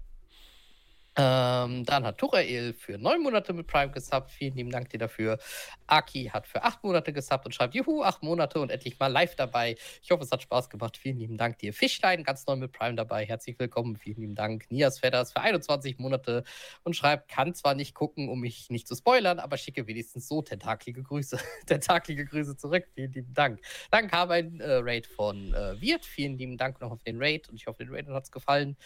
Ähm, 1.17 1.85
dann 1.85 2.05
hat 2.05 2.19
Turael 2.19 2.75
für 2.75 2.99
neun 2.99 3.23
Monate 3.23 3.53
mit 3.53 3.69
Prime 3.69 3.93
gesubbt. 3.93 4.33
Vielen 4.33 4.57
lieben 4.57 4.71
Dank 4.71 4.91
dir 4.91 4.99
dafür. 4.99 5.39
Aki 5.87 6.31
hat 6.33 6.49
für 6.49 6.65
acht 6.65 6.83
Monate 6.83 7.13
gesubbt 7.13 7.47
und 7.47 7.55
schreibt, 7.55 7.75
juhu, 7.75 8.03
acht 8.03 8.23
Monate 8.23 8.59
und 8.59 8.71
endlich 8.71 8.99
mal 8.99 9.07
live 9.07 9.37
dabei. 9.37 9.77
Ich 10.03 10.11
hoffe, 10.11 10.25
es 10.25 10.33
hat 10.33 10.43
Spaß 10.43 10.69
gemacht. 10.71 10.97
Vielen 10.97 11.19
lieben 11.19 11.37
Dank 11.37 11.59
dir. 11.59 11.73
Fischlein, 11.73 12.25
ganz 12.25 12.47
neu 12.47 12.57
mit 12.57 12.73
Prime 12.73 12.97
dabei. 12.97 13.25
Herzlich 13.27 13.57
willkommen. 13.61 13.97
Vielen 13.97 14.17
lieben 14.17 14.35
Dank. 14.35 14.65
Nias 14.71 14.99
Fedders 14.99 15.33
für 15.33 15.41
21 15.41 15.99
Monate 15.99 16.43
und 16.83 16.97
schreibt, 16.97 17.29
kann 17.29 17.55
zwar 17.55 17.75
nicht 17.75 17.95
gucken, 17.95 18.29
um 18.29 18.41
mich 18.41 18.71
nicht 18.71 18.89
zu 18.89 18.97
spoilern, 18.97 19.39
aber 19.39 19.57
schicke 19.57 19.87
wenigstens 19.87 20.27
so 20.27 20.43
tentakelige 20.43 21.05
Grüße. 21.05 21.39
tentakelige 21.67 22.25
Grüße 22.25 22.57
zurück. 22.57 22.87
Vielen 22.95 23.13
lieben 23.13 23.35
Dank. 23.35 23.61
Dann 23.93 24.09
kam 24.09 24.33
ein 24.33 24.61
äh, 24.61 24.81
Raid 24.83 25.07
von 25.07 25.55
äh, 25.55 25.81
Wirt. 25.81 26.05
Vielen 26.05 26.39
lieben 26.39 26.57
Dank 26.57 26.81
noch 26.81 26.91
auf 26.91 27.05
den 27.05 27.23
Raid 27.23 27.49
und 27.49 27.55
ich 27.55 27.69
hoffe, 27.69 27.85
den 27.85 27.95
Raid 27.95 28.09
hat 28.09 28.25
es 28.25 28.33
gefallen. 28.33 28.77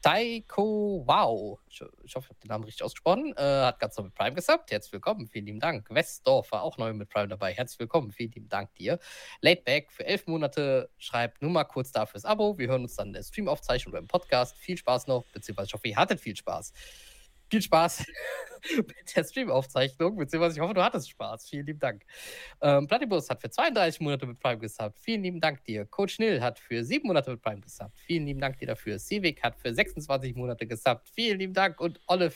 Taiko 0.00 1.02
Wow, 1.06 1.58
ich, 1.68 1.82
ich 2.04 2.14
hoffe, 2.14 2.26
ich 2.26 2.30
habe 2.30 2.40
den 2.40 2.48
Namen 2.48 2.64
richtig 2.64 2.84
ausgesprochen, 2.84 3.34
äh, 3.36 3.42
hat 3.42 3.80
ganz 3.80 3.96
neu 3.96 4.04
mit 4.04 4.14
Prime 4.14 4.34
gesubbt. 4.34 4.70
Herzlich 4.70 4.92
willkommen, 4.92 5.26
vielen 5.26 5.46
lieben 5.46 5.60
Dank. 5.60 5.88
Westdorf 5.90 6.52
war 6.52 6.62
auch 6.62 6.78
neu 6.78 6.92
mit 6.92 7.08
Prime 7.08 7.28
dabei. 7.28 7.52
Herzlich 7.52 7.80
willkommen, 7.80 8.12
vielen 8.12 8.30
lieben 8.30 8.48
Dank 8.48 8.72
dir. 8.76 9.00
Laidback 9.40 9.90
für 9.90 10.06
elf 10.06 10.26
Monate 10.28 10.90
schreibt 10.98 11.42
nur 11.42 11.50
mal 11.50 11.64
kurz 11.64 11.90
da 11.90 12.06
fürs 12.06 12.24
Abo. 12.24 12.58
Wir 12.58 12.68
hören 12.68 12.82
uns 12.82 12.94
dann 12.94 13.08
in 13.08 13.14
der 13.14 13.24
Streamaufzeichnung 13.24 13.92
oder 13.92 14.00
im 14.00 14.08
Podcast. 14.08 14.56
Viel 14.56 14.78
Spaß 14.78 15.08
noch, 15.08 15.24
beziehungsweise 15.32 15.66
ich 15.66 15.74
hoffe, 15.74 15.88
ihr 15.88 15.96
hattet 15.96 16.20
viel 16.20 16.36
Spaß. 16.36 16.72
Viel 17.50 17.62
Spaß 17.62 18.04
mit 18.76 19.16
der 19.16 19.24
Streamaufzeichnung, 19.24 20.16
beziehungsweise 20.16 20.56
ich 20.56 20.60
hoffe, 20.60 20.74
du 20.74 20.82
hattest 20.82 21.10
Spaß. 21.10 21.48
Vielen 21.48 21.66
lieben 21.66 21.78
Dank. 21.78 22.04
Ähm, 22.60 22.86
Platypus 22.86 23.30
hat 23.30 23.40
für 23.40 23.50
32 23.50 24.00
Monate 24.00 24.26
mit 24.26 24.38
Prime 24.38 24.58
gesubbt. 24.58 24.98
Vielen 25.00 25.22
lieben 25.22 25.40
Dank 25.40 25.64
dir. 25.64 25.86
Coach 25.86 26.18
Nil 26.18 26.40
hat 26.40 26.58
für 26.58 26.84
sieben 26.84 27.06
Monate 27.06 27.30
mit 27.30 27.42
Prime 27.42 27.60
gesubbt. 27.60 27.98
Vielen 28.06 28.26
lieben 28.26 28.40
Dank 28.40 28.58
dir 28.58 28.66
dafür. 28.66 28.98
Civic 28.98 29.42
hat 29.42 29.56
für 29.56 29.72
26 29.72 30.34
Monate 30.34 30.66
gesubbt. 30.66 31.08
Vielen 31.14 31.38
lieben 31.38 31.54
Dank. 31.54 31.80
Und 31.80 32.00
Olive 32.06 32.34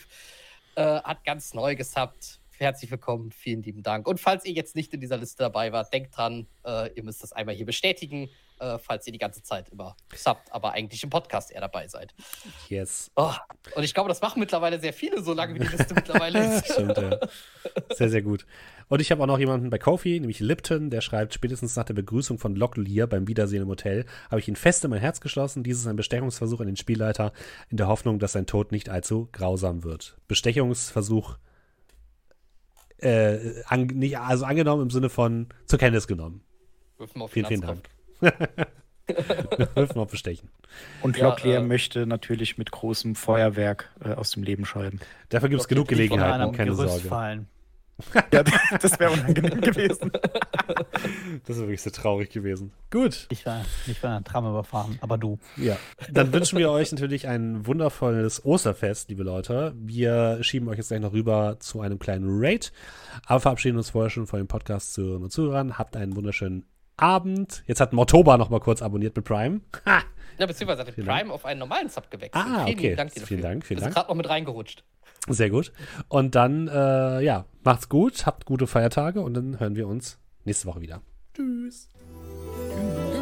äh, 0.75 0.81
hat 0.81 1.23
ganz 1.23 1.53
neu 1.53 1.75
gesubbt. 1.75 2.39
Herzlich 2.57 2.91
willkommen, 2.91 3.31
vielen 3.31 3.63
lieben 3.63 3.81
Dank. 3.81 4.07
Und 4.07 4.19
falls 4.19 4.45
ihr 4.45 4.53
jetzt 4.53 4.75
nicht 4.75 4.93
in 4.93 5.01
dieser 5.01 5.17
Liste 5.17 5.37
dabei 5.39 5.71
wart, 5.71 5.91
denkt 5.91 6.15
dran, 6.15 6.45
äh, 6.63 6.93
ihr 6.93 7.03
müsst 7.03 7.23
das 7.23 7.33
einmal 7.33 7.55
hier 7.55 7.65
bestätigen, 7.65 8.29
äh, 8.59 8.77
falls 8.77 9.07
ihr 9.07 9.11
die 9.11 9.19
ganze 9.19 9.41
Zeit 9.41 9.69
immer 9.69 9.97
subbt, 10.15 10.51
aber 10.51 10.73
eigentlich 10.73 11.03
im 11.03 11.09
Podcast 11.09 11.51
eher 11.51 11.61
dabei 11.61 11.87
seid. 11.87 12.13
Yes. 12.69 13.09
Oh, 13.15 13.33
und 13.75 13.83
ich 13.83 13.95
glaube, 13.95 14.07
das 14.07 14.21
machen 14.21 14.39
mittlerweile 14.39 14.79
sehr 14.79 14.93
viele, 14.93 15.23
so 15.23 15.33
lange 15.33 15.55
wie 15.55 15.59
die 15.59 15.75
Liste 15.75 15.95
mittlerweile 15.95 16.57
ist. 16.57 16.71
Stimmt, 16.71 16.95
ja. 16.95 17.19
Sehr, 17.89 18.09
sehr 18.09 18.21
gut. 18.21 18.45
Und 18.87 18.99
ich 19.01 19.11
habe 19.11 19.23
auch 19.23 19.27
noch 19.27 19.39
jemanden 19.39 19.71
bei 19.71 19.79
Kofi, 19.79 20.19
nämlich 20.19 20.39
Lipton, 20.39 20.91
der 20.91 21.01
schreibt, 21.01 21.33
spätestens 21.33 21.75
nach 21.75 21.85
der 21.85 21.95
Begrüßung 21.95 22.37
von 22.37 22.55
Locklear 22.55 23.07
beim 23.07 23.27
Wiedersehen 23.27 23.63
im 23.63 23.67
Hotel 23.67 24.05
habe 24.29 24.39
ich 24.39 24.47
ihn 24.47 24.55
fest 24.55 24.83
in 24.83 24.91
mein 24.91 24.99
Herz 24.99 25.21
geschlossen. 25.21 25.63
Dies 25.63 25.79
ist 25.79 25.87
ein 25.87 25.95
Bestechungsversuch 25.95 26.59
an 26.59 26.67
den 26.67 26.77
Spielleiter 26.77 27.33
in 27.69 27.77
der 27.77 27.87
Hoffnung, 27.87 28.19
dass 28.19 28.33
sein 28.33 28.45
Tod 28.45 28.71
nicht 28.71 28.89
allzu 28.89 29.27
grausam 29.31 29.83
wird. 29.83 30.17
Bestechungsversuch 30.27 31.37
äh, 32.97 33.63
an, 33.67 33.87
nicht, 33.87 34.17
also 34.17 34.45
angenommen 34.45 34.83
im 34.83 34.89
Sinne 34.89 35.09
von 35.09 35.47
zur 35.65 35.79
Kenntnis 35.79 36.07
genommen. 36.07 36.41
Auf 36.97 37.31
Vielen, 37.31 37.45
vielen. 37.47 37.61
Dank. 37.61 37.89
Wirfen 39.75 39.99
auf 39.99 40.09
Bestechen. 40.09 40.49
Und 41.01 41.17
Ja, 41.17 41.27
Locklear 41.29 41.61
äh, 41.61 41.65
möchte 41.65 42.05
natürlich 42.05 42.57
mit 42.57 42.71
großem 42.71 43.15
Feuerwerk 43.15 43.91
äh, 44.03 44.13
aus 44.13 44.31
dem 44.31 44.43
Leben 44.43 44.65
scheiden. 44.65 45.01
Dafür 45.29 45.49
gibt 45.49 45.61
es 45.61 45.67
genug 45.67 45.87
Gelegenheiten, 45.89 46.53
keine 46.53 46.71
Gerüst 46.71 46.93
Sorge. 46.93 47.07
fallen. 47.07 47.47
Ja, 48.31 48.43
das 48.81 48.99
wäre 48.99 49.11
unangenehm 49.11 49.61
gewesen. 49.61 50.11
Das 51.45 51.57
ist 51.57 51.61
wirklich 51.63 51.81
so 51.81 51.89
traurig 51.89 52.29
gewesen. 52.29 52.71
Gut. 52.89 53.27
Ich 53.29 53.45
war, 53.45 53.65
ich 53.87 54.01
war 54.03 54.23
Tram 54.23 54.45
überfahren, 54.45 54.97
aber 55.01 55.17
du. 55.17 55.39
Ja, 55.57 55.77
dann 56.11 56.31
wünschen 56.31 56.57
wir 56.57 56.69
euch 56.71 56.91
natürlich 56.91 57.27
ein 57.27 57.65
wundervolles 57.67 58.45
Osterfest, 58.45 59.09
liebe 59.09 59.23
Leute. 59.23 59.73
Wir 59.75 60.37
schieben 60.41 60.69
euch 60.69 60.77
jetzt 60.77 60.87
gleich 60.89 61.01
noch 61.01 61.11
rüber 61.11 61.57
zu 61.59 61.81
einem 61.81 61.99
kleinen 61.99 62.27
Raid, 62.29 62.71
aber 63.25 63.39
verabschieden 63.41 63.77
uns 63.77 63.89
vorher 63.89 64.09
schon 64.09 64.27
von 64.27 64.39
dem 64.39 64.47
Podcast 64.47 64.93
zu 64.93 65.15
und 65.15 65.31
Zuhörern. 65.31 65.77
Habt 65.77 65.97
einen 65.97 66.15
wunderschönen 66.15 66.65
Abend. 66.95 67.63
Jetzt 67.67 67.81
hat 67.81 67.91
Motoba 67.91 68.37
noch 68.37 68.49
mal 68.49 68.59
kurz 68.59 68.81
abonniert 68.81 69.15
mit 69.15 69.25
Prime. 69.25 69.61
Ha! 69.85 70.01
Ja, 70.37 70.45
beziehungsweise 70.45 70.81
hat 70.85 70.93
Vielen 70.93 71.07
Prime 71.07 71.33
auf 71.33 71.45
einen 71.45 71.59
normalen 71.59 71.89
Sub 71.89 72.09
gewechselt. 72.09 72.35
Ah, 72.35 72.65
vielen 72.65 72.77
okay. 72.77 72.83
lieben 72.87 72.97
Dank 72.97 73.13
dir 73.13 73.21
Vielen 73.21 73.41
dafür. 73.41 73.51
Dank, 73.51 73.65
vielen 73.65 73.77
Wir 73.79 73.83
sind 73.83 73.95
Dank. 73.95 73.95
gerade 73.95 74.09
noch 74.09 74.15
mit 74.15 74.29
reingerutscht. 74.29 74.83
Sehr 75.27 75.49
gut. 75.49 75.71
Und 76.09 76.35
dann, 76.35 76.67
äh, 76.67 77.21
ja, 77.21 77.45
macht's 77.63 77.87
gut, 77.87 78.25
habt 78.25 78.45
gute 78.45 78.67
Feiertage 78.67 79.21
und 79.21 79.33
dann 79.33 79.59
hören 79.59 79.75
wir 79.75 79.87
uns 79.87 80.19
nächste 80.43 80.67
Woche 80.67 80.81
wieder. 80.81 81.01
Tschüss. 81.33 81.89
Tschüss. 82.69 83.12